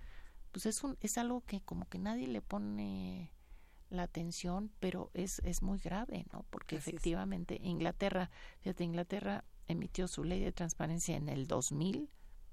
pues 0.52 0.66
es, 0.66 0.82
un, 0.82 0.96
es 1.00 1.18
algo 1.18 1.42
que 1.42 1.60
como 1.60 1.88
que 1.88 1.98
nadie 1.98 2.26
le 2.26 2.42
pone 2.42 3.32
la 3.90 4.02
atención, 4.02 4.70
pero 4.80 5.10
es, 5.14 5.40
es 5.44 5.62
muy 5.62 5.78
grave, 5.78 6.26
¿no? 6.32 6.44
Porque 6.50 6.76
efectivamente 6.76 7.58
Inglaterra, 7.62 8.30
fíjate, 8.60 8.84
Inglaterra 8.84 9.44
emitió 9.68 10.08
su 10.08 10.24
ley 10.24 10.40
de 10.40 10.52
transparencia 10.52 11.16
en 11.16 11.28
el 11.28 11.46
2000, 11.46 12.08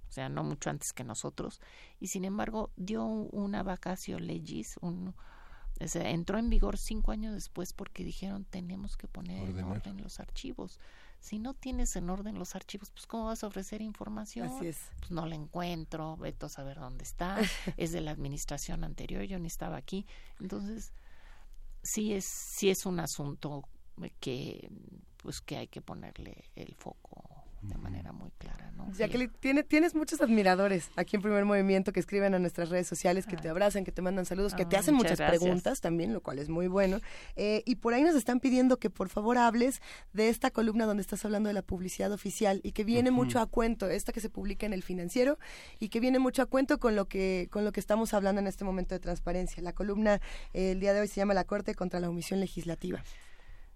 o 0.08 0.12
sea, 0.12 0.30
no 0.30 0.44
mucho 0.44 0.70
antes 0.70 0.94
que 0.94 1.04
nosotros, 1.04 1.60
y 2.00 2.08
sin 2.08 2.26
embargo 2.26 2.72
dio 2.76 3.04
una 3.06 3.64
vacacio 3.64 4.20
legis, 4.20 4.78
un, 4.82 5.16
o 5.80 5.88
sea, 5.88 6.10
entró 6.12 6.38
en 6.38 6.50
vigor 6.50 6.78
cinco 6.78 7.12
años 7.12 7.34
después 7.34 7.74
porque 7.74 8.04
dijeron 8.04 8.46
tenemos 8.46 8.98
que 8.98 9.08
poner 9.08 9.50
en 9.50 9.64
orden 9.64 10.02
los 10.02 10.20
archivos 10.20 10.80
si 11.26 11.40
no 11.40 11.56
tienes 11.56 11.96
en 11.96 12.12
orden 12.12 12.38
los 12.38 12.56
archivos, 12.56 12.92
pues 12.92 13.08
¿cómo 13.08 13.26
vas 13.26 13.44
a 13.44 13.48
ofrecer 13.48 13.82
información? 13.82 14.48
Así 14.48 14.68
es. 14.68 14.78
Pues 15.00 15.10
no 15.10 15.26
la 15.26 15.34
encuentro, 15.34 16.18
veto 16.18 16.46
a 16.46 16.50
saber 16.50 16.80
dónde 16.80 17.04
está, 17.04 17.38
es 17.78 17.92
de 17.92 18.02
la 18.02 18.12
administración 18.12 18.84
anterior, 18.84 19.24
yo 19.24 19.40
ni 19.40 19.48
estaba 19.48 19.76
aquí. 19.76 20.06
Entonces, 20.40 20.94
sí 21.82 22.14
es, 22.14 22.26
sí 22.26 22.70
es 22.70 22.86
un 22.86 23.00
asunto 23.00 23.68
que 24.20 24.70
pues 25.26 25.42
que 25.42 25.58
hay 25.58 25.68
que 25.68 25.82
ponerle 25.82 26.36
el 26.56 26.76
foco 26.76 27.24
de 27.64 27.76
manera 27.80 28.12
muy 28.12 28.30
clara, 28.38 28.70
¿no? 28.78 28.92
Jacqueline, 28.92 29.32
tiene, 29.40 29.64
tienes 29.64 29.96
muchos 29.96 30.22
admiradores 30.22 30.92
aquí 30.98 31.16
en 31.16 31.24
Primer 31.24 31.46
Movimiento 31.46 31.92
que 31.92 32.00
escriben 32.00 32.36
a 32.36 32.38
nuestras 32.38 32.70
redes 32.70 32.86
sociales, 32.86 33.26
que 33.26 33.38
te 33.38 33.50
abrazan, 33.50 33.84
que 33.84 33.92
te 33.92 34.04
mandan 34.04 34.28
saludos, 34.28 34.54
que 34.54 34.66
te 34.66 34.78
hacen 34.78 34.94
muchas, 34.94 35.18
preguntas 35.18 35.82
también, 35.82 36.14
lo 36.14 36.22
cual 36.22 36.38
es 36.38 36.48
muy 36.48 36.68
bueno. 36.68 37.00
Eh, 37.38 37.64
y 37.66 37.78
por 37.78 37.96
ahí 37.96 38.04
nos 38.04 38.14
están 38.14 38.40
pidiendo 38.40 38.78
que 38.78 38.92
por 38.92 39.10
favor 39.10 39.40
hables 39.40 39.82
de 40.14 40.30
esta 40.30 40.52
columna 40.52 40.86
donde 40.86 41.02
estás 41.02 41.26
hablando 41.26 41.48
de 41.48 41.54
la 41.54 41.64
publicidad 41.64 42.12
oficial 42.12 42.62
y 42.62 42.74
que 42.74 42.84
viene 42.84 43.10
mucho 43.10 43.40
a 43.40 43.48
cuento, 43.48 43.90
esta 43.90 44.14
que 44.14 44.20
se 44.20 44.30
publica 44.30 44.68
en 44.68 44.74
El 44.74 44.84
Financiero 44.84 45.40
y 45.80 45.90
que 45.90 46.00
viene 46.00 46.20
mucho 46.20 46.44
a 46.44 46.46
cuento 46.46 46.78
con 46.78 46.96
lo 46.96 47.06
que, 47.06 47.48
con 47.50 47.66
lo 47.66 47.72
que 47.72 47.80
estamos 47.80 48.14
hablando 48.14 48.42
en 48.42 48.46
este 48.46 48.64
momento 48.64 48.94
de 48.94 49.00
transparencia. 49.00 49.64
La 49.64 49.74
columna 49.74 50.22
eh, 50.54 50.74
el 50.74 50.80
día 50.80 50.94
de 50.94 51.02
hoy 51.02 51.08
se 51.08 51.16
llama 51.16 51.34
La 51.34 51.46
Corte 51.46 51.74
contra 51.74 52.00
la 52.00 52.10
Omisión 52.12 52.40
Legislativa. 52.40 53.02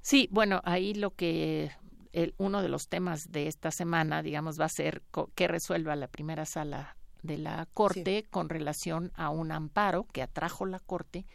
Sí, 0.09 0.27
bueno, 0.31 0.59
ahí 0.63 0.95
lo 0.95 1.11
que 1.11 1.69
el, 2.13 2.33
uno 2.39 2.63
de 2.63 2.67
los 2.67 2.88
temas 2.88 3.31
de 3.31 3.45
esta 3.45 3.69
semana, 3.69 4.23
digamos, 4.23 4.59
va 4.59 4.65
a 4.65 4.69
ser 4.69 5.03
que 5.35 5.47
resuelva 5.47 5.95
la 5.95 6.07
primera 6.07 6.45
sala 6.45 6.97
de 7.21 7.38
la 7.38 7.67
Corte 7.75 8.25
con 8.31 8.49
relación 8.49 9.11
a 9.13 9.29
un 9.29 9.51
amparo 9.51 10.07
que 10.11 10.23
atrajo 10.23 10.65
la 10.65 10.79
Corte 10.79 11.27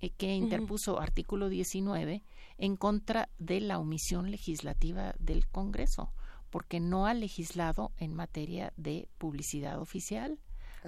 eh, 0.00 0.10
que 0.10 0.32
interpuso 0.32 1.00
artículo 1.00 1.48
19 1.48 2.22
en 2.58 2.76
contra 2.76 3.30
de 3.40 3.58
la 3.58 3.80
omisión 3.80 4.30
legislativa 4.30 5.12
del 5.18 5.48
Congreso, 5.48 6.12
porque 6.50 6.78
no 6.78 7.06
ha 7.06 7.14
legislado 7.14 7.90
en 7.98 8.14
materia 8.14 8.72
de 8.76 9.08
publicidad 9.18 9.80
oficial 9.80 10.38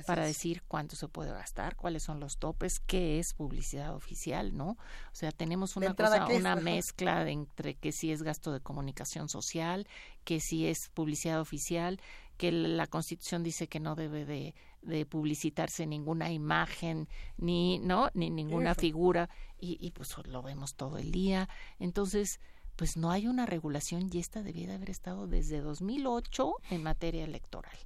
para 0.07 0.25
decir 0.25 0.63
cuánto 0.69 0.97
se 0.97 1.09
puede 1.09 1.33
gastar, 1.33 1.77
cuáles 1.77 2.03
son 2.03 2.21
los 2.21 2.39
topes, 2.39 2.81
qué 2.81 3.19
es 3.19 3.35
publicidad 3.35 3.95
oficial, 3.95 4.57
¿no? 4.57 4.71
O 4.71 5.15
sea, 5.15 5.33
tenemos 5.33 5.77
una 5.77 5.95
cosa, 5.95 6.27
una 6.27 6.57
mezcla 6.57 7.29
entre 7.29 7.75
que 7.75 7.93
si 7.93 8.13
es 8.13 8.23
gasto 8.23 8.53
de 8.53 8.61
comunicación 8.61 9.29
social, 9.29 9.87
que 10.25 10.41
si 10.41 10.67
es 10.67 10.89
publicidad 10.89 11.41
oficial, 11.41 12.01
que 12.37 12.51
la 12.51 12.87
Constitución 12.87 13.43
dice 13.43 13.69
que 13.69 13.81
no 13.81 13.95
debe 13.95 14.25
de, 14.25 14.55
de 14.81 15.07
publicitarse 15.07 15.87
ninguna 15.87 16.33
imagen 16.33 17.09
ni 17.37 17.79
no 17.79 18.11
ni 18.15 18.31
ninguna 18.31 18.75
figura 18.75 19.29
y, 19.59 19.77
y 19.81 19.91
pues 19.91 20.17
lo 20.27 20.43
vemos 20.43 20.75
todo 20.75 20.99
el 20.99 21.13
día. 21.13 21.49
Entonces, 21.79 22.41
pues 22.77 22.97
no 22.97 23.11
hay 23.11 23.29
una 23.29 23.47
regulación 23.47 24.09
y 24.13 24.19
esta 24.19 24.43
debía 24.43 24.67
de 24.67 24.75
haber 24.75 24.91
estado 24.91 25.27
desde 25.27 25.61
2008 25.61 26.55
en 26.71 26.83
materia 26.83 27.25
electoral 27.25 27.77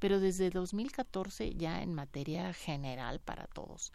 pero 0.00 0.18
desde 0.18 0.50
2014 0.50 1.54
ya 1.54 1.82
en 1.82 1.94
materia 1.94 2.52
general 2.52 3.20
para 3.20 3.46
todos. 3.46 3.92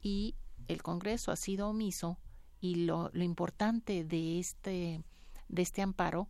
Y 0.00 0.36
el 0.68 0.84
Congreso 0.84 1.32
ha 1.32 1.36
sido 1.36 1.68
omiso 1.68 2.18
y 2.60 2.76
lo, 2.86 3.10
lo 3.12 3.24
importante 3.24 4.04
de 4.04 4.38
este 4.38 5.02
de 5.48 5.62
este 5.62 5.82
amparo 5.82 6.28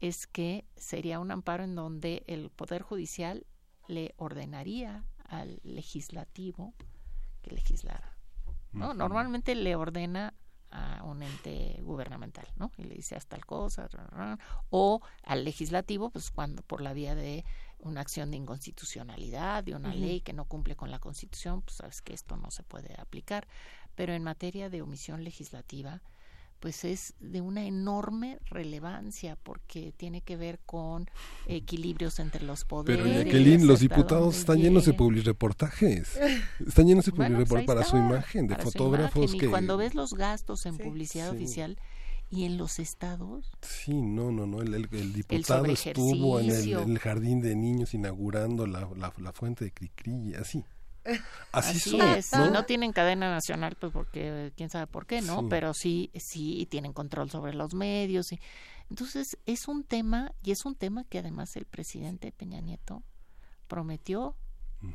es 0.00 0.26
que 0.26 0.64
sería 0.76 1.20
un 1.20 1.30
amparo 1.30 1.64
en 1.64 1.74
donde 1.74 2.24
el 2.26 2.50
Poder 2.50 2.82
Judicial 2.82 3.46
le 3.88 4.14
ordenaría 4.16 5.04
al 5.24 5.60
legislativo 5.62 6.74
que 7.42 7.52
legislara. 7.52 8.16
¿no? 8.72 8.92
Normalmente 8.94 9.54
le 9.54 9.74
ordena 9.74 10.34
a 10.70 11.02
un 11.04 11.22
ente 11.22 11.78
gubernamental, 11.82 12.46
¿no? 12.56 12.72
Y 12.76 12.84
le 12.84 12.94
dice 12.94 13.16
hasta 13.16 13.36
tal 13.36 13.46
cosa, 13.46 13.88
o 14.70 15.00
al 15.22 15.44
legislativo, 15.44 16.10
pues 16.10 16.30
cuando 16.30 16.62
por 16.62 16.80
la 16.80 16.92
vía 16.92 17.14
de 17.14 17.44
una 17.78 18.00
acción 18.00 18.30
de 18.30 18.38
inconstitucionalidad, 18.38 19.62
de 19.64 19.74
una 19.74 19.94
ley 19.94 20.20
que 20.20 20.32
no 20.32 20.44
cumple 20.46 20.76
con 20.76 20.90
la 20.90 20.98
Constitución, 20.98 21.62
pues 21.62 21.76
sabes 21.76 22.02
que 22.02 22.14
esto 22.14 22.36
no 22.36 22.50
se 22.50 22.62
puede 22.62 22.94
aplicar. 23.00 23.46
Pero 23.94 24.12
en 24.12 24.22
materia 24.22 24.68
de 24.70 24.82
omisión 24.82 25.24
legislativa, 25.24 26.02
pues 26.60 26.84
es 26.84 27.14
de 27.20 27.40
una 27.40 27.66
enorme 27.66 28.38
relevancia 28.46 29.36
porque 29.42 29.92
tiene 29.96 30.20
que 30.20 30.36
ver 30.36 30.58
con 30.64 31.08
equilibrios 31.46 32.18
entre 32.18 32.44
los 32.44 32.64
poderes. 32.64 33.04
Pero 33.04 33.14
Jacqueline, 33.14 33.66
los 33.66 33.80
diputados 33.80 34.38
están 34.38 34.58
llenos 34.58 34.86
de 34.86 34.92
reportajes, 35.22 36.18
están 36.66 36.86
llenos 36.86 37.04
de 37.04 37.12
publireportajes 37.12 37.66
pues 37.66 37.66
para 37.66 37.84
su 37.84 37.96
imagen, 37.96 38.46
de 38.46 38.56
fotógrafos 38.56 39.34
Y 39.34 39.46
cuando 39.46 39.76
ves 39.76 39.94
los 39.94 40.14
gastos 40.14 40.66
en 40.66 40.78
publicidad 40.78 41.30
oficial 41.30 41.78
y 42.30 42.44
en 42.44 42.58
los 42.58 42.78
estados. 42.78 43.52
Sí, 43.62 43.94
no, 43.94 44.32
no, 44.32 44.46
no. 44.46 44.62
El, 44.62 44.88
diputado 45.12 45.66
estuvo 45.66 46.40
en 46.40 46.50
el, 46.50 46.98
jardín 46.98 47.40
de 47.40 47.54
niños 47.54 47.94
inaugurando 47.94 48.66
la, 48.66 48.88
la, 48.96 49.32
fuente 49.32 49.64
de 49.64 49.72
Cricri, 49.72 50.34
así. 50.34 50.64
Así, 51.52 51.98
es. 52.00 52.32
¿no? 52.32 52.50
no 52.50 52.64
tienen 52.64 52.92
cadena 52.92 53.30
nacional, 53.30 53.76
pues 53.78 53.92
porque 53.92 54.52
quién 54.56 54.70
sabe 54.70 54.86
por 54.86 55.06
qué, 55.06 55.22
¿no? 55.22 55.48
Pero 55.48 55.74
sí, 55.74 56.10
sí 56.14 56.66
tienen 56.70 56.92
control 56.92 57.30
sobre 57.30 57.54
los 57.54 57.74
medios. 57.74 58.32
Y, 58.32 58.40
entonces 58.90 59.38
es 59.46 59.68
un 59.68 59.84
tema 59.84 60.32
y 60.42 60.52
es 60.52 60.64
un 60.64 60.74
tema 60.74 61.04
que 61.04 61.18
además 61.18 61.56
el 61.56 61.66
presidente 61.66 62.32
Peña 62.32 62.60
Nieto 62.60 63.02
prometió 63.66 64.36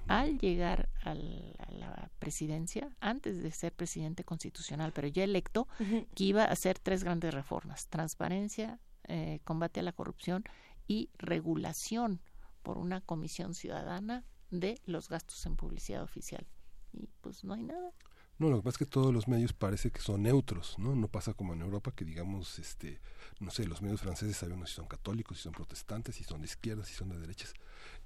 al 0.07 0.37
llegar 0.37 0.89
a 1.03 1.13
la 1.15 2.09
presidencia, 2.19 2.91
antes 2.99 3.41
de 3.41 3.51
ser 3.51 3.73
presidente 3.73 4.23
constitucional, 4.23 4.93
pero 4.93 5.07
ya 5.07 5.23
electo, 5.23 5.67
que 6.15 6.23
iba 6.23 6.43
a 6.43 6.51
hacer 6.51 6.79
tres 6.79 7.03
grandes 7.03 7.33
reformas: 7.33 7.87
transparencia, 7.87 8.79
eh, 9.07 9.39
combate 9.43 9.79
a 9.79 9.83
la 9.83 9.91
corrupción 9.91 10.43
y 10.87 11.09
regulación 11.17 12.21
por 12.61 12.77
una 12.77 13.01
comisión 13.01 13.53
ciudadana 13.55 14.23
de 14.51 14.79
los 14.85 15.09
gastos 15.09 15.45
en 15.45 15.55
publicidad 15.55 16.03
oficial. 16.03 16.45
Y 16.93 17.07
pues 17.21 17.43
no 17.43 17.53
hay 17.53 17.63
nada. 17.63 17.91
No, 18.37 18.49
lo 18.49 18.57
que 18.57 18.63
pasa 18.63 18.75
es 18.75 18.79
que 18.79 18.85
todos 18.85 19.13
los 19.13 19.27
medios 19.27 19.53
parece 19.53 19.91
que 19.91 20.01
son 20.01 20.23
neutros, 20.23 20.77
¿no? 20.79 20.95
No 20.95 21.07
pasa 21.07 21.33
como 21.33 21.53
en 21.53 21.61
Europa 21.61 21.91
que 21.91 22.05
digamos, 22.05 22.57
este, 22.59 22.99
no 23.39 23.51
sé, 23.51 23.67
los 23.67 23.81
medios 23.81 24.01
franceses 24.01 24.35
sabemos 24.35 24.69
si 24.69 24.77
son 24.77 24.87
católicos, 24.87 25.37
si 25.37 25.43
son 25.43 25.53
protestantes, 25.53 26.15
si 26.15 26.23
son 26.23 26.41
de 26.41 26.47
izquierdas, 26.47 26.87
si 26.87 26.95
son 26.95 27.09
de 27.09 27.19
derechas 27.19 27.53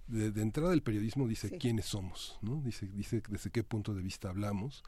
de, 0.07 0.41
entrada 0.41 0.69
del 0.69 0.83
periodismo 0.83 1.27
dice 1.27 1.57
quiénes 1.57 1.85
somos, 1.85 2.37
¿no? 2.41 2.61
Dice, 2.61 2.87
dice 2.87 3.23
desde 3.27 3.49
qué 3.49 3.63
punto 3.63 3.93
de 3.93 4.01
vista 4.01 4.29
hablamos 4.29 4.83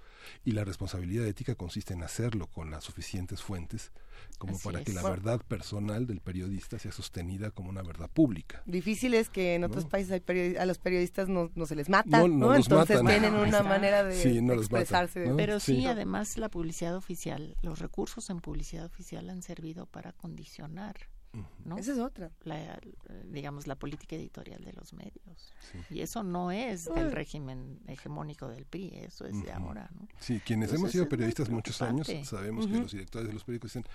y 0.45 0.51
la 0.51 0.63
responsabilidad 0.63 1.25
ética 1.25 1.55
consiste 1.55 1.93
en 1.93 2.03
hacerlo 2.03 2.47
con 2.47 2.69
las 2.69 2.83
suficientes 2.83 3.41
fuentes 3.41 3.91
como 4.37 4.57
para 4.59 4.83
que 4.83 4.93
la 4.93 5.03
verdad 5.03 5.41
personal 5.47 6.05
del 6.05 6.21
periodista 6.21 6.77
sea 6.79 6.91
sostenida 6.91 7.51
como 7.51 7.69
una 7.69 7.81
verdad 7.81 8.09
pública. 8.09 8.61
Difícil 8.65 9.13
es 9.13 9.29
que 9.29 9.55
en 9.55 9.63
otros 9.63 9.85
países 9.85 10.21
a 10.59 10.65
los 10.65 10.77
periodistas 10.77 11.29
no, 11.29 11.49
se 11.65 11.75
les 11.75 11.89
mata, 11.89 12.27
¿no? 12.27 12.55
Entonces 12.55 13.01
tienen 13.03 13.33
una 13.33 13.63
manera 13.63 14.03
de 14.03 14.37
expresarse. 14.37 15.31
Pero 15.35 15.59
sí, 15.59 15.85
además 15.85 16.37
la 16.37 16.49
publicidad 16.49 16.95
oficial, 16.95 17.57
los 17.61 17.79
recursos 17.79 18.29
en 18.29 18.39
publicidad 18.39 18.85
oficial 18.85 19.29
han 19.29 19.41
servido 19.41 19.87
para 19.87 20.13
condicionar 20.13 20.95
¿no? 21.65 21.77
Esa 21.77 21.93
es 21.93 21.99
otra. 21.99 22.31
La, 22.43 22.79
digamos, 23.25 23.67
la 23.67 23.75
política 23.75 24.15
editorial 24.15 24.63
de 24.63 24.73
los 24.73 24.93
medios. 24.93 25.53
Y 25.89 26.01
eso 26.01 26.23
no 26.23 26.51
es 26.51 26.85
del 26.85 27.11
régimen 27.11 27.79
hegemónico 27.87 28.47
del 28.47 28.65
PRI, 28.65 28.93
eso 28.95 29.25
es 29.25 29.41
de 29.43 29.51
ahora, 29.51 29.89
¿no? 29.93 30.07
Sí, 30.19 30.39
quienes 30.39 30.73
hemos 30.73 30.91
sido 30.91 31.07
periodistas 31.07 31.49
muchos 31.49 31.81
años 31.81 32.07
sabemos 32.23 32.67
que 32.67 32.79
los 32.79 32.91
directores 32.91 33.27
de 33.27 33.33
los 33.33 33.43
periódicos 33.43 33.73
dicen, 33.73 33.85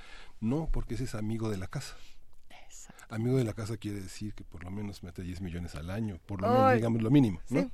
no, 0.40 0.68
porque 0.70 0.94
ese 0.94 1.04
es 1.04 1.14
amigo 1.14 1.50
de 1.50 1.58
la 1.58 1.66
casa. 1.66 1.96
Amigo 3.08 3.36
de 3.36 3.44
la 3.44 3.52
casa 3.52 3.76
quiere 3.76 4.00
decir 4.00 4.32
que 4.34 4.42
por 4.42 4.64
lo 4.64 4.70
menos 4.70 5.02
mete 5.02 5.22
10 5.22 5.42
millones 5.42 5.74
al 5.74 5.90
año, 5.90 6.18
por 6.24 6.40
lo 6.40 6.48
menos, 6.48 6.74
digamos, 6.74 7.02
lo 7.02 7.10
mínimo, 7.10 7.40
¿no? 7.50 7.70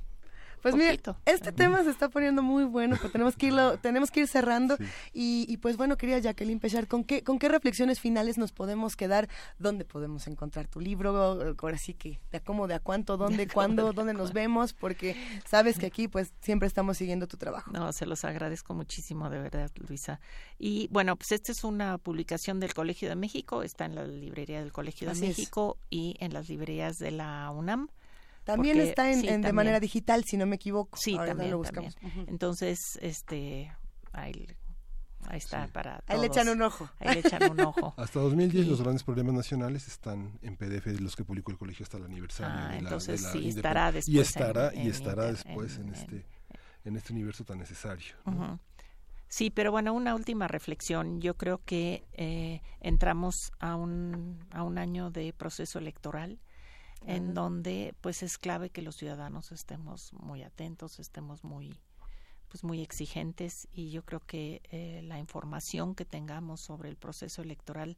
Pues 0.61 0.75
mira, 0.75 0.97
este 1.25 1.51
tema 1.51 1.83
se 1.83 1.89
está 1.89 2.09
poniendo 2.09 2.41
muy 2.41 2.63
bueno, 2.63 2.97
pero 2.97 3.11
tenemos 3.11 3.35
que 3.35 3.47
irlo, 3.47 3.77
tenemos 3.81 4.11
que 4.11 4.21
ir 4.21 4.27
cerrando 4.27 4.77
y, 5.13 5.57
pues 5.57 5.77
bueno, 5.77 5.97
quería 5.97 6.19
Jacqueline 6.19 6.59
Pechar, 6.59 6.87
¿con 6.87 7.03
qué, 7.03 7.23
¿con 7.23 7.39
qué 7.39 7.49
reflexiones 7.49 7.99
finales 7.99 8.37
nos 8.37 8.51
podemos 8.51 8.95
quedar? 8.95 9.29
¿Dónde 9.57 9.85
podemos 9.85 10.27
encontrar 10.27 10.67
tu 10.67 10.79
libro? 10.79 11.55
Ahora 11.61 11.77
sí 11.77 11.93
que, 11.93 12.19
¿de 12.31 12.37
a 12.37 12.41
cómo, 12.41 12.67
de 12.67 12.75
a 12.75 12.79
cuánto, 12.79 13.17
dónde, 13.17 13.47
cuándo, 13.47 13.93
dónde 13.93 14.13
nos 14.13 14.33
vemos? 14.33 14.73
Porque 14.73 15.15
sabes 15.45 15.77
que 15.77 15.85
aquí 15.85 16.07
pues 16.07 16.33
siempre 16.41 16.67
estamos 16.67 16.97
siguiendo 16.97 17.27
tu 17.27 17.37
trabajo. 17.37 17.71
No, 17.71 17.91
se 17.93 18.05
los 18.05 18.25
agradezco 18.25 18.73
muchísimo, 18.73 19.29
de 19.29 19.39
verdad, 19.39 19.71
Luisa. 19.87 20.19
Y 20.57 20.87
bueno, 20.91 21.15
pues 21.15 21.31
esta 21.31 21.51
es 21.51 21.63
una 21.63 21.97
publicación 21.97 22.59
del 22.59 22.73
Colegio 22.73 23.09
de 23.09 23.15
México, 23.15 23.63
está 23.63 23.85
en 23.85 23.95
la 23.95 24.05
librería 24.05 24.59
del 24.59 24.71
Colegio 24.71 25.11
de 25.13 25.19
México 25.19 25.77
y 25.89 26.15
en 26.19 26.33
las 26.33 26.49
librerías 26.49 26.99
de 26.99 27.11
la 27.11 27.49
UNAM. 27.51 27.89
También 28.49 28.79
está 28.79 29.11
en, 29.11 29.41
de 29.41 29.53
manera 29.53 29.79
digital, 29.79 30.23
si 30.23 30.37
no 30.37 30.45
me 30.45 30.55
equivoco. 30.55 30.97
Sí, 30.97 31.15
también, 31.15 31.51
lo 31.51 31.59
buscamos. 31.59 31.95
Entonces, 32.27 32.97
este, 33.01 33.71
ahí, 34.11 34.47
está 35.31 35.67
para 35.67 36.03
Ahí 36.07 36.19
le 36.19 36.27
echan 36.27 36.49
un 36.49 36.61
ojo. 36.61 36.89
Ahí 36.99 37.15
le 37.15 37.19
echan 37.19 37.51
un 37.51 37.59
ojo. 37.59 37.93
Hasta 37.97 38.19
2010 38.19 38.67
los 38.67 38.81
grandes 38.81 39.03
problemas 39.03 39.35
nacionales 39.35 39.87
están 39.87 40.39
en 40.41 40.57
PDF, 40.57 40.87
los 40.99 41.15
que 41.15 41.23
publicó 41.23 41.51
el 41.51 41.57
colegio 41.57 41.83
hasta 41.83 41.97
el 41.97 42.05
aniversario. 42.05 42.53
Ah, 42.55 42.75
entonces 42.75 43.23
sí, 43.31 43.49
estará 43.49 43.91
después. 43.91 44.15
Y 44.15 44.19
estará, 44.19 44.73
y 44.73 44.87
estará 44.87 45.25
después 45.25 45.77
en, 45.77 45.89
este, 45.89 46.25
en 46.85 46.95
este 46.95 47.13
universo 47.13 47.43
tan 47.43 47.59
necesario. 47.59 48.15
Sí, 49.27 49.51
pero 49.51 49.71
bueno, 49.71 49.93
una 49.93 50.15
última 50.15 50.47
reflexión. 50.47 51.21
Yo 51.21 51.35
creo 51.35 51.61
que 51.63 52.03
eh, 52.13 52.61
entramos 52.79 53.51
a 53.59 53.75
un, 53.75 54.43
a 54.49 54.63
un 54.63 54.79
año 54.79 55.11
de 55.11 55.33
proceso 55.33 55.77
electoral 55.77 56.39
en 57.05 57.33
donde 57.33 57.95
pues 58.01 58.23
es 58.23 58.37
clave 58.37 58.69
que 58.69 58.81
los 58.81 58.95
ciudadanos 58.95 59.51
estemos 59.51 60.13
muy 60.13 60.43
atentos, 60.43 60.99
estemos 60.99 61.43
muy 61.43 61.79
pues 62.49 62.63
muy 62.63 62.81
exigentes 62.81 63.67
y 63.71 63.91
yo 63.91 64.03
creo 64.03 64.21
que 64.21 64.61
eh, 64.71 65.01
la 65.03 65.19
información 65.19 65.93
que 65.93 66.03
tengamos 66.03 66.61
sobre 66.61 66.89
el 66.89 66.97
proceso 66.97 67.43
electoral 67.43 67.95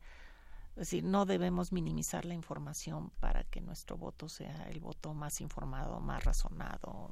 es 0.72 0.88
decir, 0.88 1.04
no 1.04 1.26
debemos 1.26 1.72
minimizar 1.72 2.24
la 2.26 2.34
información 2.34 3.12
para 3.20 3.44
que 3.44 3.60
nuestro 3.60 3.98
voto 3.98 4.30
sea 4.30 4.70
el 4.70 4.80
voto 4.80 5.14
más 5.14 5.42
informado, 5.42 6.00
más 6.00 6.24
razonado, 6.24 7.12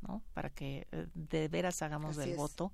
¿no? 0.00 0.22
Para 0.34 0.50
que 0.50 0.88
eh, 0.90 1.06
de 1.14 1.48
veras 1.48 1.82
hagamos 1.82 2.16
del 2.16 2.36
voto 2.36 2.72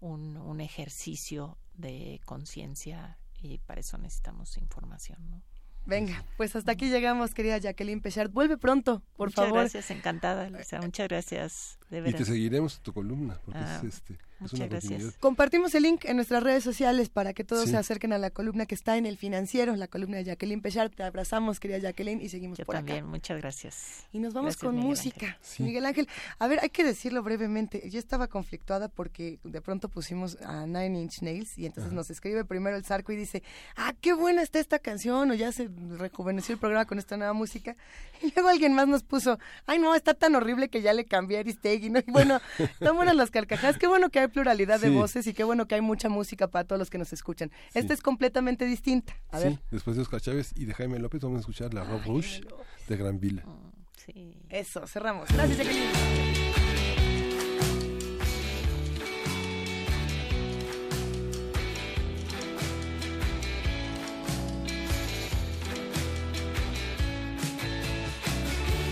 un, 0.00 0.38
un 0.38 0.60
ejercicio 0.60 1.58
de 1.74 2.20
conciencia 2.24 3.18
y 3.34 3.58
para 3.58 3.80
eso 3.80 3.98
necesitamos 3.98 4.56
información, 4.56 5.30
¿no? 5.30 5.42
Venga, 5.86 6.24
pues 6.36 6.56
hasta 6.56 6.72
aquí 6.72 6.90
llegamos, 6.90 7.32
querida 7.32 7.58
Jacqueline 7.58 8.00
Pechard. 8.00 8.30
Vuelve 8.30 8.56
pronto, 8.56 9.02
por 9.16 9.30
favor. 9.30 9.50
Muchas 9.50 9.72
gracias, 9.72 9.96
encantada, 9.96 10.50
Luisa. 10.50 10.80
Muchas 10.80 11.06
gracias, 11.08 11.78
de 11.90 12.00
verdad. 12.00 12.18
Y 12.18 12.24
te 12.24 12.24
seguiremos 12.24 12.80
tu 12.80 12.92
columna, 12.92 13.38
porque 13.44 13.60
es, 13.60 14.02
ah, 14.10 14.14
Muchas 14.38 14.68
gracias. 14.68 15.16
Compartimos 15.18 15.74
el 15.74 15.84
link 15.84 16.04
en 16.04 16.16
nuestras 16.16 16.42
redes 16.42 16.62
sociales 16.62 17.08
para 17.08 17.32
que 17.32 17.42
todos 17.42 17.70
se 17.70 17.76
acerquen 17.76 18.12
a 18.12 18.18
la 18.18 18.30
columna 18.30 18.66
que 18.66 18.74
está 18.74 18.96
en 18.96 19.06
el 19.06 19.16
financiero, 19.16 19.74
la 19.76 19.88
columna 19.88 20.18
de 20.18 20.24
Jacqueline 20.24 20.60
Pechard. 20.60 20.90
Te 20.90 21.02
abrazamos, 21.02 21.58
querida 21.58 21.78
Jacqueline, 21.78 22.20
y 22.20 22.28
seguimos 22.28 22.58
Yo 22.58 22.66
por 22.66 22.74
también, 22.74 23.06
muchas 23.06 23.38
gracias. 23.38 24.06
Y 24.12 24.18
nos 24.18 24.34
vamos 24.34 24.56
con 24.56 24.76
música. 24.76 25.38
Miguel 25.58 25.86
Ángel, 25.86 26.08
a 26.38 26.46
ver, 26.48 26.60
hay 26.60 26.68
que 26.68 26.84
decirlo 26.84 27.22
brevemente. 27.22 27.88
Yo 27.88 27.98
estaba 27.98 28.28
conflictuada 28.28 28.88
porque 28.88 29.38
de 29.42 29.60
pronto 29.60 29.88
pusimos 29.88 30.36
a 30.42 30.66
Nine 30.66 31.00
Inch 31.00 31.22
Nails 31.22 31.56
y 31.56 31.66
entonces 31.66 31.92
nos 31.92 32.10
escribe 32.10 32.44
primero 32.44 32.76
el 32.76 32.84
Zarco 32.84 33.12
y 33.12 33.16
dice, 33.16 33.42
ah, 33.76 33.94
qué 34.00 34.12
buena 34.12 34.42
está 34.42 34.58
esta 34.58 34.78
canción, 34.78 35.30
o 35.30 35.34
ya 35.34 35.50
se 35.52 35.70
rejuveneció 35.96 36.52
el 36.52 36.58
programa 36.58 36.84
con 36.84 36.98
esta 36.98 37.16
nueva 37.16 37.32
música. 37.32 37.76
Y 38.22 38.32
luego 38.34 38.48
alguien 38.48 38.72
más 38.72 38.88
nos 38.88 39.02
puso, 39.02 39.38
ay 39.66 39.78
no, 39.78 39.94
está 39.94 40.14
tan 40.14 40.34
horrible 40.34 40.70
que 40.70 40.80
ya 40.80 40.94
le 40.94 41.04
cambié 41.04 41.36
a 41.36 41.40
Aristegui, 41.40 41.90
¿no? 41.90 41.98
Y 41.98 42.10
bueno, 42.10 42.40
tan 42.80 42.96
buenas 42.96 43.14
las 43.14 43.30
carcajadas, 43.30 43.76
qué 43.76 43.86
bueno 43.86 44.08
que 44.08 44.25
hay 44.26 44.32
pluralidad 44.32 44.80
de 44.80 44.90
voz 44.90 45.16
y 45.16 45.32
qué 45.32 45.44
bueno 45.44 45.66
que 45.66 45.76
hay 45.76 45.80
mucha 45.80 46.08
música 46.08 46.48
para 46.48 46.64
todos 46.64 46.78
los 46.78 46.90
que 46.90 46.98
nos 46.98 47.12
escuchan. 47.12 47.50
Esta 47.74 47.94
es 47.94 48.02
completamente 48.02 48.66
distinta. 48.66 49.16
A 49.30 49.38
ver. 49.38 49.58
después 49.70 49.96
de 49.96 50.02
Oscar 50.02 50.20
Chávez 50.20 50.52
y 50.54 50.64
de 50.66 50.74
Jaime 50.74 50.98
López 50.98 51.22
vamos 51.22 51.38
a 51.38 51.40
escuchar 51.40 51.72
la 51.72 51.84
Rock 51.84 52.06
Rouge 52.06 52.40
de 52.88 52.96
Granville. 52.96 53.42
Mm, 53.42 53.72
sí. 53.96 54.36
Eso, 54.48 54.86
cerramos. 54.86 55.28
Gracias, 55.30 55.58
Jacqueline. 55.58 55.86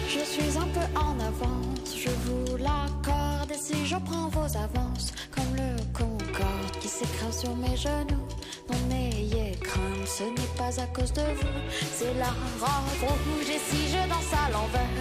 Je 0.08 0.24
suis 0.24 0.56
un 0.56 0.68
peu 0.68 0.80
en 0.80 1.20
avance, 1.20 1.83
je 2.04 2.10
vous 2.10 2.56
l'accorde, 2.58 3.50
et 3.50 3.58
si 3.58 3.86
je 3.86 3.96
prends 3.96 4.28
vos 4.28 4.50
avances, 4.56 5.12
comme 5.34 5.54
le 5.56 5.70
Concorde 5.92 6.76
qui 6.80 6.88
s'écrase 6.88 7.40
sur 7.40 7.56
mes 7.56 7.76
genoux. 7.76 8.26
Non, 8.70 8.78
n'ayez 8.88 9.56
crainte, 9.62 10.06
ce 10.06 10.24
n'est 10.24 10.54
pas 10.58 10.72
à 10.82 10.86
cause 10.86 11.12
de 11.12 11.26
vous. 11.40 11.58
C'est 11.98 12.14
la 12.14 12.32
robe 12.60 13.10
rouge 13.26 13.48
et 13.48 13.62
si 13.70 13.88
je 13.88 14.02
danse 14.08 14.32
à 14.32 14.50
l'envers 14.50 14.94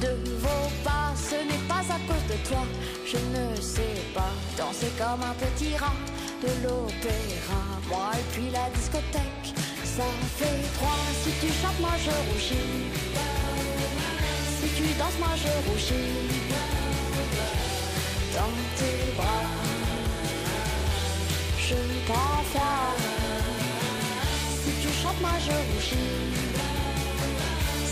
de 0.00 0.12
vos 0.44 0.68
pas, 0.84 1.12
ce 1.16 1.36
n'est 1.36 1.64
pas 1.68 1.84
à 1.96 1.98
cause 2.08 2.26
de 2.28 2.38
toi. 2.48 2.64
Je 3.06 3.18
ne 3.34 3.60
sais 3.60 4.00
pas 4.14 4.32
danser 4.58 4.92
comme 4.98 5.22
un 5.22 5.36
petit 5.44 5.76
rat 5.76 6.00
de 6.42 6.50
l'opéra. 6.64 7.62
Moi 7.88 8.10
et 8.14 8.26
puis 8.32 8.50
la 8.50 8.68
discothèque, 8.76 9.54
ça 9.84 10.08
fait 10.38 10.62
trois. 10.76 11.00
Si 11.22 11.30
tu 11.40 11.52
chantes, 11.60 11.80
moi 11.80 11.96
je 12.04 12.10
rougis. 12.30 13.12
Tu 14.82 14.88
danses, 14.94 15.18
moi 15.20 15.28
je 15.36 15.70
rougis. 15.70 16.42
Dans 18.34 18.54
tes 18.76 19.12
bras, 19.16 19.46
je 21.56 21.76
froid. 22.04 22.96
Si 24.60 24.72
tu 24.82 24.88
chantes, 25.00 25.20
moi 25.20 25.36
je 25.46 25.52
rougis. 25.70 26.10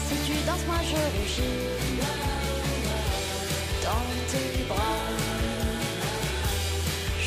Si 0.05 0.17
tu 0.27 0.35
danses, 0.45 0.67
moi 0.67 0.81
je 0.91 1.01
rougis. 1.15 1.69
Dans 3.85 4.09
tes 4.33 4.65
bras, 4.65 4.99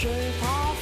je 0.02 0.10
prends 0.42 0.74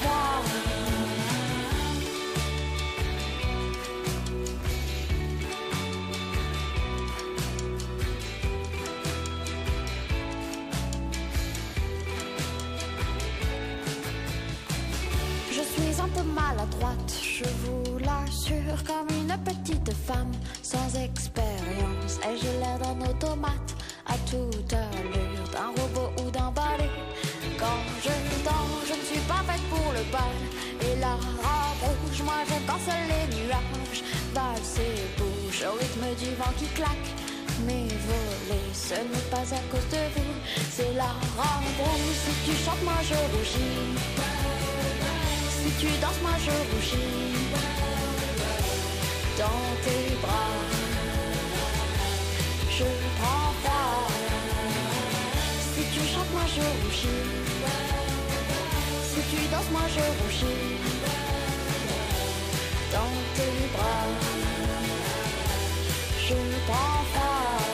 je 17.41 17.43
vous 17.63 17.97
l'assure, 17.99 18.83
comme 18.85 19.07
une 19.17 19.35
petite 19.43 19.93
femme 19.93 20.31
sans 20.61 20.95
expérience. 20.99 22.19
Ai-je 22.23 22.59
l'air 22.59 22.77
d'un 22.79 23.09
automate 23.09 23.75
à 24.07 24.15
toute 24.29 24.73
allure, 24.73 25.47
d'un 25.51 25.69
robot 25.81 26.11
ou 26.21 26.31
d'un 26.31 26.51
balai 26.51 26.89
Quand 27.57 27.81
je 28.03 28.43
danse, 28.43 28.85
je 28.87 28.93
ne 28.93 29.05
suis 29.05 29.25
pas 29.27 29.43
faite 29.47 29.61
pour 29.69 29.91
le 29.93 30.03
bal. 30.11 30.37
Et 30.81 30.99
la 30.99 31.13
robe 31.13 31.81
rouge, 31.81 32.21
moi 32.23 32.33
quand 32.67 32.79
seuls 32.85 33.07
les 33.13 33.35
nuages 33.37 34.03
valsent 34.33 34.79
et 34.79 35.19
bougent 35.19 35.65
au 35.69 35.77
rythme 35.77 36.07
du 36.19 36.35
vent 36.35 36.53
qui 36.57 36.65
claque. 36.67 37.09
Mes 37.67 37.87
volets, 37.87 38.73
ce 38.73 38.95
n'est 38.95 39.29
pas 39.29 39.47
à 39.55 39.61
cause 39.69 39.87
de 39.91 40.03
vous, 40.15 40.33
c'est 40.71 40.93
la 40.95 41.13
robe 41.37 41.71
rouge. 41.79 42.17
Si 42.25 42.51
tu 42.51 42.65
chantes, 42.65 42.83
moi 42.83 42.99
je 43.03 43.13
rougis. 43.13 44.80
Tu 45.79 45.87
danses, 46.01 46.21
moi 46.21 46.31
je 46.45 46.51
rougis 46.71 46.97
dans 49.37 49.63
tes 49.83 50.15
bras. 50.21 50.53
Je 52.69 52.83
prends 53.17 53.51
froid. 53.61 54.07
Si 55.73 55.83
tu 55.93 56.01
chantes, 56.13 56.31
moi 56.33 56.45
je 56.55 56.61
rougis. 56.83 57.23
Si 59.09 59.21
tu 59.29 59.41
danses, 59.51 59.71
moi 59.71 59.87
je 59.95 60.03
rougis 60.21 60.77
dans 62.91 63.13
tes 63.35 63.53
bras. 63.73 64.07
Je 66.27 66.35
prends 66.67 67.03
froid. 67.13 67.70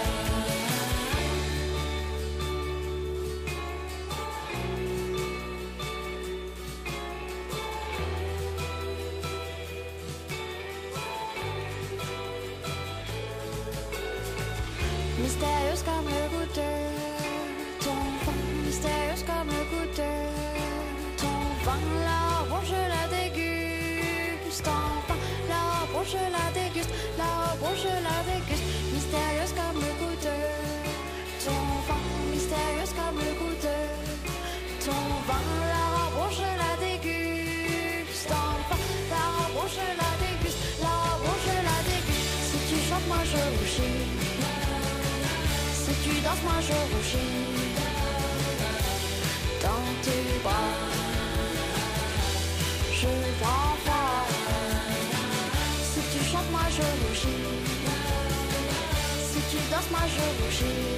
Danses, 59.77 59.91
moi 59.91 60.07
je 60.15 60.21
rougis 60.41 60.97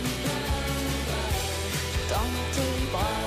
dans 2.11 2.31
tes 2.55 2.75
bras. 2.93 3.19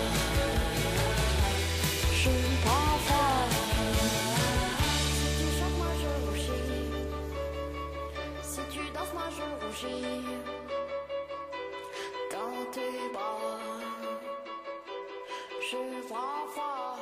Je 2.23 2.35
prends 2.65 2.97
froid. 3.07 3.45
Si 5.19 5.29
tu 5.39 5.47
chantes, 5.59 5.77
moi 5.83 5.93
je 6.01 6.11
rougis. 6.25 6.81
Si 8.43 8.63
tu 8.73 8.83
danses, 8.95 9.13
moi 9.13 9.29
je 9.37 9.45
rougis 9.61 10.25
dans 12.33 12.57
tes 12.75 12.95
bras. 13.13 13.61
Je 15.71 15.83
prends 16.09 16.45
froid. 16.55 16.97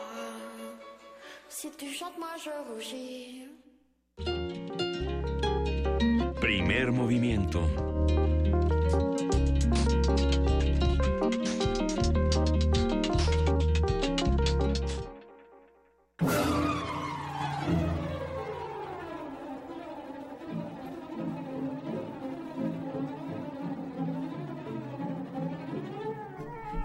Si 1.49 1.69
tu 1.79 1.89
chantes, 1.93 2.19
moi 2.19 2.35
je 2.45 2.53
rougis. 2.69 3.47
Primer 6.41 6.91
movimiento. 6.91 7.90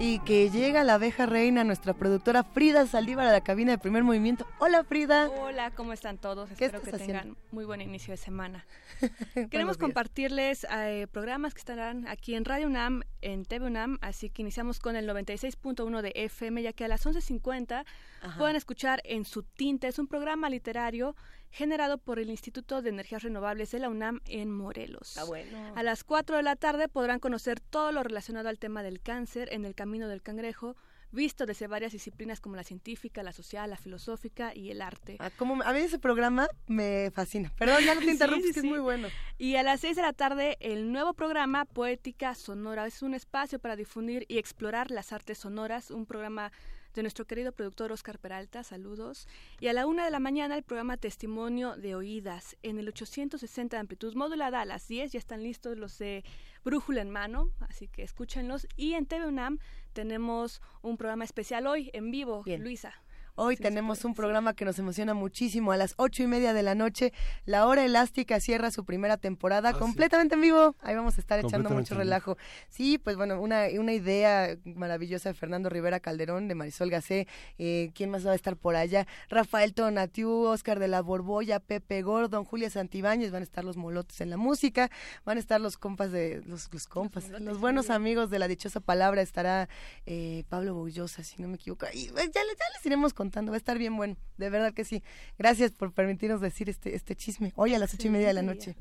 Y 0.07 0.19
que 0.19 0.51
llega 0.51 0.83
la 0.83 0.93
abeja 0.93 1.25
reina, 1.25 1.63
nuestra 1.63 1.95
productora 1.95 2.43
Frida 2.43 2.85
Saldívar 2.85 3.25
a 3.25 3.31
la 3.31 3.41
cabina 3.41 3.71
de 3.71 3.79
primer 3.79 4.03
movimiento. 4.03 4.45
Hola 4.59 4.83
Frida. 4.83 5.29
Hola, 5.29 5.71
¿cómo 5.71 5.93
están 5.93 6.19
todos? 6.19 6.47
¿Qué 6.49 6.65
Espero 6.65 6.83
que 6.83 6.91
estás 6.91 7.01
tengan 7.01 7.17
haciendo? 7.17 7.39
muy 7.49 7.65
buen 7.65 7.81
inicio 7.81 8.11
de 8.11 8.17
semana. 8.17 8.67
Queremos 9.49 9.79
compartirles 9.79 10.67
eh, 10.71 11.07
programas 11.11 11.55
que 11.55 11.59
estarán 11.59 12.07
aquí 12.07 12.35
en 12.35 12.45
Radio 12.45 12.67
UNAM, 12.67 13.01
en 13.21 13.45
TV 13.45 13.65
UNAM, 13.65 13.97
así 14.01 14.29
que 14.29 14.43
iniciamos 14.43 14.79
con 14.79 14.95
el 14.95 15.09
96.1 15.09 16.01
de 16.03 16.11
FM, 16.13 16.61
ya 16.61 16.71
que 16.71 16.85
a 16.85 16.87
las 16.87 17.03
11.50 17.03 17.83
Ajá. 18.21 18.37
pueden 18.37 18.55
escuchar 18.55 19.01
En 19.05 19.25
su 19.25 19.41
tinte, 19.41 19.87
es 19.87 19.97
un 19.97 20.05
programa 20.05 20.51
literario 20.51 21.15
generado 21.55 21.97
por 21.97 22.19
el 22.19 22.29
Instituto 22.29 22.81
de 22.81 22.89
Energías 22.89 23.23
Renovables 23.23 23.71
de 23.71 23.79
la 23.79 23.89
UNAM 23.89 24.19
en 24.25 24.51
Morelos. 24.51 25.17
Ah, 25.17 25.23
bueno. 25.23 25.73
A 25.75 25.83
las 25.83 26.03
4 26.03 26.35
de 26.35 26.43
la 26.43 26.57
tarde 26.57 26.89
podrán 26.89 27.19
conocer 27.19 27.61
todo 27.61 27.93
lo 27.93 28.03
relacionado 28.03 28.49
al 28.49 28.59
tema 28.59 28.83
del 28.83 28.99
cáncer 29.01 29.47
en 29.53 29.63
el 29.63 29.73
Camino 29.73 30.09
del 30.09 30.21
Cangrejo, 30.21 30.75
visto 31.11 31.45
desde 31.45 31.67
varias 31.67 31.93
disciplinas 31.93 32.41
como 32.41 32.57
la 32.57 32.65
científica, 32.65 33.23
la 33.23 33.31
social, 33.31 33.69
la 33.69 33.77
filosófica 33.77 34.53
y 34.53 34.69
el 34.69 34.81
arte. 34.81 35.15
Ah, 35.19 35.29
como 35.29 35.63
a 35.63 35.71
mí 35.71 35.79
ese 35.79 35.97
programa 35.97 36.49
me 36.67 37.09
fascina. 37.11 37.53
Perdón, 37.57 37.85
ya 37.85 37.95
no 37.95 38.01
te 38.01 38.05
Sí, 38.07 38.11
interrumpes, 38.11 38.47
sí, 38.47 38.53
que 38.53 38.59
es 38.59 38.63
sí. 38.63 38.69
muy 38.69 38.79
bueno. 38.79 39.07
Y 39.37 39.55
a 39.55 39.63
las 39.63 39.79
6 39.79 39.95
de 39.95 40.01
la 40.01 40.11
tarde, 40.11 40.57
el 40.59 40.91
nuevo 40.91 41.13
programa 41.13 41.63
Poética 41.63 42.35
Sonora. 42.35 42.85
Es 42.85 43.01
un 43.01 43.13
espacio 43.13 43.59
para 43.59 43.77
difundir 43.77 44.25
y 44.27 44.39
explorar 44.39 44.91
las 44.91 45.13
artes 45.13 45.37
sonoras, 45.37 45.89
un 45.89 46.05
programa 46.05 46.51
de 46.95 47.03
nuestro 47.03 47.25
querido 47.25 47.51
productor 47.51 47.91
Oscar 47.91 48.19
Peralta, 48.19 48.63
saludos. 48.63 49.27
Y 49.59 49.67
a 49.67 49.73
la 49.73 49.85
una 49.85 50.05
de 50.05 50.11
la 50.11 50.19
mañana, 50.19 50.55
el 50.55 50.63
programa 50.63 50.97
Testimonio 50.97 51.75
de 51.75 51.93
Oídas, 51.93 52.55
en 52.63 52.79
el 52.79 52.87
860 52.87 53.75
de 53.75 53.81
amplitud 53.81 54.15
modulada, 54.15 54.61
a 54.61 54.65
las 54.65 54.87
10 54.87 55.11
ya 55.11 55.19
están 55.19 55.43
listos 55.43 55.77
los 55.77 55.97
de 55.97 56.23
Brújula 56.63 57.01
en 57.01 57.11
Mano, 57.11 57.51
así 57.59 57.87
que 57.89 58.03
escúchenlos. 58.03 58.65
Y 58.77 58.93
en 58.93 59.05
TV 59.05 59.27
UNAM 59.27 59.59
tenemos 59.93 60.61
un 60.81 60.97
programa 60.97 61.25
especial 61.25 61.67
hoy, 61.67 61.91
en 61.93 62.11
vivo, 62.11 62.43
Luisa. 62.45 62.93
Hoy 63.37 63.57
tenemos 63.57 64.05
un 64.05 64.13
programa 64.13 64.53
que 64.53 64.63
nos 64.63 64.79
emociona 64.79 65.13
muchísimo. 65.13 65.73
A 65.73 65.77
las 65.77 65.93
ocho 65.97 66.23
y 66.23 66.27
media 66.27 66.53
de 66.53 66.63
la 66.63 66.73
noche, 66.73 67.11
La 67.45 67.67
Hora 67.67 67.83
Elástica 67.83 68.39
cierra 68.39 68.71
su 68.71 68.85
primera 68.85 69.17
temporada 69.17 69.69
Ah, 69.69 69.73
completamente 69.77 70.35
en 70.35 70.41
vivo. 70.41 70.75
Ahí 70.81 70.95
vamos 70.95 71.17
a 71.17 71.21
estar 71.21 71.39
echando 71.39 71.69
mucho 71.69 71.95
relajo. 71.95 72.37
Sí, 72.69 72.97
pues 72.97 73.17
bueno, 73.17 73.41
una, 73.41 73.65
una 73.77 73.91
idea 73.91 74.55
maravillosa 74.63 75.29
de 75.29 75.33
Fernando 75.35 75.69
Rivera 75.69 75.99
Calderón, 75.99 76.47
de 76.47 76.55
Marisol 76.55 76.89
Gacé. 76.89 77.27
Eh, 77.57 77.91
¿Quién 77.93 78.09
más 78.09 78.25
va 78.25 78.31
a 78.31 78.35
estar 78.35 78.55
por 78.55 78.77
allá? 78.77 79.05
Rafael 79.29 79.73
Tonatiu, 79.73 80.29
Oscar 80.45 80.79
de 80.79 80.87
la 80.87 81.01
Borbolla, 81.01 81.59
Pepe 81.59 82.03
Gordon, 82.03 82.45
Julia 82.45 82.69
Santibáñez. 82.69 83.31
Van 83.31 83.41
a 83.41 83.43
estar 83.43 83.65
los 83.65 83.75
molotes 83.75 84.21
en 84.21 84.29
la 84.29 84.37
música. 84.37 84.89
Van 85.25 85.35
a 85.35 85.41
estar 85.41 85.59
los 85.59 85.77
compas 85.77 86.09
de 86.13 86.41
los, 86.45 86.71
los 86.73 86.87
compas, 86.87 87.27
los, 87.41 87.59
buenos 87.59 87.89
amigos 87.89 88.29
de 88.29 88.39
la 88.39 88.47
dichosa 88.47 88.79
palabra. 88.79 89.21
Estará 89.21 89.67
eh, 90.05 90.45
Pablo 90.47 90.73
Boullosa, 90.73 91.21
si 91.25 91.41
no 91.41 91.49
me 91.49 91.55
equivoco. 91.55 91.85
Y 91.93 92.07
pues, 92.07 92.31
ya, 92.31 92.41
les- 92.45 92.55
ya 92.57 92.65
les 92.77 92.85
iremos 92.85 93.13
contando. 93.25 93.51
Va 93.51 93.55
a 93.55 93.57
estar 93.57 93.77
bien 93.77 93.97
bueno. 93.97 94.17
De 94.37 94.49
verdad 94.49 94.73
que 94.73 94.85
sí. 94.85 95.03
Gracias 95.37 95.71
por 95.71 95.91
permitirnos 95.91 96.41
decir 96.41 96.69
este, 96.69 96.95
este 96.95 97.15
chisme. 97.15 97.53
Hoy 97.55 97.73
a 97.73 97.79
las 97.79 97.93
ocho 97.93 98.07
y 98.07 98.11
media 98.11 98.27
de 98.27 98.33
la 98.33 98.43
noche. 98.43 98.75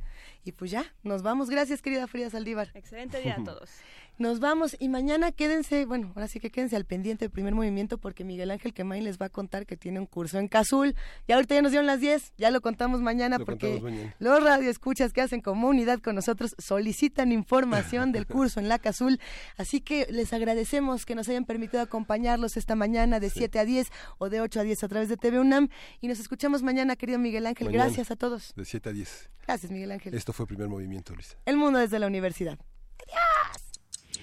Y 0.44 0.52
pues 0.52 0.70
ya, 0.70 0.84
nos 1.02 1.22
vamos. 1.22 1.48
Gracias, 1.48 1.80
querida 1.80 2.06
Frida 2.06 2.30
Saldívar. 2.30 2.70
Excelente 2.74 3.20
día 3.20 3.36
a 3.38 3.44
todos. 3.44 3.70
Nos 4.16 4.38
vamos 4.38 4.76
y 4.78 4.88
mañana 4.88 5.32
quédense, 5.32 5.86
bueno, 5.86 6.12
ahora 6.14 6.28
sí 6.28 6.38
que 6.38 6.50
quédense 6.50 6.76
al 6.76 6.84
pendiente 6.84 7.24
del 7.24 7.32
primer 7.32 7.52
movimiento 7.52 7.98
porque 7.98 8.22
Miguel 8.22 8.52
Ángel 8.52 8.72
Quemain 8.72 9.02
les 9.02 9.18
va 9.18 9.26
a 9.26 9.28
contar 9.28 9.66
que 9.66 9.76
tiene 9.76 9.98
un 9.98 10.06
curso 10.06 10.38
en 10.38 10.46
Cazul. 10.46 10.94
Y 11.26 11.32
ahorita 11.32 11.56
ya 11.56 11.62
nos 11.62 11.72
dieron 11.72 11.86
las 11.86 11.98
10, 11.98 12.34
ya 12.38 12.52
lo 12.52 12.60
contamos 12.60 13.00
mañana 13.00 13.38
Lo 13.38 13.44
porque 13.44 13.72
contamos 13.72 13.92
mañana. 13.92 14.14
los 14.20 14.42
radioescuchas 14.42 15.12
que 15.12 15.20
hacen 15.20 15.40
comunidad 15.40 15.98
con 15.98 16.14
nosotros 16.14 16.54
solicitan 16.58 17.32
información 17.32 18.12
del 18.12 18.26
curso 18.26 18.60
en 18.60 18.68
la 18.68 18.78
Cazul. 18.78 19.18
Así 19.56 19.80
que 19.80 20.06
les 20.10 20.32
agradecemos 20.32 21.06
que 21.06 21.16
nos 21.16 21.28
hayan 21.28 21.44
permitido 21.44 21.82
acompañarlos 21.82 22.56
esta 22.56 22.76
mañana 22.76 23.18
de 23.18 23.30
7 23.30 23.58
a 23.58 23.64
10 23.64 23.88
o 24.18 24.28
de 24.28 24.40
8 24.40 24.60
a 24.60 24.62
10 24.62 24.84
a 24.84 24.88
través 24.88 25.08
de 25.08 25.16
TV 25.16 25.40
UNAM. 25.40 25.70
Y 26.00 26.06
nos 26.06 26.20
escuchamos 26.20 26.62
mañana, 26.62 26.94
querido 26.94 27.18
Miguel 27.18 27.46
Ángel. 27.46 27.66
Mañana, 27.66 27.86
Gracias 27.86 28.12
a 28.12 28.16
todos. 28.16 28.54
De 28.54 28.64
7 28.64 28.90
a 28.90 28.92
10. 28.92 29.30
Gracias, 29.46 29.72
Miguel 29.72 29.90
Ángel. 29.90 30.14
Esto 30.14 30.32
fue 30.32 30.46
primer 30.46 30.68
movimiento, 30.68 31.14
Luisa. 31.14 31.36
El 31.46 31.56
mundo 31.56 31.80
desde 31.80 31.98
la 31.98 32.06
universidad. 32.06 32.58